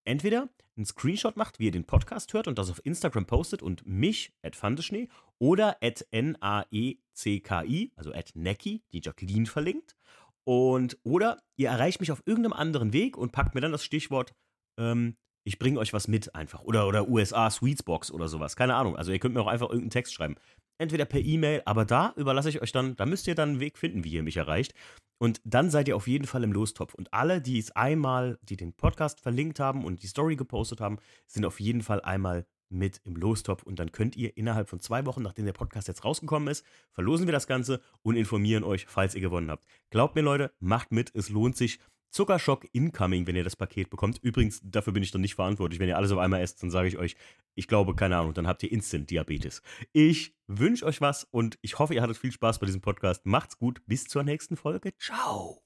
entweder 0.05 0.49
einen 0.77 0.87
Screenshot 0.87 1.37
macht, 1.37 1.59
wie 1.59 1.67
ihr 1.67 1.71
den 1.71 1.85
Podcast 1.85 2.33
hört 2.33 2.49
und 2.49 2.59
das 2.59 2.71
auf 2.71 2.85
Instagram 2.85 3.27
postet 3.27 3.63
und 3.63 3.87
mich, 3.87 4.33
at 4.43 4.57
Fandeschnee, 4.57 5.09
oder 5.39 5.77
at 5.83 6.07
N-A-E-C-K-I, 6.11 7.93
also 7.97 8.13
at 8.13 8.31
Necki, 8.35 8.83
die 8.93 9.01
Jacqueline 9.03 9.47
verlinkt. 9.47 9.95
Und, 10.45 10.99
oder 11.05 11.41
ihr 11.57 11.69
erreicht 11.69 12.01
mich 12.01 12.11
auf 12.11 12.23
irgendeinem 12.27 12.55
anderen 12.55 12.93
Weg 12.93 13.17
und 13.17 13.33
packt 13.33 13.55
mir 13.55 13.61
dann 13.61 13.73
das 13.73 13.85
Stichwort, 13.85 14.35
ähm, 14.79 15.17
ich 15.45 15.59
bringe 15.59 15.79
euch 15.79 15.93
was 15.93 16.09
mit 16.09 16.35
einfach. 16.35 16.63
Oder, 16.63 16.87
oder 16.87 17.09
USA 17.09 17.51
Sweetsbox 17.51 18.11
oder 18.11 18.29
sowas. 18.29 18.57
Keine 18.57 18.77
Ahnung. 18.77 18.97
Also 18.97 19.13
ihr 19.13 19.19
könnt 19.19 19.35
mir 19.35 19.41
auch 19.41 19.49
einfach 19.49 19.69
irgendeinen 19.69 19.91
Text 19.91 20.15
schreiben 20.15 20.37
entweder 20.79 21.05
per 21.05 21.21
E-Mail, 21.21 21.63
aber 21.65 21.85
da 21.85 22.13
überlasse 22.17 22.49
ich 22.49 22.63
euch 22.63 22.73
dann, 22.73 22.97
da 22.97 23.07
müsst 23.07 23.27
ihr 23.27 23.35
dann 23.35 23.51
einen 23.51 23.61
Weg 23.61 23.79
finden, 23.79 24.05
wie 24.05 24.13
ihr 24.13 24.23
mich 24.23 24.37
erreicht. 24.37 24.75
Und 25.19 25.41
dann 25.45 25.71
seid 25.71 25.87
ihr 25.87 25.95
auf 25.95 26.09
jeden 26.09 26.27
Fall 26.27 26.43
im 26.43 26.53
Lostopf. 26.53 26.95
Und 26.95 27.15
alle, 27.15 27.41
die 27.41 27.59
es 27.59 27.71
einmal, 27.71 28.39
die 28.43 28.57
den 28.57 28.73
Podcast 28.73 29.21
verlinkt 29.21 29.61
haben 29.61 29.85
und 29.85 30.03
die 30.03 30.09
Story 30.09 30.35
gepostet 30.35 30.81
haben, 30.81 30.99
sind 31.29 31.45
auf 31.45 31.61
jeden 31.61 31.83
Fall 31.83 32.01
einmal 32.01 32.45
mit 32.73 33.01
im 33.05 33.15
Lostopf. 33.15 33.63
Und 33.63 33.79
dann 33.79 33.93
könnt 33.93 34.17
ihr 34.17 34.37
innerhalb 34.37 34.69
von 34.69 34.81
zwei 34.81 35.07
Wochen, 35.07 35.23
nachdem 35.23 35.45
der 35.45 35.53
Podcast 35.53 35.87
jetzt 35.87 36.05
rausgekommen 36.05 36.49
ist, 36.49 36.65
verlosen 36.91 37.27
wir 37.27 37.33
das 37.33 37.47
Ganze 37.47 37.81
und 38.03 38.17
informieren 38.17 38.65
euch, 38.65 38.87
falls 38.89 39.15
ihr 39.15 39.21
gewonnen 39.21 39.51
habt. 39.51 39.65
Glaubt 39.91 40.17
mir, 40.17 40.23
Leute, 40.23 40.53
macht 40.59 40.91
mit, 40.91 41.15
es 41.15 41.29
lohnt 41.29 41.57
sich. 41.57 41.79
Zuckerschock 42.13 42.67
incoming, 42.73 43.27
wenn 43.27 43.37
ihr 43.37 43.45
das 43.45 43.57
Paket 43.57 43.91
bekommt. 43.91 44.19
Übrigens, 44.23 44.61
dafür 44.63 44.93
bin 44.93 45.03
ich 45.03 45.11
dann 45.11 45.23
nicht 45.23 45.35
verantwortlich. 45.35 45.81
Wenn 45.81 45.89
ihr 45.89 45.97
alles 45.97 46.13
auf 46.13 46.19
einmal 46.19 46.41
esst, 46.41 46.63
dann 46.63 46.71
sage 46.71 46.89
ich 46.89 46.99
euch, 46.99 47.17
ich 47.55 47.67
glaube, 47.67 47.95
keine 47.95 48.17
Ahnung, 48.17 48.35
dann 48.35 48.47
habt 48.47 48.63
ihr 48.63 48.71
Instant-Diabetes. 48.71 49.63
Ich 49.93 50.37
wünsche 50.47 50.87
euch 50.87 51.01
was 51.01 51.25
und 51.25 51.59
ich 51.63 51.79
hoffe, 51.79 51.95
ihr 51.95 52.03
hattet 52.03 52.19
viel 52.19 52.33
Spaß 52.33 52.59
bei 52.59 52.67
diesem 52.67 52.81
Podcast. 52.81 53.27
Macht's 53.27 53.59
gut, 53.59 53.83
bis 53.87 54.05
zur 54.05 54.23
nächsten 54.23 54.57
Folge. 54.57 54.93
Ciao. 54.99 55.63